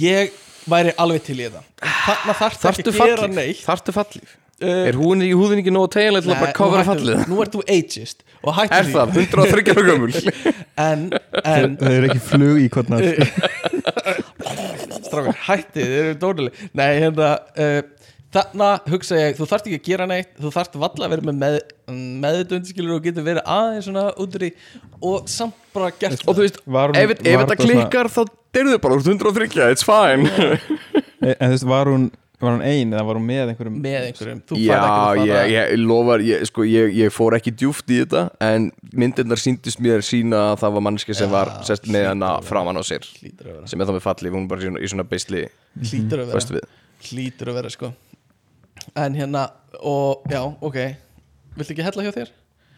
Ég 0.00 0.32
væri 0.70 0.94
alveg 1.02 1.26
til 1.26 1.40
í 1.42 1.50
það 1.50 1.66
Þarna 1.82 2.36
þarf 2.38 2.60
Þarftu 2.62 2.86
ekki 2.88 3.02
að 3.02 3.10
gera 3.12 3.28
neitt 3.34 3.60
Þarftu 3.66 3.94
fallíf? 3.98 4.38
Uh, 4.62 4.86
Er 4.88 4.94
hún 4.96 5.24
í 5.26 5.32
húðin 5.34 5.58
ekki 5.60 5.72
nógu 5.74 5.90
tegjanlega 5.96 6.22
til 6.22 6.32
að 6.32 6.40
bara 6.40 6.52
hættu- 6.54 6.88
fallið? 6.92 7.22
Nú 7.32 7.40
ert 7.42 7.56
þú 7.58 7.62
ageist 7.76 8.22
og 8.42 8.54
hættu 8.56 8.78
Er 8.78 8.90
það? 8.94 9.16
130 9.26 9.72
ára 9.74 9.84
gummul? 9.90 10.12
En, 10.88 11.02
en 11.42 11.74
Það 11.82 11.96
er 11.98 12.06
ekki 12.08 12.22
flug 12.30 12.62
í 12.62 12.68
hvernig 12.72 13.02
strákar, 15.06 15.36
hætti, 15.48 15.82
þið 15.82 15.98
eru 16.00 16.14
dónuleg 16.22 16.62
Nei, 16.78 16.88
hérna 17.02 17.32
uh, 17.58 17.80
Þarna 18.32 18.68
hugsa 18.88 19.18
ég, 19.18 19.34
þú 19.36 19.46
þarft 19.50 19.66
ekki 19.68 19.78
að 19.80 19.88
gera 19.90 20.06
neitt 20.08 20.30
Þú 20.40 20.52
þarft 20.54 20.78
valla 20.80 21.04
að 21.08 21.12
vera 21.12 21.26
með, 21.28 21.36
með 21.42 21.58
meðdöndskilur 22.24 22.94
og 22.96 23.02
getur 23.04 23.26
verið 23.26 23.44
aðeins 23.52 23.88
svona 23.88 24.04
útri 24.24 24.48
og 25.04 25.28
samt 25.28 25.58
bara 25.74 25.90
gert 26.00 26.24
Og 26.24 26.38
þú 26.38 26.46
veist, 26.46 26.58
Var 26.64 26.94
ef, 26.96 27.12
ef 27.12 27.12
var 27.12 27.20
þetta 27.20 27.42
þetta 27.52 27.66
svona- 27.66 27.76
klikkar 27.82 28.10
þá 28.14 28.22
deyrðu 28.56 28.80
bara 28.84 28.96
úr 28.96 29.04
130, 29.04 29.70
it's 29.72 29.84
fine. 29.84 30.26
En 31.22 31.48
þú 31.48 31.52
veist, 31.54 31.66
var 31.70 31.86
hún, 31.92 32.08
var 32.42 32.56
hún 32.56 32.64
ein 32.66 32.90
eða 32.96 33.04
var 33.06 33.18
hún 33.20 33.26
með 33.28 33.52
einhverjum 33.52 33.76
með 33.84 34.06
einhverjum. 34.08 34.40
Þú 34.50 34.56
færð 34.58 34.72
ekki 34.72 35.12
að 35.12 35.20
ég, 35.22 35.34
fara 35.36 35.52
ég 35.52 35.82
lofar, 35.84 36.24
ég, 36.26 36.46
sko, 36.48 36.64
ég, 36.66 36.96
ég 36.98 37.12
fór 37.14 37.36
ekki 37.38 37.52
djúft 37.60 37.92
í 37.94 38.00
þetta 38.02 38.24
En 38.48 38.70
myndirnar 38.98 39.38
síndist 39.40 39.78
mér 39.84 40.02
sína 40.08 40.40
að 40.54 40.64
það 40.64 40.74
var 40.78 40.84
mannski 40.88 41.14
sem 41.16 41.28
Já, 41.30 41.34
var 41.36 41.52
sest 41.68 41.86
með 41.86 42.08
hana 42.10 42.32
hlýtur 42.32 42.40
að 42.42 42.48
framan 42.50 42.80
á 42.80 42.82
sér 42.88 43.06
Sem 43.70 43.76
er 43.84 43.86
þá 43.86 43.94
með 43.98 44.04
fallið, 44.08 44.34
hún 44.40 44.48
bara 44.50 44.64
í 44.64 44.66
svona, 44.70 44.82
í 44.82 44.90
svona 44.90 45.06
beisli 45.12 45.44
Hlýtur 45.78 46.24
að 46.24 46.32
vera. 46.32 46.46
við. 46.58 46.66
Hlýtur 47.12 47.52
að 47.52 47.60
vera 47.60 47.72
sko 47.76 47.92
En 48.96 49.14
hérna, 49.16 49.46
og 49.80 50.24
já, 50.30 50.40
ok. 50.60 50.78
Viltu 51.56 51.74
ekki 51.74 51.84
hella 51.86 52.06
hjá 52.06 52.12
þér? 52.16 52.32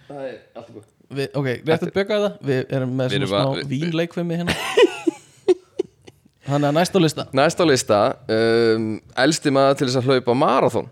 Það 0.09 0.27
er 0.29 0.37
allt 0.59 0.69
í 0.69 0.75
góð 0.79 0.91
Við, 1.15 1.27
ok, 1.37 1.47
rétt 1.69 1.83
að 1.85 1.91
bjöka 1.95 2.17
það. 2.23 2.37
Við 2.49 2.73
erum 2.75 2.93
með 2.99 3.13
svona 3.29 3.43
við- 3.59 3.67
vínleikfimi 3.75 4.39
hérna. 4.41 4.55
Þannig 6.49 6.69
að 6.69 6.75
næst 6.77 6.97
á 6.97 7.01
lista. 7.01 7.25
Næst 7.37 7.61
á 7.61 7.65
lista, 7.69 7.99
um, 8.37 8.89
elsti 9.25 9.53
maður 9.55 9.79
til 9.81 9.89
þess 9.89 10.01
að 10.01 10.09
hlaupa 10.11 10.35
marathon. 10.37 10.89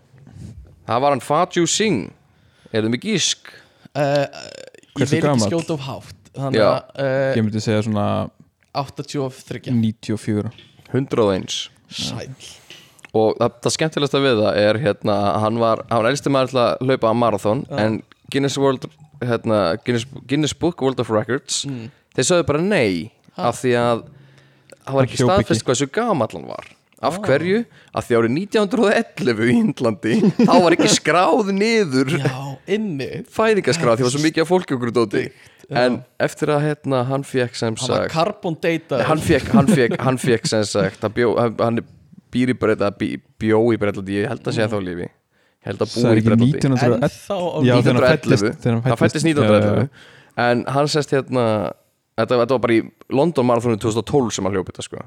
Það 0.87 1.01
var 1.05 1.13
hann 1.15 1.23
Fatju 1.23 1.63
Singh 1.69 2.09
Er 2.73 2.83
það 2.83 2.93
mikið 2.95 3.17
ísk? 3.19 3.51
uh, 3.93 4.25
Ég 4.25 4.97
Hversu 4.97 5.15
vil 5.15 5.27
ekki 5.29 5.45
skjóta 5.47 5.75
of 5.77 5.83
hátt. 5.85 6.17
Þannig 6.33 6.59
Já. 6.59 6.65
að 6.71 7.03
uh, 7.05 7.35
Ég 7.37 7.45
myndi 7.45 7.61
segja 7.63 7.83
svona 7.85 8.07
83 8.73 9.69
94 9.77 10.49
101 10.93 11.57
Sæl 11.93 12.33
og 13.13 13.37
það, 13.39 13.57
það 13.65 13.75
skemmtilegsta 13.77 14.21
við 14.23 14.41
það 14.41 14.59
er 14.63 14.81
hérna, 14.81 15.17
hann 15.43 15.61
var, 15.61 15.83
hann 15.91 16.09
elsti 16.09 16.33
maður 16.33 16.59
að 16.63 16.85
hlaupa 16.87 17.11
að 17.11 17.19
marathon 17.21 17.65
en 17.77 17.99
Guinness, 18.33 18.57
World, 18.57 18.87
hérna, 19.21 19.59
Guinness, 19.85 20.07
Guinness 20.29 20.55
Book 20.57 20.81
World 20.81 21.01
of 21.03 21.11
Records 21.13 21.63
þeir 22.17 22.29
sögðu 22.29 22.47
bara 22.49 22.63
nei 22.65 23.11
af 23.37 23.61
því 23.61 23.75
að 23.79 24.05
hann 24.83 24.97
var 24.97 25.07
ekki 25.07 25.21
staðfest 25.21 25.67
hversu 25.67 25.89
gamall 25.93 26.33
hann 26.33 26.49
var. 26.49 26.71
Af 27.03 27.17
hverju? 27.19 27.65
af 27.93 28.07
því 28.07 28.17
árið 28.17 28.35
1911 28.39 29.41
í 29.43 29.55
Índlandi 29.59 30.13
þá 30.47 30.53
var 30.63 30.75
ekki 30.77 30.91
skráð 30.91 31.49
niður 31.53 32.13
fæðingaskráð 33.33 33.99
því 33.99 34.03
það 34.03 34.07
var 34.07 34.13
svo 34.15 34.21
mikið 34.23 34.43
af 34.45 34.49
fólki 34.49 34.77
okkur 34.77 34.93
dóti. 34.95 35.25
en 35.69 35.99
eftir 36.23 36.53
að 36.53 36.63
hérna, 36.69 37.03
hann 37.09 37.25
fekk 37.27 37.59
sem 37.59 37.75
Hann 37.75 37.91
var 37.91 38.05
sagt 38.05 38.15
carbon 38.15 38.57
data 38.63 39.03
hann 39.09 39.21
fekk, 39.23 39.51
hann 39.53 39.69
fekk, 39.69 39.97
hann 40.01 40.19
fekk 40.21 40.49
sem 40.49 40.63
sagt 40.67 41.03
að 41.05 41.19
bjó, 41.19 41.33
hann, 41.39 41.59
hann 41.59 41.83
býr 42.33 42.51
í 42.53 42.57
breyta 42.59 42.89
bí, 42.97 43.09
bjó 43.39 43.59
í 43.73 43.79
breytlandi, 43.81 44.17
ég 44.23 44.31
held 44.31 44.41
að 44.49 44.57
segja 44.57 44.69
þá 44.71 44.79
lífi. 44.83 45.07
Ég 45.63 45.69
held 45.69 45.83
að 45.85 45.93
Það 45.93 46.39
búi 46.41 46.49
í 46.49 46.57
1911 46.57 47.03
En 47.03 47.13
þá 47.13 47.37
Já, 47.63 47.75
þegar 47.77 47.99
hann 47.99 48.03
1911 48.03 48.11
fæddist- 48.11 48.63
þegar 48.63 48.73
hann 48.73 48.83
hann 48.83 48.99
fættist 48.99 49.13
fæddist, 49.13 49.27
1911 49.29 49.89
en 50.43 50.63
hann 50.75 50.87
sest 50.91 51.13
hérna 51.13 51.43
þetta, 52.17 52.39
þetta 52.41 52.55
var 52.57 52.63
bara 52.65 52.73
í 52.73 52.81
London 53.13 53.47
Marathonu 53.47 53.77
2012 53.79 54.33
sem 54.35 54.43
hann 54.47 54.57
hljópi 54.57 54.73
þetta 54.73 54.85
sko. 54.87 55.03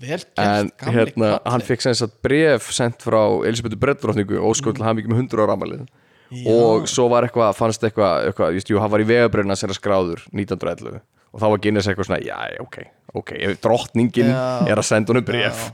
Vel 0.00 0.16
gert, 0.16 0.28
en 0.40 0.70
hérna, 0.94 1.30
hann 1.44 1.64
fekk 1.64 1.82
sem 1.84 1.96
sagt 1.98 2.20
bref 2.24 2.70
sendt 2.72 3.02
frá 3.04 3.20
Elisabethu 3.44 3.76
Breddrótningu 3.80 4.38
og 4.40 4.56
til 4.56 4.84
hann 4.84 4.96
mikið 4.96 5.12
með 5.12 5.22
100 5.26 5.44
ára 5.44 5.56
amalið 5.58 5.86
Já. 6.30 6.46
og 6.46 6.86
svo 6.88 7.08
var 7.10 7.26
eitthvað, 7.26 7.56
fannst 7.58 7.82
eitthvað, 7.84 8.28
eitthvað 8.30 8.54
just, 8.54 8.70
jú, 8.70 8.78
hann 8.80 8.92
var 8.92 9.02
í 9.02 9.08
vegabröðina 9.08 9.56
sem 9.58 9.68
er 9.72 9.76
skráður 9.76 10.22
1911 10.30 11.00
og 11.30 11.42
þá 11.42 11.46
var 11.50 11.58
Guinness 11.64 11.88
eitthvað 11.90 12.06
svona, 12.08 12.20
já, 12.22 12.38
ok, 12.62 12.78
ok 13.18 13.32
Já. 14.30 14.68
er 14.70 14.78
að 14.78 14.86
senda 14.86 15.12
honum 15.12 15.26
bref 15.26 15.66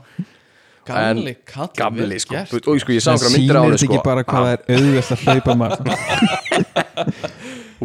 Gamli 0.87 1.33
kall 1.47 1.69
gamli, 1.77 2.17
sko, 2.23 2.33
gert. 2.37 2.51
Þú- 2.53 2.71
og 2.73 2.79
sko, 2.83 2.91
ég 2.95 3.01
sá 3.03 3.11
Það 3.11 3.25
einhverja 3.27 3.37
myndir 3.37 3.55
á 3.55 3.57
sýnir 3.57 3.57
hann 3.57 3.71
þetta 3.71 3.83
sko, 3.83 3.93
ekki 3.93 4.03
bara 4.07 4.23
hvað 4.23 4.43
það 4.43 4.53
er 4.53 4.59
auðvelt 4.77 5.11
að 5.11 5.19
hlaupa 5.25 5.51
marathon 5.61 5.89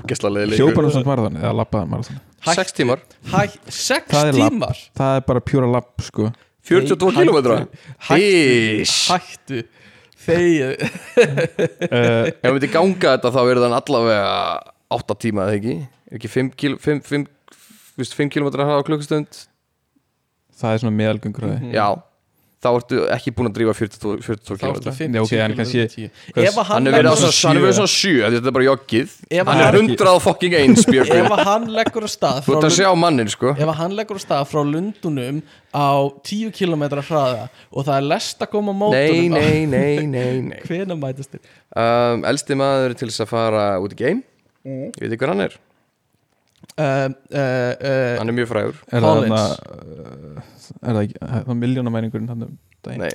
úgesla 0.02 0.31
leðilegur 0.32 0.60
Hljópar 0.62 0.86
um 0.89 0.94
samt 0.94 1.08
marathon 1.10 1.36
eða 1.40 1.52
marathon 1.92 2.20
Hæ- 2.42 2.56
6 2.58 2.72
tímar, 2.78 3.02
Það 3.31 4.24
labb. 4.40 4.55
tímar? 4.56 4.76
Það 4.98 5.16
er 5.18 5.24
bara 5.28 5.40
pjúra 5.47 5.68
labb 5.70 6.02
sko. 6.02 6.31
42 6.66 7.12
Nei, 7.12 7.18
kilometra 7.22 7.56
Hættu, 8.08 9.62
Þegið 10.22 10.62
uh, 10.62 12.26
Ef 12.31 12.47
við 12.47 12.55
myndi 12.56 12.70
ganga 12.70 13.16
þetta 13.16 13.32
þá 13.34 13.40
verður 13.42 13.64
þann 13.66 13.76
allavega 13.78 14.34
8 14.98 15.16
tíma 15.24 15.47
eða 15.48 15.56
ekki? 15.58 15.76
Er 16.12 16.18
ekki 16.20 16.31
5 16.31 16.50
kil, 16.60 16.76
5, 16.82 17.00
5, 17.08 17.26
5 17.98 18.31
km 18.34 18.50
hraða 18.55 18.78
á 18.78 18.86
klukkustund? 18.86 19.42
Það 20.62 20.74
er 20.76 20.82
svona 20.84 20.94
meðalgöngur 20.98 21.47
mm 21.48 21.72
Já, 21.74 21.86
þá 22.62 22.68
ertu 22.78 22.99
ekki 23.10 23.32
búin 23.34 23.49
að 23.50 23.55
drífa 23.58 23.73
42, 23.74 24.20
42 24.23 24.58
Þá 24.62 24.66
ertu 24.70 24.92
km 24.92 24.97
50 24.99 25.18
Já, 25.18 25.23
ok, 25.26 25.32
en 25.42 25.55
kannski- 25.58 25.86
kílómetra 25.94 26.44
Ef 26.47 26.58
að 26.62 26.68
Hann 26.70 26.86
er 26.86 26.92
leggur 26.97 27.16
svona, 27.18 27.49
hann 27.49 27.57
er 27.58 27.65
verið 27.66 27.78
svona 27.81 27.92
7 27.92 28.31
Þetta 28.36 28.47
er 28.52 28.55
bara 28.57 28.66
joggið. 28.68 29.16
Hann 29.32 29.49
er 29.49 29.66
hann- 29.66 29.78
100 29.82 30.20
fucking 30.26 30.55
1 30.60 30.84
Björgvin 30.92 31.24
Ef 31.26 31.34
að 31.36 31.44
hann 31.50 31.66
leggur 31.78 32.07
á 32.07 32.10
stað 32.15 32.39
Þú 32.42 32.52
frá 32.52 32.57
ert 32.60 32.68
að 32.68 32.76
sjá 32.78 32.91
mannin 33.02 33.32
sko. 33.34 33.50
Ef 33.57 33.66
að 33.73 33.74
hann 33.82 33.97
leggur 33.99 34.16
á 34.16 34.23
stað 34.23 34.47
frá 34.52 34.62
Lundunum 34.73 35.42
á 35.74 35.89
10 36.23 36.52
km 36.55 36.82
hraða 37.02 37.49
og 37.73 37.84
það 37.86 37.97
er 37.97 38.07
lest 38.12 38.39
að 38.47 38.50
koma 38.55 38.73
mótunum 38.76 39.32
nei, 39.32 39.66
nei, 39.66 40.07
nei, 40.07 40.41
nei 40.52 40.60
Hvena 40.68 40.94
mætast 41.00 41.32
þér? 41.34 41.42
um, 41.82 42.24
Elsti 42.28 42.55
maður 42.60 42.94
til 43.00 43.08
þess 43.08 43.24
að 43.26 43.31
fara 43.34 43.66
út 43.82 43.92
í 43.97 43.99
game 44.05 44.23
Mm. 44.62 44.92
Ég 44.94 45.00
veit 45.02 45.10
ekki 45.16 45.24
hver 45.24 45.31
hann 45.32 45.41
er 45.42 45.55
Hann 46.78 48.28
er 48.33 48.36
mjög 48.36 48.49
frægur. 48.52 48.78
Er 48.92 49.01
það 49.01 49.09
Collins. 49.09 49.33
þarna, 49.33 50.36
uh, 50.36 50.42
Er 50.83 50.94
það 50.97 51.02
ekki 51.02 51.18
er 51.23 52.33
hann 52.33 52.47
um 52.49 52.59
daginn? 52.86 53.05
Nei, 53.05 53.10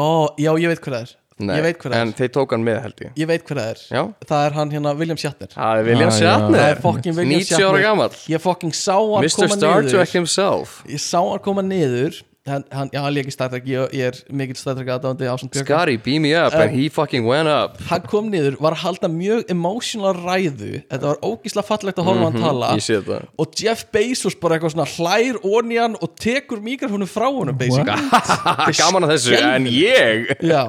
Ó, 0.00 0.08
já, 0.38 0.52
ég 0.62 0.70
veit 0.70 0.80
hver 0.80 0.94
það 0.94 1.02
er. 1.02 1.16
Nei 1.40 1.54
Ég 1.56 1.62
veit 1.64 1.78
hver 1.80 1.92
það 1.94 2.00
En 2.04 2.10
þeir 2.18 2.28
tók 2.36 2.50
hann 2.52 2.64
með 2.64 2.78
held 2.84 2.98
ég. 3.00 3.12
Ég 3.16 3.26
veit 3.30 3.44
hver 3.48 3.56
það 3.60 3.68
er. 3.72 3.78
Já. 3.90 4.02
Það 4.28 4.42
er 4.46 4.56
hann 4.58 4.70
hérna 4.74 4.92
William 4.98 5.16
Shatner. 5.20 5.48
Það 5.54 5.78
er 5.80 5.84
William 5.88 6.10
Ah. 6.10 6.18
Shatner. 6.20 6.58
Það 6.60 6.70
er 6.74 6.80
fucking 6.84 7.16
William 7.16 7.40
90 7.40 7.56
ára 7.56 7.60
Shatner. 7.64 7.82
gamall. 7.86 8.16
Ég 8.28 8.40
fucking 8.44 8.72
sá 8.76 8.96
hann 9.00 9.24
Mr. 9.24 9.36
koma 9.40 9.56
Star 9.56 9.82
niður. 9.82 9.90
Trek 9.90 10.08
himself. 10.18 10.82
Ég 10.86 11.00
sá 11.00 11.18
hann 11.30 11.38
koma 11.40 11.62
niður 11.62 12.22
hann, 12.48 12.64
hann, 12.72 12.88
Já, 12.94 13.00
hann 13.04 13.16
í 13.20 13.32
Star 13.34 13.50
Trek. 13.52 13.66
Ég, 13.68 13.92
ég 13.96 14.06
er 14.10 14.18
mikill 14.32 14.56
Star 14.58 14.74
Trek 14.78 14.88
aðdándi 14.94 15.26
ásand 15.28 15.52
Björk. 15.52 15.66
Scotty, 15.68 15.96
beam 16.00 16.22
me 16.24 16.32
up 16.34 16.54
and 16.56 16.72
he 16.74 16.88
fucking 16.88 17.26
went 17.28 17.48
up. 17.50 17.76
Hann 17.90 18.02
kom 18.08 18.30
niður, 18.32 18.56
var 18.62 18.76
að 18.76 18.82
halda 18.86 19.10
mjög 19.12 19.44
emotional 19.52 20.14
ræðu. 20.16 20.80
Þetta 20.90 21.10
var 21.10 21.20
ógísla 21.26 21.64
fallegt 21.66 22.00
að 22.00 22.08
horfa 22.10 22.28
hann 22.30 22.40
tala. 22.46 22.72
Ég 22.78 22.86
sé 22.86 22.98
þetta. 23.00 23.20
Og 23.44 23.54
Jeff 23.60 23.84
Bezos 23.92 24.36
bara 24.40 24.56
eitthvað 24.58 24.74
svona 24.76 24.88
hlær 24.96 25.40
onni 25.50 25.80
hann 25.82 25.98
og 26.00 26.14
tekur 26.20 26.62
mikrofónu 26.64 27.08
frá 27.10 27.28
honum 27.28 27.58
Gaman 28.80 29.04
að 29.06 29.14
þessu, 29.16 29.36
en 29.40 29.66
ég? 29.70 30.30
Já, 30.44 30.62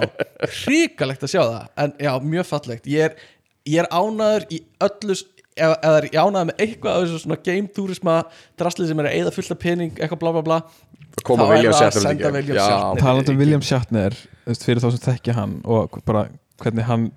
hrikalegt 0.65 1.23
að 1.25 1.31
sjá 1.35 1.41
það. 1.43 1.69
En 1.85 1.93
já, 2.01 2.11
mjög 2.33 2.47
fallegt. 2.49 2.89
Ég 2.91 3.07
er, 3.09 3.15
ég 3.69 3.83
er 3.83 3.89
ánaður 3.93 4.47
í 4.51 4.61
öllu 4.83 5.15
s- 5.17 5.27
ef, 5.65 5.73
það 5.83 5.97
er 5.99 6.07
ég 6.09 6.17
ánaður 6.21 6.47
með 6.51 6.63
eitthvað 6.65 6.91
af 6.97 7.03
þessu 7.05 7.19
svona 7.25 7.37
game 7.47 7.67
turisma 7.77 8.15
drasli 8.59 8.87
sem 8.89 9.01
er 9.03 9.09
að 9.11 9.17
eyða 9.19 9.33
fullt 9.35 9.53
af 9.55 9.59
pening 9.61 9.91
eitthvað 10.01 10.21
bla 10.25 10.33
bla 10.37 10.43
bla 10.49 10.59
Koma 11.27 11.43
Þá 11.43 11.51
er 11.51 11.55
William 11.57 11.73
það 11.73 11.81
að 11.81 11.91
Shatner 11.91 12.05
senda. 12.07 12.29
William. 12.31 12.57
Shatner. 12.65 13.01
Talandi 13.03 13.31
um 13.33 13.39
William 13.41 13.63
Shatner 13.67 14.13
Fyrir 14.61 14.79
þá 14.81 14.87
sem 14.95 15.01
þekkja 15.09 15.33
hann 15.35 15.57
Og 15.67 15.97
bara 16.07 16.21
hvernig 16.63 16.85
hann 16.87 17.09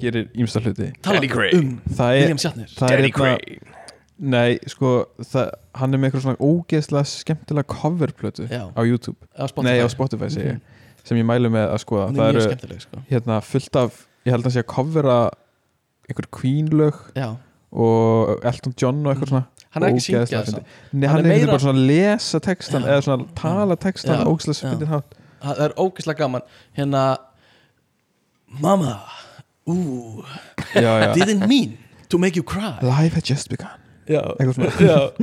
gerir 0.00 0.30
ímsta 0.40 0.62
hluti 0.64 0.88
Crane. 1.04 1.58
um 1.58 1.74
Það 1.94 2.14
er, 2.14 2.22
William 2.24 2.40
Shatner 2.40 2.70
það 2.72 2.86
er 2.86 2.96
Danny 2.96 3.10
hérna 3.10 3.18
Crane 3.18 3.76
Nei, 4.20 4.58
sko, 4.68 4.88
það, 5.24 5.46
hann 5.80 5.94
er 5.96 6.00
með 6.02 6.10
eitthvað 6.10 6.24
svona 6.26 6.44
ógeðslega 6.44 7.08
skemmtilega 7.08 7.68
coverplötu 7.72 8.44
á 8.52 8.80
YouTube, 8.84 9.16
á 9.32 9.48
Spotify 9.48 9.64
nei 9.70 9.80
á 9.80 9.88
Spotify 9.88 10.28
segi 10.34 10.50
Mhm. 10.50 10.60
sem 11.08 11.16
ég 11.16 11.24
mælu 11.24 11.48
með 11.54 11.70
að 11.72 11.78
skoða 11.80 12.08
það 12.12 12.26
er 12.26 12.36
mjög 12.36 12.64
eru 12.66 12.80
sko 12.84 13.00
hérna 13.08 13.38
fullt 13.40 13.76
af, 13.80 14.02
ég 14.26 14.34
held 14.34 14.42
að 14.44 14.48
hann 14.50 14.56
sé 14.58 14.60
að 14.60 14.68
covera 14.74 15.16
einhver 16.10 16.28
Queen 16.36 16.68
lög 16.68 16.98
Já, 17.16 17.30
og 17.72 18.44
Elton 18.50 18.74
John 18.80 19.04
og 19.06 19.12
eitthvað 19.14 19.28
svona. 19.32 19.44
Hann 19.70 19.84
er 19.86 19.92
ekki 19.92 20.14
að 20.18 20.24
ógeðslega 20.24 20.26
syngja 20.26 20.44
fyndið. 20.46 20.64
þess 20.64 20.92
Nei, 20.92 21.06
Hann 21.08 21.16
hann, 21.16 21.26
er 21.26 21.30
meira- 21.30 21.46
bara 21.52 21.62
svona 21.62 21.78
að 21.78 21.86
lesa 21.86 22.40
textan 22.40 22.82
eða 22.88 23.02
svona 23.06 23.26
tala 23.38 23.76
textan 23.76 24.24
það 25.40 25.60
er 25.64 25.74
ógeðslega 25.78 26.18
gaman. 26.18 26.42
Hérna 26.76 27.02
Mama, 28.60 28.96
ooh 29.68 30.24
didn't 30.74 31.46
mean 31.46 31.78
to 32.08 32.18
make 32.18 32.34
you 32.34 32.42
cry. 32.42 32.78
Life 32.82 33.14
had 33.14 33.22
just 33.24 33.48
begun. 33.48 33.68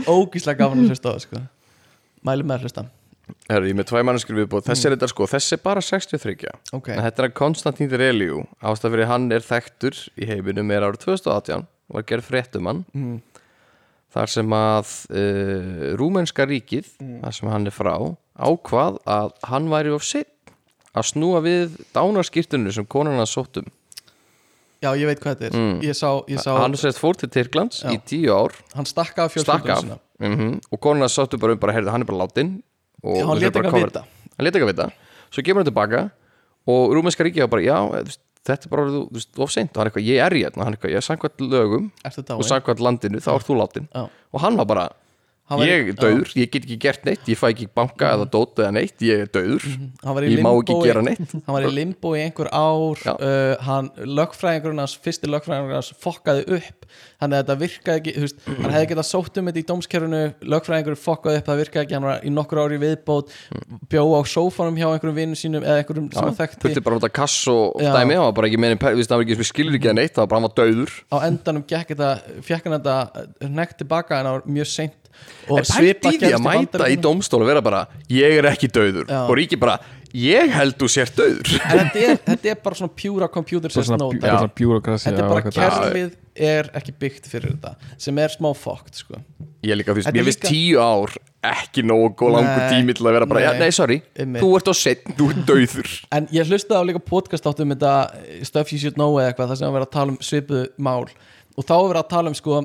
Ógeðslega 0.07 0.57
gaman 0.61 0.85
að 0.85 0.93
hlusta 0.93 1.11
á 1.11 1.13
það 1.17 1.23
sko. 1.25 1.41
Mæli 2.23 2.43
með 2.47 2.55
að 2.57 2.63
hlusta. 2.67 2.85
Ég 3.27 3.57
er 3.59 3.65
með 3.75 3.87
tvæ 3.89 3.99
mannskir 4.07 4.37
viðbúð 4.37 4.63
Þessi 4.69 4.85
er 4.87 4.93
þetta 4.95 5.07
sko, 5.11 5.25
þessi 5.27 5.55
er 5.57 5.59
bara 5.59 5.81
63 5.83 6.47
Ok, 6.77 6.85
En 6.93 7.01
þetta 7.03 7.23
er 7.23 7.27
að 7.27 7.33
Konstantín 7.35 7.91
Reliu 7.99 8.45
Ástæð 8.63 8.93
fyrir 8.95 9.09
hann 9.09 9.25
er 9.35 9.43
þekktur 9.43 9.97
í 10.15 10.27
heiminum 10.29 10.71
er 10.71 10.85
árið 10.87 11.01
2018 11.03 11.65
Var 11.93 12.05
gerð 12.07 12.27
fréttum 12.27 12.69
hann. 12.69 12.83
Mm. 12.93 13.19
Þar 14.17 14.31
sem 14.31 14.53
að 14.55 14.91
uh, 15.11 15.81
Rúmenska 15.99 16.45
ríkið 16.47 16.93
Þar 16.95 17.35
sem 17.35 17.49
hann 17.51 17.67
er 17.67 17.75
frá 17.75 17.93
Ákvað 18.37 19.01
að 19.09 19.33
hann 19.49 19.67
væri 19.71 19.91
of 19.95 20.05
sitt 20.07 20.31
Að 20.97 21.09
snúa 21.11 21.41
við 21.43 21.75
dánarskýrtunni 21.95 22.71
Sem 22.73 22.87
konan 22.87 23.19
hans 23.19 23.35
sóttum 23.35 23.67
já 24.77 24.91
ég 24.93 25.09
veit 25.09 25.17
hvað 25.17 25.39
þetta 25.39 25.47
er. 25.47 25.55
Mm. 25.57 25.77
Ég 25.81 25.95
sá, 25.97 26.09
ég 26.29 26.41
sá 26.41 26.51
Hann 26.53 26.75
sérst 26.77 27.01
fór 27.01 27.17
til 27.17 27.29
Tyrklands 27.33 27.79
í 27.89 27.97
tíu 28.05 28.29
ár. 28.29 28.53
Hann 28.77 28.85
stakka 28.85 29.25
af 29.25 29.33
fjölskyldunum 29.33 29.97
mm 30.21 30.59
Og 30.69 30.81
konan 30.81 31.05
hans 31.05 31.17
sóttu 31.17 31.39
bara 31.41 31.55
um 31.57 31.61
bara 31.61 31.73
heyrðu, 31.73 31.89
Hann 31.93 32.05
er 32.05 32.09
bara 32.09 32.21
látin 32.21 32.51
og 33.01 33.17
Já, 33.17 33.25
hann 33.25 33.41
bara 33.41 33.69
ekki 33.69 33.81
að 33.81 33.87
vita. 33.87 34.03
Hann 34.37 34.45
leta 34.45 34.59
ekki 34.59 34.67
að 34.67 34.71
vita. 34.71 34.87
Svo 35.33 35.43
kemur 35.45 35.61
hann 35.63 35.69
tilbaka 35.69 36.03
og 36.67 36.93
rúmenska 36.93 37.25
ríkið 37.25 37.45
var 37.45 37.51
bara 37.55 37.65
já, 37.65 37.77
þetta 38.47 38.67
er 38.69 38.73
bara 38.73 38.85
þú 38.93 39.01
veist, 39.17 39.29
of 39.43 39.51
seint. 39.53 39.71
Og 39.73 39.81
hann 39.81 39.87
er 39.87 39.91
eitthvað, 39.91 40.07
ég 40.07 40.23
er 40.25 40.35
hérna, 40.37 40.63
hann 40.65 40.73
er 40.73 40.77
eitthvað, 40.77 40.93
ég 40.95 41.01
er 41.01 41.07
samkvæmt 41.07 41.43
lögum 41.51 41.89
og 42.07 42.23
dáin? 42.23 42.47
samkvæmt 42.51 42.83
landinu, 42.87 43.21
þá 43.23 43.29
ert 43.35 43.47
þú 43.49 43.57
látin 43.61 43.87
og 44.33 44.41
hann 44.43 44.57
var 44.59 44.65
bara, 44.69 44.85
ég 45.63 45.91
er 45.93 45.95
döður 45.95 46.33
ég 46.35 46.49
get 46.51 46.65
ekki 46.65 46.77
gert 46.83 47.05
neitt, 47.07 47.23
ég 47.31 47.39
fæ 47.39 47.47
ekki 47.53 47.69
banka 47.71 48.09
eða 48.17 48.27
dót 48.31 48.59
eða 48.59 48.73
neitt, 48.75 48.97
ég 49.05 49.23
er 49.25 49.29
döður 49.31 49.63
Hann 50.03 50.27
í 50.27 50.33
ég 50.33 50.43
má 50.43 50.51
ekki 50.51 50.75
gera 50.83 51.03
neitt. 51.05 51.23
hann 51.45 51.55
var 51.55 51.67
í 51.67 51.71
limbo 51.71 52.13
í 52.17 52.23
einhver 52.25 52.49
ár. 52.51 53.03
Uh, 53.15 53.53
hann, 53.63 53.89
lögfræðingurinn 54.03 54.83
hans 54.83 54.97
fyrsti 55.03 55.29
lögfræðingurinn 55.31 55.79
hans 55.79 55.93
fokkaði 56.03 56.45
upp. 56.57 56.87
Þannig 57.17 57.37
að 57.37 57.41
þetta 57.41 57.55
virkaði 57.61 58.01
ekki, 58.01 58.13
þú 58.15 58.25
veist, 58.25 58.43
hann 58.47 58.73
hefði 58.75 58.89
getað 58.91 59.07
sótt 59.07 59.39
um 59.39 59.49
þetta 59.49 59.61
í 59.61 59.65
dómskerfinu, 59.71 60.21
lögfræðingurinn 60.53 61.01
fokkaði 61.01 61.41
upp 61.41 61.49
það 61.49 61.61
virkaði 61.63 61.85
ekki, 61.85 61.97
hann 61.97 62.07
var 62.07 62.27
í 62.27 62.33
nokkur 62.33 62.61
ári 62.63 62.79
viðbót 62.81 63.33
bjó 63.91 64.03
á 64.13 64.21
sófanum 64.27 64.77
hjá 64.77 64.87
einhverjum 64.91 65.17
vinnum 65.17 65.39
sínum 65.39 65.65
eða 65.65 65.81
einhverjum 65.81 66.07
sem 66.13 66.27
hann 66.27 66.37
þekkti. 66.37 66.61
þurfti 66.63 66.83
bara 66.85 66.97
að 66.97 67.01
nota 67.01 67.11
kass 67.17 67.37
og 67.51 67.81
dæmi 67.81 68.17
hann 68.17 68.25
var 68.27 68.37
bara 68.37 68.49
ekki 68.49 68.61
meðin, 68.61 68.79
hann 68.83 69.11
var 69.13 69.25
ekki 69.25 69.47
skilur 69.47 69.77
ekki 69.79 69.91
að 69.91 69.97
neitt 69.99 70.15
það 70.15 70.23
var 70.23 70.31
bara 70.31 70.41
hann 70.41 70.47
var 70.47 70.55
döður 70.61 70.95
á 71.09 71.17
endanum 71.27 71.65
gekk 71.67 71.93
þetta, 71.93 72.11
fekk 72.47 72.69
hann 72.69 72.77
þetta 72.77 73.49
nekt 73.57 73.81
tilbaka 73.81 74.19
en 74.19 74.29
það 74.29 74.37
var 74.37 74.49
mjög 74.57 74.71
seint 74.73 75.06
og 75.47 75.61
en 75.61 75.99
pælt 76.03 76.25
í 76.27 76.33
að 76.35 76.43
mæta 76.43 76.89
í 76.91 76.97
dómstól 77.01 77.41
og 77.43 77.47
vera 77.51 77.61
bara, 77.63 77.85
ég 78.11 78.37
er 78.41 78.49
ekki 78.51 78.67
döður 78.73 79.05
Já. 79.07 79.21
og 79.27 79.33
ríki 79.39 79.59
bara, 79.59 79.77
ég 80.17 80.51
held 80.51 80.75
þú 80.79 80.89
sér 80.91 81.11
döður 81.15 81.53
þetta 81.55 82.01
er, 82.03 82.17
þetta 82.27 82.51
er 82.53 82.59
bara 82.63 82.79
svona 82.81 82.95
pure 82.99 83.29
computer 83.31 83.69
Bara 83.71 83.77
says 83.77 83.87
svona, 83.91 84.01
no 84.03 84.09
bjú, 84.11 84.19
dæmi. 84.19 84.27
bara 84.27 84.41
svona 84.43 84.57
bjúrokrasi 84.61 85.09
þetta 85.09 85.23
er 85.23 85.31
bara 85.31 85.51
kerfið 85.51 86.15
er 86.47 86.69
ekki 86.77 86.93
byggt 87.01 87.31
fyrir 87.31 87.55
þetta 87.55 87.95
sem 87.97 88.19
er 88.21 88.29
smá 88.29 88.51
fokkt 88.53 88.99
sko. 88.99 89.17
Ég 89.65 89.73
líka, 89.79 89.95
þú 89.95 90.03
veist, 90.03 90.19
líka- 90.37 90.51
tíu 90.51 90.77
ár 90.83 91.15
ekki 91.47 91.81
nógu 91.85 92.27
langur 92.29 92.59
Nei, 92.61 92.69
tími 92.75 92.93
til 92.97 93.07
að 93.07 93.15
vera 93.17 93.25
bara, 93.29 93.39
nei. 93.39 93.47
já, 93.47 93.59
nei, 93.63 93.71
sorry, 93.73 93.97
Einmitt. 94.19 94.43
þú 94.43 94.51
ert 94.59 94.69
á 94.69 94.73
setn, 94.77 95.15
þú 95.17 95.29
ert 95.31 95.41
döður 95.49 95.89
En 96.11 96.27
ég 96.35 96.45
hlustaði 96.51 96.77
á 96.77 96.87
líka 96.91 97.01
podcast 97.01 97.47
átt 97.49 97.63
um 97.63 97.71
þetta 97.73 97.93
eh, 98.19 98.43
Stuff 98.45 98.71
You 98.73 98.79
Should 98.83 98.99
Know 98.99 99.15
eða 99.17 99.31
eitthvað 99.31 99.49
það 99.55 99.61
sem 99.63 99.73
vera 99.79 99.87
að 99.87 99.95
tala 99.97 100.13
um 100.13 100.17
svipuð 100.21 100.67
mál 100.77 101.07
og 101.57 101.65
þá 101.65 101.73
var 101.87 101.99
að 102.03 102.09
tala 102.13 102.29
um 102.29 102.37
sko 102.37 102.59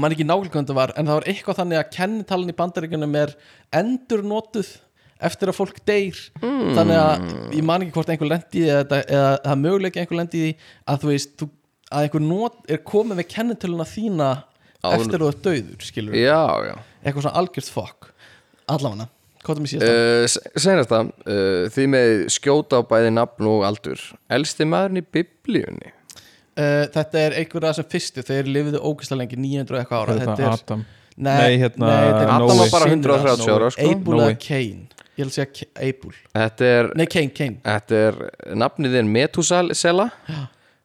mann 0.00 0.14
ekki 0.14 0.24
nákvæmlega 0.24 0.52
hvað 0.54 0.62
þetta 0.64 0.76
var 0.78 0.92
en 0.96 1.08
það 1.10 1.18
var 1.18 1.26
eitthvað 1.32 1.58
þannig 1.60 1.78
að 1.82 1.90
kennitalin 1.96 2.52
í 2.52 2.56
bandaríkjunum 2.62 3.16
er 3.22 3.34
endur 3.82 4.22
notuð 4.24 4.70
eftir 5.22 5.50
að 5.52 5.58
fólk 5.58 5.76
deyr. 5.86 6.18
Hmm. 6.42 6.72
þannig 6.74 6.98
að 6.98 7.26
ég 7.58 7.66
man 7.68 7.84
ekki 7.84 7.94
hvort 7.94 8.08
einhver 8.10 8.30
lendi 8.32 8.64
eða, 8.66 9.02
það 9.06 9.52
er 9.52 9.60
möguleika 9.62 10.00
einhver 10.02 10.18
lendi 10.18 10.40
í 10.40 10.46
því 10.48 10.70
að 10.90 11.02
þú 11.04 11.10
veist 11.12 11.34
þú, 11.38 11.48
að 11.92 12.06
einhver 12.08 12.24
not 12.26 12.72
er 12.72 12.80
komið 12.88 13.20
með 13.20 13.28
kennitalina 13.36 13.86
þína 13.86 14.30
Áður- 14.82 14.96
eftir 15.04 15.18
að 15.20 15.22
þú 15.22 15.30
er 15.30 15.40
döður 15.46 15.86
skilur 15.86 16.16
Já, 16.18 16.40
já. 16.66 16.74
Eitthvað 17.04 17.26
svona 17.26 17.38
algjört 17.42 17.70
fokk. 17.70 18.08
Allavega, 18.72 19.06
hvað 19.44 19.56
er 19.58 19.62
mér 19.62 19.70
síðast 19.72 19.94
uh, 19.94 20.58
Senast 20.64 20.90
það, 20.90 21.12
uh, 21.26 21.64
því 21.74 21.86
með 21.94 22.10
skjóta 22.34 22.78
á 22.78 22.82
bæði 22.90 23.12
nafn 23.14 23.50
og 23.52 23.64
aldur. 23.68 24.02
Elsti 24.32 24.66
maðurinn 24.66 25.02
í 25.02 25.06
biblíunni 25.18 25.92
Uh, 26.52 26.82
þetta 26.92 27.20
er 27.26 27.36
einhver 27.40 27.64
af 27.64 27.76
þessum 27.76 27.90
fyrstu 27.94 28.24
þeir 28.28 28.50
lifiðu 28.52 28.80
ógæslega 28.84 29.22
lengi 29.22 29.38
900 29.40 29.76
og 29.76 29.80
eitthvað 29.82 30.02
ára. 30.02 30.16
Þetta 30.18 30.32
þetta 30.32 30.48
er, 30.48 30.56
Adam. 30.58 30.82
Nei, 31.12 31.36
Nei, 31.38 31.54
hérna, 31.60 31.92
þetta 31.92 32.24
er 32.24 32.32
Adam 32.34 32.58
var 32.62 32.72
bara 32.72 32.88
synir 32.88 33.12
130 33.12 33.30
hans. 33.30 33.46
ára, 33.54 33.70
sko. 33.72 33.86
Abel 33.92 34.16
Nói. 34.16 34.24
eða 34.26 34.40
Cain 34.46 34.82
ég 35.12 35.26
vil 35.26 35.32
segja 35.34 35.48
er, 36.72 36.90
nei 36.96 37.06
Cain, 37.12 37.30
Cain 37.36 37.56
þetta 37.66 38.02
er 38.08 38.20
nafnið 38.56 38.98
er 39.00 39.08
Metusela 39.12 39.76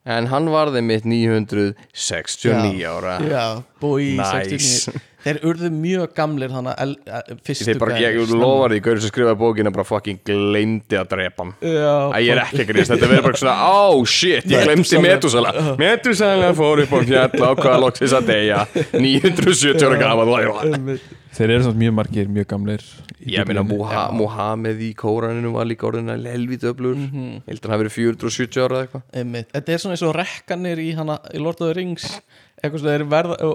En 0.07 0.29
hann 0.31 0.45
varði 0.47 0.79
mitt 0.87 1.03
969 1.03 2.85
ára. 2.87 3.17
Já, 3.27 3.63
búi 3.81 4.13
Nice. 4.15 4.87
69 4.87 5.01
þeir 5.25 5.39
urðu 5.49 5.69
mjög 5.73 6.13
gamlir 6.15 6.49
þannig 6.53 6.73
að 6.75 6.81
el- 6.83 7.37
fyrstu 7.47 7.65
Þeir 7.71 7.79
bara, 7.81 7.97
ég 8.03 8.17
lofa 8.31 8.69
því, 8.71 8.79
gaurið 8.85 9.01
sem 9.01 9.11
skrifaði 9.13 9.39
bókina 9.41 9.71
bara 9.73 9.83
fucking 9.89 10.19
gleymdi 10.27 10.99
að 10.99 11.07
drepa 11.13 11.43
hann. 11.43 11.53
Já, 11.61 11.95
Æ, 12.13 12.17
ég 12.21 12.31
er 12.35 12.43
ekki 12.43 12.61
að 12.63 12.69
grýst, 12.71 12.91
þetta 12.93 13.09
verður 13.11 13.23
bara 13.27 13.41
svona 13.41 13.57
Oh 13.67 14.05
shit, 14.05 14.45
ég 14.45 14.63
glemdi 14.67 15.01
Metusala. 15.01 15.53
Metusala 15.77 16.53
fór 16.57 16.83
upp 16.85 16.93
á 16.93 16.99
fjall 17.03 17.47
ákvaða 17.51 17.79
loksins 17.85 18.13
að 18.13 18.27
deyja. 18.33 18.65
970 18.93 19.87
ára 19.87 19.97
gaman 20.01 20.99
Þeir 21.37 21.51
eru 21.53 21.63
svona 21.67 21.77
mjög 21.77 21.93
margir, 21.93 22.29
mjög 22.33 22.47
gamlir 22.49 22.83
Ég 23.27 23.45
meina 23.45 23.61
Muhammed 23.63 24.79
í 24.81 24.93
kóraninu 24.97 25.51
var 25.53 25.67
líka 25.69 25.85
orðin 25.89 26.09
að 26.13 26.25
helvít 26.31 26.63
öflur 26.69 26.95
mm 26.95 27.07
Mhm. 27.07 27.17
-hmm. 27.17 27.41
Hildur 27.47 27.69
hann 27.69 27.79
hafi 27.79 27.83
verið 27.83 27.95
470 28.17 28.61
ára 28.63 28.75
eða 28.77 28.87
eitthvað. 28.87 29.45
Þetta 29.53 29.69
er 29.73 29.77
svona 29.77 29.93
eins 29.95 30.03
og 30.07 30.15
rekkanir 30.15 30.77
í, 30.79 30.95
hana, 30.95 31.19
í 31.33 31.37
Lord 31.39 31.61
of 31.61 31.67
the 31.67 31.73
Rings 31.73 32.21
eitthvað 32.61 32.79
sem 32.81 32.89
þeir 32.89 33.03
verða 33.11 33.35
og 33.45 33.51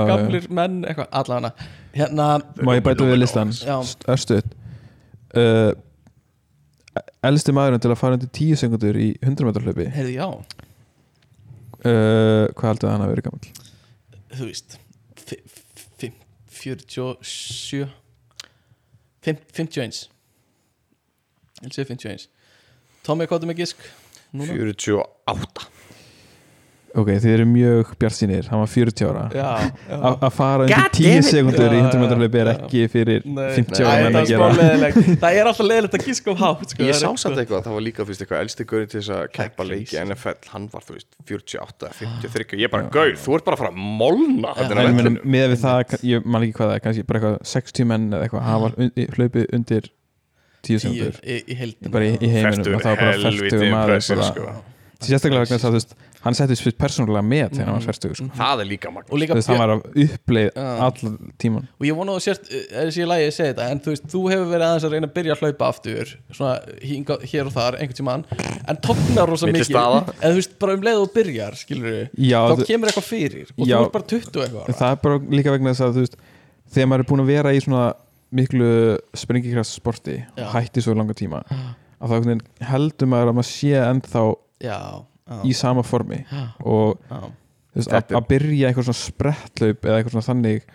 já. 0.00 0.06
gamlir 0.10 0.46
menn 0.58 0.76
eitthvað, 0.88 1.08
allavega 1.20 1.50
hérna, 1.96 2.28
Má 2.64 2.70
ég 2.76 2.84
bæta 2.86 3.08
við 3.08 3.18
listan. 3.20 3.50
Örstuð 4.08 4.46
uh, 5.36 5.72
Elsti 7.28 7.52
maðurinn 7.52 7.82
til 7.84 7.92
að 7.92 8.00
fara 8.00 8.16
undir 8.16 8.30
10 8.32 8.56
sekundur 8.62 8.96
í 8.96 9.10
100 9.20 9.44
metrar 9.48 9.66
hlaupi 9.66 9.86
heyrðu 9.92 10.14
já 10.16 10.26
uh, 10.30 10.42
Hvað 12.56 12.68
heldur 12.70 12.88
það 12.88 12.94
hann 12.94 13.04
að 13.06 13.12
vera 13.12 13.26
gammal? 13.26 13.44
þú 14.36 14.44
fi- 16.00 16.12
47 16.56 17.86
Fim- 19.26 19.44
51 19.52 20.06
ég 21.56 21.68
vil 21.68 21.72
segja 21.76 21.88
51 21.92 22.28
Tommy, 23.06 23.26
hvað 23.28 23.44
er 23.44 23.50
með 23.52 23.60
gisk? 23.60 23.84
Núna? 24.34 24.56
48 24.56 25.68
Ok, 26.96 27.10
þið 27.20 27.32
eru 27.34 27.44
mjög 27.50 27.90
bjartsinir 28.00 28.46
Hann 28.48 28.60
var 28.62 28.70
40 28.72 29.08
ára. 29.10 29.24
Að 30.16 30.30
fara 30.32 30.64
undir 30.66 30.86
10 30.96 31.26
sekundur 31.26 31.74
í 31.76 31.80
100 31.82 32.00
metrar 32.00 32.22
hlaupi 32.22 32.40
er 32.42 32.50
ekki 32.54 32.84
fyrir 32.92 33.26
Nei, 33.26 33.50
50 33.58 33.76
nei, 33.76 33.88
ára 33.90 34.06
menn 34.06 34.16
það 34.16 34.20
að 34.20 34.22
er 34.22 34.30
gera. 34.30 35.04
Það 35.26 35.40
er 35.40 35.50
alltaf 35.50 35.68
leiðilegt 35.70 35.98
að 35.98 36.06
giska 36.08 36.32
um 36.32 36.38
hátt 36.40 36.72
sko. 36.72 36.86
Ég 36.86 36.96
sá 36.96 37.08
er 37.10 37.20
samt 37.20 37.42
eitthvað, 37.42 37.64
það 37.66 37.76
var 37.76 37.84
líka 37.86 38.06
fyrst 38.08 38.24
eitthvað 38.24 38.44
elsti 38.46 38.66
gaurinn 38.72 38.92
til 38.92 39.00
þess 39.02 39.12
að 39.16 39.26
keppa 39.36 39.66
crazy. 39.66 39.72
leiki 39.74 40.00
NFL, 40.06 40.38
hann 40.54 40.68
var 40.72 40.86
þú 40.86 40.96
veist 40.96 41.08
48, 41.26 41.92
53, 42.00 42.60
ég 42.62 42.72
bara 42.72 42.88
gaur, 42.96 43.12
þú 43.20 43.36
ert 43.38 43.46
bara 43.50 43.58
að 43.58 43.64
fara 43.64 43.72
að 43.74 43.82
molna 44.00 44.54
er 44.64 44.94
með, 44.96 45.50
við 45.52 45.60
það, 45.64 45.98
ég 46.06 46.26
man 46.26 46.46
ekki 46.46 46.58
hvað 46.60 46.72
það 46.72 46.78
er 46.78 46.84
kannski 46.86 47.06
bara 47.10 47.22
eitthvað 47.22 47.38
60 47.52 47.90
menn 47.92 48.08
eða 48.12 48.26
eitthvað 48.28 48.46
hafa 48.46 48.72
un- 48.76 49.14
hlaupið 49.16 49.48
undir 49.56 49.90
10 49.90 49.94
tíu 50.66 50.80
sekundur 50.82 51.20
í, 51.22 51.36
heiminum 52.32 52.76
og 52.78 52.82
það 52.82 52.90
var 52.90 53.02
bara 53.02 53.12
helviti 53.14 53.52
færtugur 53.52 53.70
maður 53.72 53.92
impressive, 53.94 54.18
bara, 54.18 54.30
sko. 54.32 54.54
sérstaklega 55.06 55.44
vegna 55.44 55.58
þess 55.58 55.66
að 55.68 55.74
þú 55.74 55.78
veist, 55.78 55.94
hann 56.26 56.36
settist 56.36 56.64
fyrir 56.64 56.76
persónulega 56.80 57.22
með 57.24 57.52
þegar 57.54 57.68
hann 57.70 57.76
var 57.78 57.84
færtugur 57.86 58.18
sko. 58.18 58.26
Það 58.36 58.62
er 58.62 58.68
líka 58.70 58.88
og 58.90 58.94
magna 58.96 59.18
líka 59.22 59.34
þú 59.36 59.38
veist, 59.40 59.50
hann 59.52 59.60
var 59.62 59.72
að 59.74 59.84
uppleið 60.04 60.60
allan 60.86 61.16
tíman 61.42 61.66
og 61.76 61.86
ég 61.86 61.98
vona 61.98 62.14
að 62.14 62.18
þú 62.18 62.24
sért 62.26 62.50
eh, 62.50 62.64
þessi 62.74 63.02
ég 63.02 63.10
lægi 63.12 63.26
að 63.26 63.34
segja 63.36 63.52
þetta 63.52 63.68
en 63.72 63.82
þú 63.84 63.92
veist, 63.94 64.06
þú 64.12 64.22
hefur 64.32 64.48
verið 64.52 64.66
aðeins 64.68 64.86
að 64.88 64.96
reyna 64.96 65.10
að 65.10 65.14
byrja 65.18 65.36
að 65.36 65.42
hlaupa 65.44 65.68
aftur 65.72 66.12
svona 66.36 66.78
hinga, 66.90 67.18
hér 67.32 67.50
og 67.50 67.54
þar, 67.56 67.78
einhvern 67.80 68.00
tímann 68.00 68.26
en 68.66 68.80
topnar 68.86 69.30
rosa 69.32 69.50
mikið. 69.50 69.78
en 70.22 70.26
þú 70.26 70.40
veist, 70.40 70.56
bara 70.62 70.76
um 70.78 70.86
leið 70.88 71.02
og 71.02 71.06
þú 71.06 71.14
byrjar, 71.20 71.58
skilur 71.62 71.86
við 71.96 72.26
Já, 72.26 72.40
þá 72.42 72.56
þú- 72.60 72.68
kemur 72.72 72.90
eitthvað 72.92 73.08
fyrir 73.10 73.52
og 73.56 73.62
Já. 73.70 73.76
þú 73.76 73.84
ert 73.86 73.96
bara 73.96 74.10
20 74.16 74.42
eitthvað 74.46 74.64
ára. 74.66 74.78
það 74.82 74.96
er 74.96 75.00
bara 75.06 75.20
líka 75.38 75.54
vegna 75.54 75.72
þess 75.76 75.86
að 75.86 75.96
þú 76.00 76.04
veist, 76.06 76.18
þegar 76.76 76.90
maður 76.92 77.04
er 77.06 77.10
búin 77.12 77.22
að 77.24 77.30
vera 77.32 77.54
í 77.54 77.62
svona 77.62 77.86
miklu 78.36 78.70
sprengikraft 79.16 79.70
sporti 79.70 80.16
Já. 80.18 80.46
og 80.48 80.54
hætti 80.56 80.82
svo 80.82 80.96
langa 80.98 81.14
tíma 81.16 81.42
að 82.02 82.12
þá 82.12 82.40
heldur 82.72 83.08
maður 83.08 83.30
að 83.30 83.38
maður 83.38 83.48
sé 83.48 83.70
ennþá 83.80 84.24
já, 84.66 84.78
í 85.46 85.52
sama 85.56 85.82
formi 85.86 86.20
og 86.64 86.98
veist, 87.74 87.90
að, 87.92 88.12
að 88.16 88.26
byrja 88.30 88.68
eitthvað 88.70 88.88
svona 88.90 89.02
sprettlaup 89.02 89.84
eða 89.88 89.96
eitthvað 90.00 90.16
svona 90.16 90.28
þannig 90.30 90.66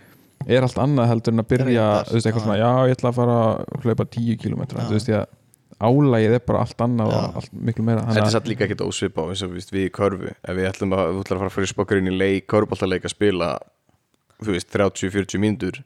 er 0.48 0.66
allt 0.66 0.80
annað 0.82 1.12
heldur 1.12 1.36
en 1.36 1.44
að 1.44 1.52
byrja 1.54 1.86
veist, 2.10 2.26
eitthvað 2.26 2.48
svona, 2.48 2.58
já, 2.60 2.72
ég 2.90 2.98
ætla 2.98 3.12
að 3.12 3.20
fara 3.22 3.38
að 3.46 3.86
hlaupa 3.86 4.08
10 4.18 4.42
km, 4.42 4.64
þú 4.74 4.90
veist, 4.96 5.12
ég 5.12 5.22
að 5.22 5.38
álægið 5.82 6.36
er 6.38 6.44
bara 6.46 6.60
allt 6.62 6.82
annað 6.86 7.12
Já. 7.12 7.18
og 7.18 7.38
allt 7.40 7.54
miklu 7.70 7.84
meira 7.88 8.04
Þetta 8.06 8.20
er 8.22 8.26
að- 8.28 8.34
satt 8.36 8.50
líka 8.52 8.66
ekkert 8.68 8.84
ósvipa 8.86 9.24
á 9.26 9.30
eins 9.34 9.42
og 9.46 9.54
við, 9.56 9.70
við 9.74 9.86
í 9.88 9.94
körfu. 9.96 10.30
Ef 10.30 10.56
við 10.58 10.68
ætlum 10.70 10.94
að, 10.94 11.08
þú 11.16 11.24
ætlar 11.24 11.38
að 11.38 11.42
fara 11.42 11.54
fyrir 11.56 11.72
spokkar 11.72 12.02
inn 12.02 12.12
í 12.12 12.18
leik 12.18 12.46
körfuboltaleik 12.52 13.08
að 13.08 13.14
spila 13.16 13.48
þú 14.42 14.54
veist, 14.54 14.70
30-40 14.76 15.42
mínútur 15.42 15.80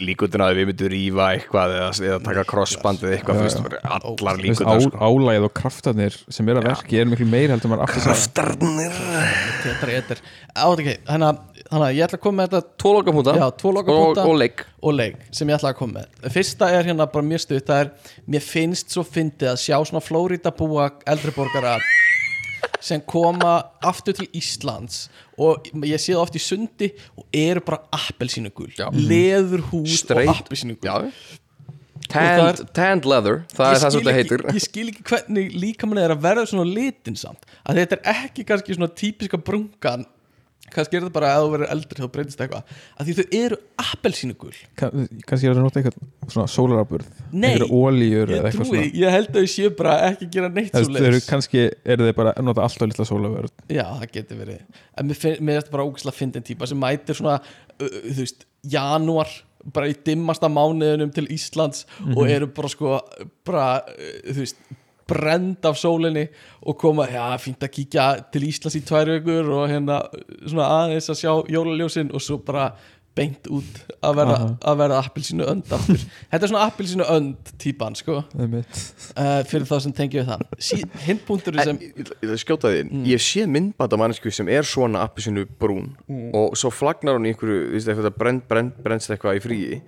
líkundin 0.00 0.40
að 0.40 0.54
við 0.56 0.68
myndum 0.70 0.88
rífa 0.88 1.24
eitthvað 1.34 1.74
eða, 1.76 1.88
eða 2.08 2.20
taka 2.24 2.44
crossband 2.48 3.02
eða 3.04 3.16
eitthvað, 3.18 3.40
veist, 3.44 3.60
bara 3.66 3.98
allar 3.98 4.40
líkundar 4.40 4.80
á, 4.80 4.84
sko. 4.86 5.00
álægið 5.04 5.48
og 5.48 5.52
kraftarnir 5.58 6.16
sem 6.32 6.48
er 6.48 6.60
að 6.60 6.68
verki 6.70 7.00
er 7.00 7.10
miklu 7.10 7.26
meira 7.28 7.52
heldur 7.52 7.74
maður 7.74 7.92
Kraftarnir. 7.92 8.96
Er 9.74 10.22
þannig 11.04 11.28
að 11.28 11.42
þannig 11.64 11.86
að 11.86 11.98
ég 11.98 12.06
ætla 12.06 12.18
að 12.18 12.24
koma 12.24 12.40
með 12.40 12.54
þetta 12.54 13.38
Já, 13.40 13.46
tvo 13.60 13.74
og, 13.82 14.22
og 14.24 14.34
leik. 14.38 14.64
Og 14.84 14.96
leik 14.96 15.20
sem 15.34 15.48
ég 15.48 15.58
ætla 15.58 15.74
að 15.74 15.78
koma 15.80 16.00
með. 16.00 16.32
Fyrsta 16.34 16.70
er 16.72 16.88
hérna 16.88 17.08
bara 17.10 17.28
mjög 17.28 17.44
stutt 17.44 17.68
Það 17.68 17.84
er, 17.84 17.92
mér 18.30 18.44
finnst 18.44 18.92
svo 18.94 19.04
fyndið 19.06 19.52
að 19.54 19.62
sjá 19.64 19.76
svona 19.80 20.04
Flórida 20.04 20.52
búa 20.54 20.90
eldriborgara 21.08 21.78
sem 22.84 23.00
koma 23.08 23.54
aftur 23.84 24.16
til 24.18 24.28
Íslands 24.36 25.06
og 25.40 25.70
ég 25.88 25.96
sé 26.02 26.12
það 26.12 26.20
oft 26.24 26.36
í 26.36 26.42
sundi 26.42 26.90
og 27.16 27.24
eru 27.34 27.62
bara 27.64 27.80
appelsínugul. 27.96 28.68
Já. 28.76 28.90
leðurhús 28.92 29.88
og 29.88 30.02
Straight. 30.04 30.44
appelsínugul. 30.44 30.84
Já. 30.84 31.40
Tanned, 32.10 32.58
tanned 32.76 33.06
leather, 33.08 33.38
það 33.54 33.70
er 33.70 33.78
það 33.80 33.92
sem 33.94 34.02
þetta 34.04 34.14
heitir. 34.18 34.42
ég 34.52 34.62
skil 34.66 34.90
ekki 34.90 35.04
hvernig 35.08 35.54
líkamann 35.56 36.02
er 36.02 36.12
að 36.12 36.20
verða 36.26 36.44
svona 36.50 36.66
litinsamt 36.68 37.46
að 37.64 37.78
þetta 37.80 37.96
er 37.96 38.18
ekki 38.26 38.44
kannski 38.50 38.76
svona 38.76 38.90
típiska 39.00 39.40
brungan 39.40 40.04
kannski 40.72 40.96
er 40.96 41.04
þetta 41.04 41.14
bara 41.14 41.30
að 41.36 41.44
þú 41.44 41.50
verður 41.54 41.70
eldri 41.74 42.00
þá 42.00 42.08
breytist 42.14 42.40
eitthvað. 42.40 42.72
Að 42.98 43.08
því 43.08 43.14
þau 43.18 43.36
eru 43.38 43.58
appelsínugul. 43.84 44.52
Kann- 44.80 45.08
kannski 45.28 45.48
er 45.48 45.52
það 45.54 45.60
að 45.60 45.66
nota 45.66 45.80
eitthvað 45.80 46.32
svona 46.34 46.46
sólarafburð 46.54 47.08
Nei, 47.32 47.48
eitthvað 47.52 47.74
ólíur 47.78 48.32
ég 48.32 48.38
eða 48.38 48.50
eitthvað 48.50 48.70
svona. 48.70 48.84
ég 49.04 49.14
held 49.14 49.28
að 49.30 49.38
þau 49.38 49.52
séu 49.54 49.72
bara 49.78 49.94
ekki 50.08 50.28
gera 50.34 50.48
neitt 50.48 50.72
svo 50.74 50.94
þau 50.94 51.08
eru 51.10 51.20
kannski 51.28 51.64
eru 51.94 52.08
þeir 52.08 52.16
bara 52.20 52.34
nota 52.42 52.64
alltaf 52.64 52.88
litla 52.88 53.08
sólarafburð 53.08 53.52
já, 53.68 53.84
það 53.84 54.06
getur 54.18 54.40
verið. 54.40 54.62
En 54.98 55.10
mér, 55.10 55.18
er 55.26 55.60
þetta 55.60 55.74
bara 55.76 55.86
ógæslega 55.88 56.18
fyndin 56.18 56.46
típa 56.46 56.66
sem 56.70 56.80
mætir 56.80 57.18
svona, 57.18 57.40
uh, 57.78 57.98
þú 58.08 58.20
veist 58.22 58.46
janúar, 58.74 59.28
bara 59.74 59.88
í 59.92 59.94
dimmasta 60.04 60.48
mánuðunum 60.52 61.12
til 61.14 61.26
Íslands 61.32 61.84
og 62.16 62.24
eru 62.28 62.48
bara 62.56 62.68
sko, 62.72 62.98
bara, 63.44 63.68
uh, 63.92 64.32
þú 64.32 64.40
veist 64.42 64.56
brend 65.10 65.66
af 65.68 65.78
sólinni 65.78 66.26
og 66.64 66.78
koma, 66.80 67.06
já, 67.10 67.26
fínt 67.42 67.64
að 67.64 67.74
kíkja 67.76 68.08
til 68.32 68.48
Íslands 68.48 68.78
í 68.78 68.84
tvær 68.86 69.12
vikur 69.18 69.50
og 69.58 69.68
hérna 69.70 70.00
svona 70.46 70.70
aðeins 70.80 71.10
að 71.12 71.20
sjá 71.20 71.32
jólaljósin 71.52 72.12
og 72.14 72.24
svo 72.24 72.40
bara 72.44 72.72
beint 73.14 73.46
út 73.52 73.76
að 74.02 74.16
verða, 74.18 74.36
Aha. 74.36 74.48
að 74.70 74.78
verða 74.80 74.96
appelsínu 75.04 75.44
önd 75.46 75.70
aftur. 75.76 76.00
Þetta 76.32 76.40
er 76.40 76.50
svona 76.50 76.64
appelsínu 76.66 77.06
önd 77.14 77.52
típan 77.62 77.94
sko, 77.98 78.16
uh, 78.26 79.36
fyrir 79.50 79.66
þá 79.70 79.74
sem 79.84 79.94
tengjum 79.94 80.24
við 80.24 80.32
það. 80.32 80.42
Sí, 80.58 80.80
hindbúndur 81.06 81.60
sem 81.60 81.78
Ég 81.84 82.10
ég 82.26 82.42
skjóta 82.42 82.72
því 82.72 82.82
mm. 82.88 83.06
Ég 83.12 83.22
sé 83.22 83.46
myndbæta 83.50 83.98
mannesku 84.00 84.32
sem 84.34 84.50
er 84.50 84.66
svona 84.66 85.04
appisinu 85.06 85.46
brún 85.60 85.92
og 86.34 86.58
svo 86.58 86.72
flagnar 86.74 87.18
hún 87.18 87.28
í 87.28 87.32
einhverju 87.32 87.60
þú 87.68 87.76
veist, 87.76 87.90
eitthvað 87.92 88.18
brend, 88.18 88.44
brend, 88.50 88.76
brendst 88.82 89.14
eitthvað 89.14 89.38
í 89.38 89.44
fríi 89.44 89.80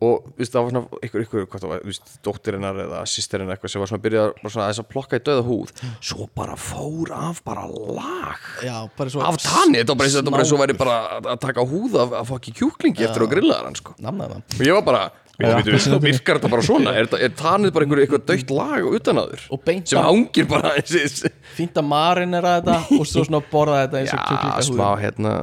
og 0.00 0.30
veist, 0.38 0.52
það 0.54 0.62
var 0.64 0.70
svona 0.72 1.00
einhver, 1.04 1.20
einhver, 1.24 1.46
hvað 1.52 1.60
það 1.64 1.70
var, 1.74 1.80
veist, 1.84 2.12
dóttirinnar 2.24 2.78
eða 2.86 3.00
sýsterinn 3.12 3.50
eitthvað 3.52 3.72
sem 3.74 3.82
var 3.82 3.90
svona 3.90 4.00
að 4.00 4.06
byrja 4.06 4.22
bara 4.40 4.52
svona 4.54 4.66
aðeins 4.66 4.80
að 4.80 4.88
plokka 4.94 5.18
í 5.20 5.24
döða 5.28 5.44
húð. 5.44 5.72
Svo 6.10 6.28
bara 6.40 6.56
fór 6.56 7.12
af 7.16 7.42
bara 7.44 7.66
lag. 7.68 8.46
Já, 8.64 8.76
bara 8.96 9.12
svo 9.12 9.20
af 9.28 9.36
tanni, 9.44 9.82
þetta 9.82 9.92
var 9.92 10.00
bara 10.00 10.08
eins 10.08 10.16
og 10.16 10.22
þetta 10.22 10.30
var 10.30 10.38
bara 10.38 10.44
eins 10.46 10.54
og 10.56 10.62
væri 10.64 10.78
bara 10.80 10.96
að- 11.18 11.30
að 11.34 11.40
taka 11.44 11.66
húð 11.74 11.98
af, 12.04 12.12
af 12.22 12.30
fokki 12.32 12.54
kjúklingi 12.62 13.04
eftir 13.08 13.26
að 13.26 13.32
grilla 13.36 13.60
hann 13.64 13.76
sko. 13.76 13.94
namnaði 14.00 14.40
það 14.40 14.60
og 14.60 14.66
ég 14.70 14.78
var 14.80 14.86
bara, 14.88 15.02
virkar 15.40 16.38
þetta 16.40 16.50
bara 16.52 16.62
svona? 16.64 16.92
Er, 16.96 17.06
þetta- 17.06 17.22
er 17.24 17.28
tannið 17.36 17.72
bara 17.76 17.84
einhver, 17.86 18.02
einhver 18.04 18.24
dögt 18.28 18.50
lag 18.56 18.84
utan 18.96 19.20
að 19.22 19.30
þur 19.34 19.46
og 19.56 19.64
beint 19.64 19.88
sem 19.88 20.00
að 20.00 20.08
hangir 20.08 20.48
bara 20.50 20.72
eins, 20.80 21.24
fínt 21.56 21.76
að 21.80 21.88
marinera 21.88 22.56
þetta 22.60 22.98
og 22.98 23.06
svo 23.08 23.24
svona 23.28 23.40
borða 23.52 23.84
þetta 23.86 24.00
eins 24.02 24.12
og 24.12 24.20
Já, 24.20 24.68
smá 24.72 24.88
hérna 25.00 25.34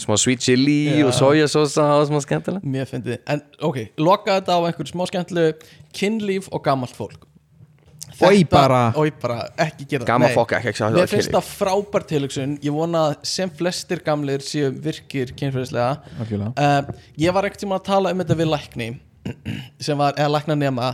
smá 0.00 0.16
sweet 0.20 0.42
chili 0.44 1.02
og 1.04 1.14
sojasósa 1.16 1.86
og 2.00 2.08
smá 2.10 2.20
skemmtilega 2.24 2.74
mér 2.74 2.88
finnst 2.90 3.08
þið, 3.08 3.22
en 3.32 3.42
ok, 3.68 3.78
loka 4.02 4.40
þetta 4.40 4.58
á 4.58 4.60
einhverju 4.68 4.92
smá 4.92 5.06
skemmtilegu 5.10 5.72
kynlíf 5.96 6.50
og 6.52 6.64
gamalt 6.66 6.96
fólk. 6.96 7.24
Oj, 8.16 8.44
bara. 8.48 8.80
Oi 8.96 9.10
bara, 9.20 9.42
ekki 9.60 9.84
gera 9.90 10.04
það. 10.04 10.08
Gamma 10.08 10.28
Nei. 10.30 10.34
fokk 10.36 10.54
ekki 10.56 10.70
ekki 10.70 10.86
Mér 10.94 11.10
finnst 11.10 11.34
það 11.34 11.48
frábær 11.50 12.04
tilhugsun. 12.08 12.54
Ég 12.64 12.72
vona 12.72 13.02
að 13.10 13.16
sem 13.28 13.50
flestir 13.58 14.00
gamlir 14.06 14.44
séu 14.44 14.70
virkir 14.72 15.34
algjörlega. 15.36 16.48
Uh, 16.56 16.94
Ég 17.20 17.34
var 17.36 17.48
ekkert 17.48 17.64
tíma 17.66 17.76
að 17.80 17.88
tala 17.90 18.14
um 18.14 18.22
þetta 18.22 18.38
við 18.38 18.50
lækni 18.54 18.88
sem 19.82 19.98
var, 19.98 20.14
eða 20.16 20.32
lækna 20.36 20.56
nema 20.56 20.92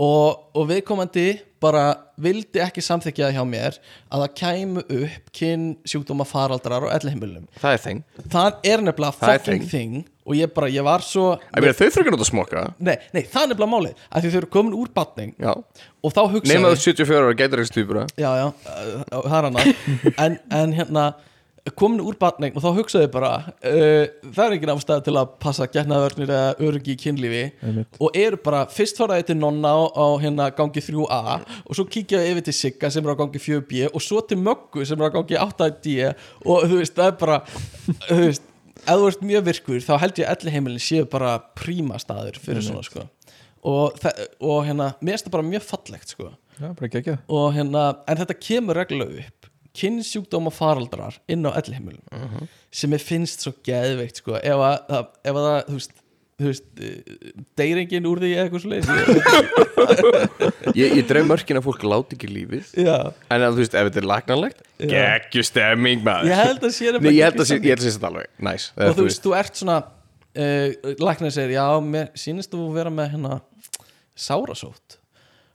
og, 0.00 0.50
og 0.56 0.68
viðkomandi 0.70 1.28
bara 1.64 1.84
vildi 2.20 2.60
ekki 2.62 2.82
samþykja 2.84 3.30
hjá 3.34 3.42
mér 3.48 3.78
að 4.12 4.24
það 4.24 4.34
kæmu 4.40 4.82
upp 5.00 5.30
kyn 5.34 5.68
sjúkdóma 5.88 6.26
faraldrar 6.28 6.86
og 6.86 6.92
ellihimilum 6.94 7.46
það 7.60 7.78
er 7.78 7.84
þeng 7.86 8.02
Það 8.34 8.58
er 8.70 8.84
nefnilega 8.84 9.18
Það 9.18 9.32
fucking 9.34 9.66
thing 9.70 9.96
og 10.24 10.38
ég 10.38 10.52
bara, 10.56 10.70
ég 10.72 10.84
var 10.86 11.04
svo 11.04 11.34
Ég 11.36 11.60
meina 11.60 11.76
þau 11.76 11.90
frekar 11.92 12.14
nátt 12.14 12.22
að 12.24 12.30
smoka. 12.30 12.62
Nei, 12.80 12.94
nei, 13.12 13.22
það 13.28 13.42
er 13.42 13.50
nefnilega 13.52 13.72
málið 13.74 14.06
að 14.08 14.24
þau 14.28 14.38
eru 14.40 14.50
komin 14.54 14.78
úr 14.78 14.92
batning 14.94 15.34
Já. 15.36 15.52
og 15.52 16.14
þá 16.16 16.22
hugsaði 16.32 16.64
þú 16.64 16.80
74 16.86 17.20
ára 17.20 17.36
gætur 17.40 17.64
ekki 17.64 17.72
stýpura 17.74 18.06
já, 18.16 18.30
já, 18.40 18.46
uh, 18.48 19.04
það 19.12 19.38
er 19.40 19.48
hana 19.50 19.66
en, 20.24 20.38
en 20.60 20.76
hérna 20.78 21.04
komin 21.72 22.02
úr 22.04 22.16
batning 22.20 22.52
og 22.52 22.60
þá 22.60 22.76
hugsaði 22.76 23.08
bara 23.12 23.30
uh, 23.48 24.04
það 24.28 24.42
er 24.44 24.54
engin 24.56 24.72
afstæð 24.74 25.04
til 25.06 25.14
að 25.16 25.30
passa 25.40 25.68
getnaðvörnir 25.72 26.32
eða 26.34 26.66
öryggi 26.66 26.92
í 26.92 26.98
kynlífi 27.00 27.44
Einmitt. 27.64 27.96
og 27.96 28.18
eru 28.20 28.38
bara, 28.44 28.64
fyrst 28.68 29.00
faraði 29.00 29.30
til 29.30 29.38
nonna 29.40 29.70
á, 29.72 29.80
á 29.96 30.06
hérna 30.20 30.50
gangi 30.56 30.82
3A 30.84 31.38
og 31.40 31.78
svo 31.78 31.86
kíkjaði 31.88 32.34
yfir 32.34 32.46
til 32.48 32.56
Sigga 32.58 32.90
sem 32.92 33.06
er 33.06 33.16
á 33.16 33.20
gangi 33.22 33.40
4B 33.40 33.86
og 33.88 34.04
svo 34.04 34.20
til 34.28 34.42
Möggu 34.44 34.84
sem 34.84 35.00
er 35.00 35.08
á 35.08 35.16
gangi 35.16 35.40
8D 35.40 35.94
og 36.44 36.66
þú 36.68 36.82
veist, 36.82 36.98
það 36.98 37.08
er 37.08 37.16
bara 37.22 37.40
þú 38.10 38.20
veist, 38.20 38.50
ef 38.84 39.00
þú 39.00 39.08
ert 39.08 39.24
mjög 39.32 39.48
virkur 39.48 39.86
þá 39.86 39.94
held 40.04 40.20
ég 40.20 40.28
að 40.28 40.36
allir 40.36 40.56
heimilin 40.58 40.84
séu 40.84 41.08
bara 41.08 41.38
príma 41.56 41.96
staður 42.02 42.36
fyrir 42.44 42.64
svona 42.66 42.84
sko. 42.84 43.06
Og, 43.64 43.96
og 44.44 44.58
hérna, 44.66 44.90
mér 45.00 45.16
finnst 45.16 45.30
það 45.30 45.36
bara 45.38 45.48
mjög 45.48 45.64
fallegt 45.64 46.12
sko. 46.12 46.28
Já, 46.60 46.68
og 47.32 47.46
hérna, 47.56 47.86
en 48.04 48.20
þetta 48.20 48.36
kemur 48.36 48.76
reglulega 48.76 49.24
upp 49.24 49.43
kynnsjúkdóma 49.74 50.52
faraldrar 50.54 51.16
inn 51.28 51.44
á 51.46 51.50
ellihimilum 51.58 52.04
Mhm. 52.14 52.48
sem 52.74 52.90
ég 52.96 53.02
finnst 53.02 53.44
svo 53.44 53.52
geðveikt 53.66 54.16
sko, 54.22 54.36
ef 54.38 54.64
að, 54.70 55.06
ef 55.24 55.34
að 55.34 55.44
það, 55.48 55.60
þú 55.68 55.78
veist 55.78 56.00
þú 56.34 56.48
veist, 56.50 56.64
deyringin 57.60 58.06
úr 58.10 58.18
því 58.18 58.30
eða 58.34 58.44
eitthvað 58.48 58.62
svo 58.64 58.70
leið 58.72 58.86
Ég, 60.74 60.94
ég 60.98 61.04
dreif 61.06 61.26
mörkin 61.28 61.58
að 61.60 61.66
fólk 61.68 61.84
láti 61.86 62.16
ekki 62.16 62.26
lífið. 62.30 62.70
Já, 62.82 62.96
En 63.30 63.44
að 63.44 63.52
þú 63.54 63.60
veist, 63.62 63.76
ef 63.78 63.86
þetta 63.88 64.00
er 64.02 64.08
lagnanlegt 64.10 64.62
Já. 64.82 64.88
Gekkju 64.94 65.44
stemming 65.46 66.02
maður. 66.06 66.30
Ég 66.32 66.40
held 66.42 66.64
að 66.66 66.72
sé 66.74 66.94
Nei, 66.98 67.12
ég 67.14 67.28
held 67.28 67.38
að 67.44 67.48
sé- 67.50 67.58
ég 67.60 67.70
held 67.74 67.84
að 67.84 67.86
sé 67.86 67.92
þetta 67.94 68.10
alveg 68.10 68.42
Næs 68.48 68.66
og 68.74 68.96
þú 68.98 69.06
veist, 69.06 69.22
þú 69.22 69.34
ert 69.38 69.60
svona 69.60 69.76
uh, 69.84 70.94
læknir 71.06 71.34
segir, 71.36 71.54
já, 71.54 71.66
mér 71.94 72.10
sýnist 72.18 72.50
þú 72.54 72.64
vera 72.74 72.90
með 72.90 73.12
hérna 73.14 73.38
sárasótt. 74.18 74.98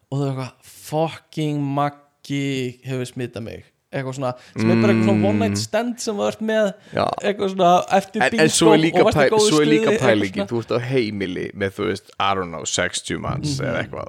Og 0.09 0.19
þú 0.19 0.23
er 0.23 0.31
eitthvað 0.31 0.72
fucking 0.89 1.59
maggi 1.75 2.80
hefur 2.88 3.07
smitað 3.11 3.45
mig 3.49 3.67
eitthvað 3.90 4.16
svona, 4.19 4.32
sem 4.53 4.69
er 4.69 4.82
bara 4.84 4.93
eitthvað 4.93 5.08
svona 5.09 5.30
one 5.32 5.40
night 5.43 5.58
stand 5.61 5.95
sem 6.03 6.19
þú 6.19 6.27
ert 6.30 6.43
með 6.45 6.68
Já. 6.93 7.06
eitthvað 7.26 7.53
svona 7.56 7.69
eftir 7.98 8.26
En, 8.27 8.40
en 8.45 8.51
svo 8.53 8.74
er 8.76 8.82
líka, 8.84 9.01
og 9.01 9.08
varst 9.09 9.18
í 9.18 9.24
pæ, 9.24 9.34
góðu 9.34 9.48
svo 9.50 9.61
er 9.64 9.69
líka 9.72 9.93
svona. 9.98 10.45
Þú 10.51 10.61
ert 10.61 10.74
á 10.76 10.80
heimili 10.92 11.48
með, 11.58 11.74
þú 11.80 11.88
veist, 11.90 12.11
I 12.19 12.30
don't 12.38 12.53
know 12.53 12.66
60 12.69 13.18
manns 13.26 13.56
Mhm. 13.58 13.66
eða 13.66 13.82
eitthvað. 13.82 14.08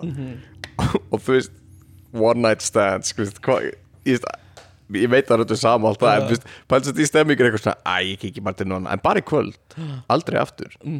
Og 1.12 1.18
þú 1.24 1.32
veist, 1.38 1.52
one 2.12 2.40
night 2.44 2.62
stand 2.62 3.08
veist, 3.16 3.40
hvað 3.40 3.70
Ég 3.70 4.14
veist 4.18 4.24
Ég 4.90 5.06
veit 5.06 5.28
að 5.30 5.44
þetta 5.44 5.54
er 5.54 5.58
sama 5.60 5.88
allt 5.92 6.00
það 6.02 6.16
En 6.16 6.22
þú 6.26 6.32
veist, 6.34 6.46
pælst 6.68 6.86
þetta 6.90 7.00
í 7.04 7.08
stemmingur 7.08 7.46
eitthvað 7.46 7.62
svona 7.62 7.80
Æ, 7.86 7.96
ég 8.10 8.16
kikki 8.24 8.42
bara 8.42 8.56
til 8.58 8.66
núna 8.66 8.90
En 8.90 8.98
bara 9.04 9.20
í 9.20 9.22
kvöld 9.22 9.54
Aldrei 10.12 10.40
aftur. 10.40 10.72
Já, 10.80 10.90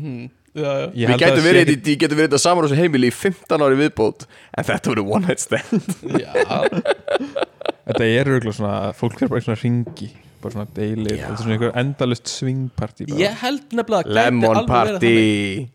já. 0.60 0.86
Ég 0.94 1.10
að 1.10 1.25
það 1.25 1.41
sé 1.41 1.42
verið, 1.47 1.73
getum 1.99 2.18
verið 2.20 2.28
þetta 2.31 2.41
saman 2.42 2.65
á 2.65 2.67
þessu 2.68 2.78
heimili 2.81 3.10
í 3.10 3.15
15 3.15 3.65
ári 3.67 3.76
viðbót 3.83 4.25
En 4.55 4.65
þetta 4.70 4.92
voru 4.94 5.05
one 5.17 5.26
night 5.26 5.42
stand. 5.42 5.91
Já, 6.23 6.31
Þetta 7.91 8.09
er 8.09 8.33
örgulega 8.36 8.57
svona 8.57 8.75
fólk 8.97 9.23
er 9.25 9.33
bara 9.33 9.44
svona 9.44 9.60
ringi 9.60 10.10
bara 10.41 10.55
svona 10.55 10.70
deilir, 10.77 11.19
þetta 11.19 11.35
er 11.35 11.43
svona 11.43 11.57
einhver 11.57 11.75
endalust 11.83 12.31
swingparty 12.33 13.07
bara. 13.09 13.19
ég 13.20 13.43
held 13.43 13.75
nefnilega 13.77 14.01
að 14.01 14.07
gæti 14.07 14.17
Lemon 14.19 14.60
alveg 14.60 14.70
verið 14.70 14.94
party. 14.97 15.69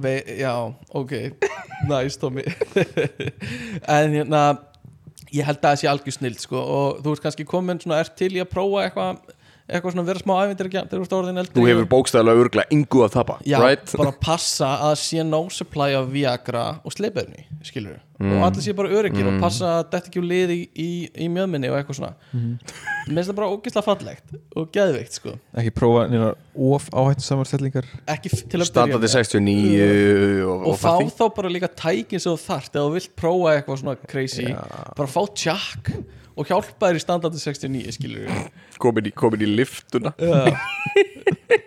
Ve, 0.00 0.14
já, 0.40 0.54
ok 0.96 1.12
næst 1.90 2.20
Tommy 2.22 2.44
en 3.96 4.16
hérna 4.16 4.42
ég 5.30 5.46
held 5.46 5.60
að 5.60 5.66
það 5.68 5.82
sé 5.82 5.90
algjör 5.90 6.16
snild 6.16 6.40
sko 6.42 6.60
og 6.60 7.02
þú 7.04 7.14
ert 7.14 7.26
kannski 7.26 7.46
komin 7.48 7.80
svona, 7.82 8.00
ert 8.02 8.16
til 8.18 8.32
í 8.34 8.42
að 8.42 8.50
prófa 8.50 8.86
eitthvað 8.86 9.36
eitthvað 9.70 9.94
svona 9.96 10.06
vera 10.10 10.22
smá 10.24 10.34
ævindir 10.44 10.70
þegar 10.70 10.90
þú 10.90 11.00
ert 11.06 11.16
orðin 11.20 11.40
eldri 11.44 11.56
Þú 11.60 11.66
hefur 11.70 11.88
bókstæðlega 11.94 12.44
örglega 12.44 12.76
yngu 12.76 13.04
að 13.06 13.14
tapa. 13.16 13.38
Já, 13.46 13.58
right? 13.62 13.96
bara 13.96 14.12
passa 14.20 14.70
að 14.90 14.94
sé 15.06 15.24
no 15.26 15.42
supply 15.48 15.94
af 15.98 16.10
Viagra 16.12 16.66
og 16.84 16.92
sleipefni 16.96 17.46
skilur 17.64 17.98
Mm. 18.20 18.34
og 18.36 18.42
allir 18.50 18.60
sé 18.60 18.74
bara 18.76 18.90
öryggir 18.92 19.24
og 19.30 19.38
passa 19.40 19.64
að 19.80 19.86
þetta 19.94 20.08
ekki 20.10 20.18
úr 20.20 20.24
liði 20.28 20.56
í, 20.60 20.64
í, 20.76 20.88
í 21.24 21.28
mjöðminni 21.32 21.70
og 21.72 21.78
eitthvað 21.78 21.96
svona. 21.96 22.10
Mm. 22.36 22.50
mér 23.08 23.14
finnst 23.16 23.30
það 23.30 23.36
bara 23.38 23.48
ógeðslega 23.54 23.84
fallegt 23.86 24.34
og 24.60 24.66
geðveikt 24.76 25.16
sko. 25.16 25.32
Ekki 25.56 25.72
prófa 25.72 26.02
neina 26.12 26.28
of 26.60 26.90
áhættu 26.92 27.24
samarstellingar 27.24 27.88
ekki 28.12 28.28
f- 28.34 28.42
til 28.52 28.60
að 28.60 28.68
Standandi 28.68 29.08
byrja 29.08 29.22
með. 29.22 29.32
69 29.40 30.44
og, 30.44 30.52
og 30.52 30.68
og 30.68 30.76
fá 30.82 30.92
þá 31.16 31.24
bara 31.38 31.48
líka 31.54 31.70
tækin 31.80 32.20
sem 32.20 32.34
þú 32.36 32.44
þarft 32.44 32.76
ef 32.76 32.84
þú 32.84 32.92
vilt 32.98 33.16
prófa 33.24 33.54
eitthvað 33.56 33.80
svona 33.86 33.96
crazy. 34.12 34.46
Bara 34.52 35.08
fá 35.16 35.22
tjakk 35.32 35.90
og 36.40 36.48
hjálpa 36.48 36.88
þér 36.90 36.98
í 36.98 37.02
standandi 37.04 37.40
69 37.42 37.94
skilur 37.98 38.30
komin, 38.80 39.10
í, 39.10 39.12
komin 39.12 39.44
í 39.44 39.50
liftuna 39.52 40.14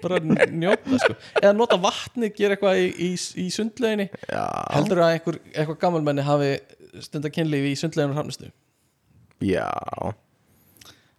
bara 0.03 0.19
njóta 0.49 0.99
sko. 0.99 1.15
Eða 1.39 1.53
nota 1.55 1.77
vatni, 1.79 2.29
gera 2.35 2.57
eitthvað 2.57 2.79
í, 2.81 2.89
í, 2.91 3.09
í 3.43 3.45
sundlauginni. 3.53 4.09
Já, 4.27 4.43
heldur 4.73 5.01
að 5.03 5.13
einhver, 5.15 5.39
eitthvað 5.53 5.79
gammalmenni 5.83 6.25
hafi 6.27 6.49
stundar 7.03 7.31
kynlífi 7.35 7.71
í 7.73 7.79
sundlauginu 7.79 8.17
hafnistu 8.17 8.51
já. 9.43 9.67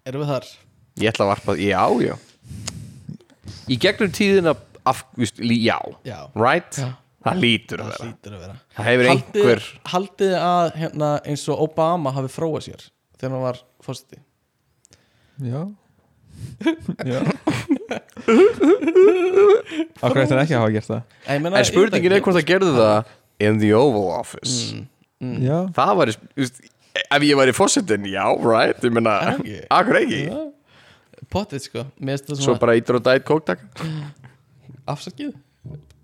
Erum 0.04 0.24
við 0.24 0.30
þar? 0.32 0.50
Ég 1.00 1.10
ætla 1.10 1.24
að 1.26 1.30
varpa, 1.32 1.56
já, 1.60 1.82
já. 2.04 2.14
Í 3.68 3.78
gegnum 3.80 4.12
tíðina 4.14 4.54
af, 4.88 5.04
víst, 5.18 5.40
lí, 5.40 5.58
já, 5.64 5.78
Já. 6.06 6.18
right? 6.36 6.78
Já. 6.78 6.92
Það 7.24 7.38
lítur 7.40 7.80
að 7.80 7.86
það 7.88 7.94
vera. 7.94 8.06
hlýtur 8.10 8.34
að 8.36 8.40
vera. 8.44 8.54
Það 8.76 8.86
hefur 8.90 9.06
haldið, 9.08 9.38
einhver 9.40 9.62
haldið 9.94 10.34
að 10.36 10.66
hérna, 10.82 11.12
eins 11.24 11.44
og 11.48 11.62
Obama 11.64 12.12
hafi 12.12 12.32
fróað 12.34 12.66
sér 12.66 12.82
þegar 13.24 13.34
hann 13.34 13.44
var 13.48 13.58
fórseti 13.84 14.20
já. 15.42 15.64
Já. 17.10 17.20
Akkur 20.02 20.20
eftir 20.24 20.40
ekki 20.40 20.56
að 20.56 20.60
hafa 20.62 20.72
gert 20.74 20.88
það? 20.88 21.02
En 21.30 21.46
spurningin 21.68 22.14
er 22.16 22.24
hvort 22.24 22.36
það 22.38 22.46
gerði 22.48 22.72
það 22.76 23.12
in 23.46 23.60
the 23.62 23.70
Oval 23.76 24.08
Office. 24.16 24.74
Mm. 25.22 25.36
Já, 25.44 25.56
Það 25.76 25.92
var, 26.00 26.12
ef 26.44 27.26
ég 27.28 27.38
væri 27.40 27.54
fósettin, 27.56 28.08
já, 28.10 28.24
right? 28.42 28.82
Ég 28.84 28.94
meina, 28.94 29.14
Ekki. 29.34 29.56
akkur 29.78 30.00
ekki? 30.02 30.20
Potið 31.34 31.64
sko. 31.68 31.86
Mér 31.98 32.18
finnst 32.18 32.32
það 32.34 32.44
Svo 32.48 32.56
bara 32.60 32.76
ítur 32.78 32.98
og 33.00 33.06
dæt 33.06 33.24
kók 33.26 33.46
taka? 33.48 33.88
Afsakið. 34.90 35.32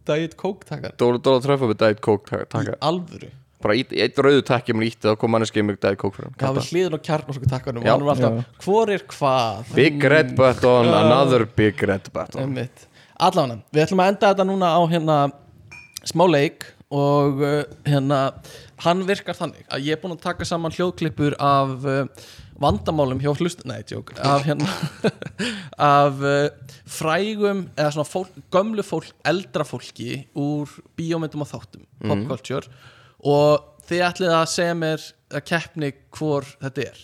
Diet 0.08 0.32
Coke 0.40 0.64
takkar 0.66 0.94
Dóla 0.98 1.20
Dóla 1.22 1.42
tröfa 1.44 1.68
með 1.68 1.82
dæt 1.82 2.00
kók 2.02 2.30
í 2.32 2.40
taka. 2.50 2.78
Alvöru 2.82 3.28
Bara 3.60 3.74
ít- 3.76 3.92
eitt 3.92 4.16
rauðu 4.24 4.42
takki 4.48 4.72
mér 4.76 4.88
ítti 4.88 5.08
þá 5.10 5.16
kom 5.20 5.34
manneskið 5.34 5.66
með 5.68 5.78
dæt 5.84 5.98
kók 6.00 6.14
fyrir 6.16 6.30
Já, 6.32 6.46
hann 6.46 6.56
við 6.56 6.68
hliðin 6.70 6.96
á 6.96 7.00
kjarnorku 7.08 7.48
takkanum 7.50 7.84
Já. 7.84 7.92
og 7.92 7.98
hann 7.98 8.06
var 8.08 8.16
alltaf, 8.16 8.64
hvor 8.64 8.92
er 8.94 9.04
hvað? 9.12 9.74
Big 9.76 10.04
red 10.14 10.34
button, 10.38 10.88
another 10.96 11.44
big 11.44 11.82
red 11.82 12.08
button. 12.14 12.40
Einmitt. 12.46 12.86
Allána, 13.20 13.58
við 13.68 13.84
ætlum 13.84 14.00
að 14.00 14.12
enda 14.14 14.30
þetta 14.32 14.46
núna 14.48 14.72
á 14.72 14.80
hérna 14.88 15.16
smá 16.08 16.24
leik 16.30 16.64
og 16.90 17.42
uh, 17.44 17.64
hérna 17.86 18.20
hann 18.82 19.02
virkar 19.06 19.36
þannig 19.36 19.66
að 19.68 19.84
ég 19.86 19.94
er 19.94 20.00
búinn 20.02 20.16
að 20.16 20.24
taka 20.24 20.46
saman 20.48 20.72
hljóðklippur 20.74 21.36
af 21.38 21.74
uh, 21.84 22.06
vandamálum 22.60 23.20
hjá 23.22 23.30
hlust, 23.36 23.62
nei, 23.68 23.82
tjók 23.88 24.10
af 24.24 24.42
hérna 24.48 24.66
af 26.00 26.18
uh, 26.24 26.48
frægum 26.90 27.66
eða 27.76 27.92
svona 27.94 28.08
fólk, 28.08 28.32
gömlu 28.52 28.84
fólk, 28.84 29.12
eldra 29.28 29.64
fólki 29.68 30.24
úr 30.32 30.72
bíómyndum 30.98 31.44
og 31.44 31.52
þáttum 31.52 31.84
popculture 32.08 32.66
og 33.26 33.86
þið 33.88 34.04
ætlið 34.08 34.34
að 34.36 34.50
segja 34.54 34.76
mér 34.78 35.06
að 35.30 35.46
keppni 35.50 35.92
hvor 36.16 36.46
þetta 36.60 36.86
er. 36.90 37.00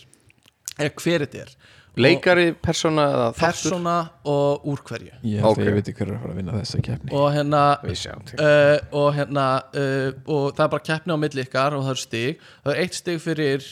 Eða 0.77 0.93
hver 1.01 1.25
þetta 1.25 1.43
er. 1.45 1.57
Leikari, 1.97 2.51
persóna 2.61 3.07
eða 3.09 3.27
þáttur? 3.33 3.41
persóna 3.41 3.95
og 4.29 4.65
úr 4.69 4.81
hverju. 4.85 5.15
Ég 5.25 5.41
held 5.41 5.49
Ok. 5.49 5.61
að 5.63 5.65
ég 5.65 5.77
veit 5.77 5.87
ekki 5.89 5.97
hver 6.03 6.11
er 6.11 6.13
að 6.13 6.21
fara 6.21 6.33
að 6.35 6.37
vinna 6.37 6.57
þessa 6.59 6.81
keppni. 6.85 7.11
Og 7.17 7.27
hérna 7.33 7.61
Við 7.81 7.97
sjáum 8.03 8.25
til. 8.27 8.37
uh, 8.37 8.77
og 8.91 9.07
hérna 9.15 9.45
uh, 9.73 10.11
og 10.27 10.45
það 10.53 10.63
er 10.65 10.71
bara 10.75 10.87
keppni 10.91 11.17
á 11.17 11.23
milli 11.23 11.41
ykkar 11.41 11.73
og 11.73 11.83
það 11.87 11.95
er 11.95 12.01
stig. 12.03 12.43
Það 12.63 12.73
er 12.73 12.81
eitt 12.83 12.93
stig 12.99 13.21
fyrir 13.23 13.65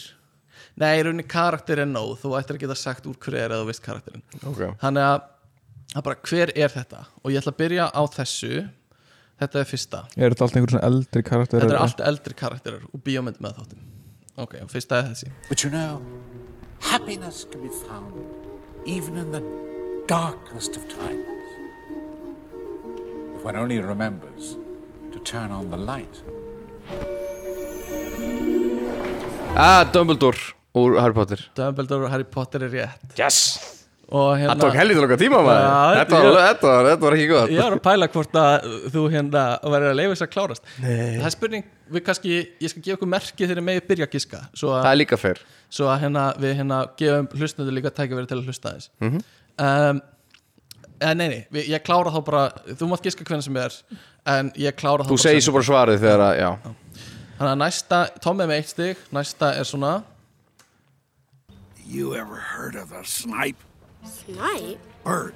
nei, 0.76 0.90
í 0.98 1.04
rauninni 1.06 1.28
karakter 1.30 1.80
er 1.80 1.86
nóg. 1.86 2.18
Þú 2.24 2.34
ættir 2.40 2.58
að 2.58 2.66
geta 2.66 2.76
sagt 2.76 3.06
úr 3.06 3.16
hver 3.22 3.38
er 3.38 3.52
eða 3.52 3.62
þú 3.62 3.70
veist 3.70 3.86
karakterin 3.86 4.26
okay. 4.42 4.74
þannig 4.82 5.06
að 5.06 5.22
það 5.94 6.02
er 6.02 6.08
bara 6.10 6.22
hver 6.26 6.56
er 6.56 6.74
þetta? 6.74 7.06
Og 7.22 7.32
ég 7.32 7.44
ætla 7.44 7.54
að 7.54 7.62
byrja 7.62 7.86
á 7.94 8.02
þessu 8.18 8.54
þetta 9.42 9.62
er 9.62 9.70
fyrsta. 9.70 10.06
Er 10.16 10.34
þetta 10.34 10.48
allt 10.48 10.58
einhver 10.60 10.76
svona 10.76 10.88
eldri 10.90 11.26
karakter 11.26 11.64
þetta 11.64 11.76
er 11.76 11.84
allt 11.84 12.08
eldri 12.14 12.38
karakterar 12.40 12.88
og 12.92 13.04
bíómynd 13.06 13.42
með 13.44 13.60
þáttum 13.60 13.86
ok, 14.38 14.58
og 14.64 14.72
fyrsta 14.72 15.00
er 15.00 15.12
þessi. 15.12 15.32
But 15.50 15.64
you 15.64 15.72
know, 15.72 16.02
happiness 16.92 17.46
can 17.52 17.64
be 17.64 17.72
found 17.86 18.14
even 18.86 19.18
in 19.18 19.32
the 19.32 19.42
darkest 20.08 20.78
of 20.78 20.88
times. 20.90 21.26
If 23.36 23.44
one 23.44 23.56
only 23.56 23.80
remembers 23.80 24.56
to 25.14 25.20
turn 25.20 25.52
on 25.52 25.70
the 25.70 25.78
light. 25.78 26.24
Ah, 29.58 29.86
Dumbledore 29.92 30.54
úr 30.76 31.00
Harry 31.00 31.14
Potter. 31.14 31.40
Dumbledore 31.56 32.06
og 32.06 32.12
Harry 32.12 32.28
Potter 32.28 32.68
er 32.68 32.70
rétt. 32.70 33.16
Yes 33.20 33.85
Það 34.06 34.36
hérna 34.42 34.56
tók 34.62 34.76
helvítið 34.78 35.02
langa 35.02 35.18
tíma 35.18 35.38
maður. 35.42 35.64
Já, 35.66 35.98
þetta, 36.00 36.16
var, 36.16 36.26
ég- 36.26 36.46
þetta, 36.46 36.68
var, 36.72 36.86
þetta 36.92 37.06
var 37.08 37.16
ekki 37.18 37.28
gott. 37.32 37.50
Ég 37.56 37.62
var 37.64 37.76
að 37.76 37.84
pæla 37.88 38.08
hvort 38.14 38.36
að 38.42 38.68
þú 38.94 39.04
hérna 39.16 39.44
verður 39.66 39.90
að 39.90 39.96
leifa 40.00 40.12
þess 40.16 40.26
að 40.26 40.32
klárast. 40.36 40.64
Nei. 40.84 41.18
það 41.18 41.26
er 41.26 41.34
spurning, 41.36 41.64
við 41.96 42.04
kannski 42.06 42.34
ég 42.62 42.70
skal 42.74 42.84
gefa 42.86 42.98
ykkur 43.00 43.10
merki 43.16 43.48
þegar 43.50 43.66
megið 43.66 43.88
byrja 43.90 44.06
að 44.06 44.12
giska. 44.20 44.42
Svo 44.54 44.70
að, 44.76 44.82
Það 44.86 44.92
er 44.92 45.00
líka 45.02 45.18
fyrr 45.18 45.42
svo 45.76 45.88
að 45.90 46.00
hérna, 46.06 46.26
við 46.40 46.54
hérna 46.62 46.78
gefum 47.02 47.28
hlustnöndu 47.34 47.74
líka 47.74 47.90
tækifæri 47.98 48.28
til 48.30 48.38
að 48.38 48.46
hlusta 48.46 48.76
þess 48.76 48.90
mm 49.02 49.08
Mhm. 49.10 49.24
um, 49.66 50.02
en 51.02 51.18
nei, 51.18 51.28
nei, 51.28 51.42
við, 51.52 51.66
ég 51.74 51.84
klára 51.84 52.12
þá 52.14 52.22
bara 52.26 52.44
þú 52.78 52.88
mátt 52.88 53.04
giska 53.04 53.26
hvernig 53.26 53.44
sem 53.44 53.58
er 53.58 53.74
en 54.32 54.52
ég 54.56 54.72
klára 54.78 55.04
þá 55.04 55.10
Þú 55.10 55.18
bara 55.18 55.26
segir 55.26 55.42
seinna. 55.42 55.46
svo 55.50 55.54
bara 55.58 55.68
svarið 55.68 56.00
þegar 56.06 56.22
að, 56.30 56.36
já. 56.40 56.50
Þannig 57.36 57.52
að 57.52 57.58
næsta, 57.66 58.00
Tom 58.22 58.40
er 58.42 58.48
með 58.48 58.62
eitt 58.62 58.70
stig 58.70 58.98
næsta 59.12 59.50
er 59.60 59.64
svona 59.68 60.04
You 64.06 64.36
ever 64.36 64.44
heard 64.44 64.54
of 64.54 64.66
a 64.66 64.66
snipe? 64.66 64.78
Snipe? 64.78 65.04
Bird. 65.04 65.34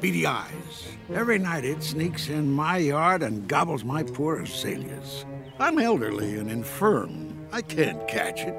Beady 0.00 0.26
eyes. 0.26 0.88
Every 1.14 1.38
night 1.38 1.64
it 1.64 1.82
sneaks 1.82 2.28
in 2.28 2.50
my 2.50 2.76
yard 2.76 3.22
and 3.22 3.48
gobbles 3.48 3.84
my 3.84 4.02
poor 4.02 4.40
azaleas. 4.42 5.24
I'm 5.58 5.78
elderly 5.78 6.38
and 6.38 6.50
infirm. 6.50 7.36
I 7.52 7.62
can't 7.62 8.06
catch 8.08 8.40
it. 8.40 8.54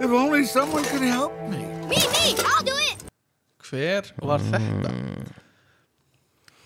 If 0.00 0.10
only 0.10 0.44
someone 0.44 0.84
could 0.84 1.02
help 1.02 1.32
me. 1.48 1.58
Me, 1.88 1.96
me! 1.96 2.34
I'll 2.44 2.62
do 2.62 2.72
it! 2.76 2.96
hver 3.66 4.12
var 4.22 4.38
þetta 4.38 4.90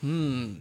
hmm 0.00 0.60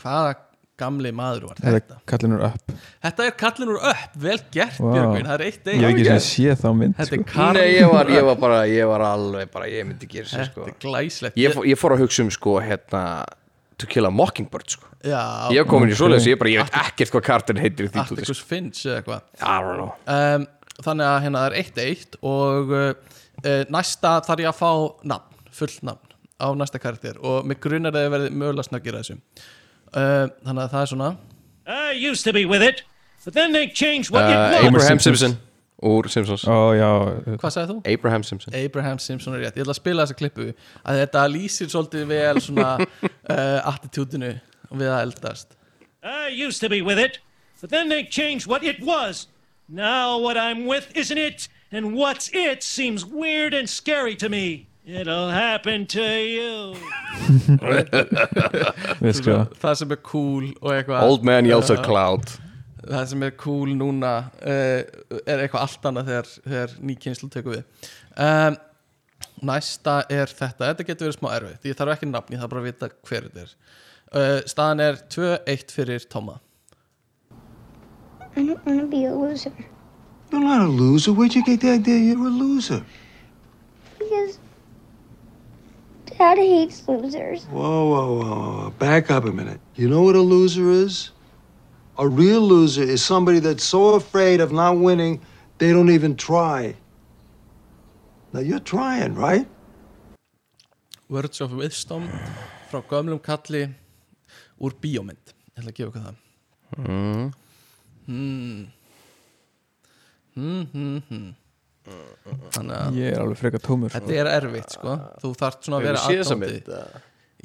hvaða 0.00 0.34
gamli 0.80 1.12
maður 1.16 1.46
var 1.50 1.60
Þetta 1.60 1.72
þetta. 1.76 1.96
er 2.00 2.04
kallinur 2.12 2.44
upp. 2.48 2.74
Þetta 3.04 3.26
er 3.28 3.34
kallin 3.44 3.72
úr 3.74 3.80
upp, 3.90 4.16
vel 4.24 4.38
gert 4.56 4.78
Vá. 4.80 4.90
Björgvin, 4.96 5.28
það 5.30 5.34
er 5.36 5.44
eitt 5.46 5.70
Ég 5.70 5.80
hef 5.84 5.90
ekki 5.94 6.06
sem 6.08 6.22
sé 6.26 6.56
þá 6.62 6.68
mynd 6.80 6.96
þetta 6.98 7.16
er 7.18 7.22
sko. 7.22 7.28
Karl. 7.34 7.58
Nei, 7.60 7.66
ég 7.76 7.92
var, 7.94 8.12
ég 8.16 8.26
var 8.30 8.38
bara, 8.46 8.60
ég 8.70 8.90
var 8.90 9.04
alveg 9.10 9.52
bara, 9.54 9.68
ég 9.70 9.86
myndi 9.88 10.08
gera 10.10 10.30
sér 10.32 10.48
sko. 10.50 10.64
þetta 10.66 10.74
er 10.74 10.80
glæslegt 10.86 11.38
ég, 11.44 11.54
fór- 11.56 11.68
ég 11.70 11.80
fór 11.80 11.94
að 11.96 12.02
hugsa 12.06 12.24
um 12.26 12.32
sko, 12.34 12.56
hérna 12.64 13.04
To 13.80 13.88
Kill 13.88 14.04
a 14.04 14.10
Mockingbird 14.12 14.68
sko. 14.74 14.84
Já, 15.00 15.20
Ég 15.54 15.62
hef 15.62 15.68
komin 15.70 15.88
í 15.88 15.96
svoleiðis, 15.96 16.26
ég 16.28 16.36
bara, 16.42 16.50
ég 16.52 16.64
veit 16.66 16.74
ekkert 16.82 17.14
hvað 17.14 17.22
kartin 17.30 17.60
heitir 17.62 17.88
sko. 17.88 18.02
Atticus 18.02 18.42
Finch 18.44 18.82
eða 18.84 18.98
eitthvað. 19.00 19.22
I 19.40 19.54
don't 19.64 19.78
know. 19.80 19.94
Um, 20.04 20.44
þannig 20.84 21.06
að 21.08 21.16
hérna 21.24 21.40
það 21.40 21.48
er 21.48 21.56
eitt 21.62 21.80
eitt 21.86 22.18
og 22.28 22.74
uh, 22.76 23.64
næsta 23.72 24.12
þarf 24.28 24.42
ég 24.44 24.50
að 24.52 24.58
fá 24.60 24.70
nafn, 25.14 25.40
fullt 25.56 25.80
nafn 25.88 26.12
á 26.40 26.48
næsta 26.56 26.80
karakter 26.80 27.16
og 27.24 27.48
mig 27.48 27.58
grunar 27.60 27.92
að 27.96 28.04
það 28.06 28.12
verði 28.18 28.28
mögulega 28.40 28.68
snöggir 28.68 28.96
að 28.96 29.02
þessu 29.02 29.16
uh, 29.94 30.30
þannig 30.46 30.64
að 30.64 30.72
það 30.74 30.80
er 30.80 30.90
svona 30.94 31.10
I 31.70 31.92
used 31.94 32.24
to 32.24 32.32
be 32.32 32.46
with 32.46 32.62
it, 32.62 32.82
but 33.24 33.34
then 33.34 33.52
they 33.52 33.68
changed 33.68 34.10
what 34.10 34.24
uh, 34.24 34.28
it 34.28 34.36
was. 34.36 34.64
Abraham. 34.64 34.98
Simpson 34.98 35.38
Úr 35.80 36.08
Simpsons 36.12 36.44
Ó 36.44 36.74
já, 36.76 36.88
hvað 37.40 37.54
sagði 37.54 37.72
þú? 37.72 37.76
Abraham 37.88 38.24
Simpson 38.26 38.54
Abraham 38.54 38.98
Simpson 39.00 39.36
er 39.36 39.46
rétt, 39.46 39.56
ég 39.56 39.64
ætla 39.64 39.72
að 39.72 39.80
spila 39.80 40.04
þessa 40.04 40.18
klippu 40.18 40.48
að 40.84 40.98
þetta 41.04 41.22
lýsir 41.32 41.70
svolítið 41.72 42.04
vel 42.10 42.42
svona 42.44 42.74
uh, 42.82 43.70
attitúdinu 43.70 44.34
við 44.70 44.90
að 44.90 45.06
eldast 45.06 45.56
I 46.02 46.28
used 46.28 46.60
to 46.60 46.68
be 46.68 46.80
with 46.80 46.98
it, 46.98 47.18
but 47.60 47.70
then 47.70 47.90
they 47.90 48.04
changed 48.04 48.46
what 48.46 48.64
it 48.64 48.80
was. 48.80 49.26
Now 49.68 50.18
what 50.18 50.38
I'm 50.38 50.64
with 50.64 50.96
isn't 50.96 51.18
it, 51.18 51.48
and 51.70 51.94
what's 51.94 52.30
it 52.32 52.62
seems 52.62 53.04
weird 53.04 53.52
and 53.52 53.68
scary 53.68 54.16
to 54.16 54.30
me. 54.30 54.69
It'll 54.90 55.30
happen 55.30 55.86
to 55.86 56.02
you. 56.02 56.74
það 59.60 59.74
sem 59.78 59.92
er 59.94 60.00
cool 60.06 60.46
og 60.60 60.72
eitthvað 60.74 61.04
Old 61.06 61.22
man 61.26 61.46
yells 61.46 61.70
at 61.70 61.82
cloud 61.84 62.26
það 62.80 63.04
sem 63.12 63.22
er 63.26 63.32
cool 63.38 63.74
núna 63.76 64.12
uh, 64.40 64.80
er 65.20 65.38
eitthvað 65.44 65.62
allt 65.62 65.84
annað 65.90 66.06
þegar, 66.10 66.26
þegar 66.46 66.70
ný 66.80 66.94
kynslu 67.04 67.28
tekur 67.32 67.52
við 67.58 67.64
um, 68.26 68.54
næsta 69.50 69.94
er 70.10 70.28
þetta 70.32 70.62
þetta 70.70 70.86
getur 70.88 71.04
verið 71.08 71.18
smá 71.18 71.28
erfitt, 71.36 71.64
ég 71.70 71.76
þarf 71.78 71.92
ekki 71.96 72.06
nafn 72.10 72.34
ég 72.34 72.40
þarf 72.42 72.52
bara 72.54 72.62
að 72.64 72.68
vita 72.70 72.86
hver 73.10 73.22
þetta 73.28 73.40
er 73.44 73.50
uh, 73.52 74.38
staðan 74.50 74.84
er 74.86 74.94
2-1 75.12 75.76
fyrir 75.76 76.00
Tóma 76.10 76.36
I 78.36 78.38
don't 78.46 78.64
want 78.64 78.80
to 78.80 78.86
be 78.86 79.04
a 79.06 79.12
loser. 79.12 79.52
You're 80.30 80.40
not 80.40 80.62
a 80.62 80.68
loser. 80.68 81.12
Where'd 81.12 81.34
you 81.34 81.44
get 81.44 81.60
the 81.60 81.70
idea 81.70 81.96
you're 81.96 82.28
a 82.28 82.30
loser? 82.30 82.84
Because 83.98 84.38
Dad 86.20 86.36
hates 86.36 86.86
losers. 86.86 87.44
Whoa, 87.44 87.88
whoa, 87.92 88.12
whoa, 88.20 88.24
whoa. 88.24 88.70
Back 88.78 89.10
up 89.10 89.24
a 89.24 89.32
minute. 89.32 89.58
You 89.74 89.88
know 89.88 90.02
what 90.02 90.16
a 90.16 90.20
loser 90.20 90.70
is? 90.70 91.12
A 91.96 92.06
real 92.06 92.42
loser 92.42 92.82
is 92.82 93.02
somebody 93.02 93.38
that's 93.38 93.64
so 93.64 93.94
afraid 93.94 94.40
of 94.42 94.52
not 94.52 94.76
winning, 94.76 95.20
they 95.56 95.72
don't 95.72 95.90
even 95.90 96.14
try. 96.16 96.74
Now, 98.34 98.40
you're 98.40 98.60
trying, 98.60 99.14
right? 99.14 99.46
Words 101.08 101.40
of 101.40 101.52
Wisdom 101.54 102.04
frá 102.70 102.82
gömlum 102.86 103.18
kalli 103.18 103.64
úr 104.60 104.76
bíómynd 104.82 105.32
ég 105.32 105.58
ætla 105.58 105.72
að 105.72 105.78
gefa 105.78 105.88
ykkur 105.90 106.04
það 106.04 106.16
Mm. 106.78 107.32
hmm. 108.06 108.66
Hmm, 110.36 110.62
hmm, 110.72 110.98
hmm. 111.08 111.30
Þannig 112.54 112.74
að 112.78 112.98
Ég 113.00 113.12
er 113.16 113.22
alveg 113.24 113.38
frekar 113.40 113.62
tómur 113.64 113.94
þetta 113.94 114.16
er 114.22 114.30
erfitt 114.36 114.76
sko 114.76 114.96
þú 115.22 115.30
þarft 115.40 115.66
svona 115.68 115.80
að 115.80 115.86
vera 115.88 116.02
séð 116.06 116.20
þessa 116.22 116.36
aðdáandi. 116.36 116.56
mynd, 116.56 116.74
eða? 116.80 117.04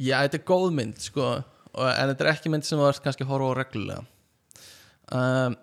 já, 0.09 0.15
þetta 0.25 0.39
er 0.41 0.45
góð 0.51 0.67
mynd 0.79 1.05
sko 1.09 1.27
og, 1.35 1.85
en 1.91 2.11
þetta 2.13 2.25
er 2.27 2.31
ekki 2.33 2.51
mynd 2.55 2.67
sem 2.67 2.79
þú 2.81 2.89
ert 2.89 3.03
kannski 3.05 3.25
að 3.27 3.31
horfa 3.33 3.51
á 3.51 3.53
reglulega 3.61 4.03
um, 5.15 5.55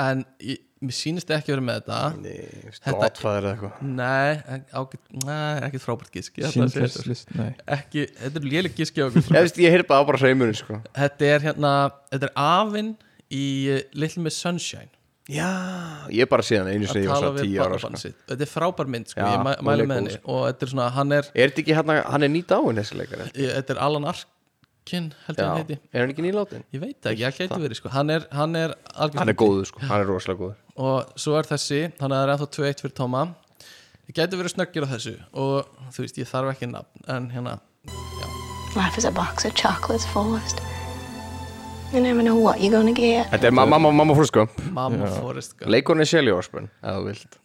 en 0.00 0.22
ég, 0.46 0.60
mér 0.80 0.96
sýnist 0.96 1.28
ekki 1.34 1.52
verið 1.52 1.66
með 1.66 1.80
þetta 1.80 1.96
Nei, 2.22 2.36
Þetta- 2.78 2.94
Godfather 3.02 3.46
eða 3.46 3.50
eitthvað. 3.52 3.82
nei, 3.98 4.62
ágæt, 4.80 5.02
nei, 5.26 5.56
ekki 5.66 5.80
frábært 5.82 6.14
gísk 6.14 6.38
ég 6.40 6.46
ætla 6.48 6.64
að 6.64 6.72
segja 6.72 6.88
Schindler's 6.88 6.96
þetta. 6.96 7.10
List, 7.10 7.34
nei. 7.36 7.50
ekki, 7.76 8.06
þetta 8.22 8.40
er 8.40 8.46
léleg 8.54 8.78
gíski 8.78 9.02
á 9.02 9.06
okkur 9.10 9.26
Ég 9.36 9.44
veist, 9.44 9.60
ég 9.60 9.74
heyrði 9.76 9.88
bara 9.90 10.00
á 10.00 10.08
bara 10.08 10.22
hreimurinn 10.22 10.56
sko 10.60 10.78
Þetta 10.96 11.28
er 11.34 11.44
hérna, 11.50 11.74
þetta 12.14 12.30
er 12.30 12.34
afinn 12.46 12.94
í 13.30 13.44
uh, 13.76 13.82
Little 14.00 14.24
Miss 14.24 14.40
Sunshine 14.40 14.88
Já, 15.30 15.48
ég 16.10 16.26
bara 16.30 16.42
sé 16.42 16.58
hann 16.58 16.68
einu 16.72 16.88
sinni 16.90 17.04
ég 17.06 17.12
var 17.12 17.28
við 17.36 17.44
tíu 17.46 17.60
ára 17.62 17.76
barnabarn 17.76 18.00
sko. 18.00 18.10
Þetta 18.32 18.46
er 18.46 18.50
frábær 18.50 18.88
mynd, 18.90 19.10
sko, 19.12 19.20
Já, 19.22 19.28
ég 19.36 19.44
mæ, 19.46 19.52
er 19.54 19.86
með 19.86 20.00
henni. 20.00 20.16
og 20.24 20.40
þetta 20.48 20.66
er 20.66 20.72
svona, 20.72 20.88
hann 20.96 21.14
er, 21.14 21.28
Er 21.34 21.52
þetta 21.52 21.62
ekki 21.62 21.76
hérna, 21.78 21.96
hann 22.10 22.26
er 22.26 22.32
nýt 22.34 22.54
áinn 22.56 22.80
þessi 22.80 22.98
leikari? 22.98 23.28
Ég, 23.38 23.52
þetta 23.60 23.76
er 23.76 23.82
Alan 23.86 24.08
Arkin 24.10 25.12
held 25.26 25.38
ég 25.38 25.44
Já, 25.44 25.46
hann 25.52 25.60
heiti. 25.62 25.78
Er 25.92 26.02
hann 26.02 26.14
ekki 26.14 26.24
nýlátin? 26.26 26.64
Ég 26.74 26.82
veit 26.82 27.10
ekki, 27.12 27.22
ég 27.22 27.38
gæti 27.38 27.60
verið, 27.62 27.78
sko. 27.78 27.92
Hann 27.94 28.10
er, 28.10 28.26
hann 28.34 28.58
er 28.58 28.74
Hann 28.96 29.28
er 29.30 29.38
góður 29.38 29.70
sko, 29.70 29.84
hann 29.86 30.02
er 30.02 30.10
rosalega 30.10 30.40
góður. 30.42 30.58
Og 30.80 31.14
svo 31.20 31.38
er 31.38 31.46
þessi, 31.52 31.80
það 32.00 32.16
er 32.18 32.34
ennþá 32.34 32.50
2-1 32.58 32.84
fyrir 32.86 32.96
Tóma 32.98 33.22
Ég 34.10 34.16
gæti 34.18 34.34
verið 34.40 34.56
snöggir 34.56 34.82
á 34.82 34.92
þessu. 34.96 35.14
Og 35.38 35.70
þú 35.94 36.02
veist, 36.02 36.18
ég 36.18 36.26
þarf 36.26 36.56
ekki 36.56 36.72
nafn 36.74 37.06
En 37.06 37.30
hérna, 37.30 37.60
Life 38.74 38.98
You 41.92 42.00
never 42.00 42.22
know 42.22 42.36
what 42.38 42.60
you're 42.60 42.70
gonna 42.70 42.92
get. 42.94 43.26
Þetta 43.32 43.48
er 43.48 43.54
mamma, 43.56 43.78
mamma, 43.78 44.04
mamma 44.04 44.24
sko 44.28 44.44
Mamma 44.70 45.08
Forrest 45.20 45.56
Gump. 45.58 45.70
Leikurinn 45.74 46.04
er 46.04 46.06
Shelly 46.10 46.30
Osbourne, 46.30 46.68
ef 46.82 46.98
þú 47.00 47.06
vilt 47.08 47.38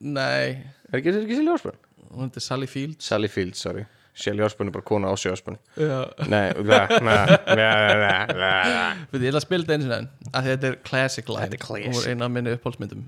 Nei 0.00 0.44
Er 0.90 1.00
ekki, 1.00 1.10
er 1.10 1.18
ekki 1.24 1.38
Shelly 1.40 1.50
Osbourne? 1.54 1.80
Hún 2.10 2.28
heitir 2.28 2.44
Sally 2.44 2.66
Fields 2.70 3.04
Sally 3.10 3.28
Fields, 3.28 3.58
sorry 3.66 3.84
Shelly 4.14 4.42
Osbourne 4.46 4.70
er 4.70 4.76
bara 4.78 4.86
kona 4.86 5.10
á 5.10 5.18
Shelly 5.18 5.34
Osbourne 5.34 5.58
Já. 5.76 5.98
Nei, 6.30 6.44
það, 6.54 6.94
nei, 7.06 7.18
nei, 7.58 7.96
nei, 8.04 8.22
nei 8.38 9.02
Við 9.14 9.26
ég 9.26 9.32
ætla 9.32 9.42
að 9.42 9.46
spila 9.48 9.66
þetta 9.66 9.76
eins 9.78 9.90
og 9.90 10.34
að 10.40 10.48
þetta 10.52 10.70
er 10.70 10.78
classic 10.90 11.28
line 11.34 11.48
Þetta 11.48 11.58
er 11.58 11.64
classic. 11.66 11.98
og 11.98 12.08
eina 12.14 12.28
af 12.30 12.34
minni 12.36 12.54
uppáhaldsmyndum 12.54 13.04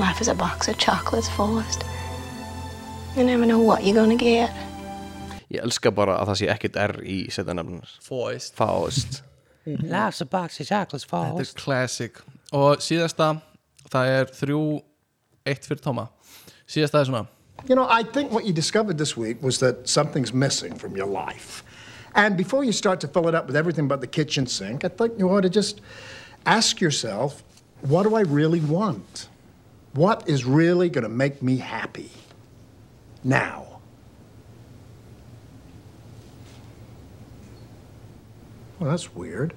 Life 0.00 0.20
is 0.20 0.26
a 0.26 0.34
box 0.34 0.66
of 0.66 0.76
chocolates, 0.76 1.28
Forrest. 1.36 1.84
You 3.16 3.22
never 3.22 3.46
know 3.46 3.60
what 3.60 3.84
you're 3.84 3.94
gonna 3.94 4.16
get. 4.16 4.50
Ég 5.54 5.62
elska 5.62 5.92
bara 5.94 6.18
að 6.20 6.32
það 6.32 6.40
sé 6.40 6.50
ekkert 6.54 6.80
R 6.84 6.96
í 7.02 7.18
setja 7.32 7.54
nafnir 7.56 7.94
Faust 8.02 8.58
Faust 8.58 9.22
Life's 9.64 10.20
a 10.20 10.26
box 10.28 10.60
of 10.60 10.68
chocolates 10.68 11.06
Þetta 11.08 11.44
er 11.44 11.54
classic 11.60 12.20
og 12.54 12.82
síðasta 12.84 13.30
það 13.92 14.10
er 14.18 14.34
þrjú 14.40 14.64
eitt 15.48 15.68
fyrir 15.68 15.82
Tóma 15.84 16.08
síðasta 16.66 17.00
er 17.00 17.08
svona 17.10 17.24
You 17.66 17.74
know, 17.74 17.86
I 17.88 18.02
think 18.02 18.30
what 18.30 18.44
you 18.44 18.52
discovered 18.52 18.98
this 18.98 19.16
week 19.16 19.42
was 19.42 19.58
that 19.60 19.88
something's 19.88 20.34
missing 20.34 20.74
from 20.74 20.96
your 20.96 21.06
life. 21.06 21.64
And 22.14 22.36
before 22.36 22.62
you 22.62 22.72
start 22.72 23.00
to 23.00 23.08
fill 23.08 23.26
it 23.26 23.34
up 23.34 23.46
with 23.46 23.56
everything 23.56 23.88
but 23.88 24.02
the 24.02 24.06
kitchen 24.06 24.46
sink, 24.46 24.84
I 24.84 24.88
think 24.88 25.18
you 25.18 25.30
ought 25.30 25.42
to 25.42 25.48
just 25.48 25.80
ask 26.44 26.80
yourself, 26.80 27.42
what 27.80 28.02
do 28.02 28.16
I 28.16 28.20
really 28.20 28.60
want? 28.60 29.28
What 29.94 30.28
is 30.28 30.44
really 30.44 30.90
going 30.90 31.04
to 31.04 31.08
make 31.08 31.42
me 31.42 31.56
happy? 31.56 32.10
Now. 33.22 33.63
Well, 38.84 38.90
that's 38.92 39.14
weird. 39.14 39.54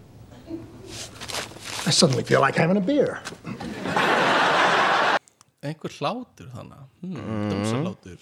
I 1.86 1.92
suddenly 1.92 2.24
feel 2.24 2.40
like 2.40 2.56
having 2.56 2.78
a 2.78 2.80
beer. 2.80 3.20
einhver 5.68 5.92
hlátur 5.98 6.48
þannig 6.54 6.84
hmm, 7.04 7.50
dömsarlátur 7.52 8.22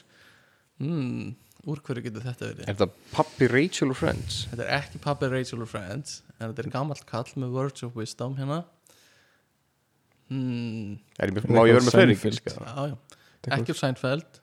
hmm, 0.82 1.36
úr 1.70 1.82
hverju 1.86 2.08
getur 2.08 2.24
þetta 2.26 2.48
verið 2.48 2.64
Er 2.72 2.78
þetta 2.80 2.88
pappi 3.14 3.50
Rachel 3.52 3.94
og 3.94 4.00
Friends? 4.00 4.40
Þetta 4.50 4.66
er 4.66 4.72
ekki 4.80 5.02
Pappi 5.04 5.30
Rachel 5.30 5.62
og 5.62 5.70
Friends 5.70 6.16
en 6.40 6.48
þetta 6.48 6.64
er 6.66 6.72
gamalt 6.74 7.06
kall 7.12 7.30
með 7.36 7.54
Words 7.60 7.86
of 7.86 8.00
Wisdom 8.00 8.34
hérna 8.40 8.64
hmm. 10.34 10.96
Er 11.20 11.30
ég 11.30 11.38
með- 11.38 11.52
má 11.52 11.62
ég 11.70 11.78
vera 11.78 11.86
með 11.86 12.00
fleiri 12.00 12.18
Seinfeld. 12.18 12.42
giska? 12.48 12.66
Já, 12.66 12.96
já. 12.96 13.60
ekki 13.60 13.76
úr 13.76 13.82
Seinfeld 13.84 14.42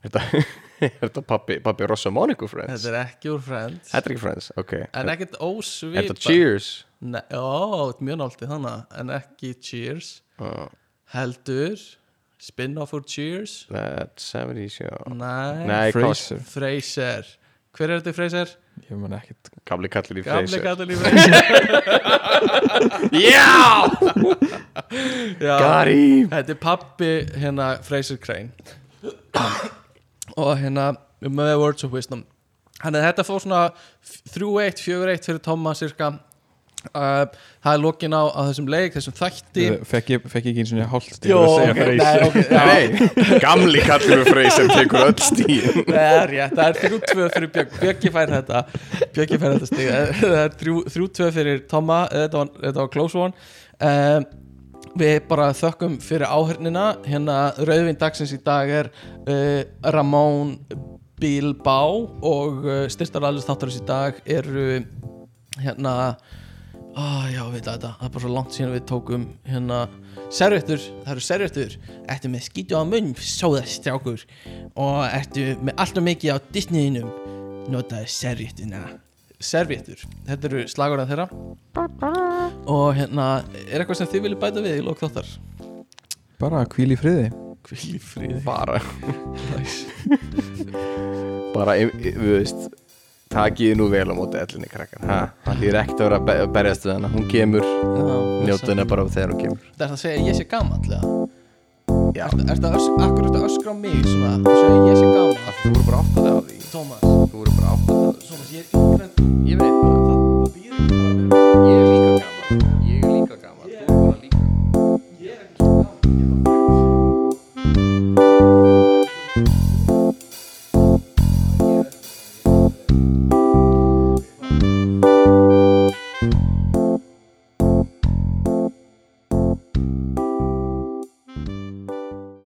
Er 0.00 0.08
þetta, 0.08 0.42
er 0.86 0.96
þetta 1.02 1.22
pappi, 1.26 1.58
pappi 1.64 1.86
Ross 1.90 2.08
og 2.08 2.14
Monica 2.16 2.48
Friends? 2.50 2.84
Þetta 2.84 2.90
er 2.94 2.98
ekki 3.02 3.32
úr 3.34 3.40
Friends. 3.44 3.92
Þetta 3.92 4.04
er 4.04 4.14
ekki 4.14 4.22
Friends, 4.24 4.50
ok. 4.60 4.74
En 4.92 5.12
ekkert 5.14 5.38
ósvipa 5.42 5.98
Er 5.98 6.10
þetta 6.10 6.26
Cheers? 6.26 6.68
Nei, 6.98 7.22
ó, 7.32 7.90
þetta 7.90 8.08
mjög 8.08 8.20
náttið 8.22 8.52
þannig 8.54 8.98
En 9.02 9.14
ekki 9.18 9.54
Cheers. 9.68 10.12
Heldur 11.14 11.76
Spin-off 12.38 12.94
úr 12.94 13.02
Cheers. 13.02 13.66
That 13.74 14.22
70's 14.22 14.78
show. 14.78 14.94
Nei, 15.10 15.66
Nei, 15.66 15.90
Frasier. 15.90 16.38
Frasier. 16.46 17.26
Hver 17.74 17.90
er 17.90 17.98
þetta 18.00 18.12
í 18.12 18.16
Frasier? 18.16 18.52
Ég 18.86 18.94
man 19.00 19.16
ekkert. 19.16 19.50
Gamli 19.66 19.90
kallir 19.90 20.20
í 20.20 20.24
Gamli 20.26 20.46
Frasier. 20.46 20.62
kallar 20.62 20.86
í 20.86 20.96
Frasier. 21.02 21.42
Já! 23.34 23.50
Him. 25.90 26.30
Þetta 26.30 26.54
er 26.54 26.60
pappi 26.62 27.10
hérna 27.34 27.66
Frasier 27.86 28.22
Crane 28.22 28.54
Og 30.38 30.54
hérna 30.60 30.92
með 31.24 31.56
Words 31.58 31.86
of 31.88 31.94
Wisdom. 31.96 32.24
Þannig 32.78 33.02
að 33.02 33.06
þetta 33.10 33.26
fór 33.26 33.42
svona 33.42 33.62
3-1, 34.30 34.82
4-1 34.84 35.24
fyrir 35.26 35.40
Tomma 35.42 35.72
cirka 35.74 36.12
uh, 36.92 37.24
Það 37.58 37.72
er 37.72 37.80
lokin 37.82 38.14
á, 38.14 38.22
á 38.30 38.40
þessum 38.46 38.68
leik, 38.70 38.94
þessum 38.94 39.16
þætti. 39.18 39.64
Fekk 39.90 40.12
ég, 40.14 40.28
fekk 40.30 40.46
ég 40.46 40.52
ekki 40.52 40.62
eins 40.62 40.72
og 40.76 40.92
hálft 40.92 41.16
stig 41.16 41.32
Jó, 41.32 41.40
að 41.42 41.56
segja 41.56 41.72
ok, 41.74 41.80
Frasier? 41.82 42.04
nei, 42.04 42.28
ok, 42.28 42.38
já. 42.54 42.62
Nei, 42.70 43.40
gamli 43.42 43.82
kallir 43.88 44.22
við 44.22 44.30
Frasier 44.30 44.70
tekur 44.76 45.06
öll 45.08 45.26
stíð 45.26 45.68
Það 45.90 46.02
er 46.12 46.32
rétt, 46.36 46.54
það 46.54 46.66
er 46.68 46.80
3-2 46.84 47.28
fyrir 47.34 47.52
Björg 47.56 47.76
Björgi 47.82 48.14
fær 48.14 48.34
þetta 48.36 48.62
Björgi 49.18 49.40
fær 49.42 49.56
þetta 49.56 49.70
stig. 49.72 49.90
Það 50.22 50.38
er 50.44 50.58
3-2 50.62 51.32
fyrir 51.40 51.64
Tomma 51.74 52.04
Þetta 52.14 52.44
var, 52.44 52.54
þetta 52.62 52.84
var 52.84 52.92
close 52.94 53.24
one. 53.26 53.48
Um, 53.82 54.30
Við 54.98 55.20
bara 55.30 55.52
þökkum 55.54 55.98
fyrir 56.02 56.26
áhörnina 56.26 56.88
Hérna 57.06 57.52
rauðvinn 57.58 57.98
dagsins 58.00 58.32
í 58.34 58.40
dag 58.42 58.70
er 58.80 58.88
uh, 59.30 59.62
Ramón 59.94 60.56
Bilbao 61.18 62.04
og 62.26 62.66
uh, 62.66 62.84
styrstar 62.90 63.26
alveg 63.26 63.46
þáttarins 63.46 63.78
í 63.78 63.86
dag 63.86 64.18
eru 64.26 64.82
hérna 65.58 65.94
ah, 66.94 67.26
já, 67.30 67.42
við 67.50 67.64
þetta, 67.66 67.94
það 67.98 68.04
er 68.06 68.12
bara 68.14 68.24
svo 68.24 68.34
langt 68.34 68.54
síðan 68.54 68.74
við 68.76 68.84
tókum 68.90 69.26
hérna 69.46 69.80
servettur, 70.34 70.82
það 71.02 71.12
eru 71.14 71.26
servettur 71.26 71.76
ertu 72.14 72.30
með 72.30 72.46
skýtu 72.46 72.78
á 72.78 72.82
munn, 72.86 73.10
sóðastrákur 73.18 74.22
og 74.78 75.02
ertu 75.08 75.50
með 75.62 75.74
alltaf 75.78 76.08
mikið 76.10 76.34
á 76.34 76.38
Disneyinum 76.54 77.10
notaðu 77.72 78.10
servettuna 78.14 78.86
servettur, 79.40 80.00
þetta 80.26 80.48
eru 80.50 80.64
slagurðan 80.70 81.10
þeirra. 81.10 81.26
Og 82.68 82.88
hérna 82.98 83.28
er 83.68 83.82
eitthvað 83.84 84.00
sem 84.02 84.10
þið 84.14 84.24
viljið 84.26 84.40
bæta 84.42 84.64
við 84.64 84.80
í 84.80 84.86
lók 84.86 84.98
þáttar? 85.02 85.28
Bara 86.42 86.64
hvíl 86.74 86.90
í 86.94 86.98
friði. 86.98 87.28
Hvíl 87.68 87.94
í 87.98 88.02
friði. 88.02 88.42
Bara. 88.46 88.80
Nice. 89.54 89.86
Bara, 91.54 91.74
við 91.78 92.18
veist 92.22 92.68
Takið 93.28 93.74
nú 93.76 93.90
vel 93.92 94.06
á 94.08 94.14
móti 94.16 94.38
ellinni 94.40 94.70
krakkar. 94.72 95.02
Ha? 95.04 95.16
Það 95.44 95.58
þýr 95.62 95.76
ekkert 95.82 95.98
að 96.00 96.06
vera 96.06 96.16
að 96.18 96.28
be- 96.30 96.46
berjast 96.54 96.86
við 96.86 96.92
hana. 96.94 97.10
Hún 97.12 97.26
kemur, 97.28 97.66
njóta 98.46 98.70
henni 98.70 98.86
bara 98.88 99.04
þegar 99.12 99.34
hún 99.34 99.42
kemur. 99.42 99.58
Það 99.74 99.84
er 99.84 99.90
það 99.90 99.96
að 99.98 100.00
segja 100.00 100.22
ég 100.30 100.38
sé 100.38 100.46
gamall 100.48 100.80
eða? 100.88 101.02
Já. 102.16 102.24
Er 102.24 102.48
þetta 102.48 102.70
akkur 103.04 103.28
þetta 103.28 103.42
öskra 103.50 103.68
á 103.68 103.76
mig 103.76 104.00
svona? 104.08 104.32
Segja 104.48 104.72
að 104.72 104.88
ég 104.88 104.96
sé 104.96 105.06
gamall? 105.12 105.36
Þú 105.60 105.74
voru 105.76 105.84
bara 105.90 106.00
átt 106.00 106.16
að 106.16 106.24
það 106.24 106.32
á 106.32 106.40
því 106.48 106.56
Tómas 106.72 107.00
Þú 107.04 107.36
voru 107.36 107.52
bara 107.58 107.68
átt 107.74 107.84
að 107.84 107.92
það 107.92 107.97
Tómas, 108.26 108.50
ég 108.50 108.60
er 108.60 108.64
yngre 108.74 109.04
en 109.04 109.10